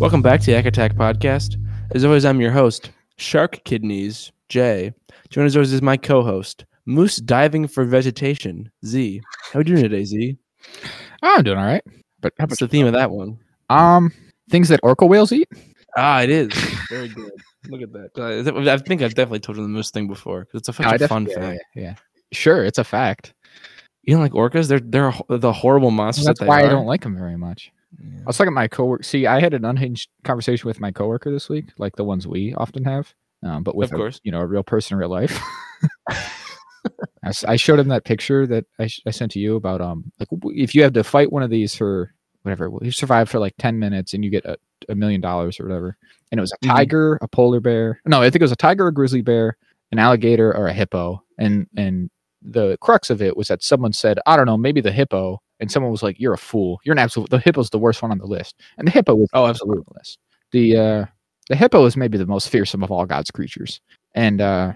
Welcome 0.00 0.22
back 0.22 0.40
to 0.40 0.46
the 0.46 0.52
Yak 0.52 0.64
Attack 0.64 0.94
Podcast. 0.94 1.62
As 1.94 2.06
always, 2.06 2.24
I'm 2.24 2.40
your 2.40 2.52
host, 2.52 2.90
Shark 3.18 3.62
Kidneys, 3.64 4.32
Jay. 4.48 4.94
Joining 5.28 5.48
us 5.48 5.56
always 5.56 5.74
is 5.74 5.82
my 5.82 5.98
co-host, 5.98 6.64
Moose 6.86 7.16
Diving 7.18 7.68
for 7.68 7.84
Vegetation, 7.84 8.70
Z. 8.82 9.20
How 9.52 9.58
are 9.58 9.60
we 9.60 9.64
doing 9.64 9.82
today, 9.82 10.06
Z? 10.06 10.38
Oh, 11.22 11.34
I'm 11.36 11.44
doing 11.44 11.58
all 11.58 11.66
right. 11.66 11.84
But 12.22 12.32
how 12.38 12.44
What's 12.44 12.62
about 12.62 12.70
the 12.70 12.78
theme 12.78 12.86
of 12.86 12.94
that 12.94 13.10
one? 13.10 13.38
um 13.68 14.10
things 14.48 14.70
that 14.70 14.80
orca 14.82 15.04
whales 15.04 15.32
eat? 15.32 15.50
Ah, 15.98 16.22
it 16.22 16.30
is. 16.30 16.50
Very 16.88 17.08
good. 17.08 17.32
Look 17.68 17.82
at 17.82 17.92
that. 17.92 18.68
I 18.70 18.78
think 18.78 19.02
I've 19.02 19.14
definitely 19.14 19.40
told 19.40 19.58
you 19.58 19.62
the 19.64 19.68
Moose 19.68 19.90
thing 19.90 20.08
before. 20.08 20.48
It's 20.54 20.70
a, 20.70 20.72
such 20.72 20.86
I 20.86 20.94
a 20.94 20.98
def- 20.98 21.10
fun 21.10 21.26
yeah, 21.28 21.34
fact. 21.34 21.64
Yeah, 21.74 21.82
yeah. 21.82 21.94
Sure, 22.32 22.64
it's 22.64 22.78
a 22.78 22.84
fact. 22.84 23.34
You 24.04 24.14
don't 24.14 24.22
like 24.22 24.32
orcas? 24.32 24.66
They're 24.66 24.80
they're 24.80 25.12
the 25.28 25.52
horrible 25.52 25.90
monsters. 25.90 26.24
That's 26.24 26.38
that 26.38 26.46
they 26.46 26.48
why 26.48 26.64
I 26.64 26.70
don't 26.70 26.86
like 26.86 27.02
them 27.02 27.18
very 27.18 27.36
much. 27.36 27.70
Yeah. 27.98 28.20
I 28.20 28.24
was 28.26 28.36
talking 28.36 28.50
to 28.52 28.54
my 28.54 28.68
coworker. 28.68 29.02
See, 29.02 29.26
I 29.26 29.40
had 29.40 29.54
an 29.54 29.64
unhinged 29.64 30.10
conversation 30.24 30.68
with 30.68 30.80
my 30.80 30.90
coworker 30.92 31.30
this 31.30 31.48
week, 31.48 31.66
like 31.78 31.96
the 31.96 32.04
ones 32.04 32.26
we 32.26 32.54
often 32.54 32.84
have, 32.84 33.12
um, 33.42 33.62
but 33.64 33.74
with 33.74 33.90
Of 33.90 33.94
a, 33.94 33.96
course. 33.96 34.20
you 34.22 34.30
know 34.32 34.40
a 34.40 34.46
real 34.46 34.62
person 34.62 34.94
in 34.94 35.00
real 35.00 35.08
life. 35.10 35.38
I 37.46 37.56
showed 37.56 37.78
him 37.78 37.88
that 37.88 38.04
picture 38.04 38.46
that 38.46 38.64
I, 38.78 38.86
sh- 38.86 39.02
I 39.06 39.10
sent 39.10 39.32
to 39.32 39.38
you 39.38 39.56
about 39.56 39.80
um 39.82 40.10
like 40.18 40.28
if 40.44 40.74
you 40.74 40.82
have 40.82 40.94
to 40.94 41.04
fight 41.04 41.30
one 41.30 41.42
of 41.42 41.50
these 41.50 41.74
for 41.74 42.14
whatever 42.42 42.70
you 42.80 42.90
survive 42.90 43.28
for 43.28 43.38
like 43.38 43.54
ten 43.58 43.78
minutes 43.78 44.14
and 44.14 44.24
you 44.24 44.30
get 44.30 44.44
a, 44.46 44.56
a 44.88 44.94
million 44.94 45.20
dollars 45.20 45.60
or 45.60 45.64
whatever, 45.64 45.96
and 46.32 46.38
it 46.38 46.40
was 46.40 46.52
a 46.52 46.58
Mhm. 46.66 46.70
tiger, 46.74 47.18
a 47.20 47.28
polar 47.28 47.60
bear. 47.60 48.00
No, 48.06 48.20
I 48.22 48.30
think 48.30 48.36
it 48.36 48.42
was 48.44 48.52
a 48.52 48.56
tiger, 48.56 48.86
a 48.86 48.94
grizzly 48.94 49.20
bear, 49.20 49.56
an 49.92 49.98
alligator, 49.98 50.56
or 50.56 50.66
a 50.68 50.72
hippo, 50.72 51.22
and 51.38 51.66
and 51.76 52.08
the 52.42 52.78
crux 52.80 53.10
of 53.10 53.20
it 53.20 53.36
was 53.36 53.48
that 53.48 53.62
someone 53.62 53.92
said, 53.92 54.18
I 54.24 54.34
don't 54.36 54.46
know, 54.46 54.56
maybe 54.56 54.80
the 54.80 54.92
hippo, 54.92 55.42
and 55.60 55.70
someone 55.70 55.92
was 55.92 56.02
like, 56.02 56.18
"You're 56.18 56.34
a 56.34 56.38
fool. 56.38 56.80
You're 56.84 56.94
an 56.94 56.98
absolute. 56.98 57.30
The 57.30 57.38
hippo's 57.38 57.70
the 57.70 57.78
worst 57.78 58.02
one 58.02 58.10
on 58.10 58.18
the 58.18 58.26
list." 58.26 58.60
And 58.78 58.86
the 58.86 58.92
hippo 58.92 59.14
was 59.14 59.28
Oh, 59.32 59.46
absolutely 59.46 59.84
the 59.88 59.94
list. 59.98 60.18
The 60.52 60.76
uh, 60.76 61.04
the 61.48 61.56
hippo 61.56 61.84
is 61.86 61.96
maybe 61.96 62.18
the 62.18 62.26
most 62.26 62.48
fearsome 62.48 62.82
of 62.82 62.90
all 62.90 63.06
God's 63.06 63.30
creatures, 63.30 63.80
and 64.14 64.40
uh, 64.40 64.72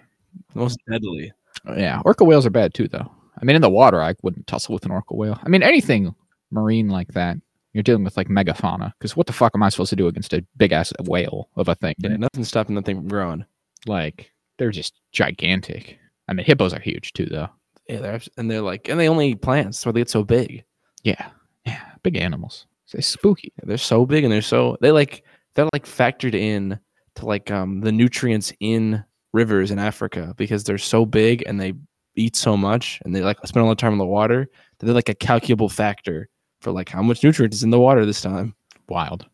Most 0.54 0.78
deadly. 0.90 1.32
yeah, 1.76 2.00
orca 2.04 2.24
whales 2.24 2.46
are 2.46 2.50
bad 2.50 2.74
too, 2.74 2.88
though. 2.88 3.10
I 3.40 3.44
mean, 3.44 3.56
in 3.56 3.62
the 3.62 3.70
water, 3.70 4.00
I 4.02 4.14
wouldn't 4.22 4.46
tussle 4.46 4.74
with 4.74 4.84
an 4.84 4.90
orca 4.92 5.14
whale. 5.14 5.38
I 5.42 5.48
mean, 5.48 5.62
anything 5.62 6.14
marine 6.50 6.88
like 6.88 7.08
that, 7.14 7.36
you're 7.72 7.82
dealing 7.82 8.04
with 8.04 8.16
like 8.16 8.28
megafauna. 8.28 8.92
Because 8.98 9.16
what 9.16 9.26
the 9.26 9.32
fuck 9.32 9.52
am 9.54 9.62
I 9.62 9.68
supposed 9.68 9.90
to 9.90 9.96
do 9.96 10.06
against 10.06 10.32
a 10.32 10.44
big 10.56 10.72
ass 10.72 10.92
whale 11.04 11.48
of 11.56 11.68
a 11.68 11.74
thing? 11.74 11.94
Yeah, 11.98 12.16
nothing's 12.16 12.48
stopping 12.48 12.74
the 12.76 12.82
thing 12.82 12.96
from 12.96 13.08
growing. 13.08 13.44
Like 13.86 14.30
they're 14.58 14.70
just 14.70 14.94
gigantic. 15.12 15.98
I 16.28 16.32
mean, 16.32 16.46
hippos 16.46 16.72
are 16.72 16.80
huge 16.80 17.12
too, 17.12 17.26
though. 17.26 17.48
Yeah, 17.88 18.00
they're 18.00 18.20
and 18.38 18.50
they're 18.50 18.62
like, 18.62 18.88
and 18.88 18.98
they 18.98 19.08
only 19.08 19.30
eat 19.30 19.42
plants, 19.42 19.78
so 19.78 19.90
they 19.92 20.00
get 20.00 20.10
so 20.10 20.22
big. 20.24 20.64
Yeah, 21.04 21.28
yeah, 21.64 21.82
big 22.02 22.16
animals. 22.16 22.66
They're 22.92 23.02
spooky. 23.02 23.52
They're 23.62 23.76
so 23.78 24.04
big 24.06 24.24
and 24.24 24.32
they're 24.32 24.42
so 24.42 24.76
they 24.80 24.90
like 24.92 25.24
they're 25.54 25.68
like 25.72 25.86
factored 25.86 26.34
in 26.34 26.78
to 27.16 27.26
like 27.26 27.50
um 27.50 27.80
the 27.80 27.92
nutrients 27.92 28.52
in 28.60 29.04
rivers 29.32 29.70
in 29.70 29.78
Africa 29.78 30.34
because 30.36 30.64
they're 30.64 30.78
so 30.78 31.04
big 31.06 31.42
and 31.46 31.60
they 31.60 31.74
eat 32.16 32.36
so 32.36 32.56
much 32.56 33.00
and 33.04 33.14
they 33.14 33.20
like 33.20 33.36
spend 33.46 33.64
all 33.64 33.68
the 33.68 33.74
time 33.74 33.92
in 33.92 33.98
the 33.98 34.06
water 34.06 34.48
that 34.78 34.86
they're 34.86 34.94
like 34.94 35.08
a 35.08 35.14
calculable 35.14 35.68
factor 35.68 36.28
for 36.60 36.70
like 36.70 36.88
how 36.88 37.02
much 37.02 37.22
nutrients 37.24 37.56
is 37.56 37.62
in 37.64 37.70
the 37.70 37.80
water 37.80 38.06
this 38.06 38.20
time. 38.22 38.54
wild. 38.88 39.26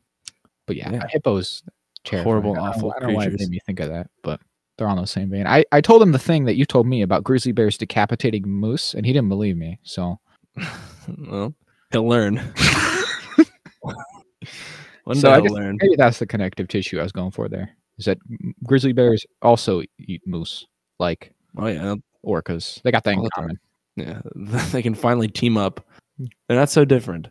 But 0.66 0.76
yeah, 0.76 0.90
Yeah. 0.92 1.06
hippos 1.08 1.62
terrifying. 2.04 2.24
Horrible, 2.24 2.52
I 2.52 2.56
don't 2.56 2.68
awful 2.68 2.92
I 2.92 3.00
don't 3.00 3.10
know 3.10 3.16
why 3.16 3.26
it 3.26 3.38
made 3.38 3.50
me 3.50 3.58
think 3.66 3.80
of 3.80 3.88
that, 3.90 4.08
but 4.22 4.40
they're 4.78 4.88
on 4.88 4.96
the 4.96 5.06
same 5.06 5.28
vein. 5.28 5.46
I, 5.46 5.64
I 5.72 5.82
told 5.82 6.00
him 6.02 6.12
the 6.12 6.18
thing 6.18 6.46
that 6.46 6.56
you 6.56 6.64
told 6.64 6.86
me 6.86 7.02
about 7.02 7.24
grizzly 7.24 7.52
bears 7.52 7.76
decapitating 7.76 8.48
moose, 8.48 8.94
and 8.94 9.04
he 9.04 9.12
didn't 9.12 9.28
believe 9.28 9.56
me. 9.58 9.78
So 9.82 10.18
well, 11.28 11.54
he'll 11.92 12.08
learn. 12.08 12.36
One 15.04 15.16
So 15.16 15.28
day 15.28 15.32
I 15.32 15.34
he'll 15.36 15.42
guess- 15.44 15.52
learn. 15.52 15.78
maybe 15.80 15.96
that's 15.96 16.18
the 16.18 16.26
connective 16.26 16.68
tissue 16.68 16.98
I 17.00 17.02
was 17.02 17.12
going 17.12 17.30
for 17.30 17.48
there. 17.48 17.70
Is 17.98 18.04
that 18.06 18.18
grizzly 18.64 18.92
bears 18.92 19.26
also 19.42 19.82
eat 19.98 20.22
moose 20.26 20.66
like 20.98 21.32
Oh 21.56 21.66
yeah, 21.66 21.94
orcas? 22.24 22.80
They 22.82 22.90
got 22.92 23.04
that 23.04 23.12
in 23.12 23.18
All 23.18 23.24
the 23.24 23.30
time. 23.30 23.58
common. 23.96 24.22
yeah. 24.46 24.60
They 24.72 24.82
can 24.82 24.94
finally 24.94 25.28
team 25.28 25.56
up. 25.56 25.84
They're 26.48 26.56
not 26.58 26.70
so 26.70 26.84
different. 26.84 27.28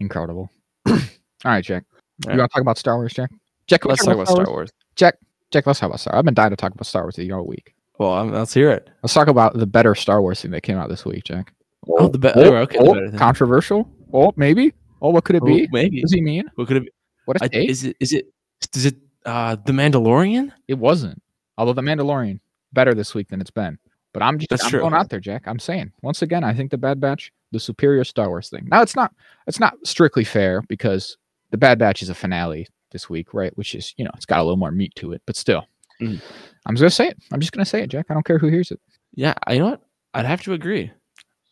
Incredible. 0.00 0.50
All 0.88 0.96
right, 1.44 1.64
Jack. 1.64 1.84
You 2.28 2.36
want 2.38 2.50
to 2.50 2.54
talk 2.54 2.60
about 2.62 2.78
Star 2.78 2.96
Wars, 2.96 3.12
Jack? 3.12 3.30
Jack, 3.66 3.80
can 3.82 3.88
we 3.88 3.92
Let's 3.92 4.04
talk 4.04 4.14
about 4.14 4.28
Star 4.28 4.46
Wars. 4.46 4.70
Jack, 4.96 5.14
Jack, 5.50 5.66
let's 5.66 5.78
talk 5.80 5.88
about 5.88 6.00
Star. 6.00 6.12
Wars. 6.12 6.18
I've 6.18 6.24
been 6.24 6.34
dying 6.34 6.50
to 6.50 6.56
talk 6.56 6.72
about 6.72 6.86
Star 6.86 7.02
Wars 7.02 7.16
with 7.16 7.26
you 7.26 7.34
all 7.34 7.46
week. 7.46 7.74
Well, 7.98 8.12
um, 8.12 8.32
let's 8.32 8.52
hear 8.54 8.70
it. 8.70 8.90
Let's 9.02 9.14
talk 9.14 9.28
about 9.28 9.54
the 9.54 9.66
better 9.66 9.94
Star 9.94 10.20
Wars 10.20 10.40
thing 10.42 10.50
that 10.52 10.62
came 10.62 10.76
out 10.76 10.88
this 10.88 11.04
week, 11.04 11.24
Jack. 11.24 11.52
Oh, 11.88 12.08
the 12.08 12.18
be- 12.18 12.28
oh, 12.34 12.54
okay, 12.56 12.78
the 12.78 12.84
better 12.84 13.10
thing. 13.10 13.18
controversial. 13.18 13.90
Oh, 14.12 14.32
maybe. 14.36 14.72
Oh, 15.02 15.10
what 15.10 15.24
could 15.24 15.36
it 15.36 15.42
Oh, 15.42 15.46
be? 15.46 15.68
maybe. 15.72 15.98
What 15.98 16.02
does 16.02 16.12
he 16.12 16.20
mean? 16.20 16.44
What 16.54 16.68
could 16.68 16.78
it 16.78 16.84
be? 16.84 16.90
What 17.26 17.42
I, 17.42 17.48
is 17.52 17.84
it 17.84 17.96
is 18.00 18.12
it 18.12 18.26
is 18.74 18.86
it 18.86 18.96
uh 19.24 19.56
the 19.66 19.72
Mandalorian? 19.72 20.52
It 20.68 20.74
wasn't. 20.78 21.20
Although 21.58 21.72
the 21.74 21.82
Mandalorian 21.82 22.40
better 22.72 22.94
this 22.94 23.14
week 23.14 23.28
than 23.28 23.40
it's 23.40 23.50
been. 23.50 23.78
But 24.12 24.22
I'm 24.22 24.38
just 24.38 24.50
That's 24.50 24.64
I'm 24.64 24.70
true. 24.70 24.80
going 24.80 24.94
out 24.94 25.10
there, 25.10 25.20
Jack. 25.20 25.46
I'm 25.46 25.58
saying 25.58 25.92
once 26.02 26.22
again, 26.22 26.42
I 26.44 26.54
think 26.54 26.70
the 26.70 26.78
Bad 26.78 27.00
Batch, 27.00 27.32
the 27.52 27.60
superior 27.60 28.04
Star 28.04 28.28
Wars 28.28 28.48
thing. 28.48 28.66
Now 28.70 28.82
it's 28.82 28.96
not 28.96 29.12
it's 29.46 29.60
not 29.60 29.74
strictly 29.84 30.24
fair 30.24 30.62
because 30.62 31.18
the 31.50 31.58
Bad 31.58 31.78
Batch 31.78 32.02
is 32.02 32.08
a 32.08 32.14
finale 32.14 32.66
this 32.92 33.10
week, 33.10 33.34
right? 33.34 33.56
Which 33.58 33.74
is 33.74 33.92
you 33.96 34.04
know 34.04 34.10
it's 34.14 34.26
got 34.26 34.38
a 34.38 34.42
little 34.42 34.56
more 34.56 34.70
meat 34.70 34.94
to 34.96 35.12
it, 35.12 35.22
but 35.26 35.36
still, 35.36 35.66
Mhm. 36.00 36.20
I'm 36.66 36.74
just 36.76 36.80
gonna 36.82 36.90
say 36.90 37.08
it. 37.08 37.18
I'm 37.32 37.40
just 37.40 37.52
gonna 37.52 37.64
say 37.66 37.82
it, 37.82 37.88
Jack. 37.88 38.06
I 38.08 38.14
don't 38.14 38.24
care 38.24 38.38
who 38.38 38.48
hears 38.48 38.70
it. 38.70 38.80
Yeah, 39.14 39.34
I- 39.46 39.54
you 39.54 39.58
know 39.60 39.70
what? 39.70 39.82
I'd 40.14 40.24
have 40.26 40.42
to 40.42 40.52
agree. 40.54 40.90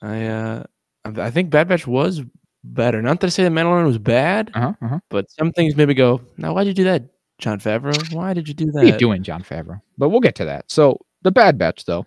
I 0.04 0.26
uh 0.26 0.62
I 1.04 1.30
think 1.30 1.50
Bad 1.50 1.68
Batch 1.68 1.86
was 1.86 2.22
better. 2.62 3.02
Not 3.02 3.20
to 3.20 3.30
say 3.30 3.44
the 3.44 3.50
Mandalorian 3.50 3.86
was 3.86 3.98
bad, 3.98 4.50
Uh 4.54 4.60
huh. 4.60 4.72
Uh-huh. 4.82 4.98
but 5.10 5.30
some 5.30 5.52
things 5.52 5.76
maybe 5.76 5.94
go. 5.94 6.20
Now, 6.38 6.54
why'd 6.54 6.66
you 6.66 6.72
do 6.74 6.84
that, 6.84 7.04
Jon 7.38 7.60
Favreau? 7.60 8.12
Why 8.14 8.32
did 8.32 8.48
you 8.48 8.54
do 8.54 8.66
What 8.66 8.82
are 8.82 8.86
you 8.86 8.92
that? 8.92 8.98
doing, 9.00 9.22
Jon 9.22 9.42
Favreau? 9.42 9.80
But 9.98 10.08
we'll 10.08 10.20
get 10.20 10.34
to 10.36 10.44
that. 10.46 10.70
So 10.70 10.98
the 11.22 11.30
Bad 11.30 11.58
Batch, 11.58 11.84
though, 11.84 12.06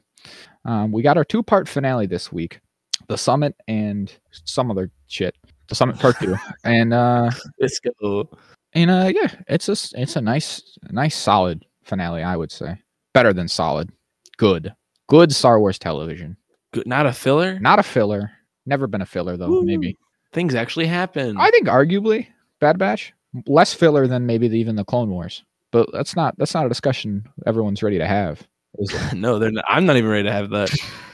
um, 0.65 0.91
we 0.91 1.01
got 1.03 1.15
our 1.17 1.23
two 1.23 1.43
part 1.43 1.67
finale 1.69 2.07
this 2.07 2.31
week, 2.31 2.59
the 3.07 3.17
Summit 3.17 3.55
and 3.67 4.11
some 4.31 4.71
other 4.71 4.89
shit. 5.07 5.35
The 5.69 5.75
Summit 5.75 5.99
Part 5.99 6.17
Two, 6.19 6.35
and 6.63 6.93
uh, 6.93 7.29
Let's 7.59 7.79
go. 7.79 8.29
and 8.73 8.89
uh, 8.89 9.11
yeah, 9.13 9.27
it's 9.49 9.67
a 9.67 9.75
it's 9.99 10.15
a 10.15 10.21
nice 10.21 10.77
nice 10.91 11.15
solid 11.15 11.65
finale, 11.83 12.23
I 12.23 12.35
would 12.37 12.51
say. 12.53 12.77
Better 13.13 13.33
than 13.33 13.47
solid, 13.49 13.91
good, 14.37 14.73
good 15.09 15.33
Star 15.35 15.59
Wars 15.59 15.77
television. 15.77 16.37
Good, 16.77 16.87
not 16.87 17.05
a 17.05 17.13
filler. 17.13 17.59
Not 17.59 17.79
a 17.79 17.83
filler. 17.83 18.31
Never 18.65 18.87
been 18.87 19.01
a 19.01 19.05
filler 19.05 19.37
though. 19.37 19.61
Maybe 19.61 19.97
Things 20.33 20.53
actually 20.53 20.87
happen. 20.87 21.37
I 21.37 21.49
think 21.51 21.67
arguably 21.67 22.27
Bad 22.59 22.77
Batch 22.77 23.13
less 23.47 23.73
filler 23.73 24.07
than 24.07 24.25
maybe 24.25 24.47
the, 24.47 24.59
even 24.59 24.75
the 24.75 24.83
Clone 24.85 25.09
Wars. 25.09 25.43
But 25.71 25.89
that's 25.91 26.15
not 26.15 26.37
that's 26.37 26.53
not 26.53 26.65
a 26.65 26.69
discussion 26.69 27.27
everyone's 27.45 27.83
ready 27.83 27.97
to 27.97 28.07
have. 28.07 28.47
No, 29.13 29.39
they're 29.39 29.51
not, 29.51 29.65
I'm 29.67 29.87
not 29.87 29.95
even 29.97 30.09
ready 30.11 30.23
to 30.23 30.31
have 30.31 30.51
that. 30.51 30.71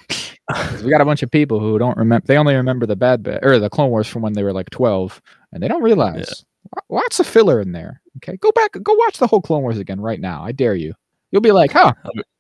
we 0.84 0.90
got 0.90 1.00
a 1.00 1.06
bunch 1.06 1.24
of 1.24 1.32
people 1.32 1.62
who 1.62 1.80
don't 1.80 1.98
remember. 1.98 2.26
They 2.28 2.38
only 2.38 2.56
remember 2.56 2.86
the 2.86 2.98
Bad 2.98 3.24
Batch 3.24 3.40
or 3.42 3.58
the 3.58 3.70
Clone 3.70 3.90
Wars 3.90 4.08
from 4.08 4.22
when 4.22 4.34
they 4.34 4.44
were 4.44 4.52
like 4.52 4.70
twelve, 4.70 5.22
and 5.54 5.64
they 5.64 5.70
don't 5.70 5.82
realize 5.82 6.44
lo- 6.76 6.98
lots 6.98 7.22
of 7.22 7.28
filler 7.28 7.62
in 7.62 7.72
there. 7.72 8.02
Okay, 8.18 8.36
go 8.38 8.52
back, 8.52 8.72
go 8.84 8.94
watch 8.96 9.18
the 9.18 9.28
whole 9.28 9.42
Clone 9.42 9.62
Wars 9.62 9.78
again 9.78 10.02
right 10.02 10.20
now. 10.20 10.44
I 10.44 10.52
dare 10.52 10.76
you. 10.76 10.94
You'll 11.32 11.42
be 11.42 11.54
like, 11.54 11.72
huh? 11.72 11.94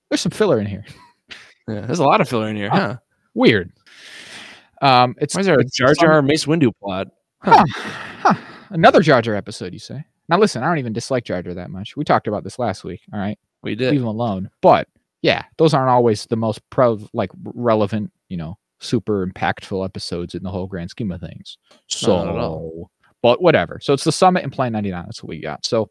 There's 0.09 0.21
some 0.21 0.31
filler 0.31 0.59
in 0.59 0.65
here. 0.65 0.83
Yeah, 1.67 1.81
there's 1.81 1.99
a 1.99 2.03
lot 2.03 2.19
of 2.19 2.27
filler 2.27 2.49
in 2.49 2.57
here, 2.57 2.69
uh, 2.69 2.75
huh? 2.75 2.97
Weird. 3.33 3.71
Um, 4.81 5.15
it's 5.19 5.35
Why 5.35 5.41
is 5.41 5.45
there 5.47 5.59
a 5.59 5.63
Jar 5.63 5.93
Jar 5.95 6.21
Mace 6.21 6.45
Windu 6.45 6.71
plot? 6.81 7.07
Huh. 7.41 7.63
Huh. 8.19 8.33
Another 8.69 9.01
Jar 9.01 9.21
Jar 9.21 9.35
episode, 9.35 9.73
you 9.73 9.79
say? 9.79 10.03
Now 10.29 10.37
listen, 10.39 10.63
I 10.63 10.67
don't 10.67 10.79
even 10.79 10.93
dislike 10.93 11.25
Jar 11.25 11.41
Jar 11.41 11.53
that 11.53 11.69
much. 11.69 11.95
We 11.95 12.03
talked 12.03 12.27
about 12.27 12.43
this 12.43 12.57
last 12.59 12.83
week. 12.83 13.01
All 13.13 13.19
right, 13.19 13.37
We 13.61 13.75
did. 13.75 13.91
leave 13.91 14.01
him 14.01 14.07
alone. 14.07 14.49
But 14.61 14.87
yeah, 15.21 15.43
those 15.57 15.73
aren't 15.73 15.89
always 15.89 16.25
the 16.25 16.35
most 16.35 16.61
pro 16.69 16.99
like 17.13 17.31
relevant, 17.43 18.11
you 18.29 18.37
know, 18.37 18.57
super 18.79 19.25
impactful 19.25 19.83
episodes 19.85 20.35
in 20.35 20.43
the 20.43 20.49
whole 20.51 20.67
grand 20.67 20.89
scheme 20.89 21.11
of 21.11 21.21
things. 21.21 21.57
Not 22.05 22.27
at 22.27 22.35
all. 22.35 22.71
So, 22.89 22.89
but 23.21 23.41
whatever. 23.41 23.79
So 23.81 23.93
it's 23.93 24.03
the 24.03 24.11
summit 24.11 24.43
and 24.43 24.51
Plan 24.51 24.73
99. 24.73 25.03
That's 25.05 25.23
what 25.23 25.29
we 25.29 25.39
got. 25.39 25.65
So 25.65 25.89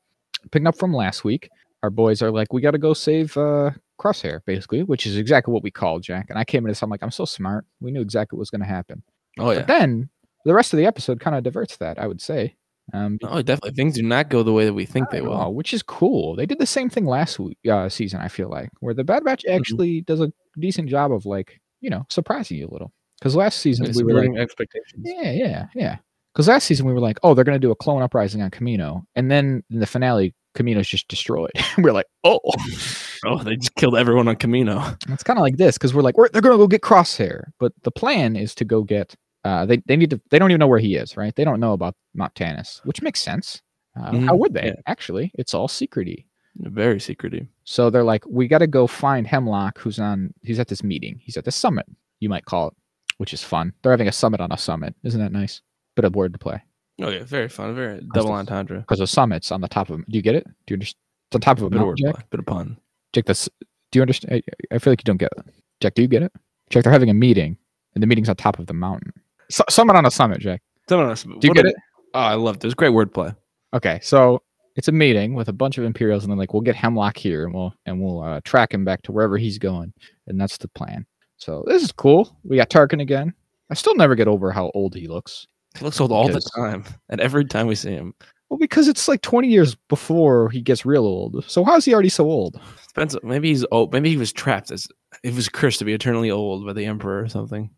picking 0.50 0.66
up 0.66 0.76
from 0.76 0.92
last 0.94 1.24
week, 1.24 1.48
our 1.82 1.90
boys 1.90 2.20
are 2.22 2.30
like, 2.30 2.52
we 2.52 2.60
got 2.60 2.72
to 2.72 2.78
go 2.78 2.92
save 2.94 3.36
uh, 3.36 3.70
Crosshair, 4.02 4.40
basically, 4.46 4.82
which 4.82 5.06
is 5.06 5.16
exactly 5.16 5.52
what 5.52 5.62
we 5.62 5.70
called 5.70 6.02
Jack. 6.02 6.26
And 6.30 6.38
I 6.38 6.44
came 6.44 6.64
in 6.64 6.68
this, 6.70 6.82
I'm 6.82 6.90
like, 6.90 7.02
I'm 7.02 7.10
so 7.10 7.24
smart. 7.24 7.64
We 7.80 7.90
knew 7.92 8.00
exactly 8.00 8.36
what 8.36 8.40
was 8.40 8.50
going 8.50 8.62
to 8.62 8.66
happen. 8.66 9.02
Oh 9.38 9.50
yeah. 9.50 9.58
But 9.60 9.66
then 9.68 10.10
the 10.44 10.54
rest 10.54 10.72
of 10.72 10.78
the 10.78 10.86
episode 10.86 11.20
kind 11.20 11.36
of 11.36 11.42
diverts 11.44 11.76
that, 11.78 11.98
I 11.98 12.06
would 12.06 12.20
say. 12.20 12.56
Um, 12.92 13.18
Oh, 13.22 13.40
definitely. 13.42 13.76
Things 13.76 13.94
do 13.94 14.02
not 14.02 14.28
go 14.28 14.42
the 14.42 14.52
way 14.52 14.64
that 14.64 14.74
we 14.74 14.84
think 14.84 15.10
they 15.10 15.20
will. 15.20 15.38
know, 15.38 15.50
which 15.50 15.72
is 15.72 15.82
cool. 15.84 16.34
They 16.34 16.46
did 16.46 16.58
the 16.58 16.66
same 16.66 16.90
thing 16.90 17.06
last 17.06 17.38
week, 17.38 17.58
uh, 17.70 17.88
season. 17.88 18.20
I 18.20 18.26
feel 18.28 18.48
like 18.50 18.70
where 18.80 18.92
the 18.92 19.04
Bad 19.04 19.24
Batch 19.24 19.44
Mm-hmm. 19.44 19.56
actually 19.56 20.00
does 20.00 20.20
a 20.20 20.32
decent 20.58 20.88
job 20.88 21.12
of 21.12 21.24
like 21.24 21.60
you 21.80 21.90
know 21.90 22.04
surprising 22.10 22.58
you 22.58 22.66
a 22.66 22.72
little. 22.72 22.92
Because 23.18 23.36
last 23.36 23.60
season 23.60 23.86
It's 23.86 23.96
we 23.96 24.02
were 24.02 24.20
like, 24.26 24.36
expectations. 24.36 25.04
yeah, 25.04 25.30
yeah, 25.30 25.66
yeah. 25.76 25.96
Because 26.32 26.48
last 26.48 26.64
season 26.64 26.86
we 26.86 26.92
were 26.92 27.00
like, 27.00 27.18
oh, 27.22 27.34
they're 27.34 27.44
gonna 27.44 27.58
do 27.58 27.70
a 27.70 27.76
clone 27.76 28.02
uprising 28.02 28.42
on 28.42 28.50
Camino, 28.50 29.04
and 29.14 29.30
then 29.30 29.62
in 29.70 29.80
the 29.80 29.86
finale, 29.86 30.34
Camino's 30.54 30.88
just 30.88 31.08
destroyed. 31.08 31.50
we're 31.78 31.92
like, 31.92 32.06
oh, 32.24 32.40
Oh, 33.24 33.40
they 33.42 33.54
just 33.56 33.74
killed 33.76 33.96
everyone 33.96 34.26
on 34.26 34.34
Camino. 34.36 34.82
it's 35.08 35.22
kind 35.22 35.38
of 35.38 35.42
like 35.42 35.56
this 35.56 35.78
because 35.78 35.94
we're 35.94 36.02
like, 36.02 36.16
we're, 36.16 36.28
they're 36.30 36.42
gonna 36.42 36.56
go 36.56 36.66
get 36.66 36.82
Crosshair, 36.82 37.44
but 37.60 37.72
the 37.82 37.90
plan 37.90 38.34
is 38.36 38.54
to 38.56 38.64
go 38.64 38.82
get. 38.82 39.14
Uh, 39.44 39.66
they 39.66 39.78
they 39.86 39.96
need 39.96 40.10
to. 40.10 40.20
They 40.30 40.38
don't 40.38 40.50
even 40.50 40.58
know 40.60 40.66
where 40.68 40.78
he 40.78 40.96
is, 40.96 41.16
right? 41.16 41.34
They 41.34 41.44
don't 41.44 41.60
know 41.60 41.72
about 41.72 41.94
Mount 42.14 42.34
Tantiss, 42.34 42.80
which 42.84 43.02
makes 43.02 43.20
sense. 43.20 43.60
Uh, 43.96 44.10
Mhm, 44.12 44.24
How 44.26 44.36
would 44.36 44.54
they? 44.54 44.66
yeah. 44.66 44.72
Actually, 44.86 45.30
it's 45.34 45.52
all 45.54 45.68
secrety. 45.68 46.24
Very 46.56 47.00
secretive. 47.00 47.46
So 47.64 47.90
they're 47.90 48.04
like, 48.04 48.24
we 48.28 48.46
got 48.48 48.58
to 48.58 48.66
go 48.66 48.86
find 48.86 49.26
Hemlock, 49.26 49.78
who's 49.78 49.98
on. 49.98 50.32
He's 50.42 50.58
at 50.60 50.68
this 50.68 50.82
meeting. 50.84 51.18
He's 51.22 51.36
at 51.36 51.44
the 51.44 51.50
summit. 51.52 51.86
You 52.20 52.28
might 52.28 52.44
call 52.44 52.68
it, 52.68 52.74
which 53.18 53.32
is 53.34 53.42
fun. 53.42 53.72
They're 53.82 53.92
having 53.92 54.08
a 54.08 54.12
summit 54.12 54.40
on 54.40 54.52
a 54.52 54.56
summit. 54.58 54.94
Isn't 55.02 55.20
that 55.20 55.32
nice? 55.32 55.60
Bit 55.94 56.04
of 56.04 56.14
word 56.14 56.32
to 56.32 56.38
play 56.38 56.62
Oh 57.00 57.08
yeah, 57.08 57.24
very 57.24 57.48
fun. 57.48 57.74
Very 57.74 58.00
double 58.14 58.32
entendre. 58.32 58.80
because 58.80 58.98
the 58.98 59.06
summit's 59.06 59.50
on 59.50 59.60
the 59.60 59.68
top 59.68 59.90
of. 59.90 59.98
Do 60.06 60.16
you 60.16 60.22
get 60.22 60.34
it? 60.34 60.44
Do 60.44 60.72
you 60.72 60.76
understand? 60.76 60.98
It's 61.28 61.34
on 61.34 61.40
top 61.40 61.58
of 61.58 61.64
a 61.64 61.70
Bit 61.70 61.80
of 61.80 61.86
wordplay. 61.88 62.14
Jack. 62.14 62.30
Bit 62.30 62.40
of 62.40 62.46
pun. 62.46 62.76
Jack, 63.12 63.24
this. 63.24 63.48
Do 63.90 63.98
you 63.98 64.02
understand? 64.02 64.42
I, 64.70 64.74
I 64.74 64.78
feel 64.78 64.92
like 64.92 65.00
you 65.00 65.04
don't 65.04 65.16
get 65.16 65.32
it. 65.36 65.44
Jack, 65.80 65.94
do 65.94 66.02
you 66.02 66.08
get 66.08 66.22
it? 66.22 66.32
Jack, 66.70 66.84
they're 66.84 66.92
having 66.92 67.10
a 67.10 67.14
meeting, 67.14 67.56
and 67.94 68.02
the 68.02 68.06
meeting's 68.06 68.28
on 68.28 68.36
top 68.36 68.58
of 68.58 68.66
the 68.66 68.74
mountain. 68.74 69.12
Su- 69.50 69.64
summit 69.68 69.96
on 69.96 70.06
a 70.06 70.10
summit, 70.10 70.40
Jack. 70.40 70.62
Someone 70.88 71.16
summit. 71.16 71.40
Do 71.40 71.48
you 71.48 71.54
get 71.54 71.66
it? 71.66 71.74
Oh, 72.14 72.20
I 72.20 72.34
love 72.34 72.60
this. 72.60 72.74
Great 72.74 72.92
wordplay. 72.92 73.34
Okay, 73.74 73.98
so 74.02 74.42
it's 74.76 74.88
a 74.88 74.92
meeting 74.92 75.34
with 75.34 75.48
a 75.48 75.52
bunch 75.52 75.78
of 75.78 75.84
Imperials, 75.84 76.24
and 76.24 76.30
then 76.30 76.38
like 76.38 76.52
we'll 76.52 76.62
get 76.62 76.76
Hemlock 76.76 77.16
here, 77.16 77.44
and 77.46 77.54
we'll 77.54 77.74
and 77.86 78.00
we'll 78.00 78.22
uh, 78.22 78.40
track 78.44 78.72
him 78.72 78.84
back 78.84 79.02
to 79.02 79.12
wherever 79.12 79.38
he's 79.38 79.58
going, 79.58 79.92
and 80.26 80.38
that's 80.40 80.58
the 80.58 80.68
plan. 80.68 81.06
So 81.38 81.64
this 81.66 81.82
is 81.82 81.90
cool. 81.90 82.38
We 82.44 82.56
got 82.56 82.70
Tarkin 82.70 83.00
again. 83.00 83.32
I 83.70 83.74
still 83.74 83.96
never 83.96 84.14
get 84.14 84.28
over 84.28 84.52
how 84.52 84.70
old 84.74 84.94
he 84.94 85.08
looks. 85.08 85.46
He 85.78 85.84
looks 85.84 86.00
old 86.00 86.12
all 86.12 86.28
the 86.28 86.40
time, 86.56 86.84
and 87.08 87.20
every 87.20 87.44
time 87.44 87.66
we 87.66 87.74
see 87.74 87.90
him, 87.92 88.14
Well, 88.50 88.58
because 88.58 88.88
it's 88.88 89.08
like 89.08 89.22
20 89.22 89.48
years 89.48 89.74
before 89.88 90.50
he 90.50 90.60
gets 90.60 90.84
real 90.84 91.04
old. 91.04 91.44
So 91.48 91.64
how 91.64 91.76
is 91.76 91.84
he 91.86 91.94
already 91.94 92.08
so 92.10 92.24
old? 92.30 92.60
depends. 92.88 93.16
Maybe 93.22 93.48
he's 93.48 93.64
old. 93.72 93.92
Maybe 93.92 94.10
he 94.10 94.16
was 94.18 94.32
trapped 94.32 94.70
as 94.70 94.86
it 95.22 95.34
was 95.34 95.48
cursed 95.48 95.78
to 95.78 95.84
be 95.86 95.94
eternally 95.94 96.30
old 96.30 96.66
by 96.66 96.72
the 96.74 96.84
emperor 96.84 97.22
or 97.22 97.28
something. 97.28 97.70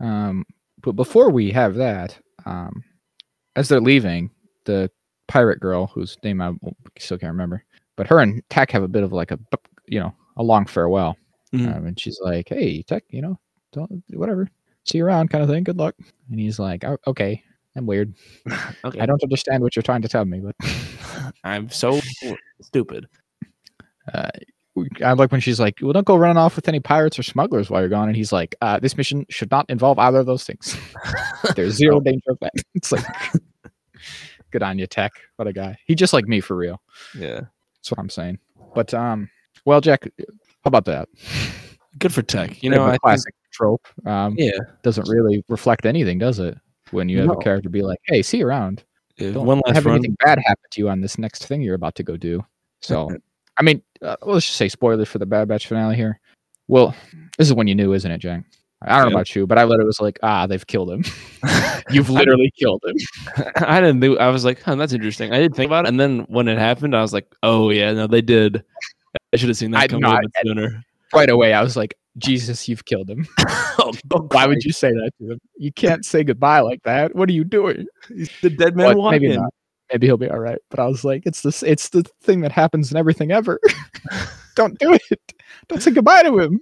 Um, 0.00 0.44
but 0.82 0.92
before 0.92 1.30
we 1.30 1.50
have 1.52 1.76
that, 1.76 2.18
um, 2.44 2.82
as 3.56 3.68
they're 3.68 3.80
leaving, 3.80 4.30
the 4.66 4.90
pirate 5.28 5.60
girl, 5.60 5.86
whose 5.86 6.18
name 6.22 6.42
I 6.42 6.52
still 6.98 7.16
can't 7.18 7.32
remember, 7.32 7.64
but 7.96 8.06
her 8.08 8.18
and 8.18 8.42
Tech 8.50 8.70
have 8.72 8.82
a 8.82 8.88
bit 8.88 9.02
of 9.02 9.12
like 9.12 9.30
a, 9.30 9.38
you 9.86 9.98
know, 10.00 10.14
a 10.36 10.42
long 10.42 10.66
farewell. 10.66 11.16
Mhm. 11.54 11.74
Um, 11.76 11.86
and 11.86 11.98
she's 12.00 12.18
like, 12.22 12.48
"Hey, 12.50 12.82
Tech, 12.82 13.04
you 13.08 13.22
know, 13.22 13.38
don't 13.72 14.02
whatever, 14.10 14.50
see 14.84 14.98
you 14.98 15.06
around, 15.06 15.30
kind 15.30 15.42
of 15.42 15.50
thing. 15.50 15.64
Good 15.64 15.78
luck." 15.78 15.94
And 16.30 16.38
he's 16.38 16.58
like, 16.58 16.84
"Oh, 16.84 16.98
"Okay, 17.06 17.42
I'm 17.76 17.86
weird. 17.86 18.14
Okay. 18.84 19.00
I 19.00 19.06
don't 19.06 19.22
understand 19.22 19.62
what 19.62 19.74
you're 19.74 19.82
trying 19.82 20.02
to 20.02 20.08
tell 20.08 20.26
me, 20.26 20.40
but 20.40 20.54
I'm 21.44 21.70
so 21.70 22.00
stupid. 22.60 23.06
uh, 24.12 24.28
I 25.02 25.12
like 25.14 25.32
when 25.32 25.40
she's 25.40 25.58
like, 25.58 25.78
"Well, 25.80 25.92
don't 25.92 26.06
go 26.06 26.16
running 26.16 26.36
off 26.36 26.56
with 26.56 26.68
any 26.68 26.80
pirates 26.80 27.18
or 27.18 27.22
smugglers 27.22 27.70
while 27.70 27.80
you're 27.80 27.88
gone." 27.88 28.08
And 28.08 28.16
he's 28.16 28.32
like, 28.32 28.54
uh, 28.60 28.78
"This 28.78 28.96
mission 28.96 29.24
should 29.30 29.50
not 29.50 29.64
involve 29.70 29.98
either 29.98 30.18
of 30.18 30.26
those 30.26 30.44
things. 30.44 30.76
There's 31.56 31.74
zero 31.74 32.00
danger 32.00 32.30
of 32.30 32.38
that." 32.40 32.52
It's 32.74 32.92
like, 32.92 33.04
good 34.50 34.62
on 34.62 34.78
you, 34.78 34.86
Tech. 34.86 35.12
What 35.36 35.48
a 35.48 35.52
guy. 35.52 35.78
He 35.86 35.94
just 35.94 36.12
like 36.12 36.26
me 36.26 36.40
for 36.40 36.56
real. 36.56 36.80
Yeah. 37.18 37.40
That's 37.76 37.90
what 37.90 38.00
I'm 38.00 38.10
saying. 38.10 38.38
But 38.74 38.92
um, 38.92 39.30
well, 39.64 39.80
Jack, 39.80 40.06
how 40.18 40.24
about 40.64 40.84
that? 40.86 41.08
Good 41.98 42.12
for 42.12 42.22
tech. 42.22 42.62
You 42.62 42.70
know, 42.70 42.84
I 42.84 42.90
think, 42.92 43.02
classic 43.02 43.34
trope. 43.54 43.86
Um, 44.04 44.34
yeah. 44.36 44.58
doesn't 44.82 45.08
really 45.08 45.42
reflect 45.48 45.86
anything, 45.86 46.18
does 46.18 46.38
it? 46.38 46.58
When 46.90 47.08
you 47.08 47.18
have 47.18 47.28
No. 47.28 47.32
a 47.34 47.42
character 47.42 47.68
be 47.70 47.82
like, 47.82 47.98
"Hey, 48.06 48.20
see 48.22 48.38
you 48.38 48.46
around." 48.46 48.84
yeah, 49.16 49.30
Don't 49.30 49.46
One 49.46 49.60
last 49.64 49.74
have 49.76 49.86
run. 49.86 49.94
anything 49.96 50.16
bad 50.24 50.38
happen 50.44 50.64
to 50.72 50.80
you 50.80 50.88
on 50.88 51.00
this 51.00 51.16
next 51.18 51.46
thing 51.46 51.62
you're 51.62 51.74
about 51.76 51.94
to 51.96 52.02
go 52.02 52.16
do. 52.16 52.44
So, 52.82 53.08
I 53.58 53.62
mean, 53.62 53.80
uh, 54.02 54.16
let's 54.22 54.44
just 54.46 54.58
say 54.58 54.68
spoilers 54.68 55.08
for 55.08 55.18
the 55.18 55.26
Bad 55.26 55.48
Batch 55.48 55.66
finale 55.68 55.96
here. 55.96 56.20
Well, 56.68 56.94
this 57.38 57.46
is 57.46 57.54
when 57.54 57.66
you 57.68 57.74
knew, 57.74 57.92
isn't 57.94 58.10
it, 58.10 58.18
Jang? 58.18 58.44
I 58.82 58.98
don't 58.98 59.08
know 59.10 59.16
about 59.16 59.34
you, 59.34 59.46
but 59.46 59.56
I 59.58 59.64
literally 59.64 59.86
was 59.86 60.00
like, 60.00 60.18
ah, 60.22 60.46
they've 60.46 60.66
killed 60.66 60.90
him. 60.90 61.04
You've 61.90 62.10
literally 62.18 62.52
killed 62.58 62.82
him. 62.84 62.96
I 63.56 63.80
didn't 63.80 64.00
think. 64.02 64.18
I 64.18 64.28
was 64.28 64.44
like, 64.44 64.60
huh, 64.62 64.74
that's 64.74 64.92
interesting. 64.92 65.32
I 65.32 65.38
didn't 65.40 65.56
think 65.56 65.68
about 65.70 65.86
it, 65.86 65.88
and 65.88 65.98
then 66.00 66.20
when 66.28 66.48
it 66.48 66.58
happened, 66.58 66.94
I 66.94 67.00
was 67.00 67.12
like, 67.14 67.26
oh 67.42 67.70
yeah, 67.70 67.92
no, 67.94 68.06
they 68.06 68.20
did. 68.20 68.62
I 69.32 69.36
should 69.36 69.48
have 69.48 69.56
seen 69.56 69.70
that 69.70 69.82
I- 69.84 69.86
coming 69.88 70.02
no, 70.02 70.10
a 70.10 70.16
I- 70.16 70.20
bit 70.20 70.30
sooner. 70.44 70.84
Right 71.14 71.30
away, 71.30 71.54
I 71.54 71.62
was 71.62 71.76
like, 71.76 71.94
Jesus, 72.18 72.68
you've 72.68 72.84
killed 72.84 73.10
him. 73.10 73.26
oh, 73.78 73.92
Why 74.30 74.46
would 74.46 74.62
you 74.62 74.72
say 74.72 74.90
that 74.90 75.10
to 75.18 75.32
him? 75.32 75.40
You 75.56 75.72
can't 75.72 76.04
say 76.04 76.24
goodbye 76.24 76.60
like 76.60 76.82
that. 76.84 77.14
What 77.14 77.28
are 77.28 77.32
you 77.32 77.44
doing? 77.44 77.86
the 78.42 78.50
dead 78.50 78.76
man 78.76 78.96
walking? 78.96 79.22
maybe 79.22 79.36
not. 79.36 79.52
Maybe 79.92 80.06
he'll 80.06 80.16
be 80.16 80.30
all 80.30 80.38
right. 80.38 80.58
But 80.70 80.80
I 80.80 80.86
was 80.86 81.04
like, 81.04 81.22
it's 81.26 81.42
this. 81.42 81.62
It's 81.62 81.90
the 81.90 82.04
thing 82.22 82.40
that 82.40 82.52
happens 82.52 82.90
in 82.90 82.96
everything 82.96 83.32
ever. 83.32 83.60
don't 84.54 84.78
do 84.78 84.96
it. 85.10 85.32
Don't 85.68 85.82
say 85.82 85.90
goodbye 85.90 86.22
to 86.22 86.38
him. 86.38 86.60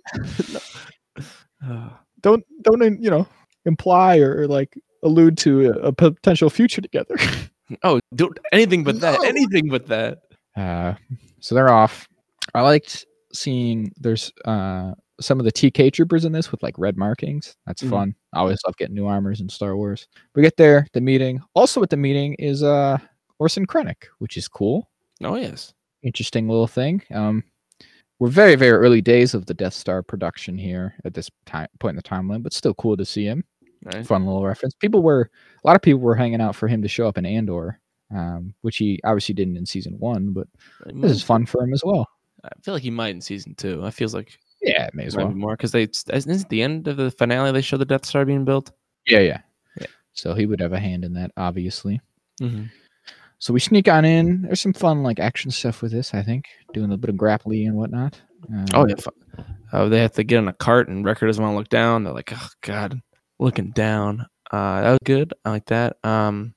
don't 2.21 2.45
don't 2.63 3.03
you 3.03 3.11
know 3.11 3.27
imply 3.65 4.19
or, 4.19 4.47
like 4.49 4.77
allude 5.05 5.37
to 5.37 5.69
a, 5.69 5.89
a 5.89 5.93
potential 5.93 6.51
future 6.51 6.81
together. 6.81 7.17
oh, 7.85 8.01
don't 8.15 8.39
anything 8.53 8.83
but 8.83 9.01
that. 9.01 9.21
No. 9.21 9.29
Anything 9.29 9.69
but 9.69 9.87
that. 9.87 10.19
Uh, 10.57 10.95
so 11.41 11.55
they're 11.55 11.73
off. 11.73 12.09
I 12.55 12.61
liked 12.63 13.07
seeing 13.33 13.93
there's 13.99 14.33
uh 14.45 14.93
some 15.25 15.39
of 15.39 15.45
the 15.45 15.53
TK 15.53 15.93
troopers 15.93 16.25
in 16.25 16.33
this 16.33 16.51
with 16.53 16.63
like 16.63 16.75
red 16.79 16.97
markings. 16.97 17.57
That's 17.67 17.83
Mhm. 17.83 17.91
fun. 17.91 18.15
I 18.33 18.41
always 18.41 18.61
love 18.67 18.77
getting 18.77 18.95
new 18.95 19.07
armors 19.07 19.41
in 19.41 19.49
Star 19.49 19.77
Wars. 19.77 20.07
We 20.35 20.43
get 20.43 20.57
there, 20.57 20.87
the 20.93 21.01
meeting. 21.01 21.41
Also 21.55 21.83
at 21.83 21.91
the 21.91 21.97
meeting 21.97 22.35
is 22.35 22.63
uh 22.63 22.99
Orson 23.39 23.67
Krennic, 23.67 24.05
which 24.19 24.37
is 24.37 24.49
cool. 24.49 24.89
Oh 25.23 25.37
yes. 25.37 25.75
Interesting 26.03 26.49
little 26.49 26.67
thing. 26.67 27.03
Um 27.13 27.45
we're 28.19 28.29
very, 28.29 28.55
very 28.55 28.71
early 28.73 29.01
days 29.01 29.35
of 29.35 29.47
the 29.47 29.55
Death 29.55 29.75
Star 29.75 30.01
production 30.03 30.57
here 30.57 30.95
at 31.05 31.13
this 31.15 31.29
time 31.45 31.67
point 31.81 31.93
in 31.93 31.97
the 31.97 32.03
timeline, 32.03 32.43
but 32.43 32.53
still 32.53 32.75
cool 32.75 32.97
to 32.97 33.05
see 33.05 33.25
him. 33.25 33.45
Fun 34.05 34.25
little 34.27 34.45
reference. 34.45 34.75
People 34.75 35.03
were 35.03 35.29
a 35.65 35.67
lot 35.67 35.75
of 35.75 35.83
people 35.83 36.01
were 36.01 36.15
hanging 36.15 36.41
out 36.41 36.55
for 36.55 36.69
him 36.69 36.83
to 36.83 36.89
show 36.89 37.09
up 37.09 37.19
in 37.19 37.27
Andor, 37.27 37.81
um, 38.15 38.55
which 38.61 38.77
he 38.77 39.01
obviously 39.03 39.35
didn't 39.35 39.57
in 39.57 39.67
season 39.67 39.99
one, 39.99 40.33
but 40.33 40.47
this 40.87 41.11
is 41.11 41.23
fun 41.23 41.47
for 41.47 41.65
him 41.65 41.73
as 41.73 41.83
well. 41.85 42.07
I 42.45 42.49
feel 42.63 42.75
like 42.75 42.83
he 42.85 42.91
might 42.91 43.15
in 43.15 43.21
season 43.21 43.55
two. 43.57 43.85
I 43.85 43.91
feels 43.91 44.15
like 44.15 44.39
Yeah, 44.63 44.89
may 44.93 45.07
as 45.07 45.17
well. 45.17 45.29
be 45.29 45.35
more 45.35 45.57
because 45.57 45.73
they 45.73 45.89
isn't 46.13 46.31
it 46.31 46.49
the 46.49 46.63
end 46.63 46.87
of 46.89 46.97
the 46.97 47.11
finale 47.11 47.51
they 47.53 47.63
show 47.63 47.77
the 47.77 47.85
Death 47.85 48.07
Star 48.07 48.25
being 48.25 48.45
built. 48.45 48.71
Yeah, 49.07 49.19
yeah, 49.19 49.41
Yeah. 49.81 49.87
So 50.13 50.35
he 50.35 50.47
would 50.47 50.61
have 50.61 50.73
a 50.73 50.79
hand 50.79 51.05
in 51.05 51.15
that, 51.15 51.33
obviously. 51.37 52.01
Mm-hmm. 52.41 52.67
So 53.39 53.53
we 53.53 53.59
sneak 53.59 53.89
on 53.89 54.05
in. 54.05 54.43
There's 54.43 54.61
some 54.61 54.73
fun 54.73 55.03
like 55.03 55.19
action 55.19 55.51
stuff 55.51 55.83
with 55.83 55.91
this. 55.91 56.15
I 56.15 56.23
think 56.23 56.45
doing 56.73 56.87
a 56.87 56.89
little 56.91 57.01
bit 57.01 57.11
of 57.11 57.17
grappling 57.17 57.67
and 57.67 57.77
whatnot. 57.77 58.21
Um, 58.49 58.67
Oh 58.73 58.87
yeah. 58.87 58.95
Oh, 59.73 59.89
they 59.89 60.01
have 60.01 60.13
to 60.13 60.23
get 60.23 60.39
in 60.39 60.49
a 60.49 60.53
cart 60.53 60.89
and 60.89 61.05
Wrecker 61.05 61.27
doesn't 61.27 61.43
want 61.43 61.55
to 61.55 61.59
look 61.59 61.69
down. 61.69 62.05
They're 62.05 62.13
like, 62.13 62.33
oh 62.33 62.49
god, 62.61 63.01
looking 63.41 63.71
down. 63.71 64.27
Uh, 64.53 64.83
that 64.83 64.91
was 64.91 64.99
good. 65.05 65.35
I 65.45 65.51
like 65.51 65.67
that. 65.67 65.97
Um, 66.05 66.55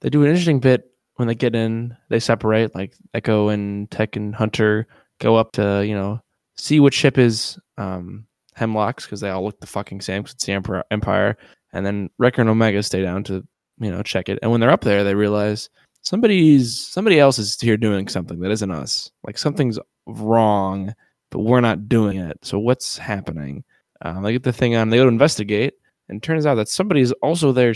they 0.00 0.08
do 0.08 0.22
an 0.22 0.30
interesting 0.30 0.60
bit 0.60 0.90
when 1.16 1.28
they 1.28 1.34
get 1.34 1.54
in. 1.54 1.96
They 2.08 2.20
separate. 2.20 2.74
Like 2.74 2.94
Echo 3.12 3.48
and 3.48 3.90
Tech 3.90 4.16
and 4.16 4.34
Hunter 4.34 4.86
go 5.18 5.36
up 5.36 5.52
to 5.52 5.84
you 5.86 5.94
know 5.94 6.20
see 6.56 6.80
what 6.80 6.94
ship 6.94 7.18
is 7.18 7.58
um 7.78 8.26
Hemlock's 8.54 9.04
because 9.04 9.20
they 9.20 9.30
all 9.30 9.44
look 9.44 9.60
the 9.60 9.66
fucking 9.66 10.00
same 10.00 10.22
'cause 10.22 10.32
it's 10.32 10.44
the 10.46 10.52
Emperor 10.52 10.84
Empire. 10.90 11.36
And 11.72 11.84
then 11.84 12.08
Wrecker 12.18 12.40
and 12.40 12.48
Omega 12.50 12.82
stay 12.82 13.02
down 13.02 13.22
to 13.24 13.46
you 13.78 13.90
know 13.90 14.02
check 14.02 14.28
it. 14.28 14.38
And 14.42 14.50
when 14.50 14.60
they're 14.60 14.70
up 14.70 14.80
there, 14.82 15.04
they 15.04 15.14
realize 15.14 15.68
somebody's 16.02 16.78
somebody 16.78 17.18
else 17.18 17.38
is 17.38 17.60
here 17.60 17.76
doing 17.76 18.08
something 18.08 18.40
that 18.40 18.50
isn't 18.50 18.70
us. 18.70 19.10
Like 19.24 19.36
something's 19.36 19.78
wrong, 20.06 20.94
but 21.30 21.40
we're 21.40 21.60
not 21.60 21.88
doing 21.88 22.18
it. 22.18 22.38
So 22.42 22.58
what's 22.58 22.96
happening? 22.96 23.64
Um, 24.02 24.22
they 24.22 24.32
get 24.32 24.42
the 24.42 24.52
thing 24.52 24.76
on. 24.76 24.90
They 24.90 24.96
go 24.98 25.04
to 25.04 25.08
investigate, 25.08 25.74
and 26.08 26.18
it 26.18 26.22
turns 26.22 26.46
out 26.46 26.54
that 26.56 26.68
somebody's 26.68 27.12
also 27.22 27.50
there, 27.52 27.74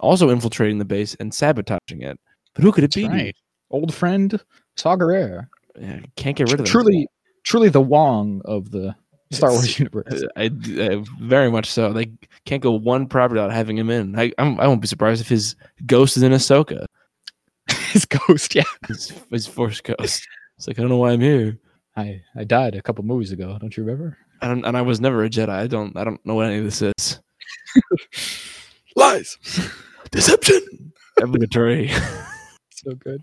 also 0.00 0.30
infiltrating 0.30 0.78
the 0.78 0.84
base 0.84 1.14
and 1.18 1.32
sabotaging 1.34 2.02
it. 2.02 2.18
But 2.54 2.62
who 2.62 2.72
could 2.72 2.84
it 2.84 2.94
that's 2.94 3.06
be? 3.06 3.08
right. 3.08 3.36
Old 3.70 3.92
friend 3.94 4.40
Saw 4.76 4.96
Gerrera. 4.96 5.48
Yeah, 5.80 6.00
can't 6.16 6.36
get 6.36 6.44
rid 6.50 6.60
of 6.60 6.66
them. 6.66 6.66
Truly, 6.66 7.06
truly 7.44 7.68
the 7.68 7.80
Wong 7.80 8.40
of 8.44 8.70
the 8.70 8.94
Star 9.30 9.50
It's- 9.50 9.52
Wars 9.64 9.78
universe. 9.78 10.22
Uh, 10.22 10.26
I, 10.36 10.44
I- 10.44 11.04
very 11.20 11.50
much 11.50 11.66
so. 11.70 11.92
They 11.92 12.12
can't 12.44 12.62
go 12.62 12.72
one 12.72 13.06
property 13.06 13.40
without 13.40 13.52
having 13.54 13.76
him 13.78 13.90
in. 13.90 14.18
I 14.18 14.32
I'm, 14.38 14.58
I 14.60 14.66
won't 14.66 14.80
be 14.82 14.86
surprised 14.88 15.20
if 15.20 15.28
his 15.28 15.56
ghost 15.86 16.16
is 16.16 16.22
in 16.22 16.32
Ahsoka. 16.32 16.86
His 17.92 18.04
ghost. 18.06 18.54
Yeah, 18.54 18.64
His, 18.88 19.12
his 19.30 19.46
force 19.46 19.80
ghost. 19.80 20.26
It's 20.58 20.66
like 20.66 20.78
I 20.78 20.82
don't 20.82 20.88
know 20.88 20.96
why 20.96 21.12
I'm 21.12 21.20
here. 21.20 21.58
I 21.96 22.20
I 22.34 22.44
died 22.44 22.74
a 22.74 22.82
couple 22.82 23.04
movies 23.04 23.32
ago. 23.32 23.56
Don't 23.60 23.76
you 23.76 23.84
remember? 23.84 24.16
I 24.40 24.48
don't, 24.48 24.64
and 24.64 24.76
I 24.76 24.82
was 24.82 24.98
never 25.00 25.22
a 25.24 25.30
Jedi. 25.30 25.50
I 25.50 25.66
don't 25.68 25.96
I 25.96 26.02
don't 26.04 26.24
know 26.26 26.34
what 26.34 26.46
any 26.46 26.58
of 26.58 26.64
this 26.64 26.82
is. 26.82 27.20
Lies. 28.96 29.36
Deception. 30.10 30.92
Obligatory. 31.22 31.90
So 32.82 32.94
good. 32.94 33.22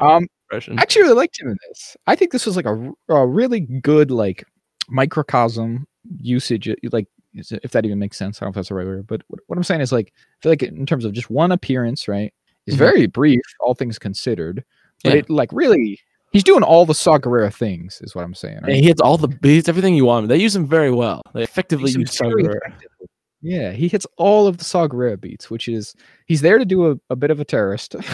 Um, 0.00 0.26
impression. 0.50 0.78
I 0.78 0.82
actually 0.82 1.02
really 1.02 1.14
liked 1.14 1.40
him 1.40 1.48
in 1.48 1.56
this. 1.68 1.96
I 2.06 2.14
think 2.16 2.32
this 2.32 2.46
was 2.46 2.56
like 2.56 2.66
a, 2.66 2.92
a 3.08 3.26
really 3.26 3.60
good 3.60 4.10
like 4.10 4.44
microcosm 4.88 5.86
usage. 6.18 6.68
uh, 6.68 6.74
Like 6.90 7.06
if 7.34 7.70
that 7.72 7.84
even 7.84 7.98
makes 7.98 8.16
sense. 8.16 8.40
I 8.40 8.44
don't 8.44 8.48
know 8.48 8.50
if 8.50 8.54
that's 8.56 8.68
the 8.70 8.74
right 8.74 8.86
word, 8.86 9.06
but 9.06 9.22
what, 9.28 9.40
what 9.46 9.56
I'm 9.58 9.64
saying 9.64 9.80
is 9.80 9.92
like 9.92 10.12
I 10.16 10.36
feel 10.42 10.52
like 10.52 10.62
in 10.62 10.86
terms 10.86 11.04
of 11.04 11.12
just 11.12 11.30
one 11.30 11.52
appearance, 11.52 12.08
right? 12.08 12.32
Is 12.66 12.74
Mhm. 12.74 12.78
very 12.78 13.06
brief, 13.06 13.40
all 13.60 13.74
things 13.74 13.98
considered. 13.98 14.64
But 15.04 15.12
Yeah. 15.12 15.18
it 15.20 15.30
like 15.30 15.50
really, 15.52 16.00
he's 16.32 16.44
doing 16.44 16.62
all 16.62 16.84
the 16.84 16.94
Saw 16.94 17.18
Gerrera 17.18 17.54
things, 17.54 18.00
is 18.02 18.14
what 18.14 18.24
I'm 18.24 18.34
saying. 18.34 18.58
Yeah, 18.66 18.74
he 18.74 18.82
hits 18.82 19.00
all 19.00 19.16
the 19.18 19.28
he 19.42 19.56
hits 19.56 19.68
everything 19.68 19.94
you 19.94 20.04
want. 20.04 20.28
They 20.28 20.38
use 20.38 20.56
him 20.56 20.66
very 20.66 20.90
well. 20.90 21.22
They 21.34 21.42
effectively 21.44 21.90
Use 21.90 21.94
him 21.94 22.00
use 22.02 22.18
very 22.18 22.42
Saw 22.42 22.50
effectively. 22.66 22.97
Yeah, 23.40 23.72
he 23.72 23.88
hits 23.88 24.06
all 24.16 24.46
of 24.46 24.58
the 24.58 24.64
Saw 24.64 24.88
Gerrera 24.88 25.20
beats, 25.20 25.50
which 25.50 25.68
is 25.68 25.94
he's 26.26 26.40
there 26.40 26.58
to 26.58 26.64
do 26.64 26.90
a, 26.90 26.96
a 27.10 27.16
bit 27.16 27.30
of 27.30 27.40
a 27.40 27.44
terrorist. 27.44 27.94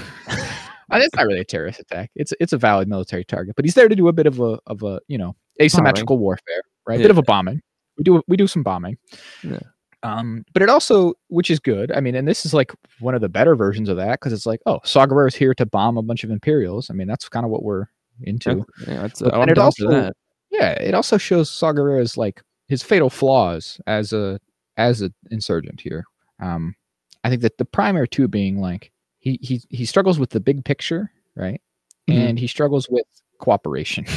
Uh, 0.90 0.98
it's 0.98 1.14
not 1.14 1.26
really 1.26 1.40
a 1.40 1.44
terrorist 1.44 1.80
attack. 1.80 2.10
It's 2.14 2.34
it's 2.40 2.52
a 2.52 2.58
valid 2.58 2.88
military 2.88 3.24
target, 3.24 3.56
but 3.56 3.64
he's 3.64 3.72
there 3.74 3.88
to 3.88 3.96
do 3.96 4.06
a 4.08 4.12
bit 4.12 4.26
of 4.26 4.38
a 4.38 4.58
of 4.66 4.82
a 4.82 5.00
you 5.08 5.16
know 5.16 5.34
asymmetrical 5.60 6.18
warfare, 6.18 6.62
right? 6.86 7.00
A 7.00 7.02
bit 7.02 7.10
of 7.10 7.16
a 7.16 7.22
bombing. 7.22 7.62
We 7.96 8.04
do 8.04 8.22
we 8.28 8.36
do 8.36 8.46
some 8.46 8.62
bombing. 8.62 8.98
Yeah. 9.42 9.60
Um, 10.02 10.44
but 10.52 10.60
it 10.62 10.68
also, 10.68 11.14
which 11.28 11.50
is 11.50 11.58
good. 11.58 11.90
I 11.90 12.00
mean, 12.00 12.14
and 12.14 12.28
this 12.28 12.44
is 12.44 12.52
like 12.52 12.70
one 13.00 13.14
of 13.14 13.22
the 13.22 13.30
better 13.30 13.56
versions 13.56 13.88
of 13.88 13.96
that 13.96 14.20
because 14.20 14.34
it's 14.34 14.44
like, 14.44 14.60
oh, 14.66 14.78
Saw 14.84 15.06
Gerrera 15.06 15.28
is 15.28 15.34
here 15.34 15.54
to 15.54 15.64
bomb 15.64 15.96
a 15.96 16.02
bunch 16.02 16.22
of 16.22 16.30
Imperials. 16.30 16.90
I 16.90 16.92
mean, 16.92 17.08
that's 17.08 17.30
kind 17.30 17.46
of 17.46 17.50
what 17.50 17.62
we're 17.62 17.86
into. 18.22 18.66
yeah, 18.86 19.02
that's, 19.02 19.22
But- 19.22 19.32
I'm 19.34 19.40
and 19.42 19.50
it 19.52 19.58
also- 19.58 19.88
that. 19.90 20.12
Yeah, 20.50 20.72
it 20.72 20.92
also 20.92 21.16
shows 21.16 21.50
Saw 21.50 21.72
Gerrera's 21.72 22.18
like 22.18 22.42
his 22.68 22.82
fatal 22.82 23.08
flaws 23.08 23.80
as 23.86 24.12
a 24.12 24.38
as 24.76 25.00
an 25.00 25.14
insurgent 25.30 25.80
here. 25.80 26.04
Um, 26.40 26.74
I 27.22 27.30
think 27.30 27.42
that 27.42 27.58
the 27.58 27.64
primary 27.64 28.08
two 28.08 28.28
being 28.28 28.60
like 28.60 28.92
he 29.20 29.38
he 29.42 29.62
he 29.70 29.84
struggles 29.84 30.18
with 30.18 30.30
the 30.30 30.40
big 30.40 30.64
picture, 30.64 31.10
right? 31.36 31.60
Mhm. 32.08 32.14
And 32.14 32.38
he 32.38 32.46
struggles 32.46 32.88
with 32.90 33.06
cooperation. 33.38 34.06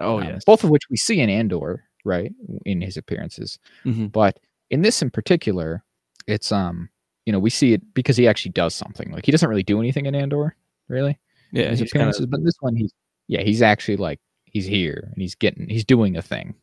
Oh 0.00 0.18
um, 0.20 0.24
yes. 0.28 0.44
both 0.44 0.62
of 0.62 0.70
which 0.70 0.84
we 0.88 0.96
see 0.96 1.18
in 1.18 1.28
Andor, 1.28 1.82
right, 2.04 2.32
in 2.64 2.80
his 2.80 2.96
appearances. 2.96 3.58
Mhm. 3.84 4.12
But 4.12 4.38
in 4.70 4.82
this 4.82 5.02
in 5.02 5.10
particular, 5.10 5.82
it's 6.28 6.52
um, 6.52 6.88
you 7.26 7.32
know, 7.32 7.40
we 7.40 7.50
see 7.50 7.72
it 7.72 7.82
because 7.94 8.16
he 8.16 8.28
actually 8.28 8.52
does 8.52 8.76
something. 8.76 9.10
Like 9.10 9.26
he 9.26 9.32
doesn't 9.32 9.48
really 9.48 9.64
do 9.64 9.80
anything 9.80 10.06
in 10.06 10.14
Andor, 10.14 10.54
really. 10.86 11.18
Yeah, 11.50 11.70
his 11.70 11.80
appearances, 11.80 12.26
but 12.26 12.44
this 12.44 12.54
one 12.60 12.76
he's 12.76 12.92
yeah, 13.26 13.42
he's 13.42 13.60
actually 13.60 13.96
like 13.96 14.20
he's 14.44 14.66
here 14.66 15.08
and 15.12 15.20
he's 15.20 15.34
getting 15.34 15.68
he's 15.68 15.84
doing 15.84 16.16
a 16.16 16.22
thing. 16.22 16.54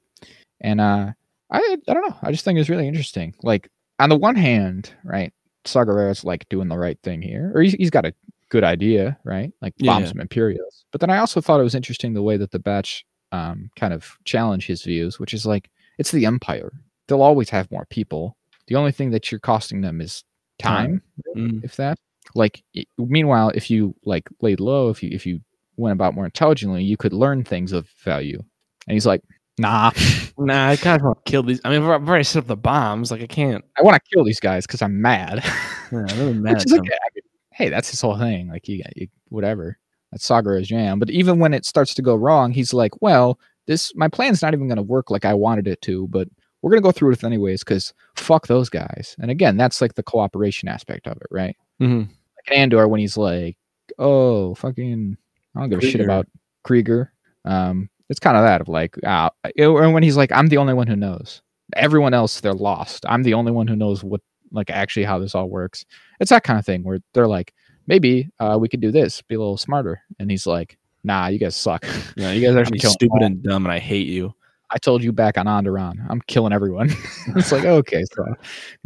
And 0.62 0.80
uh 0.80 1.12
I 1.52 1.78
I 1.88 1.94
don't 1.94 2.08
know. 2.10 2.16
I 2.24 2.32
just 2.32 2.44
think 2.46 2.60
it's 2.60 2.70
really 2.70 2.88
interesting. 2.88 3.34
Like 3.44 3.70
on 4.00 4.10
the 4.10 4.16
one 4.18 4.36
hand, 4.36 4.92
right, 5.04 5.32
Saw 5.66 5.84
Gerrera's 5.86 6.24
like 6.24 6.48
doing 6.50 6.68
the 6.68 6.78
right 6.78 7.00
thing 7.04 7.22
here, 7.22 7.52
or 7.56 7.62
he's, 7.62 7.74
he's 7.74 7.90
got 7.90 8.06
a 8.06 8.14
good 8.50 8.64
idea, 8.64 9.18
right? 9.24 9.52
Like 9.62 9.74
bomb 9.80 10.04
Yeah. 10.04 10.10
some 10.10 10.20
Imperials. 10.20 10.86
But 10.92 11.02
then 11.02 11.10
I 11.10 11.18
also 11.18 11.42
thought 11.42 11.60
it 11.60 11.64
was 11.64 11.76
interesting 11.76 12.14
the 12.14 12.24
way 12.24 12.38
that 12.38 12.52
the 12.52 12.60
batch 12.60 13.06
um, 13.32 13.70
kind 13.76 13.94
of 13.94 14.18
challenge 14.26 14.66
his 14.68 14.84
views, 14.84 15.20
which 15.20 15.34
is 15.34 15.46
like 15.46 15.70
it's 15.98 16.12
the 16.12 16.26
Empire. 16.26 16.72
They'll 17.08 17.22
always 17.22 17.50
have 17.50 17.72
more 17.72 17.86
people. 17.90 18.36
The 18.68 18.76
only 18.76 18.92
thing 18.92 19.12
that 19.12 19.32
you're 19.32 19.40
costing 19.40 19.82
them 19.82 20.02
is 20.02 20.24
time, 20.60 21.02
Mm. 21.36 21.64
if 21.64 21.76
that. 21.76 21.98
Like, 22.34 22.64
meanwhile, 22.98 23.50
if 23.54 23.70
you 23.70 23.94
like 24.04 24.28
laid 24.42 24.60
low, 24.60 24.90
if 24.90 25.04
you 25.04 25.10
if 25.12 25.26
you 25.26 25.42
went 25.78 25.94
about 25.94 26.16
more 26.16 26.26
intelligently, 26.26 26.84
you 26.84 26.98
could 26.98 27.14
learn 27.14 27.44
things 27.44 27.72
of 27.72 27.88
value. 28.04 28.40
And 28.88 28.94
he's 28.94 29.06
like, 29.06 29.22
Nah, 29.58 29.92
Nah, 30.38 30.70
I 30.70 30.76
kind 30.76 31.00
of 31.00 31.06
want 31.06 31.26
to 31.26 31.32
kill 31.32 31.44
these. 31.44 31.62
I 31.64 31.70
mean, 31.70 31.82
I've 31.84 31.90
I've 31.90 32.10
already 32.10 32.26
set 32.26 32.40
up 32.40 32.48
the 32.48 32.58
bombs. 32.58 33.10
Like 33.12 33.22
I 33.22 33.28
can't. 33.28 33.64
I 33.78 33.84
want 33.84 33.96
to 33.96 34.10
kill 34.14 34.26
these 34.26 34.40
guys 34.40 34.66
because 34.68 34.82
I'm 34.82 35.02
mad. 35.02 35.44
Yeah, 35.92 36.00
I'm 36.10 36.18
really 36.20 36.34
mad 36.34 36.54
Which 36.56 36.66
is 36.66 36.72
them. 36.72 36.80
okay. 36.82 36.94
I 36.96 37.08
mean, 37.14 37.22
hey, 37.52 37.70
that's 37.70 37.92
his 37.92 38.02
whole 38.02 38.18
thing. 38.18 38.50
Like, 38.50 38.68
you, 38.68 38.82
got 38.82 38.98
you 38.98 39.08
whatever. 39.30 39.78
That's 40.12 40.26
Saw 40.26 40.42
Gerrera's 40.42 40.68
jam. 40.68 40.98
But 40.98 41.12
even 41.12 41.38
when 41.38 41.54
it 41.54 41.64
starts 41.64 41.94
to 41.94 42.02
go 42.02 42.16
wrong, 42.16 42.52
he's 42.52 42.74
like, 42.74 43.00
well, 43.04 43.40
this 43.68 43.94
my 43.96 44.08
plan's 44.08 44.42
not 44.42 44.56
even 44.56 44.68
going 44.68 44.78
to 44.78 44.82
work 44.82 45.12
like 45.12 45.26
I 45.26 45.36
wanted 45.36 45.68
it 45.68 45.80
to, 45.84 46.08
but 46.08 46.28
we're 46.62 46.72
going 46.72 46.82
to 46.82 46.86
go 46.88 46.92
through 46.92 47.10
with 47.10 47.24
it 47.24 47.28
anyways 47.28 47.64
because 47.64 47.94
fuck 48.16 48.48
those 48.48 48.68
guys. 48.68 49.16
And 49.20 49.30
again, 49.30 49.58
that's 49.58 49.80
like 49.80 49.94
the 49.94 50.02
cooperation 50.04 50.68
aspect 50.68 51.06
of 51.08 51.18
it, 51.18 51.28
right? 51.30 51.56
Mhm. 51.80 52.08
Like 52.10 52.58
Andor 52.58 52.88
when 52.88 53.00
he's 53.00 53.16
like, 53.16 53.56
oh, 54.00 54.56
fucking, 54.56 55.18
I 55.56 55.60
don't 55.60 55.70
give 55.70 55.80
a 55.84 55.86
shit 55.86 56.02
about 56.02 56.28
Kreegyr. 56.66 57.10
Um, 57.46 57.90
it's 58.10 58.20
kind 58.20 58.38
of 58.38 58.44
that 58.44 58.62
of 58.62 58.68
like, 58.68 58.96
ah, 59.06 59.32
or 59.60 59.90
when 59.92 60.04
he's 60.04 60.18
like, 60.18 60.32
I'm 60.32 60.48
the 60.48 60.58
only 60.58 60.74
one 60.74 60.88
who 60.88 60.96
knows. 60.96 61.42
Everyone 61.76 62.14
else, 62.14 62.40
they're 62.42 62.54
lost. 62.54 63.06
I'm 63.08 63.24
the 63.24 63.34
only 63.34 63.52
one 63.52 63.68
who 63.68 63.76
knows 63.76 64.04
what, 64.04 64.22
like, 64.52 64.70
actually 64.70 65.06
how 65.06 65.18
this 65.20 65.34
all 65.34 65.50
works. 65.50 65.86
It's 66.20 66.30
that 66.30 66.44
kind 66.44 66.60
of 66.60 66.66
thing 66.66 66.84
where 66.84 67.00
they're 67.14 67.28
like, 67.28 67.54
maybe 67.88 68.30
uh, 68.40 68.58
we 68.60 68.70
could 68.70 68.82
do 68.82 68.92
this, 68.92 69.22
be 69.24 69.36
a 69.36 69.40
little 69.40 69.58
smarter. 69.58 70.02
And 70.20 70.30
he's 70.30 70.46
like, 70.46 70.78
nah, 71.04 71.28
you 71.28 71.40
guys 71.40 71.56
suck. 71.56 71.86
Yeah, 72.18 72.32
you 72.32 72.46
guys 72.46 72.56
are 72.56 72.60
actually 72.60 72.80
stupid 72.80 73.22
and 73.22 73.44
dumb, 73.44 73.66
and 73.66 73.72
I 73.74 73.80
hate 73.80 74.08
you. 74.08 74.34
I 74.72 74.78
told 74.78 75.04
you 75.04 75.12
back 75.12 75.38
on 75.38 75.46
Onderon, 75.46 76.06
I'm 76.10 76.22
killing 76.22 76.54
everyone. 76.54 76.90
it's 77.36 77.52
like, 77.52 77.66
okay, 77.66 78.04
so 78.14 78.26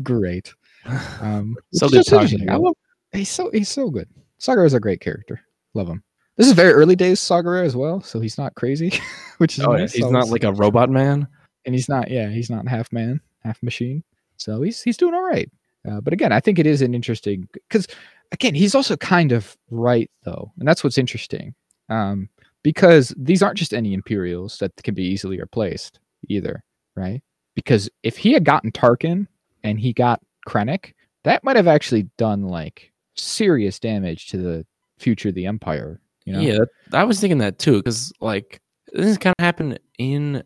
great. 0.03 0.53
Um, 1.21 1.55
So 1.73 1.89
good 1.89 2.05
talking 2.05 2.49
I 2.49 2.55
love, 2.55 2.75
he's 3.11 3.29
so 3.29 3.51
he's 3.51 3.69
so 3.69 3.89
good. 3.89 4.09
Saw 4.39 4.53
Gerrera 4.53 4.65
is 4.65 4.73
a 4.73 4.79
great 4.79 5.01
character. 5.01 5.41
Love 5.73 5.87
him. 5.87 6.03
This 6.39 6.47
is 6.47 6.53
very 6.53 6.71
early 6.73 6.95
days 6.95 7.19
Saw 7.19 7.41
Gerrera 7.41 7.65
as 7.65 7.75
well, 7.75 8.01
so 8.01 8.19
he's 8.19 8.37
not 8.37 8.55
crazy, 8.55 8.93
which 9.39 9.59
is 9.59 9.65
Oh, 9.65 9.73
nice. 9.73 9.91
he's 9.93 10.05
So 10.05 10.09
not 10.09 10.29
like 10.29 10.43
a 10.45 10.53
robot 10.53 10.89
man. 10.89 11.27
and 11.65 11.75
he's 11.75 11.87
not 11.89 12.09
yeah 12.09 12.29
he's 12.29 12.49
not 12.49 12.67
half 12.67 12.91
man, 12.93 13.19
half 13.43 13.61
machine. 13.61 14.03
So 14.37 14.61
he's 14.61 14.81
he's 14.81 14.97
doing 14.97 15.13
all 15.13 15.21
right. 15.29 15.51
Uh, 15.89 15.99
but 16.01 16.13
again, 16.13 16.31
I 16.31 16.39
think 16.39 16.57
it 16.57 16.65
is 16.65 16.81
an 16.81 16.95
interesting 16.95 17.47
because 17.51 17.87
again 18.31 18.55
he's 18.55 18.73
also 18.73 18.95
kind 18.97 19.33
of 19.33 19.55
right 19.69 20.09
though, 20.23 20.51
and 20.57 20.65
that's 20.67 20.83
what's 20.83 20.97
interesting. 20.97 21.53
Um, 21.89 22.29
because 22.63 23.13
these 23.17 23.43
aren't 23.43 23.57
just 23.57 23.73
any 23.73 23.93
Imperials 23.93 24.57
that 24.59 24.71
can 24.83 24.93
be 24.95 25.03
easily 25.03 25.39
replaced 25.39 25.99
either, 26.29 26.63
right? 26.95 27.21
Because 27.55 27.89
if 28.03 28.15
he 28.17 28.31
had 28.33 28.45
gotten 28.45 28.71
Tarkin 28.71 29.27
and 29.63 29.79
he 29.79 29.91
got 29.91 30.21
Krennic, 30.47 30.93
that 31.25 31.43
might 31.43 31.55
have 31.57 31.67
actually 31.67 32.03
done 32.17 32.43
like 32.47 32.91
serious 33.15 33.77
damage 33.79 34.27
to 34.29 34.37
the 34.37 34.65
future 34.97 35.29
of 35.29 35.35
the 35.35 35.45
Empire. 35.45 35.99
You 36.25 36.33
know? 36.33 36.39
Yeah, 36.39 36.59
I 36.93 37.03
was 37.03 37.19
thinking 37.19 37.39
that 37.39 37.59
too, 37.59 37.77
because 37.77 38.11
like 38.19 38.61
this 38.93 39.17
kind 39.17 39.33
of 39.37 39.43
happened 39.43 39.79
in 39.97 40.43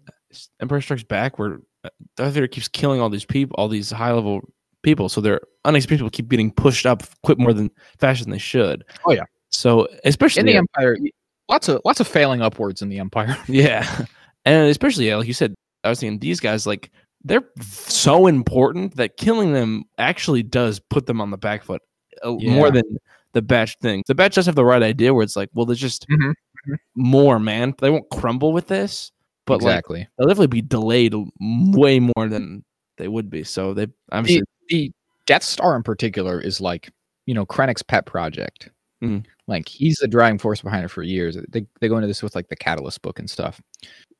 Empire 0.59 0.81
Strikes 0.81 1.03
Back, 1.03 1.39
where 1.39 1.59
uh, 1.83 1.89
Darth 2.15 2.33
Vader 2.33 2.47
keeps 2.47 2.67
killing 2.67 3.01
all 3.01 3.09
these 3.09 3.25
people, 3.25 3.55
all 3.57 3.67
these 3.67 3.91
high 3.91 4.11
level 4.11 4.41
people, 4.81 5.09
so 5.09 5.21
their 5.21 5.41
unexperienced 5.65 6.01
people 6.01 6.09
keep 6.09 6.29
getting 6.29 6.51
pushed 6.51 6.85
up 6.85 7.03
quit 7.23 7.39
more 7.39 7.53
than 7.53 7.69
faster 7.99 8.23
than 8.23 8.31
they 8.31 8.37
should. 8.37 8.83
Oh, 9.05 9.13
yeah. 9.13 9.23
So 9.49 9.87
especially 10.03 10.41
In 10.41 10.45
the 10.47 10.51
yeah, 10.53 10.59
Empire, 10.59 10.97
lots 11.49 11.69
of 11.69 11.81
lots 11.85 11.99
of 11.99 12.07
failing 12.07 12.41
upwards 12.41 12.81
in 12.81 12.89
the 12.89 12.99
Empire. 12.99 13.37
yeah, 13.47 14.05
and 14.45 14.69
especially 14.69 15.07
yeah, 15.07 15.17
like 15.17 15.27
you 15.27 15.33
said, 15.33 15.53
I 15.83 15.89
was 15.89 15.99
thinking 15.99 16.19
these 16.19 16.39
guys 16.39 16.65
like 16.65 16.91
they're 17.23 17.47
so 17.61 18.27
important 18.27 18.95
that 18.97 19.17
killing 19.17 19.53
them 19.53 19.83
actually 19.97 20.43
does 20.43 20.79
put 20.79 21.05
them 21.05 21.21
on 21.21 21.31
the 21.31 21.37
back 21.37 21.63
foot 21.63 21.81
uh, 22.23 22.31
more 22.31 22.71
than 22.71 22.83
the 23.33 23.41
batch 23.41 23.77
thing. 23.81 24.03
The 24.07 24.15
batch 24.15 24.35
does 24.35 24.45
have 24.45 24.55
the 24.55 24.65
right 24.65 24.83
idea 24.83 25.13
where 25.13 25.23
it's 25.23 25.35
like, 25.35 25.49
well, 25.53 25.65
there's 25.65 25.79
just 25.79 26.07
Mhm, 26.09 26.33
more, 26.95 27.39
man. 27.39 27.73
They 27.79 27.89
won't 27.89 28.09
crumble 28.11 28.53
with 28.53 28.67
this, 28.67 29.11
but 29.45 29.61
like 29.61 29.71
exactly. 29.73 30.07
they'll 30.17 30.27
definitely 30.27 30.47
be 30.47 30.61
delayed 30.61 31.13
way 31.39 31.99
more 31.99 32.27
than 32.29 32.63
they 32.97 33.07
would 33.07 33.29
be. 33.29 33.43
So 33.43 33.73
they 33.73 33.87
obviously 34.11 34.43
the 34.69 34.91
Death 35.25 35.43
Star 35.43 35.75
in 35.75 35.83
particular 35.83 36.39
is 36.39 36.61
like 36.61 36.89
you 37.25 37.33
know 37.33 37.45
Krennic's 37.45 37.83
pet 37.83 38.05
project. 38.05 38.69
Mhm. 39.03 39.25
Like 39.47 39.67
he's 39.67 39.97
the 39.97 40.07
driving 40.07 40.39
force 40.39 40.61
behind 40.61 40.85
it 40.85 40.89
for 40.89 41.03
years. 41.03 41.37
They 41.49 41.65
they 41.81 41.87
go 41.89 41.95
into 41.97 42.07
this 42.07 42.23
with 42.23 42.35
like 42.35 42.47
the 42.49 42.55
Catalyst 42.55 43.01
book 43.01 43.19
and 43.19 43.29
stuff. 43.29 43.61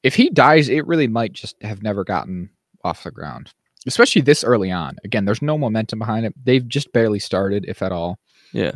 If 0.04 0.16
he 0.16 0.30
dies, 0.30 0.68
it 0.70 0.86
really 0.88 1.08
might 1.08 1.32
just 1.34 1.56
have 1.62 1.82
never 1.84 2.04
gotten 2.04 2.50
off 2.84 3.04
the 3.06 3.12
ground, 3.12 3.54
especially 3.88 4.22
this 4.22 4.44
early 4.44 4.70
on. 4.72 4.98
Again, 5.06 5.24
there's 5.24 5.42
no 5.42 5.58
momentum 5.58 6.00
behind 6.00 6.26
it. 6.26 6.34
They've 6.44 6.68
just 6.68 6.92
barely 6.92 7.20
started, 7.20 7.64
if 7.70 7.82
at 7.82 7.94
all. 7.94 8.20
yeah. 8.52 8.74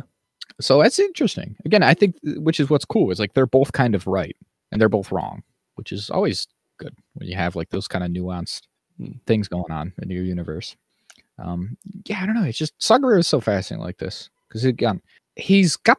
So 0.60 0.82
that's 0.82 0.98
interesting. 0.98 1.56
Again, 1.64 1.82
I 1.82 1.94
think 1.94 2.16
which 2.22 2.60
is 2.60 2.68
what's 2.68 2.84
cool 2.84 3.10
is 3.10 3.20
like 3.20 3.34
they're 3.34 3.46
both 3.46 3.72
kind 3.72 3.94
of 3.94 4.06
right 4.06 4.36
and 4.72 4.80
they're 4.80 4.88
both 4.88 5.12
wrong, 5.12 5.42
which 5.76 5.92
is 5.92 6.10
always 6.10 6.46
good 6.78 6.94
when 7.14 7.28
you 7.28 7.36
have 7.36 7.56
like 7.56 7.70
those 7.70 7.88
kind 7.88 8.04
of 8.04 8.10
nuanced 8.10 8.62
Mm. 9.00 9.20
things 9.26 9.48
going 9.48 9.70
on 9.70 9.92
in 10.02 10.10
your 10.10 10.24
universe. 10.24 10.76
Um, 11.38 11.76
yeah, 12.06 12.20
I 12.20 12.26
don't 12.26 12.34
know. 12.34 12.42
It's 12.42 12.58
just 12.58 12.74
Saw 12.78 12.98
Gerrera 12.98 13.20
is 13.20 13.28
so 13.28 13.40
fascinating 13.40 13.84
like 13.84 13.98
this 13.98 14.28
because 14.48 14.64
again, 14.64 15.00
he's 15.36 15.76
got 15.76 15.98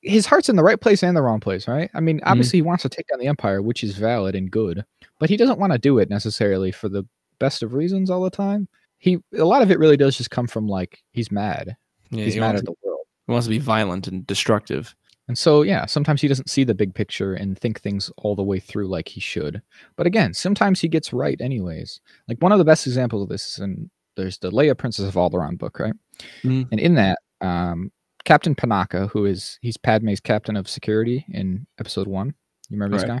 his 0.00 0.26
heart's 0.26 0.48
in 0.48 0.56
the 0.56 0.64
right 0.64 0.80
place 0.80 1.04
and 1.04 1.16
the 1.16 1.22
wrong 1.22 1.38
place, 1.38 1.68
right? 1.68 1.88
I 1.94 2.00
mean, 2.00 2.20
obviously 2.24 2.56
he 2.58 2.62
wants 2.62 2.82
to 2.82 2.88
take 2.88 3.06
down 3.06 3.20
the 3.20 3.28
empire, 3.28 3.62
which 3.62 3.84
is 3.84 3.96
valid 3.96 4.34
and 4.34 4.50
good, 4.50 4.84
but 5.20 5.30
he 5.30 5.36
doesn't 5.36 5.60
want 5.60 5.72
to 5.72 5.78
do 5.78 5.98
it 5.98 6.10
necessarily 6.10 6.72
for 6.72 6.88
the 6.88 7.06
best 7.38 7.62
of 7.62 7.74
reasons 7.74 8.10
all 8.10 8.22
the 8.22 8.30
time. 8.30 8.66
He 8.98 9.18
a 9.38 9.44
lot 9.44 9.62
of 9.62 9.70
it 9.70 9.78
really 9.78 9.96
does 9.96 10.16
just 10.16 10.30
come 10.30 10.48
from 10.48 10.66
like 10.66 11.00
he's 11.12 11.30
mad. 11.30 11.76
Yeah, 12.10 12.24
he's 12.24 12.34
he, 12.34 12.40
mad 12.40 12.56
at 12.56 12.64
the 12.64 12.74
world. 12.82 12.91
He 13.32 13.34
wants 13.34 13.46
to 13.46 13.50
be 13.50 13.58
violent 13.58 14.08
and 14.08 14.26
destructive. 14.26 14.94
And 15.28 15.38
so, 15.38 15.62
yeah, 15.62 15.86
sometimes 15.86 16.20
he 16.20 16.28
doesn't 16.28 16.50
see 16.50 16.64
the 16.64 16.74
big 16.74 16.94
picture 16.94 17.34
and 17.34 17.58
think 17.58 17.80
things 17.80 18.10
all 18.18 18.34
the 18.34 18.42
way 18.42 18.58
through 18.58 18.88
like 18.88 19.08
he 19.08 19.20
should. 19.20 19.62
But 19.96 20.06
again, 20.06 20.34
sometimes 20.34 20.80
he 20.80 20.88
gets 20.88 21.12
right 21.12 21.40
anyways. 21.40 22.00
Like 22.28 22.42
one 22.42 22.52
of 22.52 22.58
the 22.58 22.64
best 22.64 22.86
examples 22.86 23.22
of 23.22 23.28
this 23.28 23.52
is 23.52 23.58
in 23.60 23.90
there's 24.16 24.38
the 24.38 24.50
Leia 24.50 24.76
Princess 24.76 25.06
of 25.06 25.14
Alderaan 25.14 25.56
book, 25.56 25.78
right? 25.78 25.94
Mhm. 26.42 26.68
And 26.70 26.80
in 26.80 26.94
that, 26.96 27.18
um, 27.40 27.90
Captain 28.24 28.54
Panaka, 28.54 29.08
who 29.10 29.24
is 29.24 29.58
he's 29.62 29.76
Padme's 29.76 30.20
captain 30.20 30.56
of 30.56 30.68
security 30.68 31.24
in 31.30 31.66
episode 31.78 32.06
one. 32.06 32.34
You 32.68 32.76
remember 32.76 32.96
this 32.96 33.06
guy? 33.06 33.20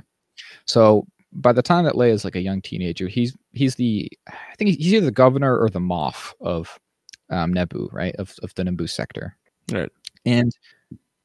So 0.66 1.06
by 1.32 1.52
the 1.52 1.62
time 1.62 1.84
that 1.84 1.94
Leia 1.94 2.12
is 2.12 2.24
like 2.24 2.36
a 2.36 2.42
young 2.42 2.60
teenager, 2.60 3.08
he's 3.08 3.36
he's 3.52 3.74
the 3.74 4.10
I 4.28 4.54
think 4.58 4.76
he's 4.76 4.92
either 4.92 5.06
the 5.06 5.12
governor 5.12 5.58
or 5.58 5.70
the 5.70 5.80
Moff 5.80 6.34
of 6.40 6.78
um, 7.30 7.54
Naboo, 7.54 7.92
right? 7.92 8.14
Of 8.16 8.34
of 8.42 8.54
the 8.54 8.64
Naboo 8.64 8.88
sector. 8.88 9.36
Right. 9.72 9.90
And 10.26 10.52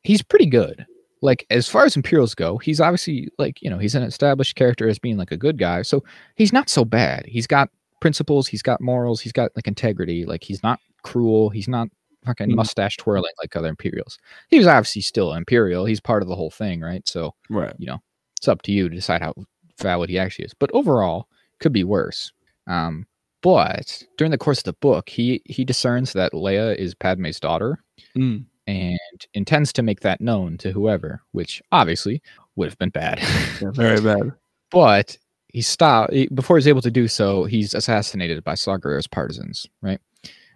he's 0.04 0.22
pretty 0.22 0.48
good. 0.48 0.86
Like 1.22 1.46
as 1.50 1.68
far 1.68 1.86
as 1.86 1.96
Imperials 1.96 2.36
go, 2.36 2.58
he's 2.58 2.80
obviously 2.80 3.30
like 3.40 3.62
you 3.62 3.70
know 3.70 3.78
he's 3.80 3.96
an 3.96 4.04
established 4.04 4.56
character 4.56 4.88
as 4.88 5.00
being 5.00 5.18
like 5.18 5.32
a 5.32 5.38
good 5.38 5.58
guy. 5.58 5.82
So 5.82 6.04
he's 6.36 6.54
not 6.54 6.70
so 6.70 6.86
bad. 6.86 7.26
He's 7.26 7.48
got 7.48 7.70
principles. 8.02 8.48
He's 8.48 8.62
got 8.62 8.82
morals. 8.82 9.20
He's 9.22 9.32
got 9.32 9.52
like 9.56 9.68
integrity. 9.68 10.26
Like 10.26 10.44
he's 10.44 10.62
not 10.62 10.80
cruel. 11.04 11.50
He's 11.50 11.68
not 11.68 11.88
fucking 12.26 12.50
Mhm. 12.50 12.56
mustache 12.56 12.98
twirling 12.98 13.32
like 13.42 13.56
other 13.56 13.68
Imperials. 13.70 14.20
He 14.50 14.58
was 14.60 14.68
obviously 14.68 15.02
still 15.02 15.34
Imperial. 15.34 15.86
He's 15.86 16.00
part 16.00 16.22
of 16.22 16.30
the 16.30 16.36
whole 16.36 16.52
thing, 16.52 16.82
right? 16.82 17.08
So 17.08 17.34
Right. 17.50 17.74
You 17.80 17.88
know, 17.88 18.00
it's 18.38 18.48
up 18.48 18.62
to 18.64 18.72
you 18.72 18.88
to 18.90 18.96
decide 18.96 19.22
how 19.24 19.34
valid 19.82 20.10
he 20.12 20.20
actually 20.20 20.46
is. 20.46 20.54
But 20.54 20.70
overall, 20.74 21.28
could 21.60 21.74
be 21.74 21.84
worse. 21.84 22.32
Um, 22.68 23.08
but 23.42 24.04
during 24.18 24.32
the 24.32 24.38
course 24.38 24.60
of 24.60 24.64
the 24.66 24.74
book, 24.74 25.10
he 25.10 25.42
he 25.46 25.64
discerns 25.66 26.14
that 26.14 26.34
Leia 26.34 26.76
is 26.76 26.94
Padme's 26.96 27.40
daughter 27.40 27.84
Mm. 28.16 28.46
and 28.68 29.00
intends 29.34 29.72
to 29.74 29.82
make 29.84 30.02
that 30.02 30.22
known 30.22 30.58
to 30.60 30.72
whoever, 30.72 31.22
which 31.32 31.62
obviously 31.72 32.22
would 32.56 32.68
have 32.70 32.78
been 32.78 32.90
bad. 32.90 33.20
Yeah, 33.62 33.72
very 33.72 34.02
bad. 34.02 34.34
but 34.72 35.18
he 35.48 35.62
stopped 35.62 36.14
before 36.36 36.58
he's 36.58 36.68
able 36.68 36.82
to 36.82 36.92
do 36.92 37.08
so. 37.08 37.46
He's 37.46 37.74
assassinated 37.74 38.44
by 38.44 38.56
Saw 38.56 38.78
Gerrera's 38.78 39.08
partisans, 39.08 39.68
right? 39.82 40.00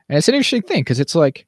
And 0.09 0.17
it's 0.17 0.27
an 0.27 0.35
interesting 0.35 0.61
thing 0.63 0.81
because 0.81 0.99
it's 0.99 1.15
like, 1.15 1.47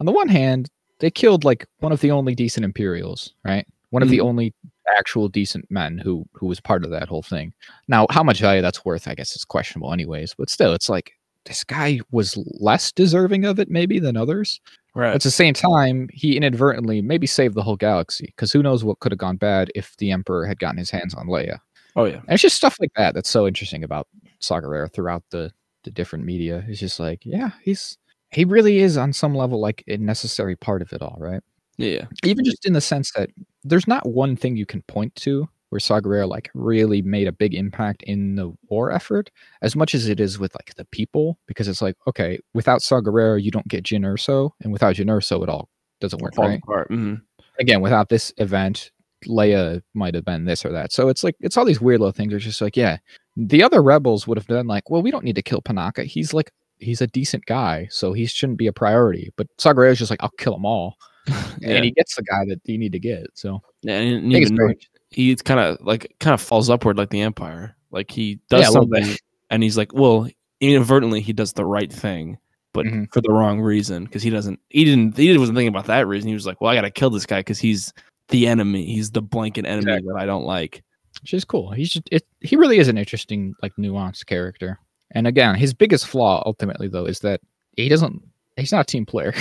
on 0.00 0.06
the 0.06 0.12
one 0.12 0.28
hand, 0.28 0.68
they 0.98 1.10
killed 1.10 1.44
like 1.44 1.66
one 1.78 1.92
of 1.92 2.00
the 2.00 2.10
only 2.10 2.34
decent 2.34 2.64
Imperials, 2.64 3.32
right? 3.44 3.66
One 3.90 4.02
of 4.02 4.08
the 4.08 4.20
only 4.20 4.52
actual 4.96 5.28
decent 5.28 5.70
men 5.70 5.98
who 5.98 6.24
who 6.32 6.46
was 6.46 6.60
part 6.60 6.84
of 6.84 6.90
that 6.90 7.08
whole 7.08 7.22
thing. 7.22 7.52
Now, 7.88 8.06
how 8.10 8.22
much 8.22 8.40
value 8.40 8.62
that's 8.62 8.84
worth, 8.84 9.08
I 9.08 9.14
guess, 9.14 9.34
is 9.36 9.44
questionable, 9.44 9.92
anyways. 9.92 10.34
But 10.34 10.50
still, 10.50 10.72
it's 10.74 10.88
like 10.88 11.12
this 11.44 11.64
guy 11.64 12.00
was 12.10 12.36
less 12.60 12.92
deserving 12.92 13.44
of 13.44 13.58
it, 13.58 13.70
maybe, 13.70 13.98
than 13.98 14.16
others. 14.16 14.60
Right. 14.94 15.14
At 15.14 15.22
the 15.22 15.30
same 15.30 15.54
time, 15.54 16.08
he 16.12 16.36
inadvertently 16.36 17.02
maybe 17.02 17.26
saved 17.26 17.54
the 17.54 17.62
whole 17.62 17.76
galaxy 17.76 18.26
because 18.26 18.52
who 18.52 18.62
knows 18.62 18.82
what 18.84 18.98
could 19.00 19.12
have 19.12 19.18
gone 19.18 19.36
bad 19.36 19.70
if 19.74 19.96
the 19.98 20.10
Emperor 20.10 20.46
had 20.46 20.58
gotten 20.58 20.78
his 20.78 20.90
hands 20.90 21.14
on 21.14 21.26
Leia. 21.26 21.58
oh 21.96 22.04
yeah. 22.04 22.16
And 22.16 22.30
it's 22.30 22.42
just 22.42 22.56
stuff 22.56 22.76
like 22.80 22.92
that 22.96 23.14
that's 23.14 23.28
so 23.28 23.46
interesting 23.46 23.84
about 23.84 24.08
Saw 24.40 24.60
Gerrera 24.60 24.92
throughout 24.92 25.22
the 25.30 25.52
the 25.84 25.90
different 25.90 26.24
media. 26.24 26.64
It's 26.68 26.80
just 26.80 26.98
like, 26.98 27.20
yeah, 27.24 27.50
he's 27.62 27.96
he 28.30 28.44
really 28.44 28.78
is 28.78 28.96
on 28.96 29.12
some 29.12 29.34
level 29.34 29.60
like 29.60 29.84
a 29.86 29.96
necessary 29.96 30.56
part 30.56 30.82
of 30.82 30.92
it 30.92 31.00
all, 31.02 31.16
right? 31.20 31.42
Yeah. 31.78 32.06
Even 32.24 32.44
just 32.44 32.64
in 32.66 32.72
the 32.72 32.80
sense 32.80 33.12
that 33.12 33.30
there's 33.64 33.86
not 33.86 34.08
one 34.08 34.36
thing 34.36 34.56
you 34.56 34.66
can 34.66 34.82
point 34.82 35.14
to 35.16 35.48
where 35.70 35.80
Saw 35.80 36.00
Gerrera 36.00 36.28
like 36.28 36.48
really 36.54 37.02
made 37.02 37.26
a 37.26 37.32
big 37.32 37.52
impact 37.54 38.02
in 38.04 38.36
the 38.36 38.52
war 38.68 38.92
effort, 38.92 39.30
as 39.62 39.74
much 39.74 39.94
as 39.94 40.08
it 40.08 40.20
is 40.20 40.38
with 40.38 40.54
like 40.54 40.74
the 40.76 40.84
people, 40.86 41.38
because 41.46 41.66
it's 41.68 41.82
like, 41.82 41.96
okay, 42.06 42.38
without 42.54 42.82
Saw 42.82 43.00
Gerrera, 43.00 43.42
you 43.42 43.50
don't 43.50 43.66
get 43.68 43.84
Jyn 43.84 44.02
Erso, 44.02 44.50
and 44.62 44.72
without 44.72 44.94
Jyn 44.94 45.06
Erso, 45.06 45.42
it 45.42 45.48
all 45.48 45.68
doesn't 46.00 46.22
work, 46.22 46.34
right? 46.38 46.60
Mhm. 46.88 47.20
again, 47.58 47.80
without 47.80 48.08
this 48.10 48.32
event, 48.36 48.90
Leia 49.26 49.82
might 49.94 50.14
have 50.14 50.24
been 50.24 50.44
this 50.44 50.64
or 50.64 50.70
that. 50.72 50.92
So 50.92 51.08
it's 51.08 51.24
like 51.24 51.34
it's 51.40 51.56
all 51.56 51.64
these 51.64 51.80
weird 51.80 52.00
little 52.00 52.12
things. 52.12 52.32
It's 52.32 52.44
just 52.44 52.60
like, 52.60 52.76
yeah, 52.76 52.98
the 53.36 53.62
other 53.62 53.82
rebels 53.82 54.26
would 54.26 54.38
have 54.38 54.46
been 54.46 54.66
like, 54.66 54.88
well, 54.90 55.02
we 55.02 55.10
don't 55.10 55.24
need 55.24 55.36
to 55.36 55.42
kill 55.42 55.62
Panaka. 55.62 56.04
He's 56.04 56.32
like 56.34 56.52
he's 56.78 57.00
a 57.00 57.06
decent 57.06 57.46
guy, 57.46 57.88
so 57.90 58.12
he 58.12 58.26
shouldn't 58.26 58.58
be 58.58 58.66
a 58.66 58.72
priority. 58.72 59.30
But 59.36 59.48
Saw 59.58 59.70
is 59.80 59.98
just 59.98 60.10
like, 60.10 60.22
I'll 60.22 60.30
kill 60.38 60.52
them 60.52 60.66
all, 60.66 60.96
Yeah. 61.28 61.44
and 61.76 61.84
he 61.84 61.90
gets 61.92 62.14
the 62.16 62.22
guy 62.22 62.44
that 62.46 62.60
you 62.64 62.78
need 62.78 62.92
to 62.92 62.98
get. 62.98 63.26
So 63.34 63.60
Yeah, 63.82 63.98
and 63.98 64.32
even 64.32 64.56
very 64.56 64.78
he 65.10 65.34
kind 65.36 65.60
of 65.60 65.78
like 65.84 66.14
kind 66.20 66.34
of 66.34 66.40
falls 66.40 66.68
upward 66.70 66.98
like 66.98 67.10
the 67.10 67.20
Empire. 67.22 67.76
Like 67.90 68.10
he 68.10 68.38
does 68.50 68.62
Yeah, 68.62 68.68
a 68.68 68.72
little 68.72 68.86
bit. 68.86 69.04
something, 69.04 69.18
and 69.50 69.62
he's 69.62 69.76
like, 69.76 69.92
well, 69.94 70.28
inadvertently 70.60 71.20
he 71.20 71.32
does 71.32 71.52
the 71.52 71.64
right 71.64 71.92
thing, 71.92 72.38
but 72.72 72.86
Mhm. 72.86 73.12
for 73.12 73.20
the 73.20 73.32
wrong 73.32 73.60
reason 73.60 74.04
because 74.04 74.22
he 74.22 74.30
doesn't. 74.30 74.58
He 74.70 74.84
didn't. 74.84 75.16
He 75.16 75.36
wasn't 75.38 75.56
thinking 75.56 75.68
about 75.74 75.86
that 75.86 76.06
reason. 76.06 76.28
He 76.28 76.34
was 76.34 76.46
like, 76.46 76.60
well, 76.60 76.70
I 76.70 76.74
got 76.74 76.82
to 76.82 76.90
kill 76.90 77.10
this 77.10 77.26
guy 77.26 77.40
because 77.40 77.58
he's 77.58 77.92
the 78.28 78.46
enemy. 78.48 78.84
He's 78.86 79.10
the 79.12 79.22
blanket 79.22 79.64
enemy 79.66 79.92
Exactly. 79.92 80.12
that 80.12 80.20
I 80.20 80.26
don't 80.26 80.44
like. 80.44 80.82
which 81.22 81.32
is 81.32 81.44
cool. 81.46 81.70
He's 81.70 81.90
just 81.90 82.08
it. 82.12 82.26
He 82.40 82.56
really 82.56 82.78
is 82.78 82.88
an 82.88 82.98
interesting, 82.98 83.54
like 83.62 83.72
nuanced 83.76 84.26
character. 84.26 84.78
And 85.12 85.26
again, 85.26 85.54
his 85.54 85.72
biggest 85.72 86.06
flaw 86.06 86.42
ultimately 86.44 86.88
though 86.88 87.06
is 87.06 87.20
that 87.20 87.40
he 87.76 87.88
doesn't. 87.88 88.20
He's 88.56 88.72
not 88.72 88.82
a 88.82 88.84
team 88.84 89.06
player. 89.06 89.32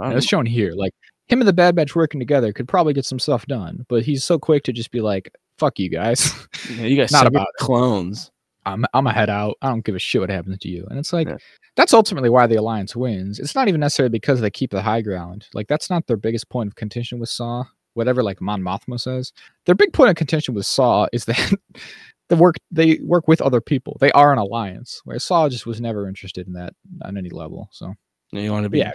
I 0.00 0.12
it's 0.16 0.26
shown 0.26 0.46
here. 0.46 0.72
Like 0.74 0.92
him 1.28 1.40
and 1.40 1.48
the 1.48 1.52
Bad 1.52 1.74
Batch 1.74 1.94
working 1.96 2.20
together 2.20 2.52
could 2.52 2.68
probably 2.68 2.92
get 2.92 3.04
some 3.06 3.18
stuff 3.18 3.46
done, 3.46 3.84
but 3.88 4.02
he's 4.04 4.24
so 4.24 4.38
quick 4.38 4.62
to 4.64 4.72
just 4.72 4.90
be 4.90 5.00
like, 5.00 5.30
"Fuck 5.58 5.78
you 5.78 5.88
guys, 5.88 6.32
Yeah, 6.70 6.84
you 6.86 6.96
guys 6.96 7.10
Not 7.12 7.24
not 7.24 7.26
about 7.28 7.48
clones. 7.58 8.30
I'm 8.66 8.84
I'm 8.94 9.06
a 9.06 9.12
head 9.12 9.30
out. 9.30 9.56
I 9.62 9.68
don't 9.68 9.84
give 9.84 9.94
a 9.94 9.98
shit 9.98 10.20
what 10.20 10.30
happens 10.30 10.58
to 10.58 10.68
you." 10.68 10.86
And 10.90 10.98
it's 10.98 11.12
like 11.12 11.28
Yeah. 11.28 11.36
that's 11.76 11.94
ultimately 11.94 12.30
why 12.30 12.46
the 12.46 12.56
Alliance 12.56 12.94
wins. 12.96 13.38
It's 13.38 13.54
not 13.54 13.68
even 13.68 13.80
necessarily 13.80 14.10
because 14.10 14.40
they 14.40 14.50
keep 14.50 14.70
the 14.70 14.82
high 14.82 15.00
ground. 15.02 15.46
Like 15.54 15.68
that's 15.68 15.90
not 15.90 16.06
their 16.06 16.16
biggest 16.16 16.48
point 16.50 16.68
of 16.68 16.74
contention 16.76 17.18
with 17.18 17.28
Saw. 17.28 17.64
Whatever 17.94 18.22
like 18.24 18.40
Mon 18.40 18.60
Mothma 18.60 18.98
says, 19.00 19.32
their 19.66 19.74
big 19.76 19.92
point 19.92 20.10
of 20.10 20.16
contention 20.16 20.52
with 20.54 20.66
Saw 20.66 21.06
is 21.12 21.26
that 21.26 21.52
the 22.28 22.36
work 22.36 22.56
they 22.70 22.98
work 23.02 23.28
with 23.28 23.40
other 23.40 23.60
people. 23.60 23.96
They 24.00 24.10
are 24.12 24.32
an 24.32 24.38
alliance. 24.38 25.00
Where 25.04 25.18
Saw 25.18 25.48
just 25.48 25.64
was 25.66 25.80
never 25.80 26.08
interested 26.08 26.46
in 26.46 26.54
that 26.54 26.74
on 27.02 27.16
any 27.16 27.30
level. 27.30 27.68
So 27.70 27.94
You 28.32 28.50
want 28.50 28.64
to 28.64 28.68
be 28.70 28.78
Yeah, 28.78 28.92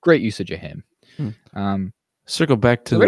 great 0.00 0.20
usage 0.22 0.50
of 0.50 0.58
him. 0.58 0.82
Hmm. 1.16 1.28
Um, 1.54 1.92
Circle 2.26 2.56
back 2.56 2.84
to 2.86 2.94
so 2.94 2.98
the 2.98 3.06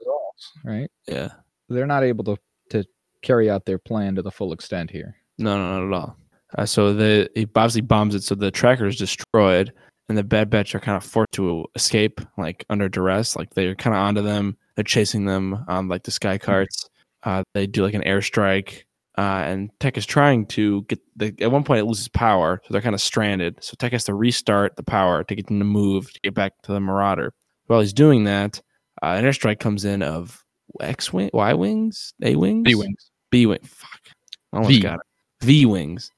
results, 0.00 0.52
right? 0.64 0.90
yeah. 1.06 1.28
they're 1.68 1.86
not 1.86 2.02
able 2.02 2.24
to 2.24 2.36
to 2.70 2.84
carry 3.22 3.48
out 3.48 3.64
their 3.64 3.78
plan 3.78 4.14
to 4.16 4.22
the 4.22 4.30
full 4.30 4.52
extent 4.52 4.90
here. 4.90 5.16
No, 5.38 5.56
no, 5.56 5.80
not 5.80 5.86
at 5.86 6.02
all. 6.02 6.16
Uh, 6.56 6.66
so 6.66 6.92
the 6.92 7.30
he 7.34 7.42
obviously 7.54 7.80
bombs 7.80 8.14
it, 8.14 8.22
so 8.22 8.34
the 8.34 8.50
tracker 8.50 8.86
is 8.86 8.96
destroyed, 8.96 9.72
and 10.08 10.16
the 10.16 10.24
Bad 10.24 10.50
Batch 10.50 10.74
are 10.74 10.80
kind 10.80 10.96
of 10.96 11.04
forced 11.04 11.32
to 11.32 11.64
escape, 11.74 12.20
like 12.38 12.64
under 12.70 12.88
duress. 12.88 13.36
Like 13.36 13.50
they're 13.54 13.74
kind 13.74 13.94
of 13.94 14.00
onto 14.00 14.22
them. 14.22 14.56
They're 14.74 14.84
chasing 14.84 15.24
them 15.26 15.64
on 15.68 15.88
like 15.88 16.04
the 16.04 16.10
sky 16.10 16.38
carts. 16.38 16.88
Uh, 17.22 17.42
they 17.54 17.66
do 17.66 17.82
like 17.82 17.94
an 17.94 18.02
airstrike, 18.02 18.84
uh, 19.18 19.42
and 19.46 19.70
Tech 19.80 19.96
is 19.96 20.06
trying 20.06 20.46
to 20.46 20.82
get. 20.82 21.00
The, 21.16 21.34
at 21.40 21.50
one 21.50 21.64
point, 21.64 21.80
it 21.80 21.84
loses 21.84 22.08
power, 22.08 22.60
so 22.64 22.72
they're 22.72 22.82
kind 22.82 22.94
of 22.94 23.00
stranded. 23.00 23.62
So 23.62 23.74
Tech 23.78 23.92
has 23.92 24.04
to 24.04 24.14
restart 24.14 24.76
the 24.76 24.82
power 24.82 25.24
to 25.24 25.34
get 25.34 25.46
them 25.46 25.58
to 25.58 25.64
move 25.64 26.12
to 26.12 26.20
get 26.20 26.34
back 26.34 26.52
to 26.62 26.72
the 26.72 26.80
Marauder. 26.80 27.32
While 27.66 27.80
he's 27.80 27.92
doing 27.92 28.24
that, 28.24 28.60
uh, 29.02 29.16
an 29.18 29.24
airstrike 29.24 29.58
comes 29.58 29.84
in 29.84 30.02
of 30.02 30.44
X 30.80 31.12
wing, 31.12 31.30
Y 31.32 31.54
wings, 31.54 32.12
A 32.22 32.36
wings, 32.36 32.64
B 32.64 32.74
wings. 32.74 33.10
B 33.30 33.46
wing. 33.46 33.60
Fuck. 33.62 34.00
I 34.52 34.56
almost 34.58 34.74
V. 34.74 34.80
got 34.80 34.94
it. 34.94 35.44
V 35.44 35.66
wings 35.66 36.10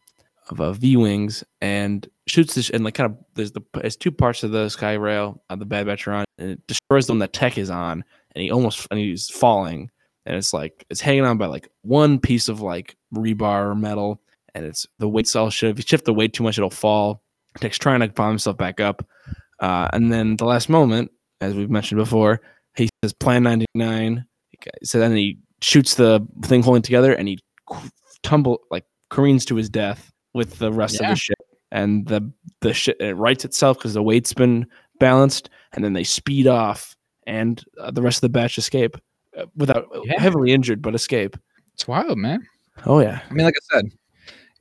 of 0.50 0.61
uh, 0.61 0.72
V 0.72 0.96
wings 0.96 1.44
and 1.61 2.08
shoots 2.26 2.54
this 2.54 2.70
and 2.70 2.84
like 2.84 2.94
kind 2.94 3.12
of 3.12 3.18
there's 3.34 3.52
the 3.52 3.62
it's 3.76 3.96
two 3.96 4.11
parts 4.11 4.42
of 4.42 4.50
the 4.50 4.68
sky 4.68 4.94
rail 4.94 5.42
of 5.50 5.58
the 5.58 5.66
Bad 5.66 5.87
Batch 5.87 6.06
are 6.06 6.14
on 6.14 6.24
and 6.38 6.50
it 6.52 6.66
destroys 6.66 7.06
the 7.06 7.12
one 7.12 7.18
that 7.18 7.32
Tech 7.32 7.58
is 7.58 7.70
on 7.70 8.04
and 8.32 8.42
he 8.42 8.50
almost 8.50 8.87
and 8.90 8.98
he's 8.98 9.28
falling 9.28 9.90
and 10.28 10.36
it's 10.36 10.52
like 10.52 10.84
it's 10.90 11.00
hanging 11.00 11.24
on 11.24 11.38
by 11.38 11.46
like 11.46 11.68
one 11.80 12.20
piece 12.20 12.48
of 12.48 12.60
like 12.60 12.96
rebar 13.14 13.70
or 13.70 13.74
metal 13.74 14.20
and 14.54 14.66
it's 14.66 14.86
the 14.98 15.08
weight 15.08 15.26
cell 15.26 15.48
shift. 15.48 15.78
If 15.78 15.84
you 15.84 15.88
shift 15.88 16.04
the 16.04 16.12
weight 16.12 16.34
too 16.34 16.42
much, 16.42 16.58
it'll 16.58 16.70
fall. 16.70 17.22
Tech's 17.56 17.78
trying 17.78 18.00
to 18.00 18.08
bomb 18.08 18.30
himself 18.30 18.56
back 18.58 18.78
up, 18.78 19.04
uh, 19.58 19.88
and 19.92 20.12
then 20.12 20.36
the 20.36 20.44
last 20.44 20.68
moment, 20.68 21.10
as 21.40 21.54
we've 21.54 21.70
mentioned 21.70 21.98
before, 21.98 22.40
he 22.76 22.88
says 23.02 23.12
Plan 23.14 23.42
99. 23.42 24.24
So 24.84 24.98
then 24.98 25.16
he 25.16 25.38
shoots 25.62 25.94
the 25.94 26.24
thing 26.42 26.62
holding 26.62 26.82
together 26.82 27.12
and 27.14 27.26
he 27.26 27.38
tumble 28.22 28.60
like 28.70 28.84
careens 29.10 29.44
to 29.46 29.56
his 29.56 29.70
death 29.70 30.12
with 30.34 30.58
the 30.58 30.70
rest 30.70 31.00
of 31.00 31.08
the 31.08 31.16
ship 31.16 31.38
and 31.72 32.06
the 32.06 32.30
the 32.60 32.74
ship 32.74 32.96
it 33.00 33.14
rights 33.14 33.44
itself 33.44 33.78
because 33.78 33.94
the 33.94 34.02
weight's 34.02 34.32
been 34.34 34.66
balanced 35.00 35.48
and 35.72 35.84
then 35.84 35.92
they 35.92 36.04
speed 36.04 36.46
off 36.46 36.94
and 37.26 37.64
uh, 37.80 37.90
the 37.90 38.02
rest 38.02 38.18
of 38.18 38.22
the 38.22 38.28
batch 38.28 38.58
escape 38.58 38.96
without 39.57 39.87
Yeah. 40.05 40.20
heavily 40.20 40.53
injured 40.53 40.83
but 40.83 40.94
escape 40.94 41.37
It's 41.74 41.87
wild, 41.88 42.18
man. 42.18 42.46
oh 42.87 43.01
yeah 43.01 43.20
I 43.31 43.35
mean, 43.35 43.44
like 43.44 43.55
I 43.57 43.77
said, 43.77 43.92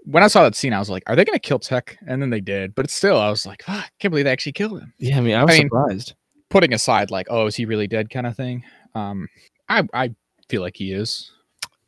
when 0.06 0.24
I 0.24 0.28
saw 0.28 0.44
that 0.44 0.56
scene, 0.56 0.72
I 0.74 0.80
was 0.80 0.90
like, 0.90 1.04
"Are 1.08 1.16
they 1.18 1.26
going 1.26 1.36
to 1.36 1.40
kill 1.40 1.60
Tech?" 1.60 1.98
And 2.08 2.22
then 2.22 2.30
they 2.30 2.40
did, 2.40 2.74
but 2.76 2.90
still, 2.90 3.18
I 3.20 3.30
was 3.30 3.46
like, 3.46 3.64
"Fuck, 3.64 3.76
I 3.76 3.90
can't 4.00 4.12
believe 4.12 4.24
they 4.26 4.32
actually 4.32 4.54
killed 4.54 4.80
him." 4.82 4.94
yeah 5.00 5.18
i 5.18 5.22
mean 5.22 5.36
i 5.36 5.44
was 5.44 5.54
I 5.56 5.58
mean- 5.60 5.68
surprised 5.70 6.14
Putting 6.50 6.74
aside, 6.74 7.12
like, 7.12 7.28
"Oh, 7.30 7.46
is 7.48 7.56
he 7.58 7.66
really 7.66 7.88
dead?" 7.88 8.10
kind 8.10 8.26
of 8.26 8.36
thing. 8.38 8.64
Um, 8.96 9.28
I 9.68 9.84
I 9.94 10.16
feel 10.48 10.62
like 10.62 10.78
he 10.78 10.94
is. 10.94 11.30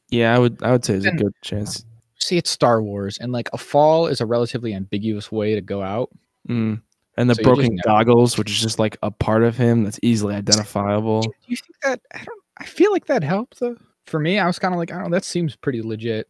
yeah 0.09 0.35
i 0.35 0.39
would 0.39 0.61
i 0.63 0.71
would 0.71 0.83
say 0.83 0.93
there's 0.93 1.05
a 1.05 1.11
good 1.11 1.33
chance 1.41 1.85
See, 2.21 2.35
it's 2.35 2.49
Star 2.49 2.83
Wars, 2.83 3.17
and 3.21 3.31
like 3.31 3.47
a 3.53 3.57
fall 3.57 4.07
is 4.07 4.19
a 4.19 4.25
relatively 4.25 4.73
ambiguous 4.73 5.31
way 5.31 5.55
to 5.55 5.61
go 5.61 5.81
out. 5.81 6.09
mm. 6.49 6.81
and 7.15 7.29
the 7.29 7.35
So 7.35 7.43
broken 7.43 7.79
goggles 7.85 8.37
which 8.37 8.51
is 8.51 8.59
just 8.59 8.77
like 8.79 8.97
a 9.01 9.09
part 9.11 9.43
of 9.43 9.55
him 9.55 9.85
that's 9.85 9.99
easily 10.03 10.35
identifiable 10.35 11.21
Do 11.21 11.29
you 11.47 11.55
think 11.55 11.75
that? 11.83 12.01
I 12.13 12.17
don't. 12.25 12.38
I 12.59 12.65
feel 12.65 12.91
like 12.91 13.05
that 13.07 13.23
helped 13.23 13.59
though. 13.59 13.75
For 14.05 14.19
me, 14.19 14.39
I 14.39 14.47
was 14.47 14.59
kind 14.59 14.73
of 14.73 14.77
like, 14.79 14.91
I 14.91 14.95
don't 14.95 15.05
know. 15.09 15.15
That 15.15 15.23
seems 15.25 15.55
pretty 15.55 15.81
legit 15.81 16.27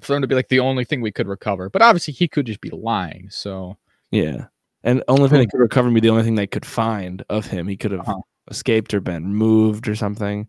for 0.00 0.12
them 0.14 0.22
to 0.22 0.28
be 0.28 0.34
like 0.34 0.48
the 0.48 0.60
only 0.60 0.84
thing 0.84 1.00
we 1.00 1.10
could 1.12 1.26
recover. 1.28 1.68
But 1.68 1.82
obviously, 1.82 2.14
he 2.14 2.28
could 2.28 2.46
just 2.46 2.60
be 2.60 2.70
lying. 2.70 3.28
So 3.30 3.76
Yeah. 4.10 4.46
And 4.82 5.02
only 5.08 5.28
thing 5.28 5.38
they 5.40 5.46
could 5.46 5.60
recover 5.60 5.88
would 5.88 5.94
be 5.94 6.00
the 6.00 6.08
only 6.08 6.22
thing 6.22 6.36
they 6.36 6.46
could 6.46 6.64
find 6.64 7.22
of 7.28 7.46
him. 7.46 7.68
He 7.68 7.76
could 7.76 7.90
have 7.92 8.00
Uh-huh. 8.08 8.20
escaped 8.50 8.94
or 8.94 9.00
been 9.00 9.34
moved 9.34 9.88
or 9.88 9.94
something. 9.94 10.48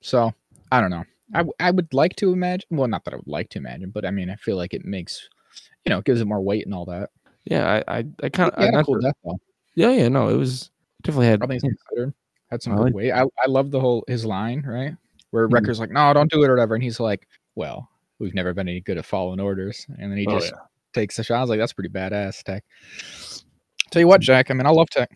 So 0.00 0.32
I 0.72 0.80
don't 0.80 0.90
know. 0.90 1.04
I, 1.34 1.38
w- 1.38 1.52
I 1.60 1.70
would 1.70 1.92
like 1.92 2.16
to 2.16 2.32
imagine. 2.32 2.66
Well, 2.70 2.88
not 2.88 3.04
that 3.04 3.14
I 3.14 3.16
would 3.16 3.26
like 3.28 3.50
to 3.50 3.58
imagine, 3.58 3.90
but 3.90 4.06
I 4.06 4.10
mean, 4.10 4.30
I 4.30 4.36
feel 4.36 4.56
like 4.56 4.72
it 4.74 4.84
makes, 4.84 5.28
you 5.84 5.90
know, 5.90 5.98
it 5.98 6.04
gives 6.04 6.20
it 6.20 6.26
more 6.26 6.40
weight 6.40 6.64
and 6.64 6.74
all 6.74 6.84
that. 6.86 7.10
Yeah, 7.44 7.82
I 7.86 7.98
I, 7.98 8.04
I 8.22 8.28
kind 8.30 8.50
of 8.50 8.62
Yeah, 8.62 8.82
cool 8.82 9.00
death 9.00 9.14
though. 9.24 9.38
yeah 9.74 9.90
yeah 9.90 10.08
no 10.08 10.28
it 10.28 10.36
was 10.36 10.70
definitely 11.02 11.26
had 11.26 11.40
yeah, 11.42 11.58
considered, 11.58 12.14
had 12.50 12.62
some 12.62 12.74
I 12.74 12.84
good 12.84 12.94
weight. 12.94 13.12
I 13.12 13.22
I 13.22 13.46
love 13.48 13.70
the 13.70 13.80
whole 13.80 14.04
his 14.08 14.24
line 14.24 14.62
right 14.66 14.94
where 15.30 15.48
Mhm. 15.48 15.52
Wrecker's 15.52 15.80
like, 15.80 15.90
no, 15.90 16.12
don't 16.14 16.30
do 16.30 16.42
it 16.44 16.48
or 16.48 16.52
whatever, 16.54 16.74
and 16.74 16.84
he's 16.84 17.00
like, 17.00 17.26
well, 17.56 17.88
we've 18.20 18.34
never 18.34 18.54
been 18.54 18.68
any 18.68 18.80
good 18.80 18.98
at 18.98 19.04
following 19.04 19.40
orders, 19.40 19.86
and 19.98 20.10
then 20.12 20.18
he 20.18 20.26
Oh, 20.26 20.38
just 20.38 20.52
takes 20.94 21.16
the 21.16 21.24
shot. 21.24 21.38
I 21.38 21.40
was 21.40 21.50
like, 21.50 21.58
that's 21.58 21.72
pretty 21.72 21.88
badass, 21.90 22.42
Tech. 22.44 22.62
Tell 23.90 24.00
you 24.00 24.06
what, 24.08 24.20
Jack. 24.20 24.50
I 24.50 24.54
mean, 24.54 24.66
I 24.66 24.70
love 24.70 24.88
Tech. 24.90 25.10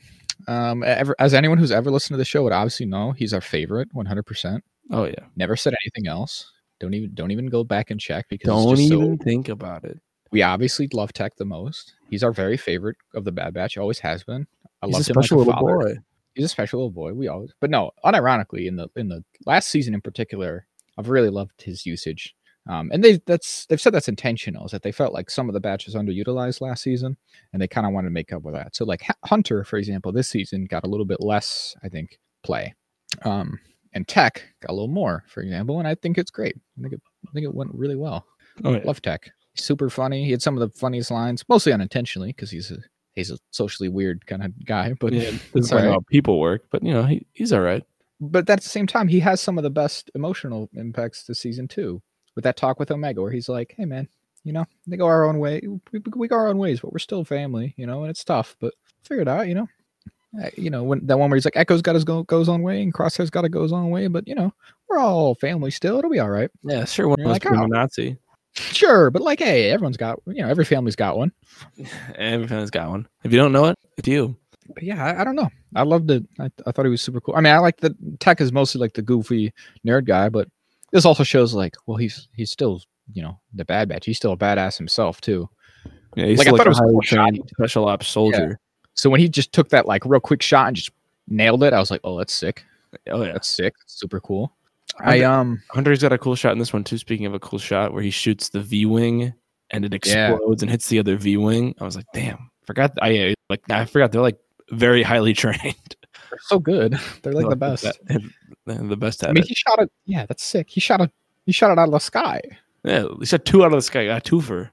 Um, 0.47 0.83
ever, 0.85 1.15
as 1.19 1.35
anyone 1.35 1.59
who's 1.59 1.73
ever 1.73 1.91
listened 1.91 2.15
to 2.15 2.19
the 2.19 2.25
show 2.25 2.43
would 2.45 2.53
obviously 2.53 2.87
know, 2.87 3.13
he's 3.13 3.33
our 3.35 3.41
favorite, 3.41 3.89
one 3.93 4.07
hundred 4.07 4.25
percent. 4.25 4.65
Oh 4.91 5.05
yeah. 5.05 5.27
Never 5.37 5.57
said 5.57 5.75
anything 5.85 6.09
else. 6.09 6.51
Don't 6.81 6.95
even 6.95 7.13
don't 7.15 7.31
even 7.33 7.47
go 7.47 7.65
back 7.65 7.91
and 7.91 8.01
check 8.01 8.27
because 8.29 8.47
Don't 8.49 8.77
just 8.77 8.89
so- 8.89 8.95
even 9.03 9.19
think 9.19 9.49
about 9.49 9.85
it. 9.85 10.01
we 10.31 10.43
obviously 10.43 10.89
love 10.93 11.13
Tech 11.13 11.37
the 11.37 11.45
most. 11.45 11.95
He's 12.09 12.23
our 12.23 12.33
very 12.33 12.57
favorite 12.57 12.97
of 13.15 13.25
the 13.25 13.33
Bad 13.33 13.53
Batch. 13.55 13.77
Always 13.77 13.99
has 14.01 14.23
been. 14.25 14.47
I 14.81 14.87
love 14.87 14.95
him 14.95 15.15
like 15.17 15.25
special 15.25 15.39
a 15.39 15.41
little 15.41 15.53
father. 15.55 15.77
boy. 15.95 15.97
He's 16.39 16.47
a 16.47 16.49
special 16.49 16.79
little 16.79 16.93
boy. 16.93 17.15
We 17.15 17.27
always, 17.27 17.51
but 17.61 17.69
no, 17.69 17.91
unironically, 18.05 18.67
in 18.67 18.77
the 18.77 18.89
in 18.95 19.09
the 19.09 19.25
last 19.45 19.69
season 19.69 19.93
in 19.93 20.01
particular, 20.01 20.69
I've 20.97 21.09
really 21.09 21.31
loved 21.31 21.61
his 21.61 21.85
usage. 21.85 22.33
Um, 22.69 22.91
and 22.93 23.03
they 23.03 23.19
that's 23.27 23.67
they've 23.67 23.81
said 23.81 23.93
that's 23.93 24.09
intentional, 24.09 24.67
is 24.67 24.71
that 24.71 24.83
they 24.83 24.93
felt 24.93 25.13
like 25.13 25.31
some 25.31 25.49
of 25.49 25.53
the 25.55 25.61
batches 25.61 25.97
underutilized 25.97 26.61
last 26.61 26.85
season, 26.85 27.17
and 27.53 27.61
they 27.61 27.67
kind 27.67 27.89
of 27.89 27.93
wanted 27.93 28.09
to 28.09 28.13
make 28.13 28.33
up 28.33 28.43
with 28.43 28.55
that. 28.55 28.77
So 28.77 28.85
like 28.85 29.03
H- 29.03 29.17
Hunter, 29.25 29.65
for 29.65 29.79
example, 29.79 30.13
this 30.13 30.29
season 30.29 30.67
got 30.67 30.85
a 30.85 30.89
little 30.89 31.07
bit 31.07 31.21
less, 31.21 31.75
I 31.83 31.89
think, 31.89 32.21
play. 32.45 32.75
Um, 33.23 33.59
and 33.95 34.07
Tech 34.07 34.45
got 34.61 34.71
a 34.71 34.75
little 34.75 34.87
more, 34.87 35.25
for 35.27 35.43
example, 35.43 35.81
and 35.81 35.89
I 35.89 35.97
think 35.97 36.19
it's 36.19 36.31
great. 36.31 36.55
I 36.79 36.83
think 36.83 36.95
it, 36.95 37.01
I 37.27 37.33
think 37.33 37.45
it 37.45 37.55
went 37.55 37.75
really 37.75 37.97
well. 37.97 38.27
Oh 38.63 38.75
yeah. 38.75 38.83
Love 38.85 39.03
Tech. 39.03 39.31
Super 39.55 39.91
funny. 39.91 40.25
He 40.25 40.31
had 40.31 40.43
some 40.43 40.57
of 40.57 40.61
the 40.61 40.79
funniest 40.79 41.11
lines, 41.11 41.45
mostly 41.49 41.73
unintentionally, 41.73 42.29
because 42.29 42.53
he's 42.53 42.71
a 42.71 42.79
he's 43.19 43.31
a 43.31 43.39
socially 43.51 43.89
weird 43.89 44.27
kind 44.27 44.43
of 44.45 44.65
guy. 44.65 44.95
But 44.99 45.13
yeah. 45.13 45.23
it's 45.31 45.51
Doesn't 45.53 45.77
all 45.77 45.83
know 45.83 45.89
right. 45.91 45.95
how 45.95 46.05
people 46.09 46.41
work, 46.41 46.65
but 46.71 46.83
you 46.83 46.93
know 46.93 47.03
he, 47.05 47.27
he's 47.33 47.53
all 47.53 47.61
right. 47.61 47.85
but 48.21 48.49
at 48.49 48.63
the 48.63 48.69
same 48.69 48.87
time, 48.87 49.09
he 49.09 49.21
has 49.21 49.41
some 49.41 49.59
of 49.59 49.65
the 49.65 49.71
best 49.71 50.11
emotional 50.15 50.69
impacts 50.75 51.25
to 51.25 51.35
season 51.35 51.69
two. 51.69 52.01
With 52.35 52.45
that 52.45 52.57
talk 52.57 52.79
with 52.79 52.91
Omega, 52.93 53.21
where 53.21 53.33
he's 53.33 53.49
like, 53.49 53.75
"Hey, 53.77 53.85
man, 53.85 54.09
you 54.45 54.53
know, 54.53 54.65
they 54.87 54.97
go 54.97 55.07
our 55.07 55.25
own 55.25 55.39
way. 55.41 55.61
We, 55.93 56.01
we 56.15 56.29
go 56.29 56.37
our 56.37 56.49
own 56.49 56.59
ways, 56.59 56.81
but 56.81 56.93
we're 56.93 57.01
still 57.01 57.25
family, 57.25 57.75
you 57.77 57.85
know, 57.87 58.03
and 58.03 58.11
it's 58.11 58.23
tough, 58.23 58.57
but 58.61 58.75
figure 59.03 59.23
it 59.23 59.29
out, 59.29 59.49
you 59.49 59.55
know." 59.55 59.67
You 60.57 60.69
know, 60.69 60.85
when 60.85 61.05
that 61.07 61.19
one 61.19 61.31
where 61.31 61.37
he's 61.37 61.47
like, 61.47 61.57
"Echo's 61.57 61.83
got 61.83 61.95
his 61.95 62.05
go 62.05 62.23
goes 62.25 62.49
on 62.49 62.63
way, 62.63 62.83
and 62.83 62.93
Crosshair's 62.93 63.31
got 63.31 63.43
to 63.43 63.49
go 63.49 63.63
his 63.63 63.73
own 63.73 63.91
way," 63.91 64.07
but 64.09 64.29
you 64.29 64.35
know, 64.35 64.53
we're 64.89 64.99
all 64.99 65.35
family 65.35 65.71
still. 65.71 65.99
It'll 65.99 66.11
be 66.11 66.19
all 66.21 66.29
right. 66.29 66.51
Yeah, 66.63 66.85
sure. 66.85 67.09
One 67.09 67.23
was 67.23 67.33
like, 67.33 67.47
"Oh." 67.51 67.65
a 67.65 67.67
Nazi. 67.67 68.19
Sure, 68.59 69.11
but 69.11 69.23
like, 69.23 69.39
hey, 69.39 69.71
everyone's 69.71 69.97
got, 69.97 70.21
you 70.27 70.43
know, 70.43 70.49
every 70.49 70.65
family's 70.65 70.97
got 70.97 71.17
one. 71.17 71.33
Everyone's 72.17 72.71
got 72.71 72.89
one. 72.91 73.07
If 73.25 73.33
you 73.33 73.39
don't 73.39 73.53
know 73.53 73.67
it, 73.67 73.79
it's 73.97 74.09
you. 74.09 74.37
but 74.75 74.83
yeah, 74.83 75.05
I, 75.05 75.21
I 75.21 75.25
don't 75.25 75.37
know. 75.37 75.49
I 75.75 75.83
loved 75.83 76.11
it. 76.11 76.25
I, 76.39 76.51
I 76.67 76.73
thought 76.73 76.85
he 76.85 76.91
was 76.91 77.03
super 77.03 77.21
cool. 77.21 77.35
I 77.37 77.41
mean, 77.41 77.53
I 77.53 77.59
like 77.59 77.79
the 77.79 77.95
Tech 78.21 78.41
is 78.41 78.53
mostly 78.53 78.81
like 78.81 78.95
the 78.95 79.03
goofy 79.03 79.53
nerd 79.87 80.07
guy, 80.07 80.29
but 80.29 80.49
this 80.93 81.05
also 81.05 81.23
shows 81.25 81.55
like, 81.55 81.75
well, 81.87 81.97
he's 81.97 82.29
he's 82.35 82.51
still 82.51 82.81
you 83.13 83.23
know 83.23 83.39
the 83.55 83.65
Bad 83.65 83.89
Batch. 83.89 84.07
He's 84.07 84.17
still 84.17 84.33
a 84.33 84.37
badass 84.37 84.77
himself 84.79 85.21
too. 85.21 85.49
Yeah, 86.17 86.27
he's 86.27 86.39
Like, 86.39 86.49
I 86.49 86.51
like, 86.53 86.59
thought 86.59 86.67
a 86.67 86.71
it 86.71 86.71
was 86.71 86.81
cool 86.81 87.01
trained 87.03 87.51
special 87.51 87.89
ops 87.89 88.09
soldier. 88.09 88.59
So 88.95 89.11
when 89.11 89.21
he 89.21 89.29
just 89.29 89.53
took 89.53 89.69
that 89.71 89.87
like 89.87 90.05
real 90.05 90.21
quick 90.21 90.43
shot 90.43 90.67
and 90.69 90.77
just 90.77 90.91
nailed 91.29 91.63
it, 91.63 91.73
I 91.73 91.79
was 91.79 91.91
like, 91.91 92.01
oh, 92.05 92.19
that's 92.19 92.33
sick. 92.33 92.65
Oh 93.11 93.23
yeah. 93.23 93.33
That's 93.33 93.49
sick. 93.49 93.75
That's 93.79 93.95
super 94.01 94.19
cool. 94.21 94.53
I 95.01 95.23
um 95.23 95.63
Hunter's 95.71 96.03
got 96.03 96.13
a 96.13 96.19
cool 96.19 96.35
shot 96.35 96.53
in 96.53 96.59
this 96.59 96.73
one 96.73 96.85
too. 96.85 96.99
Speaking 96.99 97.27
of 97.27 97.35
a 97.35 97.39
cool 97.41 97.59
shot, 97.59 97.93
where 97.93 98.03
he 98.03 98.11
shoots 98.11 98.49
the 98.49 98.61
V 98.61 98.87
wing 98.87 99.33
and 99.71 99.85
it 99.85 99.93
Yeah. 100.07 100.33
explodes 100.33 100.63
and 100.63 100.71
hits 100.71 100.89
the 100.89 100.99
other 100.99 101.17
V 101.17 101.37
wing. 101.37 101.75
I 101.81 101.85
was 101.85 101.95
like, 101.97 102.07
damn, 102.15 102.51
forgot. 102.65 102.93
I 103.01 103.35
like 103.51 103.63
I 103.71 103.85
forgot 103.85 104.13
they're 104.13 104.21
like 104.23 104.39
very 104.71 105.03
highly 105.03 105.33
trained. 105.35 105.97
they're 106.31 106.39
so 106.43 106.59
good. 106.59 106.99
They're 107.23 107.33
like 107.33 107.49
the 107.49 107.57
best. 107.57 107.87
They're 108.67 108.77
the 108.77 108.97
best 108.97 109.23
at 109.25 109.31
I 109.31 109.33
mean, 109.33 109.45
it. 109.45 109.49
he 109.49 109.55
shot 109.55 109.79
it. 109.81 109.91
Yeah, 110.05 110.27
that's 110.27 110.43
sick. 110.43 110.69
He 110.69 110.81
shot 110.81 111.01
it. 111.01 111.11
He 111.47 111.53
shot 111.53 111.71
it 111.71 111.79
out 111.79 111.89
of 111.89 111.93
the 111.93 111.99
sky. 112.01 112.41
Yeah, 112.85 113.05
he 113.19 113.25
shot 113.25 113.45
two 113.47 113.63
out 113.65 113.73
of 113.73 113.79
the 113.79 113.83
sky. 113.83 114.05
Got 114.07 114.25
two 114.25 114.41
for. 114.43 114.71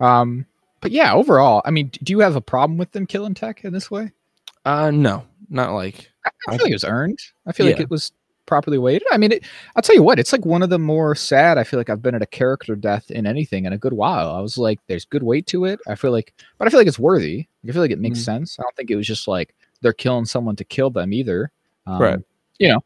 Um, 0.00 0.46
but 0.80 0.92
yeah, 0.92 1.12
overall, 1.12 1.60
I 1.64 1.70
mean, 1.70 1.90
do 2.02 2.12
you 2.12 2.20
have 2.20 2.36
a 2.36 2.40
problem 2.40 2.78
with 2.78 2.92
them 2.92 3.04
killing 3.06 3.34
Tech 3.34 3.64
in 3.64 3.72
this 3.72 3.90
way? 3.90 4.12
Uh, 4.64 4.90
no, 4.90 5.24
not 5.50 5.72
like 5.72 6.10
I 6.24 6.30
I 6.48 6.52
feel 6.56 6.64
like 6.64 6.70
it 6.70 6.74
was 6.74 6.84
earned. 6.84 7.18
I 7.46 7.52
feel 7.52 7.66
like 7.66 7.80
it 7.80 7.90
was 7.90 8.12
properly 8.48 8.78
weighted. 8.78 9.06
I 9.12 9.16
mean, 9.18 9.30
it, 9.30 9.44
I'll 9.76 9.82
tell 9.82 9.94
you 9.94 10.02
what, 10.02 10.18
it's 10.18 10.32
like 10.32 10.44
one 10.44 10.62
of 10.64 10.70
the 10.70 10.78
more 10.80 11.14
sad. 11.14 11.56
I 11.58 11.62
feel 11.64 11.78
like 11.78 11.88
I've 11.90 12.02
been 12.02 12.16
at 12.16 12.22
a 12.22 12.26
character 12.26 12.74
death 12.74 13.10
in 13.12 13.26
anything 13.26 13.64
in 13.66 13.72
a 13.72 13.78
good 13.78 13.92
while. 13.92 14.30
I 14.32 14.40
was 14.40 14.58
like, 14.58 14.80
there's 14.88 15.04
good 15.04 15.22
weight 15.22 15.46
to 15.48 15.66
it. 15.66 15.78
I 15.86 15.94
feel 15.94 16.10
like, 16.10 16.34
but 16.58 16.66
I 16.66 16.70
feel 16.72 16.80
like 16.80 16.88
it's 16.88 16.98
worthy. 16.98 17.46
I 17.68 17.72
feel 17.72 17.82
like 17.82 17.92
it 17.92 18.00
makes 18.00 18.18
Mhm. 18.20 18.24
sense. 18.24 18.58
I 18.58 18.62
don't 18.64 18.74
think 18.74 18.90
it 18.90 18.96
was 18.96 19.06
just 19.06 19.28
like 19.28 19.54
they're 19.82 19.92
killing 19.92 20.24
someone 20.24 20.56
to 20.56 20.64
kill 20.64 20.90
them 20.90 21.12
either. 21.12 21.52
Um, 21.86 22.02
Right. 22.02 22.18
You 22.58 22.68
know, 22.70 22.80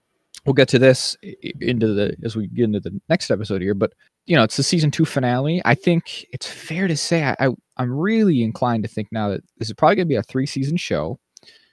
we'll 0.44 0.52
get 0.52 0.68
to 0.68 0.78
this 0.78 1.16
into 1.60 1.94
the 1.94 2.14
as 2.22 2.36
we 2.36 2.48
get 2.48 2.64
into 2.64 2.80
the 2.80 3.00
next 3.08 3.30
episode 3.30 3.62
here, 3.62 3.74
but 3.74 3.92
you 4.26 4.36
know, 4.36 4.42
it's 4.44 4.56
the 4.56 4.62
season 4.62 4.90
two 4.90 5.04
finale. 5.04 5.62
I 5.64 5.74
think 5.74 6.26
it's 6.32 6.46
fair 6.46 6.86
to 6.88 6.96
say 6.96 7.24
I, 7.24 7.36
I 7.40 7.48
I'm 7.78 7.90
really 7.92 8.42
inclined 8.42 8.82
to 8.84 8.88
think 8.88 9.08
now 9.12 9.30
that 9.30 9.42
this 9.58 9.68
is 9.68 9.74
probably 9.74 9.96
going 9.96 10.06
to 10.06 10.12
be 10.12 10.16
a 10.16 10.22
three 10.22 10.46
season 10.46 10.76
show. 10.76 11.18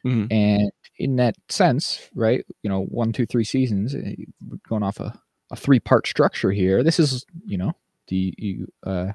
Mhm. 0.05 0.31
And 0.31 0.71
in 0.99 1.15
that 1.15 1.35
sense, 1.49 2.09
right, 2.13 2.45
you 2.61 2.69
know, 2.69 2.83
one, 2.85 3.11
two, 3.13 3.25
three 3.25 3.43
seasons, 3.43 3.95
eh, 3.95 4.15
going 4.67 4.83
off 4.83 4.99
a, 4.99 5.17
a 5.51 5.55
three 5.55 5.79
part 5.79 6.05
structure 6.07 6.51
here. 6.51 6.83
This 6.83 6.99
is, 6.99 7.25
you 7.45 7.57
know, 7.57 7.73
the 8.09 8.65
uh, 8.85 9.13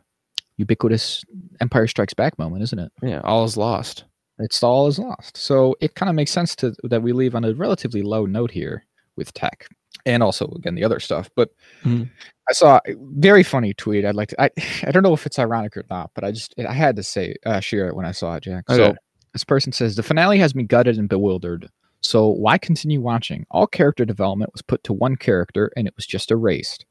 ubiquitous 0.56 1.24
Empire 1.60 1.86
Strikes 1.86 2.14
Back 2.14 2.38
moment, 2.38 2.62
isn't 2.62 2.78
it? 2.78 2.92
yeah, 3.02 3.20
all 3.22 3.44
is 3.44 3.56
lost. 3.56 4.04
It's 4.38 4.62
all 4.62 4.88
is 4.88 4.98
lost. 4.98 5.36
So 5.36 5.76
it 5.80 5.94
kind 5.94 6.10
of 6.10 6.16
makes 6.16 6.32
sense 6.32 6.56
to 6.56 6.74
that 6.84 7.02
we 7.02 7.12
leave 7.12 7.34
on 7.36 7.44
a 7.44 7.54
relatively 7.54 8.02
low 8.02 8.26
note 8.26 8.50
here 8.50 8.84
with 9.16 9.32
tech 9.32 9.68
and 10.06 10.22
also 10.24 10.46
again 10.56 10.74
the 10.74 10.82
other 10.84 10.98
stuff. 10.98 11.30
But 11.36 11.50
Mhm. 11.84 12.10
I 12.48 12.52
saw 12.52 12.80
a 12.86 12.94
very 12.98 13.42
funny 13.42 13.72
tweet. 13.74 14.04
I'd 14.04 14.16
like 14.16 14.28
to. 14.30 14.42
I 14.42 14.50
I 14.86 14.90
don't 14.90 15.02
know 15.04 15.14
if 15.14 15.24
it's 15.24 15.38
ironic 15.38 15.76
or 15.76 15.84
not, 15.88 16.10
but 16.14 16.24
I 16.24 16.32
just 16.32 16.52
I 16.58 16.72
had 16.72 16.96
to 16.96 17.02
say 17.02 17.36
uh, 17.46 17.60
share 17.60 17.86
it 17.88 17.94
when 17.94 18.04
I 18.06 18.12
saw 18.12 18.34
it, 18.34 18.42
Jack. 18.42 18.64
So 18.70 18.82
Okay. 18.88 18.98
This 19.34 19.44
person 19.44 19.72
says 19.72 19.96
the 19.96 20.02
finale 20.02 20.38
has 20.38 20.54
me 20.54 20.62
gutted 20.62 20.96
and 20.96 21.08
bewildered. 21.08 21.68
So 22.00 22.28
why 22.28 22.56
continue 22.56 23.00
watching? 23.02 23.44
All 23.50 23.66
character 23.66 24.04
development 24.06 24.52
was 24.52 24.62
put 24.62 24.82
to 24.84 24.92
one 24.94 25.16
character 25.16 25.70
and 25.76 25.86
it 25.86 25.94
was 25.96 26.06
just 26.06 26.30
erased. 26.30 26.86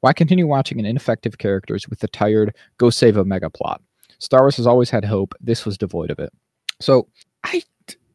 Why 0.00 0.12
continue 0.12 0.46
watching 0.46 0.78
an 0.80 0.86
ineffective 0.86 1.38
characters 1.38 1.88
with 1.88 2.00
the 2.00 2.08
tired 2.08 2.56
go 2.78 2.90
save 2.90 3.16
Omega 3.16 3.50
plot? 3.50 3.82
Star 4.18 4.40
Wars 4.42 4.56
has 4.56 4.66
always 4.66 4.90
had 4.90 5.04
hope. 5.04 5.34
This 5.40 5.64
was 5.64 5.76
devoid 5.76 6.10
of 6.10 6.18
it. 6.18 6.32
So 6.80 7.08
I 7.44 7.62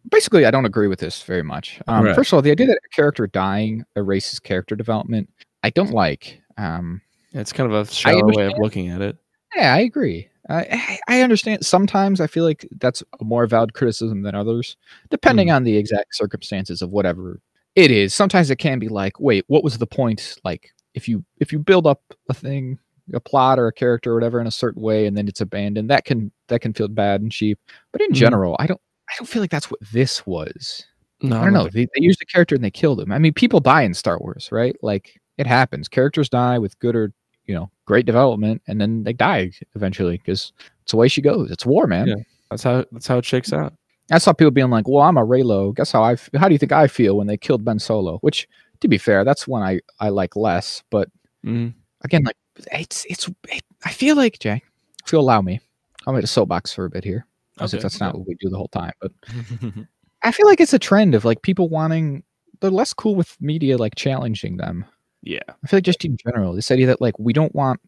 basically 0.10 0.46
I 0.46 0.52
don't 0.52 0.66
agree 0.66 0.88
with 0.88 1.00
this 1.00 1.22
very 1.22 1.44
much. 1.44 1.80
Um, 1.88 2.06
Right. 2.06 2.16
First 2.16 2.32
of 2.32 2.38
all, 2.38 2.42
the 2.42 2.52
idea 2.52 2.68
that 2.68 2.78
a 2.84 2.96
character 2.96 3.28
dying 3.28 3.84
erases 3.96 4.40
character 4.40 4.76
development, 4.76 5.30
I 5.62 5.70
don't 5.70 5.92
like. 5.92 6.42
Um, 6.58 7.02
It's 7.34 7.54
kind 7.54 7.72
of 7.72 7.78
a 7.88 7.92
shallow 7.92 8.34
way 8.36 8.48
of 8.48 8.54
looking 8.58 8.88
at 8.90 9.02
it. 9.02 9.18
yeah, 9.56 9.74
I 9.74 9.80
agree. 9.80 10.30
I, 10.50 11.00
I 11.08 11.22
understand. 11.22 11.66
Sometimes 11.66 12.20
I 12.20 12.28
feel 12.28 12.44
like 12.44 12.68
that's 12.80 13.04
a 13.20 13.24
more 13.24 13.46
valid 13.48 13.74
criticism 13.74 14.24
than 14.24 14.36
others, 14.36 14.76
depending 15.10 15.52
on 15.52 15.64
the 15.64 15.78
exact 15.78 16.16
circumstances 16.16 16.82
of 16.82 16.90
whatever 16.90 17.40
it 17.76 17.92
is. 17.92 18.14
Sometimes 18.14 18.50
it 18.50 18.56
can 18.58 18.80
be 18.80 18.88
like, 18.90 19.20
wait, 19.20 19.46
what 19.48 19.64
was 19.64 19.78
the 19.78 19.88
point? 19.88 20.38
Like, 20.44 20.72
if 20.96 21.08
you 21.08 21.24
if 21.38 21.52
you 21.54 21.60
build 21.60 21.86
up 21.86 22.02
a 22.30 22.34
thing, 22.34 22.80
a 23.14 23.20
plot 23.20 23.60
or 23.60 23.68
a 23.68 23.74
character 23.74 24.12
or 24.12 24.16
whatever 24.16 24.42
in 24.42 24.48
a 24.48 24.52
certain 24.52 24.82
way, 24.82 25.06
and 25.06 25.16
then 25.16 25.28
it's 25.28 25.42
abandoned, 25.42 25.90
that 25.92 26.04
can 26.06 26.32
that 26.48 26.62
can 26.62 26.74
feel 26.74 26.88
bad 26.88 27.22
and 27.22 27.32
cheap. 27.32 27.60
But 27.92 28.02
in 28.02 28.12
Mhm. 28.12 28.16
general, 28.16 28.56
I 28.60 28.66
don't 28.66 28.82
I 29.10 29.14
don't 29.18 29.28
feel 29.28 29.42
like 29.44 29.52
that's 29.52 29.70
what 29.72 29.80
this 29.94 30.26
was. 30.26 30.86
No, 31.22 31.38
I 31.40 31.44
don't 31.44 31.54
know. 31.54 31.68
They, 31.68 31.86
they 31.86 32.02
used 32.02 32.22
a 32.22 32.26
character 32.26 32.56
and 32.56 32.64
they 32.64 32.72
killed 32.72 33.00
him. 33.02 33.12
I 33.12 33.20
mean, 33.20 33.34
people 33.34 33.60
die 33.60 33.82
in 33.84 33.94
Star 33.94 34.18
Wars, 34.20 34.50
right? 34.52 34.76
Like 34.82 35.20
it 35.38 35.46
happens. 35.48 35.88
Characters 35.90 36.30
die 36.30 36.58
with 36.60 36.78
good 36.80 36.96
or 36.96 37.12
you 37.50 37.56
know 37.56 37.70
great 37.86 38.06
development, 38.06 38.62
and 38.68 38.80
then 38.80 39.04
they 39.04 39.12
die 39.14 39.52
eventually 39.76 40.18
because 40.18 40.54
it's 40.84 40.92
the 40.92 40.98
way 40.98 41.08
she 41.08 41.22
goes. 41.22 41.50
It's 41.52 41.66
war, 41.66 41.88
man. 41.88 42.08
Yeah. 42.08 42.16
That's 42.52 42.64
how 42.64 42.86
that's 42.92 43.08
how 43.08 43.18
it 43.18 43.26
shakes 43.26 43.52
out. 43.52 43.74
I 44.12 44.20
saw 44.20 44.34
people 44.34 44.52
being 44.52 44.70
like, 44.70 44.88
"Well, 44.88 45.04
I'm 45.04 45.18
a 45.18 45.26
Reylo. 45.26 45.76
Guess 45.76 45.92
how 45.92 46.04
I? 46.04 46.14
F- 46.14 46.30
how 46.36 46.48
do 46.48 46.54
you 46.54 46.60
think 46.60 46.72
I 46.72 46.88
feel 46.88 47.18
when 47.18 47.28
they 47.28 47.38
killed 47.38 47.66
Ben 47.66 47.80
Solo?" 47.80 48.20
Which, 48.20 48.48
to 48.82 48.88
be 48.88 48.98
fair, 48.98 49.24
that's 49.24 49.48
one 49.48 49.64
I 49.64 49.80
I 50.00 50.10
like 50.10 50.36
less. 50.36 50.84
But 50.92 51.10
Mhm. 51.46 51.74
again, 52.02 52.24
like 52.24 52.38
it's 52.72 53.06
it's. 53.10 53.28
It, 53.50 53.64
I 53.86 53.92
feel 53.92 54.16
like 54.16 54.40
Jay. 54.40 54.62
If 55.06 55.12
you 55.14 55.20
allow 55.20 55.42
me, 55.42 55.60
I'll 56.06 56.14
make 56.14 56.24
a 56.24 56.28
soapbox 56.28 56.74
for 56.74 56.86
a 56.86 56.90
bit 56.90 57.04
here, 57.04 57.26
as 57.60 57.74
if 57.74 57.80
Okay, 57.80 57.84
that's 57.84 58.00
not 58.00 58.16
what 58.16 58.28
we 58.28 58.36
do 58.40 58.50
the 58.50 58.58
whole 58.58 58.68
time. 58.70 58.94
But 59.02 59.12
I 60.24 60.32
feel 60.32 60.46
like 60.48 60.60
it's 60.62 60.74
a 60.74 60.80
trend 60.80 61.16
of 61.16 61.26
like 61.26 61.42
people 61.42 61.70
wanting. 61.70 62.24
They're 62.62 62.70
less 62.72 62.94
cool 62.94 63.16
with 63.16 63.38
media 63.42 63.78
like 63.78 63.96
challenging 63.96 64.58
them. 64.58 64.86
Yeah. 65.22 65.40
I 65.48 65.68
feel 65.68 65.78
like 65.78 65.84
just 65.84 66.06
in 66.06 66.18
general, 66.18 66.54
this 66.54 66.72
idea 66.72 66.88
that 66.88 67.02
like 67.02 67.18
we 67.20 67.34
don't 67.34 67.54
want, 67.54 67.80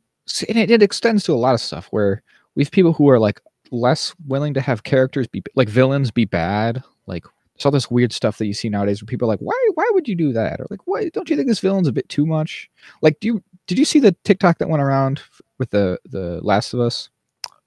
and 0.47 0.57
it, 0.57 0.71
it 0.71 0.83
extends 0.83 1.23
to 1.25 1.33
a 1.33 1.35
lot 1.35 1.53
of 1.53 1.61
stuff 1.61 1.87
where 1.91 2.21
we 2.55 2.63
have 2.63 2.71
people 2.71 2.93
who 2.93 3.09
are 3.09 3.19
like 3.19 3.41
less 3.71 4.13
willing 4.27 4.53
to 4.53 4.61
have 4.61 4.83
characters 4.83 5.27
be 5.27 5.41
like 5.55 5.69
villains 5.69 6.11
be 6.11 6.25
bad. 6.25 6.83
Like 7.07 7.23
there's 7.55 7.65
all 7.65 7.71
this 7.71 7.89
weird 7.89 8.11
stuff 8.13 8.37
that 8.37 8.47
you 8.47 8.53
see 8.53 8.69
nowadays 8.69 9.01
where 9.01 9.07
people 9.07 9.27
are 9.27 9.33
like, 9.33 9.39
why, 9.39 9.69
why 9.75 9.89
would 9.93 10.07
you 10.07 10.15
do 10.15 10.33
that? 10.33 10.59
Or 10.59 10.67
like, 10.69 10.81
why 10.85 11.09
don't 11.09 11.29
you 11.29 11.35
think 11.35 11.47
this 11.47 11.59
villain's 11.59 11.87
a 11.87 11.93
bit 11.93 12.09
too 12.09 12.25
much? 12.25 12.69
Like, 13.01 13.19
do 13.19 13.27
you 13.27 13.43
did 13.67 13.79
you 13.79 13.85
see 13.85 13.99
the 13.99 14.15
TikTok 14.23 14.57
that 14.57 14.69
went 14.69 14.83
around 14.83 15.21
with 15.57 15.69
the 15.69 15.99
the 16.05 16.39
Last 16.43 16.73
of 16.73 16.79
Us? 16.79 17.09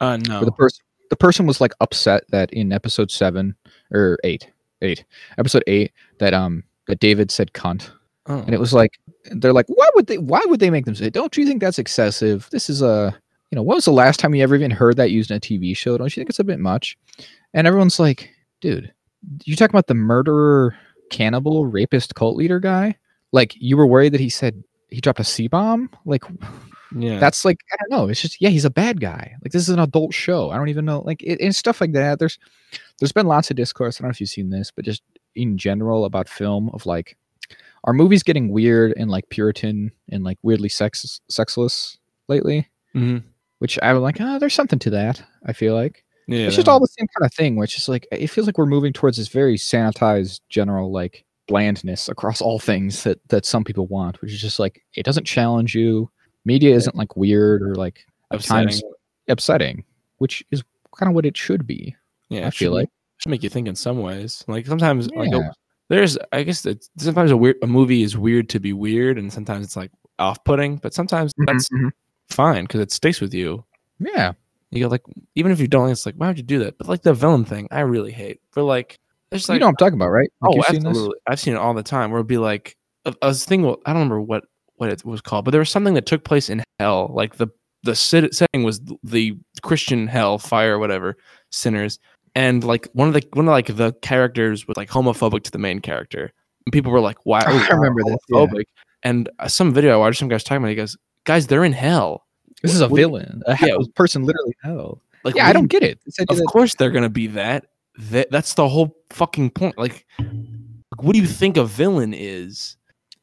Uh 0.00 0.18
Where 0.28 0.40
no. 0.40 0.44
the 0.44 0.52
person 0.52 0.84
the 1.10 1.16
person 1.16 1.46
was 1.46 1.60
like 1.60 1.72
upset 1.80 2.24
that 2.30 2.52
in 2.52 2.72
episode 2.72 3.10
seven 3.10 3.54
or 3.92 4.18
eight, 4.24 4.50
eight, 4.82 5.04
episode 5.38 5.64
eight, 5.66 5.92
that 6.18 6.34
um 6.34 6.64
that 6.86 7.00
David 7.00 7.30
said 7.30 7.52
cunt 7.52 7.90
Oh. 8.26 8.38
and 8.38 8.54
it 8.54 8.60
was 8.60 8.72
like 8.72 8.98
they're 9.32 9.52
like 9.52 9.66
why 9.68 9.88
would 9.94 10.06
they 10.06 10.18
why 10.18 10.40
would 10.46 10.60
they 10.60 10.70
make 10.70 10.86
them 10.86 10.94
say 10.94 11.10
don't 11.10 11.36
you 11.36 11.46
think 11.46 11.60
that's 11.60 11.78
excessive 11.78 12.48
this 12.50 12.70
is 12.70 12.80
a 12.80 13.14
you 13.50 13.56
know 13.56 13.62
when 13.62 13.74
was 13.76 13.84
the 13.84 13.92
last 13.92 14.18
time 14.18 14.34
you 14.34 14.42
ever 14.42 14.54
even 14.54 14.70
heard 14.70 14.96
that 14.96 15.10
used 15.10 15.30
in 15.30 15.36
a 15.36 15.40
tv 15.40 15.76
show 15.76 15.98
don't 15.98 16.06
you 16.16 16.20
think 16.20 16.30
it's 16.30 16.38
a 16.38 16.44
bit 16.44 16.58
much 16.58 16.96
and 17.52 17.66
everyone's 17.66 17.98
like 18.00 18.30
dude, 18.64 18.90
you're 19.44 19.56
talking 19.56 19.74
about 19.74 19.88
the 19.88 19.94
murderer, 19.94 20.74
cannibal, 21.10 21.66
rapist, 21.66 22.14
cult 22.14 22.34
leader 22.36 22.58
guy? 22.58 22.96
Like 23.30 23.54
you 23.58 23.76
were 23.76 23.86
worried 23.86 24.14
that 24.14 24.20
he 24.20 24.30
said 24.30 24.64
he 24.88 25.00
dropped 25.02 25.20
a 25.20 25.24
C 25.24 25.48
bomb? 25.48 25.90
Like 26.06 26.24
Yeah. 26.96 27.18
that's 27.18 27.44
like 27.44 27.58
I 27.72 27.76
don't 27.76 27.90
know. 27.90 28.08
It's 28.08 28.22
just 28.22 28.40
yeah, 28.40 28.48
he's 28.48 28.64
a 28.64 28.70
bad 28.70 29.00
guy. 29.00 29.34
Like 29.42 29.52
this 29.52 29.62
is 29.62 29.68
an 29.68 29.80
adult 29.80 30.14
show. 30.14 30.50
I 30.50 30.56
don't 30.56 30.70
even 30.70 30.86
know. 30.86 31.00
Like 31.00 31.22
it, 31.22 31.40
and 31.42 31.54
stuff 31.54 31.80
like 31.80 31.92
that. 31.92 32.18
There's 32.18 32.38
there's 32.98 33.12
been 33.12 33.26
lots 33.26 33.50
of 33.50 33.56
discourse. 33.56 33.98
I 33.98 34.02
don't 34.02 34.08
know 34.08 34.12
if 34.12 34.20
you've 34.20 34.30
seen 34.30 34.48
this, 34.48 34.70
but 34.74 34.84
just 34.86 35.02
in 35.34 35.58
general 35.58 36.06
about 36.06 36.28
film 36.28 36.70
of 36.72 36.86
like 36.86 37.16
are 37.84 37.92
movies 37.92 38.22
getting 38.22 38.48
weird 38.50 38.94
and 38.96 39.10
like 39.10 39.28
Puritan 39.28 39.92
and 40.10 40.24
like 40.24 40.38
weirdly 40.42 40.68
sex 40.68 41.20
sexless 41.28 41.98
lately? 42.28 42.68
Mhm. 42.94 43.22
Which 43.58 43.78
I'm 43.82 44.00
like, 44.00 44.16
oh, 44.20 44.38
there's 44.38 44.54
something 44.54 44.78
to 44.80 44.90
that. 44.90 45.22
I 45.46 45.52
feel 45.52 45.74
like 45.74 46.04
yeah. 46.26 46.46
it's 46.46 46.56
just 46.56 46.68
all 46.68 46.80
the 46.80 46.86
same 46.86 47.06
kind 47.16 47.26
of 47.26 47.32
thing. 47.34 47.56
Which 47.56 47.76
is 47.78 47.88
like 47.88 48.06
it 48.12 48.28
feels 48.28 48.46
like 48.46 48.58
we're 48.58 48.66
moving 48.66 48.92
towards 48.92 49.16
this 49.18 49.28
very 49.28 49.56
sanitized 49.56 50.40
general 50.48 50.90
like 50.92 51.24
blandness 51.46 52.08
across 52.08 52.40
all 52.40 52.58
things 52.58 53.04
that 53.04 53.20
that 53.28 53.44
some 53.46 53.64
people 53.64 53.86
want, 53.86 54.20
which 54.20 54.32
is 54.32 54.40
just 54.40 54.58
like 54.58 54.82
it 54.94 55.04
doesn't 55.04 55.24
challenge 55.26 55.74
you. 55.74 56.10
Media 56.44 56.74
isn't 56.74 56.96
like 56.96 57.16
weird 57.16 57.62
or 57.62 57.74
like 57.74 58.06
at 58.32 58.40
times 58.40 58.76
upsetting. 58.76 58.92
upsetting, 59.28 59.84
which 60.18 60.44
is 60.50 60.62
kind 60.96 61.08
of 61.10 61.14
what 61.14 61.24
it 61.26 61.36
should 61.36 61.66
be. 61.66 61.94
Yeah. 62.28 62.46
I 62.46 62.50
feel 62.50 62.70
should- 62.72 62.74
like. 62.74 62.88
should 63.18 63.30
make 63.30 63.42
you 63.42 63.48
think 63.50 63.68
in 63.68 63.76
some 63.76 64.00
ways. 64.00 64.44
Like 64.48 64.66
sometimes, 64.66 65.08
like 65.10 65.30
Yeah. 65.30 65.50
a, 65.50 65.52
there's, 65.94 66.18
I 66.32 66.42
guess 66.42 66.64
it's 66.66 66.90
sometimes 66.98 67.30
a 67.30 67.36
weird 67.36 67.56
a 67.62 67.66
movie 67.66 68.02
is 68.02 68.16
weird 68.16 68.48
to 68.50 68.60
be 68.60 68.72
weird, 68.72 69.18
and 69.18 69.32
sometimes 69.32 69.64
it's 69.64 69.76
like 69.76 69.90
off-putting. 70.18 70.76
But 70.76 70.94
sometimes 70.94 71.32
mm-hmm, 71.32 71.44
that's 71.46 71.68
mm-hmm. 71.68 71.88
fine 72.28 72.64
because 72.64 72.80
it 72.80 72.92
sticks 72.92 73.20
with 73.20 73.34
you. 73.34 73.64
Yeah, 73.98 74.32
You 74.74 74.84
go 74.84 74.88
like, 74.88 75.04
even 75.36 75.52
if 75.52 75.60
you 75.60 75.68
don't, 75.68 75.90
it's 75.90 76.04
like, 76.04 76.16
why 76.16 76.26
would 76.26 76.36
you 76.36 76.42
do 76.42 76.58
that? 76.60 76.76
But 76.78 76.88
like 76.88 77.02
the 77.02 77.14
villain 77.14 77.44
thing, 77.44 77.68
I 77.70 77.80
really 77.80 78.10
hate. 78.10 78.40
For 78.50 78.62
like, 78.62 78.98
there's 79.30 79.48
like, 79.48 79.56
you 79.56 79.60
know 79.60 79.66
what 79.66 79.70
I'm 79.70 79.76
talking 79.76 79.94
about, 79.94 80.08
right? 80.08 80.30
Like, 80.40 80.50
oh, 80.50 80.56
you've 80.56 80.66
seen 80.66 80.80
this? 80.80 80.90
absolutely, 80.90 81.18
I've 81.28 81.40
seen 81.40 81.54
it 81.54 81.58
all 81.58 81.74
the 81.74 81.82
time. 81.82 82.10
Where 82.10 82.18
it'd 82.18 82.26
be 82.26 82.38
like, 82.38 82.76
a, 83.04 83.14
a 83.22 83.34
thing. 83.34 83.64
I 83.64 83.92
don't 83.92 84.02
remember 84.02 84.20
what 84.20 84.44
what 84.76 84.90
it 84.90 85.04
was 85.04 85.20
called, 85.20 85.44
but 85.44 85.52
there 85.52 85.60
was 85.60 85.70
something 85.70 85.94
that 85.94 86.06
took 86.06 86.24
place 86.24 86.50
in 86.50 86.62
hell. 86.80 87.10
Like 87.14 87.36
the 87.36 87.48
the 87.84 87.94
sit- 87.94 88.34
setting 88.34 88.64
was 88.64 88.80
the 89.02 89.38
Christian 89.62 90.08
hell, 90.08 90.38
fire, 90.38 90.78
whatever, 90.78 91.16
sinners, 91.50 91.98
and 92.34 92.64
like 92.64 92.88
one 92.92 93.08
of 93.08 93.14
the 93.14 93.22
one 93.32 93.46
of 93.46 93.52
like 93.52 93.66
the 93.74 93.92
characters 94.02 94.66
was 94.66 94.76
like 94.76 94.88
homophobic 94.90 95.42
to 95.44 95.50
the 95.50 95.58
main 95.58 95.80
character, 95.80 96.32
and 96.66 96.72
people 96.72 96.92
were 96.92 97.00
like, 97.00 97.18
"Why?" 97.24 97.40
I 97.46 97.68
oh, 97.70 97.76
remember 97.76 98.02
this, 98.04 98.16
yeah. 98.28 98.38
Homophobic. 98.38 98.64
And 99.02 99.28
uh, 99.38 99.48
some 99.48 99.72
video 99.74 99.92
I 99.92 99.96
watched, 99.96 100.18
some 100.18 100.28
guys 100.28 100.42
talking 100.44 100.58
about. 100.58 100.68
It, 100.68 100.70
he 100.72 100.76
goes, 100.76 100.96
"Guys, 101.24 101.46
they're 101.46 101.64
in 101.64 101.72
hell. 101.72 102.24
This 102.62 102.74
is 102.74 102.80
a 102.80 102.88
What- 102.88 102.96
villain, 102.96 103.42
a 103.46 103.56
yeah. 103.60 103.76
person, 103.94 104.24
literally 104.24 104.56
hell. 104.62 105.02
Like, 105.24 105.34
Yeah, 105.36 105.46
I 105.46 105.52
do 105.52 105.58
don't 105.58 105.66
get 105.68 105.82
it. 105.82 105.98
Of 106.28 106.36
that- 106.38 106.46
course, 106.48 106.74
they're 106.74 106.90
gonna 106.90 107.08
be 107.10 107.26
that. 107.28 107.66
that. 107.98 108.30
That's 108.30 108.54
the 108.54 108.68
whole 108.68 108.96
fucking 109.10 109.50
point. 109.50 109.76
Like, 109.78 110.06
what 111.00 111.12
do 111.12 111.18
you 111.18 111.26
think 111.26 111.56
a 111.56 111.64
villain 111.64 112.14
is? 112.14 112.76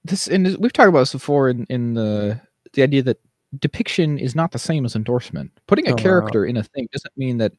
this 0.03 0.27
and 0.27 0.57
we've 0.57 0.73
talked 0.73 0.89
about 0.89 0.99
this 1.01 1.11
before 1.11 1.47
in, 1.49 1.63
in 1.69 1.93
the 1.93 2.39
the 2.73 2.81
idea 2.81 3.03
that 3.03 3.19
depiction 3.59 4.17
is 4.17 4.33
not 4.35 4.51
the 4.51 4.57
same 4.59 4.83
as 4.85 4.95
endorsement. 4.95 5.51
Putting 5.67 5.87
a 5.87 5.91
Oh, 5.91 5.93
wow. 5.93 5.97
character 5.97 6.45
in 6.45 6.57
a 6.57 6.63
thing 6.63 6.87
doesn't 6.91 7.15
mean 7.17 7.37
that 7.37 7.51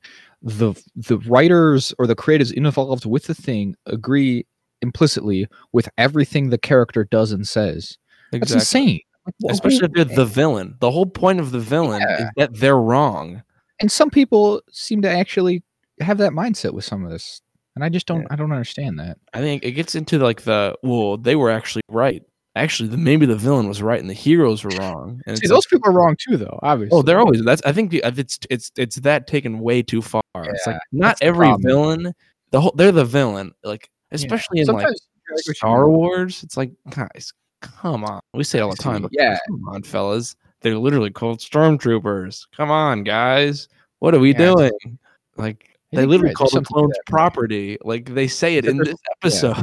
the 0.42 0.74
the 0.96 1.18
writers 1.18 1.94
or 1.98 2.06
the 2.06 2.14
creators 2.14 2.50
involved 2.50 3.06
with 3.06 3.24
the 3.24 3.34
thing 3.34 3.76
agree 3.86 4.44
implicitly 4.80 5.46
with 5.72 5.88
everything 5.98 6.50
the 6.50 6.58
character 6.58 7.04
does 7.04 7.32
and 7.32 7.46
says. 7.46 7.96
That's 8.32 8.52
insane. 8.52 9.00
Especially 9.48 9.86
if 9.86 9.92
you're 9.94 10.04
the 10.04 10.24
villain. 10.24 10.74
The 10.80 10.90
whole 10.90 11.06
point 11.06 11.38
of 11.38 11.52
the 11.52 11.60
villain 11.60 12.02
is 12.02 12.26
that 12.36 12.54
they're 12.54 12.78
wrong. 12.78 13.42
and 13.80 13.90
some 13.90 14.10
people 14.10 14.62
seem 14.70 15.00
to 15.02 15.08
actually 15.10 15.62
have 16.00 16.18
that 16.18 16.32
mindset 16.32 16.72
with 16.72 16.84
some 16.84 17.04
of 17.04 17.10
this. 17.10 17.40
And 17.76 17.84
I 17.84 17.88
just 17.88 18.06
don't 18.06 18.22
Yeah. 18.22 18.26
I 18.30 18.36
don't 18.36 18.52
understand 18.52 18.98
that. 18.98 19.18
I 19.32 19.38
think 19.40 19.64
it 19.64 19.72
gets 19.72 19.94
into 19.94 20.18
like 20.18 20.42
the 20.42 20.76
well, 20.82 21.16
they 21.16 21.36
were 21.36 21.50
actually 21.50 21.82
right. 21.88 22.22
Actually, 22.54 22.90
the, 22.90 22.98
maybe 22.98 23.24
the 23.24 23.34
villain 23.36 23.66
was 23.66 23.80
right 23.80 23.98
and 23.98 24.10
the 24.10 24.14
heroes 24.14 24.62
were 24.62 24.70
wrong. 24.78 25.22
And 25.26 25.38
See, 25.38 25.46
those 25.46 25.64
like, 25.64 25.70
people 25.70 25.90
are 25.90 25.94
wrong 25.94 26.16
too 26.28 26.36
though, 26.36 26.58
oh, 26.62 26.66
obviously. 26.68 26.98
oh, 26.98 27.02
they're 27.02 27.18
always 27.18 27.42
that's. 27.44 27.62
I 27.64 27.72
think 27.72 27.90
the, 27.90 28.02
it's 28.04 28.38
it's 28.50 28.70
it's 28.76 28.96
that 28.96 29.26
taken 29.26 29.60
way 29.60 29.82
too 29.82 30.02
far. 30.02 30.22
it's 30.36 30.66
like 30.66 30.78
not 30.92 31.16
every 31.22 31.50
villain. 31.60 32.12
The 32.50 32.60
whole 32.60 32.72
they're 32.76 32.92
the 32.92 33.06
villain. 33.06 33.52
Like 33.64 33.88
Yeah. 34.10 34.16
especially 34.16 34.60
in 34.60 34.66
like 34.66 34.86
like 34.86 35.56
Star. 35.56 35.88
Wars, 35.88 36.42
it's 36.42 36.58
like 36.58 36.72
guys, 36.90 37.32
come 37.62 38.04
on. 38.04 38.20
We 38.34 38.44
say 38.44 38.58
it 38.58 38.62
all 38.62 38.70
the 38.70 38.76
time. 38.76 39.00
But 39.00 39.12
Yeah. 39.14 39.38
come 39.48 39.64
on, 39.68 39.82
fellas. 39.82 40.36
They're 40.60 40.76
literally 40.76 41.10
called 41.10 41.38
stormtroopers. 41.38 42.46
Come 42.54 42.70
on, 42.70 43.02
guys. 43.02 43.68
What 44.00 44.14
are 44.14 44.20
we 44.20 44.32
Yeah, 44.32 44.52
doing? 44.54 44.98
Like 45.36 45.70
they 45.90 46.04
literally 46.04 46.34
call 46.34 46.50
the 46.50 46.60
clones 46.60 46.92
that. 46.92 47.10
property. 47.10 47.78
Like 47.82 48.12
they 48.14 48.28
say 48.28 48.56
it 48.56 48.66
in 48.66 48.76
this 48.76 48.94
episode. 49.22 49.56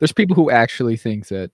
there's 0.00 0.12
people 0.12 0.34
who 0.34 0.50
actually 0.50 0.96
think 0.96 1.28
that 1.28 1.50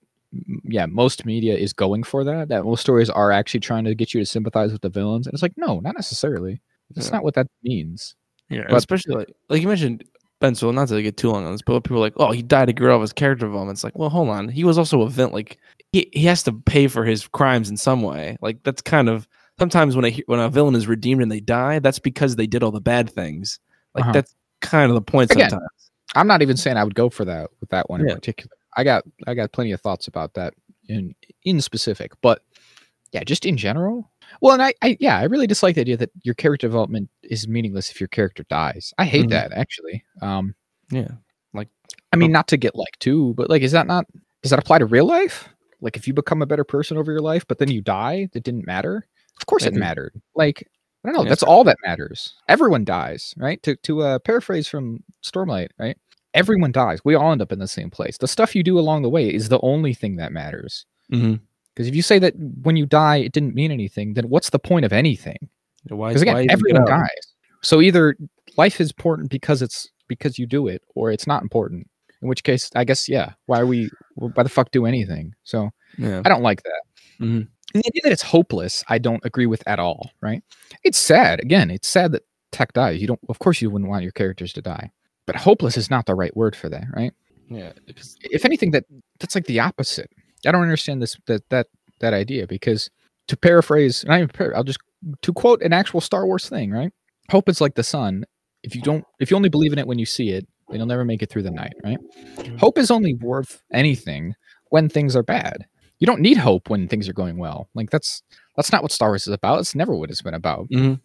yeah 0.63 0.85
most 0.85 1.25
media 1.25 1.55
is 1.55 1.71
going 1.73 2.03
for 2.03 2.23
that 2.23 2.49
that 2.49 2.65
most 2.65 2.81
stories 2.81 3.09
are 3.09 3.31
actually 3.31 3.59
trying 3.61 3.85
to 3.85 3.95
get 3.95 4.13
you 4.13 4.19
to 4.19 4.25
sympathize 4.25 4.71
with 4.73 4.81
the 4.81 4.89
villains 4.89 5.25
and 5.25 5.33
it's 5.33 5.41
like 5.41 5.53
no 5.57 5.79
not 5.79 5.95
necessarily 5.95 6.61
that's 6.93 7.07
Yeah. 7.07 7.13
not 7.13 7.23
what 7.23 7.33
that 7.35 7.47
means 7.63 8.15
Yeah, 8.49 8.65
But- 8.69 8.77
especially 8.77 9.15
like 9.15 9.33
like 9.49 9.61
you 9.61 9.67
mentioned 9.67 10.03
Ben 10.39 10.53
Solo, 10.53 10.71
not 10.71 10.87
to 10.89 11.01
get 11.01 11.17
too 11.17 11.31
long 11.31 11.45
on 11.45 11.51
this, 11.51 11.63
but 11.63 11.83
people 11.83 11.97
are 11.97 12.01
like, 12.01 12.13
oh, 12.17 12.31
he 12.31 12.43
died 12.43 12.65
to 12.65 12.73
grow 12.73 12.95
up 12.95 13.01
his 13.01 13.11
character 13.11 13.47
development. 13.47 13.75
It's 13.77 13.83
like, 13.83 13.97
well, 13.97 14.09
hold 14.09 14.29
on. 14.29 14.49
He 14.49 14.63
was 14.63 14.77
also 14.77 15.01
a 15.01 15.09
villain. 15.09 15.33
Like 15.33 15.57
he, 15.91 16.11
he 16.13 16.25
has 16.25 16.43
to 16.43 16.53
pay 16.53 16.87
for 16.87 17.03
his 17.05 17.27
crimes 17.27 17.71
in 17.71 17.75
some 17.77 18.03
way. 18.03 18.37
Like 18.39 18.61
that's 18.61 18.79
kind 18.83 19.09
of 19.09 19.27
sometimes 19.57 19.95
when 19.95 20.05
a 20.05 20.11
when 20.27 20.39
a 20.39 20.47
villain 20.47 20.75
is 20.75 20.85
redeemed 20.87 21.23
and 21.23 21.31
they 21.31 21.39
die, 21.39 21.79
that's 21.79 21.97
because 21.97 22.35
they 22.35 22.45
did 22.45 22.61
all 22.61 22.69
the 22.69 22.79
bad 22.79 23.09
things. 23.09 23.59
Like 23.95 24.03
Uh-huh. 24.03 24.11
that's 24.13 24.35
kind 24.61 24.91
of 24.91 24.95
the 24.95 25.01
point 25.01 25.31
Again, 25.31 25.49
sometimes. 25.49 25.91
i'm 26.15 26.27
not 26.27 26.41
even 26.43 26.55
saying 26.57 26.77
i 26.77 26.83
would 26.83 26.95
go 26.95 27.09
for 27.09 27.25
that 27.25 27.49
with 27.59 27.69
that 27.71 27.89
one 27.89 28.01
in 28.01 28.07
particular 28.13 28.55
i 28.77 28.83
got 28.83 29.03
i 29.27 29.33
got 29.33 29.51
plenty 29.51 29.71
of 29.73 29.81
thoughts 29.81 30.07
about 30.07 30.33
that 30.35 30.53
in 30.87 31.13
in 31.43 31.59
specific 31.61 32.11
but 32.21 32.41
yeah 33.11 33.23
just 33.23 33.45
in 33.45 33.57
general 33.57 34.09
well 34.41 34.53
and 34.53 34.61
i, 34.63 34.73
I 34.81 34.95
yeah 34.99 35.17
i 35.17 35.23
really 35.23 35.47
dislike 35.47 35.75
the 35.75 35.81
idea 35.81 35.97
that 35.97 36.11
your 36.23 36.35
character 36.35 36.67
development 36.67 37.09
is 37.23 37.47
meaningless 37.47 37.89
if 37.91 37.99
your 37.99 38.07
character 38.07 38.45
dies 38.49 38.93
i 38.97 39.05
hate 39.05 39.25
Mhm. 39.27 39.31
that 39.31 39.51
actually 39.53 40.03
um 40.21 40.55
Yeah. 40.91 41.09
Like 41.53 41.69
I 42.13 42.15
mean, 42.17 42.31
not 42.31 42.47
to 42.49 42.57
get 42.57 42.75
like 42.75 42.97
too, 42.99 43.33
but 43.35 43.49
like, 43.49 43.61
is 43.63 43.71
that 43.73 43.87
not? 43.87 44.05
Does 44.43 44.51
that 44.51 44.59
apply 44.59 44.77
to 44.79 44.85
real 44.85 45.05
life? 45.05 45.49
Like, 45.81 45.97
if 45.97 46.07
you 46.07 46.13
become 46.13 46.41
a 46.41 46.45
better 46.45 46.63
person 46.63 46.97
over 46.97 47.11
your 47.11 47.21
life, 47.21 47.45
but 47.47 47.57
then 47.57 47.69
you 47.71 47.81
die, 47.81 48.29
that 48.33 48.43
didn't 48.43 48.65
matter. 48.65 49.05
Of 49.39 49.45
course, 49.47 49.63
I 49.63 49.67
it 49.67 49.73
mattered. 49.75 50.13
Like, 50.35 50.63
I 51.03 51.07
don't 51.09 51.15
know. 51.15 51.23
Yeah, 51.23 51.29
that's 51.29 51.43
all 51.43 51.63
that 51.65 51.77
matters. 51.85 52.33
Everyone 52.47 52.85
dies, 52.85 53.33
right? 53.37 53.61
To 53.63 53.75
to 53.75 54.01
uh, 54.01 54.19
paraphrase 54.19 54.67
from 54.67 55.03
Stormlight, 55.23 55.69
right? 55.79 55.97
Everyone 56.37 56.71
dies. 56.71 56.99
We 57.03 57.15
all 57.15 57.31
end 57.31 57.41
up 57.41 57.51
in 57.51 57.59
the 57.59 57.67
same 57.67 57.89
place. 57.89 58.17
The 58.17 58.27
stuff 58.27 58.55
you 58.55 58.63
do 58.63 58.79
along 58.79 59.01
the 59.01 59.09
way 59.09 59.27
is 59.33 59.49
the 59.49 59.59
only 59.61 59.93
thing 59.93 60.17
that 60.17 60.31
matters. 60.31 60.85
Mm-hmm. 61.11 61.35
Because 61.73 61.87
if 61.87 61.95
you 61.95 62.01
say 62.01 62.17
that 62.19 62.33
when 62.63 62.75
you 62.75 62.85
die 62.85 63.17
it 63.17 63.33
didn't 63.33 63.53
mean 63.53 63.71
anything, 63.71 64.13
then 64.15 64.29
what's 64.29 64.49
the 64.49 64.59
point 64.59 64.85
of 64.85 64.93
anything? 64.93 65.37
Why? 65.89 66.09
Because 66.09 66.21
again, 66.21 66.47
everyone 66.49 66.85
dies. 66.85 67.09
So 67.61 67.81
either 67.81 68.15
life 68.57 68.81
is 68.81 68.91
important 68.91 69.29
because 69.29 69.61
it's 69.61 69.89
because 70.07 70.39
you 70.39 70.45
do 70.47 70.67
it, 70.67 70.81
or 70.95 71.11
it's 71.11 71.27
not 71.27 71.43
important. 71.43 71.89
In 72.21 72.27
which 72.27 72.43
case, 72.43 72.71
I 72.75 72.83
guess 72.83 73.07
yeah. 73.07 73.33
Why 73.45 73.59
are 73.59 73.65
we? 73.65 73.89
Why 74.15 74.43
the 74.43 74.49
fuck 74.49 74.71
do 74.71 74.85
anything? 74.85 75.33
So 75.43 75.69
Yeah. 75.97 76.21
I 76.25 76.29
don't 76.29 76.41
like 76.41 76.63
that. 76.63 76.81
Mhm. 77.19 77.47
And 77.73 77.83
the 77.83 77.87
idea 77.87 78.01
that 78.05 78.11
it's 78.11 78.23
hopeless, 78.23 78.83
I 78.87 78.97
don't 78.97 79.23
agree 79.25 79.45
with 79.45 79.63
at 79.67 79.79
all. 79.79 80.11
Right? 80.21 80.43
It's 80.83 80.97
sad. 80.97 81.39
Again, 81.41 81.69
it's 81.69 81.87
sad 81.87 82.11
that 82.13 82.23
tech 82.51 82.73
dies. 82.73 83.01
You 83.01 83.07
don't. 83.07 83.19
Of 83.29 83.39
course, 83.39 83.61
you 83.61 83.69
wouldn't 83.69 83.89
want 83.89 84.03
your 84.03 84.13
characters 84.13 84.53
to 84.53 84.61
die. 84.61 84.91
But 85.27 85.35
hopeless 85.35 85.77
is 85.77 85.89
not 85.91 86.05
the 86.07 86.15
right 86.15 86.35
word 86.35 86.55
for 86.55 86.69
that, 86.69 86.85
right? 86.95 87.13
Yeah. 87.49 87.73
If 88.31 88.43
anything, 88.45 88.71
that 88.71 88.85
that's 89.19 89.35
like 89.35 89.45
the 89.45 89.59
opposite. 89.59 90.09
I 90.45 90.51
don't 90.51 90.61
understand 90.63 91.01
this 91.01 91.15
that 91.27 91.47
that 91.49 91.67
that 91.99 92.13
idea 92.13 92.47
because 92.47 92.89
to 93.27 93.37
paraphrase, 93.37 94.03
and 94.03 94.13
I 94.13 94.21
even, 94.23 94.53
I'll 94.55 94.63
just 94.63 94.79
to 95.21 95.33
quote 95.33 95.61
an 95.61 95.73
actual 95.73 96.01
Star 96.01 96.25
Wars 96.25 96.49
thing, 96.49 96.71
right? 96.71 96.91
Hope 97.29 97.47
is 97.49 97.61
like 97.61 97.75
the 97.75 97.83
sun. 97.83 98.23
If 98.63 98.73
you 98.75 98.81
don't, 98.81 99.03
if 99.19 99.29
you 99.29 99.37
only 99.37 99.49
believe 99.49 99.73
in 99.73 99.79
it 99.79 99.87
when 99.87 99.99
you 99.99 100.05
see 100.05 100.29
it, 100.29 100.47
then 100.69 100.77
you'll 100.79 100.87
never 100.87 101.05
make 101.05 101.21
it 101.21 101.29
through 101.29 101.43
the 101.43 101.51
night, 101.51 101.73
right? 101.83 101.97
Mhm. 102.37 102.57
Hope 102.59 102.77
is 102.77 102.89
only 102.89 103.13
worth 103.15 103.61
anything 103.71 104.33
when 104.69 104.89
things 104.89 105.15
are 105.15 105.23
bad. 105.23 105.65
You 105.99 106.07
don't 106.07 106.21
need 106.21 106.37
hope 106.37 106.69
when 106.69 106.87
things 106.87 107.07
are 107.09 107.13
going 107.13 107.37
well. 107.37 107.69
Like 107.75 107.89
that's 107.89 108.21
that's 108.55 108.71
not 108.71 108.81
what 108.81 108.91
Star 108.91 109.09
Wars 109.09 109.27
is 109.27 109.33
about. 109.33 109.59
It's 109.59 109.75
never 109.75 109.95
what 109.95 110.09
it's 110.09 110.21
been 110.21 110.33
about. 110.33 110.69
Mhm. 110.69 110.99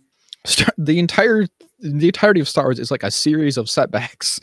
Star- 0.45 0.75
the 0.79 0.99
entire 0.99 1.47
the 1.81 2.09
entirety 2.09 2.41
of 2.41 2.49
Star 2.49 2.65
Wars 2.65 2.79
is 2.79 2.91
like 2.91 3.03
a 3.03 3.11
series 3.11 3.57
of 3.57 3.69
setbacks 3.69 4.41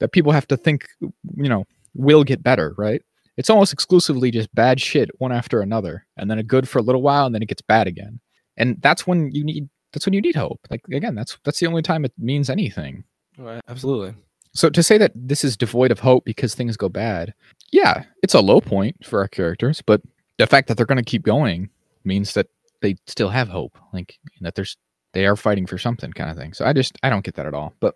that 0.00 0.12
people 0.12 0.32
have 0.32 0.48
to 0.48 0.56
think, 0.56 0.86
you 1.00 1.48
know, 1.48 1.64
will 1.94 2.24
get 2.24 2.42
better, 2.42 2.74
right? 2.78 3.02
It's 3.36 3.50
almost 3.50 3.72
exclusively 3.72 4.30
just 4.30 4.54
bad 4.54 4.80
shit 4.80 5.10
one 5.18 5.32
after 5.32 5.60
another, 5.60 6.06
and 6.16 6.30
then 6.30 6.38
a 6.38 6.42
good 6.42 6.68
for 6.68 6.78
a 6.78 6.82
little 6.82 7.02
while, 7.02 7.26
and 7.26 7.34
then 7.34 7.42
it 7.42 7.48
gets 7.48 7.62
bad 7.62 7.86
again. 7.86 8.20
And 8.56 8.80
that's 8.82 9.06
when 9.06 9.30
you 9.32 9.44
need 9.44 9.68
that's 9.92 10.06
when 10.06 10.12
you 10.12 10.20
need 10.20 10.36
hope. 10.36 10.60
Like 10.70 10.82
again, 10.92 11.14
that's 11.14 11.38
that's 11.44 11.60
the 11.60 11.66
only 11.66 11.82
time 11.82 12.04
it 12.04 12.12
means 12.18 12.50
anything. 12.50 13.04
Right, 13.38 13.62
Absolutely. 13.68 14.14
So 14.54 14.68
to 14.68 14.82
say 14.82 14.98
that 14.98 15.12
this 15.14 15.44
is 15.44 15.56
devoid 15.56 15.90
of 15.90 16.00
hope 16.00 16.26
because 16.26 16.54
things 16.54 16.76
go 16.76 16.90
bad, 16.90 17.32
yeah, 17.70 18.04
it's 18.22 18.34
a 18.34 18.40
low 18.40 18.60
point 18.60 18.96
for 19.04 19.20
our 19.20 19.28
characters, 19.28 19.80
but 19.80 20.02
the 20.38 20.46
fact 20.46 20.68
that 20.68 20.76
they're 20.76 20.86
going 20.86 21.02
to 21.02 21.10
keep 21.10 21.22
going 21.22 21.70
means 22.04 22.34
that 22.34 22.48
they 22.82 22.96
still 23.06 23.30
have 23.30 23.48
hope, 23.48 23.78
like 23.94 24.18
that 24.42 24.54
there's 24.54 24.76
they 25.12 25.26
are 25.26 25.36
fighting 25.36 25.66
for 25.66 25.78
something 25.78 26.12
kind 26.12 26.30
of 26.30 26.36
thing. 26.36 26.52
So 26.52 26.64
I 26.64 26.72
just 26.72 26.98
I 27.02 27.10
don't 27.10 27.24
get 27.24 27.34
that 27.36 27.46
at 27.46 27.54
all. 27.54 27.74
But 27.80 27.94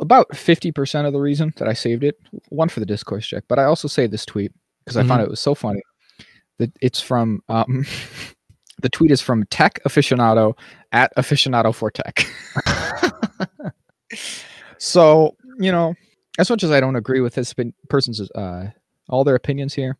about 0.00 0.28
50% 0.30 1.06
of 1.06 1.12
the 1.12 1.20
reason 1.20 1.52
that 1.56 1.66
I 1.68 1.72
saved 1.72 2.04
it, 2.04 2.16
one 2.50 2.68
for 2.68 2.78
the 2.80 2.86
discourse 2.86 3.26
check, 3.26 3.44
but 3.48 3.58
I 3.58 3.64
also 3.64 3.88
saved 3.88 4.12
this 4.12 4.24
tweet 4.24 4.52
because 4.84 4.96
I 4.96 5.02
found 5.04 5.20
Mhm. 5.20 5.24
it 5.24 5.30
was 5.30 5.40
so 5.40 5.54
funny. 5.54 5.82
That 6.58 6.72
it's 6.80 7.00
from 7.00 7.40
um, 7.48 7.84
the 8.82 8.88
tweet 8.88 9.10
is 9.10 9.20
from 9.20 9.44
tech 9.46 9.80
aficionado 9.84 10.56
at 10.92 11.12
aficionado 11.16 11.74
for 11.74 11.90
tech. 11.90 12.26
so, 14.78 15.36
you 15.58 15.72
know, 15.72 15.94
as 16.38 16.50
much 16.50 16.62
as 16.62 16.70
I 16.70 16.80
don't 16.80 16.96
agree 16.96 17.20
with 17.20 17.34
this 17.34 17.54
person's 17.88 18.20
uh 18.32 18.70
all 19.08 19.24
their 19.24 19.34
opinions 19.34 19.74
here, 19.74 19.96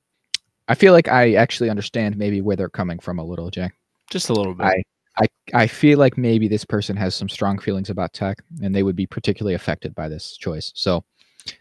I 0.68 0.74
feel 0.74 0.92
like 0.92 1.08
I 1.08 1.34
actually 1.34 1.70
understand 1.70 2.16
maybe 2.16 2.40
where 2.40 2.56
they're 2.56 2.68
coming 2.68 2.98
from 2.98 3.18
a 3.18 3.24
little, 3.24 3.50
Jack. 3.50 3.74
Just 4.10 4.28
a 4.28 4.32
little 4.32 4.54
bit. 4.54 4.66
I 4.66 4.82
I 5.20 5.26
I 5.54 5.66
feel 5.66 5.98
like 5.98 6.16
maybe 6.16 6.48
this 6.48 6.64
person 6.64 6.96
has 6.96 7.14
some 7.14 7.28
strong 7.28 7.58
feelings 7.58 7.90
about 7.90 8.12
tech 8.12 8.42
and 8.62 8.74
they 8.74 8.82
would 8.82 8.96
be 8.96 9.06
particularly 9.06 9.54
affected 9.54 9.94
by 9.94 10.08
this 10.08 10.36
choice. 10.36 10.72
So, 10.74 11.04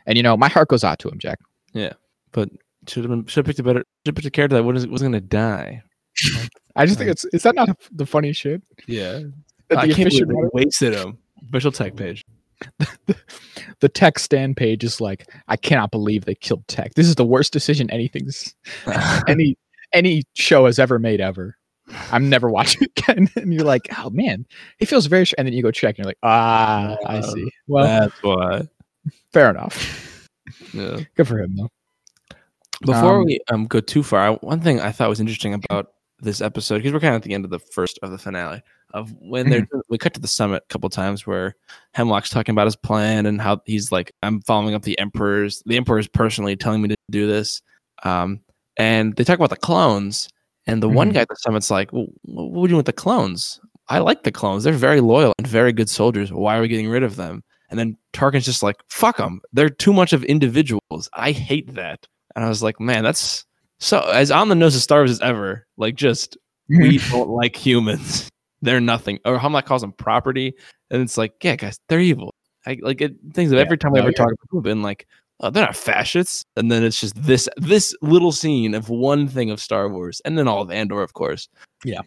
and 0.05 0.17
you 0.17 0.23
know, 0.23 0.37
my 0.37 0.49
heart 0.49 0.69
goes 0.69 0.83
out 0.83 0.99
to 0.99 1.09
him, 1.09 1.19
Jack. 1.19 1.39
Yeah. 1.73 1.93
But 2.31 2.49
should 2.87 3.03
have 3.03 3.09
been 3.09 3.25
should 3.25 3.45
have 3.45 3.45
picked 3.45 3.59
a 3.59 3.63
better 3.63 3.79
should 3.79 4.07
have 4.07 4.15
picked 4.15 4.27
a 4.27 4.31
character 4.31 4.55
that 4.55 4.63
wasn't 4.63 4.91
wasn't 4.91 5.11
gonna 5.11 5.21
die. 5.21 5.83
I 6.75 6.85
just 6.85 6.97
think 6.97 7.09
it's 7.09 7.25
is 7.25 7.43
that 7.43 7.55
not 7.55 7.69
the 7.91 8.05
funniest 8.05 8.39
shit? 8.39 8.61
Yeah. 8.87 9.21
That 9.69 9.79
I 9.79 9.87
the 9.87 9.93
can't 9.93 10.09
believe 10.09 10.27
they 10.27 10.49
wasted 10.53 10.93
him. 10.93 11.17
Official 11.49 11.71
tech 11.71 11.95
page. 11.95 12.23
the 13.79 13.89
tech 13.89 14.19
stand 14.19 14.57
page 14.57 14.83
is 14.83 14.99
like, 14.99 15.29
I 15.47 15.57
cannot 15.57 15.91
believe 15.91 16.25
they 16.25 16.35
killed 16.35 16.67
tech. 16.67 16.95
This 16.95 17.07
is 17.07 17.15
the 17.15 17.25
worst 17.25 17.53
decision 17.53 17.89
anything's 17.91 18.55
any 19.27 19.57
any 19.93 20.23
show 20.33 20.65
has 20.65 20.79
ever 20.79 20.99
made 20.99 21.21
ever. 21.21 21.57
I'm 22.11 22.29
never 22.29 22.49
watching 22.49 22.83
it 22.83 22.91
again. 23.09 23.29
And 23.35 23.53
you're 23.53 23.63
like, 23.63 23.87
oh 23.97 24.09
man, 24.09 24.45
it 24.79 24.87
feels 24.87 25.05
very. 25.05 25.25
Sh-. 25.25 25.33
And 25.37 25.47
then 25.47 25.53
you 25.53 25.61
go 25.63 25.71
check, 25.71 25.97
and 25.97 25.99
you're 26.05 26.09
like, 26.09 26.17
ah, 26.23 26.97
I 27.05 27.21
see. 27.21 27.49
Well, 27.67 27.85
That's 27.85 28.23
why. 28.23 28.67
fair 29.31 29.49
enough. 29.49 30.27
Yeah. 30.73 31.01
Good 31.15 31.27
for 31.27 31.39
him 31.39 31.55
though. 31.55 31.69
Before 32.81 33.19
Um, 33.19 33.25
we 33.25 33.39
um 33.51 33.65
go 33.67 33.79
too 33.79 34.03
far, 34.03 34.19
I, 34.19 34.31
one 34.35 34.61
thing 34.61 34.79
I 34.79 34.91
thought 34.91 35.09
was 35.09 35.19
interesting 35.19 35.53
about 35.53 35.93
this 36.19 36.41
episode 36.41 36.77
because 36.77 36.93
we're 36.93 36.99
kind 36.99 37.13
of 37.15 37.21
at 37.21 37.23
the 37.23 37.33
end 37.33 37.45
of 37.45 37.51
the 37.51 37.59
first 37.59 37.99
of 38.01 38.09
the 38.11 38.17
finale 38.17 38.61
of 38.93 39.13
when 39.19 39.49
they're 39.49 39.67
we 39.89 39.97
cut 39.97 40.13
to 40.13 40.19
the 40.19 40.27
summit 40.27 40.63
a 40.63 40.67
couple 40.73 40.89
times 40.89 41.27
where 41.27 41.55
Hemlock's 41.93 42.29
talking 42.29 42.53
about 42.53 42.65
his 42.65 42.75
plan 42.75 43.25
and 43.25 43.39
how 43.41 43.61
he's 43.65 43.91
like 43.91 44.11
I'm 44.23 44.41
following 44.41 44.73
up 44.75 44.83
the 44.83 44.97
emperor's 44.99 45.61
the 45.65 45.75
emperor's 45.77 46.07
personally 46.07 46.55
telling 46.55 46.81
me 46.81 46.89
to 46.89 46.95
do 47.11 47.27
this, 47.27 47.61
um 48.03 48.39
and 48.77 49.15
they 49.15 49.23
talk 49.23 49.37
about 49.39 49.49
the 49.49 49.57
clones 49.57 50.29
and 50.67 50.83
the 50.83 50.89
one 50.89 51.09
Mhm. 51.09 51.13
guy 51.15 51.21
at 51.21 51.29
the 51.29 51.35
summit's 51.35 51.71
like 51.71 51.91
well, 51.93 52.07
what 52.23 52.59
are 52.59 52.61
we 52.61 52.67
doing 52.69 52.77
with 52.77 52.85
the 52.85 52.93
clones? 52.93 53.59
I 53.89 53.99
like 53.99 54.23
the 54.23 54.31
clones. 54.31 54.63
They're 54.63 54.73
very 54.73 54.99
loyal 55.01 55.33
and 55.37 55.47
very 55.47 55.71
good 55.71 55.89
soldiers. 55.89 56.31
Why 56.31 56.57
are 56.57 56.61
we 56.61 56.67
getting 56.67 56.89
rid 56.89 57.03
of 57.03 57.15
them? 57.15 57.43
And 57.69 57.79
then 57.79 57.97
Tarkin's 58.13 58.45
just 58.45 58.61
like, 58.63 58.75
fuck 58.89 59.17
them. 59.17 59.41
They're 59.53 59.69
too 59.69 59.93
much 59.93 60.13
of 60.13 60.23
individuals. 60.25 61.09
I 61.13 61.31
hate 61.31 61.73
that. 61.75 62.05
And 62.35 62.43
I 62.45 62.49
was 62.49 62.61
like, 62.63 62.79
man, 62.79 63.03
that's 63.03 63.45
so 63.79 63.99
as 64.11 64.29
on 64.31 64.49
the 64.49 64.55
nose 64.55 64.75
of 64.75 64.81
Star 64.81 64.99
Wars 64.99 65.11
as 65.11 65.21
ever. 65.21 65.65
Like, 65.77 65.95
just 65.95 66.37
we 66.69 66.97
don't 67.11 67.29
like 67.29 67.55
humans. 67.55 68.29
They're 68.61 68.81
nothing. 68.81 69.19
Or 69.25 69.37
Hemlock 69.39 69.65
calls 69.65 69.81
them 69.81 69.93
property. 69.93 70.53
And 70.91 71.01
it's 71.01 71.17
like, 71.17 71.33
yeah, 71.43 71.55
guys, 71.55 71.77
they're 71.89 71.99
evil. 71.99 72.33
I 72.65 72.77
like 72.81 73.01
it. 73.01 73.15
Things 73.33 73.49
that 73.51 73.57
Yeah, 73.57 73.61
every 73.63 73.77
time 73.77 73.91
we 73.91 73.99
no, 73.99 74.03
ever 74.03 74.09
you're 74.09 74.13
talk 74.15 74.27
about, 74.27 74.41
people 74.41 74.59
have 74.59 74.63
been 74.63 74.81
like, 74.81 75.07
oh, 75.39 75.49
they're 75.49 75.65
not 75.65 75.75
fascists. 75.75 76.43
And 76.55 76.71
then 76.71 76.83
it's 76.83 76.99
just 76.99 77.15
this 77.21 77.47
this 77.57 77.95
little 78.01 78.31
scene 78.31 78.73
of 78.73 78.89
one 78.89 79.27
thing 79.27 79.51
of 79.51 79.59
Star 79.61 79.89
Wars, 79.89 80.21
and 80.25 80.37
then 80.37 80.47
all 80.47 80.61
of 80.61 80.71
Andor, 80.71 81.01
of 81.01 81.13
course. 81.13 81.47
Yeah, 81.83 82.01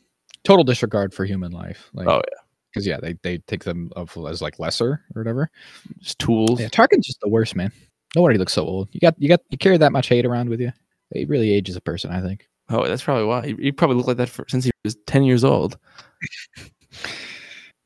total 0.44 0.64
disregard 0.64 1.14
for 1.14 1.24
human 1.24 1.52
life. 1.52 1.90
Like, 1.92 2.08
Oh, 2.08 2.22
yeah, 2.30 2.40
because 2.72 2.86
yeah, 2.86 2.98
they 3.00 3.14
they 3.22 3.38
take 3.38 3.64
them 3.64 3.90
of 3.96 4.16
as 4.28 4.42
like 4.42 4.58
lesser 4.58 5.02
or 5.14 5.20
whatever. 5.22 5.50
Just 5.98 6.18
tools. 6.18 6.60
Yeah, 6.60 6.68
Tarkin's 6.68 7.06
just 7.06 7.20
the 7.20 7.28
worst, 7.28 7.56
man. 7.56 7.72
No 8.16 8.22
wonder 8.22 8.32
he 8.32 8.38
looks 8.38 8.52
so 8.52 8.64
old. 8.64 8.88
You 8.92 9.00
got 9.00 9.14
you 9.18 9.28
got 9.28 9.40
you 9.50 9.58
carry 9.58 9.76
that 9.78 9.92
much 9.92 10.08
hate 10.08 10.26
around 10.26 10.48
with 10.48 10.60
you. 10.60 10.72
He 11.12 11.24
really 11.24 11.50
ages 11.52 11.76
a 11.76 11.80
person, 11.80 12.10
I 12.10 12.20
think. 12.20 12.48
Oh, 12.68 12.86
that's 12.86 13.02
probably 13.02 13.24
why. 13.24 13.46
He, 13.46 13.54
he 13.54 13.72
probably 13.72 13.96
looked 13.96 14.08
like 14.08 14.16
that 14.18 14.28
for, 14.28 14.44
since 14.48 14.64
he 14.64 14.70
was 14.84 14.96
ten 15.06 15.24
years 15.24 15.44
old. 15.44 15.78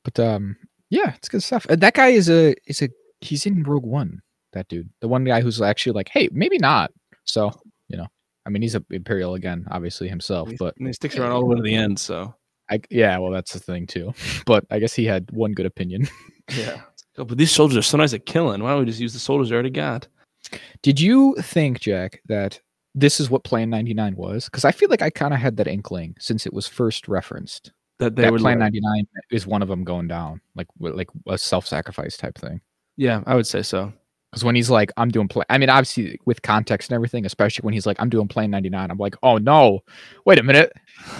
But 0.05 0.19
um, 0.21 0.57
yeah, 0.91 1.15
it's 1.15 1.29
good 1.29 1.43
stuff. 1.43 1.67
Uh, 1.69 1.77
that 1.77 1.95
guy 1.95 2.09
is 2.09 2.29
a 2.29 2.55
is 2.67 2.83
a 2.83 2.91
he's 3.21 3.47
in 3.47 3.63
Rogue 3.63 3.85
One. 3.87 4.21
That 4.55 4.67
dude, 4.69 4.89
the 5.01 5.09
one 5.09 5.25
guy 5.25 5.41
who's 5.43 5.61
actually 5.61 5.93
like, 5.93 6.09
hey, 6.09 6.29
maybe 6.33 6.59
not. 6.59 6.91
So 7.25 7.53
you 7.89 7.97
know, 7.99 8.07
I 8.47 8.51
mean, 8.51 8.63
he's 8.63 8.75
a 8.75 8.85
Imperial 8.91 9.35
again, 9.35 9.67
obviously 9.71 10.09
himself, 10.09 10.49
He's- 10.49 10.59
but 10.59 10.75
he 10.79 10.93
sticks 10.93 11.17
around 11.17 11.33
all 11.33 11.41
the 11.41 11.47
way 11.47 11.57
to 11.57 11.63
the 11.63 11.75
end. 11.75 11.99
So 11.99 12.35
I 12.71 12.81
yeah, 12.91 13.19
well, 13.19 13.31
that's 13.31 13.53
the 13.53 13.61
thing 13.61 13.87
too. 13.87 14.15
But 14.47 14.65
I 14.71 14.79
guess 14.79 14.95
he 14.95 15.05
had 15.05 15.31
one 15.33 15.53
good 15.53 15.67
opinion. 15.67 16.09
yeah. 16.57 16.81
Oh, 17.19 17.25
but 17.25 17.39
these 17.39 17.53
soldiers 17.53 17.77
are 17.77 17.83
so 17.83 17.97
nice 17.99 18.13
at 18.15 18.27
killing. 18.27 18.63
Why 18.63 18.71
don't 18.71 18.81
we 18.81 18.87
just 18.87 19.01
use 19.01 19.13
the 19.13 19.19
soldiers 19.21 19.51
we 19.51 19.55
already 19.55 19.71
got? 19.71 20.09
Did 20.83 20.99
you 21.01 21.35
think, 21.41 21.81
Jack, 21.81 22.21
that 22.27 22.61
this 22.95 23.21
is 23.21 23.31
what 23.31 23.45
Plan 23.45 23.71
99 23.71 24.17
was? 24.17 24.45
Because 24.47 24.65
I 24.65 24.73
feel 24.73 24.89
like 24.89 25.01
I 25.03 25.11
kind 25.11 25.33
of 25.33 25.41
had 25.41 25.57
that 25.59 25.69
inkling 25.69 26.17
since 26.19 26.45
it 26.47 26.53
was 26.53 26.67
first 26.67 27.07
referenced. 27.09 27.73
That 28.01 28.17
they 28.17 28.23
that 28.23 28.33
were 28.33 28.39
Plan 28.39 28.59
like- 28.59 28.73
99 28.75 29.07
is 29.31 29.47
one 29.47 29.63
of 29.63 29.69
them 29.69 29.85
going 29.85 30.09
down, 30.09 30.41
like 30.57 30.67
like 30.81 31.09
a 31.29 31.39
self-sacrifice 31.39 32.17
type 32.17 32.37
thing. 32.37 32.61
Yeah, 32.97 33.23
I 33.27 33.35
would 33.37 33.47
say 33.47 33.63
so. 33.63 33.93
Because 34.35 34.45
when 34.45 34.57
he's 34.57 34.69
like, 34.69 34.91
I'm 34.97 35.11
doing 35.11 35.29
plan, 35.29 35.47
I 35.49 35.59
mean, 35.59 35.71
obviously 35.71 36.19
with 36.25 36.43
context 36.43 36.91
and 36.91 36.97
everything, 36.97 37.25
especially 37.25 37.63
when 37.63 37.73
he's 37.73 37.87
like, 37.87 37.97
I'm 38.01 38.11
doing 38.11 38.27
Plan 38.27 38.51
99, 38.51 38.91
I'm 38.91 38.99
like, 38.99 39.15
oh 39.23 39.39
no, 39.39 39.85
wait 40.25 40.41
a 40.41 40.43
minute. 40.43 40.73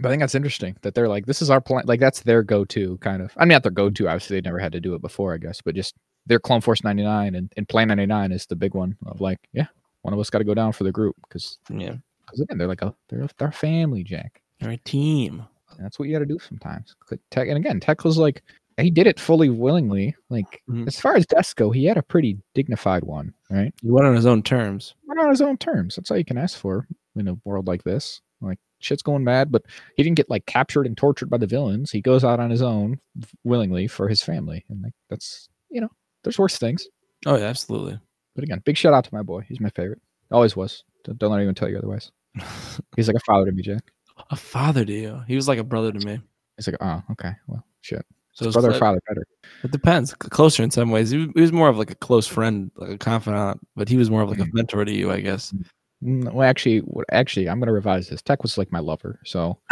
But 0.00 0.08
I 0.08 0.10
think 0.10 0.22
that's 0.22 0.34
interesting 0.34 0.76
that 0.82 0.92
they're 0.96 1.08
like, 1.08 1.24
this 1.24 1.40
is 1.40 1.50
our 1.50 1.60
plan. 1.60 1.84
Like 1.86 2.00
that's 2.00 2.20
their 2.22 2.42
go-to 2.42 2.98
kind 2.98 3.22
of. 3.22 3.32
I 3.36 3.44
mean, 3.44 3.50
not 3.50 3.62
their 3.62 3.70
go-to. 3.70 4.08
Obviously, 4.08 4.36
they 4.36 4.40
never 4.40 4.58
had 4.58 4.72
to 4.72 4.80
do 4.80 4.94
it 4.94 5.00
before, 5.00 5.32
I 5.32 5.36
guess, 5.36 5.60
but 5.60 5.76
just 5.76 5.94
their 6.26 6.40
Clone 6.40 6.60
Force 6.60 6.82
99 6.82 7.36
and, 7.36 7.52
and 7.56 7.68
Plan 7.68 7.86
99 7.86 8.32
is 8.32 8.44
the 8.46 8.56
big 8.56 8.74
one 8.74 8.96
of 9.06 9.20
like, 9.20 9.38
yeah, 9.52 9.66
one 10.02 10.12
of 10.12 10.18
us 10.18 10.30
got 10.30 10.38
to 10.38 10.44
go 10.44 10.52
down 10.52 10.72
for 10.72 10.82
the 10.82 10.90
group 10.90 11.14
because 11.28 11.58
Yeah, 11.70 11.94
because 12.26 12.40
again, 12.40 12.58
they're 12.58 12.66
like 12.66 12.82
a 12.82 12.92
they're 13.08 13.22
a, 13.22 13.28
they're 13.38 13.48
a 13.48 13.52
family, 13.52 14.02
Jack. 14.02 14.40
they're 14.58 14.72
a 14.72 14.76
team. 14.78 15.44
And 15.76 15.84
that's 15.84 15.96
what 15.98 16.08
you 16.08 16.14
got 16.14 16.20
to 16.20 16.26
do 16.26 16.40
sometimes. 16.40 16.96
Click 16.98 17.20
Tech, 17.30 17.46
and 17.48 17.56
again, 17.56 17.78
Tech 17.78 18.02
was 18.02 18.18
like 18.18 18.42
he 18.78 18.90
did 18.90 19.06
it 19.06 19.20
fully 19.20 19.48
willingly. 19.50 20.14
Like 20.30 20.62
Mhm. 20.68 20.86
as 20.86 20.98
far 21.00 21.16
as 21.16 21.26
deaths 21.26 21.54
go, 21.54 21.70
he 21.70 21.84
had 21.84 21.96
a 21.96 22.02
pretty 22.02 22.38
dignified 22.54 23.04
one, 23.04 23.32
right? 23.50 23.72
He 23.82 23.90
went 23.90 24.06
on 24.06 24.14
his 24.16 24.26
own 24.26 24.42
terms. 24.42 24.94
Went 25.06 25.20
on 25.20 25.30
his 25.30 25.40
own 25.42 25.56
terms. 25.58 25.96
That's 25.96 26.10
all 26.10 26.18
you 26.18 26.24
can 26.24 26.38
ask 26.38 26.58
for 26.58 26.86
in 27.16 27.28
a 27.28 27.34
world 27.44 27.66
like 27.66 27.84
this. 27.84 28.20
Like 28.40 28.58
shit's 28.80 29.02
going 29.02 29.24
mad, 29.24 29.50
but 29.52 29.62
he 29.96 30.02
didn't 30.02 30.16
get 30.16 30.28
like 30.30 30.46
captured 30.46 30.86
and 30.86 30.96
tortured 30.96 31.30
by 31.30 31.38
the 31.38 31.46
villains. 31.46 31.90
He 31.90 32.00
goes 32.00 32.24
out 32.24 32.40
on 32.40 32.50
his 32.50 32.62
own 32.62 32.98
willingly 33.44 33.86
for 33.86 34.08
his 34.08 34.22
family, 34.22 34.64
and 34.68 34.82
like 34.82 34.94
that's 35.08 35.48
you 35.70 35.80
know, 35.80 35.90
there's 36.22 36.38
worse 36.38 36.58
things. 36.58 36.86
Oh 37.26 37.36
yeah, 37.36 37.46
absolutely. 37.46 37.98
But 38.34 38.44
again, 38.44 38.60
big 38.64 38.76
shout 38.76 38.92
out 38.94 39.04
to 39.04 39.14
my 39.14 39.22
boy. 39.22 39.42
He's 39.48 39.60
my 39.60 39.70
favorite. 39.70 40.02
Always 40.32 40.56
was. 40.56 40.82
Don't, 41.04 41.18
don't 41.18 41.30
let 41.30 41.38
anyone 41.38 41.54
tell 41.54 41.68
you 41.68 41.78
otherwise. 41.78 42.10
He's 42.96 43.06
like 43.08 43.16
a 43.16 43.20
father 43.20 43.46
to 43.46 43.52
me, 43.52 43.62
Jack. 43.62 43.92
a 44.30 44.36
father 44.36 44.84
to 44.84 44.92
you. 44.92 45.20
He 45.28 45.36
was 45.36 45.46
like 45.48 45.58
a 45.58 45.64
brother 45.64 45.92
to 45.92 46.06
me. 46.06 46.18
He's 46.56 46.66
like, 46.66 46.76
oh, 46.80 47.02
okay, 47.12 47.32
well, 47.46 47.64
shit. 47.82 48.04
So 48.34 48.50
Brother, 48.50 48.70
like- 48.72 48.80
father, 48.80 49.00
better. 49.08 49.24
It 49.62 49.70
depends. 49.70 50.12
Closer 50.14 50.62
in 50.62 50.70
some 50.70 50.90
ways. 50.90 51.10
He 51.10 51.18
was, 51.18 51.28
he 51.34 51.40
was 51.40 51.52
more 51.52 51.68
of 51.68 51.78
like 51.78 51.90
a 51.90 51.94
close 51.94 52.26
friend, 52.26 52.70
like 52.76 52.90
a 52.90 52.98
confidant, 52.98 53.60
but 53.76 53.88
he 53.88 53.96
was 53.96 54.10
more 54.10 54.22
of 54.22 54.28
like 54.28 54.40
a 54.40 54.44
Mhm. 54.44 54.54
mentor 54.54 54.84
to 54.84 54.92
you, 54.92 55.10
I 55.12 55.20
guess. 55.20 55.54
Mm, 56.02 56.32
Well, 56.32 56.46
actually, 56.48 56.82
actually, 57.12 57.48
I'm 57.48 57.60
gonna 57.60 57.72
revise 57.72 58.08
this. 58.08 58.20
Tech 58.22 58.42
was 58.42 58.58
like 58.58 58.70
my 58.72 58.80
lover, 58.80 59.20
so 59.24 59.58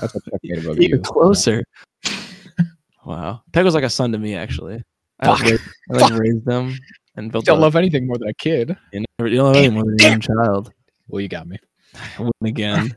that's 0.00 0.14
what 0.14 0.24
Tech 0.24 0.40
made 0.42 0.64
above 0.64 0.80
you. 0.80 0.98
Closer. 1.00 1.64
wow. 3.04 3.42
Tech 3.52 3.64
was 3.64 3.74
like 3.74 3.84
a 3.84 3.90
son 3.90 4.12
to 4.12 4.18
me, 4.18 4.34
actually. 4.34 4.82
I 5.20 5.28
like, 5.30 5.38
Fuck. 5.38 5.48
raised, 5.50 5.62
I 5.90 5.94
like 5.94 6.18
raised 6.20 6.44
them 6.44 6.74
and 7.16 7.30
built 7.32 7.44
Don't 7.44 7.58
a- 7.58 7.60
love 7.60 7.76
anything 7.76 8.06
more 8.06 8.18
than 8.18 8.28
a 8.28 8.34
kid. 8.34 8.76
You 8.92 9.04
never- 9.18 9.28
you 9.30 9.36
don't 9.36 9.46
love 9.46 9.56
anyone 9.56 9.74
more 9.74 9.84
than 9.84 9.96
your 9.98 10.12
own 10.12 10.20
child. 10.20 10.72
Well, 11.08 11.20
you 11.20 11.28
got 11.28 11.46
me. 11.46 11.58
I 11.94 11.98
wouldn't 12.18 12.34
again. 12.42 12.96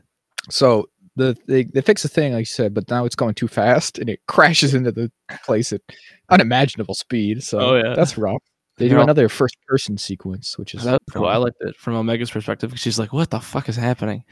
So 0.50 0.88
the 1.18 1.36
they, 1.46 1.64
they 1.64 1.80
fix 1.82 2.02
the 2.02 2.08
thing, 2.08 2.32
like 2.32 2.40
you 2.40 2.44
said, 2.46 2.72
but 2.74 2.88
now 2.90 3.04
it's 3.04 3.14
going 3.16 3.34
too 3.34 3.48
fast 3.48 3.98
and 3.98 4.08
it 4.08 4.20
crashes 4.26 4.72
into 4.74 4.90
the 4.92 5.10
place 5.44 5.72
at 5.72 5.82
unimaginable 6.30 6.94
speed. 6.94 7.42
So 7.42 7.58
Oh, 7.60 7.74
yeah. 7.76 7.94
that's 7.94 8.16
rough. 8.16 8.42
They 8.78 8.88
do 8.88 8.94
Well- 8.94 9.04
another 9.04 9.28
first 9.28 9.56
person 9.66 9.98
sequence, 9.98 10.56
which 10.56 10.74
is 10.74 10.84
That 10.84 10.92
was 11.06 11.14
cool. 11.14 11.26
I 11.26 11.36
liked 11.36 11.56
it 11.60 11.76
from 11.76 11.94
Omega's 11.94 12.30
perspective. 12.30 12.70
'cause 12.70 12.80
She's 12.80 12.98
like, 12.98 13.12
"What 13.12 13.30
the 13.30 13.40
fuck 13.40 13.68
is 13.68 13.76
happening?" 13.76 14.24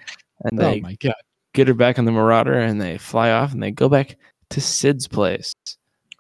And 0.45 0.59
oh 0.61 0.63
they 0.71 0.81
my 0.81 0.95
god. 0.95 1.15
get 1.53 1.67
her 1.69 1.75
back 1.75 1.99
on 1.99 2.05
the 2.05 2.13
Marauder, 2.13 2.55
and 2.59 2.81
they 2.81 2.97
fly 2.99 3.31
off, 3.31 3.53
and 3.53 3.63
they 3.63 3.71
go 3.73 3.89
back 3.89 4.17
to 4.51 4.61
Cid's 4.61 5.09
place. 5.09 5.53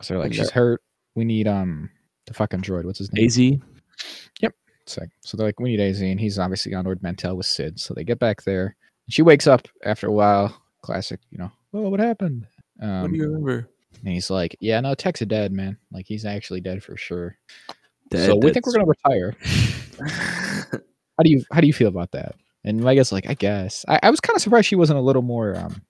So 0.02 0.14
they're 0.14 0.22
like, 0.22 0.34
she's 0.34 0.50
hurt. 0.50 0.82
We 1.14 1.24
need 1.24 1.46
um 1.46 1.88
the 2.26 2.34
fucking 2.34 2.62
droid. 2.62 2.84
What's 2.84 2.98
his 2.98 3.12
name? 3.12 3.26
Az. 3.26 3.38
Yep. 3.38 4.54
Sick. 4.86 5.08
So 5.20 5.36
they're 5.36 5.46
like, 5.46 5.60
we 5.60 5.70
need 5.70 5.80
AZ, 5.80 6.00
and 6.02 6.18
he's 6.20 6.38
obviously 6.38 6.74
on 6.74 6.86
Ord 6.86 7.02
Mantell 7.02 7.36
with 7.36 7.46
Sid. 7.46 7.78
So 7.78 7.94
they 7.94 8.02
get 8.04 8.18
back 8.18 8.42
there. 8.42 8.74
She 9.08 9.22
wakes 9.22 9.46
up 9.46 9.68
after 9.84 10.06
a 10.08 10.12
while. 10.12 10.60
Classic, 10.82 11.20
you 11.30 11.38
know. 11.38 11.50
Oh, 11.74 11.88
what 11.88 12.00
happened? 12.00 12.46
Um, 12.80 13.02
what 13.02 13.10
do 13.10 13.16
you 13.16 13.24
remember? 13.24 13.68
and 14.04 14.08
he's 14.12 14.28
like, 14.30 14.56
yeah, 14.60 14.80
no, 14.80 14.94
Tech's 14.94 15.22
a 15.22 15.26
dead 15.26 15.52
man. 15.52 15.78
Like 15.90 16.06
he's 16.06 16.24
actually 16.24 16.60
dead 16.60 16.82
for 16.82 16.96
sure. 16.96 17.36
Dead, 18.10 18.26
so 18.26 18.36
we 18.36 18.52
think 18.52 18.66
we're 18.66 18.72
gonna 18.74 18.86
retire. 18.86 19.34
How 21.18 21.22
do 21.22 21.30
you 21.30 21.42
how 21.50 21.60
do 21.62 21.66
you 21.66 21.72
feel 21.72 21.88
about 21.88 22.12
that? 22.12 22.34
And 22.64 22.80
Mega's 22.80 23.10
like, 23.12 23.26
I 23.28 23.34
guess. 23.34 23.84
I, 23.88 23.98
I 24.02 24.10
was 24.10 24.20
kind 24.20 24.36
of 24.36 24.42
surprised 24.42 24.66
she 24.66 24.76
wasn't 24.76 24.98
a 24.98 25.02
little 25.02 25.22
more 25.22 25.56
um 25.56 25.80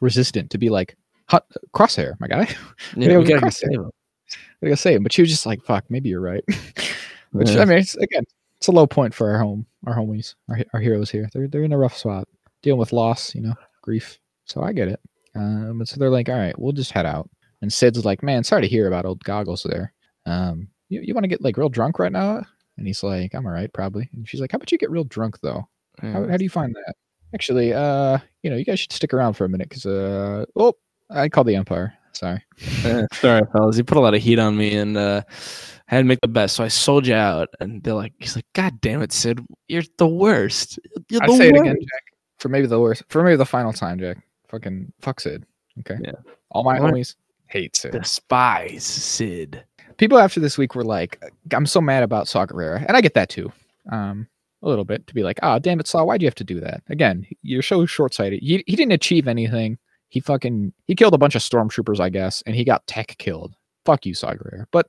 resistant 0.00 0.50
to 0.50 0.58
be 0.58 0.68
like, 0.68 0.96
hot 1.28 1.44
crosshair, 1.74 2.14
my 2.20 2.28
guy. 2.28 2.44
Yeah, 2.96 3.08
Yeah, 3.08 3.18
we 3.18 3.18
we 3.18 3.24
gotta 3.24 3.34
go 3.34 3.40
crossed 3.40 3.62
it. 3.64 3.70
save 3.72 3.80
him. 3.80 3.90
Like 4.62 4.72
I 4.72 4.74
say, 4.76 4.96
but 4.98 5.12
she 5.12 5.22
was 5.22 5.30
just 5.30 5.44
like, 5.46 5.62
"Fuck, 5.62 5.84
maybe 5.90 6.08
you're 6.08 6.20
right." 6.20 6.44
Which 7.32 7.50
Yeah. 7.50 7.62
I 7.62 7.64
mean, 7.64 7.78
it's, 7.78 7.94
again, 7.96 8.24
it's 8.58 8.68
a 8.68 8.72
low 8.72 8.86
point 8.86 9.12
for 9.14 9.30
our 9.30 9.38
home, 9.38 9.66
our 9.86 9.94
homies, 9.94 10.34
our, 10.48 10.58
our 10.72 10.80
heroes 10.80 11.10
here. 11.10 11.28
They're 11.32 11.48
they're 11.48 11.62
in 11.64 11.72
a 11.72 11.78
rough 11.78 11.96
spot, 11.96 12.26
dealing 12.66 12.80
with 12.80 12.92
loss, 12.92 13.32
you 13.34 13.40
know, 13.40 13.54
grief. 13.80 14.18
So 14.44 14.60
I 14.62 14.72
get 14.72 14.88
it. 14.88 15.00
Um, 15.36 15.78
and 15.80 15.88
so 15.88 15.96
they're 15.98 16.10
like, 16.10 16.28
"All 16.28 16.34
right, 16.36 16.58
we'll 16.58 16.72
just 16.72 16.90
head 16.90 17.06
out." 17.06 17.30
And 17.62 17.72
Cid's 17.72 18.04
like, 18.04 18.22
"Man, 18.22 18.42
sorry 18.42 18.62
to 18.62 18.68
hear 18.68 18.88
about 18.88 19.06
old 19.06 19.22
goggles 19.22 19.62
there. 19.62 19.92
Um, 20.26 20.68
you, 20.88 21.00
you 21.00 21.14
want 21.14 21.24
to 21.24 21.28
get 21.28 21.42
like 21.42 21.56
real 21.56 21.68
drunk 21.68 21.98
right 21.98 22.12
now?" 22.12 22.42
And 22.76 22.86
he's 22.86 23.02
like, 23.04 23.34
"I'm 23.34 23.46
all 23.46 23.52
right, 23.52 23.72
probably." 23.72 24.10
And 24.12 24.28
she's 24.28 24.40
like, 24.40 24.50
"How 24.52 24.56
about 24.56 24.72
you 24.72 24.78
get 24.78 24.90
real 24.90 25.04
drunk 25.04 25.38
though? 25.40 25.68
How, 26.00 26.08
Yeah. 26.22 26.30
how 26.30 26.36
do 26.36 26.44
you 26.44 26.50
find 26.50 26.74
that?" 26.74 26.94
Actually, 27.34 27.72
uh, 27.72 28.18
you 28.42 28.50
know, 28.50 28.56
you 28.56 28.64
guys 28.64 28.80
should 28.80 28.92
stick 28.92 29.14
around 29.14 29.34
for 29.34 29.44
a 29.44 29.48
minute 29.48 29.68
because 29.68 29.86
uh, 29.86 30.44
oh, 30.56 30.74
I 31.10 31.28
called 31.28 31.46
the 31.46 31.56
Empire. 31.56 31.94
Sorry. 32.12 32.42
Eh, 32.84 33.06
sorry, 33.12 33.42
fellas. 33.52 33.76
You 33.76 33.84
put 33.84 33.98
a 33.98 34.00
lot 34.00 34.14
of 34.14 34.22
heat 34.22 34.38
on 34.38 34.56
me 34.56 34.74
and 34.76 34.96
uh 34.96 35.22
I 35.88 35.94
had 35.94 35.98
to 35.98 36.04
make 36.04 36.20
the 36.20 36.28
best. 36.28 36.56
So 36.56 36.64
I 36.64 36.68
sold 36.68 37.06
you 37.06 37.14
out. 37.14 37.48
And 37.60 37.82
they're 37.82 37.94
like, 37.94 38.12
he's 38.18 38.34
like, 38.34 38.46
God 38.54 38.80
damn 38.80 39.02
it, 39.02 39.12
Sid. 39.12 39.38
You're 39.68 39.84
the 39.98 40.08
worst. 40.08 40.78
You're 41.10 41.20
the 41.20 41.36
say 41.36 41.48
it 41.50 41.56
again, 41.56 41.76
Jack. 41.80 42.02
For 42.38 42.48
maybe 42.48 42.66
the 42.66 42.80
worst. 42.80 43.02
For 43.08 43.22
maybe 43.22 43.36
the 43.36 43.46
final 43.46 43.72
time, 43.72 43.98
Jack. 43.98 44.18
Fucking 44.48 44.92
fuck 45.00 45.20
Cid. 45.20 45.44
Okay. 45.80 45.96
Yeah. 46.02 46.12
All 46.50 46.64
my 46.64 46.80
What? 46.80 46.94
homies 46.94 47.14
hate 47.46 47.74
Cid. 47.76 47.92
Despise 47.92 48.84
Cid. 48.84 49.64
People 49.96 50.18
after 50.18 50.40
this 50.40 50.58
week 50.58 50.74
were 50.74 50.84
like, 50.84 51.22
"I'm 51.52 51.66
so 51.66 51.80
mad 51.80 52.02
about 52.02 52.28
Saw 52.28 52.44
Gerrera," 52.46 52.84
and 52.86 52.96
I 52.96 53.00
get 53.00 53.14
that 53.14 53.28
too. 53.30 53.50
Um, 53.90 54.28
a 54.62 54.68
little 54.68 54.84
bit 54.84 55.06
to 55.06 55.14
be 55.14 55.22
like, 55.22 55.38
"Oh, 55.42 55.58
damn 55.58 55.80
it, 55.80 55.86
Saw, 55.86 56.04
why'd 56.04 56.20
you 56.22 56.26
have 56.26 56.34
to 56.36 56.44
do 56.44 56.60
that?" 56.60 56.82
Again, 56.90 57.26
you're 57.42 57.62
so 57.62 57.86
short 57.86 58.12
sighted. 58.14 58.40
He 58.42 58.62
he 58.66 58.76
didn't 58.76 58.92
achieve 58.92 59.26
anything. 59.28 59.78
He 60.08 60.20
fucking 60.20 60.72
he 60.86 60.94
killed 60.94 61.14
a 61.14 61.18
bunch 61.18 61.34
of 61.34 61.42
stormtroopers, 61.42 61.98
I 62.00 62.10
guess, 62.10 62.42
and 62.46 62.54
he 62.54 62.64
got 62.64 62.86
tech 62.86 63.16
killed. 63.18 63.54
Fuck 63.86 64.04
you, 64.06 64.12
Saw 64.14 64.34
Gerrera. 64.34 64.66
But 64.70 64.88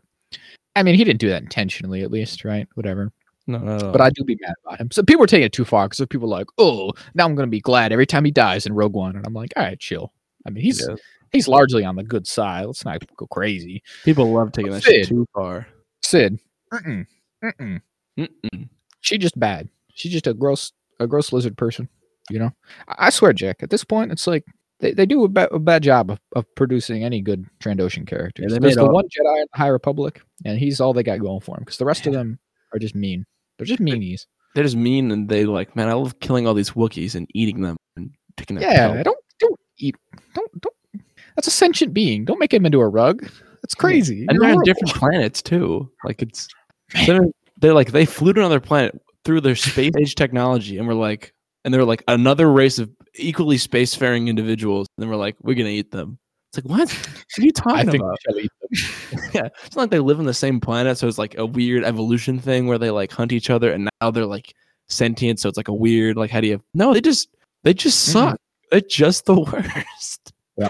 I 0.75 0.83
mean, 0.83 0.95
he 0.95 1.03
didn't 1.03 1.19
do 1.21 1.29
that 1.29 1.41
intentionally, 1.41 2.01
at 2.03 2.11
least, 2.11 2.43
right? 2.43 2.67
Whatever. 2.75 3.11
No, 3.47 3.57
no, 3.59 3.77
no. 3.77 3.91
But 3.91 4.01
I 4.01 4.09
do 4.09 4.23
be 4.23 4.37
mad 4.41 4.53
about 4.65 4.79
him. 4.79 4.91
So 4.91 5.03
people 5.03 5.21
were 5.21 5.27
taking 5.27 5.45
it 5.45 5.53
too 5.53 5.65
far 5.65 5.87
because 5.87 6.05
people 6.07 6.27
were 6.29 6.35
like, 6.37 6.47
oh, 6.57 6.91
now 7.15 7.25
I'm 7.25 7.35
gonna 7.35 7.47
be 7.47 7.61
glad 7.61 7.91
every 7.93 8.05
time 8.05 8.25
he 8.25 8.31
dies 8.31 8.65
in 8.65 8.73
Rogue 8.73 8.93
One, 8.93 9.15
and 9.15 9.25
I'm 9.25 9.33
like, 9.33 9.53
all 9.55 9.63
right, 9.63 9.79
chill. 9.79 10.11
I 10.45 10.49
mean, 10.49 10.63
he's 10.63 10.85
Yeah. 10.87 10.95
he's 11.31 11.47
largely 11.47 11.83
on 11.85 11.95
the 11.95 12.03
good 12.03 12.27
side. 12.27 12.65
Let's 12.65 12.83
not 12.85 13.01
go 13.15 13.25
crazy. 13.27 13.83
people 14.03 14.31
love 14.31 14.51
taking 14.51 14.71
that 14.71 14.83
Cid. 14.83 14.93
shit 14.93 15.07
too 15.07 15.25
far. 15.33 15.67
Cid, 16.03 16.39
mm-mm, 16.73 17.05
mm-mm. 17.43 17.81
Mm-mm. 18.19 18.69
she 19.01 19.17
just 19.17 19.39
bad. 19.39 19.69
She's 19.93 20.11
just 20.11 20.27
a 20.27 20.33
gross 20.33 20.71
a 20.99 21.07
gross 21.07 21.31
lizard 21.33 21.57
person. 21.57 21.87
You 22.29 22.39
know, 22.39 22.51
I, 22.87 23.07
I 23.07 23.09
swear, 23.09 23.31
Jack. 23.33 23.63
At 23.63 23.69
this 23.69 23.83
point, 23.85 24.11
it's 24.11 24.27
like 24.27 24.43
they, 24.79 24.91
they 24.91 25.05
do 25.05 25.23
a, 25.23 25.27
ba- 25.29 25.53
a 25.53 25.59
bad 25.59 25.83
job 25.83 26.11
of, 26.11 26.19
of 26.35 26.45
producing 26.55 27.03
any 27.03 27.21
good 27.21 27.45
Trandoshan 27.61 28.05
characters. 28.05 28.51
they 28.51 28.59
There's 28.59 28.75
the 28.75 28.85
all- 28.85 28.93
one 28.93 29.05
Jedi 29.05 29.41
in 29.41 29.47
the 29.51 29.57
High 29.57 29.67
Republic, 29.69 30.21
and 30.45 30.59
he's 30.59 30.81
all 30.81 30.93
they 30.93 31.03
got 31.03 31.19
going 31.19 31.39
for 31.39 31.55
him 31.57 31.61
because 31.63 31.77
the 31.77 31.85
rest 31.85 32.05
of 32.05 32.13
them 32.13 32.37
are 32.73 32.79
just 32.79 32.93
mean. 32.95 33.25
They're 33.57 33.65
just 33.65 33.79
meanies. 33.81 34.25
They're 34.55 34.63
just 34.63 34.75
mean 34.75 35.11
and 35.11 35.29
they 35.29 35.45
like, 35.45 35.75
man, 35.75 35.87
I 35.89 35.93
love 35.93 36.19
killing 36.19 36.47
all 36.47 36.53
these 36.53 36.71
Wookiees 36.71 37.15
and 37.15 37.27
eating 37.33 37.61
them 37.61 37.77
and 37.95 38.11
taking 38.37 38.57
their 38.57 38.69
Yeah, 38.69 38.87
pelt. 38.93 39.05
don't 39.05 39.17
don't 39.39 39.59
eat. 39.77 39.95
Don't 40.33 40.61
don't. 40.61 41.03
That's 41.35 41.47
a 41.47 41.51
sentient 41.51 41.93
being. 41.93 42.25
Don't 42.25 42.39
make 42.39 42.53
him 42.53 42.65
into 42.65 42.79
a 42.79 42.87
rug. 42.87 43.29
That's 43.61 43.75
crazy. 43.75 44.25
And 44.27 44.31
You're 44.35 44.41
they're 44.47 44.55
on 44.55 44.63
different 44.63 44.93
planets 44.95 45.41
too. 45.41 45.91
Like 46.03 46.21
it's 46.21 46.47
they're, 47.05 47.25
they're 47.59 47.73
like 47.73 47.91
they 47.91 48.05
flew 48.05 48.33
to 48.33 48.39
another 48.39 48.59
planet 48.59 48.99
through 49.25 49.41
their 49.41 49.55
space 49.55 49.91
age 49.99 50.15
technology 50.15 50.77
and 50.77 50.87
we're 50.87 50.93
like 50.93 51.33
and 51.65 51.73
they're 51.73 51.83
like 51.83 52.03
another 52.07 52.49
race 52.51 52.79
of 52.79 52.89
equally 53.15 53.57
spacefaring 53.57 54.27
individuals. 54.27 54.87
And 54.97 55.03
then 55.03 55.09
we're 55.09 55.17
like, 55.17 55.35
we're 55.41 55.55
gonna 55.55 55.69
eat 55.69 55.91
them. 55.91 56.17
It's 56.53 56.57
like 56.63 56.65
what? 56.65 56.89
What 56.89 57.39
are 57.39 57.45
you 57.45 57.51
talking 57.51 57.95
about? 57.95 58.17
shall 58.25 58.39
eat 58.39 58.51
them. 58.61 59.19
yeah, 59.33 59.49
it's 59.65 59.75
not 59.75 59.83
like 59.83 59.89
they 59.91 59.99
live 59.99 60.19
on 60.19 60.25
the 60.25 60.33
same 60.33 60.59
planet, 60.59 60.97
so 60.97 61.07
it's 61.07 61.17
like 61.17 61.37
a 61.37 61.45
weird 61.45 61.83
evolution 61.83 62.39
thing 62.39 62.67
where 62.67 62.77
they 62.77 62.89
like 62.89 63.11
hunt 63.11 63.31
each 63.33 63.49
other, 63.49 63.71
and 63.71 63.89
now 64.01 64.11
they're 64.11 64.25
like 64.25 64.53
sentient. 64.87 65.39
So 65.39 65.49
it's 65.49 65.57
like 65.57 65.67
a 65.67 65.73
weird 65.73 66.15
like 66.17 66.31
how 66.31 66.39
do 66.41 66.47
you? 66.47 66.63
No, 66.73 66.93
they 66.93 67.01
just 67.01 67.29
they 67.63 67.73
just 67.73 68.07
Mhm. 68.09 68.11
suck. 68.13 68.41
They're 68.71 68.81
just 68.81 69.25
the 69.25 69.39
worst. 69.41 70.33
Yeah. 70.57 70.69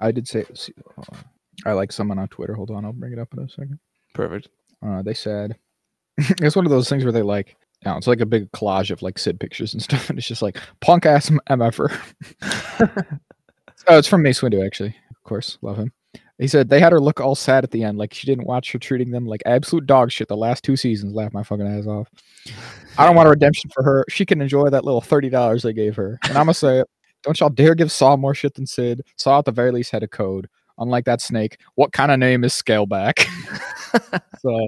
I 0.00 0.10
did 0.12 0.28
say. 0.28 0.44
I 1.64 1.72
like 1.72 1.92
someone 1.92 2.18
on 2.18 2.28
Twitter. 2.28 2.54
Hold 2.54 2.70
on, 2.70 2.84
I'll 2.84 2.92
bring 2.92 3.12
it 3.12 3.18
up 3.18 3.28
in 3.32 3.38
a 3.42 3.48
second. 3.48 3.78
Perfect. 4.14 4.48
Uh, 4.84 5.00
they 5.02 5.14
said 5.14 5.56
it's 6.18 6.56
one 6.56 6.66
of 6.66 6.70
those 6.70 6.88
things 6.88 7.04
where 7.04 7.12
they 7.12 7.22
like. 7.22 7.56
You 7.84 7.90
know, 7.90 7.96
it's 7.96 8.06
like 8.06 8.20
a 8.20 8.26
big 8.26 8.50
collage 8.52 8.92
of 8.92 9.02
like 9.02 9.18
Cid 9.18 9.40
pictures 9.40 9.72
and 9.74 9.82
stuff, 9.82 10.08
and 10.08 10.16
it's 10.16 10.28
just 10.28 10.40
like 10.42 10.56
punk 10.80 11.04
ass 11.04 11.30
mf'er. 11.30 11.90
Oh, 13.88 13.98
it's 13.98 14.08
from 14.08 14.22
Mace 14.22 14.40
Windu, 14.40 14.64
actually. 14.64 14.94
Of 15.10 15.22
course, 15.24 15.58
love 15.62 15.76
him. 15.76 15.92
He 16.38 16.48
said 16.48 16.68
they 16.68 16.80
had 16.80 16.92
her 16.92 17.00
look 17.00 17.20
all 17.20 17.34
sad 17.34 17.62
at 17.62 17.70
the 17.70 17.84
end, 17.84 17.98
like 17.98 18.12
she 18.12 18.26
didn't 18.26 18.46
watch 18.46 18.72
her 18.72 18.78
treating 18.78 19.10
them 19.10 19.26
like 19.26 19.42
absolute 19.46 19.86
dog 19.86 20.10
shit 20.10 20.26
the 20.28 20.36
last 20.36 20.64
two 20.64 20.76
seasons. 20.76 21.14
Laugh 21.14 21.32
my 21.32 21.42
fucking 21.42 21.66
ass 21.66 21.86
off. 21.86 22.08
I 22.98 23.06
don't 23.06 23.14
want 23.14 23.28
a 23.28 23.30
redemption 23.30 23.70
for 23.72 23.84
her. 23.84 24.04
She 24.08 24.26
can 24.26 24.40
enjoy 24.40 24.68
that 24.70 24.84
little 24.84 25.00
thirty 25.00 25.28
dollars 25.28 25.62
they 25.62 25.72
gave 25.72 25.94
her. 25.96 26.18
And 26.24 26.36
I'm 26.36 26.46
gonna 26.46 26.54
say 26.54 26.80
it. 26.80 26.88
Don't 27.22 27.38
y'all 27.38 27.48
dare 27.50 27.76
give 27.76 27.92
Saw 27.92 28.16
more 28.16 28.34
shit 28.34 28.54
than 28.54 28.66
Cid. 28.66 29.02
Saw 29.16 29.38
at 29.38 29.44
the 29.44 29.52
very 29.52 29.70
least 29.70 29.92
had 29.92 30.02
a 30.02 30.08
code. 30.08 30.48
Unlike 30.78 31.04
that 31.04 31.20
snake, 31.20 31.60
what 31.76 31.92
kind 31.92 32.10
of 32.10 32.18
name 32.18 32.42
is 32.42 32.52
Scaleback? 32.52 33.24
so 34.40 34.66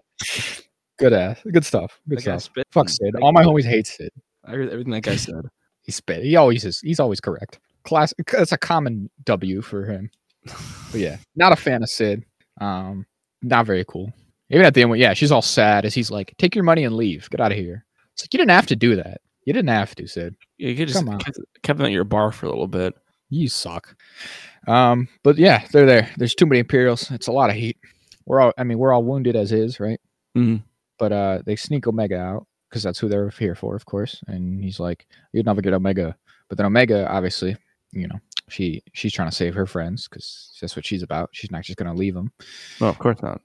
good 0.98 1.12
ass, 1.12 1.40
good 1.50 1.64
stuff. 1.64 1.98
Good 2.08 2.18
That 2.18 2.22
stuff. 2.22 2.42
spit 2.42 2.66
Fuck 2.70 2.88
Cid. 2.88 3.16
All 3.16 3.32
my 3.32 3.42
homies 3.42 3.64
hate 3.64 3.86
Cid. 3.88 4.10
I 4.44 4.52
heard 4.52 4.70
everything 4.70 4.92
that 4.92 5.02
guy 5.02 5.16
said. 5.16 5.34
He 5.82 5.92
spit. 5.92 6.22
He 6.22 6.34
always 6.36 6.64
is. 6.64 6.80
He's 6.80 6.98
always 6.98 7.20
correct. 7.20 7.60
Class. 7.84 8.12
It's 8.18 8.52
a 8.52 8.58
common 8.58 9.10
W 9.24 9.62
for 9.62 9.84
him. 9.86 10.10
But 10.90 11.00
yeah, 11.00 11.16
not 11.36 11.52
a 11.52 11.56
fan 11.56 11.82
of 11.82 11.88
Cid. 11.90 12.24
Um, 12.60 13.06
not 13.42 13.66
very 13.66 13.84
cool. 13.86 14.12
Even 14.50 14.64
at 14.66 14.74
the 14.74 14.82
end, 14.82 14.90
when- 14.90 15.00
yeah, 15.00 15.14
she's 15.14 15.32
all 15.32 15.42
sad 15.42 15.84
as 15.84 15.94
he's 15.94 16.10
like, 16.10 16.34
"Take 16.38 16.54
your 16.54 16.64
money 16.64 16.84
and 16.84 16.94
leave. 16.96 17.28
Get 17.30 17.40
out 17.40 17.52
of 17.52 17.58
here." 17.58 17.84
It's 18.12 18.22
like 18.22 18.32
you 18.34 18.38
didn't 18.38 18.50
have 18.52 18.66
to 18.66 18.76
do 18.76 18.94
that. 18.96 19.20
You 19.46 19.52
didn't 19.52 19.68
have 19.70 19.94
to, 19.96 20.06
Cid. 20.06 20.34
Yeah, 20.58 20.68
you 20.70 20.76
could 20.76 20.88
just 20.88 21.04
kept, 21.06 21.38
kept 21.62 21.78
them 21.78 21.86
at 21.86 21.92
your 21.92 22.04
bar 22.04 22.30
for 22.32 22.46
a 22.46 22.48
little 22.50 22.68
bit. 22.68 22.94
You 23.30 23.48
suck. 23.48 23.96
Um, 24.66 25.08
but 25.22 25.36
yeah, 25.36 25.66
they're 25.72 25.86
there. 25.86 26.10
There's 26.16 26.34
too 26.34 26.46
many 26.46 26.60
Imperials. 26.60 27.10
It's 27.10 27.26
a 27.26 27.32
lot 27.32 27.50
of 27.50 27.56
heat. 27.56 27.76
We're 28.26 28.40
all. 28.40 28.52
I 28.56 28.64
mean, 28.64 28.78
we're 28.78 28.92
all 28.92 29.02
wounded 29.04 29.36
as 29.36 29.52
is, 29.52 29.80
right? 29.80 30.00
Mhm. 30.36 30.62
But 30.98 31.12
uh, 31.12 31.42
they 31.44 31.56
sneak 31.56 31.86
Omega 31.86 32.18
out 32.18 32.46
because 32.70 32.82
that's 32.82 32.98
who 32.98 33.08
they're 33.08 33.30
here 33.30 33.54
for, 33.54 33.74
of 33.74 33.84
course. 33.86 34.22
And 34.28 34.62
he's 34.62 34.78
like, 34.80 35.06
"You'd 35.32 35.46
never 35.46 35.60
get 35.60 35.74
Omega." 35.74 36.16
But 36.48 36.58
then 36.58 36.66
Omega, 36.66 37.08
obviously, 37.10 37.56
you 37.94 38.08
know, 38.08 38.18
she 38.48 38.82
she's 38.92 39.12
trying 39.12 39.28
to 39.30 39.34
save 39.34 39.54
her 39.54 39.66
friends 39.66 40.08
because 40.08 40.56
that's 40.60 40.76
what 40.76 40.84
she's 40.86 41.02
about. 41.02 41.30
She's 41.32 41.50
not 41.50 41.62
just 41.62 41.78
gonna 41.78 41.94
leave 41.94 42.14
them. 42.14 42.32
No, 42.80 42.88
of 42.88 42.98
course 42.98 43.20
not. 43.22 43.40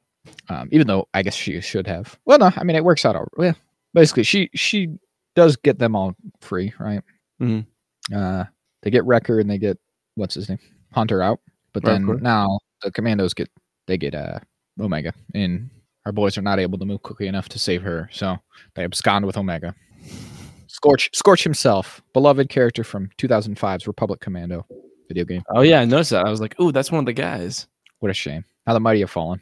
Um, 0.50 0.68
even 0.72 0.88
though 0.88 1.08
I 1.14 1.24
guess 1.24 1.36
she 1.36 1.60
should 1.62 1.88
have. 1.88 2.18
Well, 2.26 2.40
no, 2.40 2.52
I 2.56 2.64
mean 2.64 2.76
it 2.76 2.84
works 2.84 3.06
out. 3.06 3.16
All, 3.16 3.28
yeah, 3.38 3.54
basically, 3.94 4.24
she 4.24 4.50
she 4.54 4.90
does 5.36 5.56
get 5.56 5.80
them 5.80 5.96
all 5.96 6.16
free, 6.42 6.74
right? 6.80 7.02
Mhm. 7.42 7.66
Uh, 8.14 8.46
they 8.84 8.90
get 8.92 9.06
Wrecker 9.06 9.40
and 9.40 9.50
they 9.50 9.58
get 9.58 9.78
what's 10.16 10.36
his 10.36 10.50
name, 10.50 10.60
Hunter 10.94 11.22
out. 11.22 11.40
But 11.74 11.86
Right, 11.86 11.94
then 12.06 12.20
now 12.22 12.60
the 12.84 12.92
Commandos 12.92 13.34
get 13.34 13.50
they 13.88 13.98
get 13.98 14.14
uh 14.16 14.40
Omega, 14.80 15.14
and 15.34 15.70
our 16.06 16.12
boys 16.12 16.38
are 16.38 16.42
not 16.42 16.60
able 16.60 16.78
to 16.80 16.86
move 16.86 17.04
quickly 17.04 17.28
enough 17.28 17.50
to 17.50 17.60
save 17.60 17.82
her, 17.84 18.10
so 18.12 18.38
they 18.76 18.84
abscond 18.84 19.26
with 19.26 19.38
Omega. 19.38 19.76
Scorch 20.70 21.10
Scorch 21.14 21.44
himself, 21.44 22.02
beloved 22.14 22.50
character 22.50 22.84
from 22.84 23.10
2005's 23.18 23.88
Republic 23.88 24.20
Commando 24.22 24.66
video 25.08 25.26
game. 25.26 25.42
Oh 25.54 25.62
yeah, 25.62 25.82
I 25.82 25.86
noticed 25.86 26.12
that. 26.12 26.26
I 26.26 26.30
was 26.30 26.40
like, 26.42 26.60
ooh, 26.60 26.72
that's 26.72 26.92
one 26.92 27.00
of 27.00 27.06
the 27.06 27.14
guys. 27.14 27.68
What 28.00 28.12
a 28.12 28.14
shame. 28.14 28.46
How 28.68 28.74
the 28.74 28.80
mighty 28.80 29.00
have 29.02 29.10
fallen. 29.10 29.42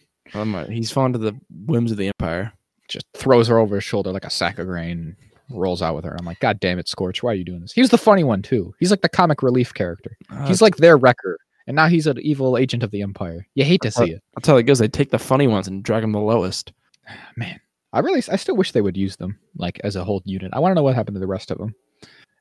He's 0.70 0.92
fallen 0.92 1.14
to 1.14 1.20
the 1.20 1.36
whims 1.66 1.92
of 1.92 1.98
the 1.98 2.08
empire. 2.08 2.52
just 2.88 3.06
throws 3.14 3.48
her 3.50 3.60
over 3.60 3.76
his 3.76 3.84
shoulder 3.84 4.12
like 4.12 4.26
a 4.26 4.30
sack 4.30 4.58
of 4.60 4.68
grain 4.68 5.16
rolls 5.50 5.82
out 5.82 5.96
with 5.96 6.04
her. 6.06 6.16
I'm 6.20 6.26
like, 6.26 6.40
God 6.40 6.60
damn 6.60 6.80
it, 6.80 6.88
Scorch, 6.90 7.22
why 7.24 7.32
are 7.32 7.36
you 7.36 7.44
doing 7.46 7.62
this? 7.62 7.72
He 7.74 7.82
was 7.82 7.90
the 7.90 7.98
funny 7.98 8.24
one 8.24 8.42
too. 8.42 8.74
He's 8.80 8.92
like 8.92 9.02
the 9.02 9.10
comic 9.10 9.42
relief 9.44 9.74
character. 9.74 10.18
Uh, 10.30 10.46
He's 10.48 10.62
like 10.62 10.78
their 10.78 10.98
wrecker. 10.98 11.38
And 11.68 11.76
now 11.76 11.88
he's 11.88 12.08
an 12.08 12.18
evil 12.20 12.58
agent 12.58 12.82
of 12.84 12.92
the 12.92 13.02
Empire. 13.02 13.46
You 13.56 13.66
hate 13.66 13.82
to 13.82 13.92
see 13.92 14.12
it. 14.12 14.24
that's 14.36 14.48
how 14.48 14.56
it 14.56 14.64
goes. 14.64 14.80
They 14.80 14.88
take 14.88 15.10
the 15.12 15.20
funny 15.20 15.48
ones 15.48 15.68
and 15.68 15.84
drag 15.84 16.02
them 16.02 16.14
the 16.14 16.20
lowest. 16.20 16.72
Man. 17.36 17.60
I 17.94 18.00
really 18.00 18.22
I 18.30 18.36
still 18.36 18.56
wish 18.56 18.72
they 18.74 18.82
would 18.82 18.98
use 18.98 19.16
them 19.16 19.40
like 19.56 19.80
as 19.84 19.96
a 19.96 20.04
whole 20.04 20.22
unit. 20.26 20.52
I 20.54 20.60
want 20.60 20.72
to 20.72 20.76
know 20.76 20.84
what 20.84 20.96
happened 20.96 21.16
to 21.16 21.20
the 21.20 21.28
rest 21.28 21.52
of 21.52 21.58
them. 21.58 21.74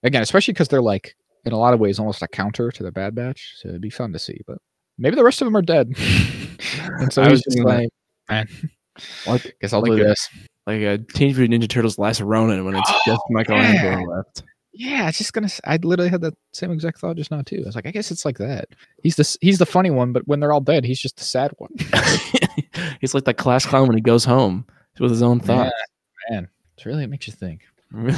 Again, 0.03 0.23
especially 0.23 0.53
because 0.53 0.69
they're 0.69 0.83
like 0.83 1.17
in 1.45 1.53
a 1.53 1.59
lot 1.59 1.75
of 1.75 1.81
ways 1.81 1.99
almost 1.99 2.23
a 2.23 2.29
counter 2.29 2.71
to 2.71 2.83
the 2.83 2.93
Bad 2.93 3.15
Batch. 3.15 3.55
So 3.59 3.69
it'd 3.69 3.81
be 3.81 3.91
fun 3.91 4.13
to 4.13 4.19
see. 4.19 4.41
But 4.47 4.59
maybe 4.99 5.17
the 5.17 5.25
rest 5.25 5.41
of 5.41 5.47
them 5.47 5.57
are 5.57 5.63
dead. 5.63 5.93
and 6.99 7.13
so 7.13 7.23
I 7.23 7.29
was 7.31 7.43
just 7.43 7.59
like, 7.61 7.89
man, 8.29 8.49
Like, 9.27 9.57
guess 9.61 9.73
I'll 9.73 9.81
Like 9.83 9.93
do 9.93 10.03
a- 10.03 10.05
this. 10.09 10.29
like 10.67 10.81
a 10.83 10.99
Teenage 10.99 11.39
Mutant 11.39 11.63
Ninja 11.63 11.69
Turtles 11.69 11.99
Last 11.99 12.21
Ronin 12.21 12.65
when 12.65 12.75
it's 12.77 12.91
just 13.07 13.21
Oh, 13.23 13.33
Michelangelo 13.33 14.01
yeah. 14.01 14.05
left. 14.07 14.43
Yeah, 14.79 15.09
it's 15.09 15.17
just 15.17 15.33
gonna. 15.33 15.49
I 15.65 15.79
literally 15.83 16.11
had 16.11 16.21
that 16.21 16.35
same 16.53 16.71
exact 16.71 16.99
thought 16.99 17.17
just 17.17 17.31
now 17.31 17.41
too. 17.41 17.63
I 17.65 17.67
was 17.67 17.75
like, 17.77 17.87
I 17.87 17.91
guess 17.93 18.11
it's 18.11 18.27
like 18.27 18.37
that. 18.39 18.69
He's 19.03 19.17
the 19.17 19.39
he's 19.41 19.57
the 19.59 19.65
funny 19.65 19.89
one, 19.91 20.13
but 20.13 20.29
when 20.29 20.39
they're 20.39 20.53
all 20.53 20.61
dead, 20.61 20.85
he's 20.85 21.01
just 21.01 21.17
the 21.17 21.25
sad 21.25 21.53
one. 21.57 21.71
he's 23.01 23.15
like 23.15 23.25
that 23.25 23.39
class 23.39 23.65
clown 23.65 23.87
when 23.89 23.97
he 23.97 24.03
goes 24.03 24.25
home 24.25 24.67
with 25.01 25.11
his 25.11 25.23
own 25.23 25.41
thoughts. 25.41 25.73
Man, 26.31 26.49
it's 26.77 26.87
really 26.87 27.05
it 27.05 27.11
makes 27.11 27.27
you 27.27 27.33
think. 27.33 27.63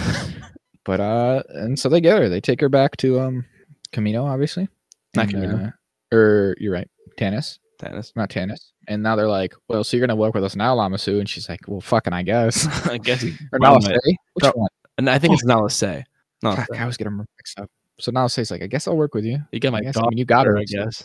But 0.85 1.01
uh, 1.01 1.43
and 1.51 1.79
so 1.79 1.91
they 1.91 2.01
get 2.01 2.19
her. 2.19 2.31
They 2.31 2.41
take 2.41 2.63
her 2.63 2.71
back 2.71 2.97
to 2.99 3.21
um, 3.21 3.45
Camino, 3.93 4.25
obviously. 4.25 4.69
Not 5.15 5.25
And, 5.25 5.31
Camino. 5.33 5.65
uh, 5.67 6.17
or 6.17 6.57
you're 6.59 6.73
right, 6.73 6.89
Tantiss, 7.19 7.59
Dennis. 7.79 8.15
not 8.17 8.31
Tantiss. 8.31 8.71
And 8.87 9.03
now 9.03 9.15
they're 9.15 9.29
like, 9.29 9.53
well, 9.69 9.85
so 9.85 9.99
you're 9.99 10.07
gonna 10.07 10.17
work 10.19 10.33
with 10.33 10.45
us 10.45 10.57
now, 10.57 10.75
Lama 10.75 10.97
Su? 10.97 11.19
And 11.19 11.29
she's 11.29 11.47
like, 11.47 11.61
well, 11.69 11.83
fucking, 11.83 12.15
I 12.15 12.23
guess. 12.23 12.67
I 12.87 12.97
guess 12.97 13.23
or 13.53 13.59
well, 13.61 13.79
Nala 13.79 13.99
Which 14.33 14.45
Pro- 14.45 14.53
one? 14.53 14.69
And 14.97 15.11
I 15.11 15.19
think 15.19 15.35
it's 15.35 15.45
Nala 15.45 15.69
Se. 15.69 16.05
No, 16.43 16.55
Fuck, 16.57 16.69
I 16.75 16.81
always 16.81 16.97
get 16.97 17.05
them 17.05 17.19
mixed 17.37 17.61
up. 17.61 17.71
So 18.01 18.11
Nala 18.11 18.31
Se's 18.31 18.51
like, 18.51 18.63
I 18.63 18.67
guess 18.67 18.89
I'll 18.89 18.97
work 18.97 19.15
with 19.15 19.27
you. 19.27 19.41
you 19.53 19.61
got 19.61 19.73
my 19.73 19.81
I 19.81 19.83
guess 19.83 19.97
I 19.99 20.09
mean, 20.09 20.17
you 20.17 20.25
got 20.25 20.47
her. 20.47 20.57
I 20.57 20.65
guess. 20.65 21.05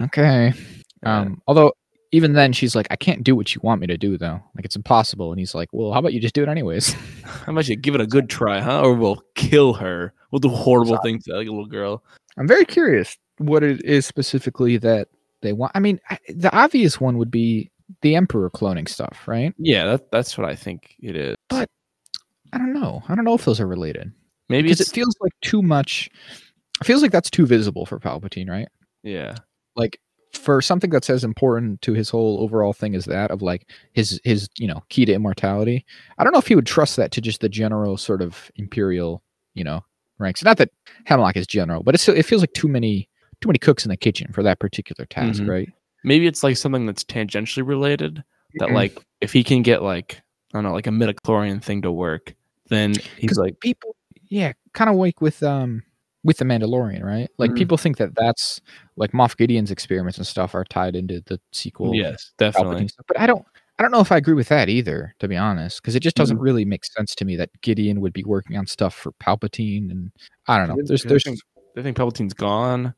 Okay. 0.00 0.54
Um, 1.02 1.42
although 1.46 1.74
even 2.12 2.32
then 2.32 2.52
she's 2.52 2.74
like, 2.74 2.86
I 2.90 2.96
can't 2.96 3.22
do 3.22 3.36
what 3.36 3.54
you 3.54 3.60
want 3.62 3.80
me 3.80 3.86
to 3.88 3.98
do 3.98 4.16
though. 4.18 4.40
Like 4.54 4.64
it's 4.64 4.76
impossible. 4.76 5.30
And 5.30 5.38
he's 5.38 5.54
like, 5.54 5.68
Well, 5.72 5.92
how 5.92 5.98
about 5.98 6.12
you 6.12 6.20
just 6.20 6.34
do 6.34 6.42
it 6.42 6.48
anyways? 6.48 6.92
How 7.24 7.52
about 7.52 7.68
you 7.68 7.76
give 7.76 7.94
it 7.94 8.00
a 8.00 8.06
good 8.06 8.28
try, 8.30 8.60
huh? 8.60 8.82
Or 8.82 8.94
we'll 8.94 9.22
kill 9.34 9.74
her. 9.74 10.12
We'll 10.30 10.38
do 10.38 10.48
horrible 10.48 10.94
Stop. 10.94 11.02
things 11.04 11.24
to 11.24 11.32
that 11.32 11.38
little 11.38 11.66
girl. 11.66 12.02
I'm 12.38 12.48
very 12.48 12.64
curious 12.64 13.16
what 13.38 13.62
it 13.62 13.84
is 13.84 14.06
specifically 14.06 14.76
that 14.78 15.08
they 15.42 15.52
want. 15.52 15.72
I 15.74 15.80
mean, 15.80 16.00
the 16.28 16.54
obvious 16.56 17.00
one 17.00 17.18
would 17.18 17.30
be 17.30 17.70
the 18.02 18.16
Emperor 18.16 18.50
cloning 18.50 18.88
stuff, 18.88 19.22
right? 19.26 19.54
Yeah, 19.58 19.86
that, 19.86 20.10
that's 20.10 20.36
what 20.38 20.48
I 20.48 20.54
think 20.54 20.94
it 21.00 21.16
is. 21.16 21.36
But- 21.48 21.68
I 22.52 22.58
don't 22.58 22.72
know. 22.72 23.02
I 23.08 23.14
don't 23.14 23.24
know 23.26 23.34
if 23.34 23.44
those 23.44 23.60
are 23.60 23.66
related 23.66 24.10
Maybe 24.48 24.62
because 24.68 24.80
it's 24.80 24.90
it 24.90 24.94
feels 24.94 25.14
like 25.20 25.32
too 25.42 25.60
much. 25.60 26.08
It 26.80 26.84
feels 26.84 27.02
like 27.02 27.12
that's 27.12 27.28
too 27.30 27.44
visible 27.46 27.84
for 27.84 27.98
Palpatine, 27.98 28.48
right? 28.48 28.68
yeah. 29.02 29.34
Like 29.76 30.00
for 30.38 30.62
something 30.62 30.90
that's 30.90 31.10
as 31.10 31.24
important 31.24 31.82
to 31.82 31.92
his 31.92 32.08
whole 32.10 32.40
overall 32.40 32.72
thing 32.72 32.94
as 32.94 33.04
that 33.06 33.30
of 33.30 33.42
like 33.42 33.68
his 33.92 34.20
his 34.24 34.48
you 34.58 34.66
know 34.66 34.82
key 34.88 35.04
to 35.04 35.12
immortality. 35.12 35.84
I 36.18 36.24
don't 36.24 36.32
know 36.32 36.38
if 36.38 36.46
he 36.46 36.54
would 36.54 36.66
trust 36.66 36.96
that 36.96 37.12
to 37.12 37.20
just 37.20 37.40
the 37.40 37.48
general 37.48 37.96
sort 37.96 38.22
of 38.22 38.50
imperial 38.56 39.22
you 39.54 39.64
know 39.64 39.84
ranks. 40.18 40.42
Not 40.42 40.56
that 40.58 40.70
Hemlock 41.04 41.36
is 41.36 41.46
general, 41.46 41.82
but 41.82 41.94
it's 41.94 42.08
it 42.08 42.24
feels 42.24 42.42
like 42.42 42.52
too 42.54 42.68
many 42.68 43.08
too 43.40 43.48
many 43.48 43.58
cooks 43.58 43.84
in 43.84 43.90
the 43.90 43.96
kitchen 43.96 44.32
for 44.32 44.42
that 44.42 44.58
particular 44.58 45.06
task, 45.06 45.42
Mhm. 45.42 45.48
right? 45.48 45.68
Maybe 46.04 46.26
it's 46.26 46.42
like 46.42 46.56
something 46.56 46.86
that's 46.86 47.04
tangentially 47.04 47.66
related. 47.66 48.22
That 48.58 48.70
Mhm. 48.70 48.74
like 48.74 48.98
if 49.20 49.32
he 49.32 49.44
can 49.44 49.62
get 49.62 49.82
like 49.82 50.20
I 50.54 50.58
don't 50.58 50.64
know, 50.64 50.72
like 50.72 50.86
a 50.86 50.90
midichlorian 50.90 51.62
thing 51.62 51.82
to 51.82 51.92
work, 51.92 52.34
then 52.68 52.94
he's 53.18 53.36
like 53.38 53.60
people 53.60 53.94
yeah 54.30 54.52
kind 54.74 54.90
of 54.90 54.96
like 54.96 55.20
with 55.20 55.42
um 55.42 55.82
with 56.28 56.36
the 56.36 56.44
mandalorian 56.44 57.02
right 57.02 57.30
like 57.38 57.50
Mhm. 57.52 57.56
people 57.56 57.76
think 57.78 57.96
that 57.96 58.14
that's 58.14 58.60
like 58.96 59.12
moff 59.12 59.36
gideon's 59.36 59.70
experiments 59.70 60.18
and 60.18 60.26
stuff 60.26 60.54
are 60.54 60.64
tied 60.64 60.94
into 60.94 61.22
the 61.26 61.40
sequel 61.52 61.94
Yes, 61.94 62.32
definitely. 62.38 62.88
but 63.08 63.18
i 63.18 63.26
don't 63.26 63.44
i 63.78 63.82
don't 63.82 63.90
know 63.92 64.00
if 64.00 64.12
i 64.12 64.16
agree 64.18 64.34
with 64.34 64.48
that 64.48 64.68
either 64.68 65.14
to 65.20 65.26
be 65.26 65.36
honest 65.36 65.80
because 65.80 65.96
it 65.96 66.00
just 66.00 66.16
doesn't 66.16 66.36
Mhm. 66.38 66.42
really 66.48 66.64
make 66.66 66.84
sense 66.84 67.14
to 67.14 67.24
me 67.24 67.34
that 67.36 67.50
gideon 67.62 68.00
would 68.02 68.12
be 68.12 68.24
working 68.24 68.56
on 68.58 68.66
stuff 68.66 68.94
for 68.94 69.12
palpatine 69.12 69.90
and 69.90 70.12
i 70.48 70.58
don't 70.58 70.68
know 70.68 70.76
there's 70.84 71.02
they 71.02 71.08
there's 71.08 71.24
think- 71.24 71.40
They 71.74 71.82
think 71.82 71.96
Palpatine's 71.96 72.34
gone. 72.34 72.94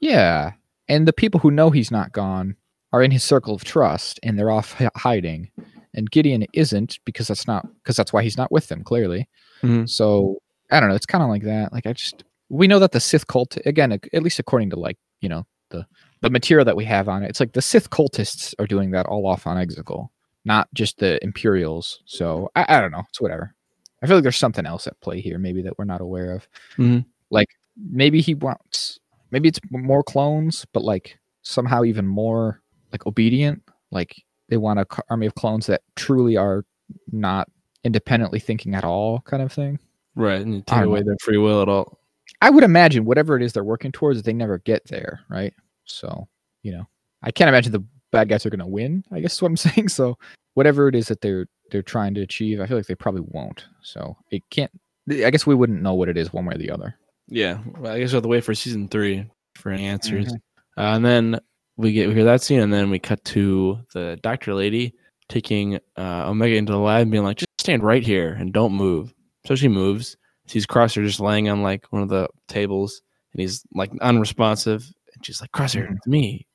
yeah 0.00 0.52
and 0.88 1.06
the 1.08 1.12
people 1.12 1.40
who 1.40 1.50
know 1.50 1.70
he's 1.70 1.90
not 1.90 2.12
gone 2.12 2.56
are 2.92 3.02
in 3.02 3.10
his 3.10 3.24
circle 3.24 3.54
of 3.54 3.64
trust 3.64 4.20
and 4.22 4.38
they're 4.38 4.50
off 4.50 4.80
hiding 4.96 5.50
and 5.94 6.10
gideon 6.10 6.44
isn't 6.52 6.98
because 7.04 7.28
that's 7.28 7.46
not 7.46 7.66
because 7.82 7.96
that's 7.96 8.12
why 8.12 8.22
he's 8.22 8.36
not 8.36 8.50
with 8.52 8.68
them 8.68 8.82
clearly 8.82 9.28
Mhm. 9.62 9.88
so 9.88 10.38
i 10.70 10.80
don't 10.80 10.88
know 10.88 10.94
it's 10.94 11.06
kind 11.06 11.22
of 11.22 11.28
like 11.30 11.42
that 11.42 11.72
like 11.72 11.86
i 11.86 11.92
just 11.92 12.24
we 12.58 12.66
know 12.68 12.78
that 12.78 12.92
the 12.92 13.00
sith 13.00 13.26
cult 13.26 13.56
again 13.66 13.92
at 13.92 14.22
least 14.22 14.38
according 14.38 14.70
to 14.70 14.76
like 14.76 14.98
you 15.20 15.28
know 15.28 15.44
the 15.70 15.86
the 16.20 16.30
material 16.30 16.64
that 16.64 16.76
we 16.76 16.84
have 16.84 17.08
on 17.08 17.22
it 17.22 17.28
it's 17.30 17.40
like 17.40 17.52
the 17.52 17.62
sith 17.62 17.90
cultists 17.90 18.54
are 18.58 18.66
doing 18.66 18.90
that 18.92 19.06
all 19.06 19.26
off 19.26 19.46
on 19.46 19.56
exegol 19.56 20.08
not 20.44 20.68
just 20.74 20.98
the 20.98 21.22
imperials 21.24 22.00
so 22.06 22.50
i, 22.54 22.64
I 22.68 22.80
don't 22.80 22.90
know 22.92 23.02
it's 23.08 23.20
whatever 23.20 23.54
i 24.02 24.06
feel 24.06 24.16
like 24.16 24.22
there's 24.22 24.36
something 24.36 24.66
else 24.66 24.86
at 24.86 25.00
play 25.00 25.20
here 25.20 25.38
maybe 25.38 25.62
that 25.62 25.78
we're 25.78 25.84
not 25.84 26.00
aware 26.00 26.32
of 26.32 26.46
Mhm. 26.78 27.04
like 27.30 27.48
maybe 27.76 28.20
he 28.20 28.34
wants 28.34 28.98
maybe 29.30 29.48
it's 29.48 29.60
more 29.70 30.02
clones 30.02 30.64
but 30.72 30.84
like 30.84 31.18
somehow 31.42 31.82
even 31.84 32.06
more 32.06 32.60
like 32.92 33.06
obedient 33.06 33.62
like 33.90 34.14
they 34.48 34.56
want 34.58 34.78
an 34.78 34.86
army 35.10 35.26
of 35.26 35.34
clones 35.34 35.66
that 35.66 35.82
truly 35.96 36.36
are 36.36 36.64
not 37.10 37.48
independently 37.82 38.38
thinking 38.38 38.74
at 38.74 38.84
all 38.84 39.20
kind 39.22 39.42
of 39.42 39.52
thing 39.52 39.78
Right. 40.16 40.40
And 40.40 40.54
you 40.54 40.62
take 40.64 40.84
away 40.84 41.02
their 41.02 41.16
free 41.20 41.38
will 41.38 41.60
at 41.60 41.68
all. 41.68 41.98
I 42.44 42.50
would 42.50 42.64
imagine 42.64 43.04
whatever 43.04 43.36
it 43.36 43.42
is 43.42 43.52
they're 43.52 43.64
working 43.64 43.92
towards 43.92 44.22
they 44.22 44.32
never 44.32 44.58
get 44.58 44.84
there 44.86 45.20
right 45.28 45.54
so 45.84 46.28
you 46.62 46.72
know 46.72 46.86
i 47.22 47.30
can't 47.30 47.48
imagine 47.48 47.72
the 47.72 47.84
bad 48.12 48.28
guys 48.28 48.44
are 48.46 48.50
going 48.50 48.60
to 48.60 48.66
win 48.66 49.02
i 49.12 49.20
guess 49.20 49.34
is 49.34 49.42
what 49.42 49.48
i'm 49.48 49.56
saying 49.68 49.88
so 49.88 50.16
whatever 50.54 50.88
it 50.88 50.94
is 50.94 51.08
that 51.08 51.20
they're 51.20 51.46
they're 51.70 51.82
trying 51.82 52.14
to 52.14 52.20
achieve 52.20 52.60
i 52.60 52.66
feel 52.66 52.76
like 52.76 52.86
they 52.86 52.94
probably 52.94 53.24
won't 53.28 53.66
so 53.82 54.16
it 54.30 54.42
can't 54.50 54.70
i 55.10 55.30
guess 55.30 55.46
we 55.46 55.54
wouldn't 55.54 55.82
know 55.82 55.94
what 55.94 56.08
it 56.08 56.16
is 56.16 56.32
one 56.32 56.44
way 56.46 56.54
or 56.54 56.58
the 56.58 56.70
other 56.70 56.94
Yeah. 57.28 57.58
Well, 57.78 57.92
I 57.92 57.98
guess 57.98 58.10
we 58.12 58.16
have 58.16 58.22
to 58.22 58.28
wait 58.28 58.44
for 58.44 58.54
season 58.54 58.86
three 58.88 59.26
for 59.56 59.70
any 59.72 59.86
answers. 59.86 60.26
Mhm. 60.26 60.36
Uh, 60.76 60.96
and 60.96 61.04
then 61.04 61.40
we 61.78 61.92
get 61.92 62.06
we 62.08 62.14
hear 62.14 62.24
that 62.24 62.42
scene, 62.42 62.60
and 62.60 62.70
then 62.72 62.90
we 62.90 62.98
cut 62.98 63.24
to 63.36 63.78
the 63.94 64.18
doctor 64.22 64.52
lady 64.54 64.92
taking 65.28 65.76
uh, 65.96 66.28
Omega 66.28 66.56
into 66.56 66.72
the 66.72 66.78
lab 66.78 67.02
and 67.02 67.10
being 67.10 67.24
like, 67.24 67.38
"Just 67.38 67.48
stand 67.58 67.82
right 67.82 68.02
here 68.02 68.36
and 68.38 68.52
don't 68.52 68.74
move." 68.74 69.14
So 69.46 69.54
she 69.54 69.68
moves. 69.68 70.16
Sees 70.46 70.66
Crosshair 70.66 71.04
just 71.04 71.20
laying 71.20 71.48
on 71.48 71.62
like 71.62 71.86
one 71.90 72.02
of 72.02 72.08
the 72.08 72.28
tables, 72.48 73.00
and 73.32 73.40
he's 73.40 73.62
like 73.74 73.90
unresponsive. 74.00 74.84
And 75.14 75.24
she's 75.24 75.40
like, 75.40 75.52
"Crosshair, 75.52 75.88
Mhm. 75.88 75.96
it's 75.96 76.06
me, 76.06 76.46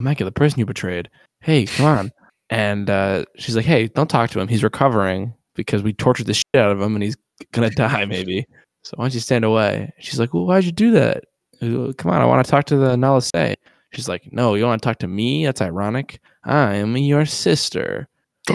Omega, 0.00 0.24
the 0.24 0.32
person 0.32 0.58
you 0.60 0.66
betrayed. 0.66 1.10
Hey, 1.40 1.66
come 1.66 1.86
on." 1.86 2.10
And 2.50 2.88
uh, 2.90 3.24
she's 3.36 3.56
like, 3.56 3.64
"Hey, 3.66 3.88
don't 3.88 4.08
talk 4.08 4.30
to 4.30 4.40
him. 4.40 4.48
He's 4.48 4.62
recovering 4.62 5.34
because 5.54 5.82
we 5.82 5.92
tortured 5.92 6.26
the 6.26 6.34
shit 6.34 6.44
out 6.56 6.70
of 6.70 6.80
him, 6.80 6.94
and 6.94 7.02
he's 7.02 7.16
gonna 7.52 7.70
die 7.70 8.04
maybe. 8.06 8.46
So 8.82 8.94
why 8.96 9.04
don't 9.04 9.14
you 9.14 9.20
stand 9.20 9.44
away?" 9.44 9.92
She's 9.98 10.18
like, 10.18 10.32
"Well, 10.32 10.46
why'd 10.46 10.64
you 10.64 10.72
do 10.72 10.90
that? 10.92 11.24
Uh, 11.62 11.92
Come 11.98 12.10
on, 12.10 12.20
I 12.22 12.24
want 12.26 12.44
to 12.44 12.50
talk 12.50 12.64
to 12.66 12.76
the 12.76 12.96
Nala 12.96 13.20
Se." 13.22 13.54
She's 13.92 14.08
like, 14.08 14.32
"No, 14.32 14.54
you 14.54 14.64
want 14.64 14.80
to 14.82 14.86
talk 14.86 14.98
to 14.98 15.08
me? 15.08 15.44
That's 15.44 15.60
ironic. 15.60 16.18
I 16.44 16.76
am 16.76 16.96
your 16.96 17.26
sister." 17.26 18.08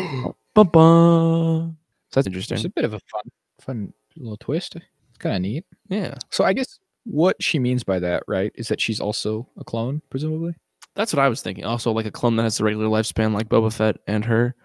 Ba-ba. 0.56 1.72
So 2.12 2.16
that's 2.16 2.28
interesting. 2.28 2.56
It's 2.58 2.66
a 2.66 2.70
bit 2.70 2.86
of 2.86 2.94
a 2.94 3.00
fun, 3.00 3.24
fun 3.62 3.94
little 4.18 4.38
twist. 4.38 4.76
It's 4.76 5.18
kind 5.20 5.36
of 5.36 5.42
neat. 5.42 5.66
Yeah, 5.90 6.16
So 6.30 6.44
I 6.44 6.54
guess 6.54 6.80
what 7.06 7.42
she 7.42 7.60
means 7.60 7.84
by 7.84 8.00
that, 8.00 8.24
right, 8.28 8.52
is 8.56 8.68
that 8.68 8.80
she's 8.82 9.00
also 9.00 9.48
a 9.58 9.64
clone, 9.64 10.02
presumably. 10.10 10.54
that's 10.96 11.14
what 11.14 11.24
I 11.24 11.30
was 11.30 11.42
thinking. 11.42 11.64
Also, 11.66 11.92
like 11.92 12.06
a 12.06 12.12
clone 12.12 12.36
that 12.38 12.44
has 12.44 12.60
a 12.60 12.64
regular 12.64 12.88
lifespan, 12.88 13.34
like 13.34 13.50
Boba 13.50 13.72
Fett 13.74 13.98
and 14.08 14.26
her. 14.26 14.56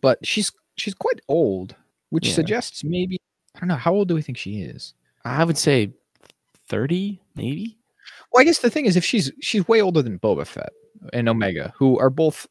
But 0.00 0.24
she's 0.24 0.52
she's 0.76 0.94
quite 0.94 1.20
old, 1.28 1.74
which 2.10 2.28
Yeah. 2.28 2.34
suggests 2.34 2.84
maybe 2.84 3.18
I 3.56 3.58
don't 3.60 3.68
know 3.68 3.74
how 3.76 3.92
old 3.94 4.08
do 4.08 4.14
we 4.14 4.22
think 4.22 4.38
she 4.38 4.62
is. 4.62 4.94
I 5.24 5.42
would 5.44 5.58
say 5.58 5.92
thirty, 6.68 7.20
maybe. 7.34 7.76
Well, 8.32 8.40
I 8.40 8.44
guess 8.44 8.60
the 8.60 8.70
thing 8.70 8.86
is, 8.86 8.96
if 8.96 9.04
she's 9.04 9.32
she's 9.40 9.66
way 9.66 9.80
older 9.82 10.02
than 10.02 10.18
Boba 10.18 10.46
Fett 10.46 10.70
and 11.12 11.28
Omega, 11.28 11.72
who 11.76 11.98
are 11.98 12.10
both 12.10 12.46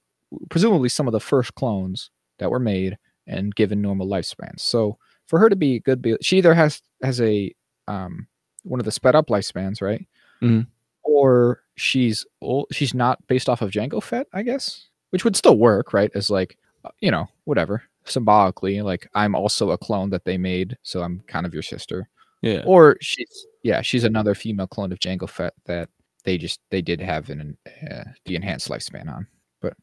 presumably 0.50 0.90
some 0.90 1.08
of 1.08 1.14
the 1.14 1.20
first 1.20 1.56
clones 1.56 2.12
that 2.40 2.52
were 2.52 2.60
made 2.60 2.98
and 3.28 3.56
given 3.56 3.82
normal 3.82 4.08
lifespans. 4.08 4.60
So 4.60 4.98
for 5.30 5.40
her 5.40 5.48
to 5.50 5.56
be 5.56 5.80
good, 5.80 6.06
she 6.22 6.38
either 6.40 6.54
has 6.54 6.82
has 7.04 7.22
a 7.22 7.54
um 7.88 8.28
one 8.64 8.80
of 8.82 8.86
the 8.86 8.92
sped 8.92 9.16
up 9.16 9.28
lifespans, 9.28 9.82
right? 9.82 10.06
Mhm. 10.42 10.68
Or 11.04 11.62
she's 11.76 12.26
old, 12.42 12.68
she's 12.72 12.94
not 12.94 13.26
based 13.28 13.48
off 13.50 13.62
of 13.62 13.72
Jango 13.72 14.04
Fett, 14.04 14.28
I 14.34 14.44
guess, 14.44 14.88
which 15.12 15.24
would 15.24 15.36
still 15.38 15.58
work, 15.58 15.94
right? 15.94 16.12
As 16.14 16.30
like 16.30 16.58
uh, 16.84 16.90
you 17.00 17.12
know 17.12 17.28
whatever 17.46 17.84
symbolically, 18.06 18.82
like 18.82 19.08
I'm 19.16 19.36
also 19.36 19.72
a 19.72 19.78
clone 19.78 20.10
that 20.10 20.26
they 20.26 20.38
made, 20.38 20.78
so 20.84 21.02
I'm 21.04 21.22
kind 21.28 21.46
of 21.46 21.54
your 21.54 21.64
sister 21.64 22.10
Yeah. 22.42 22.64
or 22.66 22.98
she's 23.02 23.46
yeah 23.64 23.82
she's 23.82 24.04
another 24.04 24.34
female 24.36 24.68
clone 24.68 24.92
of 24.92 25.00
Jango 25.00 25.30
Fett 25.30 25.54
that 25.66 25.90
they 26.26 26.38
just 26.38 26.60
they 26.72 26.82
did 26.82 27.00
have 27.02 27.30
an 27.30 27.58
uh, 27.90 28.04
the 28.26 28.36
enhanced 28.36 28.70
lifespan 28.70 29.08
on 29.14 29.26
but 29.62 29.74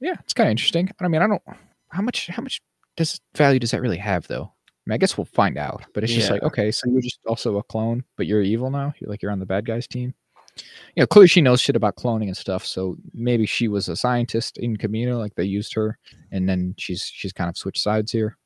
yeah 0.00 0.14
it's 0.20 0.34
kind 0.34 0.48
of 0.48 0.50
interesting 0.52 0.90
i 1.00 1.08
mean 1.08 1.22
i 1.22 1.26
don't 1.26 1.42
how 1.88 2.02
much 2.02 2.26
how 2.28 2.42
much 2.42 2.60
does 2.96 3.20
value 3.36 3.58
does 3.60 3.70
that 3.70 3.80
really 3.80 3.96
have 3.96 4.26
though 4.28 4.52
I, 4.84 4.90
mean, 4.90 4.94
I 4.94 4.98
guess 4.98 5.16
we'll 5.16 5.24
find 5.26 5.58
out 5.58 5.84
but 5.94 6.02
it's 6.02 6.12
just 6.12 6.30
like 6.30 6.42
okay 6.42 6.70
so 6.70 6.88
you're 6.88 7.00
just 7.00 7.20
also 7.26 7.56
a 7.58 7.62
clone 7.62 8.04
but 8.16 8.26
you're 8.26 8.42
evil 8.42 8.70
now 8.70 8.92
you're 8.98 9.10
like 9.10 9.22
you're 9.22 9.32
on 9.32 9.38
the 9.38 9.46
bad 9.46 9.64
guys 9.64 9.86
team 9.86 10.12
you 10.56 11.00
know 11.00 11.06
clearly 11.06 11.28
she 11.28 11.40
knows 11.40 11.60
shit 11.60 11.76
about 11.76 11.96
cloning 11.96 12.26
and 12.26 12.36
stuff 12.36 12.66
so 12.66 12.96
maybe 13.14 13.46
she 13.46 13.68
was 13.68 13.88
a 13.88 13.96
scientist 13.96 14.58
in 14.58 14.76
Camino 14.76 15.18
like 15.18 15.34
they 15.34 15.44
used 15.44 15.72
her 15.74 15.98
and 16.30 16.48
then 16.48 16.74
she's 16.78 17.04
she's 17.04 17.32
kind 17.32 17.48
of 17.48 17.56
switched 17.56 17.82
sides 17.82 18.12
here 18.12 18.36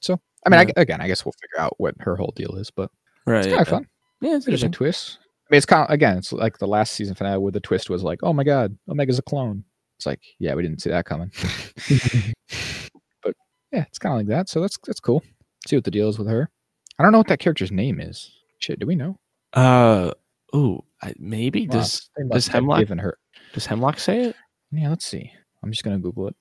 so 0.00 0.20
I 0.46 0.50
mean, 0.50 0.60
I, 0.60 0.80
again, 0.80 1.00
I 1.00 1.06
guess 1.06 1.24
we'll 1.24 1.34
figure 1.40 1.58
out 1.58 1.74
what 1.78 1.94
her 2.00 2.16
whole 2.16 2.32
deal 2.36 2.56
is, 2.56 2.70
but 2.70 2.90
Right. 3.26 3.38
it's 3.38 3.48
kind 3.48 3.60
of 3.60 3.68
fun. 3.68 3.88
Yeah, 4.20 4.36
it's 4.36 4.44
There's 4.44 4.62
a 4.62 4.66
interesting. 4.66 4.72
twist. 4.72 5.18
I 5.22 5.54
mean, 5.54 5.56
it's 5.56 5.66
kind 5.66 5.88
of 5.88 5.90
again, 5.90 6.18
it's 6.18 6.32
like 6.32 6.58
the 6.58 6.66
last 6.66 6.92
season 6.92 7.14
finale 7.14 7.38
where 7.38 7.52
the 7.52 7.60
twist 7.60 7.90
was 7.90 8.02
like, 8.02 8.20
"Oh 8.22 8.32
my 8.32 8.44
god, 8.44 8.76
Omega's 8.88 9.18
a 9.18 9.22
clone." 9.22 9.64
It's 9.98 10.06
like, 10.06 10.20
yeah, 10.38 10.54
we 10.54 10.62
didn't 10.62 10.82
see 10.82 10.90
that 10.90 11.06
coming. 11.06 11.30
but 13.22 13.34
yeah, 13.72 13.84
it's 13.88 13.98
kind 13.98 14.12
of 14.14 14.18
like 14.18 14.26
that. 14.28 14.48
So 14.48 14.60
that's 14.60 14.78
that's 14.86 15.00
cool. 15.00 15.22
See 15.66 15.76
what 15.76 15.84
the 15.84 15.90
deal 15.90 16.08
is 16.08 16.18
with 16.18 16.28
her. 16.28 16.50
I 16.98 17.02
don't 17.02 17.12
know 17.12 17.18
what 17.18 17.28
that 17.28 17.38
character's 17.40 17.72
name 17.72 18.00
is. 18.00 18.30
Shit, 18.58 18.78
do 18.78 18.86
we 18.86 18.94
know? 18.96 19.18
Uh, 19.52 20.12
ooh, 20.54 20.82
maybe 21.18 21.66
Wow, 21.66 21.74
does 21.78 22.10
does 22.30 22.48
Hemlock 22.48 22.80
given 22.80 22.98
her? 22.98 23.18
does 23.52 23.66
Hemlock 23.66 23.98
say 23.98 24.24
it? 24.24 24.36
Yeah, 24.72 24.90
let's 24.90 25.06
see. 25.06 25.30
I'm 25.62 25.70
just 25.70 25.84
gonna 25.84 25.98
Google 25.98 26.28
it. 26.28 26.36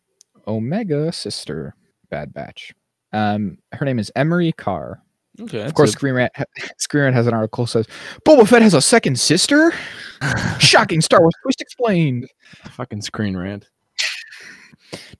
Omega 0.47 1.11
sister, 1.11 1.75
Bad 2.09 2.33
Batch. 2.33 2.73
Um, 3.13 3.59
her 3.71 3.85
name 3.85 3.99
is 3.99 4.11
Emerie 4.15 4.51
Karr. 4.53 5.01
Okay, 5.39 5.61
Of 5.61 5.73
course, 5.73 5.91
Screen 5.91 6.13
Rant, 6.13 6.31
Screen 6.77 7.03
Rant 7.05 7.15
has 7.15 7.25
an 7.27 7.33
article 7.33 7.65
says 7.65 7.87
Boba 8.25 8.47
Fett 8.47 8.61
has 8.61 8.73
a 8.73 8.81
second 8.81 9.19
sister. 9.19 9.73
Shocking 10.59 11.01
Star 11.01 11.21
Wars 11.21 11.33
twist 11.43 11.61
explained. 11.61 12.27
fucking 12.71 13.01
screen 13.01 13.35
rant. 13.35 13.69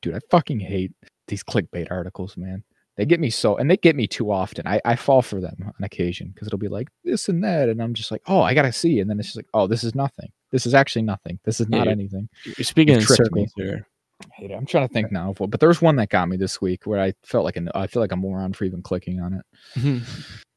Dude, 0.01 0.15
I 0.15 0.19
fucking 0.29 0.59
hate 0.59 0.91
these 1.27 1.43
clickbait 1.43 1.87
articles, 1.89 2.37
man. 2.37 2.63
They 2.95 3.05
get 3.05 3.19
me 3.19 3.29
so, 3.31 3.57
and 3.57 3.69
they 3.71 3.77
get 3.77 3.95
me 3.95 4.05
too 4.07 4.31
often. 4.31 4.67
I, 4.67 4.79
I 4.85 4.95
fall 4.95 5.21
for 5.23 5.41
them 5.41 5.55
on 5.65 5.83
occasion 5.83 6.29
because 6.33 6.47
it'll 6.47 6.59
be 6.59 6.67
like 6.67 6.89
this 7.03 7.27
and 7.27 7.43
that, 7.43 7.69
and 7.69 7.81
I'm 7.81 7.93
just 7.93 8.11
like, 8.11 8.21
oh, 8.27 8.41
I 8.41 8.53
gotta 8.53 8.71
see, 8.71 8.99
and 8.99 9.09
then 9.09 9.19
it's 9.19 9.29
just 9.29 9.37
like, 9.37 9.47
oh, 9.53 9.65
this 9.67 9.83
is 9.83 9.95
nothing. 9.95 10.29
This 10.51 10.65
is 10.67 10.73
actually 10.75 11.01
nothing. 11.01 11.39
This 11.43 11.59
is 11.59 11.67
not 11.69 11.87
Yeah. 11.87 11.91
anything. 11.93 12.29
You're 12.45 12.63
speaking 12.65 12.93
in 12.93 12.99
me. 12.99 13.05
circles 13.05 13.51
here. 13.55 13.87
I 14.21 14.27
hate 14.35 14.51
it. 14.51 14.53
I'm 14.53 14.65
trying 14.67 14.87
to 14.87 14.93
think 14.93 15.11
now 15.11 15.31
of 15.31 15.39
what, 15.39 15.49
but 15.49 15.59
there 15.59 15.69
was 15.69 15.81
one 15.81 15.95
that 15.95 16.09
got 16.09 16.29
me 16.29 16.37
this 16.37 16.61
week 16.61 16.85
where 16.85 16.99
I 17.01 17.13
felt 17.23 17.43
like 17.45 17.55
an, 17.57 17.69
I 17.73 17.87
feel 17.87 18.01
like 18.01 18.11
a 18.11 18.15
moron 18.15 18.53
for 18.53 18.63
even 18.65 18.81
clicking 18.83 19.19
on 19.19 19.33
it. 19.33 19.45
Mhm. 19.79 20.03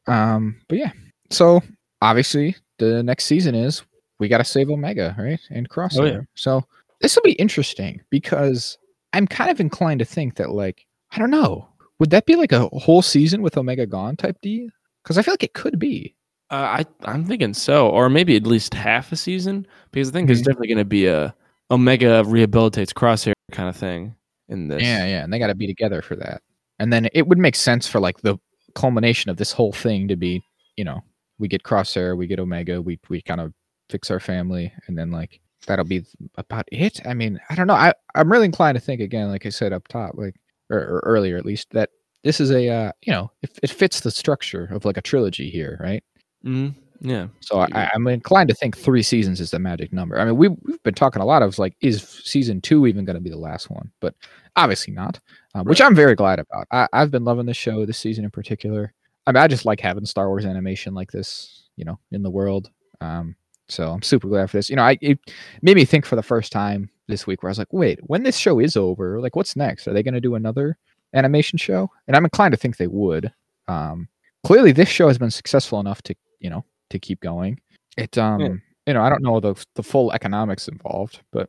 Um, 0.06 0.60
but 0.68 0.78
yeah, 0.78 0.92
so 1.30 1.62
obviously 2.02 2.54
the 2.78 3.02
next 3.02 3.24
season 3.24 3.54
is 3.54 3.82
we 4.18 4.28
got 4.28 4.38
to 4.38 4.44
save 4.44 4.70
Omega, 4.70 5.14
right? 5.18 5.40
And 5.50 5.68
Crosshair. 5.68 6.26
So 6.34 6.64
this 7.00 7.16
will 7.16 7.22
be 7.22 7.32
interesting 7.32 8.00
because 8.10 8.78
I'm 9.12 9.26
kind 9.26 9.50
of 9.50 9.58
inclined 9.60 9.98
to 10.00 10.04
think 10.04 10.36
that, 10.36 10.50
like, 10.50 10.86
I 11.10 11.18
don't 11.18 11.30
know, 11.30 11.68
would 11.98 12.10
that 12.10 12.26
be 12.26 12.36
like 12.36 12.52
a 12.52 12.68
whole 12.68 13.02
season 13.02 13.42
with 13.42 13.56
Omega 13.56 13.86
gone 13.86 14.16
type 14.16 14.36
D? 14.42 14.68
Because 15.02 15.18
I 15.18 15.22
feel 15.22 15.32
like 15.32 15.42
it 15.44 15.54
could 15.54 15.78
be. 15.78 16.14
Uh, 16.50 16.54
I 16.80 16.84
I'm 17.04 17.24
thinking 17.24 17.54
so, 17.54 17.88
or 17.88 18.08
maybe 18.08 18.36
at 18.36 18.46
least 18.46 18.74
half 18.74 19.10
a 19.12 19.16
season, 19.16 19.66
because 19.90 20.08
I 20.08 20.12
think 20.12 20.26
there's 20.28 20.40
Mhm. 20.42 20.44
definitely 20.44 20.68
going 20.68 20.78
to 20.78 20.84
be 20.84 21.06
a 21.06 21.34
Omega 21.70 22.22
rehabilitates 22.24 22.92
Crosshair 22.92 23.32
kind 23.50 23.68
of 23.68 23.76
thing 23.76 24.14
in 24.48 24.68
this. 24.68 24.82
Yeah, 24.82 25.04
yeah, 25.06 25.24
and 25.24 25.32
they 25.32 25.38
got 25.40 25.48
to 25.48 25.54
be 25.56 25.66
together 25.66 26.02
for 26.02 26.14
that. 26.16 26.42
And 26.78 26.92
then 26.92 27.08
it 27.12 27.26
would 27.26 27.38
make 27.38 27.56
sense 27.56 27.88
for 27.88 27.98
like 27.98 28.20
the 28.20 28.36
culmination 28.76 29.30
of 29.30 29.38
this 29.38 29.50
whole 29.50 29.72
thing 29.72 30.06
to 30.08 30.14
be, 30.16 30.42
you 30.76 30.84
know, 30.84 31.02
we 31.38 31.48
get 31.48 31.62
Crosshair, 31.64 32.16
we 32.16 32.26
get 32.28 32.38
Omega, 32.38 32.80
we 32.80 33.00
we 33.08 33.22
kind 33.22 33.40
of 33.40 33.52
fix 33.90 34.10
our 34.10 34.20
family, 34.20 34.72
and 34.86 34.96
then 34.96 35.10
like 35.10 35.40
that'll 35.66 35.84
be 35.84 36.04
about 36.36 36.66
it. 36.70 37.00
I 37.04 37.14
mean, 37.14 37.40
I 37.50 37.56
don't 37.56 37.66
know. 37.66 37.74
I 37.74 37.92
I'm 38.14 38.30
really 38.30 38.44
inclined 38.44 38.76
to 38.76 38.80
think 38.80 39.00
again, 39.00 39.28
like 39.30 39.46
I 39.46 39.48
said 39.48 39.72
up 39.72 39.88
top, 39.88 40.12
like 40.16 40.36
or, 40.70 40.78
or 40.78 41.02
earlier 41.04 41.36
at 41.36 41.44
least, 41.46 41.70
that 41.72 41.90
this 42.24 42.40
is 42.40 42.50
a 42.50 42.68
uh, 42.68 42.92
you 43.02 43.12
know, 43.12 43.30
it, 43.42 43.58
it 43.62 43.70
fits 43.70 44.00
the 44.00 44.10
structure 44.10 44.64
of 44.72 44.84
like 44.84 44.96
a 44.96 45.02
trilogy 45.02 45.50
here, 45.50 45.78
right? 45.80 46.02
Mhm. 46.44 46.74
yeah. 47.00 47.26
So 47.40 47.60
I, 47.60 47.90
i'm 47.94 48.06
inclined 48.06 48.48
to 48.48 48.54
think 48.54 48.76
three 48.76 49.02
seasons 49.02 49.40
is 49.40 49.50
the 49.50 49.58
magic 49.58 49.92
number. 49.92 50.18
I 50.18 50.24
mean, 50.24 50.36
we 50.36 50.48
we've 50.48 50.82
been 50.82 50.94
talking 50.94 51.22
a 51.22 51.26
lot 51.26 51.42
of 51.42 51.58
like, 51.58 51.76
is 51.80 52.02
season 52.24 52.60
two 52.60 52.86
even 52.86 53.04
going 53.04 53.16
to 53.16 53.20
be 53.20 53.30
the 53.30 53.36
last 53.38 53.70
one? 53.70 53.90
But 54.00 54.14
obviously 54.56 54.92
not, 54.94 55.20
uh, 55.54 55.62
which 55.64 55.80
I'm 55.80 55.94
very 55.94 56.14
glad 56.14 56.38
about. 56.38 56.66
I, 56.72 56.88
I've 56.92 57.10
been 57.10 57.24
loving 57.24 57.46
this 57.46 57.56
show 57.56 57.84
this 57.86 57.98
season 57.98 58.24
in 58.24 58.30
particular. 58.30 58.92
I 59.26 59.32
mean, 59.32 59.42
I 59.42 59.48
just 59.48 59.64
like 59.64 59.80
having 59.80 60.04
Star 60.06 60.28
Wars 60.28 60.46
animation 60.46 60.94
like 60.94 61.10
this, 61.10 61.68
you 61.76 61.84
know, 61.84 61.98
in 62.12 62.22
the 62.22 62.30
world. 62.30 62.70
Um, 63.00 63.34
so 63.68 63.90
I'm 63.92 64.02
super 64.02 64.28
glad 64.28 64.50
for 64.50 64.58
this. 64.58 64.70
You 64.70 64.76
know, 64.76 64.82
I 64.84 64.96
it 65.00 65.18
made 65.62 65.76
me 65.76 65.84
think 65.84 66.06
for 66.06 66.16
the 66.16 66.22
first 66.22 66.52
time 66.52 66.90
this 67.08 67.26
week 67.26 67.42
where 67.42 67.48
I 67.48 67.52
was 67.52 67.58
like, 67.58 67.72
wait, 67.72 68.00
when 68.02 68.22
this 68.22 68.36
show 68.36 68.58
is 68.58 68.76
over, 68.76 69.20
like, 69.20 69.36
what's 69.36 69.56
next? 69.56 69.86
Are 69.88 69.92
they 69.92 70.02
going 70.02 70.14
to 70.14 70.20
do 70.20 70.34
another 70.34 70.76
animation 71.14 71.58
show? 71.58 71.90
And 72.06 72.16
I'm 72.16 72.24
inclined 72.24 72.52
to 72.52 72.58
think 72.58 72.76
they 72.76 72.86
would. 72.86 73.32
Um, 73.68 74.08
clearly, 74.44 74.72
this 74.72 74.88
show 74.88 75.08
has 75.08 75.18
been 75.18 75.30
successful 75.30 75.80
enough 75.80 76.02
to, 76.02 76.14
you 76.40 76.50
know, 76.50 76.64
to 76.90 76.98
keep 76.98 77.20
going. 77.20 77.60
It, 77.96 78.18
um, 78.18 78.62
you 78.86 78.94
know, 78.94 79.02
I 79.02 79.08
don't 79.08 79.22
know 79.22 79.40
the 79.40 79.54
the 79.74 79.82
full 79.82 80.12
economics 80.12 80.68
involved, 80.68 81.20
but 81.32 81.48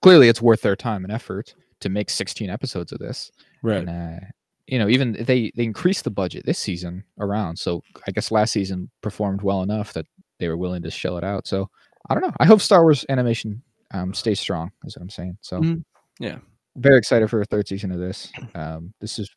clearly 0.00 0.28
it's 0.28 0.42
worth 0.42 0.62
their 0.62 0.76
time 0.76 1.04
and 1.04 1.12
effort 1.12 1.54
to 1.80 1.88
make 1.88 2.10
16 2.10 2.50
episodes 2.50 2.92
of 2.92 2.98
this. 2.98 3.30
Right. 3.62 3.86
And 3.86 3.88
uh, 3.88 4.26
you 4.66 4.78
know, 4.78 4.88
even 4.88 5.12
they 5.12 5.52
they 5.54 5.64
increased 5.64 6.04
the 6.04 6.10
budget 6.10 6.46
this 6.46 6.58
season 6.58 7.04
around. 7.18 7.58
So 7.58 7.82
I 8.06 8.10
guess 8.10 8.30
last 8.30 8.52
season 8.52 8.90
performed 9.00 9.42
well 9.42 9.62
enough 9.62 9.92
that 9.92 10.06
they 10.38 10.48
were 10.48 10.56
willing 10.56 10.82
to 10.82 10.90
shell 10.90 11.18
it 11.18 11.24
out. 11.24 11.46
So 11.46 11.68
I 12.08 12.14
don't 12.14 12.22
know. 12.22 12.32
I 12.40 12.46
hope 12.46 12.60
Star 12.60 12.82
Wars 12.82 13.04
animation 13.08 13.62
um, 13.92 14.14
stays 14.14 14.40
strong. 14.40 14.72
Is 14.84 14.96
what 14.96 15.02
I'm 15.02 15.10
saying. 15.10 15.38
So 15.40 15.60
Mhm. 15.60 15.84
Yeah. 16.18 16.38
very 16.76 16.98
excited 16.98 17.28
for 17.28 17.40
a 17.40 17.44
third 17.44 17.68
season 17.68 17.90
of 17.92 17.98
this. 17.98 18.32
Um, 18.54 18.92
this 19.00 19.18
is 19.18 19.30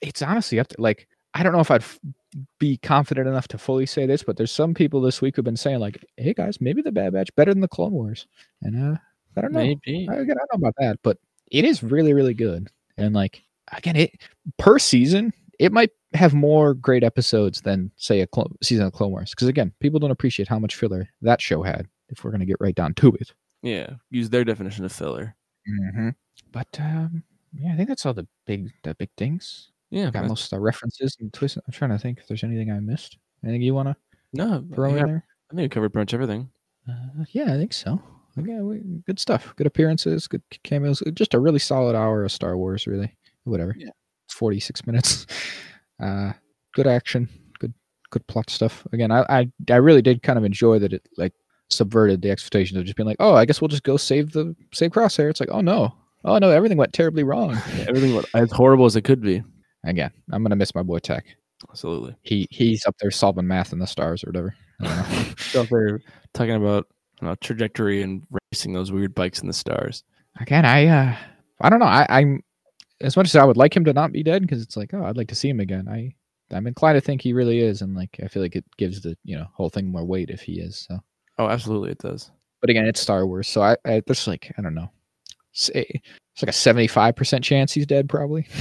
it's 0.00 0.22
honestly 0.22 0.60
up 0.60 0.68
to 0.68 0.76
like 0.80 1.08
I 1.34 1.42
don't 1.42 1.52
know 1.54 1.60
if 1.60 1.70
I'd 1.70 1.80
f- 1.82 1.98
be 2.58 2.76
confident 2.76 3.26
enough 3.26 3.48
to 3.48 3.58
fully 3.58 3.86
say 3.86 4.04
this, 4.06 4.22
but 4.22 4.36
there's 4.36 4.52
some 4.52 4.74
people 4.74 5.00
this 5.00 5.22
week 5.22 5.34
who've 5.36 5.44
been 5.44 5.56
saying 5.56 5.78
like, 5.80 6.04
"Hey 6.18 6.34
guys, 6.34 6.60
maybe 6.60 6.82
the 6.82 6.92
Bad 6.92 7.14
Batch 7.14 7.34
better 7.36 7.52
than 7.52 7.62
the 7.62 7.68
Clone 7.68 7.92
Wars," 7.92 8.26
and 8.60 8.76
uh, 8.94 8.98
I 9.36 9.40
don't 9.40 9.52
know. 9.52 9.60
Maybe. 9.60 10.06
I, 10.10 10.12
I 10.14 10.16
don't 10.18 10.28
know 10.28 10.44
about 10.54 10.74
that, 10.78 10.98
but 11.02 11.16
it 11.50 11.64
is 11.64 11.82
really, 11.82 12.12
really 12.12 12.34
good. 12.34 12.68
And 12.98 13.14
like 13.14 13.42
again, 13.72 13.96
it 13.96 14.20
per 14.58 14.78
season, 14.78 15.32
it 15.58 15.72
might 15.72 15.90
have 16.12 16.34
more 16.34 16.74
great 16.74 17.02
episodes 17.02 17.62
than 17.62 17.90
say 17.96 18.20
a 18.20 18.26
clone, 18.26 18.54
season 18.62 18.84
of 18.84 18.92
Clone 18.92 19.10
Wars. 19.12 19.30
Because 19.30 19.48
again, 19.48 19.72
people 19.80 19.98
don't 19.98 20.10
appreciate 20.10 20.48
how 20.48 20.58
much 20.58 20.74
filler 20.76 21.08
that 21.22 21.40
show 21.40 21.62
had. 21.62 21.86
If 22.10 22.22
we're 22.24 22.30
gonna 22.30 22.44
get 22.46 22.58
right 22.60 22.74
down 22.74 22.92
to 22.94 23.08
it. 23.14 23.32
Yeah. 23.62 23.90
Use 24.10 24.30
their 24.30 24.44
definition 24.44 24.84
of 24.84 24.92
filler. 24.92 25.36
Mm-hmm. 25.68 26.10
But 26.50 26.68
um, 26.80 27.22
yeah, 27.54 27.72
I 27.72 27.76
think 27.76 27.88
that's 27.88 28.04
all 28.04 28.14
the 28.14 28.26
big, 28.46 28.70
the 28.82 28.94
big 28.94 29.10
things. 29.16 29.70
Yeah. 29.90 30.04
Got 30.04 30.12
that's- 30.14 30.28
most 30.28 30.44
of 30.44 30.50
the 30.50 30.60
references 30.60 31.16
and 31.20 31.32
twists. 31.32 31.58
I'm 31.58 31.72
trying 31.72 31.90
to 31.90 31.98
think 31.98 32.18
if 32.18 32.28
there's 32.28 32.44
anything 32.44 32.70
I 32.70 32.80
missed. 32.80 33.18
Anything 33.44 33.62
you 33.62 33.74
want 33.74 33.88
to 33.88 33.96
no. 34.32 34.64
throw 34.74 34.90
in 34.94 35.06
there? 35.06 35.26
I 35.50 35.54
think 35.54 35.64
we 35.64 35.68
covered 35.68 35.92
pretty 35.92 36.02
much 36.02 36.14
everything. 36.14 36.48
Uh, 36.88 37.24
yeah, 37.30 37.52
I 37.52 37.56
think 37.56 37.72
so. 37.72 38.00
Yeah, 38.36 38.60
we, 38.60 38.78
good 39.06 39.18
stuff. 39.18 39.52
Good 39.56 39.66
appearances, 39.66 40.26
good 40.26 40.42
cameos. 40.62 41.02
Just 41.14 41.34
a 41.34 41.38
really 41.38 41.58
solid 41.58 41.94
hour 41.94 42.24
of 42.24 42.32
Star 42.32 42.56
Wars, 42.56 42.86
really. 42.86 43.14
Whatever. 43.44 43.74
Yeah. 43.76 43.90
46 44.30 44.86
minutes. 44.86 45.26
Uh, 46.00 46.32
good 46.74 46.86
action, 46.86 47.28
good 47.58 47.74
good 48.10 48.26
plot 48.26 48.50
stuff. 48.50 48.86
Again, 48.92 49.10
I, 49.10 49.24
I 49.28 49.52
I 49.70 49.76
really 49.76 50.02
did 50.02 50.22
kind 50.22 50.38
of 50.38 50.44
enjoy 50.44 50.78
that 50.78 50.92
it 50.92 51.06
like 51.16 51.34
subverted 51.72 52.22
the 52.22 52.30
expectations 52.30 52.78
of 52.78 52.84
just 52.84 52.96
being 52.96 53.06
like, 53.06 53.16
oh, 53.20 53.34
I 53.34 53.44
guess 53.44 53.60
we'll 53.60 53.68
just 53.68 53.82
go 53.82 53.96
save 53.96 54.32
the 54.32 54.54
save 54.72 54.92
Crosshair. 54.92 55.30
It's 55.30 55.40
like, 55.40 55.50
oh 55.50 55.60
no, 55.60 55.94
oh 56.24 56.38
no, 56.38 56.50
everything 56.50 56.78
went 56.78 56.92
terribly 56.92 57.24
wrong. 57.24 57.52
Everything 57.88 58.14
went 58.14 58.26
as 58.34 58.50
horrible 58.50 58.84
as 58.84 58.96
it 58.96 59.02
could 59.02 59.20
be. 59.20 59.42
Again, 59.84 60.10
I'm 60.30 60.42
gonna 60.42 60.56
miss 60.56 60.74
my 60.74 60.82
boy 60.82 60.98
Tech. 60.98 61.26
Absolutely. 61.68 62.14
He 62.22 62.46
he's 62.50 62.86
up 62.86 62.96
there 63.00 63.10
solving 63.10 63.46
math 63.46 63.72
in 63.72 63.78
the 63.78 63.86
stars 63.86 64.24
or 64.24 64.28
whatever. 64.28 64.54
I 64.80 64.84
don't 64.84 64.96
know. 64.96 65.34
So 65.38 65.62
if 65.62 65.68
they're 65.70 66.00
talking 66.34 66.54
about 66.54 66.86
you 67.22 67.28
know, 67.28 67.34
trajectory 67.36 68.02
and 68.02 68.26
racing 68.52 68.72
those 68.72 68.90
weird 68.90 69.14
bikes 69.14 69.40
in 69.40 69.46
the 69.46 69.52
stars. 69.52 70.02
again, 70.40 70.64
I 70.64 70.86
uh, 70.86 71.16
I 71.60 71.70
don't 71.70 71.78
know. 71.78 71.86
I, 71.86 72.06
I'm 72.08 72.42
as 73.00 73.16
much 73.16 73.26
as 73.26 73.36
I 73.36 73.44
would 73.44 73.56
like 73.56 73.76
him 73.76 73.84
to 73.84 73.92
not 73.92 74.12
be 74.12 74.22
dead 74.22 74.42
because 74.42 74.60
it's 74.60 74.76
like, 74.76 74.92
oh, 74.92 75.04
I'd 75.04 75.16
like 75.16 75.28
to 75.28 75.34
see 75.34 75.48
him 75.48 75.60
again. 75.60 75.88
I 75.88 76.14
I'm 76.50 76.66
inclined 76.66 76.96
to 76.96 77.00
think 77.00 77.22
he 77.22 77.32
really 77.32 77.60
is, 77.60 77.80
and 77.80 77.94
like 77.94 78.18
I 78.22 78.28
feel 78.28 78.42
like 78.42 78.56
it 78.56 78.64
gives 78.76 79.00
the 79.00 79.16
you 79.24 79.36
know 79.36 79.46
whole 79.54 79.70
thing 79.70 79.90
more 79.90 80.04
weight 80.04 80.30
if 80.30 80.42
he 80.42 80.60
is. 80.60 80.84
So, 80.88 80.98
Oh, 81.38 81.48
absolutely, 81.48 81.90
it 81.92 81.98
does. 81.98 82.30
but 82.60 82.70
again, 82.70 82.86
it's 82.86 83.00
Star 83.00 83.26
Wars, 83.26 83.48
so 83.48 83.62
I, 83.62 83.76
I 83.84 84.02
there's 84.06 84.26
like 84.26 84.52
I 84.58 84.62
don't 84.62 84.74
know, 84.74 84.90
say 85.52 85.72
eh, 85.74 85.98
it's 86.34 86.42
like 86.42 86.50
a 86.50 86.52
75 86.52 87.16
percent 87.16 87.44
chance 87.44 87.72
he's 87.72 87.86
dead. 87.86 88.08
Probably. 88.08 88.46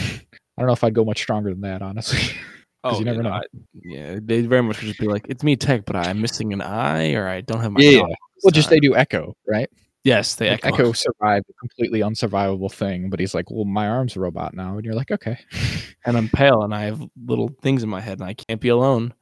I 0.57 0.61
don't 0.61 0.67
know 0.67 0.73
if 0.73 0.83
I'd 0.83 0.93
go 0.93 1.05
much 1.05 1.19
stronger 1.19 1.49
than 1.51 1.61
that, 1.61 1.81
honestly. 1.81 2.19
Oh, 2.83 2.97
you 2.97 3.05
never 3.05 3.21
know. 3.21 3.29
I- 3.29 3.43
yeah, 3.83 4.17
they 4.19 4.41
very 4.41 4.63
much 4.63 4.79
could 4.79 4.87
just 4.87 4.99
be 4.99 5.05
like, 5.05 5.27
"It's 5.29 5.43
me, 5.43 5.55
Tech, 5.55 5.85
but 5.85 5.95
I'm 5.95 6.19
missing 6.19 6.51
an 6.51 6.61
eye, 6.61 7.13
or 7.13 7.27
I 7.27 7.41
don't 7.41 7.61
have 7.61 7.71
my." 7.71 7.79
Yeah, 7.79 7.91
yeah. 7.91 8.15
well, 8.41 8.49
just 8.49 8.71
they 8.71 8.79
do 8.79 8.95
Echo, 8.95 9.35
right? 9.47 9.69
Yes, 10.03 10.33
they 10.33 10.49
Like, 10.49 10.65
echo. 10.65 10.75
Echo 10.75 10.91
survived 10.93 11.45
a 11.47 11.53
completely 11.59 11.99
unsurvivable 11.99 12.73
thing, 12.73 13.11
but 13.11 13.19
he's 13.19 13.35
like, 13.35 13.51
well, 13.51 13.65
my 13.65 13.87
arm's 13.87 14.15
a 14.15 14.19
robot 14.19 14.55
now, 14.55 14.77
and 14.77 14.83
you're 14.83 14.95
like, 14.95 15.11
okay. 15.11 15.37
and 16.07 16.17
I'm 16.17 16.27
pale, 16.29 16.63
and 16.63 16.73
I 16.73 16.85
have 16.85 17.03
little 17.23 17.49
things 17.61 17.83
in 17.83 17.89
my 17.89 18.01
head, 18.01 18.19
and 18.19 18.27
I 18.27 18.33
can't 18.33 18.59
be 18.59 18.69
alone. 18.69 19.13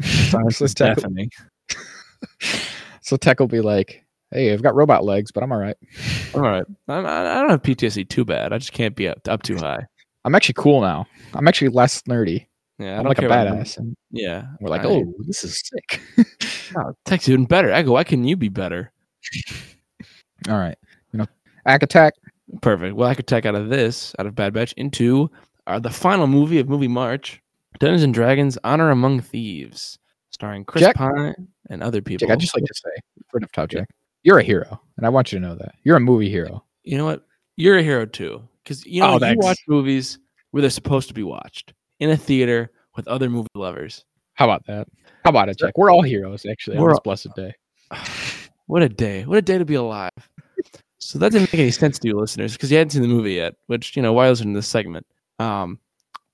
Is 0.00 0.72
deafening. 0.72 1.30
So 3.02 3.16
Tech 3.16 3.38
will 3.40 3.46
be 3.48 3.60
like, 3.60 4.04
hey, 4.30 4.52
I've 4.52 4.62
got 4.62 4.74
robot 4.74 5.04
legs, 5.04 5.30
but 5.30 5.42
I'm 5.42 5.52
all 5.52 5.58
right. 5.58 5.76
All 6.34 6.40
right, 6.40 6.64
I'm, 6.88 7.06
I 7.06 7.20
I 7.36 7.40
don't 7.40 7.50
have 7.50 7.62
PTSD 7.62 8.08
too 8.08 8.24
bad. 8.24 8.52
I 8.52 8.58
just 8.58 8.72
can't 8.72 8.96
be 8.96 9.08
up, 9.08 9.26
up 9.28 9.42
too 9.42 9.56
high. 9.56 9.86
I'm 10.24 10.34
actually 10.34 10.54
cool 10.56 10.80
now. 10.80 11.06
I'm 11.34 11.46
actually 11.48 11.68
less 11.68 12.02
nerdy. 12.02 12.46
Yeah, 12.78 12.94
I 12.94 12.96
I'm 12.98 13.04
don't 13.04 13.08
like 13.08 13.18
a 13.18 13.22
badass. 13.22 13.76
And 13.78 13.96
Yeah, 14.10 14.46
we're 14.60 14.70
like, 14.70 14.82
I- 14.82 14.88
oh, 14.88 15.12
this 15.26 15.44
is 15.44 15.60
sick. 15.60 16.00
Tech's 17.04 17.28
even 17.28 17.44
better. 17.44 17.70
Echo, 17.70 17.92
why 17.92 18.04
can 18.04 18.24
you 18.24 18.36
be 18.36 18.48
better? 18.48 18.92
all 20.48 20.58
right. 20.58 20.76
You 21.12 21.18
know, 21.18 21.26
Ack 21.66 21.82
Attack. 21.82 22.14
Perfect. 22.60 22.96
Well, 22.96 23.08
I 23.08 23.14
could 23.14 23.26
take 23.26 23.46
out 23.46 23.54
of 23.54 23.68
this, 23.68 24.14
out 24.18 24.26
of 24.26 24.34
Bad 24.34 24.52
Batch, 24.52 24.72
into 24.74 25.30
uh, 25.66 25.78
the 25.78 25.90
final 25.90 26.26
movie 26.26 26.58
of 26.58 26.68
Movie 26.68 26.88
March, 26.88 27.40
Dungeons 27.78 28.02
and 28.02 28.12
Dragons: 28.14 28.58
Honor 28.64 28.90
Among 28.90 29.20
Thieves, 29.20 29.98
starring 30.42 30.64
Chris 30.64 30.82
Jack- 30.82 30.96
Pine 30.96 31.34
and 31.70 31.84
other 31.84 32.02
people. 32.02 32.26
Jack, 32.26 32.32
I'd 32.34 32.40
just 32.40 32.56
like 32.56 32.64
to 32.64 32.74
say, 32.74 32.90
right 33.32 33.44
up 33.44 33.52
top, 33.52 33.68
Jack, 33.68 33.88
you're 34.24 34.40
a 34.40 34.42
hero. 34.42 34.80
And 34.96 35.06
I 35.06 35.08
want 35.08 35.30
you 35.32 35.38
to 35.38 35.46
know 35.46 35.54
that. 35.54 35.76
You're 35.84 35.96
a 35.96 36.00
movie 36.00 36.28
hero. 36.28 36.64
you 36.82 36.98
know 36.98 37.04
what? 37.04 37.24
You're 37.56 37.78
a 37.78 37.82
hero 37.82 38.06
too, 38.06 38.42
because 38.64 38.84
you 38.84 39.02
know 39.02 39.18
Oh, 39.22 39.24
you 39.24 39.36
watch 39.38 39.60
movies 39.68 40.18
where 40.50 40.60
they're 40.60 40.70
supposed 40.70 41.06
to 41.08 41.14
be 41.14 41.22
watched 41.22 41.74
in 42.00 42.10
a 42.10 42.16
theater 42.16 42.72
with 42.96 43.06
other 43.06 43.30
movie 43.30 43.46
lovers. 43.54 44.04
How 44.34 44.46
about 44.46 44.66
that? 44.66 44.88
How 45.22 45.30
about 45.30 45.48
it, 45.48 45.58
Jack? 45.58 45.78
We're 45.78 45.92
all 45.92 46.02
heroes, 46.02 46.44
actually, 46.44 46.76
on 46.76 46.82
We're 46.82 46.90
this 46.90 47.00
blessed 47.04 47.34
day. 47.36 47.54
what 48.66 48.82
a 48.82 48.88
day! 48.88 49.24
What 49.24 49.38
a 49.38 49.42
day 49.42 49.58
to 49.58 49.64
be 49.64 49.74
alive. 49.74 50.10
so 50.98 51.20
that 51.20 51.30
didn't 51.30 51.52
make 51.52 51.60
any 51.60 51.70
sense 51.70 52.00
to 52.00 52.08
you 52.08 52.18
listeners 52.18 52.54
because 52.54 52.72
you 52.72 52.78
hadn't 52.78 52.90
seen 52.90 53.02
the 53.02 53.08
movie 53.08 53.34
yet. 53.34 53.54
Which 53.68 53.94
you 53.94 54.02
know 54.02 54.12
why 54.12 54.28
listening 54.28 54.54
to 54.54 54.58
this 54.58 54.66
segment. 54.66 55.06
Um, 55.38 55.78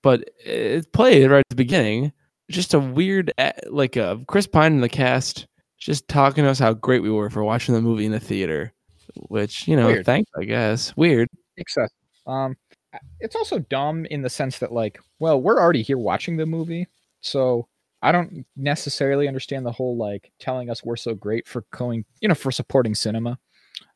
but 0.03 0.31
it 0.43 0.91
played 0.93 1.31
right 1.31 1.41
at 1.41 1.49
the 1.51 1.57
beginning. 1.57 2.13
Just 2.51 2.75
a 2.75 2.79
weird, 2.81 3.33
eh, 3.39 3.53
like 3.69 3.97
uh, 3.97 4.17
Chris 4.27 4.47
Pine 4.47 4.73
in 4.75 4.81
the 4.81 4.89
cast 4.89 5.47
just 5.79 6.09
talking 6.09 6.45
to 6.45 6.51
us 6.51 6.59
how 6.59 6.73
great 6.75 7.03
we 7.03 7.11
were 7.11 7.31
for 7.31 7.45
watching 7.45 7.75
the 7.75 7.81
movie 7.81 8.07
in 8.07 8.13
the 8.13 8.21
theater. 8.21 8.73
Which 9.29 9.67
you 9.67 9.77
know, 9.77 9.87
Weird. 9.87 10.07
thanks 10.07 10.31
I 10.39 10.45
guess. 10.45 10.97
Weird. 10.97 11.29
Excessive. 11.57 11.91
Um, 12.27 12.57
it's 13.21 13.37
also 13.37 13.59
dumb 13.59 14.07
in 14.07 14.23
the 14.23 14.31
sense 14.31 14.59
that 14.59 14.73
like, 14.73 14.99
well, 15.19 15.41
we're 15.41 15.61
already 15.61 15.83
here 15.83 15.99
watching 15.99 16.37
the 16.37 16.47
movie, 16.47 16.87
so 17.21 17.69
I 18.03 18.13
don't 18.13 18.45
necessarily 18.57 19.27
understand 19.29 19.65
the 19.67 19.73
whole 19.73 19.97
like 19.97 20.31
telling 20.39 20.71
us 20.71 20.85
we're 20.85 20.97
so 20.97 21.15
great 21.15 21.49
for 21.49 21.65
going, 21.73 22.05
you 22.21 22.29
know, 22.29 22.35
for 22.35 22.51
supporting 22.53 22.95
cinema. 22.95 23.39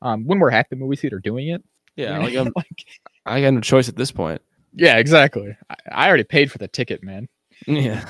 Um, 0.01 0.25
when 0.27 0.39
we're 0.41 0.51
at 0.51 0.69
the 0.71 0.77
movie 0.77 0.97
theater 0.97 1.19
doing 1.21 1.49
it. 1.49 1.63
Yeah, 1.97 2.17
you 2.19 2.23
like, 2.25 2.33
know, 2.35 2.41
I'm, 2.43 2.53
like- 2.57 2.87
I 3.27 3.41
got 3.43 3.55
no 3.55 3.61
choice 3.61 3.89
at 3.89 3.97
this 3.97 4.11
point. 4.13 4.41
yeah, 4.75 4.97
exactly. 4.97 5.57
I, 5.71 5.77
I 5.93 6.09
already 6.09 6.25
paid 6.25 6.51
for 6.51 6.59
the 6.59 6.69
ticket, 6.69 7.03
man. 7.03 7.29
Yeah, 7.67 8.05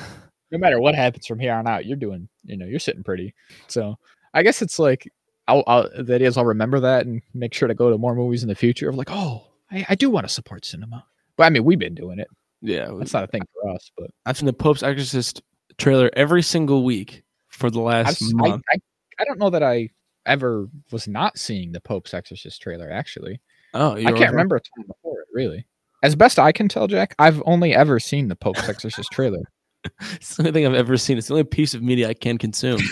no 0.52 0.58
matter 0.58 0.78
what 0.78 0.94
happens 0.94 1.26
from 1.26 1.40
here 1.40 1.54
on 1.54 1.66
out, 1.66 1.86
you're 1.86 1.96
doing, 1.96 2.28
you 2.44 2.56
know, 2.56 2.66
you're 2.66 2.78
sitting 2.78 3.02
pretty. 3.02 3.34
So 3.66 3.98
I 4.34 4.42
guess 4.42 4.62
it's 4.62 4.78
like, 4.78 5.10
I'll, 5.48 5.64
I'll 5.66 5.88
that 6.04 6.22
is, 6.22 6.36
I'll 6.36 6.44
remember 6.44 6.78
that 6.80 7.06
and 7.06 7.22
make 7.34 7.54
sure 7.54 7.66
to 7.66 7.74
go 7.74 7.90
to 7.90 7.98
more 7.98 8.14
movies 8.14 8.42
in 8.42 8.48
the 8.48 8.54
future 8.54 8.88
of 8.88 8.94
like, 8.94 9.10
oh, 9.10 9.48
I, 9.70 9.86
I 9.88 9.94
do 9.96 10.10
want 10.10 10.28
to 10.28 10.32
support 10.32 10.64
cinema. 10.64 11.04
But 11.36 11.44
I 11.44 11.50
mean, 11.50 11.64
we've 11.64 11.78
been 11.78 11.94
doing 11.94 12.18
it. 12.18 12.28
yeah. 12.60 12.90
That's 12.96 13.14
not 13.14 13.24
a 13.24 13.26
thing 13.26 13.42
for 13.52 13.70
us, 13.70 13.90
but 13.96 14.10
I've 14.26 14.36
seen 14.36 14.46
the 14.46 14.52
Pope's 14.52 14.82
Exorcist 14.82 15.42
trailer 15.78 16.10
every 16.12 16.42
single 16.42 16.84
week 16.84 17.24
for 17.48 17.70
the 17.70 17.82
I've, 17.82 18.06
last 18.06 18.34
month. 18.34 18.62
I, 18.72 18.76
I 19.18 19.24
don't 19.24 19.38
know 19.38 19.50
that 19.50 19.62
I 19.62 19.88
ever 20.26 20.68
was 20.90 21.08
not 21.08 21.38
seeing 21.38 21.72
the 21.72 21.80
Pope's 21.80 22.14
Exorcist 22.14 22.60
trailer. 22.60 22.90
Actually, 22.90 23.40
oh, 23.74 23.96
you 23.96 24.06
I 24.06 24.12
can't 24.12 24.30
remember 24.30 24.56
a 24.56 24.60
time 24.60 24.86
before 24.86 25.20
it. 25.20 25.28
Really, 25.32 25.66
as 26.02 26.14
best 26.14 26.38
I 26.38 26.52
can 26.52 26.68
tell, 26.68 26.86
Jack, 26.86 27.14
I've 27.18 27.42
only 27.46 27.74
ever 27.74 27.98
seen 27.98 28.28
the 28.28 28.36
Pope's 28.36 28.68
Exorcist 28.68 29.10
trailer. 29.10 29.42
It's 30.12 30.36
the 30.36 30.42
only 30.42 30.52
thing 30.52 30.66
I've 30.66 30.74
ever 30.74 30.96
seen. 30.96 31.18
It's 31.18 31.26
the 31.28 31.34
only 31.34 31.44
piece 31.44 31.74
of 31.74 31.82
media 31.82 32.08
I 32.08 32.14
can 32.14 32.38
consume. 32.38 32.80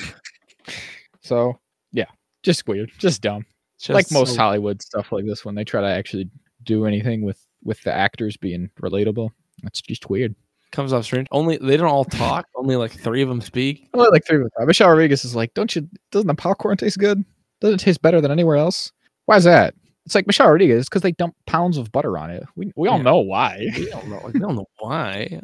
So 1.22 1.58
yeah, 1.92 2.06
just 2.42 2.66
weird, 2.66 2.90
just 2.98 3.22
dumb. 3.22 3.44
Just 3.78 3.90
like 3.90 4.10
most 4.10 4.34
so- 4.34 4.40
Hollywood 4.40 4.82
stuff 4.82 5.12
like 5.12 5.24
this 5.26 5.44
when 5.44 5.54
they 5.54 5.64
try 5.64 5.80
to 5.80 5.86
actually 5.86 6.28
do 6.64 6.86
anything 6.86 7.22
with 7.22 7.44
with 7.62 7.80
the 7.82 7.92
actors 7.92 8.36
being 8.36 8.70
relatable. 8.80 9.30
That's 9.62 9.80
just 9.82 10.08
weird. 10.08 10.34
comes 10.72 10.92
off 10.92 11.04
strange. 11.04 11.28
Only 11.30 11.58
they 11.58 11.76
don't 11.76 11.88
all 11.88 12.04
talk. 12.04 12.46
Only 12.56 12.76
like 12.76 12.92
three 12.92 13.22
of 13.22 13.28
them 13.28 13.40
speak. 13.40 13.88
Only 13.94 14.08
like 14.10 14.24
three 14.26 14.36
of 14.38 14.50
them. 14.56 14.66
Michelle 14.66 14.88
Rodriguez 14.88 15.24
is 15.24 15.36
like, 15.36 15.52
"Don't 15.54 15.74
you? 15.76 15.86
Doesn't 16.10 16.26
the 16.26 16.34
popcorn 16.34 16.76
taste 16.76 16.98
good? 16.98 17.22
Doesn't 17.60 17.80
it 17.80 17.84
taste 17.84 18.02
better 18.02 18.20
than 18.20 18.30
anywhere 18.30 18.56
else? 18.56 18.92
Why 19.26 19.36
is 19.36 19.44
that?" 19.44 19.74
It's 20.06 20.14
like 20.14 20.26
Michelle 20.26 20.48
Rodriguez 20.50 20.88
because 20.88 21.02
they 21.02 21.12
dump 21.12 21.34
pounds 21.46 21.76
of 21.76 21.92
butter 21.92 22.16
on 22.16 22.30
it. 22.30 22.44
We 22.56 22.72
we 22.76 22.88
all 22.88 22.96
Yeah. 22.96 23.02
know 23.04 23.18
why. 23.18 23.68
We 23.76 23.90
don't 23.90 24.08
know. 24.08 24.30
We 24.32 24.40
don't 24.40 24.56
know 24.56 24.66
why. 24.78 25.40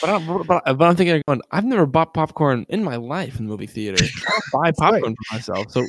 But, 0.00 0.10
I'm, 0.10 0.26
but, 0.46 0.64
but 0.64 0.82
I'm 0.82 0.96
thinking, 0.96 1.22
going, 1.26 1.42
I've 1.50 1.64
never 1.64 1.86
bought 1.86 2.14
popcorn 2.14 2.66
in 2.68 2.82
my 2.82 2.96
life 2.96 3.38
in 3.38 3.44
the 3.46 3.50
movie 3.50 3.66
theater. 3.66 4.02
I 4.04 4.30
don't 4.30 4.52
buy 4.52 4.72
popcorn 4.72 5.14
for 5.28 5.34
myself. 5.34 5.70
So 5.70 5.86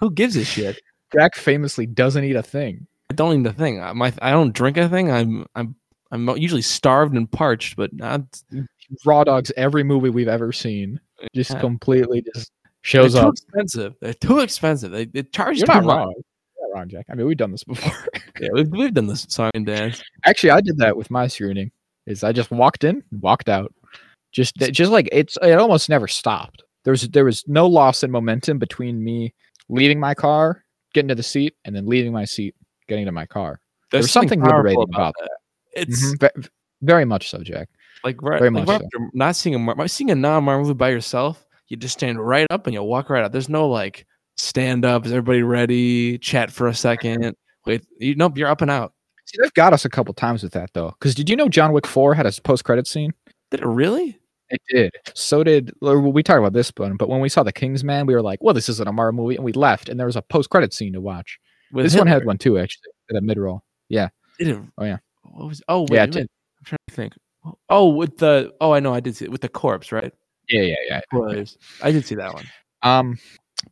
who 0.00 0.10
gives 0.10 0.36
a 0.36 0.44
shit? 0.44 0.80
Jack 1.12 1.34
famously 1.34 1.86
doesn't 1.86 2.24
eat 2.24 2.36
a 2.36 2.42
thing. 2.42 2.86
I 3.10 3.14
don't 3.14 3.40
eat 3.40 3.46
a 3.46 3.52
thing. 3.52 3.80
I, 3.82 3.92
my, 3.92 4.12
I 4.22 4.30
don't 4.30 4.54
drink 4.54 4.76
a 4.76 4.88
thing. 4.88 5.10
I'm 5.10 5.44
I'm 5.54 5.74
I'm 6.12 6.28
usually 6.36 6.62
starved 6.62 7.14
and 7.16 7.30
parched, 7.30 7.76
but 7.76 7.92
not. 7.92 8.22
Raw 9.04 9.22
dogs 9.24 9.52
every 9.56 9.82
movie 9.84 10.10
we've 10.10 10.28
ever 10.28 10.52
seen. 10.52 11.00
Just 11.34 11.50
Yeah. 11.52 11.60
completely 11.60 12.22
just 12.34 12.50
shows 12.82 13.12
They're 13.12 13.22
shows 13.22 13.22
too 13.22 13.28
up. 13.28 13.34
expensive. 13.34 13.94
They're 14.00 14.14
too 14.14 14.38
expensive. 14.40 14.90
They, 14.92 15.04
they 15.06 15.22
charge 15.24 15.58
You're 15.58 15.66
too 15.66 15.72
not 15.74 15.84
much. 15.84 15.96
wrong. 15.96 16.14
You're 16.58 16.68
not 16.74 16.78
wrong, 16.78 16.88
Jack. 16.88 17.06
I 17.10 17.14
mean, 17.14 17.26
we've 17.26 17.36
done 17.36 17.50
this 17.52 17.64
before. 17.64 17.92
Yeah, 18.40 18.48
we've, 18.52 18.68
we've 18.70 18.94
done 18.94 19.06
this 19.06 19.26
song 19.28 19.50
and 19.54 19.66
dance. 19.66 20.02
Actually, 20.24 20.50
I 20.52 20.60
did 20.60 20.78
that 20.78 20.96
with 20.96 21.10
my 21.10 21.26
screening. 21.26 21.70
Is 22.10 22.24
I 22.24 22.32
just 22.32 22.50
walked 22.50 22.84
in, 22.84 23.02
walked 23.20 23.48
out. 23.48 23.72
Just 24.32 24.56
just 24.56 24.92
like 24.92 25.08
it's 25.12 25.36
it 25.42 25.58
almost 25.58 25.88
never 25.88 26.06
stopped. 26.08 26.62
There 26.84 26.92
was 26.92 27.08
there 27.08 27.24
was 27.24 27.44
no 27.46 27.66
loss 27.66 28.02
in 28.02 28.10
momentum 28.10 28.58
between 28.58 29.02
me 29.02 29.32
leaving 29.68 30.00
my 30.00 30.14
car, 30.14 30.64
getting 30.94 31.08
to 31.08 31.14
the 31.14 31.22
seat, 31.22 31.54
and 31.64 31.74
then 31.74 31.86
leaving 31.86 32.12
my 32.12 32.24
seat, 32.24 32.54
getting 32.88 33.06
to 33.06 33.12
my 33.12 33.26
car. 33.26 33.60
There's 33.90 34.04
There's 34.04 34.12
something 34.12 34.40
powerful 34.40 34.56
liberating 34.62 34.94
about 34.94 35.14
that. 35.20 35.30
It's 35.72 36.14
Mhm. 36.14 36.20
Ve- 36.36 36.48
very 36.82 37.04
much 37.04 37.28
so, 37.30 37.42
Jack. 37.42 37.68
like 38.04 38.20
right, 38.22 38.38
very 38.38 38.50
like 38.50 38.66
much 38.66 38.82
after 38.82 39.10
not 39.12 39.36
seeing 39.36 39.54
a 39.54 39.58
Mar- 39.58 39.88
seeing 39.88 40.10
a 40.10 40.14
non-Marvel 40.14 40.64
movie 40.64 40.74
by 40.74 40.88
yourself. 40.90 41.44
You 41.68 41.76
just 41.76 41.94
stand 41.98 42.18
right 42.24 42.46
up 42.50 42.66
and 42.66 42.74
you 42.74 42.82
walk 42.82 43.10
right 43.10 43.22
out. 43.24 43.32
There's 43.32 43.48
no 43.48 43.68
like 43.68 44.06
stand 44.36 44.84
up. 44.84 45.06
Is 45.06 45.12
everybody 45.12 45.42
ready? 45.42 46.18
Chat 46.18 46.50
for 46.50 46.66
a 46.68 46.74
second. 46.74 47.36
Wait, 47.66 47.84
you 47.98 48.14
nope. 48.14 48.38
You're 48.38 48.48
up 48.48 48.62
and 48.62 48.70
out. 48.70 48.92
See, 49.30 49.38
they've 49.40 49.54
got 49.54 49.72
us 49.72 49.84
a 49.84 49.88
couple 49.88 50.12
times 50.12 50.42
with 50.42 50.52
that 50.52 50.70
though. 50.74 50.94
Because 50.98 51.14
did 51.14 51.30
you 51.30 51.36
know 51.36 51.48
John 51.48 51.72
Wick 51.72 51.86
Four 51.86 52.14
had 52.14 52.26
a 52.26 52.32
post 52.42 52.64
credit 52.64 52.88
scene? 52.88 53.12
Did 53.52 53.60
it 53.60 53.66
really? 53.66 54.18
It 54.48 54.60
did. 54.68 54.92
So 55.14 55.44
did 55.44 55.72
well, 55.80 56.00
we 56.00 56.24
talked 56.24 56.40
about 56.40 56.52
this 56.52 56.72
one, 56.76 56.96
but 56.96 57.08
when 57.08 57.20
we 57.20 57.28
saw 57.28 57.44
the 57.44 57.52
Kingsman, 57.52 58.06
we 58.06 58.14
were 58.14 58.22
like, 58.22 58.42
"Well, 58.42 58.54
this 58.54 58.68
isn't 58.68 58.88
a 58.88 58.92
Marvel 58.92 59.22
movie," 59.22 59.36
and 59.36 59.44
we 59.44 59.52
left, 59.52 59.88
and 59.88 60.00
there 60.00 60.06
was 60.06 60.16
a 60.16 60.22
post 60.22 60.50
credit 60.50 60.74
scene 60.74 60.92
to 60.94 61.00
watch. 61.00 61.38
With 61.72 61.84
this 61.84 61.96
one 61.96 62.08
had 62.08 62.24
one 62.24 62.38
too, 62.38 62.58
actually, 62.58 62.90
at 63.10 63.16
a 63.16 63.20
mid 63.20 63.38
roll. 63.38 63.62
Yeah. 63.88 64.08
Did 64.40 64.48
it? 64.48 64.60
Oh, 64.76 64.84
yeah. 64.84 64.96
What 65.22 65.48
was? 65.48 65.62
Oh 65.68 65.82
wait, 65.82 65.92
Yeah, 65.92 66.06
yeah. 66.06 66.20
it. 66.22 66.30
I'm 66.58 66.64
trying 66.64 66.78
to 66.88 66.94
think. 66.94 67.12
Oh, 67.68 67.88
with 67.90 68.18
the 68.18 68.52
oh, 68.60 68.72
I 68.72 68.80
know, 68.80 68.92
I 68.92 68.98
did 68.98 69.14
see 69.14 69.26
it 69.26 69.30
with 69.30 69.40
the 69.40 69.48
corpse, 69.48 69.92
right? 69.92 70.12
Yeah, 70.48 70.62
yeah, 70.62 70.74
yeah. 70.88 71.00
Was 71.12 71.56
I 71.80 71.92
did 71.92 72.04
see 72.04 72.16
that 72.16 72.34
one. 72.34 72.46
Um, 72.82 73.18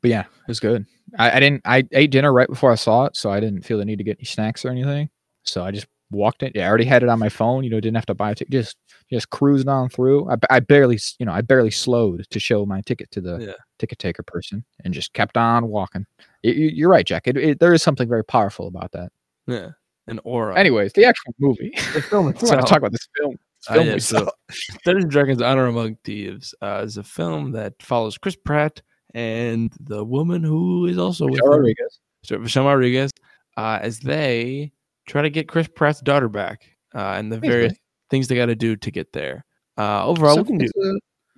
but 0.01 0.11
yeah, 0.11 0.21
it 0.21 0.49
was 0.49 0.61
good. 0.61 0.87
I, 1.19 1.33
I 1.33 1.41
didn't. 1.41 1.63
I 1.65 1.83
ate 1.91 2.13
dinner 2.13 2.33
right 2.33 2.49
before 2.49 2.71
I 2.71 2.77
saw 2.77 3.07
it, 3.07 3.17
so 3.17 3.31
I 3.31 3.41
didn't 3.41 3.63
feel 3.63 3.79
the 3.79 3.85
need 3.85 3.99
to 3.99 4.05
get 4.05 4.19
any 4.19 4.27
snacks 4.27 4.65
or 4.65 4.69
anything. 4.69 5.11
So 5.49 5.65
I 5.65 5.71
just 5.71 5.87
walked 6.11 6.43
in. 6.43 6.53
Yeah, 6.55 6.67
I 6.67 6.69
already 6.69 6.85
had 6.85 7.03
it 7.03 7.09
on 7.09 7.19
my 7.19 7.29
phone. 7.29 7.65
You 7.65 7.71
know, 7.71 7.81
didn't 7.81 7.97
have 7.97 8.07
to 8.07 8.15
buy 8.15 8.31
a 8.31 8.35
ticket. 8.35 8.53
Just 8.53 8.77
just 9.11 9.31
cruising 9.31 9.69
on 9.69 9.89
through. 9.89 10.31
I, 10.31 10.37
I 10.51 10.61
barely, 10.61 10.99
you 11.19 11.27
know, 11.27 11.33
I 11.33 11.41
barely 11.41 11.71
slowed 11.71 12.27
to 12.31 12.39
show 12.41 12.67
my 12.67 12.81
ticket 12.83 13.11
to 13.13 13.21
the 13.21 13.39
Yeah. 13.39 13.53
ticket 13.79 13.99
taker 13.99 14.23
person, 14.23 14.65
and 14.85 14.93
just 14.95 15.13
kept 15.15 15.37
on 15.37 15.69
walking. 15.69 16.07
Y- 16.45 16.51
you're 16.53 16.91
right, 16.91 17.07
Jack. 17.07 17.27
It, 17.27 17.37
it, 17.37 17.61
there 17.61 17.73
is 17.73 17.83
something 17.83 18.09
very 18.09 18.25
powerful 18.25 18.69
about 18.69 18.93
that. 18.93 19.11
Yeah, 19.47 19.71
an 20.07 20.21
aura. 20.25 20.59
Anyways, 20.59 20.93
the 20.93 21.05
actual 21.07 21.35
movie. 21.39 21.73
the 21.95 22.03
film 22.03 22.27
we 22.27 22.33
want 22.33 22.41
to 22.41 22.67
talk 22.67 22.79
about 22.79 22.93
this 22.93 23.09
film. 23.17 23.37
Uh, 23.69 23.75
film 23.75 23.87
yeah, 23.87 23.95
we 23.95 24.01
so-. 24.01 24.31
Dungeons 24.85 25.05
and 25.05 25.11
Dragons: 25.11 25.43
Honor 25.43 25.67
Among 25.67 25.97
Thieves 26.05 26.55
uh, 26.63 26.83
is 26.85 26.97
a 26.97 27.03
film 27.03 27.53
that 27.53 27.75
follows 27.81 28.19
Chris 28.19 28.37
Pratt 28.37 28.81
and 29.15 29.73
the 29.81 30.05
woman 30.05 30.43
who 30.45 30.87
is 30.87 30.99
also 30.99 31.25
with 31.25 31.35
Michelle 31.35 31.47
him, 31.55 31.59
Rodriguez. 31.61 31.99
Michelle 32.31 32.67
Rodriguez, 32.67 33.11
uh, 33.57 33.79
as 33.81 34.01
they 34.01 34.71
try 35.09 35.23
to 35.23 35.31
get 35.31 35.49
Chris 35.49 35.67
Pratt's 35.69 36.01
daughter 36.01 36.29
back, 36.29 36.63
uh, 36.95 37.15
and 37.19 37.33
the 37.33 37.39
various 37.39 37.75
things 38.11 38.29
they 38.29 38.37
got 38.37 38.47
to 38.47 38.55
do 38.55 38.77
to 38.77 38.91
get 38.91 39.13
there. 39.13 39.45
Uh, 39.77 40.07
overall, 40.07 40.35
So 40.37 40.43
we 40.43 40.47
can 40.49 40.59
do 40.59 40.71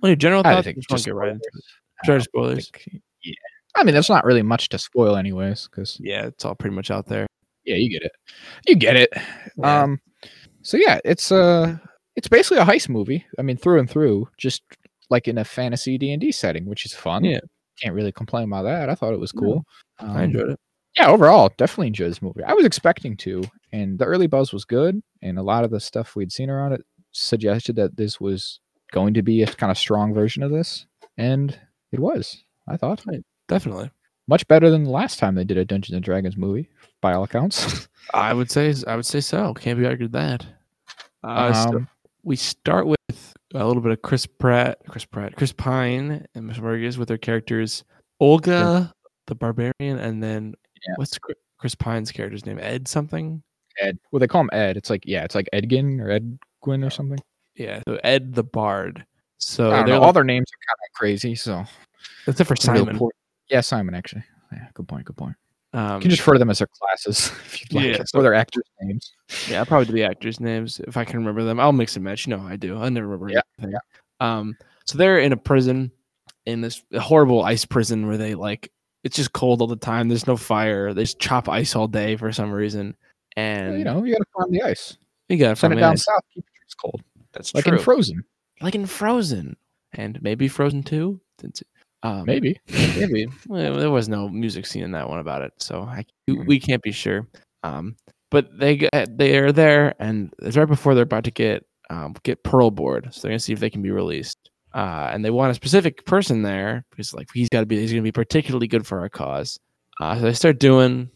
a- 0.03 0.15
general 0.15 0.41
I 0.45 0.53
thoughts. 0.53 0.65
think 0.65 0.77
Just 0.89 1.05
get 1.05 1.15
right 1.15 1.29
into 1.29 1.41
it. 1.53 1.63
spoilers. 1.63 1.63
Sorry, 2.05 2.15
I 2.15 2.17
don't 2.17 2.23
spoilers. 2.23 2.69
think- 2.71 3.01
yeah. 3.23 3.33
I 3.75 3.83
mean, 3.83 3.93
there's 3.93 4.09
not 4.09 4.25
really 4.25 4.41
much 4.41 4.69
to 4.69 4.77
spoil, 4.79 5.15
anyways, 5.15 5.67
because 5.69 5.97
Yeah, 6.01 6.25
it's 6.25 6.43
all 6.45 6.55
pretty 6.55 6.75
much 6.75 6.91
out 6.91 7.05
there. 7.07 7.25
yeah, 7.65 7.75
you 7.75 7.89
get 7.89 8.03
it. 8.03 8.11
You 8.67 8.75
get 8.75 8.95
it. 8.97 9.09
Yeah. 9.57 9.81
Um, 9.83 9.99
so 10.63 10.77
yeah, 10.77 10.99
it's 11.05 11.31
uh 11.31 11.77
it's 12.15 12.27
basically 12.27 12.57
a 12.57 12.65
heist 12.65 12.89
movie. 12.89 13.25
I 13.39 13.41
mean, 13.43 13.57
through 13.57 13.79
and 13.79 13.89
through, 13.89 14.27
just 14.37 14.63
like 15.09 15.27
in 15.27 15.37
a 15.37 15.45
fantasy 15.45 15.97
D 15.97 16.11
and 16.11 16.19
D 16.21 16.31
setting, 16.31 16.65
which 16.65 16.85
is 16.85 16.93
fun. 16.93 17.23
Yeah. 17.23 17.39
can't 17.79 17.95
really 17.95 18.11
complain 18.11 18.43
about 18.45 18.63
that. 18.63 18.89
I 18.89 18.95
thought 18.95 19.13
it 19.13 19.19
was 19.19 19.31
cool. 19.31 19.63
I 19.99 20.05
Um, 20.05 20.17
enjoyed 20.21 20.49
it. 20.51 20.59
yeah, 20.97 21.07
overall, 21.07 21.49
definitely 21.57 21.87
enjoyed 21.87 22.11
this 22.11 22.21
movie. 22.21 22.43
I 22.43 22.53
was 22.53 22.65
expecting 22.65 23.15
to, 23.17 23.41
and 23.71 23.97
the 23.99 24.05
early 24.05 24.27
buzz 24.27 24.51
was 24.53 24.65
good, 24.65 25.01
and 25.21 25.37
a 25.37 25.43
lot 25.43 25.63
of 25.63 25.71
the 25.71 25.79
stuff 25.79 26.15
we'd 26.15 26.31
seen 26.31 26.49
around 26.49 26.73
it 26.73 26.85
suggested 27.11 27.75
that 27.75 27.95
this 27.97 28.19
was 28.19 28.59
going 28.91 29.13
to 29.13 29.21
be 29.21 29.43
a 29.43 29.47
kind 29.47 29.71
of 29.71 29.77
strong 29.77 30.13
version 30.13 30.43
of 30.43 30.51
this, 30.51 30.85
and 31.17 31.57
it 31.91 31.99
was. 31.99 32.43
I 32.67 32.77
thought 32.77 33.03
Definitely. 33.47 33.91
much 34.27 34.47
better 34.47 34.69
than 34.69 34.83
the 34.83 34.89
last 34.89 35.19
time 35.19 35.35
they 35.35 35.43
did 35.43 35.57
a 35.57 35.65
Dungeons 35.65 35.95
and 35.95 36.03
Dragons 36.03 36.37
movie, 36.37 36.69
by 37.01 37.13
all 37.13 37.23
accounts. 37.23 37.87
I 38.13 38.33
would 38.33 38.51
say 38.51 38.73
I 38.87 38.95
would 38.95 39.05
say 39.05 39.19
so. 39.21 39.53
Can't 39.53 39.79
be 39.79 39.85
argued 39.85 40.13
that. 40.13 40.45
Uh, 41.23 41.53
so 41.53 41.77
Um, 41.77 41.87
we 42.23 42.35
start 42.35 42.87
with 42.87 42.97
a 43.53 43.65
little 43.65 43.81
bit 43.81 43.91
of 43.91 44.01
Chris 44.01 44.25
Pratt, 44.25 44.77
Chris 44.87 45.05
Pratt, 45.05 45.35
Chris 45.35 45.51
Pine, 45.51 46.25
and 46.35 46.47
Miss 46.47 46.59
Rodriguez 46.59 46.97
with 46.97 47.07
their 47.07 47.17
characters 47.17 47.83
Holga, 48.21 48.91
the 49.27 49.35
barbarian, 49.35 49.97
and 49.99 50.21
then 50.21 50.53
Yeah. 50.87 50.93
what's 50.97 51.17
Chris 51.57 51.75
Pine's 51.75 52.11
character's 52.11 52.45
name? 52.45 52.59
Ed 52.59 52.87
something. 52.87 53.43
Ed. 53.79 53.97
Well, 54.11 54.19
they 54.19 54.27
call 54.27 54.41
him 54.41 54.49
Ed. 54.53 54.77
It's 54.77 54.89
like 54.89 55.03
yeah, 55.05 55.23
it's 55.23 55.35
like 55.35 55.49
Edgin 55.53 55.99
or 56.01 56.11
Edwin 56.11 56.83
or 56.83 56.89
something. 56.89 57.19
Yeah, 57.55 57.81
so 57.87 57.99
Ed 58.03 58.33
the 58.33 58.43
Bard. 58.43 59.05
So 59.37 59.71
I 59.71 59.77
don't 59.77 59.85
they're 59.85 59.95
know. 59.95 59.99
like, 60.01 60.07
All 60.07 60.13
their 60.13 60.23
names 60.23 60.47
are 60.51 60.61
kind 60.67 60.77
of 60.89 60.93
crazy. 60.97 61.35
So 61.35 61.63
except 62.27 62.47
for 62.47 62.53
it's 62.53 62.67
a 62.67 62.73
real 62.73 62.85
Simon. 62.85 63.09
Yeah, 63.49 63.61
Simon. 63.61 63.95
Actually, 63.95 64.23
yeah. 64.51 64.67
Good 64.73 64.87
point. 64.87 65.05
Good 65.05 65.17
point. 65.17 65.35
Um, 65.73 65.95
You 65.95 66.01
can 66.01 66.09
just 66.09 66.21
refer 66.21 66.33
to 66.33 66.39
them 66.39 66.49
as 66.49 66.59
their 66.59 66.67
classes 66.67 67.27
if 67.45 67.61
you'd 67.61 67.73
like, 67.73 67.85
Yeah, 67.85 68.03
or 68.13 68.21
their 68.21 68.33
actors' 68.33 68.63
names. 68.81 69.13
Yeah, 69.49 69.59
I'll 69.59 69.65
probably 69.65 69.85
do 69.85 69.93
the 69.93 70.03
actors' 70.03 70.39
names 70.39 70.79
if 70.81 70.97
I 70.97 71.05
can 71.05 71.17
remember 71.19 71.43
them. 71.43 71.59
I'll 71.59 71.71
mix 71.71 71.95
and 71.95 72.03
match. 72.03 72.27
You 72.27 72.35
know, 72.35 72.45
I 72.45 72.55
do. 72.57 72.77
I 72.77 72.89
never 72.89 73.07
remember 73.07 73.29
Yeah, 73.33 73.41
anything. 73.59 73.79
Um, 74.19 74.57
so 74.85 74.97
they're 74.97 75.19
in 75.19 75.31
a 75.33 75.37
prison, 75.37 75.91
in 76.45 76.61
this 76.61 76.83
horrible 76.99 77.43
ice 77.43 77.65
prison 77.65 78.07
where 78.07 78.17
they 78.17 78.35
like 78.35 78.71
it's 79.03 79.15
just 79.15 79.33
cold 79.33 79.61
all 79.61 79.67
the 79.67 79.75
time. 79.75 80.07
There's 80.09 80.27
no 80.27 80.37
fire. 80.37 80.93
They 80.93 81.03
just 81.03 81.19
chop 81.19 81.49
ice 81.49 81.75
all 81.75 81.87
day 81.87 82.15
for 82.15 82.31
some 82.31 82.51
reason. 82.51 82.95
And 83.37 83.77
you 83.77 83.83
know, 83.85 84.03
you 84.03 84.13
got 84.13 84.19
to 84.19 84.25
farm 84.33 84.51
the 84.51 84.61
ice. 84.63 84.97
you 85.29 85.37
got 85.37 85.57
Send 85.57 85.73
it 85.73 85.77
down 85.77 85.97
south. 85.97 86.21
Keep 86.33 86.45
it 86.45 86.73
cold. 86.81 87.01
That's 87.33 87.53
Like 87.55 87.65
true. 87.65 87.77
in 87.77 87.83
Frozen, 87.83 88.23
like 88.61 88.75
in 88.75 88.85
Frozen, 88.85 89.55
and 89.93 90.21
maybe 90.21 90.47
Frozen 90.47 90.83
Two. 90.83 91.21
Um, 92.03 92.25
maybe. 92.25 92.59
maybe 92.97 93.27
well, 93.47 93.77
there 93.77 93.91
was 93.91 94.09
no 94.09 94.27
music 94.27 94.65
scene 94.65 94.83
in 94.83 94.91
that 94.91 95.07
one 95.09 95.19
about 95.19 95.41
it, 95.43 95.53
so 95.57 95.81
I, 95.81 96.05
we 96.27 96.59
can't 96.59 96.81
be 96.81 96.91
sure. 96.91 97.27
Um, 97.63 97.95
but 98.31 98.47
they 98.57 98.89
they 99.09 99.37
are 99.37 99.51
there, 99.51 99.95
and 99.99 100.33
it's 100.41 100.57
right 100.57 100.65
before 100.67 100.93
they're 100.95 101.03
about 101.03 101.23
to 101.25 101.31
get 101.31 101.65
um, 101.89 102.15
get 102.23 102.43
parole 102.43 102.71
board, 102.71 103.09
so 103.13 103.21
they're 103.21 103.31
gonna 103.31 103.39
see 103.39 103.53
if 103.53 103.59
they 103.59 103.69
can 103.69 103.81
be 103.81 103.91
released. 103.91 104.37
Uh, 104.73 105.09
and 105.11 105.23
they 105.23 105.29
want 105.29 105.51
a 105.51 105.53
specific 105.53 106.05
person 106.05 106.41
there 106.43 106.85
because 106.91 107.13
like 107.13 107.27
he's 107.33 107.49
got 107.49 107.59
to 107.59 107.65
be 107.65 107.77
he's 107.77 107.91
gonna 107.91 108.01
be 108.01 108.11
particularly 108.11 108.67
good 108.67 108.87
for 108.87 108.99
our 109.01 109.09
cause. 109.09 109.59
Uh, 109.99 110.15
so 110.15 110.21
they 110.21 110.33
start 110.33 110.59
doing 110.59 111.09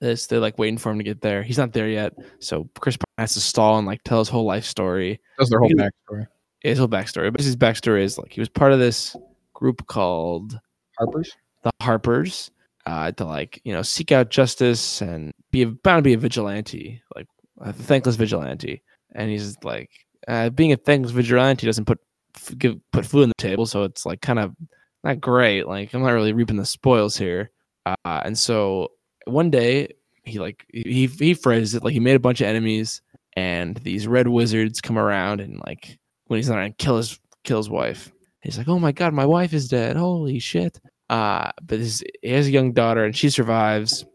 this. 0.00 0.26
They're 0.26 0.40
like 0.40 0.58
waiting 0.58 0.78
for 0.78 0.90
him 0.90 0.98
to 0.98 1.04
get 1.04 1.20
there. 1.20 1.42
He's 1.42 1.58
not 1.58 1.72
there 1.72 1.88
yet, 1.88 2.14
so 2.38 2.68
Chris 2.80 2.96
Pine 2.96 3.04
has 3.18 3.34
to 3.34 3.40
stall 3.40 3.78
and 3.78 3.86
like 3.86 4.02
tell 4.02 4.18
his 4.18 4.28
whole 4.28 4.44
life 4.44 4.64
story. 4.64 5.20
That's 5.38 5.50
their 5.50 5.60
whole 5.60 5.70
backstory. 5.70 6.26
His 6.60 6.78
whole 6.78 6.88
backstory, 6.88 7.32
but 7.32 7.40
his 7.40 7.56
backstory 7.56 8.02
is 8.02 8.18
like 8.18 8.32
he 8.32 8.40
was 8.40 8.48
part 8.48 8.72
of 8.72 8.78
this 8.78 9.16
group 9.54 9.86
called 9.86 10.58
Harper's. 10.98 11.36
the 11.62 11.70
Harpers 11.80 12.50
uh, 12.86 13.12
to 13.12 13.24
like 13.24 13.60
you 13.64 13.72
know 13.72 13.82
seek 13.82 14.12
out 14.12 14.30
justice 14.30 15.00
and 15.00 15.32
be 15.50 15.62
a, 15.62 15.66
bound 15.66 16.00
to 16.00 16.08
be 16.08 16.14
a 16.14 16.18
vigilante, 16.18 17.02
like 17.14 17.26
a 17.60 17.72
thankless 17.72 18.16
vigilante. 18.16 18.82
And 19.14 19.30
he's 19.30 19.56
like, 19.64 19.90
uh, 20.28 20.50
being 20.50 20.72
a 20.72 20.76
thankless 20.76 21.12
vigilante 21.12 21.66
doesn't 21.66 21.84
put 21.84 21.98
f- 22.36 22.56
give 22.58 22.78
put 22.92 23.06
food 23.06 23.24
on 23.24 23.28
the 23.28 23.34
table, 23.38 23.66
so 23.66 23.84
it's 23.84 24.06
like 24.06 24.20
kind 24.20 24.38
of 24.38 24.54
not 25.04 25.20
great. 25.20 25.66
Like 25.66 25.94
I'm 25.94 26.02
not 26.02 26.10
really 26.10 26.32
reaping 26.32 26.56
the 26.56 26.66
spoils 26.66 27.16
here. 27.16 27.50
Uh, 27.86 28.20
and 28.24 28.38
so 28.38 28.92
one 29.26 29.50
day 29.50 29.94
he 30.24 30.38
like 30.38 30.66
he 30.72 31.06
he 31.06 31.34
phrased 31.34 31.74
it 31.74 31.84
like 31.84 31.92
he 31.92 32.00
made 32.00 32.16
a 32.16 32.20
bunch 32.20 32.40
of 32.40 32.46
enemies, 32.46 33.02
and 33.34 33.76
these 33.78 34.06
red 34.06 34.28
wizards 34.28 34.80
come 34.80 34.98
around 34.98 35.40
and 35.40 35.60
like 35.66 35.98
when 36.26 36.38
he's 36.38 36.48
not 36.48 36.78
kill 36.78 36.96
his 36.96 37.18
kill 37.44 37.58
his 37.58 37.70
wife. 37.70 38.12
He's 38.42 38.56
like, 38.56 38.68
oh 38.68 38.78
my 38.78 38.92
god, 38.92 39.12
my 39.12 39.26
wife 39.26 39.52
is 39.52 39.68
dead. 39.68 39.96
Holy 39.96 40.38
shit. 40.38 40.80
Uh, 41.10 41.50
but 41.62 41.78
his, 41.78 42.02
he 42.22 42.30
has 42.30 42.46
a 42.46 42.50
young 42.50 42.72
daughter 42.72 43.04
and 43.04 43.14
she 43.14 43.28
survives. 43.28 44.06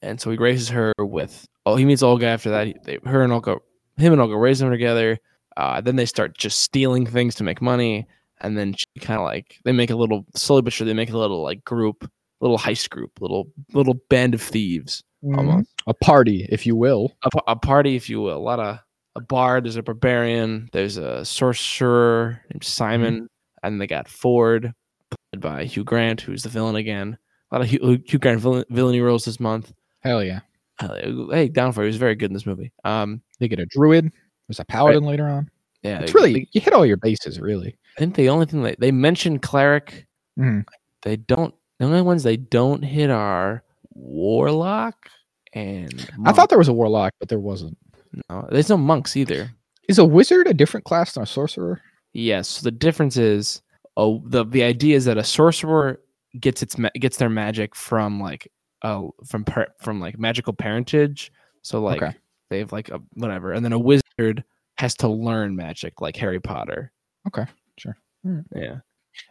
And 0.00 0.18
so 0.20 0.30
he 0.30 0.38
raises 0.38 0.70
her 0.70 0.92
with, 0.98 1.46
oh, 1.66 1.76
he 1.76 1.84
meets 1.84 2.02
Holga 2.02 2.22
after 2.22 2.48
that. 2.50 2.66
He, 2.66 2.76
they, 2.84 2.98
her 3.04 3.22
and 3.22 3.32
Holga, 3.32 3.58
him 3.98 4.12
and 4.14 4.22
Holga 4.22 4.40
raise 4.40 4.60
them 4.60 4.70
together. 4.70 5.18
Uh, 5.56 5.80
then 5.80 5.96
they 5.96 6.06
start 6.06 6.38
just 6.38 6.60
stealing 6.60 7.04
things 7.04 7.34
to 7.34 7.44
make 7.44 7.60
money. 7.60 8.06
And 8.40 8.56
then 8.56 8.74
she 8.74 8.86
kind 9.00 9.20
of 9.20 9.24
like, 9.24 9.58
they 9.64 9.72
make 9.72 9.90
a 9.90 9.96
little, 9.96 10.24
slowly 10.34 10.62
but 10.62 10.72
surely, 10.72 10.92
they 10.92 10.96
make 10.96 11.10
a 11.10 11.18
little 11.18 11.42
like 11.42 11.64
group, 11.64 12.10
little 12.44 12.58
heist 12.58 12.90
group, 12.90 13.10
little, 13.20 13.48
little 13.72 13.94
band 14.10 14.34
of 14.34 14.42
thieves. 14.42 15.02
Almost. 15.24 15.70
A 15.86 15.94
party, 15.94 16.46
if 16.50 16.66
you 16.66 16.76
will. 16.76 17.12
A, 17.24 17.30
a 17.52 17.56
party, 17.56 17.96
if 17.96 18.08
you 18.10 18.20
will. 18.20 18.36
A 18.36 18.38
lot 18.38 18.60
of, 18.60 18.78
a 19.16 19.20
bard, 19.22 19.64
there's 19.64 19.76
a 19.76 19.82
barbarian, 19.82 20.68
there's 20.72 20.96
a 20.98 21.24
sorcerer 21.24 22.40
named 22.52 22.62
Simon, 22.64 23.28
and 23.62 23.80
they 23.80 23.86
got 23.86 24.06
Forge, 24.08 24.64
played 25.10 25.40
by 25.40 25.64
Hugh 25.64 25.84
Grant, 25.84 26.20
who's 26.20 26.42
the 26.42 26.48
villain 26.50 26.76
again. 26.76 27.16
A 27.50 27.54
lot 27.54 27.62
of 27.62 27.70
Hugh, 27.70 28.02
Hugh 28.06 28.18
Grant 28.18 28.40
villain, 28.40 28.64
villainy 28.70 29.00
roles 29.00 29.24
this 29.24 29.40
month. 29.40 29.72
Hell 30.00 30.22
yeah. 30.22 30.40
Uh, 30.80 30.96
Hey, 31.30 31.48
down 31.48 31.72
for 31.72 31.82
it. 31.82 31.86
He 31.86 31.88
was 31.88 31.96
very 31.96 32.14
good 32.16 32.30
in 32.30 32.34
this 32.34 32.46
movie. 32.46 32.72
Um, 32.84 33.22
They 33.40 33.48
get 33.48 33.60
a 33.60 33.66
druid. 33.66 34.12
There's 34.48 34.60
a 34.60 34.64
paladin 34.66 35.04
later 35.04 35.26
on. 35.26 35.48
yeah, 35.82 36.00
It's 36.00 36.12
they- 36.12 36.18
really 36.18 36.48
you 36.52 36.60
hit 36.60 36.74
all 36.74 36.84
your 36.84 36.96
bases, 36.98 37.40
really. 37.40 37.78
I 37.96 38.00
think 38.00 38.16
the 38.16 38.28
only 38.28 38.44
thing 38.46 38.62
they 38.62 38.74
they 38.78 38.90
mention 38.92 39.38
cleric. 39.38 40.06
Mhm. 40.38 40.64
They 41.02 41.16
don't. 41.16 41.54
The 41.78 41.86
only 41.86 42.02
ones 42.02 42.22
they 42.22 42.36
don't 42.36 42.82
hit 42.82 43.10
are 43.10 43.62
warlock 43.94 45.08
and. 45.52 46.10
I 46.24 46.32
thought 46.32 46.48
there 46.48 46.58
was 46.58 46.68
a 46.68 46.72
warlock, 46.72 47.14
but 47.18 47.28
there 47.28 47.38
wasn't. 47.40 47.76
no, 48.30 48.46
there's 48.50 48.68
no 48.68 48.76
monks 48.76 49.16
either. 49.16 49.50
Is 49.88 49.98
a 49.98 50.04
wizard 50.04 50.46
a 50.46 50.54
different 50.54 50.84
class 50.84 51.12
than 51.14 51.22
a 51.22 51.26
sorcerer? 51.26 51.80
Yes. 52.12 52.60
The 52.60 52.70
difference 52.70 53.16
is, 53.16 53.60
oh, 53.96 54.22
the 54.26 54.44
the 54.44 54.62
idea 54.62 54.96
is 54.96 55.04
that 55.06 55.18
a 55.18 55.24
sorcerer 55.24 56.00
gets 56.40 56.62
its 56.62 56.76
gets 56.98 57.16
their 57.18 57.28
magic 57.30 57.74
from 57.76 58.20
like 58.20 58.50
uh 58.82 59.02
from 59.26 59.44
from 59.80 60.00
like 60.00 60.18
magical 60.18 60.52
parentage. 60.52 61.32
So 61.62 61.80
like 61.82 62.02
Okay. 62.02 62.16
they 62.50 62.58
have 62.60 62.72
like 62.72 62.88
a 62.90 63.00
whatever, 63.14 63.52
and 63.52 63.64
then 63.64 63.72
a 63.72 63.78
wizard 63.78 64.44
has 64.78 64.94
to 64.96 65.08
learn 65.08 65.54
magic 65.56 66.00
like 66.00 66.16
Harry 66.16 66.40
Potter. 66.40 66.92
Okay, 67.26 67.46
sure. 67.78 67.96
Yeah. 68.54 68.76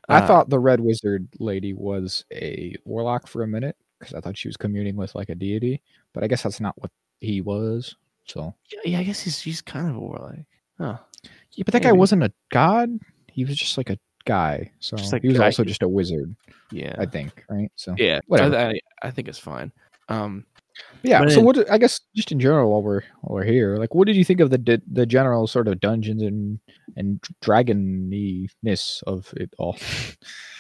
I 0.10 0.20
Uh, 0.20 0.28
thought 0.28 0.50
the 0.50 0.60
red 0.60 0.80
wizard 0.80 1.28
lady 1.40 1.74
was 1.74 2.26
a 2.32 2.76
warlock 2.86 3.28
for 3.28 3.44
a 3.44 3.48
minute 3.48 3.76
because 4.00 4.14
I 4.14 4.22
thought 4.22 4.38
she 4.38 4.48
was 4.48 4.58
communing 4.58 4.96
with 4.96 5.16
like 5.16 5.30
a 5.30 5.36
deity, 5.36 5.82
but 6.14 6.24
I 6.24 6.28
guess 6.28 6.44
that's 6.44 6.60
not 6.60 6.76
what 6.82 6.92
he 7.22 7.42
was. 7.42 7.96
So 8.26 8.54
Yeah, 8.72 8.80
yeah, 8.86 9.00
I 9.00 9.04
guess 9.04 9.22
he's 9.22 9.40
he's 9.40 9.62
kind 9.62 9.90
of 9.90 9.96
a 9.96 10.00
warlock. 10.00 10.36
Huh. 10.78 10.98
yeah, 11.52 11.64
but 11.66 11.74
that 11.74 11.84
guy 11.84 11.92
wasn't 11.92 12.24
a 12.24 12.32
god. 12.50 12.90
He 13.32 13.46
was 13.46 13.56
just 13.58 13.78
like 13.78 13.90
a 13.90 13.98
guy. 14.26 14.72
So 14.80 14.96
a 14.98 15.20
he 15.20 15.28
was 15.28 15.38
guy. 15.38 15.46
also 15.46 15.64
just 15.64 15.84
a 15.84 15.88
wizard, 15.88 16.36
Yeah. 16.72 16.96
I 16.98 17.06
think. 17.06 17.44
Right. 17.50 17.72
So 17.76 17.96
yeah. 17.98 18.20
whatever. 18.28 18.56
I, 18.58 18.70
I, 18.72 18.80
I 19.04 19.12
think 19.12 19.28
it's 19.28 19.40
fine. 19.40 19.72
Um. 20.10 20.46
Yeah. 21.03 21.19
but 21.19 21.32
So 21.32 21.41
what? 21.41 21.69
I 21.71 21.78
guess 21.78 22.01
just 22.15 22.32
in 22.32 22.39
general, 22.39 22.71
while 22.71 22.82
we're 22.82 23.01
while 23.21 23.36
we're 23.36 23.43
here, 23.43 23.78
like, 23.78 23.93
what 23.93 24.07
did 24.07 24.15
you 24.15 24.26
think 24.26 24.39
of 24.39 24.49
the 24.49 24.82
the 24.91 25.05
general 25.05 25.47
sort 25.47 25.67
of 25.67 25.80
dungeons 25.80 26.21
and 26.21 26.59
and 26.95 27.21
dragoniness 27.41 29.03
of 29.03 29.34
it 29.38 29.53
all? 29.57 29.78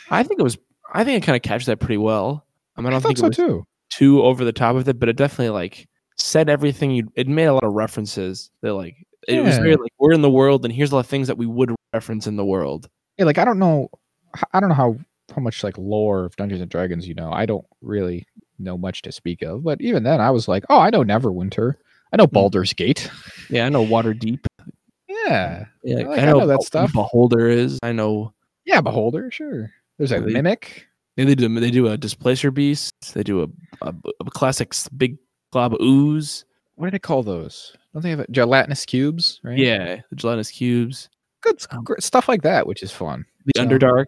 I 0.09 0.23
think 0.23 0.39
it 0.39 0.43
was. 0.43 0.57
I 0.93 1.03
think 1.03 1.23
it 1.23 1.25
kind 1.25 1.35
of 1.35 1.41
captured 1.41 1.71
that 1.71 1.79
pretty 1.79 1.97
well. 1.97 2.45
I 2.75 2.81
mean, 2.81 2.87
I 2.87 2.89
I 2.89 2.91
don't 2.93 3.01
thought 3.01 3.07
think 3.09 3.17
so 3.19 3.25
it 3.25 3.29
was 3.29 3.37
too. 3.37 3.67
too 3.89 4.23
over 4.23 4.43
the 4.45 4.53
top 4.53 4.75
with 4.75 4.87
it, 4.89 4.99
but 4.99 5.09
it 5.09 5.15
definitely 5.15 5.49
like 5.49 5.87
said 6.17 6.49
everything. 6.49 6.91
You 6.91 7.11
it 7.15 7.27
made 7.27 7.45
a 7.45 7.53
lot 7.53 7.63
of 7.63 7.73
references. 7.73 8.51
That 8.61 8.73
like 8.73 8.95
it 9.27 9.43
was 9.43 9.57
very 9.57 9.75
like 9.75 9.91
we're 9.99 10.13
in 10.13 10.21
the 10.21 10.29
world, 10.29 10.65
and 10.65 10.73
here's 10.73 10.91
a 10.91 10.95
lot 10.95 11.01
of 11.01 11.07
things 11.07 11.27
that 11.27 11.37
we 11.37 11.45
would 11.45 11.73
reference 11.93 12.27
in 12.27 12.35
the 12.35 12.45
world. 12.45 12.89
Yeah, 13.17 13.25
like 13.25 13.37
I 13.37 13.45
don't 13.45 13.59
know, 13.59 13.89
I 14.51 14.59
don't 14.59 14.69
know 14.69 14.75
how 14.75 14.97
how 15.33 15.41
much 15.41 15.63
like 15.63 15.77
lore 15.77 16.25
of 16.25 16.35
Dungeons 16.35 16.61
and 16.61 16.69
Dragons 16.69 17.07
you 17.07 17.15
know. 17.15 17.31
I 17.31 17.45
don't 17.45 17.65
really 17.81 18.25
know 18.63 18.77
much 18.77 19.01
to 19.03 19.11
speak 19.11 19.41
of, 19.41 19.63
but 19.63 19.81
even 19.81 20.03
then, 20.03 20.19
I 20.21 20.31
was 20.31 20.47
like, 20.47 20.63
oh, 20.69 20.79
I 20.79 20.89
know 20.89 21.03
Neverwinter, 21.03 21.75
I 22.11 22.17
know 22.17 22.25
Hmm. 22.25 22.33
Baldur's 22.33 22.73
Gate. 22.73 23.09
Yeah, 23.49 23.65
I 23.65 23.69
know 23.69 23.85
Waterdeep. 23.85 24.39
Yeah, 25.07 25.65
Yeah, 25.83 26.07
Like, 26.07 26.19
I 26.19 26.25
know 26.25 26.47
that 26.47 26.59
Be- 26.59 26.65
stuff. 26.65 26.93
Beholder 26.93 27.47
is. 27.49 27.79
I 27.83 27.91
know. 27.91 28.33
yeah, 28.65 28.81
Beholder, 28.81 29.29
sure. 29.31 29.71
There's 29.97 30.11
a 30.11 30.19
they- 30.21 30.33
mimic. 30.33 30.87
They 31.15 31.25
they 31.25 31.35
do 31.35 31.47
they 31.59 31.69
do 31.69 31.87
a 31.89 31.95
displacer 31.97 32.49
beast. 32.49 32.91
They 33.13 33.21
do 33.21 33.43
a 33.43 33.47
a, 33.87 33.93
a 34.25 34.31
classic 34.31 34.73
big 34.97 35.17
glob 35.51 35.75
ooze. 35.79 36.43
What 36.73 36.87
did 36.87 36.95
I 36.95 36.99
call 36.99 37.21
those? 37.21 37.75
Don't 37.93 38.01
they 38.01 38.09
have 38.09 38.19
it? 38.21 38.31
gelatinous 38.31 38.83
cubes? 38.83 39.39
Right. 39.43 39.59
Yeah, 39.59 40.01
the 40.09 40.15
gelatinous 40.15 40.49
cubes. 40.49 41.09
good 41.41 41.63
Um, 41.69 41.85
stuff 41.99 42.27
like 42.27 42.41
that, 42.41 42.65
which 42.65 42.81
is 42.81 42.91
fun. 42.91 43.25
The 43.45 43.51
So- 43.57 43.63
Underdark. 43.67 44.07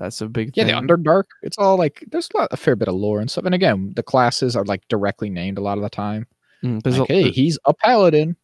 That's 0.00 0.20
a 0.22 0.26
big 0.28 0.56
Yeah, 0.56 0.64
thing. 0.64 0.74
the 0.86 0.94
Underdark. 0.96 1.24
It's 1.42 1.58
all 1.58 1.76
like 1.76 2.02
there's 2.10 2.28
a, 2.34 2.38
lot, 2.38 2.48
a 2.50 2.56
fair 2.56 2.74
bit 2.74 2.88
of 2.88 2.94
lore 2.94 3.20
and 3.20 3.30
stuff. 3.30 3.44
And 3.44 3.54
again, 3.54 3.92
the 3.94 4.02
classes 4.02 4.56
are 4.56 4.64
like 4.64 4.80
directly 4.88 5.30
named 5.30 5.58
a 5.58 5.60
lot 5.60 5.76
of 5.78 5.82
the 5.84 5.90
time. 5.90 6.26
Mm, 6.64 6.84
a- 6.84 6.90
Like, 7.00 7.08
hey, 7.08 7.30
he's 7.30 7.58
a 7.66 7.74
paladin, 7.74 8.34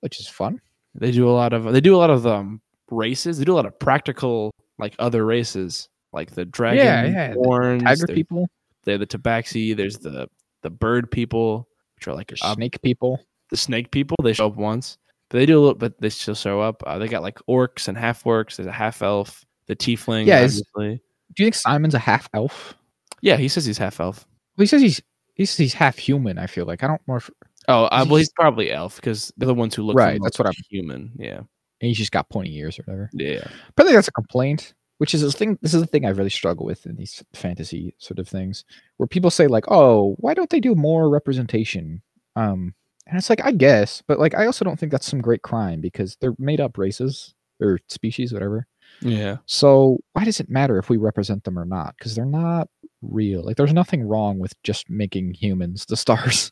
which 0.00 0.18
is 0.18 0.26
fun. 0.28 0.60
They 0.94 1.12
do 1.12 1.28
a 1.28 1.32
lot 1.32 1.52
of 1.52 1.64
they 1.72 1.80
do 1.80 1.94
a 1.94 1.98
lot 1.98 2.10
of 2.10 2.26
um 2.26 2.60
races. 2.90 3.38
They 3.38 3.44
do 3.44 3.52
a 3.52 3.56
lot 3.60 3.66
of 3.66 3.78
practical 3.78 4.50
like 4.78 4.94
other 4.98 5.24
races, 5.26 5.88
like 6.12 6.30
the 6.32 6.44
dragon 6.46 6.84
yeah, 7.12 7.28
the 7.28 7.34
horns. 7.34 7.82
Tiger 7.82 8.06
there's- 8.06 8.16
people, 8.16 8.48
They 8.84 8.92
have 8.92 9.00
the 9.00 9.06
tabaxi. 9.06 9.76
There's 9.76 9.98
the 9.98 10.28
the 10.62 10.70
bird 10.70 11.10
people, 11.10 11.68
which 11.96 12.08
are 12.08 12.14
like 12.14 12.32
snake 12.34 12.80
people. 12.82 13.20
the 13.50 13.56
snake 13.58 13.90
people. 13.90 14.16
They 14.22 14.32
show 14.32 14.46
up 14.46 14.56
once, 14.56 14.96
but 15.28 15.38
they 15.38 15.46
do 15.46 15.58
a 15.58 15.60
little. 15.60 15.74
But 15.74 16.00
they 16.00 16.08
still 16.08 16.34
show 16.34 16.60
up. 16.62 16.82
Uh, 16.86 16.96
they 16.98 17.08
got 17.08 17.22
like 17.22 17.38
orcs 17.48 17.88
and 17.88 17.96
half 17.98 18.24
orcs. 18.24 18.56
There's 18.56 18.66
a 18.66 18.72
half 18.72 19.02
elf. 19.02 19.44
The 19.68 19.76
tiefling. 19.76 20.26
Yeah, 20.26 20.40
is- 20.42 20.62
Do 20.76 20.90
you 20.90 21.44
think 21.46 21.54
Simon's 21.54 21.94
a 21.94 21.98
half 21.98 22.28
elf? 22.34 22.74
Yeah, 23.22 23.36
he 23.36 23.48
says 23.48 23.64
he's 23.64 23.78
half 23.78 24.00
elf. 24.00 24.26
Well, 24.56 24.62
he 24.62 24.66
says 24.66 24.82
he's 24.82 25.00
he 25.34 25.44
says 25.44 25.56
he's 25.58 25.74
half 25.74 25.98
human. 25.98 26.38
I 26.38 26.46
feel 26.46 26.66
like 26.66 26.82
I 26.82 26.88
don't 26.88 27.02
more. 27.06 27.22
Oh, 27.68 27.84
uh, 27.84 28.04
well, 28.08 28.16
he's 28.16 28.32
probably 28.32 28.70
elf 28.72 28.96
because 28.96 29.32
they're 29.36 29.46
the 29.46 29.54
ones 29.54 29.74
who 29.74 29.82
look 29.82 29.96
Right, 29.96 30.18
that's 30.22 30.38
what 30.38 30.46
I'm- 30.46 30.54
human. 30.70 31.12
Yeah, 31.18 31.36
And 31.38 31.46
he's 31.80 31.98
just 31.98 32.12
got 32.12 32.28
pointy 32.30 32.56
ears 32.56 32.78
or 32.78 32.82
whatever. 32.84 33.10
yeah. 33.12 33.46
But 33.76 33.84
I 33.84 33.86
think 33.88 33.96
that's 33.96 34.08
a 34.08 34.12
complaint, 34.12 34.72
which 34.98 35.14
is 35.14 35.22
a 35.22 35.30
thing. 35.30 35.58
This 35.60 35.74
is 35.74 35.80
the 35.82 35.86
thing 35.86 36.06
I 36.06 36.10
really 36.10 36.30
struggle 36.30 36.64
with 36.64 36.86
in 36.86 36.96
these 36.96 37.22
fantasy 37.34 37.94
sort 37.98 38.18
of 38.18 38.26
things, 38.26 38.64
where 38.96 39.06
people 39.06 39.30
say 39.30 39.46
like, 39.48 39.64
"Oh, 39.68 40.14
why 40.18 40.32
don't 40.34 40.48
they 40.50 40.60
do 40.60 40.74
more 40.74 41.10
representation?" 41.10 42.02
Um, 42.36 42.74
and 43.06 43.18
it's 43.18 43.28
like, 43.30 43.44
I 43.44 43.52
guess, 43.52 44.02
but 44.06 44.18
like, 44.18 44.34
I 44.34 44.46
also 44.46 44.64
don't 44.64 44.78
think 44.78 44.90
that's 44.92 45.06
some 45.06 45.20
great 45.20 45.42
crime 45.42 45.80
because 45.80 46.16
they're 46.20 46.34
made 46.38 46.60
up 46.60 46.78
races 46.78 47.34
or 47.60 47.80
species, 47.88 48.32
whatever. 48.32 48.66
Yeah. 49.00 49.38
So 49.46 49.98
why 50.12 50.24
does 50.24 50.40
it 50.40 50.48
matter 50.48 50.78
if 50.78 50.90
we 50.90 50.96
represent 50.96 51.44
them 51.44 51.58
or 51.58 51.64
not? 51.64 51.94
Because 51.96 52.14
they're 52.14 52.24
not 52.24 52.68
real. 53.02 53.44
Like, 53.44 53.56
there's 53.56 53.72
nothing 53.72 54.02
wrong 54.02 54.38
with 54.38 54.60
just 54.62 54.88
making 54.90 55.34
humans 55.34 55.86
the 55.86 55.96
stars. 55.96 56.50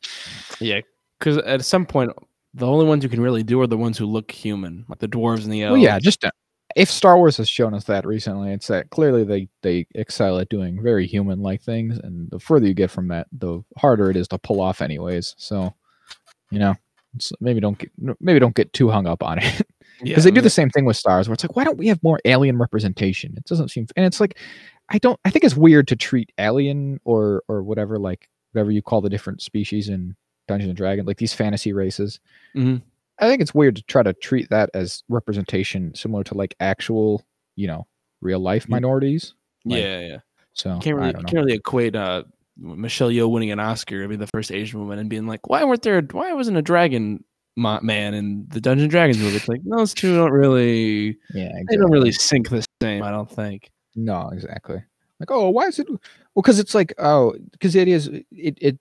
Yeah, 0.61 0.81
because 1.19 1.39
at 1.39 1.65
some 1.65 1.87
point, 1.87 2.13
the 2.55 2.67
only 2.67 2.87
ones 2.87 3.03
who 3.03 3.11
can 3.11 3.21
really 3.21 3.43
do 3.43 3.61
are 3.61 3.67
the 3.67 3.77
ones 3.77 3.99
who 3.99 4.07
look 4.07 4.31
human, 4.31 4.85
like 4.89 5.01
the 5.01 5.09
dwarves 5.09 5.45
and 5.45 5.53
the 5.53 5.63
elves. 5.63 5.73
Well, 5.73 5.83
yeah, 5.83 5.99
just 5.99 6.25
uh, 6.25 6.31
if 6.75 6.91
Star 6.91 7.17
Wars 7.19 7.37
has 7.37 7.49
shown 7.49 7.75
us 7.75 7.85
that 7.85 8.07
recently, 8.07 8.53
it's 8.53 8.69
that 8.69 8.91
clearly 8.91 9.25
they 9.25 9.49
they 9.63 9.87
excel 9.95 10.39
at 10.39 10.49
doing 10.49 10.83
very 10.83 11.07
human 11.07 11.41
like 11.41 11.63
things, 11.63 11.99
and 11.99 12.31
the 12.31 12.39
further 12.39 12.67
you 12.67 12.75
get 12.75 12.91
from 12.91 13.09
that, 13.09 13.27
the 13.33 13.63
harder 13.77 14.11
it 14.11 14.17
is 14.17 14.29
to 14.29 14.39
pull 14.39 14.61
off, 14.61 14.81
anyways. 14.81 15.35
So, 15.39 15.75
you 16.51 16.59
know, 16.59 16.75
maybe 17.41 17.61
don't 17.61 17.79
get 17.79 17.91
maybe 18.21 18.39
don't 18.39 18.55
get 18.55 18.73
too 18.73 18.89
hung 18.89 19.07
up 19.07 19.23
on 19.23 19.39
it 19.39 19.67
because 20.03 20.25
they 20.25 20.31
do 20.31 20.41
the 20.41 20.51
same 20.51 20.71
thing 20.71 20.85
with 20.85 20.97
stars, 20.97 21.29
where 21.29 21.35
it's 21.35 21.43
like, 21.45 21.57
why 21.57 21.65
don't 21.65 21.79
we 21.79 21.89
have 21.89 22.03
more 22.03 22.21
alien 22.25 22.59
representation? 22.59 23.35
It 23.37 23.45
doesn't 23.45 23.71
seem, 23.71 23.87
and 23.97 24.05
it's 24.07 24.21
like, 24.21 24.39
I 24.91 24.99
don't, 24.99 25.19
I 25.25 25.31
think 25.31 25.45
it's 25.45 25.57
weird 25.57 25.89
to 25.89 25.97
treat 25.97 26.31
alien 26.39 27.01
or 27.05 27.43
or 27.49 27.63
whatever 27.63 27.99
like 27.99 28.29
whatever 28.53 28.71
you 28.71 28.83
call 28.83 29.01
the 29.01 29.11
different 29.11 29.43
species 29.43 29.89
in 29.89 30.15
Dungeons 30.49 30.69
and 30.71 30.77
Dragons, 30.77 31.07
like 31.07 31.19
these 31.19 31.33
fantasy 31.35 31.73
races. 31.73 32.21
Mhm. 32.55 32.83
I 33.19 33.29
think 33.29 33.41
it's 33.43 33.55
weird 33.55 33.77
to 33.77 33.83
try 33.85 34.03
to 34.03 34.13
treat 34.13 34.49
that 34.51 34.71
as 34.75 35.03
representation 35.09 35.95
similar 35.95 36.23
to 36.25 36.35
like 36.35 36.55
actual, 36.61 37.25
you 37.57 37.67
know, 37.67 37.87
real 38.21 38.41
life 38.41 38.67
Mm. 38.67 38.71
minorities. 38.71 39.35
Like, 39.65 39.83
yeah, 39.83 40.01
yeah. 40.01 40.19
So 40.53 40.79
can't 40.79 40.97
really, 40.97 41.13
don't 41.13 41.21
you 41.21 41.23
know. 41.23 41.29
can't 41.29 41.45
really 41.47 41.57
equate 41.57 41.97
uh, 41.97 42.23
Michelle 42.59 43.09
Yeoh 43.11 43.31
winning 43.31 43.51
an 43.51 43.59
Oscar 43.61 44.03
to 44.03 44.09
be 44.09 44.17
the 44.17 44.27
first 44.29 44.53
Asian 44.53 44.81
woman 44.81 44.99
and 44.99 45.11
being 45.11 45.27
like, 45.27 45.49
why 45.49 45.65
weren't 45.65 45.83
there? 45.83 46.01
Why 46.01 46.33
wasn't 46.33 46.57
a 46.57 46.63
dragon 46.63 47.25
man 47.57 48.15
in 48.15 48.47
the 48.49 48.61
Dungeon 48.61 48.89
Dragons 48.89 49.19
movie? 49.19 49.37
It's 49.37 49.49
like 49.49 49.63
those 49.65 49.95
two 49.95 50.15
don't 50.17 50.33
really, 50.33 51.17
Yeah, 51.35 51.51
they 51.69 51.77
don't 51.77 51.91
really 51.91 52.13
sync 52.13 52.49
the 52.51 52.65
same. 52.83 53.03
I 53.03 53.11
don't 53.11 53.31
think. 53.31 53.71
No, 53.95 54.29
exactly. 54.33 54.83
Like, 55.19 55.31
oh, 55.31 55.49
why 55.49 55.67
is 55.67 55.79
it? 55.79 55.89
Well, 55.89 55.99
because 56.43 56.59
it's 56.59 56.75
like, 56.75 56.93
oh, 56.99 57.35
because 57.53 57.75
it 57.75 57.89
is, 57.89 58.09
it 58.09 58.59
it 58.61 58.79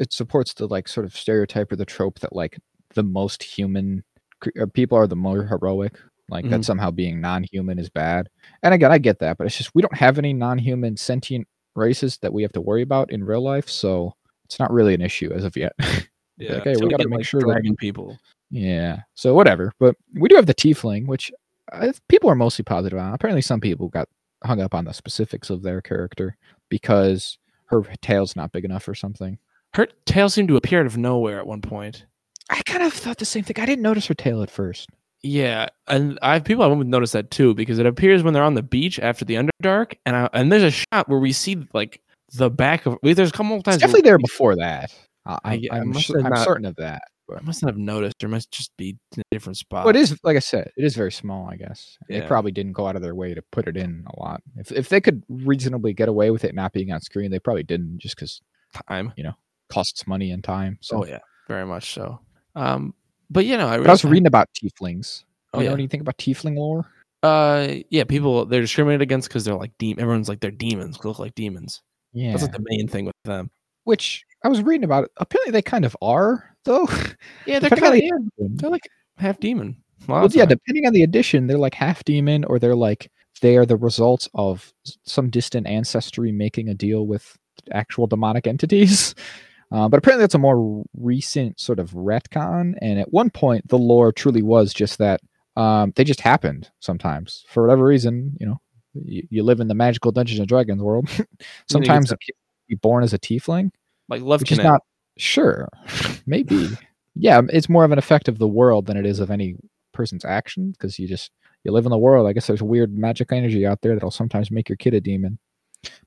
it 0.00 0.12
supports 0.12 0.54
the 0.54 0.66
like 0.66 0.88
sort 0.88 1.06
of 1.06 1.16
stereotype 1.16 1.70
or 1.70 1.76
the 1.76 1.84
trope 1.84 2.18
that 2.20 2.34
like 2.34 2.58
the 2.94 3.04
most 3.04 3.42
human 3.42 4.02
cre- 4.40 4.66
people 4.74 4.98
are 4.98 5.06
the 5.06 5.14
more 5.16 5.44
heroic. 5.44 5.96
Like 6.28 6.48
that 6.50 6.60
Mhm. 6.62 6.64
somehow 6.64 6.90
being 6.90 7.20
non-human 7.20 7.78
is 7.78 7.88
bad. 7.88 8.28
And 8.64 8.74
again, 8.74 8.90
I 8.90 8.98
get 8.98 9.20
that, 9.20 9.38
but 9.38 9.46
it's 9.46 9.56
just 9.56 9.70
we 9.76 9.82
don't 9.82 9.96
have 9.96 10.18
any 10.18 10.32
non-human 10.32 10.96
sentient 10.96 11.46
races 11.76 12.18
that 12.22 12.32
we 12.32 12.42
have 12.42 12.50
to 12.52 12.60
worry 12.60 12.82
about 12.82 13.12
in 13.12 13.22
real 13.22 13.42
life, 13.44 13.68
so 13.68 14.14
it's 14.44 14.58
not 14.58 14.72
really 14.72 14.94
an 14.94 15.02
issue 15.02 15.30
as 15.32 15.44
of 15.44 15.56
yet. 15.56 15.72
Yeah, 16.38 16.54
okay, 16.56 16.74
so 16.74 16.84
we 16.84 16.90
gotta 16.90 17.04
get, 17.04 17.10
make 17.10 17.18
like, 17.18 17.26
sure 17.26 17.40
that- 17.40 17.46
dragon 17.46 17.76
people. 17.76 18.18
Yeah. 18.50 19.00
So 19.14 19.34
whatever. 19.34 19.72
But 19.80 19.96
we 20.14 20.28
do 20.28 20.36
have 20.36 20.46
the 20.46 20.54
tiefling, 20.54 21.06
which 21.06 21.32
uh, 21.72 21.92
people 22.08 22.30
are 22.30 22.34
mostly 22.36 22.62
positive 22.62 22.98
on. 22.98 23.12
Apparently, 23.12 23.42
some 23.42 23.60
people 23.60 23.88
got 23.88 24.08
hung 24.44 24.60
up 24.60 24.74
on 24.74 24.84
the 24.84 24.92
specifics 24.92 25.50
of 25.50 25.62
their 25.62 25.80
character 25.80 26.36
because 26.68 27.38
her 27.66 27.82
tail's 28.02 28.36
not 28.36 28.52
big 28.52 28.64
enough 28.64 28.86
or 28.88 28.94
something. 28.94 29.38
Her 29.74 29.88
tail 30.04 30.28
seemed 30.28 30.48
to 30.48 30.56
appear 30.56 30.80
out 30.80 30.86
of 30.86 30.96
nowhere 30.96 31.38
at 31.38 31.46
one 31.46 31.60
point. 31.60 32.06
I 32.48 32.62
kind 32.62 32.84
of 32.84 32.92
thought 32.92 33.18
the 33.18 33.24
same 33.24 33.42
thing. 33.42 33.58
I 33.58 33.66
didn't 33.66 33.82
notice 33.82 34.06
her 34.06 34.14
tail 34.14 34.42
at 34.42 34.50
first. 34.50 34.88
Yeah, 35.22 35.66
and 35.88 36.16
I 36.22 36.34
have 36.34 36.44
people 36.44 36.62
I 36.62 36.68
would 36.68 36.86
notice 36.86 37.10
that 37.12 37.32
too 37.32 37.52
because 37.54 37.80
it 37.80 37.86
appears 37.86 38.22
when 38.22 38.32
they're 38.32 38.44
on 38.44 38.54
the 38.54 38.62
beach 38.62 39.00
after 39.00 39.24
the 39.24 39.34
Underdark, 39.34 39.94
and 40.06 40.14
I, 40.14 40.28
and 40.32 40.52
there's 40.52 40.62
a 40.62 40.70
shot 40.70 41.08
where 41.08 41.18
we 41.18 41.32
see 41.32 41.66
like 41.72 42.00
the 42.34 42.48
back 42.48 42.86
of. 42.86 42.96
There's 43.02 43.30
a 43.30 43.32
couple 43.32 43.54
of 43.54 43.58
It's 43.60 43.64
times. 43.64 43.78
definitely 43.78 44.02
there 44.02 44.18
before 44.18 44.54
that. 44.56 44.94
I, 45.26 45.32
I- 45.44 45.52
I'm, 45.54 45.60
I 45.72 45.78
I'm, 45.80 45.88
must 45.90 46.08
have 46.08 46.16
I'm 46.24 46.30
not- 46.30 46.44
certain 46.44 46.64
of 46.66 46.76
that. 46.76 47.02
I 47.28 47.40
must 47.42 47.60
not 47.60 47.70
have 47.72 47.76
noticed. 47.78 48.14
There 48.20 48.28
must 48.28 48.52
just 48.52 48.70
be 48.76 48.96
in 49.16 49.20
a 49.20 49.24
different 49.32 49.56
spot. 49.56 49.84
Well, 49.84 49.96
it 49.96 49.98
is 49.98 50.16
like 50.22 50.36
I 50.36 50.38
said, 50.38 50.70
it 50.76 50.84
is 50.84 50.94
very 50.94 51.10
small. 51.10 51.48
I 51.50 51.56
guess 51.56 51.98
they 52.08 52.20
probably 52.20 52.52
didn't 52.52 52.74
go 52.74 52.86
out 52.86 52.94
of 52.94 53.02
their 53.02 53.16
way 53.16 53.34
to 53.34 53.42
put 53.50 53.66
it 53.66 53.76
in 53.76 54.04
a 54.06 54.20
lot. 54.20 54.40
If 54.56 54.70
if 54.70 54.88
they 54.90 55.00
could 55.00 55.24
reasonably 55.28 55.92
get 55.92 56.08
away 56.08 56.30
with 56.30 56.44
it 56.44 56.54
not 56.54 56.72
being 56.72 56.92
on 56.92 57.00
screen, 57.00 57.32
they 57.32 57.40
probably 57.40 57.64
didn't, 57.64 57.98
just 57.98 58.14
because 58.14 58.40
time. 58.88 59.12
You 59.16 59.24
know, 59.24 59.32
costs 59.70 60.06
money 60.06 60.30
and 60.30 60.44
time. 60.44 60.78
So, 60.82 60.98
Oh 61.02 61.04
yeah, 61.04 61.18
very 61.48 61.66
much 61.66 61.94
so. 61.94 62.20
Um, 62.54 62.94
but 63.28 63.44
you 63.44 63.56
know, 63.56 63.66
I, 63.66 63.78
but 63.78 63.88
I 63.88 63.90
was 63.90 64.04
really- 64.04 64.12
reading 64.12 64.26
about 64.28 64.48
tieflings. 64.54 65.24
Oh, 65.52 65.58
you 65.58 65.64
know 65.64 65.70
yeah. 65.70 65.74
anything 65.78 66.02
about 66.02 66.18
tiefling 66.18 66.56
lore? 66.56 66.86
Uh, 67.24 67.78
yeah, 67.90 68.04
people 68.04 68.44
they're 68.46 68.60
discriminated 68.60 69.02
against 69.02 69.28
because 69.28 69.44
they're 69.44 69.56
like 69.56 69.72
demon. 69.78 70.00
Everyone's 70.00 70.28
like 70.28 70.38
they're 70.38 70.52
demons. 70.52 71.04
Look 71.04 71.18
like 71.18 71.34
demons. 71.34 71.82
Yeah. 72.12 72.30
That's 72.30 72.44
like 72.44 72.52
the 72.52 72.64
main 72.68 72.86
thing 72.86 73.04
with 73.04 73.16
them. 73.24 73.50
Which 73.86 74.24
I 74.44 74.48
was 74.48 74.62
reading 74.62 74.84
about. 74.84 75.04
It. 75.04 75.12
Apparently, 75.16 75.52
they 75.52 75.62
kind 75.62 75.84
of 75.84 75.96
are 76.02 76.56
though. 76.64 76.88
Yeah, 77.46 77.60
they're 77.60 77.70
kind 77.70 77.84
of 77.84 77.92
the 77.92 78.28
they're 78.38 78.70
like 78.70 78.88
half 79.18 79.38
demon. 79.38 79.76
Well, 80.08 80.28
yeah, 80.32 80.44
depending 80.44 80.86
on 80.86 80.92
the 80.92 81.04
edition, 81.04 81.46
they're 81.46 81.58
like 81.58 81.74
half 81.74 82.02
demon, 82.04 82.44
or 82.44 82.58
they're 82.58 82.74
like 82.74 83.10
they 83.40 83.56
are 83.56 83.64
the 83.64 83.76
results 83.76 84.28
of 84.34 84.72
some 85.04 85.30
distant 85.30 85.66
ancestry 85.66 86.32
making 86.32 86.68
a 86.68 86.74
deal 86.74 87.06
with 87.06 87.36
actual 87.72 88.06
demonic 88.06 88.46
entities. 88.46 89.14
Uh, 89.72 89.88
but 89.88 89.96
apparently, 89.98 90.22
that's 90.22 90.36
a 90.36 90.38
more 90.38 90.84
recent 90.96 91.58
sort 91.58 91.80
of 91.80 91.90
retcon. 91.90 92.74
And 92.80 93.00
at 93.00 93.12
one 93.12 93.30
point, 93.30 93.66
the 93.66 93.76
lore 93.76 94.12
truly 94.12 94.40
was 94.40 94.72
just 94.72 94.98
that 94.98 95.20
um, 95.56 95.92
they 95.96 96.04
just 96.04 96.20
happened 96.20 96.70
sometimes 96.78 97.44
for 97.48 97.64
whatever 97.64 97.84
reason. 97.84 98.36
You 98.38 98.46
know, 98.46 98.60
you, 98.94 99.26
you 99.28 99.42
live 99.42 99.58
in 99.58 99.66
the 99.66 99.74
magical 99.74 100.12
Dungeons 100.12 100.38
and 100.38 100.48
Dragons 100.48 100.80
world. 100.80 101.08
sometimes 101.68 102.12
a 102.12 102.16
kid 102.16 102.32
can 102.32 102.45
be 102.68 102.74
born 102.74 103.04
as 103.04 103.12
a 103.12 103.18
tiefling. 103.18 103.70
like 104.08 104.22
love 104.22 104.40
which 104.40 104.52
is 104.52 104.58
not 104.58 104.82
sure. 105.16 105.68
Maybe. 106.26 106.68
Yeah 107.14 107.42
it's 107.48 107.68
more 107.68 107.84
of 107.84 107.92
an 107.92 107.98
effect 107.98 108.28
of 108.28 108.38
the 108.38 108.48
world 108.48 108.86
than 108.86 108.96
it 108.96 109.06
is 109.06 109.20
of 109.20 109.30
any 109.30 109.56
person's 109.92 110.24
action 110.24 110.72
because 110.72 110.98
you 110.98 111.08
just 111.08 111.30
you 111.64 111.72
live 111.72 111.86
in 111.86 111.90
the 111.90 111.98
world. 111.98 112.26
I 112.26 112.32
guess 112.32 112.46
there's 112.46 112.62
weird 112.62 112.96
magic 112.96 113.32
energy 113.32 113.66
out 113.66 113.80
there 113.80 113.94
that'll 113.94 114.10
sometimes 114.10 114.50
make 114.50 114.68
your 114.68 114.76
kid 114.76 114.94
a 114.94 115.00
demon. 115.00 115.38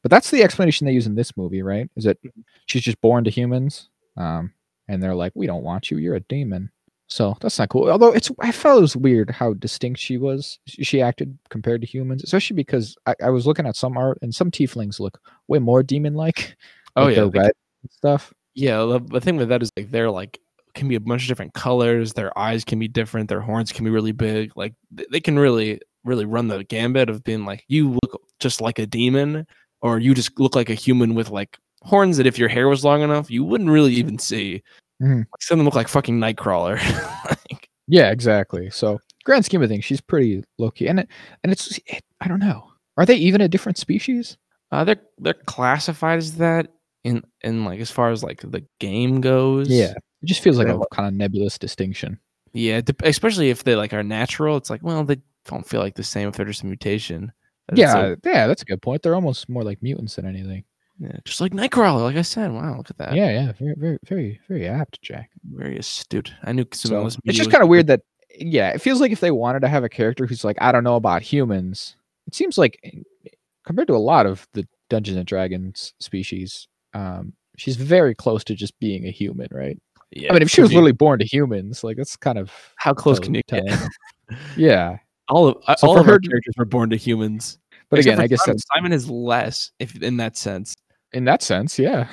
But 0.02 0.12
that's 0.12 0.32
the 0.32 0.44
explanation 0.44 0.86
they 0.86 0.94
use 0.94 1.08
in 1.08 1.16
this 1.16 1.36
movie 1.36 1.62
right? 1.62 1.90
Is 1.96 2.04
that 2.04 2.18
she's 2.66 2.84
just 2.84 3.02
born 3.02 3.24
to 3.24 3.30
humans 3.30 3.90
um 4.18 4.54
and 4.88 5.02
they're 5.02 5.16
like 5.16 5.34
we 5.36 5.48
don't 5.48 5.64
want 5.64 5.90
you. 5.92 5.98
You're 5.98 6.16
a 6.16 6.22
demon 6.22 6.72
so 7.10 7.36
that's 7.42 7.60
not 7.60 7.70
cool 7.70 7.90
although 7.90 8.14
it's 8.14 8.32
i 8.40 8.52
felt 8.52 8.78
it 8.78 8.82
was 8.82 8.96
weird 8.96 9.30
how 9.30 9.54
distinct 9.54 10.00
she 10.00 10.18
was 10.18 10.60
she 10.68 11.02
acted 11.02 11.38
compared 11.50 11.82
to 11.82 11.88
humans 11.88 12.24
especially 12.24 12.56
because 12.56 12.96
i, 13.08 13.16
I 13.24 13.30
was 13.30 13.48
looking 13.48 13.66
at 13.66 13.76
some 13.76 13.98
art 13.98 14.20
and 14.22 14.34
some 14.34 14.52
tieflings 14.52 15.00
look 15.00 15.20
way 15.48 15.60
more 15.60 15.84
demon 15.84 16.14
like 16.14 16.56
Oh 16.96 17.06
like 17.06 17.16
yeah, 17.16 17.30
red 17.34 17.52
stuff 17.90 18.34
yeah. 18.60 18.80
The, 18.80 19.00
the 19.00 19.22
thing 19.22 19.38
with 19.38 19.50
that 19.50 19.64
is 19.64 19.72
like 19.78 19.90
they're 19.90 20.12
like 20.12 20.40
can 20.76 20.88
be 20.88 20.96
a 20.96 21.00
bunch 21.00 21.24
of 21.24 21.28
different 21.30 21.54
colors. 21.54 22.14
Their 22.14 22.38
eyes 22.38 22.64
can 22.66 22.78
be 22.78 22.90
different. 22.90 23.30
Their 23.30 23.42
horns 23.42 23.72
can 23.72 23.86
be 23.86 23.92
really 23.92 24.12
big. 24.12 24.52
Like 24.56 24.74
th- 24.96 25.10
they 25.10 25.22
can 25.22 25.40
really 25.40 25.80
really 26.04 26.26
run 26.26 26.48
the 26.48 26.64
gambit 26.66 27.10
of 27.10 27.24
being 27.24 27.46
like 27.46 27.64
you 27.68 27.98
look 28.04 28.22
just 28.40 28.60
like 28.60 28.78
a 28.80 28.86
demon, 28.86 29.48
or 29.82 30.00
you 30.00 30.14
just 30.14 30.38
look 30.40 30.56
like 30.56 30.70
a 30.70 30.76
human 30.76 31.16
with 31.16 31.30
like 31.30 31.58
horns 31.84 32.18
that 32.18 32.28
if 32.28 32.38
your 32.38 32.50
hair 32.50 32.68
was 32.68 32.84
long 32.84 33.02
enough 33.02 33.32
you 33.32 33.46
wouldn't 33.46 33.70
really 33.70 33.94
even 33.94 34.20
see. 34.20 34.62
Mhm. 35.02 35.26
Some 35.40 35.56
of 35.56 35.60
them 35.60 35.66
look 35.66 35.76
like 35.76 35.88
fucking 35.88 36.20
Nightcrawler. 36.20 36.76
like, 37.52 37.70
Yeah, 37.88 38.12
exactly. 38.12 38.70
So, 38.70 39.00
grand 39.24 39.46
scheme 39.46 39.62
of 39.62 39.70
things, 39.70 39.86
she's 39.86 40.02
pretty 40.02 40.44
low 40.58 40.72
key, 40.72 40.88
and 40.88 41.00
it, 41.02 41.08
and 41.44 41.52
it's 41.52 41.78
it, 41.86 42.04
I 42.22 42.28
don't 42.28 42.40
know. 42.40 42.72
Are 42.98 43.06
they 43.06 43.16
even 43.16 43.42
a 43.42 43.48
different 43.48 43.78
species? 43.78 44.38
uh, 44.72 44.84
they're 44.84 45.02
they're 45.18 45.34
classified 45.48 46.20
as 46.20 46.36
that 46.38 46.68
in 47.04 47.24
in 47.42 47.66
like 47.66 47.80
as 47.80 47.90
far 47.90 48.12
as 48.12 48.24
like 48.24 48.42
the 48.42 48.64
game 48.80 49.22
goes. 49.22 49.68
Yeah, 49.70 49.92
it 49.94 50.26
just 50.26 50.42
feels 50.44 50.58
like 50.58 50.68
They're 50.68 50.76
a 50.76 50.96
kind 50.96 51.08
of 51.08 51.14
nebulous 51.14 51.58
distinction. 51.58 52.20
Yeah, 52.54 52.82
especially 53.04 53.50
if 53.52 53.64
they 53.64 53.76
like 53.76 53.94
are 53.94 54.04
natural. 54.04 54.58
It's 54.58 54.70
like, 54.70 54.84
well, 54.84 55.04
they 55.06 55.18
don't 55.46 55.66
feel 55.68 55.80
like 55.82 55.96
the 55.96 56.04
same 56.04 56.28
if 56.30 56.36
they're 56.36 56.46
just 56.46 56.64
a 56.64 56.66
mutation. 56.68 57.32
It's 57.72 57.80
Yeah, 57.80 57.96
like, 57.96 58.20
yeah, 58.26 58.48
that's 58.48 58.64
a 58.64 58.66
good 58.66 58.82
point. 58.82 59.02
They're 59.04 59.16
almost 59.16 59.48
more 59.50 59.64
like 59.64 59.82
mutants 59.82 60.16
than 60.18 60.26
anything. 60.28 60.64
Yeah, 61.00 61.18
just 61.26 61.42
like 61.42 61.54
Nightcrawler. 61.54 62.02
Like 62.04 62.16
I 62.18 62.22
said, 62.24 62.52
wow, 62.52 62.76
look 62.78 62.90
at 62.90 62.98
that. 62.98 63.14
Yeah, 63.16 63.30
yeah, 63.32 63.52
very, 63.54 63.74
very, 63.78 63.98
very, 64.06 64.40
very 64.48 64.68
apt, 64.68 65.02
Jack. 65.02 65.30
very 65.52 65.78
astute. 65.78 66.34
I 66.44 66.52
knew 66.52 66.66
So 66.74 67.04
was. 67.04 67.18
it's 67.26 67.38
just 67.38 67.52
kind 67.52 67.64
of 67.64 67.70
weird 67.70 67.88
that, 67.88 68.02
yeah, 68.38 68.70
it 68.70 68.82
feels 68.82 69.00
like 69.02 69.12
if 69.12 69.20
they 69.22 69.32
wanted 69.32 69.62
to 69.62 69.68
have 69.70 69.84
a 69.84 69.90
character 69.90 70.26
who's 70.26 70.44
like, 70.44 70.58
I 70.62 70.72
don't 70.72 70.84
know 70.84 70.96
about 70.98 71.22
humans, 71.22 71.96
it 72.28 72.36
seems 72.36 72.58
like 72.58 72.80
eh, 72.84 73.30
compared 73.66 73.88
to 73.88 73.96
a 73.96 73.98
lot 73.98 74.26
of 74.26 74.48
the 74.54 74.68
Dungeons 74.90 75.18
and 75.18 75.26
Dragons 75.26 75.94
species, 76.00 76.68
um, 76.94 77.34
she's 77.58 77.76
very 77.76 78.14
close 78.16 78.44
to 78.46 78.56
just 78.56 78.78
being 78.80 79.06
a 79.06 79.12
human, 79.12 79.48
right? 79.52 79.80
Yeah, 80.12 80.32
I 80.32 80.34
mean, 80.34 80.42
if 80.42 80.50
she 80.50 80.62
was 80.62 80.72
literally 80.72 80.92
born 80.92 81.20
to 81.20 81.26
humans, 81.26 81.84
like 81.84 81.96
that's 81.98 82.18
kind 82.18 82.38
of 82.40 82.52
how 82.78 82.94
close 82.94 83.20
can 83.20 83.34
you 83.36 83.44
telling. 83.44 83.72
yeah. 84.58 84.98
All 85.30 85.48
of 85.48 85.58
uh, 85.68 85.76
So 85.76 85.88
all 85.88 86.00
of 86.00 86.06
her- 86.08 86.20
characters 86.20 86.56
were 86.58 86.66
born 86.66 86.90
to 86.90 86.96
humans. 86.98 87.60
But 87.90 88.00
Except 88.00 88.14
again, 88.16 88.24
I 88.24 88.28
guess 88.28 88.44
Simon. 88.44 88.60
Simon 88.60 88.92
is 88.94 89.10
less, 89.10 89.72
if 89.80 89.96
in 90.02 90.18
that 90.18 90.38
sense. 90.38 90.76
In 91.14 91.26
that 91.26 91.42
sense, 91.42 91.80
yeah. 91.80 92.08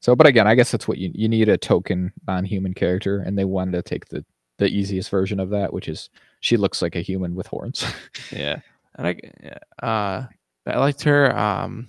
So, 0.00 0.16
but 0.16 0.26
again, 0.26 0.46
I 0.48 0.54
guess 0.54 0.70
that's 0.72 0.88
what 0.88 0.98
you 0.98 1.10
you 1.14 1.28
need 1.28 1.48
a 1.48 1.56
token 1.56 2.12
non-human 2.26 2.74
character, 2.74 3.20
and 3.20 3.38
they 3.38 3.44
wanted 3.44 3.72
to 3.72 3.82
take 3.82 4.06
the 4.08 4.24
the 4.58 4.66
easiest 4.68 5.10
version 5.10 5.38
of 5.40 5.50
that, 5.50 5.72
which 5.72 5.88
is 5.88 6.10
she 6.40 6.56
looks 6.56 6.82
like 6.82 6.96
a 6.96 7.00
human 7.00 7.34
with 7.34 7.46
horns. 7.46 7.84
Yeah, 8.32 8.60
and 8.96 9.06
I, 9.06 9.86
uh, 9.86 10.26
I 10.66 10.78
liked 10.78 11.02
her. 11.02 11.36
Um, 11.36 11.88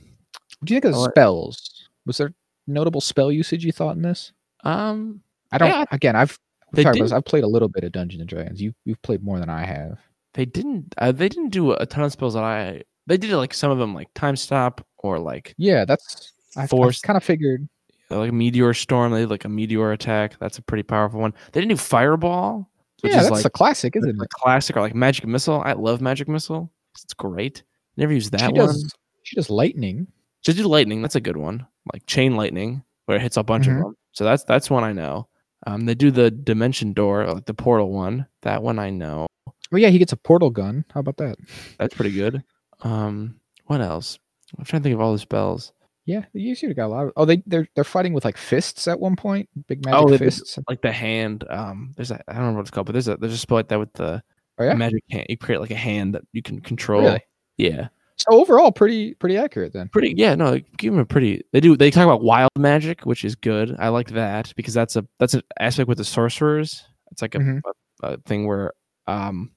what 0.59 0.67
do 0.67 0.73
you 0.73 0.79
think 0.81 0.93
of 0.93 0.99
the 1.01 1.09
spells? 1.09 1.87
Was 2.05 2.17
there 2.17 2.33
notable 2.67 3.01
spell 3.01 3.31
usage 3.31 3.65
you 3.65 3.71
thought 3.71 3.95
in 3.95 4.01
this? 4.01 4.31
um, 4.63 5.21
I 5.51 5.57
don't. 5.57 5.69
Yeah, 5.69 5.85
again, 5.91 6.15
I've 6.15 6.37
this, 6.71 7.11
I've 7.11 7.25
played 7.25 7.43
a 7.43 7.47
little 7.47 7.67
bit 7.69 7.83
of 7.83 7.91
Dungeons 7.91 8.21
and 8.21 8.29
Dragons. 8.29 8.61
You 8.61 8.73
you've 8.85 9.01
played 9.03 9.23
more 9.23 9.39
than 9.39 9.49
I 9.49 9.65
have. 9.65 9.99
they 10.33 10.45
didn't. 10.45 10.93
Uh, 10.97 11.11
they 11.11 11.29
didn't 11.29 11.49
do 11.49 11.71
a 11.73 11.85
ton 11.85 12.03
of 12.03 12.11
spells 12.11 12.33
that 12.33 12.43
I. 12.43 12.83
They 13.07 13.17
did 13.17 13.31
like 13.33 13.53
some 13.53 13.71
of 13.71 13.77
them, 13.77 13.93
like 13.93 14.07
time 14.13 14.35
stop 14.35 14.85
or 14.99 15.19
like 15.19 15.53
Yeah, 15.57 15.85
that's 15.85 16.31
I, 16.55 16.67
Force- 16.67 17.01
kind 17.01 17.17
of 17.17 17.23
figured. 17.23 17.67
like 18.09 18.29
a 18.29 18.33
meteor 18.33 18.73
storm. 18.73 19.11
They 19.11 19.21
did 19.21 19.29
like 19.29 19.45
a 19.45 19.49
meteor 19.49 19.91
attack. 19.91 20.37
That's 20.39 20.57
a 20.57 20.61
pretty 20.61 20.83
powerful 20.83 21.19
one. 21.19 21.33
They 21.51 21.59
didn't 21.61 21.71
do 21.71 21.77
fireball, 21.77 22.69
which 23.01 23.11
yeah, 23.11 23.19
is 23.19 23.25
that's 23.25 23.37
like 23.37 23.45
a 23.45 23.49
classic, 23.49 23.95
isn't 23.95 24.09
it? 24.21 24.29
classic, 24.29 24.77
or 24.77 24.81
like 24.81 24.95
magic 24.95 25.25
missile. 25.25 25.61
I 25.65 25.73
love 25.73 25.99
magic 26.01 26.27
missile. 26.27 26.71
It's 27.03 27.13
great. 27.13 27.63
Never 27.97 28.13
used 28.13 28.31
that 28.31 28.41
she 28.41 28.47
one. 28.47 28.55
does. 28.55 28.93
She 29.23 29.35
does 29.35 29.49
lightning. 29.49 30.07
Just 30.43 30.57
do 30.57 30.67
lightning. 30.67 31.01
That's 31.01 31.15
a 31.15 31.21
good 31.21 31.37
one. 31.37 31.65
Like 31.91 32.05
chain 32.05 32.35
lightning, 32.35 32.83
where 33.05 33.17
it 33.17 33.21
hits 33.21 33.37
a 33.37 33.43
bunch 33.43 33.65
Mhm. 33.67 33.77
of 33.77 33.83
them. 33.83 33.97
So 34.13 34.23
that's 34.23 34.43
that's 34.43 34.69
one 34.69 34.83
I 34.83 34.93
know. 34.93 35.27
Um, 35.65 35.85
they 35.85 35.95
do 35.95 36.11
the 36.11 36.29
dimension 36.29 36.93
door, 36.93 37.25
like 37.25 37.45
the 37.45 37.53
portal 37.53 37.91
one. 37.91 38.27
That 38.41 38.61
one 38.61 38.77
I 38.79 38.89
know. 38.89 39.27
Well, 39.71 39.81
yeah, 39.81 39.89
he 39.89 39.97
gets 39.97 40.11
a 40.11 40.17
portal 40.17 40.49
gun. 40.49 40.85
How 40.93 40.99
about 40.99 41.17
that? 41.17 41.37
That's 41.79 41.95
pretty 41.95 42.11
good. 42.11 42.43
Um, 42.83 43.39
what 43.65 43.81
else? 43.81 44.19
I'm 44.57 44.65
trying 44.65 44.81
to 44.81 44.83
think 44.83 44.93
of 44.95 45.01
all 45.01 45.13
the 45.13 45.19
spells. 45.19 45.73
Yeah, 46.05 46.25
the 46.33 46.41
Yasuda 46.45 46.75
got 46.75 46.87
a 46.87 46.87
lot 46.87 47.05
of. 47.05 47.11
Oh, 47.15 47.25
they 47.25 47.41
they're 47.45 47.67
they're 47.75 47.83
fighting 47.85 48.11
with 48.13 48.25
like 48.25 48.37
fists 48.37 48.87
at 48.89 48.99
one 48.99 49.15
point. 49.15 49.47
Big 49.67 49.85
magic 49.85 49.99
Oh, 50.01 50.17
fists. 50.17 50.59
like 50.69 50.81
the 50.81 50.91
hand. 50.91 51.45
Um, 51.49 51.93
there's 51.95 52.11
a 52.11 52.15
I 52.27 52.33
don't 52.33 52.41
remember 52.41 52.57
what 52.57 52.61
it's 52.63 52.71
called, 52.71 52.87
but 52.87 52.93
there's 52.93 53.07
a 53.07 53.15
there's 53.17 53.33
a 53.33 53.37
spell 53.37 53.57
like 53.57 53.69
that 53.69 53.79
with 53.79 53.93
the 53.93 54.21
Oh 54.59 54.63
yeah. 54.65 54.73
magic 54.73 55.03
hand. 55.09 55.25
You 55.29 55.37
create 55.37 55.61
like 55.61 55.71
a 55.71 55.75
hand 55.75 56.13
that 56.15 56.23
you 56.33 56.41
can 56.41 56.59
control. 56.59 57.03
Really? 57.03 57.21
Yeah, 57.57 57.87
So 58.17 58.25
overall, 58.31 58.71
pretty 58.73 59.13
pretty 59.13 59.37
accurate 59.37 59.71
then. 59.73 59.87
pretty. 59.89 60.13
Yeah, 60.17 60.35
no, 60.35 60.59
give 60.77 60.91
them 60.91 60.99
a 60.99 61.05
pretty. 61.05 61.43
They 61.53 61.61
do. 61.61 61.77
They 61.77 61.89
talk 61.89 62.03
about 62.03 62.21
wild 62.21 62.51
magic, 62.57 63.05
which 63.05 63.23
is 63.23 63.35
good. 63.35 63.73
I 63.79 63.87
like 63.87 64.09
that 64.09 64.51
because 64.57 64.73
that's 64.73 64.97
a 64.97 65.05
that's 65.19 65.35
an 65.35 65.41
aspect 65.59 65.87
with 65.87 65.99
the 65.99 66.03
sorcerers. 66.05 66.83
It's 67.11 67.21
like 67.21 67.35
a, 67.35 67.39
Mhm. 67.39 67.61
a, 68.03 68.07
a 68.13 68.17
thing 68.17 68.45
where 68.45 68.73
um 69.07 69.51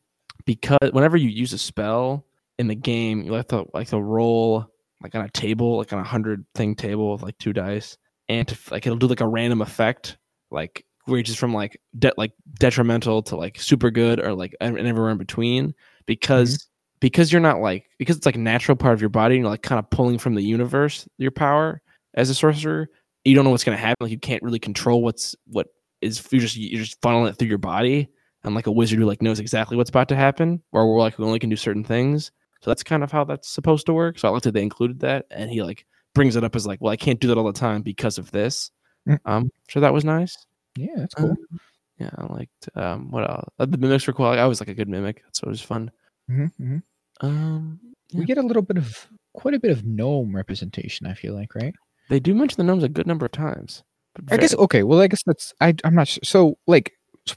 because 0.44 0.78
whenever 0.92 1.16
you 1.16 1.28
use 1.28 1.52
a 1.52 1.58
spell 1.58 2.24
in 2.58 2.68
the 2.68 2.74
game, 2.74 3.22
you 3.22 3.32
like 3.32 3.48
to 3.48 3.66
like 3.74 3.88
to 3.88 4.00
roll 4.00 4.66
like 5.02 5.14
on 5.14 5.24
a 5.24 5.30
table, 5.30 5.78
like 5.78 5.92
on 5.92 5.98
a 5.98 6.04
hundred 6.04 6.44
thing 6.54 6.74
table 6.74 7.12
with 7.12 7.22
like 7.22 7.38
two 7.38 7.52
dice, 7.52 7.96
and 8.28 8.48
to, 8.48 8.56
like 8.70 8.86
it'll 8.86 8.98
do 8.98 9.06
like 9.06 9.20
a 9.20 9.28
random 9.28 9.62
effect, 9.62 10.16
like 10.50 10.84
ranges 11.06 11.36
from 11.36 11.54
like 11.54 11.80
de- 11.98 12.12
like 12.16 12.32
detrimental 12.58 13.22
to 13.22 13.36
like 13.36 13.60
super 13.60 13.90
good 13.90 14.20
or 14.20 14.34
like 14.34 14.54
and 14.60 14.78
everywhere 14.78 15.10
in 15.10 15.18
between 15.18 15.74
because 16.06 16.56
mm-hmm. 16.56 16.96
because 17.00 17.32
you're 17.32 17.40
not 17.40 17.60
like 17.60 17.84
because 17.98 18.16
it's 18.16 18.26
like 18.26 18.36
a 18.36 18.40
natural 18.40 18.76
part 18.76 18.94
of 18.94 19.00
your 19.00 19.10
body 19.10 19.36
and 19.36 19.42
you're 19.42 19.50
like 19.50 19.62
kind 19.62 19.78
of 19.78 19.88
pulling 19.90 20.18
from 20.18 20.34
the 20.34 20.42
universe 20.42 21.06
your 21.18 21.30
power 21.30 21.80
as 22.14 22.30
a 22.30 22.34
sorcerer 22.34 22.88
you 23.24 23.34
don't 23.34 23.44
know 23.44 23.50
what's 23.50 23.64
going 23.64 23.76
to 23.76 23.80
happen 23.80 23.96
like 24.00 24.10
you 24.10 24.18
can't 24.18 24.42
really 24.42 24.58
control 24.58 25.02
what's 25.02 25.34
what 25.46 25.68
is 26.00 26.26
you 26.30 26.40
just 26.40 26.56
you're 26.56 26.82
just 26.82 27.00
funneling 27.00 27.28
it 27.28 27.34
through 27.34 27.48
your 27.48 27.58
body 27.58 28.08
and 28.44 28.54
like 28.54 28.66
a 28.66 28.72
wizard 28.72 28.98
who 28.98 29.04
like 29.04 29.22
knows 29.22 29.40
exactly 29.40 29.76
what's 29.76 29.90
about 29.90 30.08
to 30.08 30.16
happen 30.16 30.62
or 30.72 30.92
we're 30.92 31.00
like 31.00 31.18
we 31.18 31.24
only 31.24 31.38
can 31.38 31.50
do 31.50 31.56
certain 31.56 31.84
things 31.84 32.30
so 32.66 32.70
that's 32.72 32.82
kind 32.82 33.04
of 33.04 33.12
how 33.12 33.22
that's 33.22 33.48
supposed 33.48 33.86
to 33.86 33.92
work 33.92 34.18
so 34.18 34.26
i 34.26 34.30
liked 34.32 34.42
that 34.42 34.50
they 34.54 34.62
included 34.62 34.98
that 34.98 35.24
and 35.30 35.50
he 35.52 35.62
like 35.62 35.86
brings 36.16 36.34
it 36.34 36.42
up 36.42 36.56
as 36.56 36.66
like 36.66 36.80
well 36.80 36.92
i 36.92 36.96
can't 36.96 37.20
do 37.20 37.28
that 37.28 37.38
all 37.38 37.44
the 37.46 37.52
time 37.52 37.80
because 37.80 38.18
of 38.18 38.30
this 38.32 38.70
Mm. 39.08 39.20
um 39.24 39.50
so 39.70 39.78
that 39.78 39.92
was 39.94 40.04
nice 40.04 40.36
Yeah, 40.76 40.88
that's 40.96 41.14
cool. 41.14 41.30
Uh, 41.30 41.58
yeah 42.00 42.10
i 42.18 42.26
liked 42.32 42.68
um 42.74 43.08
what 43.12 43.22
else 43.30 43.44
Uh, 43.60 43.66
the 43.66 43.78
mimics 43.78 44.04
were 44.04 44.12
cool 44.12 44.26
i 44.26 44.44
was 44.46 44.58
like 44.60 44.68
a 44.68 44.74
good 44.74 44.88
mimic 44.88 45.22
so 45.32 45.46
it 45.46 45.50
was 45.50 45.62
fun 45.62 45.92
hmm 46.28 46.46
hmm 46.58 46.78
um 47.20 47.78
We 48.12 48.24
get 48.24 48.38
a 48.38 48.42
little 48.42 48.62
bit 48.62 48.78
of 48.78 49.06
quite 49.32 49.54
a 49.54 49.60
bit 49.60 49.70
of 49.70 49.84
gnome 49.84 50.34
representation. 50.34 51.06
I 51.06 51.14
feel 51.14 51.34
like, 51.34 51.54
right? 51.54 51.74
They 52.08 52.18
do 52.18 52.34
mention 52.34 52.56
the 52.56 52.64
gnomes 52.64 52.82
a 52.82 52.88
good 52.88 53.06
number 53.06 53.26
of 53.26 53.32
times. 53.32 53.84
I 54.30 54.36
guess 54.38 54.54
okay. 54.56 54.82
Well, 54.82 55.00
I 55.00 55.06
guess 55.08 55.22
that's 55.24 55.52
I. 55.60 55.74
I'm 55.84 55.94
not 55.94 56.08
sure. 56.08 56.20
So 56.24 56.58
like, 56.66 56.92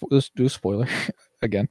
let's 0.09 0.29
do 0.35 0.45
a 0.45 0.49
spoiler 0.49 0.87
again. 1.41 1.67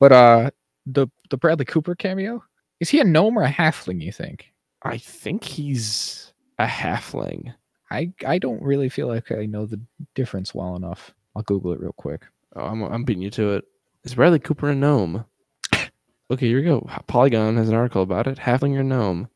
But 0.00 0.12
uh, 0.12 0.50
the 0.86 1.06
the 1.30 1.36
Bradley 1.36 1.64
Cooper 1.64 1.94
cameo 1.94 2.42
is 2.80 2.88
he 2.90 3.00
a 3.00 3.04
gnome 3.04 3.38
or 3.38 3.42
a 3.42 3.50
halfling? 3.52 4.00
You 4.02 4.12
think? 4.12 4.52
I 4.82 4.98
think 4.98 5.44
he's 5.44 6.32
a 6.58 6.66
halfling. 6.66 7.54
I 7.90 8.12
I 8.26 8.38
don't 8.38 8.62
really 8.62 8.88
feel 8.88 9.08
like 9.08 9.32
I 9.32 9.46
know 9.46 9.66
the 9.66 9.80
difference 10.14 10.54
well 10.54 10.76
enough. 10.76 11.12
I'll 11.34 11.42
Google 11.42 11.72
it 11.72 11.80
real 11.80 11.92
quick. 11.92 12.22
Oh, 12.56 12.64
I'm, 12.64 12.82
I'm 12.82 13.04
beating 13.04 13.22
you 13.22 13.30
to 13.30 13.54
it. 13.54 13.64
Is 14.04 14.14
Bradley 14.14 14.38
Cooper 14.38 14.70
a 14.70 14.74
gnome? 14.74 15.24
Okay, 16.30 16.46
here 16.46 16.58
we 16.58 16.64
go. 16.64 16.86
Polygon 17.06 17.56
has 17.56 17.70
an 17.70 17.74
article 17.74 18.02
about 18.02 18.26
it. 18.26 18.36
Halfling 18.36 18.76
or 18.78 18.82
gnome? 18.82 19.28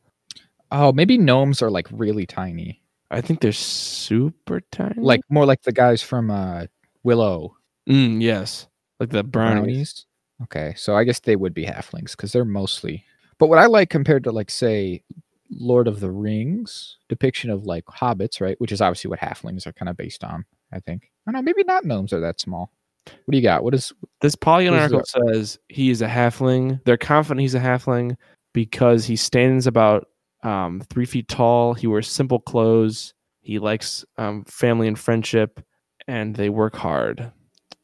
Oh, 0.70 0.93
maybe 0.93 1.16
gnomes 1.16 1.62
are 1.62 1.70
like 1.70 1.88
really 1.90 2.26
tiny, 2.26 2.82
I 3.11 3.20
think 3.22 3.40
they're 3.40 3.53
super 3.53 4.61
tiny. 4.70 4.95
like 4.99 5.20
more 5.30 5.47
like 5.47 5.62
the 5.62 5.72
guys 5.72 6.03
from 6.03 6.30
uh 6.30 6.66
Willow 7.03 7.57
mm, 7.88 8.20
yes, 8.22 8.68
like 9.01 9.11
the 9.11 9.24
brownies. 9.24 9.62
brownies. 9.64 10.07
Okay, 10.45 10.74
so 10.76 10.95
I 10.97 11.05
guess 11.05 11.20
they 11.20 11.36
would 11.36 11.55
be 11.55 11.64
halflings 11.64 12.12
because 12.12 12.32
they're 12.32 12.45
mostly. 12.45 13.05
But 13.39 13.49
what 13.49 13.59
I 13.59 13.66
like 13.66 13.91
compared 13.91 14.24
to 14.24 14.33
like 14.33 14.51
say 14.51 15.03
Lord 15.51 15.89
of 15.89 16.01
the 16.01 16.11
Rings 16.11 16.99
depiction 17.09 17.51
of 17.51 17.66
like 17.66 17.85
hobbits, 17.87 18.41
right? 18.41 18.61
Which 18.61 18.72
is 18.72 18.80
obviously 18.80 19.11
what 19.11 19.20
halflings 19.20 19.66
are 19.66 19.72
kind 19.72 19.89
of 19.89 19.97
based 19.97 20.24
on. 20.24 20.45
I 20.72 20.80
think. 20.80 21.11
I 21.26 21.33
don't 21.33 21.41
know. 21.41 21.43
Maybe 21.43 21.64
not 21.64 21.85
gnomes 21.85 22.12
are 22.12 22.20
that 22.20 22.41
small. 22.41 22.72
What 23.05 23.33
do 23.33 23.37
you 23.37 23.43
got? 23.43 23.64
What 23.64 23.74
is? 23.74 23.93
This 24.20 24.35
Polygon 24.35 24.74
article 24.74 25.05
says 25.05 25.59
he 25.68 25.91
is 25.91 26.03
a 26.03 26.09
halfling. 26.09 26.80
They're 26.85 26.97
confident 26.97 27.41
he's 27.41 27.55
a 27.55 27.61
halfling 27.61 28.16
because 28.53 29.05
he 29.05 29.16
stands 29.16 29.66
about 29.66 30.09
um, 30.43 30.83
three 30.89 31.05
feet 31.05 31.28
tall. 31.28 31.74
He 31.74 31.87
wears 31.87 32.09
simple 32.09 32.41
clothes. 32.41 33.12
He 33.41 33.59
likes 33.59 34.05
um, 34.18 34.45
family 34.45 34.87
and 34.87 34.99
friendship, 34.99 35.61
and 36.07 36.37
they 36.37 36.49
work 36.49 36.76
hard. 36.76 37.33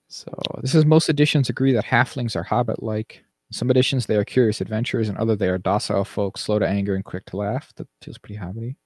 So 0.08 0.32
This 0.62 0.74
is 0.74 0.86
most 0.86 1.08
editions 1.08 1.50
agree 1.50 1.72
that 1.72 1.84
halflings 1.84 2.34
are 2.36 2.42
hobbit-like. 2.42 3.24
Some 3.50 3.70
editions 3.70 4.06
they 4.06 4.16
are 4.16 4.24
curious 4.24 4.60
adventurers, 4.60 5.08
and 5.08 5.16
other 5.18 5.36
they 5.36 5.48
are 5.48 5.58
docile 5.58 6.04
folk, 6.04 6.36
slow 6.36 6.58
to 6.58 6.68
anger 6.68 6.94
and 6.94 7.04
quick 7.04 7.24
to 7.26 7.36
laugh. 7.36 7.72
That 7.76 7.88
feels 8.02 8.18
pretty 8.18 8.38
hobbity. 8.38 8.76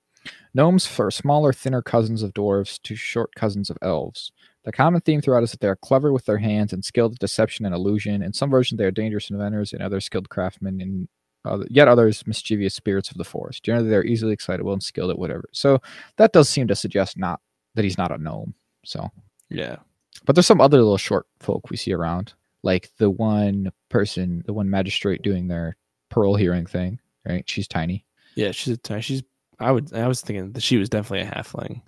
Gnomes 0.55 0.87
for 0.87 1.11
smaller, 1.11 1.53
thinner 1.53 1.83
cousins 1.83 2.23
of 2.23 2.33
dwarves 2.33 2.81
to 2.83 2.95
short 2.95 3.35
cousins 3.35 3.71
of 3.71 3.79
elves. 3.83 4.31
The 4.65 4.71
common 4.71 5.01
theme 5.01 5.21
throughout 5.21 5.43
is 5.43 5.51
that 5.51 5.61
they 5.61 5.69
are 5.69 5.77
clever 5.77 6.13
with 6.13 6.27
their 6.27 6.39
hands 6.39 6.73
and 6.73 6.85
skilled 6.85 7.15
at 7.15 7.19
deception 7.19 7.67
and 7.67 7.75
illusion. 7.75 8.23
In 8.23 8.33
some 8.33 8.51
versions, 8.51 8.79
they 8.79 8.85
are 8.85 8.93
dangerous 8.93 9.31
inventors, 9.31 9.73
in 9.73 9.83
others, 9.83 10.05
skilled 10.05 10.29
craftsmen, 10.29 10.81
and 10.81 11.09
other, 11.45 11.67
yet 11.69 11.89
others, 11.89 12.25
mischievous 12.27 12.75
spirits 12.75 13.11
of 13.11 13.17
the 13.17 13.25
forest. 13.25 13.65
Generally, 13.65 13.89
they 13.89 13.97
are 13.97 14.05
easily 14.05 14.33
excitable 14.33 14.73
and 14.73 14.83
skilled 14.83 15.11
at 15.11 15.19
whatever. 15.19 15.49
So 15.53 15.81
that 16.17 16.33
does 16.33 16.49
seem 16.49 16.69
to 16.69 16.77
suggest 16.77 17.19
not 17.19 17.41
that 17.75 17.85
he's 17.85 17.99
not 17.99 18.13
a 18.13 18.19
gnome. 18.19 18.55
So 18.85 19.11
yeah, 19.51 19.77
but 20.25 20.37
there's 20.37 20.47
some 20.47 20.61
other 20.61 20.79
little 20.79 20.99
short 20.99 21.27
folk 21.41 21.69
we 21.69 21.77
see 21.77 21.93
around, 21.93 22.35
like 22.63 22.91
the 22.99 23.11
one 23.11 23.71
person, 23.89 24.43
the 24.47 24.53
one 24.53 24.71
magistrate 24.71 25.23
doing 25.23 25.49
their 25.49 25.77
parole 26.11 26.37
hearing 26.37 26.67
thing. 26.67 26.99
Right? 27.29 27.49
She's 27.49 27.69
tiny. 27.69 28.05
yeah, 28.35 28.51
she's 28.53 28.75
a 28.75 28.77
tiny. 28.79 29.03
She's. 29.03 29.23
I 29.61 29.71
would. 29.71 29.93
I 29.95 30.09
was 30.09 30.21
thinking 30.21 30.53
that 30.53 30.63
she 30.63 30.77
was 30.77 30.89
definitely 30.89 31.27
a 31.29 31.31
halfling. 31.31 31.83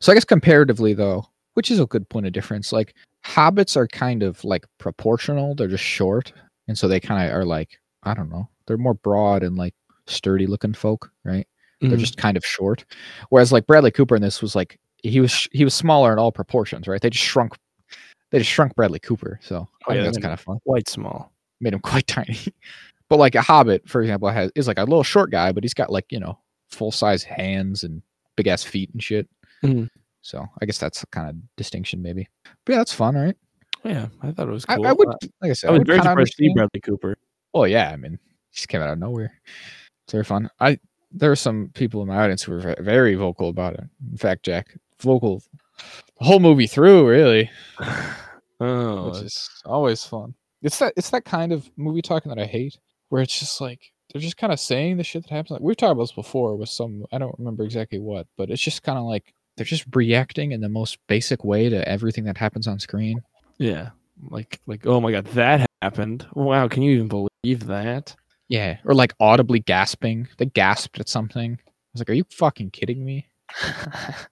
So 0.00 0.10
I 0.10 0.14
guess 0.14 0.24
comparatively, 0.24 0.94
though, 0.94 1.24
which 1.54 1.70
is 1.70 1.78
a 1.78 1.86
good 1.86 2.08
point 2.08 2.26
of 2.26 2.32
difference. 2.32 2.72
Like 2.72 2.94
hobbits 3.24 3.76
are 3.76 3.86
kind 3.86 4.22
of 4.22 4.42
like 4.44 4.64
proportional; 4.78 5.54
they're 5.54 5.68
just 5.68 5.84
short, 5.84 6.32
and 6.68 6.76
so 6.78 6.88
they 6.88 7.00
kind 7.00 7.28
of 7.28 7.36
are 7.36 7.44
like 7.44 7.78
I 8.02 8.14
don't 8.14 8.30
know. 8.30 8.48
They're 8.66 8.78
more 8.78 8.94
broad 8.94 9.42
and 9.42 9.56
like 9.56 9.74
sturdy 10.06 10.46
looking 10.46 10.72
folk, 10.74 11.10
right? 11.24 11.46
They're 11.80 11.90
Mhm. 11.90 11.98
just 11.98 12.16
kind 12.16 12.36
of 12.36 12.44
short. 12.46 12.84
Whereas 13.28 13.52
like 13.52 13.66
Bradley 13.66 13.90
Cooper 13.90 14.16
in 14.16 14.22
this 14.22 14.40
was 14.40 14.54
like 14.56 14.78
he 15.02 15.20
was 15.20 15.48
he 15.52 15.64
was 15.64 15.74
smaller 15.74 16.12
in 16.12 16.18
all 16.18 16.32
proportions, 16.32 16.88
right? 16.88 17.00
They 17.00 17.10
just 17.10 17.24
shrunk. 17.24 17.56
They 18.32 18.38
just 18.38 18.50
shrunk 18.50 18.74
Bradley 18.74 18.98
Cooper, 18.98 19.38
so 19.42 19.68
Oh, 19.86 19.92
I 19.92 19.96
yeah, 19.96 20.02
that's 20.02 20.18
kind 20.18 20.32
of 20.32 20.40
fun. 20.40 20.58
quite 20.66 20.88
small. 20.88 21.32
made 21.60 21.72
him 21.74 21.80
quite 21.92 22.06
tiny. 22.08 22.38
but 23.08 23.18
like 23.18 23.34
a 23.36 23.42
hobbit, 23.42 23.88
for 23.88 24.00
example, 24.02 24.28
has 24.30 24.50
is 24.56 24.66
like 24.66 24.78
a 24.78 24.84
little 24.84 25.04
short 25.04 25.30
guy, 25.30 25.52
but 25.52 25.62
he's 25.62 25.74
got 25.74 25.90
like, 25.92 26.06
you 26.10 26.18
know, 26.18 26.38
full 26.70 26.90
size 26.90 27.22
hands 27.22 27.84
and 27.84 28.02
big 28.36 28.48
ass 28.48 28.64
feet 28.64 28.90
and 28.92 29.02
shit. 29.02 29.28
Mhm. 29.62 29.88
So 30.22 30.44
I 30.60 30.66
guess 30.66 30.78
that's 30.78 31.04
kind 31.12 31.28
of 31.30 31.36
distinction 31.56 32.00
maybe. 32.02 32.28
But 32.64 32.72
yeah, 32.72 32.78
that's 32.78 32.94
fun, 32.94 33.14
right? 33.14 33.36
Yeah, 33.84 34.08
I 34.22 34.30
thought 34.30 34.48
it 34.48 34.52
was 34.52 34.64
I, 34.68 34.76
cool. 34.76 34.86
I 34.86 34.92
would 34.92 35.08
Uh, 35.08 35.16
like 35.40 35.50
I 35.50 35.54
said, 35.54 35.68
I 35.68 35.70
I, 35.70 35.72
was 35.72 35.78
would 35.80 35.86
very 35.88 35.98
surprised 36.00 36.32
to 36.32 36.36
see 36.44 36.54
Bradley 36.54 36.80
Cooper. 36.80 37.16
Oh 37.52 37.64
yeah, 37.64 37.90
I 37.90 37.96
mean, 37.96 38.12
he 38.50 38.54
just 38.54 38.68
came 38.68 38.80
out 38.80 38.88
of 38.90 38.98
nowhere. 38.98 39.32
It's 40.04 40.12
very 40.12 40.24
fun. 40.24 40.48
I 40.60 40.78
there 41.10 41.30
are 41.30 41.36
some 41.36 41.70
people 41.74 42.00
in 42.00 42.08
my 42.08 42.16
audience 42.22 42.42
who 42.44 42.52
were 42.52 42.74
very 42.80 43.14
vocal 43.16 43.50
about 43.50 43.74
it. 43.74 43.84
In 44.10 44.16
fact, 44.16 44.44
Jack, 44.44 44.74
vocal 45.00 45.42
the 46.18 46.24
whole 46.24 46.40
movie 46.40 46.66
through, 46.66 47.08
really. 47.08 47.50
Oh, 48.60 49.10
which 49.10 49.22
is 49.22 49.50
always 49.64 50.04
fun. 50.04 50.34
It's 50.62 50.78
that 50.78 50.92
it's 50.96 51.10
that 51.10 51.24
kind 51.24 51.50
of 51.50 51.68
movie 51.76 52.00
talking 52.00 52.28
that 52.28 52.40
I 52.40 52.46
hate, 52.46 52.78
where 53.08 53.20
it's 53.20 53.36
just 53.36 53.60
like 53.60 53.90
they're 54.12 54.22
just 54.22 54.36
kind 54.36 54.52
of 54.52 54.60
saying 54.60 54.98
the 54.98 55.02
shit 55.02 55.24
that 55.24 55.34
happens. 55.34 55.50
Like 55.50 55.62
we've 55.62 55.76
talked 55.76 55.90
about 55.90 56.04
this 56.04 56.12
before 56.12 56.54
with 56.54 56.68
some 56.68 57.04
I 57.12 57.18
don't 57.18 57.34
remember 57.40 57.64
exactly 57.64 57.98
what, 57.98 58.28
but 58.36 58.50
it's 58.50 58.62
just 58.62 58.84
kind 58.84 58.98
of 58.98 59.04
like 59.04 59.34
they're 59.56 59.66
just 59.66 59.84
reacting 59.96 60.52
in 60.52 60.60
the 60.60 60.68
most 60.68 60.98
basic 61.08 61.42
way 61.42 61.68
to 61.70 61.88
everything 61.88 62.22
that 62.24 62.38
happens 62.38 62.68
on 62.68 62.78
screen. 62.78 63.20
yeah. 63.58 63.90
Like, 64.30 64.60
like, 64.68 64.86
oh 64.86 65.00
my 65.00 65.10
god, 65.10 65.24
that 65.28 65.66
happened. 65.80 66.24
Wow, 66.34 66.68
can 66.68 66.82
you 66.84 66.92
even 66.92 67.08
believe 67.08 67.66
that? 67.66 68.14
Yeah, 68.48 68.76
or 68.84 68.94
like 68.94 69.14
audibly 69.18 69.58
gasping. 69.58 70.28
They 70.38 70.46
gasped 70.46 71.00
at 71.00 71.08
something. 71.08 71.54
I 71.54 71.70
was 71.92 72.00
like, 72.00 72.10
"Are 72.10 72.12
you 72.12 72.24
fucking 72.30 72.70
kidding 72.70 73.04
me?" 73.04 73.26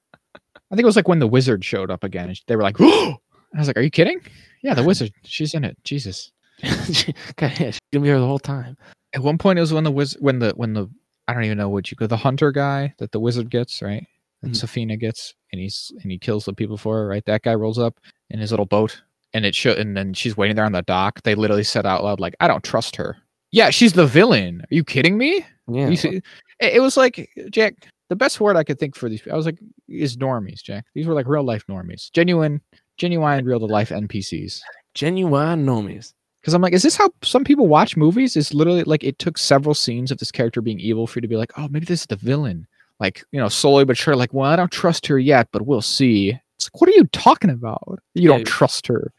I 0.71 0.77
think 0.77 0.85
it 0.85 0.87
was 0.87 0.97
like 0.97 1.09
when 1.09 1.19
the 1.19 1.27
wizard 1.27 1.65
showed 1.65 1.91
up 1.91 2.05
again. 2.05 2.29
and 2.29 2.41
They 2.47 2.57
were 2.57 2.63
like, 2.63 2.77
"Oh!" 2.81 3.17
I 3.55 3.59
was 3.59 3.67
like, 3.67 3.77
"Are 3.77 3.83
you 3.83 3.91
kidding?" 3.91 4.21
Yeah, 4.63 4.75
the 4.75 4.83
wizard. 4.85 5.13
She's 5.25 5.55
in 5.55 5.65
it. 5.65 5.77
Jesus. 5.85 6.31
God, 6.63 7.53
yeah, 7.59 7.71
she's 7.71 7.79
gonna 7.93 8.03
be 8.03 8.09
here 8.09 8.21
the 8.21 8.27
whole 8.27 8.39
time. 8.39 8.77
At 9.15 9.23
one 9.23 9.39
point, 9.39 9.59
it 9.59 9.63
was 9.63 9.73
when 9.73 9.85
the 9.85 9.91
wiz- 9.91 10.17
when 10.21 10.39
the 10.39 10.53
when 10.57 10.75
the 10.75 10.89
I 11.27 11.35
don't 11.35 11.45
even 11.45 11.59
know 11.59 11.69
what 11.69 11.91
you 11.91 11.97
go 11.97 12.07
the 12.07 12.17
hunter 12.17 12.53
guy 12.53 12.95
that 12.99 13.13
the 13.13 13.21
wizard 13.21 13.51
gets 13.51 13.81
right 13.83 14.07
that 14.43 14.51
Mhm. 14.51 14.55
Sofina 14.63 14.99
gets 14.99 15.35
and 15.53 15.61
he's 15.61 15.93
and 16.03 16.11
he 16.11 16.19
kills 16.19 16.45
the 16.45 16.53
people 16.53 16.77
for 16.77 16.97
her 16.99 17.07
right. 17.09 17.25
That 17.27 17.43
guy 17.43 17.55
rolls 17.55 17.79
up 17.79 17.99
in 18.31 18.39
his 18.39 18.51
little 18.51 18.67
boat 18.67 19.01
and 19.33 19.45
it 19.47 19.55
should, 19.55 19.79
and 19.79 19.97
then 19.97 20.13
she's 20.15 20.37
waiting 20.37 20.57
there 20.57 20.65
on 20.65 20.73
the 20.73 20.83
dock. 20.83 21.23
They 21.23 21.35
literally 21.35 21.65
said 21.65 21.87
out 21.87 22.05
loud 22.05 22.21
like, 22.21 22.35
"I 22.41 22.49
don't 22.49 22.65
trust 22.65 22.97
her." 22.97 23.17
Yeah, 23.53 23.71
she's 23.71 23.93
the 23.95 24.07
villain. 24.07 24.61
Are 24.63 24.75
you 24.75 24.85
kidding 24.85 25.17
me? 25.19 25.45
Yeah, 25.69 25.89
You 25.89 25.97
see, 25.97 26.21
it 26.61 26.81
was 26.83 26.97
like 26.97 27.31
Jack. 27.51 27.75
The 28.11 28.17
best 28.17 28.41
word 28.41 28.57
I 28.57 28.65
could 28.65 28.79
think 28.79 28.95
for 28.95 29.09
these, 29.09 29.23
I 29.33 29.35
was 29.37 29.47
like, 29.47 29.59
is 29.89 30.17
normies, 30.19 30.63
Jack. 30.63 30.85
These 30.95 31.07
were 31.07 31.15
like 31.15 31.27
real 31.27 31.43
life 31.45 31.65
normies, 31.69 32.11
genuine, 32.13 32.61
genuine, 32.99 33.45
real 33.47 33.61
to 33.61 33.67
life 33.67 33.89
NPCs. 33.89 34.61
genuine 34.95 35.65
normies. 35.65 36.13
Because 36.41 36.53
I'm 36.55 36.63
like, 36.63 36.73
is 36.73 36.83
this 36.83 36.97
how 36.97 37.11
some 37.23 37.45
people 37.45 37.67
watch 37.69 37.97
movies? 37.97 38.37
Is 38.37 38.53
literally 38.53 38.83
like 38.85 39.05
it 39.05 39.19
took 39.19 39.39
several 39.39 39.75
scenes 39.75 40.11
of 40.11 40.19
this 40.19 40.31
character 40.33 40.61
being 40.61 40.81
evil 40.81 41.07
for 41.07 41.19
you 41.19 41.23
to 41.23 41.29
be 41.29 41.37
like, 41.37 41.53
oh, 41.57 41.69
maybe 41.69 41.87
this 41.87 42.01
is 42.01 42.07
the 42.07 42.17
villain. 42.17 42.67
like 42.99 43.23
you 43.33 43.41
know 43.41 43.49
slowly 43.49 43.85
but 43.87 43.97
sure 43.97 44.15
like 44.15 44.35
well 44.35 44.51
i 44.51 44.57
don't 44.57 44.71
trust 44.73 45.07
her 45.07 45.19
yet 45.19 45.49
but 45.53 45.63
we'll 45.65 45.81
see 45.81 46.37
it's 46.57 46.67
like 46.67 46.79
what 46.81 46.91
are 46.91 46.93
you 47.01 47.05
talking 47.13 47.49
about 47.49 47.99
you 48.15 48.29
Yeah. 48.29 48.37
don't 48.37 48.47
trust 48.47 48.87
her 48.89 49.11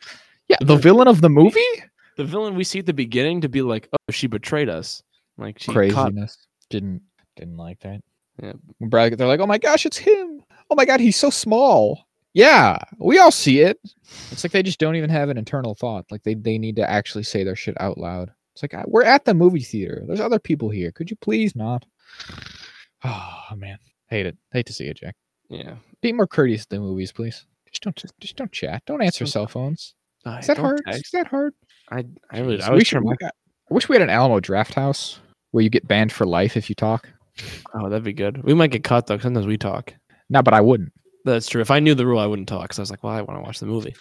yeah 0.49 0.57
the 0.61 0.75
villain 0.75 1.07
of 1.07 1.21
the 1.21 1.29
movie 1.29 1.73
The 2.17 2.25
villain 2.25 2.53
we 2.55 2.63
see 2.63 2.77
at 2.79 2.85
the 2.85 2.93
beginning 2.93 3.41
to 3.41 3.49
be 3.49 3.61
like, 3.63 3.87
oh, 3.93 4.11
she 4.11 4.27
betrayed 4.27 4.69
us. 4.69 5.01
Like 5.39 5.57
she 5.57 5.67
caught 5.67 5.73
craziness 5.73 6.37
didn't 6.69 7.01
didn't 7.37 7.57
like 7.57 7.79
that 7.79 8.01
Yeah. 8.41 8.53
Brad, 8.79 9.17
they're 9.17 9.27
like 9.27 9.39
oh 9.39 9.47
my 9.47 9.57
gosh 9.57 9.85
it's 9.85 9.97
him 9.97 10.41
oh 10.69 10.75
my 10.75 10.85
god 10.85 10.99
he's 10.99 11.17
so 11.17 11.29
small 11.29 12.05
yeah 12.33 12.77
we 12.97 13.19
all 13.19 13.31
see 13.31 13.59
it 13.59 13.79
it's 14.31 14.43
like 14.43 14.51
they 14.53 14.63
just 14.63 14.79
don't 14.79 14.95
even 14.95 15.09
have 15.09 15.29
an 15.29 15.37
internal 15.37 15.75
thought 15.75 16.05
like 16.11 16.23
they, 16.23 16.33
they 16.33 16.57
need 16.57 16.75
to 16.77 16.89
actually 16.89 17.23
say 17.23 17.43
their 17.43 17.55
shit 17.57 17.75
out 17.81 17.97
loud 17.97 18.31
it's 18.53 18.63
like 18.63 18.73
"Uh, 18.73 18.83
we're 18.87 19.03
at 19.03 19.25
the 19.25 19.33
movie 19.33 19.61
theater 19.63 20.03
there's 20.07 20.21
other 20.21 20.39
people 20.39 20.69
here 20.69 20.91
could 20.91 21.09
you 21.11 21.17
please 21.17 21.55
not 21.55 21.85
oh 23.03 23.41
man 23.55 23.77
hate 24.07 24.25
it 24.25 24.37
hate 24.53 24.65
to 24.65 24.73
see 24.73 24.85
it 24.85 24.97
jack 24.97 25.15
Yeah. 25.49 25.75
be 26.01 26.13
more 26.13 26.27
courteous 26.27 26.63
at 26.63 26.69
the 26.69 26.79
movies, 26.79 27.11
please. 27.11 27.45
Just 27.71 27.83
don't 27.83 27.95
just, 27.95 28.13
just 28.19 28.35
don't 28.35 28.51
chat. 28.51 28.83
Don't 28.85 29.01
answer 29.01 29.25
Some- 29.25 29.31
cell 29.31 29.47
phones. 29.47 29.93
Is 30.39 30.47
that 30.47 30.57
hard? 30.57 30.81
text. 30.85 31.05
Is 31.05 31.11
that 31.11 31.27
hard? 31.27 31.53
I 31.89 32.03
I 32.31 32.39
really 32.39 32.61
I 32.61 32.69
we 32.69 32.75
was 32.75 32.87
should- 32.87 32.97
trying 32.97 33.07
we 33.07 33.15
got- 33.15 33.33
I 33.69 33.73
wish 33.73 33.87
we 33.87 33.95
had 33.95 34.01
an 34.01 34.09
Alamo 34.09 34.39
Drafthouse 34.41 35.19
where 35.51 35.63
you 35.63 35.69
get 35.69 35.87
banned 35.87 36.11
for 36.11 36.25
life 36.25 36.57
if 36.57 36.69
you 36.69 36.75
talk. 36.75 37.07
Oh, 37.73 37.89
that'd 37.89 38.03
be 38.03 38.13
good. 38.13 38.43
We 38.43 38.53
might 38.53 38.71
get 38.71 38.83
caught 38.83 39.07
though. 39.07 39.17
Sometimes 39.17 39.47
we 39.47 39.57
talk. 39.57 39.93
No, 40.29 40.41
but 40.41 40.53
I 40.53 40.61
wouldn't. 40.61 40.91
That's 41.25 41.47
true. 41.47 41.61
If 41.61 41.71
I 41.71 41.79
knew 41.79 41.93
the 41.95 42.05
rule, 42.05 42.19
I 42.19 42.25
wouldn't 42.25 42.47
talk. 42.49 42.63
Because 42.63 42.79
I 42.79 42.81
was 42.81 42.89
like, 42.91 43.03
well, 43.03 43.13
I 43.13 43.21
want 43.21 43.37
to 43.39 43.43
watch 43.43 43.59
the 43.59 43.65
movie. 43.67 43.95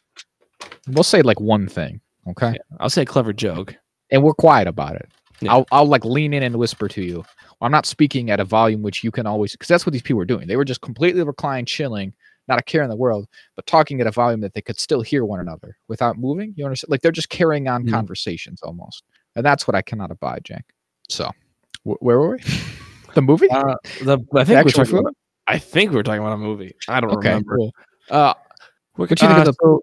We'll 0.89 1.05
say 1.05 1.23
like 1.23 1.41
one 1.41 1.69
thing, 1.69 2.01
okay? 2.29 2.53
Yeah. 2.53 2.77
I'll 2.81 2.91
say 2.91 3.03
a 3.03 3.07
clever 3.07 3.33
joke. 3.33 3.75
And 4.11 4.23
we're 4.23 4.35
quiet 4.35 4.67
about 4.69 4.97
it. 4.97 5.09
Yeah. 5.41 5.53
I'll 5.53 5.67
I'll 5.73 5.87
like 5.87 6.05
lean 6.05 6.33
in 6.35 6.43
and 6.43 6.57
whisper 6.57 6.89
to 6.89 7.03
you. 7.03 7.25
I'm 7.63 7.73
not 7.73 7.87
speaking 7.87 8.31
at 8.31 8.41
a 8.41 8.45
volume 8.45 8.83
which 8.83 9.05
you 9.05 9.11
can 9.11 9.27
always 9.27 9.53
because 9.53 9.69
that's 9.69 9.87
what 9.87 9.93
these 9.93 10.03
people 10.03 10.19
were 10.19 10.25
doing. 10.25 10.47
They 10.47 10.57
were 10.57 10.65
just 10.65 10.81
completely 10.83 11.23
reclined, 11.23 11.69
chilling, 11.69 12.13
not 12.49 12.59
a 12.59 12.63
care 12.63 12.83
in 12.83 12.91
the 12.91 12.97
world, 12.97 13.27
but 13.57 13.67
talking 13.67 14.01
at 14.01 14.07
a 14.07 14.11
volume 14.11 14.41
that 14.41 14.53
they 14.55 14.61
could 14.63 14.79
still 14.81 15.01
hear 15.03 15.25
one 15.25 15.41
another 15.41 15.77
without 15.89 16.19
moving. 16.19 16.53
You 16.57 16.65
understand? 16.65 16.91
Like 16.91 17.01
they're 17.03 17.13
just 17.13 17.29
carrying 17.31 17.69
on 17.69 17.85
Mhm. 17.87 17.91
conversations 17.91 18.61
almost, 18.63 19.05
and 19.37 19.45
that's 19.45 19.67
what 19.67 19.75
I 19.75 19.83
cannot 19.83 20.11
abide, 20.11 20.45
Jack. 20.45 20.65
So, 21.09 21.31
wh- 21.85 22.03
where 22.03 22.19
were 22.19 22.37
we? 22.37 22.43
the 23.15 23.23
movie? 23.23 23.49
Uh, 23.51 23.75
the, 24.03 24.19
I 24.35 24.45
think 24.45 24.65
we're 24.65 24.71
talking 24.71 24.99
about, 24.99 25.15
I 25.47 25.59
think 25.59 25.91
we 25.91 25.97
were 25.97 26.03
talking 26.03 26.21
about 26.21 26.33
a 26.35 26.39
movie. 26.39 26.75
I 26.89 27.01
don't 27.01 27.11
okay, 27.13 27.29
remember. 27.31 27.57
cool. 27.57 27.73
Uh, 28.11 28.35
what 28.97 29.11
you 29.11 29.17
think 29.17 29.31
of 29.39 29.45
the 29.47 29.55
so 29.63 29.81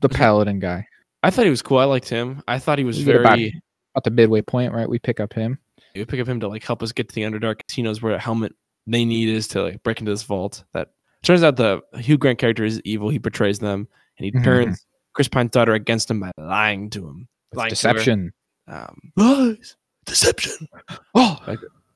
the 0.00 0.08
paladin 0.08 0.58
guy? 0.60 0.86
I 1.22 1.30
thought 1.30 1.44
he 1.44 1.50
was 1.50 1.62
cool. 1.62 1.78
I 1.78 1.84
liked 1.84 2.08
him. 2.08 2.42
I 2.46 2.58
thought 2.58 2.78
he 2.78 2.84
was 2.84 3.02
get 3.02 3.16
about- 3.16 3.36
very. 3.38 3.60
At 3.96 4.02
the 4.02 4.10
midway 4.10 4.42
point, 4.42 4.72
right? 4.72 4.88
We 4.88 4.98
pick 4.98 5.20
up 5.20 5.32
him. 5.32 5.56
We 5.94 6.04
pick 6.04 6.18
up 6.18 6.26
him 6.26 6.40
to 6.40 6.48
like 6.48 6.64
help 6.64 6.82
us 6.82 6.90
get 6.90 7.08
to 7.08 7.14
the 7.14 7.22
Underdark. 7.22 7.60
He 7.70 7.80
knows 7.80 8.02
where 8.02 8.12
a 8.12 8.18
helmet 8.18 8.52
they 8.88 9.04
need 9.04 9.28
is 9.28 9.46
to 9.48 9.62
like 9.62 9.80
break 9.84 10.00
into 10.00 10.10
this 10.10 10.24
vault. 10.24 10.64
That 10.72 10.90
turns 11.22 11.44
out 11.44 11.54
the 11.54 11.80
Hugh 12.00 12.18
Grant 12.18 12.40
character 12.40 12.64
is 12.64 12.80
evil. 12.80 13.08
He 13.08 13.18
betrays 13.18 13.60
them 13.60 13.86
and 14.18 14.24
he 14.24 14.32
Mhm. 14.32 14.42
turns 14.42 14.84
Chris 15.12 15.28
Pine's 15.28 15.52
daughter 15.52 15.74
against 15.74 16.10
him 16.10 16.18
by 16.18 16.32
lying 16.36 16.90
to 16.90 17.06
him. 17.06 17.28
Lying 17.52 17.68
to 17.68 17.74
deception. 17.76 18.32
Um, 18.66 18.98
lies, 19.16 19.76
deception. 20.06 20.66
Oh, 21.14 21.38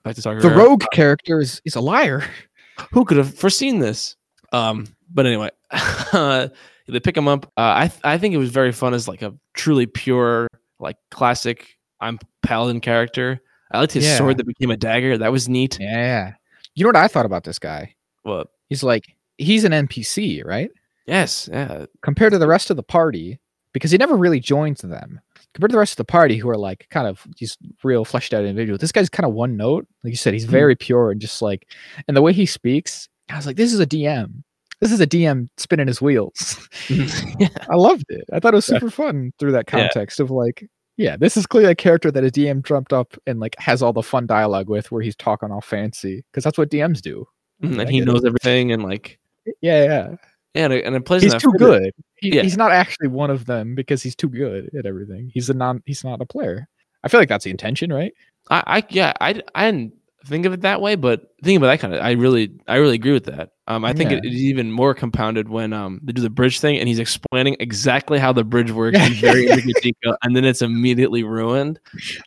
Back 0.09 0.41
to 0.41 0.49
the 0.49 0.51
rogue 0.55 0.85
character 0.93 1.41
is, 1.41 1.61
is 1.65 1.77
a 1.77 1.81
liar. 1.81 2.23
who 2.93 3.05
could 3.05 3.17
have 3.17 3.35
foreseen 3.35 3.79
this? 3.79 4.17
Um, 4.53 4.87
but 5.13 5.27
anyway, 5.27 5.51
they 6.13 7.01
pick 7.03 7.17
him 7.17 7.29
up. 7.29 7.47
Uh, 7.57 7.73
I 7.77 7.89
th- 7.89 8.01
I 8.05 8.19
think 8.19 8.35
it 8.35 8.39
was 8.39 8.51
very 8.51 8.73
fun 8.73 8.95
as 8.95 9.09
like 9.09 9.23
a 9.23 9.35
truly 9.55 9.87
pure, 9.87 10.49
like 10.79 10.97
classic. 11.11 11.67
I'm 12.01 12.19
paladin 12.43 12.81
character. 12.81 13.41
I 13.71 13.81
liked 13.81 13.93
his 13.93 14.07
Yeah. 14.07 14.17
sword 14.17 14.39
that 14.39 14.47
became 14.47 14.71
a 14.71 14.77
dagger. 14.77 15.19
That 15.19 15.33
was 15.33 15.49
neat. 15.49 15.79
Yeah. 15.81 16.35
You 16.75 16.85
know 16.85 16.89
what 16.89 16.97
I 16.97 17.09
thought 17.09 17.27
about 17.27 17.45
this 17.45 17.59
guy? 17.59 17.95
Well, 18.25 18.47
He's 18.69 18.83
like 18.83 19.05
he's 19.37 19.65
an 19.65 19.73
NPC, 19.73 20.45
right? 20.45 20.71
yes, 21.07 21.49
yeah, 21.53 21.87
Compared 22.03 22.33
to 22.33 22.39
the 22.39 22.47
rest 22.47 22.71
of 22.71 22.77
the 22.77 22.83
party, 22.83 23.39
because 23.73 23.91
he 23.91 23.99
never 23.99 24.17
really 24.17 24.41
joins 24.41 24.81
them. 24.83 25.21
Compared 25.55 25.71
to 25.71 25.75
the 25.75 25.79
rest 25.79 25.95
of 25.95 25.97
the 25.99 26.05
party, 26.05 26.37
who 26.37 26.49
are 26.51 26.57
like 26.57 26.87
kind 26.91 27.07
of 27.09 27.27
these 27.39 27.57
real 27.83 28.05
fleshed 28.05 28.33
out 28.35 28.45
individuals, 28.45 28.81
this 28.81 28.93
guy's 28.93 29.09
kind 29.09 29.27
of 29.27 29.33
one 29.35 29.57
note. 29.57 29.87
Like 30.05 30.13
you 30.13 30.17
said, 30.17 30.35
he's 30.35 30.47
Mhm. 30.47 30.51
very 30.51 30.77
pure 30.77 31.11
and 31.11 31.21
just 31.21 31.41
like, 31.43 31.67
and 32.07 32.17
the 32.17 32.23
way 32.23 32.33
he 32.33 32.47
speaks, 32.47 33.09
I 33.31 33.37
was 33.37 33.47
like, 33.47 33.57
this 33.57 33.73
is 33.73 33.81
a 33.81 33.87
DM. 33.87 34.43
This 34.81 34.93
is 34.93 35.01
a 35.01 35.07
DM 35.07 35.49
spinning 35.57 35.89
his 35.89 36.01
wheels. 36.01 36.69
yeah. 36.89 37.49
I 37.71 37.75
loved 37.77 38.05
it. 38.11 38.25
I 38.33 38.39
thought 38.39 38.55
it 38.55 38.57
was 38.59 38.67
super 38.67 38.91
fun 38.91 39.33
through 39.39 39.53
that 39.53 39.65
Yeah. 39.73 39.81
context 39.81 40.21
of 40.21 40.31
like, 40.31 40.69
yeah, 40.97 41.17
this 41.17 41.37
is 41.37 41.47
clearly 41.47 41.71
a 41.73 41.75
character 41.75 42.11
that 42.13 42.25
a 42.25 42.31
DM 42.31 42.61
dreamt 42.63 42.93
up 42.93 43.17
and 43.27 43.41
like 43.41 43.57
has 43.59 43.83
all 43.83 43.93
the 43.93 44.03
fun 44.03 44.27
dialogue 44.27 44.69
with 44.69 44.93
where 44.93 45.03
he's 45.03 45.17
talking 45.17 45.51
all 45.51 45.61
fancy 45.61 46.25
because 46.31 46.45
that's 46.45 46.59
what 46.59 46.71
DMs 46.71 47.01
do. 47.01 47.27
Mhm, 47.63 47.79
I 47.79 47.83
and 47.83 47.91
he 47.91 47.99
get 48.01 48.09
it. 48.09 48.13
knows 48.13 48.25
everything, 48.25 48.71
and 48.73 48.83
like, 48.85 49.19
Yeah, 49.63 49.83
yeah. 49.85 50.15
Yeah, 50.55 50.65
and 50.65 50.73
it, 50.73 50.85
and 50.85 50.95
it 50.97 51.05
plays. 51.05 51.23
He's 51.23 51.35
too 51.35 51.53
good. 51.59 51.93
He, 52.17 52.35
Yeah. 52.35 52.43
He's 52.43 52.57
not 52.57 52.73
actually 52.73 53.09
one 53.09 53.31
of 53.31 53.47
them 53.47 53.75
because 53.75 54.03
he's 54.03 54.17
too 54.17 54.29
good 54.29 54.71
at 54.79 54.87
everything. 54.87 55.31
He's 55.33 55.51
a 55.51 55.55
non. 55.55 55.83
He's 55.87 56.05
not 56.05 56.21
a 56.21 56.27
player. 56.27 56.69
I 57.05 57.09
feel 57.09 57.21
like 57.21 57.29
that's 57.29 57.45
the 57.45 57.51
intention, 57.51 57.93
right? 57.93 58.13
I, 58.51 58.63
I, 58.79 58.83
yeah, 58.91 59.13
I, 59.21 59.41
I 59.55 59.67
didn't 59.71 59.93
think 60.27 60.47
of 60.47 60.53
it 60.53 60.63
that 60.63 60.81
way, 60.81 60.97
but 60.97 61.31
thinking 61.45 61.59
about 61.59 61.69
that 61.69 61.81
kind 61.81 61.95
of, 61.95 62.01
I 62.01 62.13
really, 62.13 62.51
I 62.67 62.77
really 62.77 62.97
agree 62.97 63.13
with 63.13 63.27
that. 63.27 63.51
Um, 63.69 63.85
I 63.85 63.93
think 63.93 64.11
Yeah. 64.11 64.17
it 64.19 64.25
is 64.25 64.43
even 64.43 64.73
more 64.73 64.95
compounded 64.95 65.49
when 65.49 65.73
um 65.73 66.01
they 66.03 66.13
do 66.13 66.23
the 66.23 66.31
bridge 66.31 66.59
thing, 66.61 66.79
and 66.79 66.89
he's 66.89 66.99
explaining 66.99 67.57
exactly 67.61 68.19
how 68.19 68.33
the 68.33 68.43
bridge 68.43 68.71
works 68.73 68.99
in 68.99 69.13
very 69.15 69.49
and 70.23 70.35
then 70.35 70.45
it's 70.45 70.63
immediately 70.63 71.23
ruined. 71.23 71.79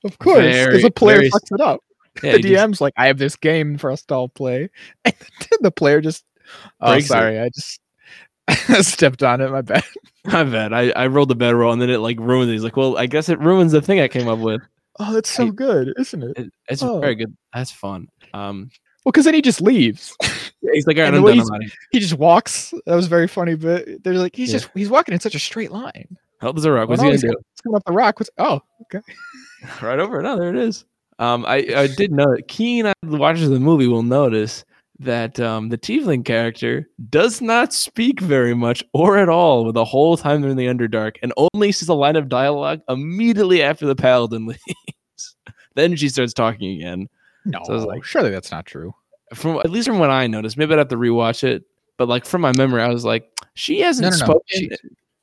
Of 0.03 0.17
course, 0.19 0.45
because 0.65 0.83
the 0.83 0.91
player 0.91 1.17
very 1.17 1.29
fucks 1.31 1.51
it 1.51 1.61
up. 1.61 1.81
Yeah, 2.23 2.31
the 2.33 2.37
he 2.37 2.43
just- 2.43 2.53
DM's 2.67 2.81
like, 2.81 2.93
I 2.97 3.07
have 3.07 3.17
this 3.17 3.35
game 3.35 3.77
for 3.77 3.91
us 3.91 4.03
to 4.03 4.13
all 4.13 4.29
play, 4.29 4.69
and 5.05 5.15
the 5.61 5.71
player 5.71 5.99
just. 6.01 6.23
Oh, 6.81 6.91
Breaks 6.91 7.05
it. 7.05 7.09
sorry, 7.09 7.39
I 7.39 7.49
just 7.49 7.79
stepped 8.81 9.23
on 9.23 9.41
it. 9.41 9.49
My 9.51 9.61
bad. 9.61 9.83
My 10.25 10.43
bad. 10.43 10.73
I, 10.73 10.89
I 10.91 11.07
rolled 11.07 11.29
the 11.29 11.35
bed 11.35 11.53
roll, 11.55 11.71
and 11.73 11.81
then 11.81 11.89
it 11.89 11.99
like 11.99 12.19
ruins 12.19 12.49
it. 12.49 12.53
He's 12.53 12.63
like, 12.63 12.77
well, 12.77 12.97
I 12.97 13.05
guess 13.05 13.29
it 13.29 13.39
ruins 13.39 13.71
the 13.71 13.81
thing 13.81 13.99
I 13.99 14.07
came 14.07 14.27
up 14.27 14.39
with. 14.39 14.61
Oh, 14.99 15.13
that's 15.13 15.29
so 15.29 15.47
I- 15.47 15.49
good, 15.49 15.93
isn't 15.97 16.23
it? 16.23 16.37
It, 16.37 16.53
it's 16.67 16.83
Oh. 16.83 16.99
very 16.99 17.15
good. 17.15 17.35
That's 17.53 17.71
fun. 17.71 18.07
Um, 18.33 18.69
Well, 19.03 19.11
because 19.11 19.25
then 19.25 19.33
he 19.33 19.41
just 19.41 19.61
leaves. 19.61 20.15
he's 20.73 20.85
like, 20.85 20.97
all 20.97 21.03
right, 21.03 21.13
I'm 21.13 21.23
done. 21.23 21.39
I'm 21.53 21.71
he 21.91 21.99
just 21.99 22.13
walks. 22.15 22.73
That 22.85 22.95
was 22.95 23.07
very 23.07 23.27
funny. 23.27 23.55
But 23.55 23.87
they're 24.03 24.13
like, 24.15 24.35
he's 24.35 24.49
Yeah. 24.51 24.59
just 24.59 24.69
he's 24.75 24.89
walking 24.89 25.13
in 25.13 25.19
such 25.19 25.33
a 25.35 25.39
straight 25.39 25.71
line. 25.71 26.17
Help 26.39 26.57
is 26.57 26.65
a 26.65 26.71
rock. 26.71 26.89
What's 26.89 27.01
When 27.01 27.11
he 27.13 27.17
gonna 27.17 27.27
he's 27.27 27.35
do? 27.35 27.39
It's 27.53 27.61
coming 27.61 27.75
up 27.77 27.83
the 27.85 27.93
rock. 27.93 28.19
What's 28.19 28.29
oh 28.37 28.61
okay. 28.83 29.01
right 29.81 29.99
over. 29.99 30.21
No, 30.21 30.37
there 30.37 30.49
it 30.49 30.55
is. 30.55 30.85
Um, 31.19 31.45
I, 31.45 31.57
I 31.75 31.87
did 31.87 32.11
know 32.11 32.35
keen 32.47 32.91
watchers 33.03 33.43
of 33.43 33.51
the 33.51 33.59
movie 33.59 33.87
will 33.87 34.01
notice 34.03 34.65
that 35.01 35.39
um, 35.39 35.69
the 35.69 35.77
Tiefling 35.77 36.23
character 36.25 36.87
does 37.09 37.41
not 37.41 37.73
speak 37.73 38.19
very 38.19 38.53
much 38.53 38.83
or 38.93 39.17
at 39.17 39.29
all 39.29 39.71
the 39.71 39.85
whole 39.85 40.15
time 40.17 40.41
they're 40.41 40.51
in 40.51 40.57
the 40.57 40.67
Underdark, 40.67 41.17
and 41.21 41.33
only 41.53 41.71
sees 41.71 41.89
a 41.89 41.93
line 41.93 42.15
of 42.15 42.29
dialogue 42.29 42.81
immediately 42.87 43.61
after 43.63 43.85
the 43.85 43.95
Paladin 43.95 44.45
leaves. 44.47 45.35
then 45.75 45.95
she 45.95 46.09
starts 46.09 46.33
talking 46.33 46.77
again. 46.77 47.07
no, 47.45 47.59
So 47.65 47.73
I 47.73 47.75
was 47.75 47.85
like- 47.85 48.03
surely 48.03 48.29
that's 48.31 48.51
not 48.51 48.65
true. 48.65 48.93
From 49.33 49.57
at 49.59 49.69
least 49.71 49.87
from 49.87 49.99
what 49.99 50.09
I 50.09 50.27
noticed, 50.27 50.57
maybe 50.57 50.73
I'd 50.73 50.79
have 50.79 50.89
to 50.89 50.97
rewatch 50.97 51.43
it. 51.43 51.63
But 51.97 52.07
like 52.09 52.25
from 52.25 52.41
my 52.41 52.51
memory, 52.51 52.81
I 52.81 52.89
was 52.89 53.05
like, 53.05 53.25
she 53.53 53.79
hasn't 53.79 54.03
No, 54.03 54.09
no, 54.09 54.17
no. 54.17 54.25
spoken. 54.25 54.43
She- 54.47 54.69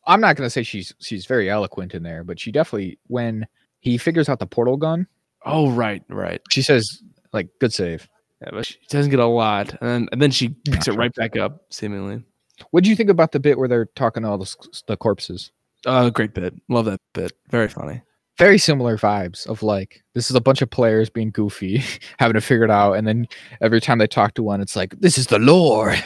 I'm 0.07 0.21
not 0.23 0.37
gonna 0.37 0.49
say 0.49 0.63
she's 0.63 0.95
she's 1.01 1.27
very 1.27 1.51
eloquent 1.51 1.95
in 1.95 2.03
there, 2.03 2.25
but 2.25 2.41
she 2.41 2.51
definitely 2.51 2.99
when 3.09 3.47
he 3.81 3.99
figures 3.99 4.29
out 4.31 4.39
the 4.39 4.47
portal 4.47 4.79
gun, 4.79 5.07
oh, 5.45 5.71
right, 5.71 6.03
right. 6.09 6.41
she 6.51 6.63
says 6.63 7.03
like 7.35 7.49
good 7.61 7.75
save. 7.75 8.09
Yeah, 8.43 8.51
but 8.53 8.67
she 8.67 8.77
doesn't 8.89 9.11
get 9.11 9.19
a 9.19 9.27
lot, 9.27 9.71
and 9.81 9.91
then, 9.91 10.09
and 10.13 10.23
then 10.23 10.31
she 10.31 10.51
picks 10.51 10.87
it 10.87 10.93
right 10.93 11.13
back 11.15 11.37
up, 11.37 11.65
seemingly. 11.71 12.23
What 12.71 12.85
do 12.85 12.91
you 12.91 12.97
think 12.97 13.11
about 13.11 13.33
the 13.33 13.41
bit 13.41 13.59
where 13.59 13.69
they're 13.69 13.87
talking 13.97 14.23
to 14.23 14.29
all 14.29 14.39
the, 14.39 14.55
the 14.87 14.97
corpses? 14.97 15.51
Oh, 15.87 16.11
great 16.11 16.35
bit. 16.35 16.55
Love 16.69 16.87
that 16.87 17.01
bit. 17.15 17.33
Very 17.51 17.69
funny. 17.69 18.03
Very 18.37 18.59
similar 18.59 18.97
vibes 18.97 19.47
of 19.49 19.65
like 19.65 20.05
this 20.15 20.31
is 20.31 20.37
a 20.37 20.41
bunch 20.41 20.63
of 20.63 20.71
players 20.71 21.11
being 21.11 21.31
goofy, 21.31 21.83
having 22.21 22.35
to 22.35 22.41
figure 22.41 22.65
it 22.65 22.71
out, 22.71 22.93
and 22.93 23.07
then 23.07 23.27
every 23.61 23.81
time 23.81 23.99
they 23.99 24.07
talk 24.07 24.35
to 24.35 24.43
one, 24.45 24.61
it's 24.61 24.77
like 24.77 24.95
this 25.01 25.19
is 25.19 25.27
the 25.27 25.41
lore. 25.41 25.97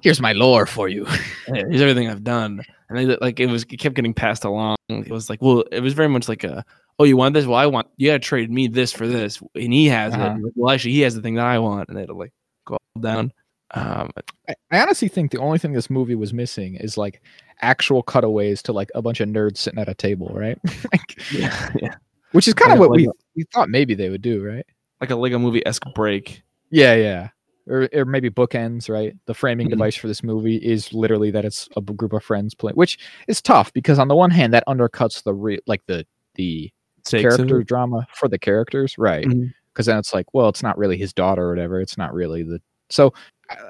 Here's 0.00 0.20
my 0.20 0.32
lore 0.32 0.66
for 0.66 0.88
you. 0.88 1.06
Yeah, 1.48 1.64
here's 1.66 1.80
everything 1.80 2.08
I've 2.08 2.22
done, 2.22 2.62
and 2.88 2.98
they, 2.98 3.16
like 3.16 3.40
it 3.40 3.46
was, 3.46 3.62
it 3.62 3.78
kept 3.78 3.96
getting 3.96 4.12
passed 4.12 4.44
along. 4.44 4.76
It 4.90 5.10
was 5.10 5.30
like, 5.30 5.40
well, 5.40 5.64
it 5.72 5.80
was 5.80 5.94
very 5.94 6.08
much 6.08 6.28
like 6.28 6.44
a, 6.44 6.62
oh, 6.98 7.04
you 7.04 7.16
want 7.16 7.34
this? 7.34 7.46
Well, 7.46 7.58
I 7.58 7.66
want. 7.66 7.88
You 7.96 8.08
gotta 8.08 8.18
trade 8.18 8.50
me 8.50 8.66
this 8.68 8.92
for 8.92 9.06
this, 9.06 9.40
and 9.54 9.72
he 9.72 9.86
has 9.86 10.14
it. 10.14 10.20
Uh-huh. 10.20 10.36
Like, 10.42 10.52
Well, 10.56 10.72
actually, 10.74 10.92
he 10.92 11.00
has 11.00 11.14
the 11.14 11.22
thing 11.22 11.34
that 11.36 11.46
I 11.46 11.58
want, 11.58 11.88
and 11.88 11.96
they'd 11.98 12.08
like 12.10 12.32
go 12.66 12.76
down. 13.00 13.32
Um, 13.72 14.10
I, 14.48 14.54
I 14.70 14.80
honestly 14.80 15.08
think 15.08 15.30
the 15.30 15.38
only 15.40 15.58
thing 15.58 15.72
this 15.72 15.90
movie 15.90 16.14
was 16.14 16.32
missing 16.32 16.76
is 16.76 16.96
like 16.96 17.20
actual 17.60 18.02
cutaways 18.02 18.62
to 18.62 18.72
like 18.72 18.88
a 18.94 19.02
bunch 19.02 19.20
of 19.20 19.28
nerds 19.28 19.58
sitting 19.58 19.78
at 19.78 19.88
a 19.88 19.94
table, 19.94 20.30
right? 20.32 20.58
like, 20.92 21.32
yeah, 21.32 21.70
yeah, 21.80 21.94
which 22.32 22.48
is 22.48 22.54
kind 22.54 22.72
of 22.72 22.78
Like 22.78 22.86
a 22.86 22.88
what 22.88 22.96
we 22.96 23.06
Lego- 23.06 23.18
we 23.36 23.44
thought 23.52 23.68
maybe 23.68 23.94
they 23.94 24.08
would 24.08 24.22
do, 24.22 24.42
right? 24.44 24.64
like 25.00 25.10
a 25.10 25.16
Lego 25.16 25.38
movie 25.38 25.64
esque 25.66 25.84
break. 25.94 26.42
Yeah, 26.70 26.94
yeah. 26.94 27.28
Or, 27.68 27.88
or 27.92 28.04
maybe 28.06 28.30
bookends, 28.30 28.88
right? 28.88 29.14
The 29.26 29.34
framing 29.34 29.66
Mhm. 29.66 29.70
device 29.72 29.94
for 29.94 30.08
this 30.08 30.22
movie 30.24 30.56
is 30.56 30.92
literally 30.94 31.30
that 31.32 31.44
it's 31.44 31.68
a 31.76 31.82
group 31.82 32.14
of 32.14 32.24
friends 32.24 32.54
playing, 32.54 32.74
which 32.76 32.98
is 33.28 33.42
tough 33.42 33.70
because 33.74 33.98
on 33.98 34.08
the 34.08 34.16
one 34.16 34.30
hand 34.30 34.54
that 34.54 34.64
undercuts 34.66 35.22
the 35.22 35.60
like 35.66 35.82
the 35.86 36.06
the 36.36 36.70
character 37.10 37.62
drama 37.62 38.06
for 38.14 38.28
the 38.28 38.38
characters, 38.38 38.96
right? 38.98 39.26
Because 39.72 39.86
then 39.86 39.98
it's 39.98 40.12
like, 40.12 40.32
well, 40.34 40.48
it's 40.48 40.62
not 40.62 40.78
really 40.78 40.96
his 40.96 41.12
daughter 41.12 41.44
or 41.44 41.50
whatever. 41.50 41.80
It's 41.80 41.98
not 41.98 42.12
really 42.12 42.42
the 42.42 42.60
So, 42.90 43.12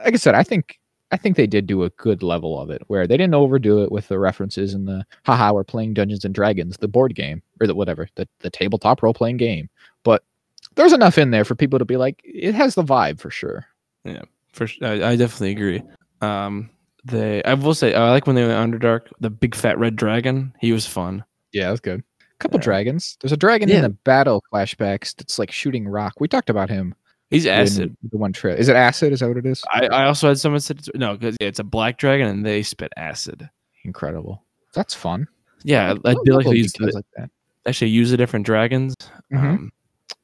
like 0.05 0.15
I 0.15 0.17
said, 0.17 0.35
I 0.35 0.43
think 0.43 0.79
I 1.11 1.17
think 1.17 1.37
they 1.37 1.47
did 1.47 1.67
do 1.67 1.85
a 1.85 1.91
good 1.91 2.23
level 2.23 2.61
of 2.61 2.71
it 2.71 2.83
where 2.89 3.07
they 3.07 3.17
didn't 3.17 3.35
overdo 3.35 3.83
it 3.83 3.91
with 3.91 4.09
the 4.09 4.19
references 4.19 4.75
and 4.75 4.87
the 4.87 5.05
haha 5.25 5.53
we're 5.53 5.65
playing 5.65 5.95
Dungeons 5.95 6.25
and 6.25 6.35
Dragons, 6.35 6.77
the 6.77 6.89
board 6.89 7.15
game 7.15 7.43
or 7.61 7.67
the 7.67 7.75
whatever, 7.75 8.09
the, 8.17 8.29
the 8.41 8.51
tabletop 8.51 9.03
role 9.03 9.15
playing 9.15 9.39
game. 9.39 9.71
But 10.03 10.23
there's 10.75 10.93
enough 10.93 11.19
in 11.19 11.31
there 11.31 11.45
for 11.45 11.55
people 11.55 11.79
to 11.79 11.85
be 11.85 11.97
like, 11.97 12.21
it 12.25 12.55
has 12.55 12.75
the 12.75 12.85
vibe 12.85 13.21
for 13.21 13.31
sure. 13.31 13.67
Yeah, 14.05 14.23
for 14.53 14.69
I, 14.83 15.11
I 15.11 15.17
definitely 15.17 15.53
agree. 15.53 15.83
Um, 16.21 16.71
they 17.05 17.43
I 17.45 17.55
will 17.55 17.75
say 17.75 17.95
I 17.95 18.11
like 18.11 18.27
when 18.27 18.37
they 18.37 18.47
went 18.47 18.73
Underdark. 18.73 19.09
The 19.21 19.31
big 19.31 19.55
fat 19.55 19.79
red 19.79 19.97
dragon. 19.97 20.53
He 20.61 20.73
was 20.73 20.87
fun. 20.87 21.25
Yeah, 21.53 21.69
that's 21.69 21.81
good. 21.81 22.05
Couple 22.39 22.59
Yeah. 22.59 22.65
dragons. 22.65 23.17
There's 23.21 23.33
a 23.33 23.37
dragon 23.37 23.69
in 23.71 23.83
the 23.83 23.89
battle 23.91 24.43
flashbacks 24.53 25.15
that's 25.17 25.39
like 25.39 25.51
shooting 25.51 25.89
rock. 25.89 26.15
We 26.21 26.29
talked 26.29 26.51
about 26.51 26.69
him. 26.71 26.95
He's 27.31 27.47
acid. 27.47 27.95
The 28.11 28.17
one 28.17 28.33
trip. 28.33 28.59
Is 28.59 28.69
it 28.69 28.77
acid? 28.77 29.13
Is 29.13 29.21
that 29.21 29.29
what 29.29 29.37
it 29.37 29.45
is? 29.47 29.63
I, 29.71 29.87
I 29.89 30.05
also 30.07 30.29
had 30.29 30.39
someone 30.39 30.61
said 30.61 30.81
no 30.95 31.17
because 31.17 31.37
it's 31.41 31.59
a 31.59 31.65
black 31.65 31.99
dragon 31.99 32.27
and 32.27 32.47
they 32.47 32.63
spit 32.63 32.93
acid. 32.97 33.49
Incredible. 33.85 34.43
That's 34.75 34.95
fun. 34.95 35.29
Yeah, 35.63 35.89
I 36.05 36.09
I 36.09 36.13
love 36.13 36.17
feel 36.25 36.37
like 36.37 36.57
used 36.57 36.81
like 36.81 37.05
that. 37.17 37.29
actually 37.67 37.91
use 37.91 38.11
the 38.11 38.17
different 38.17 38.47
dragons. 38.47 38.95
Mhm. 39.33 39.39
Um, 39.43 39.73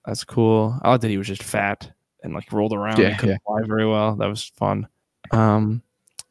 that's 0.07 0.25
cool. 0.25 0.79
I 0.83 0.91
like 0.93 1.01
that 1.03 1.09
he 1.11 1.19
was 1.19 1.27
just 1.27 1.43
fat 1.43 1.91
and 2.23 2.33
like 2.33 2.51
rolled 2.53 2.73
around. 2.73 2.99
Yeah, 2.99 3.09
and 3.09 3.19
couldn't 3.19 3.43
fly 3.47 3.61
very 3.67 3.87
well. 3.87 4.17
That 4.17 4.29
was 4.29 4.45
fun. 4.45 4.87
Um, 5.31 5.83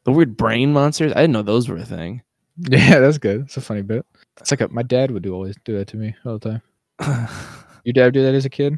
the 0.05 0.11
weird 0.11 0.35
brain 0.37 0.73
monsters. 0.73 1.11
I 1.11 1.21
didn't 1.21 1.33
know 1.33 1.41
those 1.43 1.67
were 1.69 1.77
a 1.77 1.85
thing. 1.85 2.21
Yeah, 2.69 2.99
that's 2.99 3.17
good. 3.17 3.41
It's 3.41 3.57
a 3.57 3.61
funny 3.61 3.81
bit. 3.81 4.05
It's 4.39 4.51
like 4.51 4.61
a, 4.61 4.67
my 4.69 4.83
dad 4.83 5.11
would 5.11 5.23
do 5.23 5.33
always 5.33 5.55
do 5.63 5.77
that 5.77 5.87
to 5.89 5.97
me 5.97 6.15
all 6.25 6.39
the 6.39 6.59
time. 6.99 7.27
Your 7.83 7.93
dad 7.93 8.13
do 8.13 8.23
that 8.23 8.33
as 8.33 8.45
a 8.45 8.49
kid? 8.49 8.77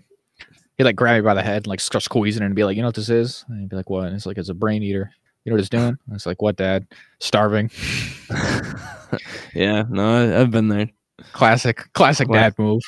He'd 0.77 0.84
like 0.84 0.95
grab 0.95 1.15
me 1.15 1.22
by 1.22 1.34
the 1.34 1.44
head 1.44 1.57
and 1.57 1.68
like 1.68 1.80
start 1.80 2.03
squeezing 2.03 2.44
it 2.44 2.48
and 2.48 2.56
be 2.56 2.64
like, 2.64 2.76
you 2.76 2.82
know 2.82 2.90
what 2.90 2.95
this 2.95 3.10
is? 3.10 3.45
And 3.48 3.61
he'd 3.61 3.69
be 3.69 3.76
like, 3.76 3.90
what? 3.90 4.06
And 4.07 4.15
it's 4.15 4.26
like, 4.26 4.38
it's 4.38 4.49
a 4.49 4.53
brain 4.53 4.84
eater. 4.84 5.11
You 5.44 5.52
know 5.52 5.56
what 5.56 5.60
it's 5.61 5.69
doing? 5.69 5.84
And 6.07 6.15
it's 6.15 6.26
like, 6.26 6.41
what, 6.41 6.56
dad? 6.57 6.88
Starving. 7.19 7.69
yeah, 9.53 9.84
no, 9.90 10.41
I've 10.41 10.52
been 10.52 10.68
there. 10.68 10.90
Classic, 11.32 11.77
classic 11.94 12.27
Classic. 12.27 12.56
dad 12.57 12.61
move. 12.61 12.82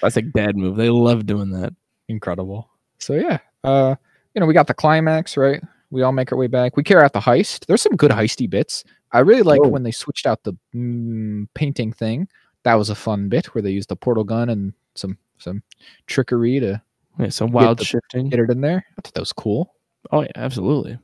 Classic 0.00 0.32
dad 0.32 0.56
move. 0.56 0.76
They 0.76 0.88
love 0.90 1.26
doing 1.26 1.50
that. 1.50 1.74
Incredible. 2.08 2.70
So 2.98 3.14
yeah, 3.14 3.38
uh, 3.64 3.96
you 4.34 4.40
know, 4.40 4.46
we 4.46 4.54
got 4.54 4.66
the 4.66 4.74
climax, 4.74 5.36
right? 5.36 5.62
We 5.90 6.02
all 6.02 6.12
make 6.12 6.32
our 6.32 6.38
way 6.38 6.46
back. 6.48 6.76
We 6.76 6.82
carry 6.82 7.02
out 7.04 7.12
the 7.12 7.20
heist. 7.20 7.66
There's 7.66 7.82
some 7.82 7.96
good 7.96 8.10
heisty 8.10 8.48
bits. 8.48 8.84
I 9.12 9.20
really 9.20 9.42
like 9.42 9.60
Oh. 9.62 9.68
when 9.68 9.82
they 9.84 9.92
switched 9.92 10.26
out 10.26 10.42
the 10.42 10.56
mm, 10.74 11.46
painting 11.54 11.92
thing. 11.92 12.28
That 12.64 12.74
was 12.74 12.90
a 12.90 12.94
fun 12.94 13.28
bit 13.28 13.54
where 13.54 13.62
they 13.62 13.70
used 13.70 13.88
the 13.90 13.96
portal 13.96 14.24
gun 14.24 14.48
and 14.48 14.72
some 14.94 15.18
some 15.38 15.62
trickery 16.06 16.60
to 16.60 16.80
Yeah, 17.18 17.28
some 17.28 17.52
wild 17.52 17.78
the- 17.78 17.84
shifting. 17.84 18.28
get 18.28 18.40
it 18.40 18.50
in 18.50 18.60
there. 18.60 18.84
I 18.98 19.00
thought 19.02 19.14
that 19.14 19.20
was 19.20 19.32
cool. 19.32 19.74
Oh 20.10 20.22
yeah, 20.22 20.28
absolutely. 20.36 20.98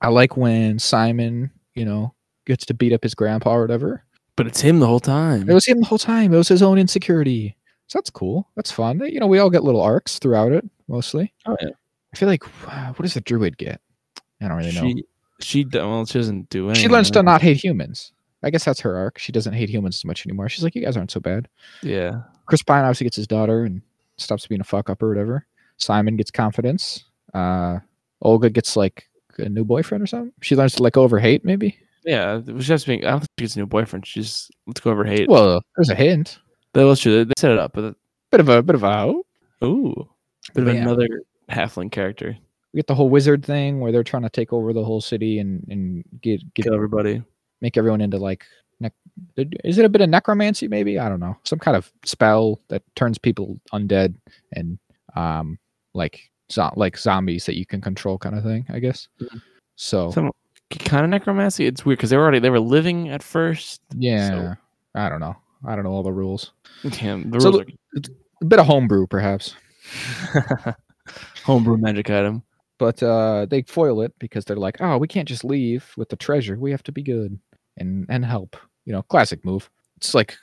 I 0.00 0.08
like 0.08 0.36
when 0.36 0.78
Simon, 0.78 1.50
you 1.74 1.84
know, 1.84 2.14
gets 2.46 2.64
to 2.66 2.74
beat 2.74 2.92
up 2.92 3.02
his 3.02 3.14
grandpa 3.14 3.54
or 3.54 3.60
whatever. 3.62 4.04
But 4.36 4.46
it's 4.46 4.60
him 4.60 4.80
the 4.80 4.86
whole 4.86 4.98
time. 5.00 5.48
It 5.48 5.52
was 5.54 5.66
him 5.66 5.80
the 5.80 5.86
whole 5.86 5.98
time. 5.98 6.32
It 6.32 6.38
was 6.38 6.48
his 6.48 6.62
own 6.62 6.78
insecurity. 6.78 7.56
So 7.86 7.98
that's 7.98 8.10
cool. 8.10 8.48
That's 8.56 8.72
fun. 8.72 9.00
You 9.00 9.20
know, 9.20 9.26
we 9.26 9.38
all 9.38 9.50
get 9.50 9.62
little 9.64 9.82
arcs 9.82 10.18
throughout 10.18 10.52
it, 10.52 10.64
mostly. 10.88 11.32
Oh, 11.46 11.56
yeah. 11.60 11.68
I 12.12 12.16
feel 12.16 12.28
like, 12.28 12.42
uh, 12.66 12.88
what 12.94 13.02
does 13.02 13.14
the 13.14 13.20
druid 13.20 13.58
get? 13.58 13.80
I 14.42 14.48
don't 14.48 14.56
really 14.56 14.72
know. 14.72 14.82
she 15.40 15.64
she 15.64 15.66
well 15.72 16.06
she 16.06 16.18
doesn't 16.18 16.48
do 16.50 16.66
anything. 16.66 16.82
She 16.82 16.88
learns 16.88 17.10
to 17.12 17.22
not 17.22 17.42
hate 17.42 17.62
humans. 17.62 18.12
I 18.42 18.50
guess 18.50 18.64
that's 18.64 18.80
her 18.80 18.96
arc. 18.96 19.18
She 19.18 19.30
doesn't 19.30 19.52
hate 19.52 19.68
humans 19.68 19.96
as 19.96 20.04
much 20.04 20.26
anymore. 20.26 20.48
She's 20.48 20.64
like, 20.64 20.74
you 20.74 20.82
guys 20.82 20.96
aren't 20.96 21.12
so 21.12 21.20
bad. 21.20 21.48
Yeah. 21.82 22.22
Chris 22.46 22.62
Pine 22.62 22.84
obviously 22.84 23.04
gets 23.04 23.16
his 23.16 23.28
daughter 23.28 23.62
and 23.62 23.82
stops 24.16 24.46
being 24.48 24.60
a 24.60 24.64
fuck 24.64 24.90
up 24.90 25.00
or 25.00 25.08
whatever. 25.08 25.46
Simon 25.76 26.16
gets 26.16 26.32
confidence. 26.32 27.04
Uh, 27.32 27.78
Holga 28.22 28.52
gets 28.52 28.76
like 28.76 29.08
a 29.38 29.48
new 29.48 29.64
boyfriend 29.64 30.02
or 30.02 30.06
something. 30.06 30.32
She 30.40 30.56
learns 30.56 30.74
to 30.74 30.82
like 30.82 30.94
go 30.94 31.04
of 31.04 31.12
hate, 31.12 31.44
maybe. 31.44 31.78
Yeah. 32.04 32.38
It 32.38 32.52
was 32.52 32.66
just 32.66 32.86
being 32.86 33.04
I 33.04 33.10
don't 33.10 33.20
think 33.20 33.30
she 33.38 33.44
gets 33.44 33.56
a 33.56 33.60
new 33.60 33.66
boyfriend. 33.66 34.06
She 34.06 34.20
just 34.20 34.50
let's 34.66 34.80
go 34.80 34.90
over 34.90 35.04
hate. 35.04 35.28
Well, 35.28 35.62
there's 35.76 35.90
a 35.90 35.94
hint. 35.94 36.40
that 36.72 36.82
was 36.82 36.98
true. 36.98 37.24
They 37.24 37.34
set 37.38 37.52
it 37.52 37.58
up, 37.58 37.74
but 37.74 37.94
Bit 38.32 38.40
of 38.40 38.48
a 38.48 38.62
bit 38.62 38.74
of 38.74 38.82
a 38.82 38.86
oh. 38.86 39.24
ooh. 39.62 40.08
Bit 40.54 40.66
of 40.66 40.74
yeah. 40.74 40.80
another 40.80 41.06
halfling 41.50 41.92
character. 41.92 42.38
We 42.72 42.78
get 42.78 42.86
the 42.86 42.94
whole 42.94 43.10
wizard 43.10 43.44
thing 43.44 43.80
where 43.80 43.92
they're 43.92 44.02
trying 44.04 44.22
to 44.22 44.30
take 44.30 44.52
over 44.52 44.72
the 44.72 44.84
whole 44.84 45.00
city 45.00 45.38
and 45.38 45.64
and 45.68 46.04
get 46.22 46.40
get 46.54 46.64
Kill 46.64 46.74
everybody. 46.74 47.22
make 47.60 47.76
everyone 47.76 48.00
into 48.00 48.18
like 48.18 48.44
nec- 48.80 48.94
is 49.36 49.78
it 49.78 49.84
a 49.84 49.88
bit 49.88 50.00
of 50.00 50.08
necromancy 50.08 50.66
maybe 50.68 50.98
i 50.98 51.08
don't 51.08 51.20
know 51.20 51.36
some 51.44 51.58
kind 51.58 51.76
of 51.76 51.92
spell 52.04 52.58
that 52.68 52.82
turns 52.96 53.18
people 53.18 53.60
undead 53.72 54.14
and 54.54 54.78
um 55.14 55.58
like 55.94 56.30
zo- 56.50 56.72
like 56.76 56.96
zombies 56.98 57.44
that 57.46 57.56
you 57.58 57.66
can 57.66 57.80
control 57.80 58.16
kind 58.18 58.34
of 58.36 58.42
thing 58.42 58.64
i 58.70 58.78
guess 58.78 59.06
Mhm. 59.20 59.40
so 59.76 60.10
Some 60.10 60.30
kind 60.70 61.04
of 61.04 61.10
necromancy. 61.10 61.66
It's 61.66 61.84
weird 61.84 61.98
because 61.98 62.08
they 62.10 62.16
were 62.16 62.22
already 62.22 62.38
they 62.40 62.48
were 62.50 62.58
living 62.58 63.10
at 63.10 63.22
first. 63.22 63.82
yeah 63.96 64.54
i 64.94 65.08
don't 65.10 65.20
know 65.20 65.36
i 65.66 65.74
don't 65.76 65.84
know 65.84 65.92
all 65.92 66.02
the 66.02 66.12
rules 66.12 66.52
Yeah, 66.82 67.20
the 67.24 67.38
So 67.40 67.50
rules 67.52 67.66
a 68.40 68.44
bit 68.46 68.58
of 68.58 68.66
homebrew 68.66 69.06
perhaps 69.06 69.54
homebrew 71.44 71.76
magic 71.76 72.08
item. 72.10 72.42
But 72.82 73.00
uh 73.02 73.46
they 73.48 73.62
foil 73.62 74.00
it 74.00 74.12
because 74.18 74.44
they're 74.44 74.56
like 74.56 74.76
oh 74.80 74.98
we 74.98 75.06
can't 75.06 75.28
just 75.28 75.44
leave 75.44 75.92
with 75.96 76.08
the 76.08 76.16
treasure 76.16 76.56
we 76.58 76.72
have 76.72 76.82
to 76.82 76.90
be 76.90 77.02
good 77.02 77.38
and 77.76 78.06
and 78.08 78.24
help 78.24 78.56
you 78.86 78.92
know 78.92 79.02
classic 79.02 79.44
move 79.44 79.70
it's 79.96 80.14
like 80.14 80.36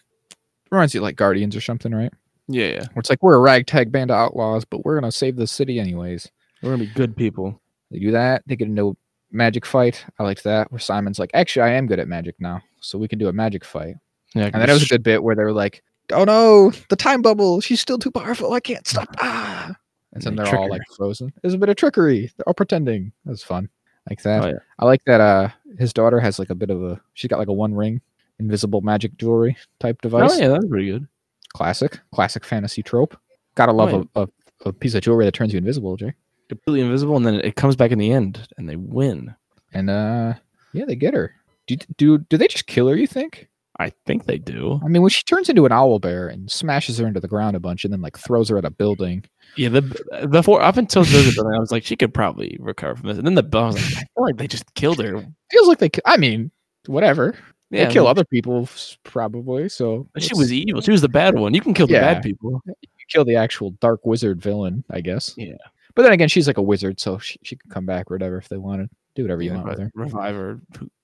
reminds 0.71 0.93
you 0.93 1.01
like 1.01 1.17
guardians 1.17 1.53
or 1.53 1.59
something 1.61 1.93
right 1.93 2.13
Yeah, 2.47 2.67
yeah. 2.67 2.85
Where 2.93 3.01
it's 3.01 3.09
like 3.09 3.21
we're 3.21 3.35
a 3.35 3.39
ragtag 3.51 3.91
band 3.91 4.09
of 4.09 4.17
outlaws, 4.17 4.63
but 4.65 4.83
we're 4.83 4.97
gonna 4.99 5.11
save 5.11 5.35
the 5.35 5.45
city 5.47 5.79
anyways. 5.79 6.31
We're 6.63 6.71
gonna 6.71 6.85
be 6.85 6.93
good 7.01 7.15
people. 7.15 7.61
They 7.91 7.99
do 7.99 8.11
that. 8.11 8.43
They 8.47 8.55
get 8.55 8.67
into 8.69 8.89
a 8.89 8.93
magic 9.31 9.65
fight. 9.65 10.05
I 10.17 10.23
liked 10.23 10.43
that. 10.45 10.71
Where 10.71 10.79
Simon's 10.79 11.19
like, 11.19 11.31
actually, 11.33 11.63
I 11.69 11.73
am 11.77 11.85
good 11.85 11.99
at 11.99 12.07
magic 12.07 12.35
now, 12.39 12.61
so 12.81 12.97
we 12.97 13.07
can 13.07 13.19
do 13.19 13.27
a 13.27 13.33
magic 13.33 13.63
fight. 13.65 13.95
Yeah, 14.33 14.49
And 14.51 14.59
then 14.61 14.69
it 14.69 14.73
was 14.73 14.83
a 14.83 14.93
good 14.93 15.03
bit 15.03 15.21
where 15.23 15.35
they 15.35 15.43
were 15.43 15.59
like, 15.65 15.83
"Oh 16.11 16.23
no, 16.23 16.71
the 16.89 16.95
time 16.95 17.21
bubble! 17.21 17.61
She's 17.61 17.81
still 17.81 17.99
too 17.99 18.11
powerful. 18.11 18.53
I 18.53 18.61
can't 18.61 18.87
stop!" 18.87 19.09
Ah! 19.19 19.75
And 20.13 20.23
then 20.23 20.35
They 20.35 20.43
they're 20.43 20.55
all 20.57 20.69
like 20.69 20.81
frozen. 20.97 21.31
There's 21.41 21.53
a 21.53 21.57
bit 21.57 21.69
of 21.69 21.75
trickery. 21.75 22.31
They're 22.35 22.47
all 22.47 22.53
pretending. 22.53 23.11
That 23.25 23.31
was 23.31 23.43
fun. 23.43 23.69
Like 24.09 24.23
that. 24.23 24.43
Oh, 24.43 24.47
yeah. 24.47 24.59
I 24.79 24.85
like 24.85 25.03
that. 25.05 25.21
Uh, 25.21 25.49
his 25.77 25.93
daughter 25.93 26.19
has 26.19 26.39
like 26.39 26.49
a 26.49 26.55
bit 26.55 26.71
of 26.71 26.83
a. 26.83 26.99
She's 27.13 27.29
got 27.29 27.37
like 27.37 27.47
a 27.47 27.53
one 27.53 27.75
ring, 27.75 28.01
invisible 28.39 28.81
magic 28.81 29.17
jewelry 29.17 29.55
type 29.79 30.01
device. 30.01 30.31
Oh 30.33 30.39
yeah, 30.39 30.47
that 30.47 30.61
was 30.61 30.69
pretty 30.69 30.87
good. 30.91 31.07
Classic, 31.53 31.99
classic 32.13 32.43
fantasy 32.43 32.81
trope. 32.81 33.17
Gotta 33.55 33.71
love 33.71 33.93
Oh, 33.93 34.07
a, 34.15 34.21
a, 34.23 34.69
a 34.69 34.73
piece 34.73 34.95
of 34.95 35.01
jewelry 35.01 35.25
that 35.25 35.33
turns 35.33 35.53
you 35.53 35.57
invisible, 35.57 35.95
Jay. 35.95 36.13
Completely 36.47 36.81
invisible, 36.81 37.15
and 37.17 37.25
then 37.25 37.35
it 37.35 37.55
comes 37.55 37.75
back 37.75 37.91
in 37.91 37.99
the 37.99 38.11
end, 38.11 38.47
and 38.57 38.67
they 38.67 38.75
win. 38.75 39.35
And 39.73 39.89
uh, 39.89 40.33
yeah, 40.73 40.85
they 40.85 40.95
get 40.95 41.13
her. 41.13 41.35
Do 41.67 41.77
do 41.97 42.17
do 42.17 42.37
they 42.37 42.47
just 42.47 42.65
kill 42.65 42.87
her? 42.87 42.95
You 42.95 43.05
think? 43.05 43.47
I 43.79 43.91
think 44.05 44.25
they 44.25 44.37
do. 44.37 44.79
I 44.83 44.87
mean, 44.89 45.01
when 45.01 45.09
she 45.09 45.23
turns 45.23 45.47
into 45.49 45.65
an 45.65 45.71
owl 45.71 45.99
bear 45.99 46.27
and 46.27 46.51
smashes 46.51 46.97
her 46.97 47.07
into 47.07 47.19
the 47.21 47.27
ground 47.29 47.55
a 47.55 47.59
bunch, 47.61 47.85
and 47.85 47.93
then 47.93 48.01
like 48.01 48.17
throws 48.17 48.49
her 48.49 48.57
at 48.57 48.65
a 48.65 48.69
building. 48.69 49.23
Yeah, 49.55 49.69
the 49.69 50.27
before 50.29 50.61
up 50.61 50.77
until 50.77 51.03
the 51.03 51.31
building, 51.35 51.55
I 51.55 51.59
was 51.59 51.71
like, 51.71 51.85
she 51.85 51.95
could 51.95 52.13
probably 52.13 52.57
recover 52.59 52.95
from 52.97 53.07
this. 53.07 53.17
And 53.17 53.25
then 53.25 53.35
the 53.35 53.57
I 53.57 53.65
was 53.67 53.75
like, 53.75 53.85
I 54.03 54.07
feel 54.13 54.23
like 54.25 54.37
they 54.37 54.47
just 54.47 54.71
killed 54.75 54.99
her. 55.03 55.25
Feels 55.49 55.67
like 55.67 55.79
they. 55.79 55.89
I 56.05 56.17
mean, 56.17 56.51
whatever. 56.87 57.35
Yeah, 57.71 57.85
they 57.85 57.93
kill 57.93 58.03
like, 58.05 58.11
other 58.11 58.25
people 58.25 58.67
probably. 59.03 59.69
So 59.69 60.07
She 60.17 60.33
was 60.35 60.51
evil. 60.51 60.81
She 60.81 60.91
was 60.91 61.01
the 61.01 61.09
bad 61.09 61.37
one. 61.37 61.53
You 61.53 61.61
can 61.61 61.73
kill 61.73 61.87
the 61.87 61.93
Yeah. 61.93 62.13
bad 62.15 62.23
people. 62.23 62.61
you 62.65 62.73
kill 63.09 63.23
the 63.25 63.35
actual 63.35 63.71
dark 63.79 64.05
wizard 64.05 64.41
villain, 64.41 64.83
I 64.89 65.01
guess. 65.01 65.33
Yeah. 65.37 65.53
But 65.95 66.03
then 66.03 66.11
again, 66.11 66.29
she's 66.29 66.47
like 66.47 66.57
a 66.57 66.61
wizard, 66.61 66.99
so 66.99 67.17
she, 67.19 67.37
she 67.43 67.55
could 67.55 67.69
come 67.71 67.85
back 67.85 68.09
or 68.11 68.15
whatever 68.15 68.37
if 68.37 68.49
they 68.49 68.57
wanted. 68.57 68.89
Do 69.15 69.23
whatever 69.23 69.41
you 69.41 69.51
Yeah, 69.51 69.57
want 69.57 69.69
with 69.69 69.79
her. 69.79 69.91
revive 69.95 70.35
her. 70.35 70.59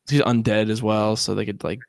She's 0.10 0.22
undead 0.22 0.69
as 0.69 0.81
well, 0.81 1.15
so 1.15 1.35
they 1.35 1.45
could 1.45 1.64
like 1.64 1.80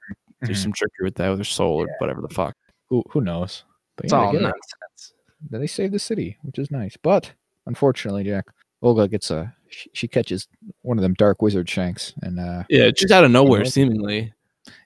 do 0.44 0.52
Mhm. 0.52 0.56
some 0.56 0.72
trickery 0.72 1.04
with 1.04 1.14
that 1.16 1.28
with 1.30 1.38
her 1.38 1.44
soul 1.44 1.82
or 1.82 1.88
whatever 1.98 2.20
the 2.22 2.28
fuck. 2.34 2.54
Who 2.88 3.02
who 3.10 3.20
knows? 3.20 3.64
But 3.96 4.06
It's 4.06 4.12
yeah, 4.12 4.18
all 4.20 4.32
get 4.32 4.42
her. 4.42 4.48
nonsense. 4.48 5.14
Then 5.50 5.60
they 5.60 5.66
save 5.66 5.92
the 5.92 5.98
city, 5.98 6.36
which 6.42 6.58
is 6.58 6.70
nice. 6.70 6.96
But 6.96 7.32
unfortunately, 7.66 8.24
Jack, 8.24 8.44
Holga 8.82 9.10
gets 9.10 9.30
a 9.30 9.54
she, 9.68 9.90
she 9.94 10.08
catches 10.08 10.46
one 10.82 10.98
of 10.98 11.02
them 11.02 11.14
dark 11.14 11.42
wizard 11.42 11.68
shanks, 11.68 12.12
and 12.22 12.38
uh 12.38 12.64
Yeah, 12.68 12.90
just 12.90 13.12
out 13.12 13.24
of 13.24 13.30
nowhere, 13.30 13.64
seemingly. 13.64 14.32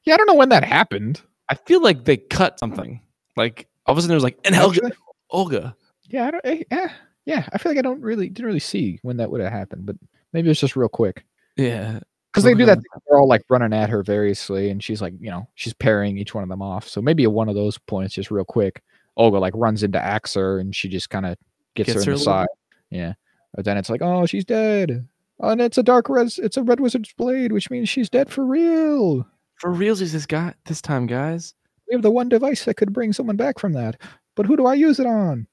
yeah, 0.05 0.15
I 0.15 0.17
don't 0.17 0.27
know 0.27 0.35
when 0.35 0.49
that 0.51 0.65
happened. 0.65 1.21
I 1.49 1.55
feel 1.55 1.83
like 1.83 2.05
they 2.05 2.17
cut 2.17 2.59
something. 2.59 3.01
Like 3.37 3.69
all 3.87 3.93
of 3.93 3.99
a 3.99 4.03
sudden, 4.03 4.13
it 4.13 4.17
was 4.17 4.25
like, 4.25 4.39
and 4.45 4.55
Helga, 4.55 4.93
Holga. 5.33 5.75
yeah, 6.09 6.27
I 6.27 6.31
don't, 6.31 6.47
eh, 6.47 6.63
yeah, 6.71 6.93
yeah. 7.25 7.49
I 7.53 7.59
feel 7.59 7.73
like 7.73 7.79
I 7.79 7.83
don't 7.83 8.01
really 8.01 8.29
didn't 8.29 8.47
really 8.47 8.59
see 8.61 8.99
when 9.03 9.17
that 9.19 9.31
would 9.31 9.41
have 9.41 9.53
happened, 9.53 9.85
but 9.87 9.97
maybe 10.33 10.49
it 10.49 10.51
was 10.51 10.61
just 10.61 10.77
real 10.77 10.89
quick 10.89 11.25
Yeah, 11.57 12.01
because 12.33 12.45
they 12.45 12.55
do 12.55 12.67
that. 12.67 12.77
Thing, 12.77 12.85
They're 13.09 13.19
all 13.19 13.29
like 13.29 13.43
running 13.49 13.73
at 13.73 13.91
her 13.91 14.03
variously, 14.03 14.71
and 14.71 14.83
she's 14.83 15.03
like, 15.03 15.15
you 15.21 15.31
know, 15.31 15.49
she's 15.55 15.73
parrying 15.73 16.19
each 16.19 16.35
one 16.35 16.43
of 16.43 16.49
them 16.49 16.63
off. 16.63 16.89
So 16.89 17.03
maybe 17.03 17.25
at 17.25 17.33
one 17.33 17.49
of 17.49 17.55
those 17.55 17.79
points, 17.79 18.15
just 18.15 18.31
real 18.31 18.45
quick, 18.45 18.83
Holga 19.19 19.41
like 19.41 19.55
runs 19.57 19.83
into 19.83 19.99
Axer, 19.99 20.61
and 20.61 20.75
she 20.75 20.89
just 20.89 21.11
kind 21.11 21.27
of 21.27 21.37
gets, 21.75 21.93
Gets 21.93 22.05
her 22.05 22.11
her 22.11 22.13
in 22.13 22.19
the 22.19 22.19
little 22.19 22.33
side. 22.33 22.49
Yeah, 22.91 23.13
but 23.55 23.65
then 23.65 23.77
it's 23.77 23.91
like, 23.91 24.03
oh, 24.03 24.27
she's 24.27 24.45
dead. 24.45 25.07
And 25.41 25.61
it's 25.61 25.79
a 25.79 25.83
dark 25.83 26.09
res. 26.09 26.39
It's 26.39 26.57
a 26.57 26.63
red 26.63 26.81
wizard's 26.81 27.13
blade, 27.15 27.53
which 27.53 27.71
means 27.71 27.89
she's 27.89 28.11
dead 28.11 28.31
for 28.31 28.45
real. 28.45 29.27
for 29.57 29.71
realsies 29.71 30.13
this 30.13 30.27
guy 30.27 30.55
this 30.67 30.83
time, 30.83 31.07
guys. 31.07 31.55
We 31.89 31.95
have 31.95 32.03
the 32.03 32.11
one 32.11 32.29
device 32.29 32.65
that 32.65 32.75
could 32.77 32.93
bring 32.93 33.13
someone 33.13 33.37
back 33.37 33.59
from 33.59 33.73
that, 33.73 34.01
but 34.37 34.47
who 34.47 34.57
do 34.57 34.67
I 34.67 34.75
use 34.75 35.01
it 35.01 35.07
on? 35.07 35.47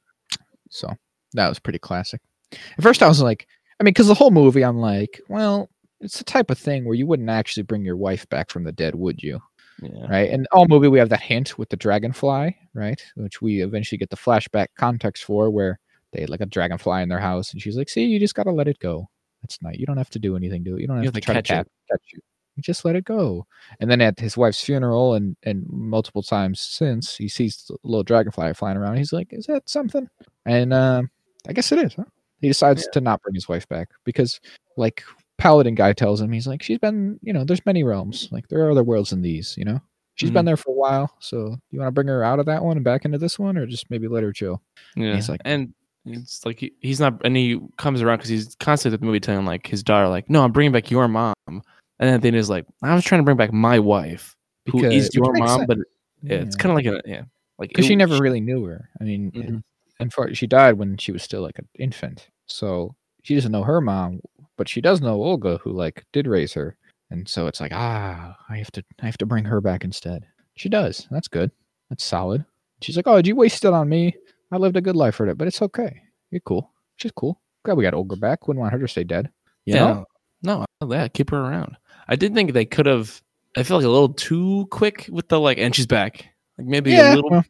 So 0.70 0.90
that 1.34 1.48
was 1.48 1.60
pretty 1.60 1.80
classic. 1.80 2.22
At 2.52 2.84
first, 2.84 3.02
I 3.02 3.08
was 3.08 3.22
like, 3.22 3.48
I 3.80 3.84
mean, 3.84 3.94
because 3.94 4.08
the 4.08 4.14
whole 4.14 4.32
movie, 4.32 4.64
I'm 4.64 4.78
like, 4.78 5.22
well, 5.30 5.70
it's 6.02 6.18
the 6.19 6.24
type 6.24 6.49
of 6.52 6.57
thing 6.60 6.86
where 6.86 6.95
you 6.95 7.07
wouldn't 7.07 7.30
actually 7.30 7.64
bring 7.64 7.84
your 7.86 7.98
wife 7.98 8.28
back 8.30 8.49
from 8.49 8.64
the 8.64 8.72
dead, 8.72 8.95
would 8.95 9.22
you? 9.24 9.40
Yeah. 9.82 10.07
Right. 10.10 10.30
And 10.32 10.48
all 10.52 10.65
movie, 10.68 10.88
we 10.88 10.98
have 10.99 11.10
that 11.10 11.22
hint 11.22 11.57
with 11.60 11.69
the 11.69 11.78
dragonfly, 11.78 12.57
right? 12.74 12.99
Which 13.15 13.41
we 13.41 13.61
eventually 13.61 13.98
get 13.99 14.10
the 14.10 14.15
flashback 14.18 14.68
context 14.78 15.24
for, 15.24 15.49
where 15.52 15.80
they 16.14 16.22
had 16.22 16.30
like 16.32 16.41
a 16.41 16.45
dragonfly 16.48 17.03
in 17.03 17.10
their 17.10 17.19
house, 17.19 17.52
and 17.53 17.61
she's 17.61 17.78
like, 17.78 17.90
"See, 17.90 18.06
you 18.06 18.19
just 18.19 18.34
gotta 18.36 18.52
let 18.52 18.68
it 18.68 18.80
go. 18.80 19.07
That's 19.44 19.61
nice. 19.61 19.78
You 19.78 19.86
don't 19.86 19.98
have 19.98 20.10
to 20.11 20.19
do 20.19 20.36
anything 20.36 20.64
to 20.64 20.76
it. 20.78 20.82
You 20.82 20.88
don't 20.88 20.98
have, 20.98 21.06
have 21.06 21.14
to 21.14 21.22
to 21.22 21.26
try 21.26 21.36
catch 21.36 21.48
to 21.49 21.53
it." 21.53 21.57
catch, 21.57 21.68
catch 21.91 22.14
you. 22.14 22.19
You 22.56 22.64
just 22.64 22.86
let 22.86 22.95
it 22.95 23.06
go." 23.06 23.45
And 23.80 23.91
then 23.91 24.02
at 24.02 24.19
his 24.19 24.36
wife's 24.36 24.64
funeral, 24.64 25.14
and 25.14 25.36
and 25.44 25.64
multiple 25.69 26.24
times 26.24 26.60
since, 26.60 27.15
he 27.15 27.28
sees 27.28 27.64
the 27.68 27.78
little 27.84 28.03
dragonfly 28.03 28.53
flying 28.56 28.78
around. 28.78 28.98
He's 28.98 29.14
like, 29.14 29.28
"Is 29.32 29.45
that 29.45 29.69
something?" 29.69 30.10
And 30.48 30.74
um, 30.74 31.11
I 31.48 31.53
guess 31.53 31.72
it 31.72 31.78
is. 31.80 31.94
Huh? 31.94 32.06
He 32.41 32.48
decides 32.48 32.84
Yeah. 32.88 32.91
to 32.94 33.02
not 33.02 33.22
bring 33.22 33.36
his 33.36 33.48
wife 33.48 33.68
back 33.68 33.90
because, 34.06 34.40
like, 34.76 35.03
paladin 35.38 35.76
guy 35.76 35.93
tells 35.93 36.19
him, 36.22 36.31
he's 36.31 36.47
like, 36.47 36.64
"She's 36.64 36.80
been, 36.80 37.19
you 37.22 37.34
know, 37.34 37.43
there's 37.43 37.65
many 37.65 37.84
realms. 37.84 38.30
Like, 38.31 38.47
there 38.47 38.65
are 38.65 38.72
other 38.72 38.84
worlds 38.84 39.11
than 39.11 39.22
these. 39.22 39.55
You 39.57 39.65
know, 39.65 39.81
she's 40.15 40.31
been 40.31 40.43
Mhm. 40.43 40.47
there 40.47 40.57
for 40.57 40.72
a 40.72 40.73
while. 40.73 41.15
So, 41.19 41.57
you 41.72 41.80
want 41.80 41.88
to 41.88 41.91
bring 41.91 42.07
her 42.07 42.23
out 42.23 42.39
of 42.39 42.45
that 42.47 42.64
one 42.64 42.77
and 42.77 42.84
back 42.84 43.05
into 43.05 43.18
this 43.18 43.38
one, 43.39 43.57
or 43.57 43.65
just 43.65 43.89
maybe 43.89 44.07
let 44.07 44.23
her 44.23 44.34
chill?" 44.34 44.61
Yeah. 44.95 45.15
he's 45.15 45.30
like- 45.30 45.41
and 45.45 45.73
it's 46.05 46.45
like 46.45 46.59
he, 46.59 46.73
he's 46.80 46.99
not, 46.99 47.22
and 47.26 47.35
he 47.35 47.59
comes 47.77 48.01
around 48.01 48.18
because 48.18 48.30
he's 48.30 48.55
constantly 48.55 48.95
at 48.95 48.99
the 49.01 49.05
movie 49.05 49.19
telling 49.19 49.45
like 49.45 49.68
his 49.68 49.84
daughter, 49.84 50.07
like, 50.07 50.30
"No, 50.30 50.43
I'm 50.43 50.51
bringing 50.51 50.72
back 50.72 50.89
your 50.89 51.07
mom," 51.07 51.34
and 51.47 51.61
then 51.99 52.19
the 52.22 52.31
he's 52.31 52.49
like, 52.49 52.65
"I 52.81 52.95
was 52.95 53.03
trying 53.03 53.19
to 53.19 53.23
bring 53.26 53.38
back 53.38 53.51
my 53.53 53.77
wife, 53.80 54.35
who 54.68 54.80
Because- 54.81 54.93
is 54.93 55.15
your 55.15 55.34
mom, 55.34 55.59
sense. 55.59 55.68
but 55.68 55.77
yeah, 56.23 56.38
it's 56.38 56.55
kind 56.55 56.72
of 56.72 56.76
like 56.77 56.85
a 56.85 57.01
yeah, 57.09 57.23
like 57.59 57.69
because 57.69 57.85
she 57.85 57.95
never 57.95 58.18
really 58.19 58.39
knew 58.39 58.64
her. 58.65 58.89
I 58.99 59.03
mean, 59.03 59.31
it- 59.35 59.47
Mhm. 59.49 59.64
unfor- 60.01 60.34
she 60.35 60.47
died 60.47 60.73
when 60.80 60.97
she 60.97 61.11
was 61.11 61.22
still 61.23 61.41
like 61.41 61.59
an 61.59 61.68
infant, 61.77 62.30
so 62.47 62.95
she 63.23 63.35
doesn't 63.35 63.51
know 63.51 63.64
her 63.64 63.81
mom, 63.81 64.22
but 64.57 64.67
she 64.67 64.81
does 64.81 65.01
know 65.01 65.19
Holga, 65.19 65.59
who 65.61 65.71
like 65.71 66.05
did 66.11 66.27
raise 66.27 66.53
her, 66.53 66.77
and 67.09 67.27
so 67.27 67.47
it's 67.47 67.59
like 67.59 67.71
ah, 67.73 68.35
I 68.49 68.57
have 68.57 68.71
to, 68.71 68.84
I 69.01 69.05
have 69.05 69.17
to 69.19 69.25
bring 69.25 69.45
her 69.45 69.61
back 69.61 69.84
instead. 69.84 70.25
She 70.55 70.69
does. 70.69 71.07
That's 71.11 71.27
good. 71.27 71.51
That's 71.89 72.03
solid. 72.03 72.45
She's 72.81 72.95
like, 72.95 73.07
oh, 73.07 73.15
did 73.17 73.27
you 73.27 73.35
waste 73.35 73.65
it 73.65 73.73
on 73.73 73.89
me? 73.89 74.15
I 74.51 74.57
lived 74.57 74.77
a 74.77 74.81
good 74.81 74.95
life 74.95 75.15
for 75.15 75.27
it, 75.27 75.38
but 75.38 75.47
it's 75.47 75.61
okay. 75.61 76.01
You're 76.31 76.41
cool. 76.41 76.71
She's 76.97 77.11
cool. 77.11 77.39
Glad 77.63 77.77
we 77.77 77.84
got 77.84 77.93
Holga 77.93 78.19
back. 78.19 78.47
Wouldn't 78.47 78.61
want 78.61 78.73
her 78.73 78.79
to 78.79 78.88
stay 78.88 79.03
dead. 79.03 79.29
You 79.65 79.75
yeah, 79.75 79.79
know? 79.79 80.05
no, 80.41 80.65
no, 80.81 80.93
yeah, 80.93 81.07
keep 81.07 81.29
her 81.31 81.38
around. 81.38 81.77
I 82.07 82.15
did 82.15 82.34
think 82.34 82.53
they 82.53 82.65
could 82.65 82.85
have. 82.85 83.21
I 83.55 83.63
feel 83.63 83.77
like 83.77 83.85
a 83.85 83.89
little 83.89 84.13
too 84.13 84.67
quick 84.71 85.09
with 85.11 85.27
the 85.27 85.39
like, 85.39 85.57
and 85.57 85.75
she's 85.75 85.88
back. 85.88 86.25
Like 86.57 86.67
maybe 86.67 86.95
a 86.95 87.15
little. 87.15 87.29
well, 87.29 87.43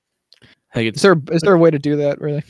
like 0.76 0.96
is 0.96 1.02
there 1.02 1.16
is 1.32 1.42
there 1.42 1.54
a 1.54 1.60
way 1.60 1.72
to 1.72 1.80
do 1.80 1.98
that 1.98 2.20
really? 2.20 2.44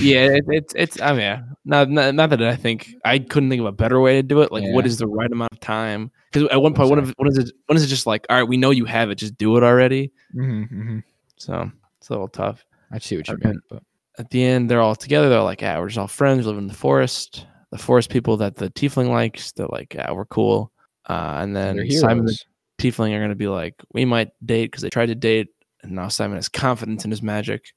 yeah, 0.00 0.26
it, 0.26 0.44
it's 0.48 0.74
it's. 0.76 1.00
I 1.00 1.12
mean, 1.12 1.20
yeah. 1.20 1.42
Not, 1.66 1.90
not 1.90 2.14
not 2.14 2.30
that 2.30 2.42
I 2.42 2.56
think 2.56 2.94
I 3.04 3.18
couldn't 3.18 3.50
think 3.50 3.60
of 3.60 3.66
a 3.66 3.72
better 3.72 4.00
way 4.00 4.14
to 4.14 4.22
do 4.22 4.40
it. 4.40 4.50
Like, 4.52 4.64
what 4.72 4.84
Yeah. 4.84 4.88
is 4.88 4.96
the 4.98 5.06
right 5.06 5.30
amount 5.30 5.52
of 5.52 5.60
time? 5.60 6.10
Because 6.32 6.48
at 6.50 6.62
one 6.62 6.72
point, 6.72 6.88
one 6.90 6.98
sorry. 6.98 7.08
of 7.10 7.14
one 7.18 7.28
is 7.28 7.36
it 7.38 7.52
one 7.66 7.76
is 7.76 7.84
it 7.84 7.88
just 7.88 8.06
like, 8.06 8.24
all 8.30 8.36
right, 8.38 8.48
we 8.48 8.56
know 8.56 8.70
you 8.70 8.84
have 8.86 9.10
it, 9.10 9.16
just 9.16 9.36
do 9.36 9.56
it 9.58 9.62
already. 9.62 10.10
hmm 10.32 10.62
hmm 10.62 10.98
So 11.36 11.70
it's 11.98 12.08
a 12.08 12.12
little 12.12 12.28
tough. 12.28 12.64
I 12.90 12.98
see 12.98 13.16
what 13.16 13.28
you 13.28 13.36
mean, 13.44 13.60
but 13.68 13.82
At 14.18 14.30
the 14.30 14.42
end, 14.44 14.70
they're 14.70 14.80
all 14.80 14.94
together. 14.94 15.28
They're 15.28 15.42
like, 15.42 15.60
yeah, 15.60 15.78
we're 15.78 15.88
just 15.88 15.98
all 15.98 16.08
friends. 16.08 16.38
We 16.38 16.44
live 16.52 16.58
in 16.58 16.68
the 16.68 16.74
forest. 16.74 17.44
The 17.72 17.78
forest 17.78 18.08
people 18.10 18.36
that 18.38 18.54
the 18.56 18.70
tiefling 18.70 19.10
likes, 19.10 19.52
they're 19.52 19.66
like, 19.66 19.92
yeah, 19.94 20.10
we're 20.12 20.24
cool. 20.24 20.72
Uh, 21.08 21.38
and 21.42 21.54
then 21.54 21.90
Simon 21.90 22.24
the 22.24 22.38
tiefling 22.78 23.12
are 23.14 23.18
going 23.18 23.28
to 23.30 23.34
be 23.34 23.48
like, 23.48 23.74
we 23.92 24.04
might 24.04 24.28
date 24.44 24.66
because 24.66 24.82
they 24.82 24.88
tried 24.90 25.06
to 25.06 25.14
date, 25.16 25.48
and 25.82 25.92
now 25.92 26.08
Simon 26.08 26.36
has 26.36 26.48
confidence 26.48 27.04
in 27.04 27.10
his 27.10 27.22
magic. 27.22 27.72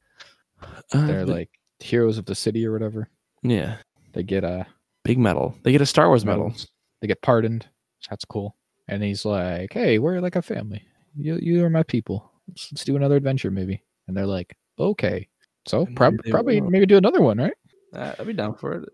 Uh, 0.61 1.07
They're 1.07 1.25
but- 1.25 1.33
like 1.33 1.49
heroes 1.79 2.17
of 2.17 2.25
the 2.25 2.35
city 2.35 2.65
or 2.65 2.71
whatever. 2.71 3.09
Yeah, 3.43 3.77
They 4.13 4.23
get 4.23 4.43
a 4.43 4.65
big 5.03 5.17
medal. 5.17 5.55
They 5.63 5.71
get 5.71 5.81
a 5.81 5.85
Star 5.85 6.07
Wars 6.07 6.25
medal. 6.25 6.45
medals. 6.45 6.67
They 7.01 7.07
get 7.07 7.21
pardoned. 7.21 7.67
That's 8.09 8.25
cool. 8.25 8.55
And 8.87 9.03
he's 9.03 9.23
like, 9.25 9.71
"Hey, 9.73 9.99
we're 9.99 10.19
like 10.19 10.35
a 10.35 10.41
family. 10.41 10.81
You 11.15 11.37
you 11.41 11.63
are 11.65 11.69
my 11.69 11.83
people. 11.83 12.31
Let's, 12.47 12.71
let's 12.71 12.83
do 12.83 12.95
another 12.95 13.15
adventure, 13.15 13.51
maybe." 13.51 13.83
And 14.07 14.15
they're 14.17 14.25
like, 14.25 14.55
"Okay." 14.79 15.27
So 15.65 15.85
prob- 15.95 16.17
probably 16.29 16.59
maybe 16.61 16.85
do 16.85 16.97
another 16.97 17.21
one, 17.21 17.37
right? 17.37 17.53
Uh, 17.93 18.13
I'd 18.19 18.27
be 18.27 18.33
down 18.33 18.55
for 18.55 18.73
it. 18.73 18.89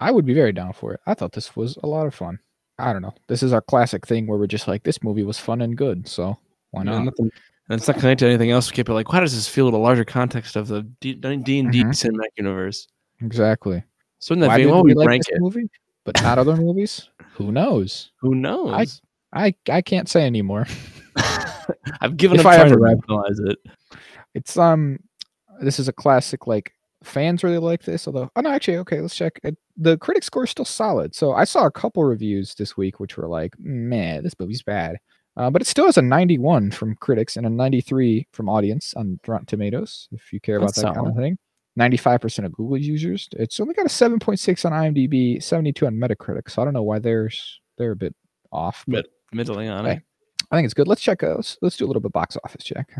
I 0.00 0.10
would 0.12 0.24
be 0.26 0.34
very 0.34 0.52
down 0.52 0.72
for 0.72 0.92
it. 0.94 1.00
I 1.06 1.14
thought 1.14 1.32
this 1.32 1.56
was 1.56 1.76
a 1.82 1.86
lot 1.86 2.06
of 2.06 2.14
fun. 2.14 2.38
I 2.78 2.92
don't 2.92 3.02
know. 3.02 3.14
This 3.26 3.42
is 3.42 3.52
our 3.52 3.60
classic 3.62 4.06
thing 4.06 4.26
where 4.28 4.38
we're 4.38 4.46
just 4.46 4.68
like, 4.68 4.84
this 4.84 5.02
movie 5.02 5.24
was 5.24 5.38
fun 5.38 5.60
and 5.62 5.76
good, 5.76 6.06
so 6.06 6.38
why 6.70 6.84
Yeah, 6.84 6.92
not? 6.92 7.04
nothing- 7.06 7.32
and 7.70 7.78
it's 7.80 7.88
not 7.88 7.98
connected 7.98 8.24
to 8.26 8.28
anything 8.30 8.50
else. 8.52 8.70
We 8.70 8.80
it 8.80 8.88
like, 8.88 9.12
why 9.12 9.18
does 9.20 9.34
this 9.34 9.48
feel 9.48 9.66
in 9.66 9.72
the 9.72 9.78
larger 9.78 10.04
context 10.04 10.54
of 10.56 10.68
the 10.68 10.82
D 11.00 11.18
and 11.22 11.44
D 11.72 11.82
Mhm. 11.82 11.90
cinematic 11.90 12.30
universe? 12.36 12.86
Exactly. 13.20 13.82
So 14.18 14.32
in 14.32 14.40
that 14.40 14.48
Why 14.48 14.58
vein, 14.58 14.74
we 14.74 14.82
we 14.82 14.94
like 14.94 15.08
rank 15.08 15.26
this 15.26 15.36
it? 15.36 15.40
movie, 15.40 15.70
but 16.04 16.20
not 16.22 16.38
other 16.38 16.56
movies? 16.56 17.08
Who 17.34 17.52
knows? 17.52 18.10
Who 18.20 18.34
knows? 18.34 19.00
I 19.32 19.54
I 19.70 19.82
can't 19.82 20.08
say 20.08 20.24
anymore. 20.24 20.66
I've 22.00 22.16
given 22.16 22.38
If 22.40 22.46
up 22.46 22.52
I 22.52 22.56
trying 22.56 22.72
to 22.72 22.78
rationalize 22.78 23.38
it. 23.40 23.58
It's 24.34 24.56
um, 24.56 24.98
this 25.60 25.78
is 25.78 25.88
a 25.88 25.92
classic. 25.92 26.46
Like 26.46 26.72
fans 27.02 27.44
really 27.44 27.58
like 27.58 27.82
this. 27.82 28.06
Although, 28.06 28.30
oh 28.34 28.40
no, 28.40 28.50
actually, 28.50 28.78
okay, 28.78 29.00
let's 29.00 29.16
check. 29.16 29.38
It, 29.42 29.56
the 29.76 29.98
critic 29.98 30.24
score 30.24 30.44
is 30.44 30.50
still 30.50 30.64
solid. 30.64 31.14
So 31.14 31.32
I 31.32 31.44
saw 31.44 31.66
a 31.66 31.70
couple 31.70 32.04
reviews 32.04 32.54
this 32.54 32.76
week 32.76 33.00
which 33.00 33.16
were 33.16 33.28
like, 33.28 33.54
man, 33.58 34.22
this 34.22 34.38
movie's 34.38 34.62
bad. 34.62 34.96
Uh, 35.36 35.50
but 35.50 35.62
it 35.62 35.66
still 35.66 35.86
has 35.86 35.96
a 35.96 36.02
91 36.02 36.72
from 36.72 36.96
critics 36.96 37.36
and 37.36 37.46
a 37.46 37.50
93 37.50 38.26
from 38.32 38.48
audience 38.48 38.92
on 38.94 39.20
Rotten 39.24 39.46
Tomatoes. 39.46 40.08
If 40.10 40.32
you 40.32 40.40
care 40.40 40.56
about 40.56 40.74
That's 40.74 40.82
that 40.82 40.94
kind 40.94 41.06
of 41.06 41.14
thing. 41.14 41.38
95% 41.78 42.44
of 42.44 42.52
Google 42.52 42.76
users. 42.76 43.28
It's 43.32 43.60
only 43.60 43.74
got 43.74 43.86
a 43.86 43.88
7.6 43.88 44.64
on 44.64 44.72
IMDb, 44.72 45.42
72 45.42 45.86
on 45.86 45.94
Metacritic. 45.94 46.50
So 46.50 46.60
I 46.60 46.64
don't 46.64 46.74
know 46.74 46.82
why 46.82 46.98
there's 46.98 47.60
they're 47.76 47.92
a 47.92 47.96
bit 47.96 48.14
off. 48.52 48.84
But 48.88 49.06
Middling 49.32 49.70
on 49.70 49.84
Hey, 49.84 49.92
it. 49.92 50.02
I 50.50 50.56
think 50.56 50.64
it's 50.64 50.74
good. 50.74 50.88
Let's 50.88 51.00
check. 51.00 51.22
Uh, 51.22 51.36
let's, 51.36 51.56
let's 51.62 51.76
do 51.76 51.84
a 51.84 51.88
little 51.88 52.00
bit 52.00 52.08
of 52.08 52.12
box 52.12 52.36
office 52.44 52.64
check. 52.64 52.90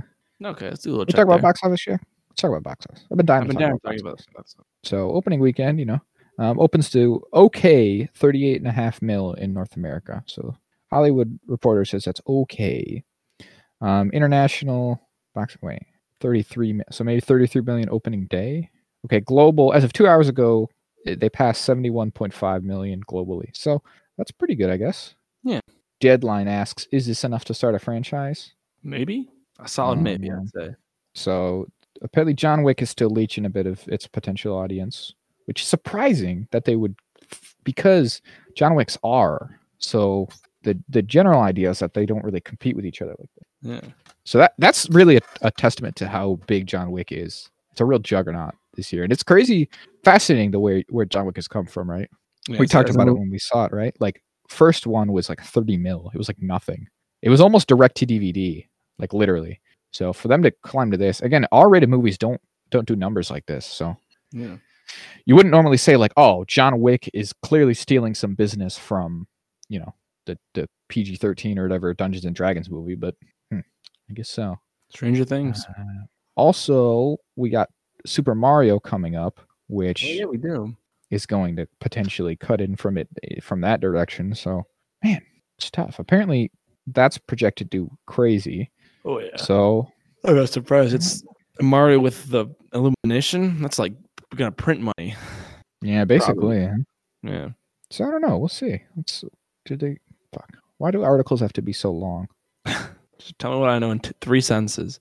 Okay, 0.44 0.68
let's 0.68 0.82
do 0.82 0.90
a 0.90 0.92
little 0.92 1.06
check 1.06 1.16
talk 1.16 1.24
about 1.24 1.42
box 1.42 1.60
office 1.64 1.80
check. 1.80 2.00
Let's 2.30 2.40
talk 2.40 2.50
about 2.50 2.62
box 2.62 2.86
office. 2.88 3.04
I've 3.10 3.16
been 3.16 3.26
dying 3.26 3.42
I've 3.42 3.48
to 3.48 3.54
been 3.54 3.56
talk 3.56 3.70
down 3.70 3.78
about 3.82 4.14
talking 4.14 4.32
box 4.36 4.54
office. 4.56 4.56
So 4.84 5.10
opening 5.10 5.40
weekend, 5.40 5.80
you 5.80 5.86
know, 5.86 6.00
um, 6.38 6.60
opens 6.60 6.90
to 6.90 7.22
okay 7.34 8.06
38 8.14 8.58
and 8.58 8.68
a 8.68 8.72
half 8.72 9.02
mil 9.02 9.32
in 9.32 9.52
North 9.52 9.76
America. 9.76 10.22
So 10.26 10.56
Hollywood 10.90 11.38
Reporter 11.48 11.84
says 11.84 12.04
that's 12.04 12.20
okay. 12.28 13.02
Um, 13.80 14.10
international 14.10 15.00
box 15.34 15.56
wait 15.60 15.82
33 16.20 16.72
mi- 16.74 16.84
so 16.90 17.04
maybe 17.04 17.20
33 17.20 17.62
million 17.62 17.88
opening 17.90 18.26
day. 18.26 18.70
Okay, 19.04 19.20
global 19.20 19.72
as 19.72 19.84
of 19.84 19.92
two 19.92 20.06
hours 20.06 20.28
ago, 20.28 20.68
they 21.04 21.28
passed 21.28 21.66
71.5 21.68 22.62
million 22.62 23.02
globally. 23.04 23.54
So 23.54 23.82
that's 24.16 24.30
pretty 24.30 24.54
good, 24.54 24.70
I 24.70 24.76
guess. 24.76 25.14
Yeah. 25.44 25.60
Deadline 26.00 26.48
asks, 26.48 26.86
is 26.92 27.06
this 27.06 27.24
enough 27.24 27.44
to 27.46 27.54
start 27.54 27.74
a 27.74 27.78
franchise? 27.78 28.52
Maybe 28.82 29.28
a 29.58 29.68
solid 29.68 30.00
maybe. 30.00 30.30
Um, 30.30 30.40
I'd 30.42 30.62
say. 30.62 30.74
So 31.14 31.66
apparently, 32.02 32.34
John 32.34 32.62
Wick 32.62 32.82
is 32.82 32.90
still 32.90 33.10
leeching 33.10 33.44
a 33.44 33.50
bit 33.50 33.66
of 33.66 33.86
its 33.88 34.06
potential 34.06 34.56
audience, 34.56 35.14
which 35.46 35.62
is 35.62 35.66
surprising 35.66 36.46
that 36.52 36.64
they 36.64 36.76
would, 36.76 36.94
because 37.64 38.20
John 38.54 38.74
Wick's 38.74 38.98
are. 39.02 39.58
So 39.78 40.28
the 40.62 40.78
the 40.88 41.02
general 41.02 41.40
idea 41.40 41.70
is 41.70 41.78
that 41.80 41.94
they 41.94 42.06
don't 42.06 42.24
really 42.24 42.40
compete 42.40 42.76
with 42.76 42.86
each 42.86 43.02
other 43.02 43.14
like 43.18 43.30
that. 43.36 43.84
Yeah. 43.84 43.92
So 44.28 44.36
that 44.36 44.52
that's 44.58 44.86
really 44.90 45.16
a, 45.16 45.20
a 45.40 45.50
testament 45.50 45.96
to 45.96 46.06
how 46.06 46.38
big 46.46 46.66
John 46.66 46.90
Wick 46.90 47.12
is. 47.12 47.48
It's 47.72 47.80
a 47.80 47.86
real 47.86 47.98
juggernaut 47.98 48.54
this 48.74 48.92
year, 48.92 49.02
and 49.02 49.10
it's 49.10 49.22
crazy, 49.22 49.70
fascinating 50.04 50.50
the 50.50 50.60
way 50.60 50.84
where 50.90 51.06
John 51.06 51.24
Wick 51.24 51.36
has 51.36 51.48
come 51.48 51.64
from. 51.64 51.90
Right? 51.90 52.10
Yeah, 52.46 52.58
we 52.58 52.66
talked 52.66 52.90
about 52.90 53.08
it 53.08 53.14
when 53.14 53.30
we 53.30 53.38
saw 53.38 53.64
it. 53.64 53.72
Right? 53.72 53.96
Like 54.00 54.22
first 54.48 54.86
one 54.86 55.12
was 55.12 55.30
like 55.30 55.42
30 55.42 55.78
mil. 55.78 56.10
It 56.12 56.18
was 56.18 56.28
like 56.28 56.42
nothing. 56.42 56.88
It 57.22 57.30
was 57.30 57.40
almost 57.40 57.68
direct 57.68 57.96
to 57.96 58.06
DVD, 58.06 58.66
like 58.98 59.14
literally. 59.14 59.62
So 59.92 60.12
for 60.12 60.28
them 60.28 60.42
to 60.42 60.50
climb 60.62 60.90
to 60.90 60.98
this 60.98 61.22
again, 61.22 61.46
R-rated 61.50 61.88
movies 61.88 62.18
don't 62.18 62.40
don't 62.68 62.86
do 62.86 62.96
numbers 62.96 63.30
like 63.30 63.46
this. 63.46 63.64
So 63.64 63.96
Yeah. 64.32 64.56
you 65.24 65.36
wouldn't 65.36 65.52
normally 65.52 65.78
say 65.78 65.96
like, 65.96 66.12
oh, 66.18 66.44
John 66.44 66.80
Wick 66.80 67.08
is 67.14 67.32
clearly 67.32 67.72
stealing 67.72 68.14
some 68.14 68.34
business 68.34 68.76
from, 68.76 69.26
you 69.70 69.78
know, 69.78 69.94
the 70.26 70.38
the 70.52 70.68
PG-13 70.90 71.56
or 71.56 71.62
whatever 71.62 71.94
Dungeons 71.94 72.26
and 72.26 72.36
Dragons 72.36 72.68
movie, 72.68 72.94
but 72.94 73.14
hmm, 73.50 73.60
I 74.10 74.14
guess 74.14 74.28
so. 74.30 74.56
Stranger 74.90 75.24
Things. 75.24 75.64
Uh, 75.68 75.82
also, 76.36 77.16
we 77.36 77.50
got 77.50 77.68
Super 78.06 78.34
Mario 78.34 78.78
coming 78.78 79.16
up, 79.16 79.40
which 79.68 80.04
Oh, 80.04 80.08
yeah, 80.08 80.24
we 80.24 80.36
do. 80.38 80.76
is 81.10 81.26
going 81.26 81.56
to 81.56 81.66
potentially 81.80 82.36
cut 82.36 82.60
in 82.60 82.76
from 82.76 82.96
it 82.96 83.08
eh, 83.24 83.40
from 83.42 83.60
that 83.62 83.80
direction. 83.80 84.34
So, 84.34 84.64
man, 85.04 85.20
it's 85.58 85.70
tough. 85.70 85.98
Apparently, 85.98 86.50
that's 86.86 87.18
projected 87.18 87.70
to 87.70 87.78
do 87.78 87.90
crazy. 88.06 88.70
Oh 89.04 89.18
yeah. 89.20 89.36
So, 89.36 89.90
I'm 90.24 90.36
not 90.36 90.48
surprised. 90.48 90.94
It's 90.94 91.22
Mario 91.60 91.98
with 91.98 92.28
the 92.30 92.46
illumination. 92.72 93.60
That's 93.60 93.78
like 93.78 93.92
gonna 94.36 94.52
print 94.52 94.80
money. 94.80 95.16
yeah, 95.82 96.04
basically. 96.04 96.60
yeah. 96.62 96.74
Yeah. 97.22 97.48
So 97.90 98.04
I 98.06 98.10
don't 98.10 98.22
know. 98.22 98.38
We'll 98.38 98.48
see. 98.48 98.82
Let's. 98.96 99.24
Did 99.64 99.80
they? 99.80 99.98
Fuck. 100.32 100.48
Why 100.78 100.90
do 100.90 101.02
articles 101.02 101.40
have 101.40 101.52
to 101.54 101.62
be 101.62 101.72
so 101.72 101.90
long? 101.90 102.28
Just 103.18 103.38
tell 103.38 103.52
me 103.52 103.58
what 103.58 103.70
I 103.70 103.78
know 103.78 103.90
in 103.90 104.00
t- 104.00 104.12
three 104.20 104.40
sentences. 104.40 105.00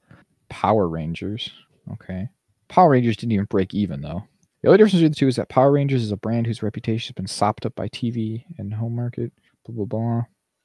Power 0.50 0.88
Rangers. 0.88 1.50
Okay. 1.94 2.30
Power 2.68 2.90
Rangers 2.92 3.18
didn't 3.18 3.34
even 3.34 3.46
break 3.46 3.74
even 3.74 4.02
though. 4.02 4.24
The 4.62 4.70
only 4.70 4.78
difference 4.78 4.94
between 4.94 5.12
the 5.12 5.16
two 5.16 5.28
is 5.28 5.36
that 5.36 5.50
Power 5.50 5.72
Rangers 5.72 6.04
is 6.04 6.12
a 6.12 6.18
brand 6.18 6.48
whose 6.48 6.64
reputation 6.64 7.10
has 7.10 7.14
been 7.16 7.28
sopped 7.28 7.66
up 7.66 7.76
by 7.76 7.88
TV 7.90 8.44
and 8.58 8.74
home 8.74 8.96
market. 8.96 9.32
Blah 9.66 9.76
blah 9.76 9.86
blah. 9.86 10.22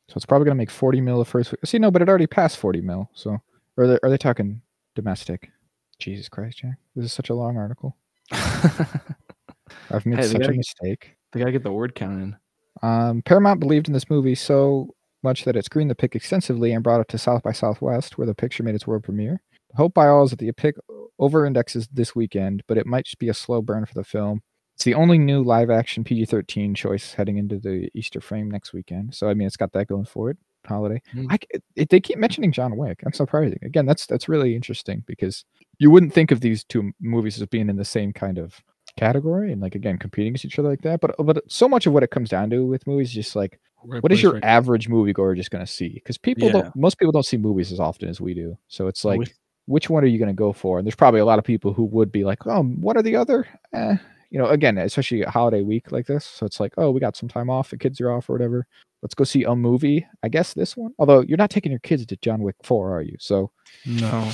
So 0.09 0.15
it's 0.17 0.27
probably 0.27 0.47
gonna 0.47 0.57
make 0.57 0.71
40 0.71 1.01
mil 1.01 1.19
the 1.19 1.25
first 1.25 1.53
week. 1.53 1.61
See, 1.65 1.79
no, 1.79 1.91
but 1.91 2.03
it 2.03 2.09
already 2.09 2.27
passed 2.27 2.57
40 2.59 2.81
mil. 2.81 3.11
So, 3.15 3.39
are 3.79 3.87
they, 3.87 3.99
are 4.03 4.11
they 4.11 4.17
talking 4.19 4.63
domestic? 4.95 5.51
Jesus 5.99 6.29
Christ, 6.29 6.59
Jack! 6.59 6.79
This 6.97 7.05
is 7.05 7.13
such 7.13 7.31
a 7.31 7.35
long 7.35 7.57
article. 7.57 7.97
I've 8.33 10.07
made 10.07 10.19
Hey, 10.19 10.25
such 10.27 10.37
a 10.37 10.39
gotta- 10.41 10.53
mistake. 10.55 11.17
they 11.33 11.41
gotta 11.41 11.53
get 11.53 11.63
the 11.63 11.73
word 11.73 11.95
count 11.95 12.21
in. 12.23 12.37
Um, 12.83 13.23
Paramount 13.23 13.61
believed 13.61 13.87
in 13.89 13.93
this 13.95 14.11
movie 14.11 14.35
so 14.35 14.95
much 15.23 15.45
that 15.45 15.57
it 15.57 15.65
screened 15.65 15.91
the 15.91 15.95
pick 15.95 16.15
extensively 16.15 16.73
and 16.73 16.83
brought 16.83 17.01
it 17.01 17.09
to 17.09 17.19
South 17.19 17.43
by 17.43 17.53
Southwest, 17.53 18.19
where 18.19 18.27
the 18.27 18.35
picture 18.35 18.63
made 18.63 18.75
its 18.75 18.87
world 18.87 19.05
premiere. 19.05 19.41
Hope 19.75 19.95
by 19.95 20.07
all 20.07 20.25
is 20.25 20.31
that 20.31 20.39
the 20.39 20.53
pick 20.53 20.77
over 21.19 21.47
indexes 21.47 21.89
this 21.93 22.15
weekend, 22.15 22.63
but 22.67 22.77
it 22.77 22.87
might 22.87 23.07
just 23.07 23.19
be 23.19 23.29
a 23.29 23.35
slow 23.35 23.63
burn 23.63 23.87
for 23.87 23.95
the 23.95 24.05
film. 24.05 24.43
It's 24.75 24.85
the 24.85 24.95
only 24.95 25.19
new 25.19 25.43
live 25.43 25.71
action 25.71 26.05
PG 26.05 26.27
13 26.27 26.75
choice 26.75 27.15
heading 27.15 27.39
into 27.39 27.59
the 27.59 27.89
Easter 27.95 28.21
frame 28.21 28.51
next 28.51 28.73
weekend. 28.73 29.15
So, 29.15 29.29
I 29.29 29.35
mean, 29.35 29.47
it's 29.47 29.57
got 29.57 29.73
that 29.73 29.87
going 29.87 30.07
for 30.07 30.31
it. 30.31 30.39
Holiday. 30.67 31.03
Mm. 31.13 31.27
I, 31.29 31.39
it, 31.75 31.89
they 31.89 31.99
keep 31.99 32.19
mentioning 32.19 32.53
John 32.53 32.77
Wick. 32.77 33.01
That's 33.03 33.17
surprising. 33.17 33.59
Again, 33.63 33.85
that's 33.85 34.07
that's 34.07 34.29
really 34.29 34.55
interesting 34.55 35.03
because 35.09 35.45
you 35.79 35.91
wouldn't 35.91 36.13
think 36.13 36.31
of 36.31 36.41
these 36.41 36.63
two 36.63 36.93
movies 37.01 37.41
as 37.41 37.49
being 37.49 37.69
in 37.69 37.77
the 37.77 37.85
same 37.85 38.13
kind 38.13 38.39
of 38.39 38.63
category 38.97 39.53
and 39.53 39.61
like 39.61 39.75
again 39.75 39.99
competing 39.99 40.31
against 40.33 40.45
each 40.45 40.59
other 40.59 40.69
like 40.69 40.83
that. 40.83 41.01
But 41.01 41.15
but 41.19 41.43
so 41.51 41.69
much 41.69 41.87
of 41.87 41.93
what 41.93 42.03
it 42.03 42.11
comes 42.11 42.29
down 42.31 42.51
to 42.51 42.65
with 42.65 42.87
movies 42.87 43.09
is 43.09 43.15
just 43.15 43.37
like 43.37 43.59
what 43.85 44.13
is 44.13 44.23
your 44.23 44.39
average 44.45 44.89
moviegoer 44.89 45.35
just 45.37 45.51
going 45.51 45.65
to 45.65 45.71
see? 45.71 45.89
Because 45.89 46.17
people 46.17 46.47
Yeah. 46.47 46.53
don't, 46.53 46.77
most 46.77 46.99
people 46.99 47.11
don't 47.13 47.27
see 47.27 47.37
movies 47.37 47.73
as 47.73 47.81
often 47.81 48.09
as 48.09 48.21
we 48.21 48.33
do. 48.33 48.57
So 48.69 48.87
it's 48.87 49.05
like, 49.05 49.19
which 49.67 49.91
one 49.91 50.05
are 50.05 50.07
you 50.07 50.19
going 50.19 50.29
to 50.29 50.35
go 50.35 50.53
for? 50.53 50.79
And 50.79 50.87
there's 50.87 50.95
probably 50.95 51.19
a 51.21 51.25
lot 51.25 51.39
of 51.41 51.45
people 51.45 51.73
who 51.73 51.85
would 51.87 52.13
be 52.13 52.23
like, 52.25 52.47
oh, 52.47 52.63
what 52.63 52.97
are 52.97 53.03
the 53.03 53.17
other? 53.17 53.47
Eh. 53.73 53.97
You 54.31 54.39
know, 54.39 54.47
again, 54.47 54.79
especially 54.79 55.23
a 55.23 55.31
holiday 55.31 55.63
week 55.63 55.91
like 55.93 56.07
this. 56.07 56.25
So 56.25 56.47
it's 56.47 56.61
like, 56.61 56.75
oh, 56.79 56.91
we 56.93 57.01
got 57.01 57.17
some 57.17 57.29
time 57.29 57.51
off. 57.51 57.71
The 57.71 57.77
kids 57.77 58.01
are 58.01 58.11
off 58.13 58.31
or 58.31 58.35
whatever. 58.35 58.67
Let's 59.03 59.15
go 59.15 59.25
see 59.25 59.43
a 59.45 59.55
movie. 59.57 60.07
I 60.23 60.29
guess 60.29 60.55
this 60.55 60.77
one. 60.77 60.93
Although 60.99 61.23
you're 61.23 61.37
not 61.37 61.51
taking 61.51 61.73
your 61.73 61.81
kids 61.81 62.07
to 62.07 62.17
John 62.19 62.43
Wick 62.43 62.57
4, 62.63 62.97
are 62.97 63.03
you? 63.03 63.17
So 63.19 63.51
No. 63.85 64.31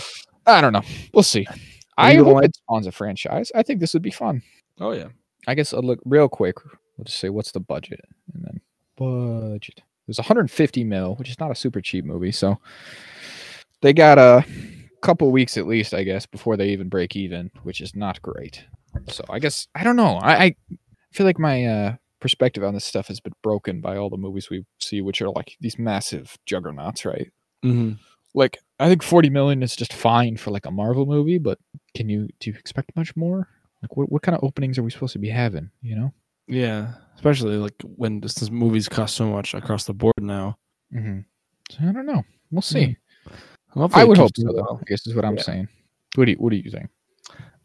I 0.47 0.61
don't 0.61 0.73
know. 0.73 0.83
We'll 1.15 1.23
see. 1.23 1.47
I 1.99 2.13
you 2.13 2.25
hope 2.25 2.35
going- 2.35 2.45
it 2.45 2.57
spawns 2.57 2.87
a 2.87 2.93
franchise. 2.93 3.51
I 3.55 3.63
think 3.63 3.81
this 3.81 3.93
would 3.95 4.03
be 4.03 4.11
fun. 4.11 4.43
Oh 4.81 4.93
yeah. 4.93 5.09
I 5.47 5.55
guess 5.55 5.73
I'll 5.73 5.83
look 5.83 6.01
real 6.05 6.29
quick. 6.29 6.57
We'll 6.65 7.05
just 7.05 7.19
say 7.19 7.29
what's 7.29 7.53
the 7.53 7.61
budget 7.61 8.01
and 8.35 8.45
then 8.45 8.61
budget. 8.97 9.79
It 9.79 10.09
was 10.09 10.19
150 10.19 10.85
mil, 10.85 11.15
which 11.17 11.29
is 11.29 11.39
not 11.39 11.51
a 11.51 11.55
super 11.55 11.81
cheap 11.81 12.05
movie. 12.05 12.33
So 12.33 12.59
they 13.83 13.93
got 13.93 14.19
a 14.19 14.45
couple 15.03 15.31
weeks 15.31 15.57
at 15.57 15.67
least, 15.67 15.95
I 15.95 16.03
guess, 16.03 16.27
before 16.27 16.57
they 16.57 16.71
even 16.71 16.89
break 16.89 17.15
even, 17.17 17.51
which 17.63 17.81
is 17.81 17.95
not 17.95 18.21
great. 18.23 18.65
So 19.09 19.25
I 19.31 19.39
guess 19.39 19.69
I 19.75 19.85
don't 19.85 19.97
know. 19.97 20.17
I, 20.17 20.45
I 20.45 20.57
feel 21.13 21.27
like 21.27 21.39
my 21.39 21.65
uh, 21.65 21.97
perspective 22.21 22.65
on 22.65 22.75
this 22.75 22.85
stuff 22.85 23.09
has 23.09 23.21
been 23.21 23.35
broken 23.43 23.81
by 23.81 23.97
all 23.97 24.11
the 24.11 24.17
movies 24.17 24.51
we 24.51 24.65
see, 24.81 25.01
which 25.01 25.23
are 25.23 25.31
like 25.31 25.57
these 25.61 25.79
massive 25.79 26.37
juggernauts, 26.47 27.05
right? 27.05 27.31
hmm 27.63 27.93
Like 28.35 28.59
I 28.79 28.89
think 28.89 29.03
40 29.03 29.31
million 29.31 29.63
is 29.63 29.75
just 29.77 29.93
fine 29.93 30.37
for 30.37 30.51
like 30.51 30.67
a 30.67 30.71
Marvel 30.71 31.07
movie, 31.07 31.39
but 31.39 31.59
can 31.95 32.09
you 32.09 32.29
do 32.41 32.51
you 32.51 32.57
expect 32.59 32.95
much 32.97 33.17
more? 33.17 33.49
Like 33.83 33.97
what, 33.97 34.11
what 34.11 34.23
kind 34.23 34.37
of 34.37 34.45
openings 34.45 34.79
are 34.79 34.83
we 34.83 34.91
supposed 34.91 35.13
to 35.15 35.19
be 35.19 35.29
having? 35.29 35.71
You 35.83 35.97
know? 35.97 36.13
Yeah. 36.47 36.93
Especially 37.15 37.57
like 37.57 37.75
when 37.97 38.21
this, 38.21 38.35
this 38.35 38.51
movies 38.51 38.89
cost 38.89 39.17
so 39.17 39.29
much 39.29 39.55
across 39.55 39.85
the 39.85 39.95
board 39.95 40.15
now. 40.21 40.59
Mm-hmm. 40.95 41.21
So 41.71 41.79
I 41.89 41.93
don't 41.93 42.07
know. 42.07 42.23
We'll 42.51 42.63
see. 42.63 42.97
Hopefully 43.71 44.03
I 44.03 44.05
would 44.05 44.17
hope 44.19 44.31
so, 44.37 44.53
though. 44.53 44.79
I 44.81 44.85
guess 44.87 45.07
is 45.07 45.15
what 45.15 45.25
I'm 45.25 45.37
Yeah. 45.37 45.43
saying. 45.43 45.69
What 46.15 46.25
do 46.25 46.33
you 46.33 46.37
What 46.39 46.51
do 46.51 46.57
you 46.57 46.71
think? 46.71 46.89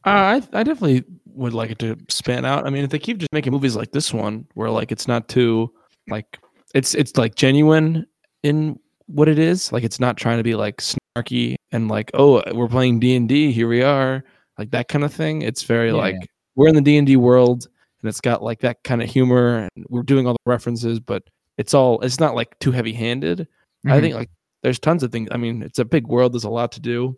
Uh, 0.06 0.10
I 0.10 0.36
I 0.52 0.64
definitely 0.64 1.04
would 1.26 1.54
like 1.54 1.72
it 1.72 1.80
to 1.80 1.98
span 2.10 2.46
out. 2.46 2.68
I 2.68 2.70
mean, 2.70 2.84
if 2.84 2.90
they 2.90 3.00
keep 3.00 3.18
just 3.18 3.32
making 3.32 3.54
movies 3.54 3.76
like 3.76 3.92
this 3.92 4.14
one, 4.14 4.46
where 4.54 4.70
like 4.70 4.92
it's 4.92 5.08
not 5.08 5.30
too 5.30 5.72
like 6.10 6.38
it's 6.76 6.94
it's 6.94 7.16
like 7.18 7.36
genuine 7.36 8.06
in 8.44 8.78
what 9.14 9.28
it 9.30 9.40
is. 9.40 9.72
Like 9.72 9.84
it's 9.84 10.00
not 10.00 10.18
trying 10.18 10.38
to 10.38 10.44
be 10.44 10.56
like 10.56 10.78
snarky 10.82 11.56
and 11.72 11.88
like 11.88 12.12
oh 12.14 12.42
we're 12.54 12.68
playing 12.68 13.00
D 13.00 13.16
and 13.16 13.28
D 13.30 13.52
here 13.52 13.68
we 13.68 13.82
are 13.84 14.24
like 14.58 14.72
that 14.72 14.88
kind 14.88 15.04
of 15.04 15.14
thing. 15.14 15.42
It's 15.42 15.64
very 15.64 15.90
Yeah, 15.90 15.94
like 15.98 16.16
yeah. 16.20 16.26
we're 16.56 16.68
in 16.68 16.76
the 16.76 16.82
D 16.82 16.98
and 16.98 17.08
D 17.08 17.16
world 17.16 17.68
and 18.02 18.10
it's 18.10 18.22
got 18.22 18.44
like 18.44 18.60
that 18.62 18.84
kind 18.84 19.02
of 19.02 19.10
humor 19.10 19.68
and 19.76 19.86
we're 19.90 20.04
doing 20.04 20.28
all 20.28 20.34
the 20.34 20.40
references, 20.52 21.00
but 21.00 21.24
it's 21.58 21.74
all 21.74 22.00
it's 22.02 22.20
not 22.20 22.36
like 22.36 22.58
too 22.60 22.72
heavy 22.72 22.94
handed. 22.94 23.48
I 23.86 23.90
Mhm. 23.98 24.02
think 24.02 24.16
like 24.16 24.30
there's 24.64 24.80
tons 24.80 25.04
of 25.04 25.12
things. 25.12 25.30
I 25.32 25.38
mean, 25.38 25.62
it's 25.62 25.80
a 25.80 25.86
big 25.86 26.08
world. 26.08 26.34
There's 26.34 26.44
a 26.46 26.50
lot 26.50 26.72
to 26.74 26.80
do. 26.80 27.18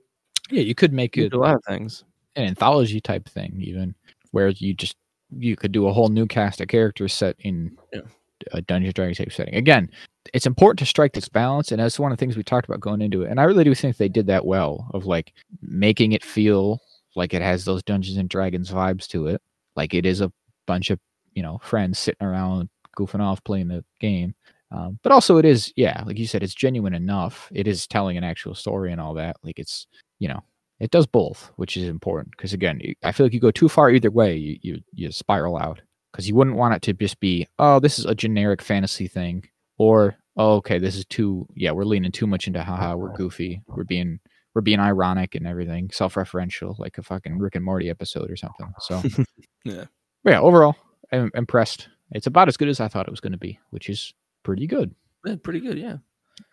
yeah, 0.51 0.61
you 0.61 0.75
could 0.75 0.93
make 0.93 1.17
it 1.17 1.33
a 1.33 1.37
lot 1.39 1.55
of 1.55 1.63
things. 1.67 2.03
an 2.35 2.43
anthology 2.45 2.99
type 2.99 3.27
thing, 3.29 3.55
even 3.61 3.95
where 4.31 4.49
you 4.49 4.73
just 4.73 4.95
you 5.37 5.55
could 5.55 5.71
do 5.71 5.87
a 5.87 5.93
whole 5.93 6.09
new 6.09 6.25
cast 6.27 6.59
of 6.61 6.67
characters 6.67 7.13
set 7.13 7.35
in 7.39 7.77
Yeah. 7.93 8.01
A 8.51 8.61
Dungeons 8.61 8.89
and 8.89 8.95
Dragons 8.95 9.17
type 9.17 9.31
setting. 9.31 9.55
Again, 9.55 9.89
it's 10.33 10.45
important 10.45 10.79
to 10.79 10.85
strike 10.85 11.13
this 11.13 11.29
balance, 11.29 11.71
and 11.71 11.79
that's 11.79 11.99
one 11.99 12.11
of 12.11 12.17
the 12.17 12.19
things 12.19 12.35
we 12.35 12.43
talked 12.43 12.67
about 12.67 12.79
going 12.79 13.01
into 13.01 13.23
it. 13.23 13.29
And 13.29 13.39
I 13.39 13.43
really 13.43 13.63
do 13.63 13.75
think 13.75 13.97
they 13.97 14.09
did 14.09 14.27
that 14.27 14.45
well 14.45 14.89
of 14.93 15.05
like 15.05 15.33
making 15.61 16.13
it 16.13 16.23
feel 16.23 16.81
like 17.15 17.33
it 17.33 17.41
has 17.41 17.65
those 17.65 17.83
Dungeons 17.83 18.17
and 18.17 18.29
Dragons 18.29 18.71
vibes 18.71 19.07
to 19.09 19.27
it, 19.27 19.41
like 19.75 19.93
it 19.93 20.05
is 20.05 20.21
a 20.21 20.31
bunch 20.65 20.89
of 20.89 20.99
you 21.33 21.43
know 21.43 21.59
friends 21.63 21.99
sitting 21.99 22.25
around 22.25 22.69
goofing 22.97 23.21
off 23.21 23.43
playing 23.43 23.67
the 23.67 23.83
game. 23.99 24.33
Um, 24.71 24.99
but 25.03 25.11
also, 25.11 25.37
it 25.37 25.45
is 25.45 25.71
yeah, 25.75 26.03
like 26.05 26.17
you 26.17 26.27
said, 26.27 26.43
it's 26.43 26.55
genuine 26.55 26.93
enough. 26.93 27.49
It 27.53 27.67
is 27.67 27.87
telling 27.87 28.17
an 28.17 28.23
actual 28.23 28.55
story 28.55 28.91
and 28.91 28.99
all 28.99 29.13
that. 29.15 29.37
Like 29.43 29.59
it's 29.59 29.87
you 30.19 30.27
know 30.27 30.43
it 30.79 30.91
does 30.91 31.05
both, 31.05 31.51
which 31.55 31.77
is 31.77 31.87
important 31.87 32.31
because 32.31 32.53
again, 32.53 32.81
I 33.03 33.11
feel 33.11 33.25
like 33.25 33.33
you 33.33 33.39
go 33.39 33.51
too 33.51 33.69
far 33.69 33.91
either 33.91 34.11
way, 34.11 34.35
you 34.35 34.57
you, 34.61 34.81
you 34.93 35.11
spiral 35.11 35.57
out 35.57 35.81
because 36.15 36.29
you 36.29 36.35
wouldn't 36.35 36.55
want 36.55 36.73
it 36.73 36.81
to 36.81 36.93
just 36.93 37.19
be 37.19 37.45
oh 37.59 37.79
this 37.79 37.99
is 37.99 38.05
a 38.05 38.15
generic 38.15 38.61
fantasy 38.61 39.07
thing 39.07 39.43
or 39.77 40.15
oh 40.37 40.55
okay 40.55 40.79
this 40.79 40.95
is 40.95 41.05
too 41.05 41.45
yeah 41.55 41.71
we're 41.71 41.83
leaning 41.83 42.11
too 42.11 42.25
much 42.25 42.47
into 42.47 42.63
haha 42.63 42.95
we're 42.95 43.13
goofy 43.17 43.61
we're 43.67 43.83
being 43.83 44.19
we're 44.53 44.61
being 44.61 44.79
ironic 44.79 45.35
and 45.35 45.45
everything 45.45 45.89
self-referential 45.91 46.79
like 46.79 46.97
a 46.97 47.03
fucking 47.03 47.37
Rick 47.37 47.55
and 47.55 47.65
Morty 47.65 47.89
episode 47.89 48.31
or 48.31 48.37
something. 48.37 48.73
So 48.79 49.01
Yeah. 49.65 49.83
But 50.23 50.31
yeah, 50.31 50.39
overall 50.39 50.75
I'm 51.11 51.29
impressed. 51.35 51.89
It's 52.11 52.27
about 52.27 52.47
as 52.47 52.55
good 52.55 52.69
as 52.69 52.79
I 52.79 52.87
thought 52.87 53.07
it 53.07 53.11
was 53.11 53.19
going 53.19 53.33
to 53.33 53.37
be, 53.37 53.59
which 53.71 53.89
is 53.89 54.13
pretty 54.43 54.65
good. 54.65 54.95
Yeah, 55.25 55.35
pretty 55.43 55.59
good. 55.59 55.77
Yeah, 55.77 55.97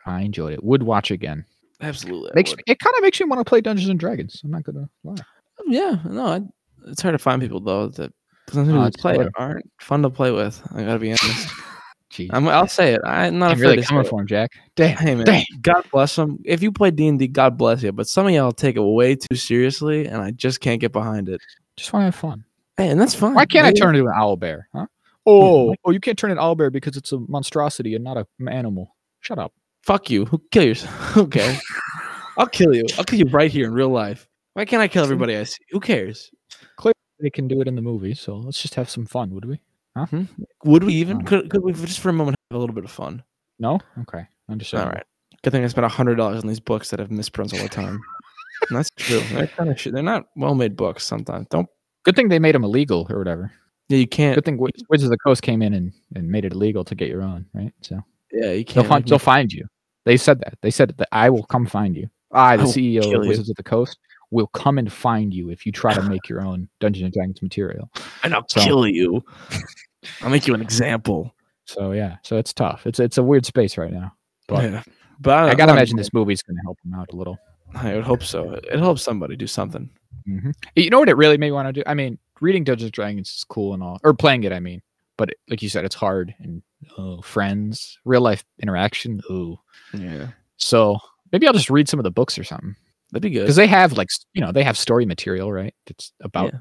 I 0.05 0.23
enjoyed 0.23 0.53
it. 0.53 0.65
Would 0.65 0.83
watch 0.83 1.11
again. 1.11 1.45
absolutely. 1.81 2.31
I 2.31 2.35
Makes 2.35 2.57
me, 2.57 2.63
it 2.67 2.79
kind 2.81 2.95
of 2.97 3.03
makes 3.03 3.21
me 3.21 3.27
want 3.27 3.39
to 3.41 3.49
play 3.49 3.61
Dungeons 3.61 3.89
and 3.89 4.01
Dragons. 4.01 4.41
I'm 4.45 4.51
not 4.51 4.65
gonna 4.65 4.89
lie. 5.05 5.13
Um, 5.13 5.67
yeah, 5.69 5.99
no, 6.05 6.27
I, 6.27 6.41
it's 6.89 7.03
hard 7.03 7.15
to 7.15 7.19
find 7.19 7.41
people 7.41 7.61
though 7.61 7.89
that 7.89 8.13
sometimes 8.53 8.73
people 8.73 8.87
it's 8.87 8.97
play 8.97 9.15
hard. 9.15 9.27
it 9.27 9.33
aren't 9.37 9.71
fun 9.81 10.03
to 10.03 10.11
play 10.11 10.31
with. 10.31 10.63
I 10.75 10.83
gotta 10.83 10.99
be 10.99 11.11
honest. 11.11 11.49
Jeez, 12.13 12.29
I'm, 12.31 12.47
I'll 12.49 12.69
say 12.69 12.93
it. 12.93 13.01
I'm 13.05 13.39
not 13.39 13.53
I'm 13.53 13.59
afraid 13.59 13.71
really 13.71 13.83
coming 13.83 14.05
for 14.05 14.21
him, 14.21 14.27
Jack. 14.27 14.51
Damn, 14.77 14.97
Hey 14.99 15.15
man, 15.15 15.25
damn. 15.25 15.45
God 15.63 15.83
bless 15.93 16.15
them. 16.17 16.39
If 16.45 16.63
you 16.63 16.71
play 16.71 16.91
D 16.91 17.09
and 17.09 17.19
D, 17.19 17.27
God 17.27 17.57
bless 17.57 17.83
you. 17.83 17.93
But 17.93 18.07
some 18.07 18.27
of 18.27 18.33
y'all 18.33 18.53
take 18.53 18.77
it 18.77 18.83
way 18.83 19.17
too 19.17 19.37
seriously, 19.37 20.07
and 20.07 20.21
I 20.21 20.31
just 20.31 20.61
can't 20.61 20.81
get 20.81 20.93
behind 20.93 21.29
it. 21.29 21.41
Just 21.77 21.93
want 21.93 22.03
to 22.03 22.05
have 22.07 22.15
fun. 22.15 22.45
Hey, 22.77 22.89
and 22.89 23.01
that's 23.01 23.15
fine. 23.15 23.35
Why 23.35 23.47
can't 23.47 23.67
I 23.67 23.73
turn 23.73 23.95
into 23.95 24.09
an 24.09 24.15
owl 24.17 24.37
bear? 24.37 24.69
Huh? 24.75 24.87
Hmm, 25.27 25.43
oh, 25.45 25.75
oh, 25.85 25.91
you 25.91 26.01
can't 26.01 26.19
turn 26.19 26.31
an 26.31 26.39
owl 26.39 26.55
bear 26.55 26.71
because 26.71 26.97
it's 26.97 27.13
a 27.13 27.19
monstrosity 27.19 27.95
and 27.95 28.05
not 28.05 28.17
a 28.17 28.27
m- 28.41 28.49
animal. 28.49 28.97
Shut 29.21 29.39
up. 29.39 29.53
Fuck 29.83 30.11
you. 30.11 30.25
Who 30.27 30.43
kill 30.51 30.65
yourself? 30.65 31.17
okay, 31.17 31.59
I'll 32.37 32.47
kill 32.47 32.75
you. 32.75 32.85
I'll 32.99 33.05
kill 33.05 33.21
you 33.21 33.27
right 33.27 33.51
here 33.51 33.67
in 33.67 33.73
real 33.73 33.91
life. 33.91 34.29
Why 34.55 34.65
can't 34.65 34.83
I 34.83 34.89
kill 34.89 35.05
everybody 35.05 35.37
I 35.37 35.45
see? 35.45 35.65
Who 35.71 35.81
cares? 35.81 36.31
They 37.23 37.31
can 37.31 37.49
do 37.49 37.61
it 37.61 37.69
in 37.69 37.77
the 37.77 37.83
movie, 37.83 38.15
so 38.15 38.37
let's 38.37 38.61
just 38.61 38.75
have 38.75 38.91
some 38.91 39.07
fun, 39.07 39.31
would 39.35 39.45
we? 39.47 39.61
Hmm? 39.97 40.25
Would 40.65 40.85
we 40.85 40.95
even? 40.95 41.23
Could, 41.25 41.49
could 41.51 41.63
we 41.63 41.73
just 41.73 42.01
for 42.01 42.09
a 42.09 42.13
moment 42.13 42.37
have 42.51 42.57
a 42.57 42.61
little 42.61 42.75
bit 42.75 42.85
of 42.85 42.91
fun? 42.91 43.23
No. 43.59 43.79
Okay, 44.01 44.27
understand. 44.51 44.85
All 44.85 44.91
right. 44.91 45.05
Good 45.43 45.51
thing 45.53 45.63
I 45.65 45.69
spent 45.69 45.91
hundred 45.91 46.17
dollars 46.17 46.43
on 46.43 46.49
these 46.49 46.61
books 46.61 46.91
that 46.91 46.99
have 46.99 47.11
misprints 47.11 47.53
all 47.55 47.61
the 47.61 47.69
time. 47.69 48.01
That's 48.71 48.91
true. 48.97 49.21
They're 49.33 49.47
kind 49.47 49.71
of 49.71 49.81
shit. 49.81 49.93
They're 49.93 50.03
not 50.03 50.27
well-made 50.37 50.77
books. 50.77 51.05
Sometimes 51.05 51.47
don't. 51.51 51.69
Good 52.05 52.17
thing 52.17 52.29
they 52.29 52.39
made 52.39 52.55
them 52.55 52.65
illegal 52.65 53.07
or 53.11 53.19
whatever. 53.19 53.53
Yeah, 53.89 53.99
you 53.99 54.07
can't. 54.09 54.35
Good 54.35 54.45
thing 54.45 54.57
Wiz- 54.59 54.73
Wizards 54.89 55.05
of 55.07 55.11
the 55.11 55.19
Coast 55.19 55.43
came 55.43 55.63
in 55.63 55.75
and, 55.75 55.93
and 56.17 56.29
made 56.29 56.45
it 56.45 56.53
illegal 56.53 56.85
to 56.85 56.95
get 56.95 57.09
your 57.09 57.23
own, 57.23 57.47
right? 57.55 57.73
So 57.83 58.01
Yeah, 58.33 58.47
you 58.53 58.65
they'll 58.65 58.75
can't. 58.83 58.87
find 58.89 59.07
they'll 59.09 59.19
find 59.19 59.53
you. 59.53 59.67
They 60.05 60.17
said 60.17 60.41
that. 60.41 60.55
They 60.63 60.71
said 60.71 60.95
that 60.99 61.09
I 61.13 61.29
will 61.31 61.45
come 61.45 61.67
find 61.67 61.97
you. 61.97 62.09
I, 62.33 62.57
the 62.57 62.63
I 62.63 62.67
CEO 62.67 62.99
of 63.01 63.25
you. 63.25 63.29
Wizards 63.29 63.51
of 63.51 63.57
the 63.57 63.63
Coast, 63.63 63.99
will 64.33 64.49
come 64.49 64.79
and 64.79 64.93
find 64.93 65.33
you 65.33 65.51
if 65.51 65.65
you 65.65 65.71
try 65.73 65.95
to 65.95 66.03
make 66.15 66.29
your 66.29 66.41
own 66.41 66.69
Dungeons 66.81 67.05
and 67.05 67.13
Dragons 67.13 67.41
material. 67.43 67.89
and 68.25 68.35
I'll 68.35 68.49
So- 68.49 68.61
kill 68.63 68.87
you. 68.89 69.23
I'll 70.23 70.31
make 70.31 70.47
you 70.49 70.55
an 70.55 70.61
example. 70.63 71.33
So 71.67 71.93
yeah, 71.93 72.17
so 72.23 72.37
it's 72.39 72.53
tough. 72.53 72.87
It's 72.87 72.99
it's 72.99 73.19
a 73.19 73.23
weird 73.23 73.47
space 73.47 73.79
right 73.79 73.93
now. 73.93 74.13
But 74.49 74.65
yeah. 74.65 74.83
But 75.21 75.35
I 75.39 75.47
don't- 75.49 75.59
gotta 75.59 75.73
I'm 75.73 75.79
imagine 75.79 75.97
this 75.97 76.13
movie's 76.13 76.43
gonna 76.43 76.61
help 76.65 76.79
them 76.85 76.95
out 76.95 77.13
a 77.13 77.17
little. 77.17 77.39
I 77.75 77.95
would 77.95 78.05
hope 78.05 78.23
so. 78.23 78.53
It 78.53 78.79
helps 78.81 79.03
somebody 79.03 79.37
do 79.37 79.47
something. 79.47 79.89
hmm 80.27 80.51
You 80.75 80.91
know 80.91 80.99
what 80.99 81.09
it 81.09 81.17
really 81.17 81.39
made 81.39 81.47
me 81.49 81.53
want 81.53 81.69
to 81.69 81.73
do? 81.73 81.83
I 81.87 81.95
mean, 81.95 82.19
reading 82.41 82.65
Dungeons 82.65 82.87
and 82.89 82.93
Dragons 82.93 83.31
is 83.31 83.45
cool 83.45 83.73
and 83.75 83.83
all, 83.83 83.99
or 84.03 84.13
playing 84.13 84.45
it. 84.45 84.53
I 84.53 84.61
mean, 84.61 84.83
but 85.17 85.31
it, 85.31 85.37
like 85.49 85.63
you 85.63 85.69
said, 85.69 85.85
it's 85.85 85.95
hard 85.95 86.35
and 86.41 86.63
oh, 86.99 87.23
friends, 87.23 87.99
real 88.05 88.21
life 88.21 88.45
interaction. 88.61 89.21
Ooh, 89.31 89.59
Yeah, 89.95 90.29
so 90.57 90.99
maybe 91.31 91.47
I'll 91.47 91.53
just 91.55 91.71
read 91.71 91.89
some 91.89 92.01
of 92.01 92.05
the 92.05 92.11
books 92.11 92.37
or 92.39 92.45
something 92.45 92.75
that'd 93.13 93.23
be 93.23 93.31
good. 93.31 93.43
because 93.43 93.57
they 93.57 93.67
have 93.69 93.93
like 93.93 94.09
you 94.35 94.41
know 94.41 94.51
they 94.53 94.65
have 94.65 94.77
story 94.77 95.07
material, 95.07 95.53
right? 95.53 95.75
It's 95.87 96.13
about 96.21 96.53
Yeah. 96.53 96.59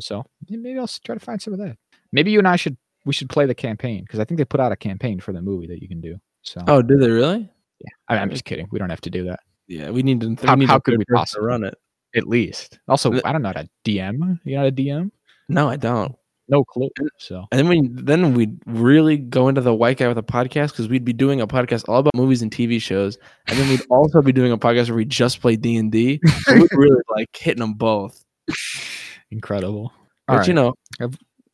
So 0.00 0.24
maybe 0.48 0.78
I'll 0.78 0.86
try 0.86 1.14
to 1.16 1.20
find 1.20 1.42
some 1.42 1.52
of 1.54 1.58
that. 1.58 1.76
Maybe 2.12 2.30
you 2.30 2.38
and 2.38 2.46
I 2.48 2.56
should 2.56 2.76
we 3.04 3.12
should 3.12 3.28
play 3.28 3.46
the 3.46 3.54
campaign 3.54 4.02
because 4.04 4.20
I 4.20 4.24
think 4.24 4.38
they 4.38 4.44
put 4.44 4.60
out 4.60 4.70
a 4.72 4.76
campaign 4.76 5.18
for 5.20 5.32
the 5.32 5.42
movie 5.42 5.66
that 5.66 5.82
you 5.82 5.88
can 5.88 6.00
do. 6.00 6.16
So 6.42 6.62
Oh, 6.68 6.82
did 6.82 7.00
they 7.00 7.10
really? 7.10 7.50
yeah, 7.80 7.90
I, 8.08 8.18
I'm 8.18 8.30
just 8.30 8.44
kidding. 8.44 8.68
We 8.70 8.78
don't 8.78 8.90
have 8.90 9.00
to 9.02 9.10
do 9.10 9.24
that. 9.24 9.40
Yeah, 9.66 9.90
we 9.90 10.02
need 10.02 10.20
to. 10.22 10.36
How- 10.46 10.54
we 10.54 10.60
need 10.60 10.68
how 10.68 10.76
a 10.76 10.80
could 10.80 10.98
we 10.98 11.04
possibly? 11.12 11.46
run 11.46 11.64
it? 11.64 11.74
At 12.16 12.26
least. 12.26 12.78
Also, 12.88 13.10
The- 13.10 13.26
I 13.26 13.32
don't 13.32 13.42
know 13.42 13.48
how 13.54 13.62
to 13.62 13.68
DM. 13.84 14.38
You 14.44 14.54
know 14.54 14.58
how 14.60 14.64
to 14.64 14.72
DM? 14.72 15.10
No, 15.48 15.68
I 15.68 15.76
don't. 15.76 16.14
No 16.50 16.64
clue. 16.64 16.88
So 17.18 17.44
And 17.52 17.58
then 17.58 17.68
we 17.68 17.88
then 17.92 18.34
we'd 18.34 18.58
really 18.66 19.18
go 19.18 19.48
into 19.48 19.60
the 19.60 19.74
white 19.74 19.98
guy 19.98 20.08
with 20.08 20.16
a 20.18 20.22
podcast 20.22 20.68
because 20.70 20.88
we'd 20.88 21.04
be 21.04 21.12
doing 21.12 21.40
a 21.42 21.46
podcast 21.46 21.84
all 21.88 21.98
about 21.98 22.14
movies 22.14 22.40
and 22.42 22.50
TV 22.50 22.80
shows, 22.80 23.18
and 23.46 23.58
then 23.58 23.68
we'd 23.68 23.82
also 23.90 24.22
be 24.22 24.32
doing 24.32 24.50
a 24.52 24.56
podcast 24.58 24.88
where 24.88 24.96
we 24.96 25.04
just 25.04 25.40
play 25.42 25.56
D 25.56 25.76
and 25.76 25.92
D. 25.92 26.20
We're 26.48 26.66
really 26.72 27.02
like 27.14 27.28
hitting 27.36 27.60
them 27.60 27.74
both. 27.74 28.24
incredible. 29.30 29.92
But 30.26 30.32
All 30.32 30.38
right. 30.40 30.48
you 30.48 30.54
know, 30.54 30.74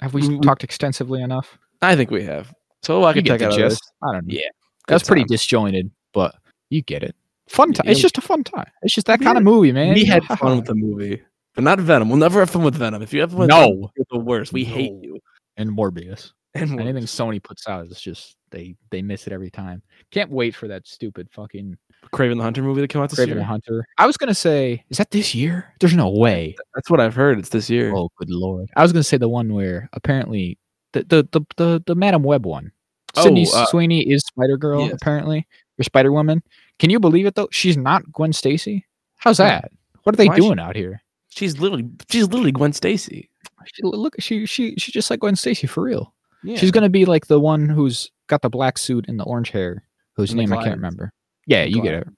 have 0.00 0.14
we 0.14 0.22
we- 0.22 0.36
we- 0.36 0.40
talked 0.40 0.64
extensively 0.64 1.22
enough? 1.22 1.58
I 1.82 1.96
think 1.96 2.10
we 2.10 2.22
have. 2.24 2.52
So 2.82 3.04
I 3.04 3.12
can 3.12 3.24
get 3.24 3.32
check 3.32 3.38
the 3.40 3.46
out 3.46 3.52
of 3.52 3.58
this. 3.58 3.72
gist. 3.74 3.92
I 4.02 4.12
don't 4.12 4.26
know. 4.26 4.34
Yeah, 4.34 4.48
That's 4.88 5.06
pretty 5.06 5.24
disjointed, 5.24 5.90
but 6.12 6.34
you 6.70 6.82
get 6.82 7.02
it. 7.02 7.14
Fun 7.48 7.72
time. 7.72 7.84
Yeah. 7.86 7.92
It's 7.92 8.00
just 8.00 8.16
a 8.18 8.20
fun 8.22 8.42
time. 8.44 8.70
It's 8.82 8.94
just 8.94 9.06
that 9.06 9.20
We 9.20 9.26
kind 9.26 9.36
of 9.38 9.44
movie, 9.44 9.72
man. 9.72 9.94
We 9.94 10.04
had 10.04 10.24
fun 10.38 10.56
with 10.58 10.66
the 10.66 10.74
movie, 10.74 11.22
but 11.55 11.64
not 11.64 11.78
Venom. 11.81 12.09
We'll 12.09 12.18
never 12.18 12.40
have 12.40 12.51
fun 12.51 12.62
with 12.62 12.74
Venom. 12.74 13.02
If 13.02 13.12
you 13.12 13.20
have 13.20 13.31
fun 13.31 13.40
with 13.40 13.48
No. 13.48 13.60
Venom, 13.68 13.89
you're 13.97 14.06
the 14.10 14.18
worst. 14.18 14.52
We 14.52 14.64
hate 14.64 14.93
you. 15.01 15.18
and 15.56 15.70
Morbius. 15.70 16.32
And 16.56 16.78
Anything. 16.81 17.02
Sony 17.05 17.43
puts 17.43 17.66
out 17.68 17.86
is 17.86 18.01
just 18.01 18.36
they 18.52 18.76
they 18.90 19.02
miss 19.02 19.26
it 19.26 19.32
every 19.32 19.51
time. 19.51 19.82
Can't 20.12 20.31
wait 20.31 20.55
for 20.55 20.68
that 20.68 20.86
stupid 20.86 21.28
fucking 21.32 21.76
Kraven 22.12 22.36
the 22.36 22.44
Hunter 22.44 22.62
movie 22.62 22.81
that 22.81 22.89
came 22.89 23.02
out 23.02 23.10
this 23.10 23.18
Kraven 23.18 23.26
year. 23.26 23.35
the 23.36 23.44
Hunter. 23.44 23.85
I 23.98 24.06
was 24.06 24.16
gonna 24.16 24.35
say, 24.35 24.85
is 24.89 24.98
that 24.98 25.10
this 25.10 25.35
year? 25.35 25.72
There's 25.81 25.94
no 25.97 26.10
way. 26.10 26.55
That's 26.76 26.89
what 26.90 27.01
I've 27.01 27.14
heard. 27.16 27.40
It's 27.40 27.48
this 27.48 27.68
year. 27.68 27.93
Oh, 27.93 28.09
good 28.18 28.31
lord! 28.31 28.68
I 28.76 28.82
was 28.82 28.93
gonna 28.93 29.02
say 29.02 29.16
the 29.16 29.28
one 29.28 29.52
where 29.52 29.89
apparently 29.94 30.56
the 30.93 31.02
the 31.02 31.28
the 31.32 31.40
the, 31.56 31.82
the 31.86 31.94
Madame 31.97 32.22
Web 32.22 32.47
one. 32.47 32.70
Sydney 33.16 33.47
Oh, 33.52 33.62
uh, 33.62 33.66
Sweeney 33.66 34.02
is 34.09 34.22
Spider 34.24 34.56
Girl 34.56 34.82
yes. 34.82 34.93
apparently, 34.93 35.47
or 35.78 35.82
Spider 35.82 36.12
Woman. 36.12 36.40
Can 36.78 36.89
you 36.90 37.01
believe 37.01 37.26
it 37.26 37.35
though? 37.35 37.48
She's 37.51 37.76
not 37.76 38.12
Gwen 38.12 38.32
Stacy. 38.32 38.86
How's 39.16 39.39
that? 39.39 39.72
What 40.05 40.14
are 40.14 40.16
they 40.18 40.28
Why 40.28 40.35
is 40.35 40.36
she- 40.39 40.47
doing 40.48 40.60
out 40.60 40.76
here? 40.76 41.02
She's 41.35 41.59
literally 41.59 41.89
she's 42.11 42.24
literally 42.28 42.52
Gwen 42.52 42.73
Stacy. 42.73 43.28
She, 43.66 43.82
look, 43.82 44.15
she 44.20 44.47
she 44.47 44.74
she's 44.77 44.93
just 44.93 45.11
like 45.11 45.20
Gwen 45.20 45.36
Stacy 45.36 45.66
for 45.66 45.82
real. 45.82 46.15
Yeah. 46.43 46.56
She's 46.56 46.70
gonna 46.70 46.89
be 46.89 47.05
like 47.05 47.27
the 47.27 47.40
one 47.40 47.69
who's 47.69 48.11
got 48.28 48.43
the 48.43 48.51
black 48.51 48.78
suit 48.78 49.06
and 49.09 49.19
the 49.19 49.24
orange 49.24 49.51
hair, 49.51 49.85
whose 50.16 50.31
And 50.31 50.39
name 50.39 50.52
I 50.52 50.62
can't 50.62 50.77
remember. 50.77 51.12
Yeah, 51.47 51.65
you 51.65 51.82
get 51.82 51.94
it. 51.94 52.09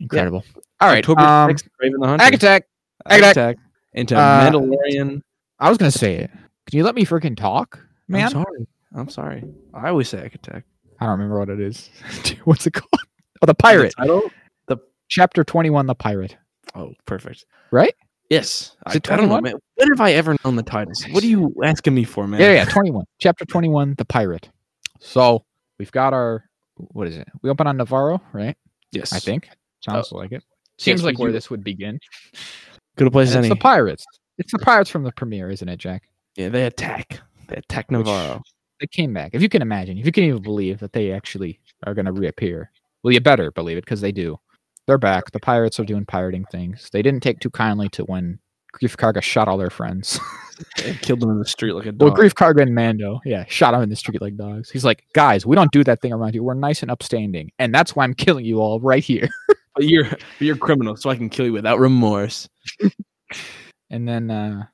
Incredible. 0.00 0.44
All 0.80 0.88
right, 0.88 0.98
October 0.98 1.22
um, 1.22 1.50
6th, 1.50 1.68
Kraven 1.80 2.00
the 2.00 2.06
Hunter. 2.06 2.24
Egg 2.24 2.34
Attack. 2.34 2.66
Egg 3.08 3.20
Attack. 3.20 3.30
Attack. 3.32 3.56
Into 3.94 4.16
Uh, 4.18 4.50
Mandalorian. 4.50 5.20
I 5.58 5.68
was 5.68 5.78
gonna 5.78 5.90
say 5.90 6.16
it. 6.16 6.30
Can 6.30 6.78
you 6.78 6.84
let 6.84 6.94
me 6.94 7.04
freaking 7.06 7.36
talk, 7.36 7.78
man? 8.08 8.24
I'm 8.24 8.30
sorry. 8.30 8.66
I'm 8.94 9.08
sorry. 9.08 9.44
I 9.72 9.88
always 9.88 10.08
say 10.08 10.18
Egg 10.18 10.34
Attack. 10.34 10.64
I 11.00 11.06
don't 11.06 11.12
remember 11.12 11.38
what 11.38 11.48
it 11.48 11.60
is. 11.60 11.88
What's 12.44 12.66
it 12.66 12.72
called? 12.74 13.02
Oh, 13.40 13.46
the 13.46 13.54
pirate. 13.54 13.94
The 13.96 14.02
title? 14.02 14.30
Chapter 15.08 15.44
twenty-one. 15.44 15.86
The 15.86 15.94
pirate. 15.94 16.36
Oh, 16.74 16.92
perfect. 17.06 17.44
Right? 17.70 17.94
Yes. 18.30 18.76
I, 18.86 18.92
I 18.94 18.98
don't 18.98 19.06
know, 19.28 19.38
21? 19.38 19.42
man. 19.44 19.54
When 19.76 19.88
have 19.88 20.00
I 20.00 20.12
ever 20.12 20.36
known 20.44 20.56
the 20.56 20.62
titles? 20.62 21.04
What 21.10 21.22
are 21.22 21.26
you 21.26 21.54
asking 21.64 21.94
me 21.94 22.04
for, 22.04 22.26
man? 22.26 22.40
Yeah, 22.40 22.52
yeah, 22.52 22.64
21. 22.64 23.04
Chapter 23.20 23.44
21, 23.44 23.94
The 23.98 24.04
Pirate. 24.04 24.48
So 24.98 25.44
we've 25.78 25.92
got 25.92 26.12
our, 26.14 26.44
what 26.76 27.06
is 27.06 27.16
it? 27.16 27.28
We 27.42 27.50
open 27.50 27.66
on 27.66 27.78
Nevarro, 27.78 28.20
right? 28.32 28.56
Yes. 28.92 29.12
I 29.12 29.18
think. 29.18 29.48
Sounds 29.80 30.12
uh, 30.12 30.16
like 30.16 30.32
it. 30.32 30.42
Seems 30.78 31.00
Yes, 31.02 31.06
like 31.06 31.18
where 31.18 31.28
do. 31.28 31.32
this 31.32 31.50
would 31.50 31.62
begin. 31.62 32.00
Good 32.96 33.12
place 33.12 33.28
as 33.28 33.34
And 33.36 33.44
it's 33.44 33.50
any. 33.50 33.58
the 33.58 33.62
Pirates. 33.62 34.04
It's 34.38 34.52
the 34.52 34.58
Pirates 34.58 34.90
from 34.90 35.04
the 35.04 35.12
premiere, 35.12 35.50
isn't 35.50 35.68
it, 35.68 35.76
Jack? 35.78 36.08
yeah, 36.36 36.48
they 36.48 36.64
attack. 36.66 37.20
They 37.48 37.56
attack 37.56 37.90
Which- 37.90 38.00
Nevarro. 38.06 38.40
They 38.80 38.88
came 38.88 39.14
back. 39.14 39.30
If 39.34 39.40
you 39.42 39.48
can 39.48 39.62
imagine, 39.62 39.98
if 39.98 40.04
you 40.06 40.10
can 40.10 40.24
even 40.24 40.42
believe 40.42 40.80
that 40.80 40.92
they 40.92 41.12
actually 41.12 41.60
are 41.86 41.94
going 41.94 42.06
to 42.06 42.12
reappear, 42.12 42.72
well, 43.02 43.12
you 43.12 43.20
better 43.20 43.52
believe 43.52 43.76
it 43.78 43.84
because 43.84 44.00
they 44.00 44.10
do. 44.10 44.38
They're 44.86 44.98
back. 44.98 45.30
The 45.32 45.40
pirates 45.40 45.80
are 45.80 45.84
doing 45.84 46.04
pirating 46.04 46.44
things. 46.46 46.90
They 46.92 47.02
didn't 47.02 47.22
take 47.22 47.40
too 47.40 47.50
kindly 47.50 47.88
to 47.90 48.04
when 48.04 48.38
Greef 48.74 48.96
Karga 48.96 49.22
shot 49.22 49.48
all 49.48 49.56
their 49.56 49.70
friends. 49.70 50.20
Killed 51.02 51.20
them 51.20 51.30
in 51.30 51.38
the 51.38 51.46
street 51.46 51.72
like 51.72 51.86
a 51.86 51.92
Well, 51.98 52.10
dog. 52.10 52.18
Greef 52.18 52.32
Karga 52.32 52.62
and 52.62 52.74
Mando, 52.74 53.20
yeah, 53.24 53.44
shot 53.48 53.72
them 53.72 53.82
in 53.82 53.88
the 53.88 53.96
street 53.96 54.20
like 54.20 54.36
dogs. 54.36 54.70
He's 54.70 54.84
like, 54.84 55.04
guys, 55.14 55.46
we 55.46 55.56
don't 55.56 55.72
do 55.72 55.82
that 55.84 56.00
thing 56.00 56.12
around 56.12 56.34
here. 56.34 56.42
We're 56.42 56.54
nice 56.54 56.82
and 56.82 56.90
upstanding, 56.90 57.50
and 57.58 57.74
that's 57.74 57.96
why 57.96 58.04
I'm 58.04 58.14
killing 58.14 58.44
you 58.44 58.60
all 58.60 58.80
right 58.80 59.02
here. 59.02 59.28
But 59.76 59.88
you're 59.88 60.08
but 60.08 60.20
you're 60.38 60.56
criminal, 60.56 60.94
so 60.94 61.10
I 61.10 61.16
can 61.16 61.28
kill 61.28 61.46
you 61.46 61.52
without 61.52 61.80
remorse. 61.80 62.48
And 63.90 64.06
then 64.08 64.30
uh, 64.30 64.66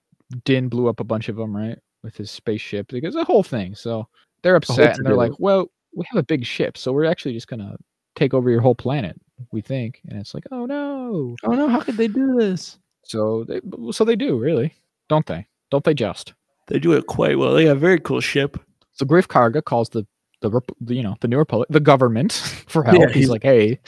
Din 0.45 0.69
blew 0.69 0.89
up 0.89 1.01
a 1.01 1.05
bunch 1.05 1.31
of 1.31 1.37
them, 1.37 1.57
right, 1.57 1.79
with 2.03 2.19
his 2.19 2.31
spaceship. 2.31 2.89
Because 2.89 3.15
the 3.15 3.25
whole 3.25 3.43
thing. 3.43 3.75
So 3.75 4.09
they're 4.43 4.57
upset, 4.57 4.99
and 4.99 5.07
they're 5.07 5.17
like, 5.17 5.33
well, 5.39 5.71
we 5.95 6.05
have 6.11 6.19
a 6.19 6.23
big 6.23 6.45
ship, 6.45 6.77
so 6.77 6.93
we're 6.93 7.07
actually 7.07 7.33
just 7.33 7.49
gonna 7.49 7.77
take 8.15 8.35
over 8.35 8.51
your 8.51 8.61
whole 8.61 8.75
planet. 8.75 9.19
We 9.53 9.61
think, 9.61 10.01
and 10.09 10.19
it's 10.21 10.35
like, 10.35 10.45
oh 10.51 10.67
no. 10.67 11.37
Oh 11.45 11.53
no, 11.53 11.69
how 11.69 11.81
could 11.81 11.97
they 11.97 12.09
do 12.09 12.37
this? 12.39 12.79
So 13.05 13.45
they, 13.45 13.61
so 13.93 14.05
they 14.05 14.17
do, 14.17 14.39
really, 14.39 14.75
don't 15.09 15.27
they? 15.27 15.47
Don't 15.71 15.85
they 15.85 15.95
just? 15.95 16.35
They 16.69 16.79
do 16.79 16.93
it 16.93 17.07
quite 17.07 17.39
well. 17.39 17.55
They 17.55 17.65
got 17.65 17.73
a 17.73 17.81
very 17.81 17.99
cool 18.01 18.21
ship. 18.21 18.59
So 18.93 19.05
Greef 19.07 19.27
Karga 19.27 19.65
calls 19.65 19.89
the 19.91 20.07
the, 20.43 20.61
the 20.81 20.95
you 20.95 21.03
know 21.03 21.17
the 21.21 21.29
New 21.29 21.39
Republic 21.39 21.69
the 21.71 21.81
government 21.81 22.33
for 22.69 22.83
help. 22.85 22.99
Yeah, 22.99 23.07
he's, 23.09 23.15
he's- 23.17 23.29
like, 23.29 23.43
"Hey, 23.43 23.79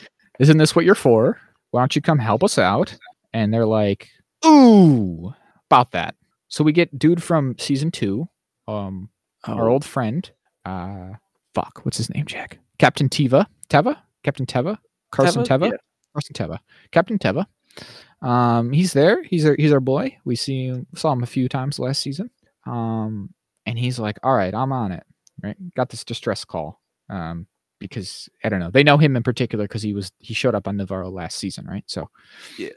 isn't 0.40 0.58
this 0.58 0.74
what 0.74 0.84
you're 0.84 0.94
for? 0.94 1.38
Why 1.70 1.80
don't 1.80 1.94
you 1.96 2.02
come 2.02 2.18
help 2.18 2.42
us 2.44 2.58
out?" 2.58 2.96
And 3.32 3.52
they're 3.54 3.66
like, 3.66 4.08
"Ooh, 4.44 5.32
about 5.70 5.92
that." 5.92 6.14
So 6.48 6.62
we 6.64 6.72
get 6.72 6.98
dude 6.98 7.22
from 7.22 7.56
season 7.58 7.90
two, 7.90 8.28
um, 8.68 9.08
our 9.44 9.68
Oh, 9.68 9.72
old 9.72 9.84
friend, 9.84 10.30
uh, 10.66 11.10
fuck, 11.54 11.80
what's 11.84 11.96
his 11.96 12.10
name, 12.10 12.26
Jack? 12.26 12.58
Captain 12.78 13.08
Teva, 13.08 13.46
Teva, 13.70 13.96
Captain 14.22 14.44
Teva, 14.44 14.76
Carson 15.12 15.42
Teva? 15.44 15.70
Yeah. 15.70 15.76
Carson 16.12 16.34
Teva, 16.34 16.58
Captain 16.90 17.18
Teva. 17.18 17.46
Um, 18.20 18.72
he's 18.72 18.92
there. 18.92 19.22
He's 19.22 19.46
our 19.46 19.54
he's 19.58 19.72
our 19.72 19.80
boy. 19.80 20.16
We 20.24 20.36
see 20.36 20.66
him, 20.66 20.86
saw 20.94 21.12
him 21.12 21.22
a 21.22 21.26
few 21.26 21.48
times 21.48 21.78
last 21.78 22.02
season. 22.02 22.30
Um, 22.66 23.32
and 23.66 23.78
he's 23.78 23.98
like, 23.98 24.18
"All 24.22 24.34
right, 24.34 24.54
I'm 24.54 24.72
on 24.72 24.92
it." 24.92 25.04
Right, 25.42 25.56
got 25.74 25.88
this 25.88 26.04
distress 26.04 26.44
call. 26.44 26.80
Um, 27.08 27.46
because 27.80 28.28
I 28.44 28.48
don't 28.48 28.60
know, 28.60 28.70
they 28.70 28.84
know 28.84 28.96
him 28.98 29.16
in 29.16 29.22
particular 29.24 29.64
because 29.64 29.82
he 29.82 29.92
was 29.92 30.12
he 30.18 30.34
showed 30.34 30.54
up 30.54 30.68
on 30.68 30.76
Nevarro 30.76 31.10
last 31.12 31.38
season, 31.38 31.66
right? 31.66 31.82
So 31.86 32.08
Yeah. 32.58 32.68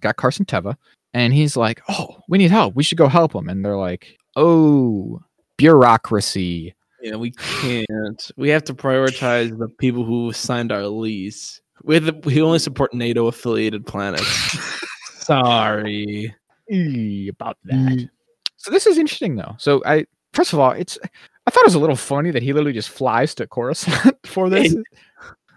got 0.00 0.16
Carson 0.16 0.44
Teva, 0.44 0.76
and 1.14 1.32
he's 1.32 1.56
like, 1.56 1.80
"Oh, 1.88 2.18
we 2.28 2.36
need 2.38 2.50
help. 2.50 2.74
We 2.74 2.82
should 2.82 2.98
go 2.98 3.08
help 3.08 3.34
him." 3.34 3.48
And 3.48 3.64
they're 3.64 3.78
like, 3.78 4.18
"Oh, 4.36 5.20
bureaucracy." 5.56 6.74
Yeah, 7.00 7.16
we 7.16 7.30
can't. 7.32 8.30
We 8.36 8.50
have 8.50 8.64
to 8.64 8.74
prioritize 8.74 9.58
the 9.58 9.68
people 9.68 10.04
who 10.04 10.32
signed 10.32 10.70
our 10.70 10.86
lease. 10.86 11.60
We 11.84 11.98
the, 11.98 12.12
we 12.24 12.40
only 12.42 12.58
support 12.58 12.94
NATO 12.94 13.26
affiliated 13.26 13.86
planets. 13.86 14.26
Sorry. 15.18 16.34
About 16.70 17.58
that. 17.64 18.08
So 18.56 18.70
this 18.70 18.86
is 18.86 18.98
interesting 18.98 19.36
though. 19.36 19.54
So 19.58 19.82
I 19.84 20.06
first 20.32 20.52
of 20.52 20.58
all, 20.58 20.70
it's 20.70 20.98
I 21.46 21.50
thought 21.50 21.62
it 21.62 21.66
was 21.66 21.74
a 21.74 21.78
little 21.80 21.96
funny 21.96 22.30
that 22.30 22.42
he 22.42 22.52
literally 22.52 22.72
just 22.72 22.88
flies 22.90 23.34
to 23.36 23.46
Coruscant 23.46 24.16
for 24.26 24.48
this. 24.48 24.74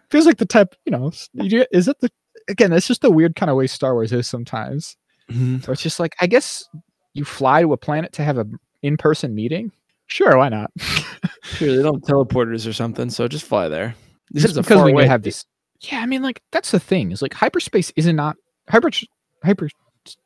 Feels 0.10 0.26
like 0.26 0.38
the 0.38 0.46
type, 0.46 0.76
you 0.86 0.92
know, 0.92 1.12
is 1.72 1.88
it 1.88 2.00
the 2.00 2.12
again, 2.48 2.74
it's 2.74 2.88
just 2.88 3.02
the 3.02 3.12
weird 3.12 3.36
kind 3.36 3.50
of 3.50 3.56
way 3.58 3.68
Star 3.68 3.94
Wars 3.94 4.12
is 4.12 4.28
sometimes. 4.28 4.98
Mhm. 5.32 5.64
So 5.64 5.72
it's 5.72 5.82
just 5.82 6.00
like 6.00 6.16
I 6.20 6.28
guess 6.28 6.68
you 7.14 7.24
fly 7.26 7.62
to 7.62 7.74
a 7.74 7.78
planet 7.78 8.12
to 8.14 8.24
have 8.24 8.38
a 8.38 8.46
in-person 8.82 9.34
meeting. 9.34 9.72
Sure, 10.08 10.38
why 10.38 10.50
not? 10.50 10.72
Sure, 11.44 11.76
they 11.78 11.84
don't 11.84 12.04
have 12.04 12.16
teleporters 12.16 12.68
or 12.68 12.74
something, 12.74 13.08
so 13.12 13.28
just 13.28 13.46
fly 13.46 13.70
there. 13.70 13.94
This 14.32 14.42
Just 14.42 14.52
is 14.54 14.58
a 14.58 14.62
because 14.64 14.78
far 14.78 14.86
we 14.86 14.94
away. 14.94 15.06
have 15.08 15.22
this. 15.22 15.46
Yeah, 15.92 16.00
I 16.02 16.06
mean, 16.06 16.22
like 16.22 16.42
that's 16.52 16.72
the 16.72 16.80
thing. 16.80 17.12
Is 17.12 17.22
like 17.22 17.34
hyperspace 17.34 17.92
is 17.96 18.08
not 18.08 18.36
hyper 18.70 18.90
hyper 19.44 19.70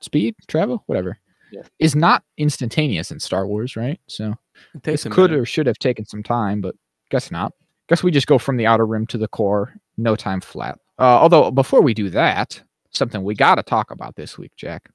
speed 0.02 0.36
travel, 0.48 0.84
whatever. 0.88 1.20
Yeah. 1.52 1.62
Is 1.80 1.96
not 1.96 2.24
instantaneous 2.38 3.12
in 3.12 3.20
Star 3.20 3.48
Wars, 3.48 3.76
right? 3.76 4.00
So 4.08 4.36
It 4.76 4.84
takes 4.84 5.06
a 5.06 5.10
could 5.10 5.32
minute. 5.32 5.42
or 5.42 5.46
should 5.46 5.66
have 5.68 5.80
taken 5.80 6.06
some 6.06 6.22
time, 6.22 6.62
but 6.62 6.76
guess 7.10 7.32
not. 7.32 7.54
Guess 7.88 8.04
we 8.04 8.12
just 8.12 8.28
go 8.28 8.38
from 8.38 8.58
the 8.58 8.68
outer 8.68 8.86
rim 8.86 9.08
to 9.08 9.18
the 9.18 9.28
core, 9.28 9.74
no 9.98 10.16
time 10.16 10.42
flat. 10.42 10.78
Uh, 11.00 11.04
although 11.22 11.50
before 11.50 11.82
we 11.82 11.94
do 11.96 12.10
that, 12.12 12.62
something 12.92 13.24
we 13.24 13.34
got 13.34 13.56
to 13.56 13.64
talk 13.64 13.90
about 13.90 14.16
this 14.16 14.38
week, 14.38 14.52
Jack. 14.58 14.90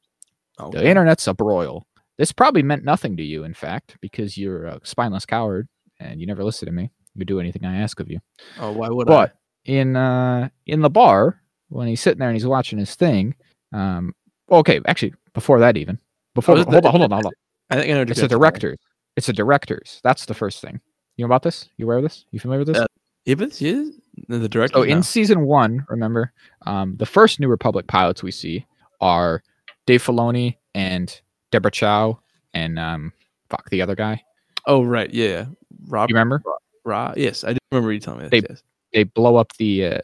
Oh, 0.59 0.70
The 0.70 0.86
internet's 0.89 1.27
a 1.27 1.35
broil. 1.35 1.86
This 2.19 2.31
probably 2.31 2.62
meant 2.62 2.85
nothing 2.85 3.16
to 3.16 3.24
you, 3.24 3.43
in 3.43 3.55
fact, 3.55 3.97
because 4.01 4.39
you're 4.39 4.66
a 4.66 4.81
spineless 4.85 5.27
coward 5.27 5.66
and 5.99 6.20
you 6.20 6.27
never 6.28 6.45
listen 6.45 6.66
to 6.66 6.73
me. 6.73 6.91
You 7.16 7.24
do 7.24 7.41
anything 7.41 7.65
I 7.65 7.78
ask 7.81 7.99
of 7.99 8.09
you. 8.09 8.20
oh, 8.61 8.70
why 8.70 8.89
would 8.91 9.11
I? 9.11 9.12
But 9.12 9.36
in 9.65 9.97
uh 9.97 10.49
in 10.66 10.81
the 10.82 10.91
bar 10.91 11.41
when 11.69 11.89
he's 11.89 12.01
sitting 12.01 12.19
there 12.19 12.28
and 12.28 12.36
he's 12.36 12.47
watching 12.47 12.78
his 12.78 12.95
thing, 12.95 13.35
um, 13.73 14.15
okay, 14.51 14.81
actually 14.86 15.15
before 15.32 15.59
that 15.61 15.77
even 15.77 15.99
before 16.35 16.55
Oh, 16.59 16.62
hold 16.65 16.69
the- 16.73 16.77
on, 16.89 16.91
hold 16.91 17.03
on, 17.05 17.11
hold 17.11 17.27
on. 17.27 17.32
I? 17.70 17.77
Think 17.77 17.91
I 17.91 17.95
know. 17.95 18.03
It's 18.03 18.20
the 18.20 18.28
directors. 18.28 18.78
It's 19.16 19.27
the 19.27 19.32
directors. 19.32 20.01
That's 20.05 20.27
the 20.27 20.35
first 20.35 20.61
thing. 20.61 20.81
You 21.16 21.23
know 21.24 21.27
about 21.27 21.43
this? 21.43 21.69
You 21.77 21.86
aware 21.86 21.99
of 21.99 22.03
this? 22.03 22.27
You 22.31 22.41
familiar 22.41 22.61
with 22.65 22.69
this? 22.69 22.78
Uh, 22.78 22.86
Yeah, 23.24 23.36
but 23.36 23.61
yeah, 23.61 23.85
the 24.28 24.49
director. 24.49 24.74
so 24.78 24.82
in 24.82 25.03
season 25.03 25.47
one, 25.47 25.86
remember, 25.89 26.32
um, 26.66 26.97
the 26.99 27.07
first 27.07 27.41
New 27.41 27.49
Republic 27.49 27.86
pilots 27.86 28.23
we 28.23 28.31
see 28.32 28.66
are 29.01 29.43
Dave 29.86 30.03
Filoni 30.05 30.57
and 30.74 31.20
Deborah 31.53 31.70
Chow 31.70 32.19
and 32.53 32.78
um, 32.78 33.12
fuck 33.49 33.70
the 33.70 33.81
other 33.81 33.95
guy. 33.95 34.23
Oh 34.66 34.82
right, 34.82 35.12
yeah. 35.12 35.47
Rob, 35.86 36.11
You 36.11 36.15
remember? 36.15 36.43
Rob. 36.85 37.16
Yes, 37.16 37.45
I 37.45 37.53
do 37.55 37.59
remember 37.73 37.93
you 37.93 38.01
telling 38.01 38.23
me 38.24 38.28
They- 38.28 38.41
this. 38.41 38.51
yes. 38.51 38.62
They 38.94 39.04
blow 39.04 39.36
up 39.36 39.52
the 39.58 39.86
uh, 39.86 39.98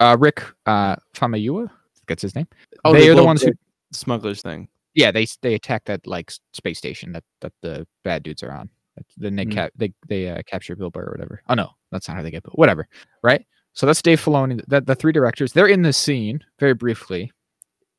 uh, 0.00 0.16
Rick 0.18 0.42
uh, 0.66 0.96
Famuyiwa. 1.14 1.70
That's 2.08 2.22
his 2.22 2.34
name. 2.34 2.48
Oh, 2.84 2.92
they 2.92 3.08
are 3.08 3.14
the 3.14 3.22
ones 3.22 3.42
who. 3.42 3.52
smugglers 3.92 4.42
thing. 4.42 4.68
Yeah, 4.94 5.12
they 5.12 5.26
they 5.42 5.54
attack 5.54 5.84
that 5.84 6.04
like 6.06 6.32
space 6.52 6.78
station 6.78 7.12
that 7.12 7.22
that 7.42 7.52
the 7.62 7.86
bad 8.02 8.24
dudes 8.24 8.42
are 8.42 8.50
on. 8.50 8.68
Then 9.16 9.36
they 9.36 9.44
Mhm. 9.46 9.52
cap 9.52 9.72
they 9.76 9.92
they 10.08 10.28
uh, 10.28 10.42
capture 10.46 10.74
Bill 10.74 10.90
Burr 10.90 11.04
or 11.04 11.12
whatever. 11.12 11.42
Oh 11.48 11.54
no, 11.54 11.70
that's 11.92 12.08
not 12.08 12.16
how 12.16 12.22
they 12.22 12.30
get. 12.32 12.42
But 12.42 12.58
whatever, 12.58 12.88
right? 13.22 13.46
So 13.72 13.86
that's 13.86 14.02
Dave 14.02 14.20
Filoni. 14.20 14.60
The, 14.66 14.80
the 14.80 14.96
three 14.96 15.12
directors. 15.12 15.52
They're 15.52 15.68
in 15.68 15.82
this 15.82 15.96
scene 15.96 16.40
very 16.58 16.74
briefly 16.74 17.30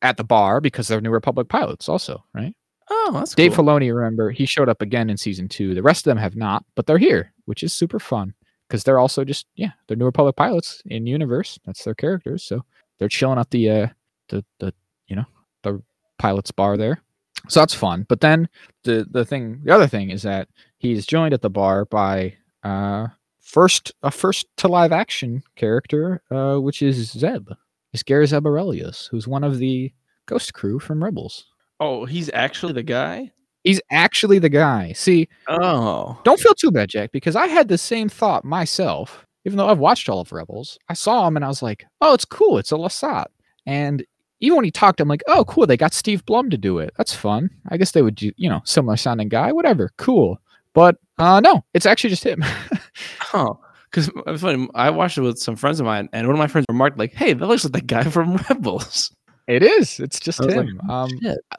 at 0.01 0.17
the 0.17 0.23
bar 0.25 0.59
because 0.59 0.87
they're 0.89 0.99
New 0.99 1.11
Republic 1.11 1.47
pilots, 1.47 1.87
also, 1.87 2.23
right? 2.33 2.53
Oh, 2.89 3.11
that's 3.13 3.33
Dave 3.35 3.53
cool. 3.53 3.63
Filoni, 3.65 3.95
remember, 3.95 4.31
he 4.31 4.45
showed 4.45 4.67
up 4.67 4.81
again 4.81 5.09
in 5.09 5.15
season 5.15 5.47
two. 5.47 5.73
The 5.73 5.81
rest 5.81 6.05
of 6.05 6.11
them 6.11 6.17
have 6.17 6.35
not, 6.35 6.65
but 6.75 6.87
they're 6.87 6.97
here, 6.97 7.31
which 7.45 7.63
is 7.63 7.71
super 7.71 7.99
fun 7.99 8.33
because 8.71 8.85
they're 8.85 8.99
also 8.99 9.25
just 9.25 9.47
yeah, 9.55 9.71
they're 9.87 9.97
New 9.97 10.05
Republic 10.05 10.37
pilots 10.37 10.81
in 10.85 11.05
universe. 11.05 11.59
That's 11.65 11.83
their 11.83 11.93
characters, 11.93 12.41
so 12.41 12.63
they're 12.97 13.09
chilling 13.09 13.37
at 13.37 13.51
the 13.51 13.69
uh 13.69 13.87
the 14.29 14.45
the 14.59 14.73
you 15.07 15.15
know 15.17 15.25
the 15.63 15.83
pilots 16.17 16.51
bar 16.51 16.77
there. 16.77 17.01
So 17.49 17.59
that's 17.59 17.73
fun. 17.73 18.05
But 18.07 18.21
then 18.21 18.47
the 18.83 19.05
the 19.11 19.25
thing, 19.25 19.59
the 19.65 19.75
other 19.75 19.87
thing 19.87 20.09
is 20.09 20.21
that 20.23 20.47
he's 20.77 21.05
joined 21.05 21.33
at 21.33 21.41
the 21.41 21.49
bar 21.49 21.83
by 21.83 22.35
uh 22.63 23.07
first 23.41 23.91
a 24.03 24.09
first 24.09 24.47
to 24.57 24.69
live 24.69 24.93
action 24.93 25.43
character, 25.57 26.21
uh, 26.31 26.55
which 26.55 26.81
is 26.81 27.11
Zeb, 27.11 27.49
is 27.91 28.03
Garazeb 28.03 28.43
Orrelios, 28.43 29.09
who's 29.09 29.27
one 29.27 29.43
of 29.43 29.57
the 29.57 29.91
Ghost 30.27 30.53
Crew 30.53 30.79
from 30.79 31.03
Rebels. 31.03 31.45
Oh, 31.81 32.05
he's 32.05 32.29
actually 32.33 32.71
the 32.71 32.83
guy. 32.83 33.33
He's 33.63 33.81
actually 33.91 34.39
the 34.39 34.49
guy. 34.49 34.91
See, 34.93 35.27
Oh, 35.47 36.19
don't 36.23 36.39
feel 36.39 36.53
too 36.55 36.71
bad, 36.71 36.89
Jack, 36.89 37.11
because 37.11 37.35
I 37.35 37.47
had 37.47 37.67
the 37.67 37.77
same 37.77 38.09
thought 38.09 38.43
myself. 38.43 39.25
Even 39.45 39.57
though 39.57 39.67
I've 39.69 39.79
watched 39.79 40.07
all 40.09 40.19
of 40.21 40.31
Rebels, 40.31 40.77
I 40.89 40.93
saw 40.93 41.27
him 41.27 41.35
and 41.35 41.43
I 41.45 41.47
was 41.47 41.61
like, 41.63 41.85
"Oh, 42.01 42.13
it's 42.13 42.25
cool. 42.25 42.57
It's 42.57 42.71
a 42.71 42.75
Lasat." 42.75 43.25
And 43.65 44.03
even 44.39 44.55
when 44.57 44.65
he 44.65 44.71
talked, 44.71 44.99
I'm 45.01 45.07
like, 45.07 45.23
"Oh, 45.27 45.45
cool. 45.45 45.65
They 45.67 45.77
got 45.77 45.93
Steve 45.93 46.25
Blum 46.25 46.49
to 46.51 46.57
do 46.57 46.77
it. 46.79 46.91
That's 46.97 47.13
fun. 47.13 47.49
I 47.69 47.77
guess 47.77 47.91
they 47.91 48.01
would 48.03 48.15
do, 48.15 48.31
you 48.37 48.49
know, 48.49 48.61
similar 48.65 48.97
sounding 48.97 49.29
guy. 49.29 49.51
Whatever. 49.51 49.91
Cool." 49.97 50.39
But 50.73 50.97
uh, 51.17 51.39
no, 51.39 51.63
it's 51.73 51.85
actually 51.85 52.11
just 52.11 52.23
him. 52.23 52.43
oh. 53.33 53.59
Because 53.91 54.09
funny. 54.39 54.69
I 54.73 54.89
watched 54.89 55.17
it 55.17 55.21
with 55.21 55.37
some 55.37 55.57
friends 55.57 55.81
of 55.81 55.85
mine, 55.85 56.07
and 56.13 56.25
one 56.25 56.33
of 56.35 56.39
my 56.39 56.47
friends 56.47 56.65
remarked, 56.69 56.97
"Like, 56.97 57.13
hey, 57.13 57.33
that 57.33 57.45
looks 57.45 57.65
like 57.65 57.73
the 57.73 57.81
guy 57.81 58.03
from 58.05 58.35
Rebels." 58.49 59.11
It 59.51 59.63
is. 59.63 59.99
It's 59.99 60.19
just 60.19 60.39
was 60.39 60.55
like, 60.55 60.65
him. 60.65 60.81
um, 60.89 61.09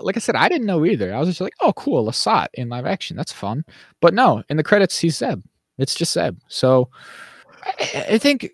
like 0.00 0.16
I 0.16 0.20
said, 0.20 0.34
I 0.36 0.48
didn't 0.48 0.66
know 0.66 0.84
either. 0.84 1.14
I 1.14 1.18
was 1.18 1.28
just 1.28 1.40
like, 1.40 1.54
"Oh, 1.60 1.72
cool, 1.74 2.06
Lasat 2.06 2.48
in 2.54 2.68
live 2.68 2.86
action. 2.86 3.16
That's 3.16 3.32
fun." 3.32 3.64
But 4.00 4.14
no, 4.14 4.42
in 4.48 4.56
the 4.56 4.62
credits, 4.62 4.98
he's 4.98 5.16
Zeb. 5.18 5.42
It's 5.78 5.94
just 5.94 6.12
Zeb. 6.12 6.38
So 6.48 6.88
I, 7.64 8.06
I 8.10 8.18
think. 8.18 8.50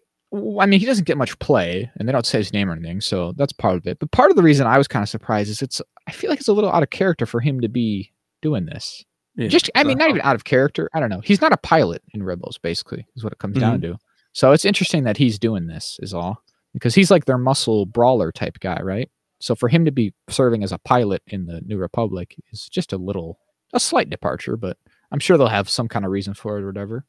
I 0.61 0.67
mean, 0.67 0.79
he 0.79 0.85
doesn't 0.85 1.07
get 1.07 1.17
much 1.17 1.39
play, 1.39 1.91
and 1.97 2.07
they 2.07 2.13
don't 2.13 2.27
say 2.27 2.37
his 2.37 2.53
name 2.53 2.69
or 2.69 2.75
anything, 2.75 3.01
so 3.01 3.33
that's 3.39 3.53
part 3.55 3.77
of 3.77 3.87
it. 3.87 3.99
But 3.99 4.11
part 4.11 4.31
of 4.31 4.37
the 4.37 4.43
reason 4.43 4.67
I 4.67 4.77
was 4.77 4.87
kind 4.87 5.03
of 5.03 5.09
surprised 5.09 5.49
is 5.49 5.63
it's. 5.63 5.81
I 6.07 6.13
feel 6.13 6.29
like 6.29 6.39
it's 6.41 6.49
a 6.49 6.53
little 6.53 6.71
out 6.71 6.83
of 6.83 6.91
character 6.91 7.25
for 7.25 7.41
him 7.41 7.61
to 7.63 7.69
be 7.69 8.13
doing 8.43 8.67
this. 8.67 9.05
Yeah. 9.37 9.49
Just, 9.49 9.71
I 9.75 9.85
mean, 9.85 9.99
not 9.99 10.09
even 10.11 10.21
out 10.23 10.35
of 10.35 10.45
character. 10.45 10.91
I 10.95 11.01
don't 11.01 11.11
know. 11.11 11.21
He's 11.21 11.41
not 11.41 11.53
a 11.53 11.57
pilot 11.59 12.03
in 12.13 12.25
Rebels, 12.25 12.59
basically, 12.59 13.07
is 13.15 13.23
what 13.23 13.33
it 13.33 13.39
comes 13.39 13.57
down 13.57 13.81
Mm-hmm. 13.81 13.93
to. 13.93 13.99
So 14.33 14.53
it's 14.53 14.65
interesting 14.65 15.05
that 15.05 15.17
he's 15.17 15.39
doing 15.39 15.67
this, 15.69 15.97
is 16.03 16.13
all, 16.13 16.43
because 16.73 16.95
he's 16.95 17.11
like 17.11 17.25
their 17.27 17.39
muscle 17.39 17.87
brawler 17.87 18.33
type 18.33 18.59
guy, 18.61 18.81
right? 18.83 19.09
So 19.41 19.55
for 19.55 19.69
him 19.69 19.85
to 19.85 19.91
be 19.93 20.15
serving 20.29 20.63
as 20.65 20.73
a 20.73 20.79
pilot 20.79 21.23
in 21.29 21.47
the 21.47 21.61
New 21.61 21.77
Republic 21.79 22.35
is 22.53 22.69
just 22.69 22.93
a 22.93 22.97
little, 22.99 23.39
a 23.73 23.81
slight 23.81 24.11
departure, 24.11 24.57
but 24.57 24.77
I'm 25.13 25.21
sure 25.21 25.39
they'll 25.39 25.47
have 25.49 25.69
some 25.69 25.89
kind 25.89 26.05
of 26.05 26.11
reason 26.11 26.35
for 26.35 26.59
it 26.59 26.63
or 26.63 26.67
whatever. 26.67 27.05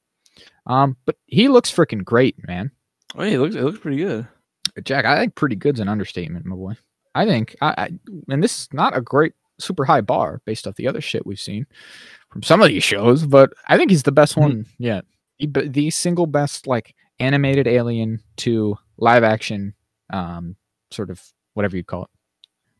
Um, 0.68 0.95
but 1.06 1.15
he 1.26 1.47
looks 1.47 1.72
freaking 1.73 2.03
great, 2.03 2.35
man. 2.47 2.72
Oh, 3.15 3.23
it 3.23 3.38
looks 3.39 3.56
it 3.56 3.64
looks 3.64 3.80
pretty 3.80 3.97
good. 3.97 4.27
Jack, 4.84 5.06
I 5.06 5.18
think 5.19 5.35
pretty 5.35 5.56
good's 5.56 5.80
an 5.80 5.89
understatement, 5.89 6.45
my 6.45 6.56
boy. 6.56 6.73
I 7.15 7.26
think, 7.26 7.56
I, 7.61 7.73
I 7.77 7.89
and 8.30 8.43
this 8.43 8.61
is 8.61 8.69
not 8.72 8.95
a 8.95 9.01
great, 9.01 9.34
super 9.60 9.84
high 9.84 10.01
bar 10.01 10.41
based 10.45 10.68
off 10.68 10.76
the 10.76 10.88
other 10.88 11.01
shit 11.01 11.26
we've 11.26 11.39
seen 11.39 11.65
from 12.31 12.43
some 12.43 12.61
of 12.61 12.68
these 12.68 12.84
shows, 12.84 13.26
but 13.26 13.51
I 13.68 13.77
think 13.77 13.89
he's 13.89 14.03
the 14.03 14.11
best 14.11 14.35
Mhm. 14.35 14.41
one 14.41 14.65
yet. 14.77 15.06
The, 15.39 15.68
the 15.68 15.89
single 15.89 16.27
best, 16.27 16.68
like 16.68 16.95
animated 17.19 17.65
alien 17.68 18.22
to 18.38 18.77
live 18.97 19.23
action, 19.23 19.73
um, 20.11 20.56
sort 20.91 21.10
of 21.10 21.22
whatever 21.56 21.76
you 21.76 21.84
call 21.84 22.03
it, 22.03 22.10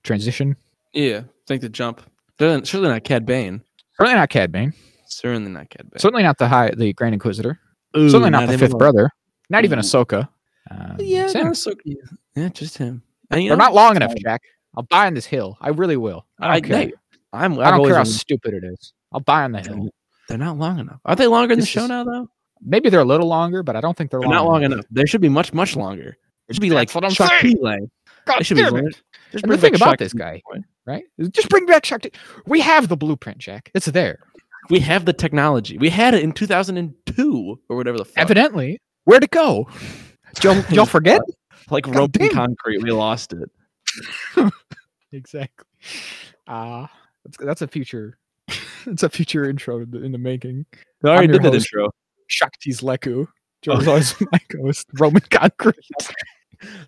transition. 0.04 0.56
Yeah, 0.94 1.22
think 1.48 1.62
the 1.62 1.70
jump. 1.70 2.02
They're- 2.38 2.64
Certainly 2.66 2.90
not 2.90 3.04
Cad 3.04 3.26
Bane. 3.26 3.62
Certainly 3.98 4.16
not 4.20 4.30
Cad 4.30 4.52
Bane. 4.52 4.74
Certainly 5.08 5.52
not 5.52 5.70
Cad 5.70 5.90
Bane. 5.90 6.00
Certainly 6.00 6.24
not 6.24 6.38
the 6.38 6.48
high, 6.48 6.72
the 6.72 6.94
Grand 6.94 7.14
Inquisitor. 7.14 7.60
Ooh, 7.98 8.10
Certainly 8.10 8.30
not 8.30 8.48
the 8.48 8.58
fifth 8.58 8.72
alone. 8.72 8.78
brother. 8.80 9.10
Not 9.50 9.66
even 9.66 9.80
Ooh. 9.80 9.82
Ahsoka. 9.82 10.30
Um, 10.72 10.96
Yeah, 11.00 11.26
it's 11.26 11.34
him. 11.34 11.48
no, 11.48 11.54
so, 11.54 11.74
yeah, 11.84 11.96
yeah, 12.36 12.50
just 12.50 12.78
him. 12.78 13.02
And, 13.32 13.44
you 13.44 13.50
They're 13.50 13.58
know, 13.58 13.66
not 13.66 13.74
long 13.74 13.96
enough. 13.96 14.14
Jack. 14.16 14.42
I'll 14.78 14.84
buy 14.84 15.08
on 15.08 15.16
this 15.16 15.26
hill. 15.26 15.58
I 15.62 15.70
really 15.70 15.98
will. 15.98 16.26
I 16.40 16.46
don't 16.48 16.56
I- 16.56 16.62
care. 16.62 16.78
they- 16.86 16.94
I'm. 17.34 17.60
I 17.60 17.66
I've 17.66 17.76
don't 17.76 17.86
care 17.86 17.96
how 17.96 18.04
been- 18.04 18.12
stupid 18.12 18.54
it 18.54 18.64
is. 18.64 18.94
I'll 19.12 19.20
buy 19.20 19.44
on 19.44 19.52
the 19.52 19.62
hill. 19.62 19.90
They're 20.28 20.38
not 20.38 20.58
long 20.58 20.80
enough. 20.80 21.00
Are 21.06 21.16
they 21.16 21.28
longer 21.28 21.54
in 21.54 21.60
the 21.60 21.66
show 21.66 21.84
is- 21.84 21.90
now, 21.90 22.04
though? 22.04 22.28
Maybe 22.62 22.90
they're 22.90 23.00
a 23.00 23.06
little 23.06 23.28
longer, 23.28 23.64
but 23.64 23.76
I 23.76 23.82
don't 23.82 23.96
think 23.98 24.12
they're, 24.12 24.20
They're 24.20 24.30
not 24.30 24.46
long 24.46 24.64
enough. 24.64 24.86
They 24.92 25.06
should 25.06 25.22
be 25.22 25.30
much, 25.30 25.54
much 25.54 25.76
longer. 25.76 26.18
It 26.50 26.56
should 26.56 26.62
be 26.62 26.70
like 26.72 26.90
That's 26.90 26.96
what 26.96 27.06
I'm 27.06 27.12
Shaak 27.12 27.30
saying. 27.42 27.56
P. 27.56 27.62
length. 27.62 27.92
God 28.30 28.46
should 28.46 28.56
be 28.58 28.64
damn 28.64 28.74
longer. 28.74 28.90
it. 28.90 29.02
Just 29.32 29.44
And 29.44 29.54
the 29.54 29.58
thing 29.58 29.76
about 29.76 29.90
Shaak 29.90 30.00
this 30.00 30.14
P. 30.14 30.20
guy, 30.20 30.42
right? 30.86 31.04
Just 31.32 31.50
bring 31.50 31.66
back 31.66 31.86
Shaak. 31.86 32.02
T- 32.04 32.12
we 32.46 32.62
have 32.62 32.88
the 32.88 32.98
blueprint, 32.98 33.38
Jack. 33.40 33.72
It's 33.74 33.86
there. 33.88 34.20
We 34.70 34.80
have 34.80 35.06
the 35.06 35.14
technology. 35.14 35.78
We 35.78 35.90
had 35.90 36.14
it 36.14 36.24
in 36.24 36.32
2002 36.32 37.60
or 37.70 37.76
whatever 37.78 37.98
the 37.98 38.06
fuck. 38.06 38.18
Evidently, 38.18 38.80
where'd 39.06 39.24
it 39.24 39.32
go? 39.32 39.68
Did 40.36 40.44
y'all, 40.44 40.56
did 40.62 40.72
y'all 40.72 40.86
forget? 40.86 41.22
Like 41.72 41.84
God 41.84 41.96
rope 41.98 42.16
and 42.20 42.32
concrete. 42.32 42.82
We 42.82 42.92
lost 42.92 43.32
it. 43.34 43.50
Exactly. 45.12 45.66
Ah, 46.48 46.90
that's, 47.24 47.38
that's 47.38 47.62
a 47.62 47.68
future. 47.68 48.18
it's 48.88 49.04
a 49.04 49.10
future 49.10 49.48
intro 49.50 49.82
in 49.82 49.92
the, 49.92 50.04
in 50.04 50.12
the 50.12 50.18
making. 50.18 50.66
I 51.04 51.08
already 51.08 51.26
I'm 51.26 51.30
your 51.32 51.40
did 51.40 51.44
that 51.46 51.54
host. 51.58 51.70
intro. 51.74 51.90
Shaak 52.28 52.58
Ti's 52.60 52.82
lekku. 52.82 53.28
Joe's 53.62 53.88
always 53.88 54.16
my 54.32 54.40
ghost. 54.50 54.88
Roman 54.94 55.22
concrete. 55.30 55.76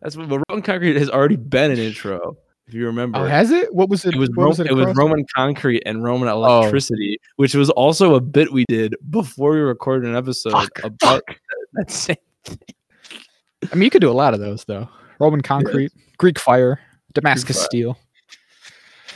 That's 0.02 0.16
what 0.18 0.28
but 0.30 0.38
rope 0.40 0.46
and 0.50 0.64
concrete 0.64 0.98
has 0.98 1.10
already 1.10 1.36
been 1.38 1.72
an 1.72 1.78
intro. 1.80 2.38
If 2.68 2.74
you 2.76 2.86
remember. 2.86 3.20
Oh, 3.20 3.26
has 3.26 3.52
it? 3.52 3.74
What 3.74 3.90
was 3.90 4.06
it? 4.06 4.16
it 4.16 4.18
was, 4.18 4.30
Ro- 4.36 4.48
was 4.48 4.60
it, 4.60 4.74
was? 4.74 4.96
Roman 4.96 5.26
concrete 5.36 5.84
and 5.86 6.04
Roman 6.04 6.30
Oh. 6.30 6.60
electricity, 6.62 7.18
which 7.36 7.54
was 7.54 7.70
also 7.72 8.16
a 8.16 8.22
bit 8.22 8.52
we 8.54 8.64
did 8.70 8.96
before 9.10 9.52
we 9.52 9.60
recorded 9.60 10.10
an 10.10 10.16
episode 10.16 10.52
Fuck, 10.54 10.80
about 10.84 11.22
that 11.74 11.92
same 11.92 12.16
thing. 12.46 12.60
I 13.72 13.76
mean, 13.76 13.84
you 13.84 13.90
could 13.90 14.02
do 14.02 14.10
a 14.10 14.14
lot 14.14 14.34
of 14.34 14.40
those 14.40 14.64
though. 14.66 14.88
Roman 15.20 15.42
concrete, 15.42 15.92
Greek 16.18 16.40
fire, 16.40 16.80
Damascus 17.14 17.58
fire. 17.58 17.66
steel. 17.66 17.98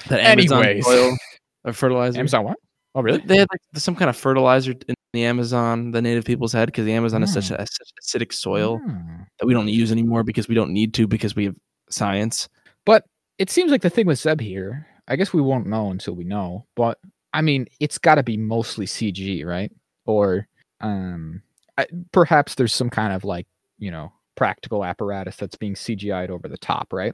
that 0.10 0.20
Amazon 0.20 0.64
Anyways. 0.64 0.86
soil 0.86 1.18
or 1.64 1.74
fertilizer. 1.74 2.20
Amazon 2.20 2.44
what? 2.44 2.58
Oh, 2.94 3.02
really? 3.02 3.20
They 3.20 3.38
had 3.38 3.48
like 3.52 3.62
some 3.82 3.96
kind 3.96 4.10
of 4.10 4.16
fertilizer 4.18 4.72
in 4.88 4.96
the 5.16 5.26
Amazon 5.26 5.92
the 5.92 6.02
native 6.02 6.26
peoples 6.26 6.54
had 6.54 6.68
because 6.68 6.86
the 6.86 6.94
Amazon 6.94 7.24
is 7.24 7.34
such 7.34 7.48
Hmm. 7.50 7.56
a 7.56 7.66
such 7.68 7.92
acidic 8.04 8.34
soil 8.34 8.78
Hmm. 8.80 9.24
that 9.40 9.46
we 9.46 9.54
don't 9.54 9.68
use 9.68 9.92
anymore 9.92 10.24
because 10.24 10.48
we 10.48 10.56
don't 10.56 10.72
need 10.72 10.94
to 10.96 11.08
because 11.08 11.36
we 11.36 11.46
have 11.46 11.56
science. 11.90 12.48
But 12.86 13.06
it 13.38 13.50
seems 13.50 13.72
like 13.72 13.82
the 13.82 13.90
thing 13.90 14.06
with 14.06 14.20
Zeb 14.20 14.40
here. 14.42 14.88
I 15.08 15.16
guess 15.16 15.34
we 15.34 15.42
won't 15.42 15.68
know 15.68 15.92
until 15.92 16.14
we 16.16 16.24
know. 16.24 16.66
But 16.76 17.00
I 17.34 17.42
mean, 17.42 17.68
it's 17.80 17.98
got 17.98 18.16
to 18.16 18.24
be 18.24 18.38
mostly 18.38 18.86
CG, 18.86 19.44
right? 19.46 19.72
Or 20.06 20.48
um, 20.82 21.42
I, 21.78 21.86
perhaps 22.12 22.56
there's 22.56 22.74
some 22.74 22.90
kind 22.90 23.12
of 23.14 23.24
like 23.24 23.48
you 23.80 23.92
know 23.92 24.12
practical 24.36 24.84
apparatus 24.84 25.36
that's 25.38 25.56
being 25.56 25.76
CGI'd 25.76 26.30
over 26.32 26.48
the 26.48 26.58
top, 26.58 26.92
right? 26.94 27.14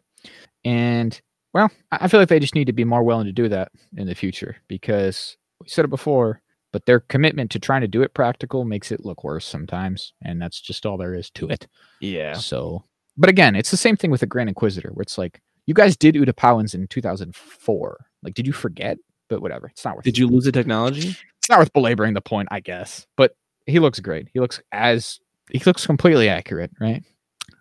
And 0.66 1.20
well, 1.54 1.70
I 1.92 2.08
feel 2.08 2.20
like 2.20 2.30
they 2.30 2.40
just 2.40 2.56
need 2.56 2.68
to 2.68 2.74
be 2.74 2.86
more 2.86 3.04
willing 3.04 3.26
to 3.26 3.32
do 3.34 3.50
that 3.50 3.72
in 3.98 4.08
the 4.08 4.16
future 4.16 4.56
because 4.68 5.36
we 5.60 5.68
said 5.68 5.84
it 5.86 5.90
before, 5.90 6.42
but 6.72 6.86
their 6.86 7.02
commitment 7.02 7.52
to 7.52 7.60
trying 7.60 7.82
to 7.82 7.88
do 7.88 8.02
it 8.02 8.14
practical 8.14 8.66
makes 8.66 8.92
it 8.92 9.06
look 9.06 9.24
worse 9.24 9.46
sometimes, 9.46 10.14
and 10.24 10.42
that's 10.42 10.60
just 10.60 10.86
all 10.86 10.98
there 10.98 11.14
is 11.14 11.30
to 11.32 11.50
it. 11.50 11.68
Yeah. 12.00 12.34
So, 12.34 12.84
but 13.18 13.30
again, 13.30 13.56
it's 13.56 13.72
the 13.72 13.78
same 13.78 13.98
thing 13.98 14.12
with 14.12 14.22
the 14.22 14.28
Grand 14.28 14.50
Inquisitor, 14.50 14.92
where 14.94 15.04
it's 15.04 15.18
like 15.18 15.42
you 15.66 15.74
guys 15.74 15.96
did 15.98 16.16
Utapauans 16.16 16.74
in 16.74 16.88
2004. 16.88 18.06
Like, 18.24 18.34
did 18.34 18.48
you 18.48 18.54
forget? 18.54 18.98
But 19.30 19.42
whatever, 19.42 19.68
it's 19.68 19.86
not 19.86 19.96
worth. 19.96 20.06
Did 20.06 20.18
you 20.18 20.28
lose 20.28 20.46
the 20.46 20.52
technology? 20.52 21.16
It's 21.40 21.50
not 21.50 21.60
worth 21.60 21.74
belaboring 21.74 22.14
the 22.14 22.22
point, 22.22 22.50
I 22.52 22.60
guess. 22.60 23.08
But 23.16 23.36
he 23.66 23.80
looks 23.80 24.00
great. 24.00 24.28
He 24.34 24.40
looks 24.40 24.62
as 24.72 25.20
he 25.50 25.60
looks 25.66 25.86
completely 25.86 26.30
accurate, 26.30 26.72
right? 26.80 27.04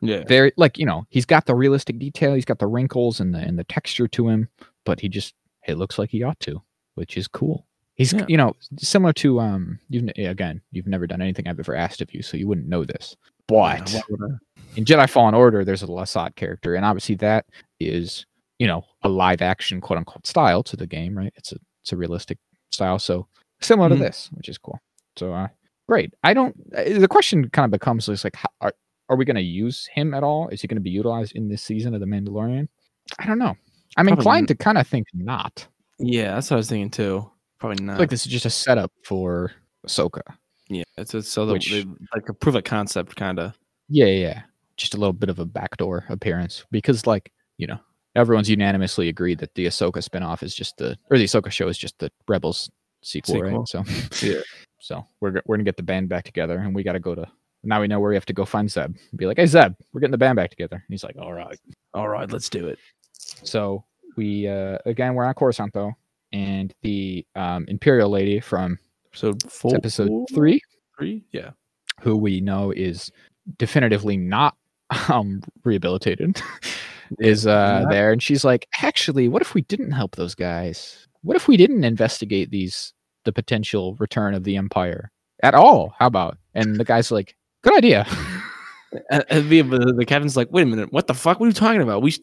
Yeah. 0.03 0.25
Very 0.27 0.53
like 0.57 0.79
you 0.79 0.87
know 0.87 1.05
he's 1.11 1.27
got 1.27 1.47
the 1.47 1.55
realistic 1.55 1.99
detail. 1.99 2.35
He's 2.35 2.45
got 2.45 2.59
the 2.59 2.67
wrinkles 2.67 3.21
and 3.21 3.35
the 3.35 3.39
and 3.39 3.59
the 3.59 3.65
texture 3.65 4.09
to 4.09 4.29
him, 4.29 4.49
but 4.85 5.01
he 5.01 5.09
just 5.09 5.35
it 5.67 5.77
looks 5.77 5.99
like 5.99 6.11
he 6.11 6.23
ought 6.23 6.41
to, 6.41 6.63
which 6.95 7.17
is 7.17 7.29
cool. 7.29 7.67
He's 8.01 8.15
Yeah. 8.15 8.25
you 8.29 8.37
know 8.39 8.57
similar 8.79 9.13
to 9.15 9.41
um 9.41 9.79
you've 9.91 10.09
again 10.17 10.63
you've 10.73 10.87
never 10.87 11.07
done 11.07 11.21
anything 11.21 11.47
I've 11.47 11.59
ever 11.61 11.75
asked 11.77 12.01
of 12.01 12.15
you, 12.15 12.23
so 12.23 12.39
you 12.39 12.49
wouldn't 12.49 12.67
know 12.67 12.83
this. 12.85 13.15
But 13.47 13.55
Why 13.91 14.03
would 14.09 14.21
I? 14.23 14.37
in 14.77 14.87
Jedi 14.87 15.09
Fallen 15.11 15.35
Order, 15.35 15.65
there's 15.67 15.83
a 15.83 15.87
Lasat 15.87 16.35
character, 16.37 16.77
and 16.77 16.85
obviously 16.85 17.17
that 17.17 17.45
is, 17.79 18.25
you 18.59 18.67
know, 18.67 18.85
a 19.03 19.09
live 19.11 19.43
action 19.43 19.83
quote 19.83 19.99
unquote 19.99 20.27
style 20.27 20.63
to 20.63 20.77
the 20.77 20.87
game, 20.87 21.19
right? 21.19 21.33
It's 21.37 21.53
a 21.53 21.57
it's 21.83 21.93
a 21.93 21.97
realistic 21.99 22.39
style. 22.73 22.99
So 22.99 23.27
similar 23.61 23.91
Mhm. 23.91 23.93
to 23.99 23.99
this, 23.99 24.31
which 24.33 24.49
is 24.49 24.57
cool. 24.57 24.79
So 25.19 25.35
uh, 25.35 25.49
great. 25.87 26.15
I 26.25 26.33
don't. 26.33 26.57
uh, 26.75 26.99
The 26.99 27.07
question 27.09 27.51
kind 27.51 27.65
of 27.67 27.71
becomes 27.71 28.07
just 28.07 28.25
like, 28.25 28.37
how, 28.37 28.49
are 28.63 28.73
are 29.11 29.17
we 29.17 29.27
going 29.27 29.37
to 29.37 29.43
use 29.43 29.87
him 29.93 30.15
at 30.15 30.23
all? 30.23 30.49
Is 30.49 30.63
he 30.63 30.69
going 30.69 30.77
to 30.77 30.81
be 30.81 30.89
utilized 30.91 31.33
in 31.37 31.49
this 31.49 31.63
season 31.63 31.93
of 31.95 32.01
the 32.01 32.07
Mandalorian? 32.07 32.67
I 33.19 33.27
don't 33.27 33.39
know. 33.41 33.57
I'm 33.99 34.07
Probably 34.07 34.13
inclined 34.13 34.49
to 34.49 34.55
kind 34.55 34.79
of 34.79 34.87
think 34.87 35.09
not. 35.13 35.67
Yeah, 35.99 36.35
that's 36.35 36.49
what 36.51 36.57
I 36.57 36.59
was 36.59 36.69
thinking 36.71 36.91
too. 36.91 37.29
Probably 37.61 37.85
not. 37.85 37.99
like 37.99 38.11
this 38.11 38.25
is 38.27 38.33
just 38.33 38.47
a 38.47 38.51
setup 38.51 38.91
for 39.05 39.53
Ahsoka. 39.87 40.23
yeah, 40.69 40.85
it's, 40.97 41.15
a, 41.15 41.23
so 41.23 41.47
that 41.47 41.53
Which- 41.55 41.71
they, 41.71 41.85
like 42.15 42.29
a 42.29 42.35
proof 42.35 42.55
of 42.55 42.65
concept 42.65 43.15
kind 43.17 43.39
of. 43.39 43.53
Yeah, 43.89 44.07
yeah, 44.07 44.29
yeah. 44.29 44.43
Just 44.77 44.95
a 44.95 44.97
little 44.97 45.13
bit 45.13 45.29
of 45.29 45.39
a 45.39 45.45
backdoor 45.45 46.05
appearance 46.09 46.65
because, 46.71 47.07
like, 47.07 47.33
you 47.59 47.67
know, 47.67 47.79
everyone's 48.17 48.49
unanimously 48.49 49.09
agreed 49.09 49.39
that 49.41 49.55
the 49.55 49.67
Ahsoka 49.67 49.97
spinoff 49.99 50.43
is 50.43 50.55
just 50.55 50.77
the, 50.79 50.97
or 51.11 51.19
the 51.19 51.25
Ahsoka 51.25 51.51
show 51.51 51.69
is 51.69 51.77
just 51.77 51.99
the 51.99 52.11
Rebels 52.29 52.71
sequel, 53.03 53.35
Sequel. 53.35 53.59
right? 53.59 53.69
So, 53.69 53.85
Yeah. 54.27 54.41
so 54.79 55.07
we're 55.21 55.43
we're 55.45 55.57
gonna 55.57 55.65
get 55.65 55.77
the 55.77 55.83
band 55.83 56.09
back 56.09 56.25
together, 56.25 56.59
and 56.59 56.75
we 56.75 56.83
got 56.83 56.93
to 56.93 57.01
go 57.01 57.15
to. 57.15 57.27
Now 57.63 57.81
we 57.83 57.89
know 57.89 58.01
where 58.01 58.09
we 58.09 58.17
have 58.17 58.25
to 58.27 58.33
go 58.33 58.47
find 58.47 58.71
Zeb. 58.71 58.97
Be 59.17 59.27
like, 59.27 59.37
hey 59.37 59.45
Zeb, 59.45 59.75
we're 59.93 60.01
getting 60.01 60.13
the 60.13 60.19
band 60.19 60.37
back 60.37 60.49
together. 60.49 60.77
And 60.77 60.85
he's 60.89 61.05
like, 61.05 61.17
all 61.21 61.35
right. 61.35 61.59
All 61.93 62.09
right, 62.09 62.31
let's 62.33 62.49
do 62.49 62.69
it. 62.69 62.79
So 63.13 63.85
we 64.17 64.49
uh 64.49 64.79
again 64.87 65.15
we're 65.15 65.25
on 65.25 65.35
Coruscant 65.35 65.73
though, 65.75 65.93
and 66.33 66.73
the 66.83 67.25
um 67.35 67.65
Imperial 67.69 68.11
lady 68.11 68.41
from 68.41 68.79
Episode 69.13 69.51
four. 69.51 69.75
episode 69.75 70.11
three, 70.33 70.61
Three. 70.99 71.25
Yeah. 71.33 71.51
who 72.01 72.17
we 72.17 72.41
know 72.41 72.71
is 72.71 73.11
definitively 73.59 74.17
not 74.17 74.55
um 75.09 75.43
rehabilitated 75.65 76.41
is 77.19 77.47
uh 77.47 77.81
Not- 77.83 77.91
there 77.91 78.13
and 78.13 78.23
she's 78.23 78.45
like 78.45 78.69
actually 78.83 79.29
what 79.29 79.43
if 79.43 79.55
we 79.55 79.63
didn't 79.63 79.91
help 79.93 80.15
those 80.17 80.35
guys 80.35 81.09
what 81.23 81.37
if 81.37 81.49
we 81.49 81.57
didn't 81.57 81.83
investigate 81.85 82.51
these 82.51 82.93
the 83.25 83.33
potential 83.33 83.97
return 83.99 84.35
of 84.35 84.45
the 84.45 84.57
empire 84.57 85.11
at 85.43 85.55
all 85.55 85.95
how 85.99 86.07
about 86.07 86.39
and 86.55 86.77
the 86.77 86.85
guy's 86.85 87.11
like 87.11 87.35
good 87.63 87.77
idea 87.77 88.07
the, 89.11 89.63
the, 89.63 89.95
the 89.99 90.05
captain's 90.05 90.37
like, 90.37 90.49
wait 90.51 90.63
a 90.63 90.67
minute, 90.67 90.93
what 90.93 91.07
the 91.07 91.15
fuck? 91.15 91.39
What 91.39 91.47
are 91.47 91.49
you 91.51 91.53
talking 91.55 91.81
about? 91.81 92.03
We, 92.03 92.11
sh- 92.11 92.19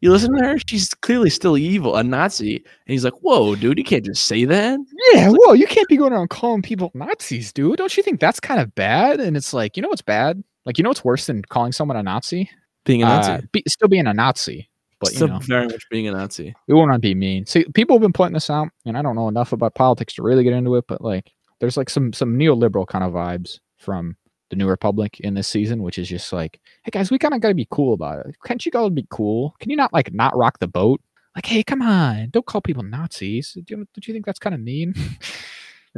you 0.00 0.10
listen 0.10 0.34
to 0.36 0.44
her? 0.44 0.58
She's 0.66 0.92
clearly 0.94 1.30
still 1.30 1.56
evil, 1.56 1.96
a 1.96 2.02
Nazi. 2.02 2.56
And 2.56 2.64
he's 2.86 3.04
like, 3.04 3.14
whoa, 3.22 3.54
dude, 3.54 3.78
you 3.78 3.84
can't 3.84 4.04
just 4.04 4.26
say 4.26 4.44
that. 4.44 4.78
yeah 5.12 5.30
whoa 5.30 5.52
you 5.52 5.66
can't 5.66 5.88
be 5.88 5.96
going 5.96 6.12
around 6.12 6.28
calling 6.30 6.62
people 6.62 6.90
nazis 6.94 7.52
dude 7.52 7.76
don't 7.76 7.96
you 7.96 8.02
think 8.02 8.20
that's 8.20 8.40
kind 8.40 8.60
of 8.60 8.74
bad 8.74 9.20
and 9.20 9.36
it's 9.36 9.52
like 9.52 9.76
you 9.76 9.82
know 9.82 9.88
what's 9.88 10.02
bad 10.02 10.42
like 10.64 10.78
you 10.78 10.82
know 10.84 10.90
what's 10.90 11.04
worse 11.04 11.26
than 11.26 11.42
calling 11.42 11.72
someone 11.72 11.96
a 11.96 12.02
nazi 12.02 12.50
Being 12.84 13.02
a 13.02 13.06
Nazi. 13.06 13.30
Uh, 13.32 13.40
be, 13.52 13.62
still 13.68 13.88
being 13.88 14.06
a 14.06 14.14
nazi 14.14 14.68
but 15.00 15.12
you 15.12 15.26
know 15.26 15.38
very 15.40 15.66
much 15.66 15.84
being 15.90 16.08
a 16.08 16.12
Nazi. 16.12 16.54
we 16.68 16.74
want 16.74 16.92
to 16.92 16.98
be 16.98 17.14
mean. 17.14 17.44
See, 17.46 17.64
people 17.74 17.96
have 17.96 18.00
been 18.00 18.14
pointing 18.14 18.34
this 18.34 18.48
out, 18.48 18.68
and 18.86 18.96
I 18.96 19.02
don't 19.02 19.14
know 19.14 19.28
enough 19.28 19.52
about 19.52 19.74
politics 19.74 20.14
to 20.14 20.22
really 20.22 20.42
get 20.42 20.54
into 20.54 20.74
it, 20.76 20.86
but 20.88 21.02
like, 21.02 21.32
there's 21.60 21.76
like 21.76 21.90
some 21.90 22.14
some 22.14 22.38
neoliberal 22.38 22.86
kind 22.86 23.04
of 23.04 23.12
vibes 23.12 23.58
from 23.76 24.16
the 24.50 24.56
New 24.56 24.68
Republic 24.68 25.18
in 25.20 25.34
this 25.34 25.48
season, 25.48 25.82
which 25.82 25.98
is 25.98 26.08
just 26.08 26.32
like, 26.32 26.60
hey 26.84 26.90
guys, 26.92 27.10
we 27.10 27.18
kind 27.18 27.34
of 27.34 27.40
got 27.40 27.48
to 27.48 27.54
be 27.54 27.66
cool 27.70 27.94
about 27.94 28.24
it. 28.26 28.36
Can't 28.44 28.64
you 28.64 28.70
guys 28.72 28.90
be 28.90 29.06
cool? 29.10 29.54
Can 29.60 29.70
you 29.70 29.76
not 29.76 29.92
like 29.92 30.12
not 30.12 30.36
rock 30.36 30.58
the 30.58 30.68
boat? 30.68 31.00
Like, 31.34 31.46
hey, 31.46 31.62
come 31.62 31.82
on, 31.82 32.30
don't 32.30 32.46
call 32.46 32.60
people 32.62 32.82
Nazis. 32.82 33.52
Do 33.52 33.62
you, 33.68 33.76
don't 33.76 34.06
you 34.08 34.14
think 34.14 34.24
that's 34.24 34.38
kind 34.38 34.54
of 34.54 34.60
mean? 34.60 34.94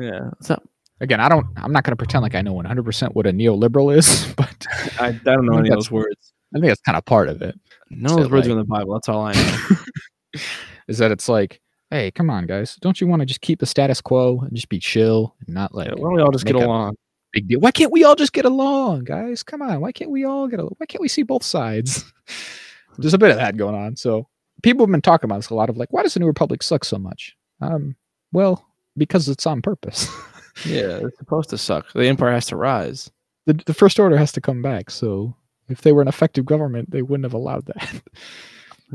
Yeah. 0.00 0.30
So? 0.40 0.56
Again, 1.00 1.20
I 1.20 1.28
don't. 1.28 1.44
I'm 1.56 1.72
not 1.72 1.82
going 1.84 1.90
to 1.92 1.96
pretend 1.96 2.22
like 2.22 2.34
I 2.36 2.40
know 2.42 2.52
100 2.52 2.84
percent 2.84 3.14
what 3.16 3.26
a 3.26 3.32
neoliberal 3.32 3.96
is, 3.96 4.32
but 4.36 4.66
I, 5.00 5.08
I 5.08 5.12
don't 5.12 5.44
know 5.46 5.54
I 5.54 5.58
any 5.60 5.68
of 5.70 5.74
those 5.74 5.90
words. 5.90 6.32
I 6.54 6.58
think 6.60 6.70
that's 6.70 6.80
kind 6.82 6.96
of 6.96 7.04
part 7.04 7.28
of 7.28 7.42
it. 7.42 7.58
No, 7.90 8.10
So, 8.10 8.16
those 8.16 8.30
words 8.30 8.46
like- 8.46 8.48
are 8.48 8.52
in 8.52 8.58
the 8.58 8.64
Bible. 8.64 8.94
That's 8.94 9.08
all 9.08 9.22
I 9.22 9.32
know. 9.34 10.40
is 10.88 10.98
that 10.98 11.10
it's 11.10 11.28
like, 11.28 11.60
hey, 11.90 12.10
come 12.10 12.30
on, 12.30 12.46
guys, 12.46 12.76
don't 12.80 13.00
you 13.00 13.06
want 13.06 13.20
to 13.20 13.26
just 13.26 13.40
keep 13.40 13.58
the 13.60 13.66
status 13.66 14.00
quo 14.00 14.40
and 14.40 14.54
just 14.54 14.68
be 14.68 14.78
chill 14.78 15.34
and 15.46 15.54
not 15.54 15.74
like 15.74 15.88
Yeah, 15.88 15.94
why 15.94 16.08
don't 16.10 16.14
we 16.14 16.22
all 16.22 16.30
just 16.30 16.44
get 16.46 16.54
make 16.54 16.64
a 16.64 16.66
along? 16.66 16.96
Big 17.32 17.48
deal? 17.48 17.60
Why 17.60 17.70
can't 17.70 17.92
we 17.92 18.04
all 18.04 18.16
just 18.16 18.32
get 18.32 18.44
along, 18.44 19.04
guys? 19.04 19.42
Come 19.42 19.62
on, 19.62 19.80
why 19.80 19.92
can't 19.92 20.10
we 20.10 20.24
all 20.24 20.48
get 20.48 20.60
along? 20.60 20.74
Why 20.78 20.86
can't 20.86 21.02
we 21.02 21.08
see 21.08 21.22
both 21.22 21.42
sides? 21.42 22.04
There's 22.98 23.14
a 23.14 23.18
bit 23.18 23.30
of 23.30 23.36
that 23.36 23.56
going 23.56 23.74
on. 23.74 23.96
So 23.96 24.28
people 24.62 24.84
have 24.84 24.90
been 24.90 25.02
talking 25.02 25.28
about 25.28 25.36
this 25.36 25.50
a 25.50 25.54
lot 25.54 25.70
of 25.70 25.76
like, 25.76 25.92
why 25.92 26.02
does 26.02 26.14
the 26.14 26.20
New 26.20 26.26
Republic 26.26 26.62
suck 26.62 26.84
so 26.84 26.98
much? 26.98 27.36
Um, 27.60 27.96
well, 28.32 28.66
because 28.96 29.28
it's 29.28 29.46
on 29.46 29.62
purpose. 29.62 30.08
Yeah, 30.64 30.98
it's 31.04 31.18
supposed 31.18 31.50
to 31.50 31.58
suck. 31.58 31.92
The 31.92 32.06
empire 32.08 32.32
has 32.32 32.46
to 32.46 32.56
rise. 32.56 33.10
the 33.46 33.54
the 33.66 33.74
First 33.74 34.00
Order 34.00 34.16
has 34.16 34.32
to 34.32 34.40
come 34.40 34.60
back. 34.60 34.90
So 34.90 35.36
if 35.68 35.82
they 35.82 35.92
were 35.92 36.02
an 36.02 36.08
effective 36.08 36.44
government, 36.44 36.90
they 36.90 37.02
wouldn't 37.02 37.24
have 37.24 37.34
allowed 37.34 37.66
that. 37.66 38.02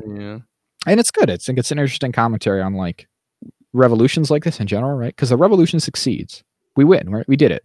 Yeah. 0.05 0.39
and 0.88 0.99
it's 0.99 1.11
good. 1.11 1.30
It's 1.30 1.47
it's 1.47 1.72
an 1.72 1.80
interesting 1.80 2.11
commentary 2.11 2.61
on 2.61 2.73
like 2.73 3.07
revolutions 3.73 4.30
like 4.30 4.43
this 4.43 4.60
in 4.60 4.68
general, 4.68 4.97
right? 4.97 5.15
Because 5.15 5.30
the 5.30 5.38
revolution 5.38 5.80
succeeds, 5.80 6.43
we 6.76 6.84
win, 6.84 7.10
right? 7.10 7.27
We 7.27 7.38
did 7.38 7.51
it. 7.51 7.64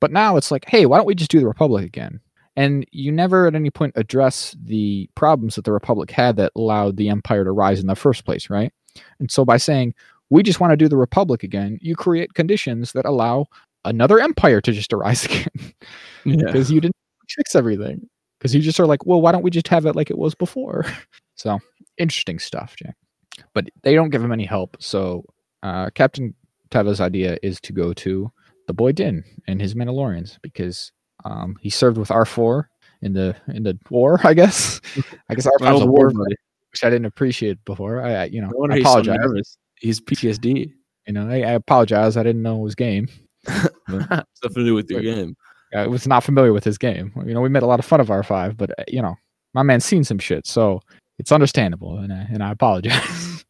But 0.00 0.12
now 0.12 0.36
it's 0.36 0.50
like, 0.50 0.64
hey, 0.68 0.86
why 0.86 0.96
don't 0.96 1.06
we 1.06 1.14
just 1.14 1.30
do 1.30 1.40
the 1.40 1.46
republic 1.48 1.84
again? 1.84 2.20
And 2.56 2.84
you 2.90 3.12
never 3.12 3.46
at 3.46 3.54
any 3.54 3.70
point 3.70 3.92
address 3.96 4.56
the 4.62 5.08
problems 5.14 5.54
that 5.54 5.64
the 5.64 5.72
republic 5.72 6.10
had 6.10 6.36
that 6.36 6.52
allowed 6.56 6.96
the 6.96 7.08
empire 7.08 7.44
to 7.44 7.52
rise 7.52 7.80
in 7.80 7.86
the 7.86 7.94
first 7.94 8.24
place, 8.24 8.50
right? 8.50 8.72
And 9.20 9.30
so 9.30 9.44
by 9.44 9.56
saying 9.58 9.94
we 10.30 10.42
just 10.42 10.60
want 10.60 10.72
to 10.72 10.76
do 10.76 10.88
the 10.88 10.96
republic 10.96 11.42
again, 11.42 11.78
you 11.80 11.94
create 11.94 12.34
conditions 12.34 12.92
that 12.92 13.04
allow 13.04 13.46
another 13.84 14.18
empire 14.18 14.60
to 14.60 14.72
just 14.72 14.92
arise 14.92 15.24
again 15.24 15.46
Yeah. 16.24 16.46
because 16.46 16.70
you 16.70 16.80
didn't 16.80 16.96
fix 17.28 17.54
everything. 17.54 18.08
Because 18.38 18.54
you 18.54 18.60
just 18.60 18.78
are 18.78 18.86
like, 18.86 19.04
well, 19.06 19.20
why 19.20 19.32
don't 19.32 19.42
we 19.42 19.50
just 19.50 19.66
have 19.68 19.84
it 19.86 19.96
like 19.96 20.10
it 20.10 20.18
was 20.18 20.34
before? 20.34 20.84
So 21.36 21.60
interesting 21.98 22.40
stuff, 22.40 22.74
Jack. 22.74 22.96
But 23.54 23.68
they 23.84 23.94
don't 23.94 24.10
give 24.10 24.24
him 24.24 24.32
any 24.32 24.44
help. 24.44 24.76
So 24.80 25.24
uh, 25.62 25.90
Captain 25.90 26.34
Teva's 26.72 27.00
idea 27.00 27.38
is 27.44 27.60
to 27.60 27.72
go 27.72 27.92
to 27.92 28.32
the 28.68 28.74
boy 28.74 28.92
Din 28.92 29.24
and 29.48 29.60
his 29.60 29.74
Mandalorians 29.74 30.38
because 30.42 30.92
um, 31.24 31.56
he 31.60 31.70
served 31.70 31.98
with 31.98 32.12
R 32.12 32.24
four 32.24 32.70
in 33.02 33.14
the 33.14 33.34
in 33.48 33.64
the 33.64 33.76
war. 33.90 34.20
I 34.22 34.34
guess. 34.34 34.80
I 35.28 35.34
guess 35.34 35.46
R 35.46 35.58
five 35.58 35.74
was 35.74 35.82
a 35.82 35.86
war, 35.86 36.10
buddy. 36.10 36.36
which 36.70 36.84
I 36.84 36.90
didn't 36.90 37.06
appreciate 37.06 37.64
before. 37.64 38.00
I, 38.00 38.14
I 38.14 38.24
you 38.26 38.40
know 38.40 38.50
No 38.54 38.72
I 38.72 38.76
he's 38.76 38.84
so 38.84 39.00
apologize. 39.00 39.58
He's 39.80 40.00
PTSD. 40.00 40.70
you 41.06 41.12
know 41.12 41.28
I, 41.28 41.38
I 41.38 41.52
apologize. 41.52 42.16
I 42.16 42.22
didn't 42.22 42.42
know 42.42 42.60
it 42.60 42.62
was 42.62 42.76
game. 42.76 43.08
To 43.88 44.24
do 44.54 44.74
with 44.74 44.88
your 44.88 45.00
game. 45.00 45.34
I 45.74 45.86
was 45.86 46.06
not 46.06 46.22
familiar 46.22 46.52
with 46.52 46.64
his 46.64 46.78
game. 46.78 47.12
You 47.26 47.34
know, 47.34 47.40
we 47.40 47.48
made 47.48 47.62
a 47.62 47.66
lot 47.66 47.78
of 47.78 47.84
fun 47.84 48.00
of 48.00 48.08
R5, 48.08 48.56
but 48.56 48.70
uh, 48.78 48.84
you 48.86 49.02
know, 49.02 49.16
my 49.54 49.62
man's 49.62 49.84
seen 49.84 50.04
some 50.04 50.18
shit, 50.18 50.46
so 50.46 50.80
it's 51.18 51.32
understandable, 51.32 51.98
and 51.98 52.12
I, 52.12 52.26
and 52.30 52.42
I 52.42 52.52
apologize. 52.52 53.44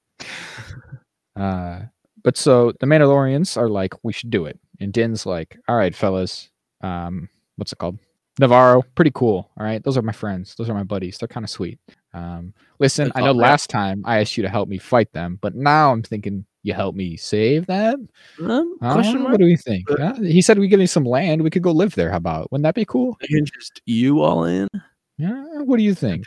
uh, 1.37 1.81
but 2.25 2.37
so 2.37 2.73
the 2.81 2.87
Mandalorians 2.87 3.57
are 3.57 3.69
like, 3.69 3.95
we 4.03 4.13
should 4.13 4.31
do 4.31 4.47
it, 4.47 4.59
and 4.81 4.93
Din's 4.93 5.27
like, 5.27 5.59
all 5.69 5.77
right, 5.77 5.95
fellas, 5.95 6.51
um, 6.83 7.29
what's 7.57 7.73
it 7.73 7.79
called? 7.79 7.99
Nevarro, 8.41 8.83
pretty 8.95 9.11
cool. 9.15 9.51
All 9.59 9.65
right, 9.67 9.83
those 9.83 9.97
are 9.97 10.03
my 10.03 10.13
friends. 10.13 10.55
Those 10.55 10.71
are 10.71 10.75
my 10.75 10.85
buddies. 10.85 11.19
They're 11.19 11.27
kind 11.29 11.43
of 11.45 11.51
sweet. 11.51 11.79
Um, 12.15 12.55
listen, 12.79 13.11
I 13.17 13.21
know 13.21 13.33
last 13.33 13.69
time 13.69 14.03
I 14.05 14.21
asked 14.21 14.37
you 14.37 14.43
to 14.45 14.49
help 14.49 14.69
me 14.69 14.79
fight 14.79 15.13
them, 15.13 15.39
but 15.43 15.57
now 15.57 15.91
I'm 15.93 16.03
thinking 16.03 16.45
you 16.63 16.73
help 16.73 16.95
me 16.95 17.17
save 17.17 17.67
them. 17.67 18.09
Um, 18.41 18.79
question 18.79 19.21
mark? 19.23 19.33
What 19.33 19.41
do 19.41 19.45
we 19.47 19.57
think? 19.57 19.91
Uh, 19.91 20.15
He 20.15 20.41
said 20.41 20.59
we 20.59 20.69
give 20.69 20.79
me 20.79 20.87
some 20.87 21.05
land. 21.05 21.43
We 21.43 21.51
could 21.51 21.63
go 21.63 21.73
live 21.73 21.95
there. 21.97 22.11
How 22.11 22.17
about? 22.19 22.53
Wouldn't 22.53 22.63
that 22.65 22.75
be 22.77 22.85
cool? 22.85 23.17
I 23.23 23.27
can 23.27 23.45
just 23.45 23.81
you 23.87 24.21
all 24.23 24.45
in 24.45 24.69
Yeah. 25.17 25.43
What 25.63 25.77
do 25.79 25.83
you 25.83 25.95
think? 25.95 26.27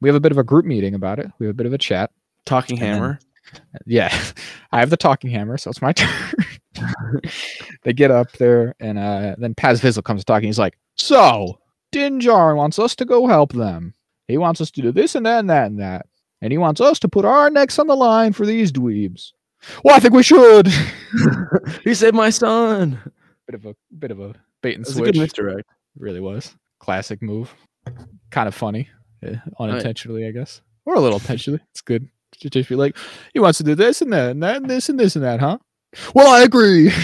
We 0.00 0.08
have 0.08 0.16
a 0.16 0.20
bit 0.20 0.32
of 0.32 0.38
a 0.38 0.44
group 0.44 0.64
meeting 0.64 0.94
about 0.94 1.18
it. 1.20 1.30
We 1.38 1.46
have 1.46 1.54
a 1.54 1.56
bit 1.56 1.66
of 1.66 1.72
a 1.72 1.78
chat. 1.78 2.10
talking 2.44 2.78
And 2.78 2.86
then- 2.86 2.94
hammer. 2.94 3.18
Yeah, 3.86 4.16
I 4.72 4.78
have 4.80 4.90
the 4.90 4.96
talking 4.96 5.30
hammer, 5.30 5.58
so 5.58 5.70
it's 5.70 5.82
my 5.82 5.92
turn. 5.94 6.08
they 7.82 7.92
get 7.92 8.10
up 8.10 8.32
there, 8.32 8.74
and 8.80 8.98
uh, 8.98 9.36
then 9.38 9.54
Paz 9.54 9.80
Vizsla 9.80 10.04
comes 10.04 10.24
talking. 10.24 10.48
He's 10.48 10.58
like, 10.58 10.78
"So, 10.96 11.58
Dinjar 11.92 12.56
wants 12.56 12.78
us 12.78 12.94
to 12.96 13.04
go 13.04 13.26
help 13.26 13.52
them. 13.52 13.94
He 14.28 14.38
wants 14.38 14.60
us 14.60 14.70
to 14.72 14.82
do 14.82 14.92
this 14.92 15.14
and 15.14 15.26
that 15.26 15.40
and 15.40 15.50
that 15.50 15.66
and 15.66 15.80
that, 15.80 16.06
and 16.40 16.52
he 16.52 16.58
wants 16.58 16.80
us 16.80 16.98
to 17.00 17.08
put 17.08 17.24
our 17.24 17.50
necks 17.50 17.78
on 17.78 17.86
the 17.86 17.96
line 17.96 18.32
for 18.32 18.46
these 18.46 18.72
dweebs. 18.72 19.32
Well, 19.84 19.96
I 19.96 20.00
think 20.00 20.14
we 20.14 20.22
should." 20.22 20.68
he 21.84 21.94
saved 21.94 22.14
my 22.14 22.30
son. 22.30 22.98
bit 23.46 23.54
of 23.54 23.66
a 23.66 23.74
bit 23.98 24.10
of 24.10 24.20
a 24.20 24.34
bait 24.62 24.76
and 24.76 24.86
a 24.86 24.90
switch. 24.90 25.14
good 25.14 25.20
misdirect. 25.20 25.68
really 25.96 26.20
was 26.20 26.54
classic 26.80 27.22
move. 27.22 27.54
Kind 28.30 28.48
of 28.48 28.54
funny, 28.54 28.88
eh, 29.22 29.36
unintentionally, 29.58 30.26
I 30.26 30.32
guess, 30.32 30.60
or 30.84 30.94
a 30.94 31.00
little 31.00 31.18
intentionally. 31.18 31.60
It's 31.70 31.80
good 31.80 32.08
to 32.40 32.50
just 32.50 32.68
be 32.68 32.74
like, 32.74 32.96
he 33.32 33.40
wants 33.40 33.58
to 33.58 33.64
do 33.64 33.74
this 33.74 34.02
and 34.02 34.12
that 34.12 34.30
and 34.30 34.42
that 34.42 34.56
and 34.56 34.68
this 34.68 34.88
and 34.88 34.98
this 34.98 35.14
and 35.14 35.24
that, 35.24 35.40
huh? 35.40 35.58
Well, 36.14 36.28
I 36.32 36.42
agree. 36.42 36.92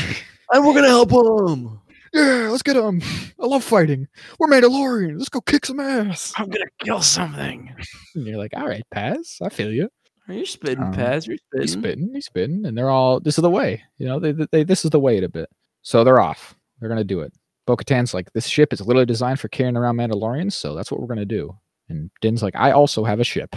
And 0.53 0.65
we're 0.65 0.75
gonna 0.75 0.87
help 0.87 1.11
him. 1.11 1.81
yeah, 2.15 2.47
let's 2.51 2.63
get 2.63 2.77
him. 2.77 3.03
I 3.43 3.47
love 3.47 3.65
fighting. 3.65 4.07
We're 4.39 4.47
Mandalorian. 4.47 5.19
Let's 5.19 5.29
go 5.29 5.41
kick 5.41 5.67
some 5.67 5.81
ass. 5.81 6.33
I'm 6.37 6.49
gonna 6.49 6.67
kill 6.79 7.03
something. 7.03 7.75
And 8.15 8.27
you're 8.29 8.37
like, 8.39 8.53
all 8.57 8.69
right, 8.69 8.85
Paz, 8.93 9.39
I 9.43 9.49
feel 9.49 9.73
you. 9.73 9.89
Are 10.29 10.35
you 10.35 10.47
spitting, 10.47 10.85
Um, 10.85 10.93
Paz? 10.93 11.27
You're 11.27 11.37
spitting. 11.39 11.63
He's 11.63 11.73
spitting, 11.73 12.11
he's 12.15 12.27
spitting, 12.27 12.65
and 12.65 12.79
they're 12.79 12.91
all. 12.91 13.19
This 13.19 13.39
is 13.39 13.43
the 13.43 13.51
way, 13.51 13.83
you 13.99 14.07
know. 14.07 14.21
They, 14.21 14.31
they, 14.53 14.63
this 14.63 14.85
is 14.85 14.93
the 14.93 15.01
way 15.01 15.19
a 15.19 15.29
bit. 15.29 15.49
So 15.83 16.05
they're 16.05 16.21
off. 16.21 16.55
They're 16.79 16.89
gonna 16.89 17.03
do 17.03 17.23
it. 17.23 17.33
Bo-Katan's 17.67 18.15
like, 18.15 18.33
this 18.35 18.47
ship 18.47 18.73
is 18.73 18.81
literally 18.81 19.05
designed 19.05 19.41
for 19.41 19.49
carrying 19.49 19.77
around 19.77 19.97
Mandalorians, 19.97 20.53
so 20.53 20.77
that's 20.77 20.93
what 20.93 21.01
we're 21.01 21.09
gonna 21.09 21.25
do. 21.25 21.59
And 21.89 22.09
Din's 22.21 22.41
like, 22.41 22.55
I 22.55 22.71
also 22.71 23.03
have 23.03 23.19
a 23.19 23.25
ship. 23.25 23.57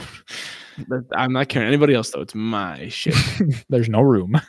I'm 1.14 1.34
not 1.34 1.50
carrying 1.50 1.68
anybody 1.68 1.94
else 1.94 2.10
though. 2.10 2.22
It's 2.22 2.34
my 2.34 2.88
ship. 2.88 3.14
There's 3.70 3.90
no 3.90 4.02
room. 4.02 4.42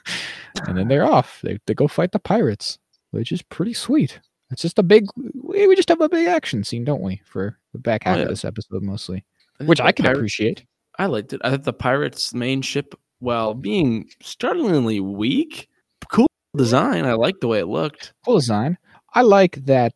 And 0.66 0.77
then 0.77 0.89
they're 0.89 1.05
off. 1.07 1.41
They 1.43 1.59
they 1.66 1.74
go 1.74 1.89
fight 1.89 2.12
the 2.12 2.19
pirates, 2.19 2.78
which 3.11 3.32
is 3.32 3.43
pretty 3.43 3.74
sweet. 3.74 4.20
It's 4.51 4.62
just 4.62 4.78
a 4.78 4.82
big. 4.82 5.07
We, 5.16 5.66
we 5.66 5.77
just 5.77 5.89
have 5.89 6.01
a 6.01 6.09
big 6.09 6.27
action 6.27 6.65
scene, 6.65 6.85
don't 6.85 7.03
we? 7.03 7.23
For 7.24 7.59
the 7.73 7.78
back 7.78 8.03
oh, 8.07 8.11
half 8.11 8.19
Oh, 8.19 8.23
of 8.23 8.28
this 8.28 8.45
episode, 8.45 8.82
mostly, 8.82 9.24
think 9.59 9.69
which 9.69 9.81
I 9.81 9.93
can 9.93 10.05
pirate- 10.05 10.19
appreciate. 10.19 10.65
I 10.99 11.07
liked 11.07 11.32
it. 11.32 11.41
I 11.45 11.51
thought 11.51 11.65
the 11.65 11.73
pirates' 11.73 12.35
main 12.35 12.62
ship, 12.62 12.95
while 13.20 13.55
being 13.55 14.11
startlingly 14.20 15.01
weak, 15.01 15.69
cool 16.11 16.27
design. 16.57 17.07
I 17.07 17.15
liked 17.15 17.41
the 17.41 17.49
way 17.49 17.61
it 17.61 17.66
looked. 17.66 18.12
Cool 18.24 18.39
design. 18.39 18.77
I 19.15 19.23
like 19.23 19.65
that 19.66 19.95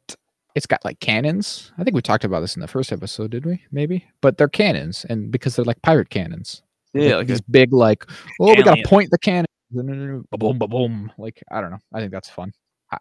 it's 0.54 0.66
got 0.66 0.84
like 0.84 1.00
cannons. 1.00 1.72
I 1.78 1.84
think 1.84 1.94
we 1.94 2.02
talked 2.02 2.24
about 2.24 2.40
this 2.40 2.54
in 2.54 2.60
the 2.62 2.68
first 2.68 2.92
episode, 2.92 3.30
did 3.32 3.44
we? 3.44 3.62
Maybe, 3.72 4.06
but 4.20 4.38
they're 4.38 4.48
cannons, 4.48 5.04
and 5.08 5.30
because 5.30 5.56
they're 5.56 5.64
like 5.64 5.82
pirate 5.82 6.10
cannons. 6.10 6.62
Yeah, 6.92 7.16
like 7.16 7.26
these 7.26 7.40
a, 7.40 7.50
big 7.50 7.72
like 7.72 8.04
oh 8.40 8.54
we 8.54 8.62
gotta 8.62 8.84
point 8.86 9.10
the 9.10 9.18
cannon 9.18 9.46
boom 9.70 10.58
boom 10.58 11.12
like 11.18 11.42
i 11.50 11.60
don't 11.60 11.70
know. 11.70 11.78
I 11.92 12.00
think 12.00 12.12
that's 12.12 12.30
fun. 12.30 12.52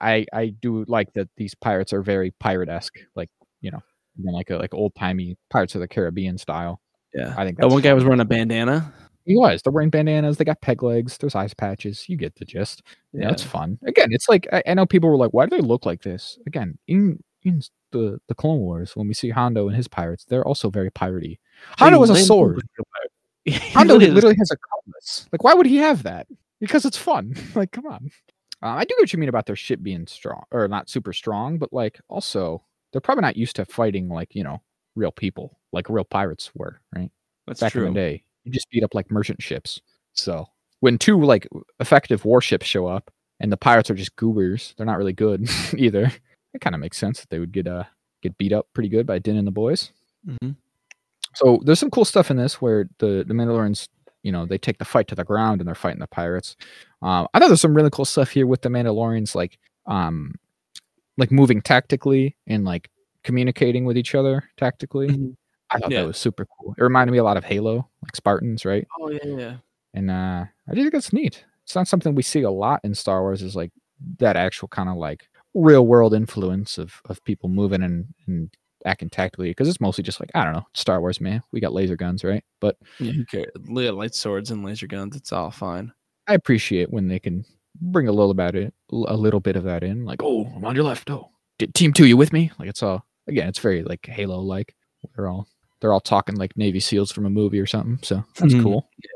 I 0.01 0.25
i 0.33 0.47
do 0.47 0.85
like 0.87 1.13
that 1.13 1.29
these 1.37 1.53
pirates 1.55 1.93
are 1.93 2.01
very 2.01 2.31
pirate-esque 2.39 2.97
like 3.15 3.29
you 3.61 3.71
know 3.71 3.81
like 4.23 4.49
a 4.49 4.57
like 4.57 4.73
old-timey 4.73 5.37
pirates 5.49 5.75
of 5.75 5.81
the 5.81 5.87
caribbean 5.87 6.37
style. 6.37 6.81
Yeah. 7.13 7.33
i 7.37 7.45
think 7.45 7.57
That 7.59 7.69
one 7.69 7.81
guy 7.81 7.93
was 7.93 8.03
wearing 8.03 8.19
a 8.21 8.25
bandana. 8.25 8.91
he 9.25 9.37
was. 9.37 9.61
They're 9.61 9.71
wearing 9.71 9.89
bandanas. 9.91 10.37
They 10.37 10.45
got 10.45 10.61
peg 10.61 10.81
legs. 10.83 11.17
There's 11.17 11.35
eyes 11.35 11.53
patches. 11.53 12.09
You 12.09 12.17
get 12.17 12.35
the 12.35 12.45
gist. 12.45 12.81
Yeah, 13.13 13.29
it's 13.31 13.43
fun. 13.43 13.77
Again 13.85 14.07
it's 14.11 14.27
like 14.29 14.47
I, 14.51 14.63
I 14.67 14.73
know 14.73 14.85
people 14.85 15.09
were 15.09 15.17
like 15.17 15.31
why 15.31 15.45
do 15.45 15.55
they 15.55 15.61
look 15.61 15.85
like 15.85 16.01
this? 16.01 16.39
Again 16.47 16.77
in 16.87 17.21
in 17.43 17.61
the 17.91 18.19
the 18.27 18.35
clone 18.35 18.59
wars 18.59 18.95
when 18.95 19.07
we 19.07 19.13
see 19.13 19.29
hondo 19.29 19.67
and 19.67 19.75
his 19.77 19.87
pirates 19.87 20.25
they're 20.25 20.47
also 20.47 20.69
very 20.69 20.89
piratey. 20.91 21.37
Hondo 21.77 21.99
has 21.99 22.09
a 22.09 22.15
sword. 22.15 22.61
Hondo 23.47 23.99
Hondo 23.99 24.13
literally 24.13 24.37
has 24.39 24.51
a 24.51 24.55
cutlass. 24.55 25.27
Like, 25.33 25.43
why 25.43 25.53
would 25.53 25.65
he 25.65 25.75
have 25.77 26.03
that? 26.03 26.27
Because 26.63 26.85
it's 26.85 26.97
fun. 26.97 27.35
like, 27.55 27.71
come 27.73 27.85
on. 27.87 28.09
Uh, 28.63 28.67
I 28.77 28.85
do 28.85 28.95
get 28.95 29.01
what 29.01 29.11
you 29.13 29.19
mean 29.19 29.27
about 29.27 29.45
their 29.45 29.57
ship 29.57 29.83
being 29.83 30.07
strong 30.07 30.43
or 30.51 30.69
not 30.69 30.89
super 30.89 31.11
strong, 31.11 31.57
but 31.57 31.73
like 31.73 31.99
also 32.07 32.63
they're 32.91 33.01
probably 33.01 33.23
not 33.23 33.35
used 33.35 33.57
to 33.57 33.65
fighting 33.65 34.07
like 34.07 34.33
you 34.33 34.43
know 34.45 34.61
real 34.95 35.11
people 35.11 35.59
like 35.73 35.89
real 35.89 36.05
pirates 36.05 36.49
were 36.55 36.79
right 36.95 37.11
That's 37.45 37.59
back 37.59 37.73
true. 37.73 37.87
in 37.87 37.93
the 37.93 37.99
day. 37.99 38.23
You 38.45 38.51
just 38.53 38.69
beat 38.69 38.83
up 38.83 38.93
like 38.95 39.11
merchant 39.11 39.41
ships. 39.41 39.81
So 40.13 40.45
when 40.79 40.97
two 40.97 41.19
like 41.21 41.45
effective 41.81 42.23
warships 42.23 42.65
show 42.65 42.87
up 42.87 43.11
and 43.41 43.51
the 43.51 43.57
pirates 43.57 43.89
are 43.89 43.95
just 43.95 44.15
goobers, 44.15 44.73
they're 44.77 44.85
not 44.85 44.97
really 44.97 45.11
good 45.13 45.49
either. 45.77 46.09
It 46.53 46.61
kind 46.61 46.73
of 46.75 46.79
makes 46.79 46.97
sense 46.97 47.19
that 47.19 47.29
they 47.29 47.39
would 47.39 47.51
get 47.51 47.67
uh 47.67 47.83
get 48.21 48.37
beat 48.37 48.53
up 48.53 48.67
pretty 48.73 48.87
good 48.87 49.05
by 49.05 49.19
Din 49.19 49.35
and 49.35 49.45
the 49.47 49.51
boys. 49.51 49.91
Mhm. 50.25 50.55
So 51.35 51.59
there's 51.65 51.79
some 51.79 51.91
cool 51.91 52.05
stuff 52.05 52.31
in 52.31 52.37
this 52.37 52.61
where 52.61 52.87
the 52.99 53.25
the 53.27 53.33
Mandalorians, 53.33 53.89
you 54.23 54.31
know, 54.31 54.45
they 54.45 54.57
take 54.57 54.77
the 54.79 54.85
fight 54.85 55.07
to 55.09 55.15
the 55.15 55.23
ground 55.23 55.61
and 55.61 55.67
they're 55.67 55.75
fighting 55.75 55.99
the 55.99 56.07
pirates. 56.07 56.55
Um, 57.01 57.27
I 57.33 57.39
thought 57.39 57.49
there's 57.49 57.61
some 57.61 57.75
really 57.75 57.89
cool 57.91 58.05
stuff 58.05 58.31
here 58.31 58.47
with 58.47 58.61
the 58.61 58.69
Mandalorians, 58.69 59.35
like 59.35 59.59
um, 59.85 60.35
like 61.17 61.31
moving 61.31 61.61
tactically 61.61 62.35
and 62.47 62.65
like 62.65 62.89
communicating 63.23 63.85
with 63.85 63.97
each 63.97 64.15
other 64.15 64.49
tactically. 64.57 65.09
Mhm. 65.09 65.35
I 65.69 65.79
thought 65.79 65.91
Yeah. 65.91 66.01
that 66.01 66.07
was 66.07 66.17
super 66.17 66.45
cool. 66.45 66.73
It 66.77 66.83
reminded 66.83 67.11
me 67.11 67.17
a 67.19 67.23
lot 67.23 67.37
of 67.37 67.43
Halo, 67.43 67.89
like 68.03 68.15
Spartans, 68.15 68.65
right? 68.65 68.87
Oh 68.99 69.09
yeah, 69.09 69.25
yeah. 69.25 69.55
And 69.93 70.09
uh, 70.11 70.45
I 70.69 70.73
do 70.73 70.81
think 70.81 70.93
that's 70.93 71.13
neat. 71.13 71.43
It's 71.63 71.75
not 71.75 71.87
something 71.87 72.15
we 72.15 72.23
see 72.23 72.41
a 72.41 72.51
lot 72.51 72.81
in 72.83 72.93
Star 72.95 73.21
Wars. 73.21 73.41
Is 73.41 73.55
like 73.55 73.71
that 74.19 74.35
actual 74.35 74.67
kind 74.67 74.89
of 74.89 74.97
like 74.97 75.29
real 75.53 75.85
world 75.87 76.13
influence 76.13 76.77
of 76.77 77.01
of 77.05 77.23
people 77.23 77.49
moving 77.49 77.83
and 77.83 78.05
and 78.27 78.49
acting 78.85 79.09
tactically 79.09 79.49
because 79.49 79.67
it's 79.67 79.81
mostly 79.81 80.03
just 80.03 80.19
like 80.19 80.29
I 80.35 80.43
don't 80.43 80.53
know 80.53 80.67
Star 80.73 80.99
Wars 80.99 81.19
man. 81.21 81.41
We 81.51 81.59
got 81.59 81.73
laser 81.73 81.95
guns, 81.95 82.23
right? 82.23 82.43
But 82.59 82.77
Yeah, 82.99 83.13
cares? 83.29 83.47
Light 83.67 84.15
swords 84.15 84.51
and 84.51 84.63
laser 84.63 84.87
guns. 84.87 85.15
It's 85.15 85.31
all 85.31 85.51
fine. 85.51 85.91
I 86.27 86.33
appreciate 86.35 86.91
when 86.91 87.07
they 87.07 87.19
can 87.19 87.45
bring 87.81 88.07
a 88.07 88.11
little 88.11 88.31
about 88.31 88.55
it, 88.55 88.73
a 88.91 89.15
little 89.17 89.39
bit 89.39 89.55
of 89.55 89.63
that 89.65 89.83
in. 89.83 90.05
Like, 90.05 90.21
oh, 90.23 90.45
I'm 90.55 90.63
on 90.65 90.75
your 90.75 90.85
left. 90.85 91.09
Oh, 91.09 91.29
team 91.73 91.91
two, 91.93 92.05
you 92.05 92.15
with 92.17 92.31
me? 92.33 92.51
Like, 92.59 92.69
it's 92.69 92.83
all 92.83 93.05
again, 93.27 93.47
it's 93.47 93.59
very 93.59 93.83
like 93.83 94.05
Halo 94.05 94.39
like. 94.39 94.75
They're 95.15 95.27
all 95.27 95.47
they're 95.81 95.91
all 95.93 95.99
talking 95.99 96.35
like 96.35 96.55
Navy 96.55 96.79
SEALs 96.79 97.11
from 97.11 97.25
a 97.25 97.29
movie 97.29 97.59
or 97.59 97.65
something. 97.65 97.99
So 98.03 98.23
that's 98.37 98.53
Mhm. 98.53 98.63
cool. 98.63 98.89
Yeah 99.03 99.09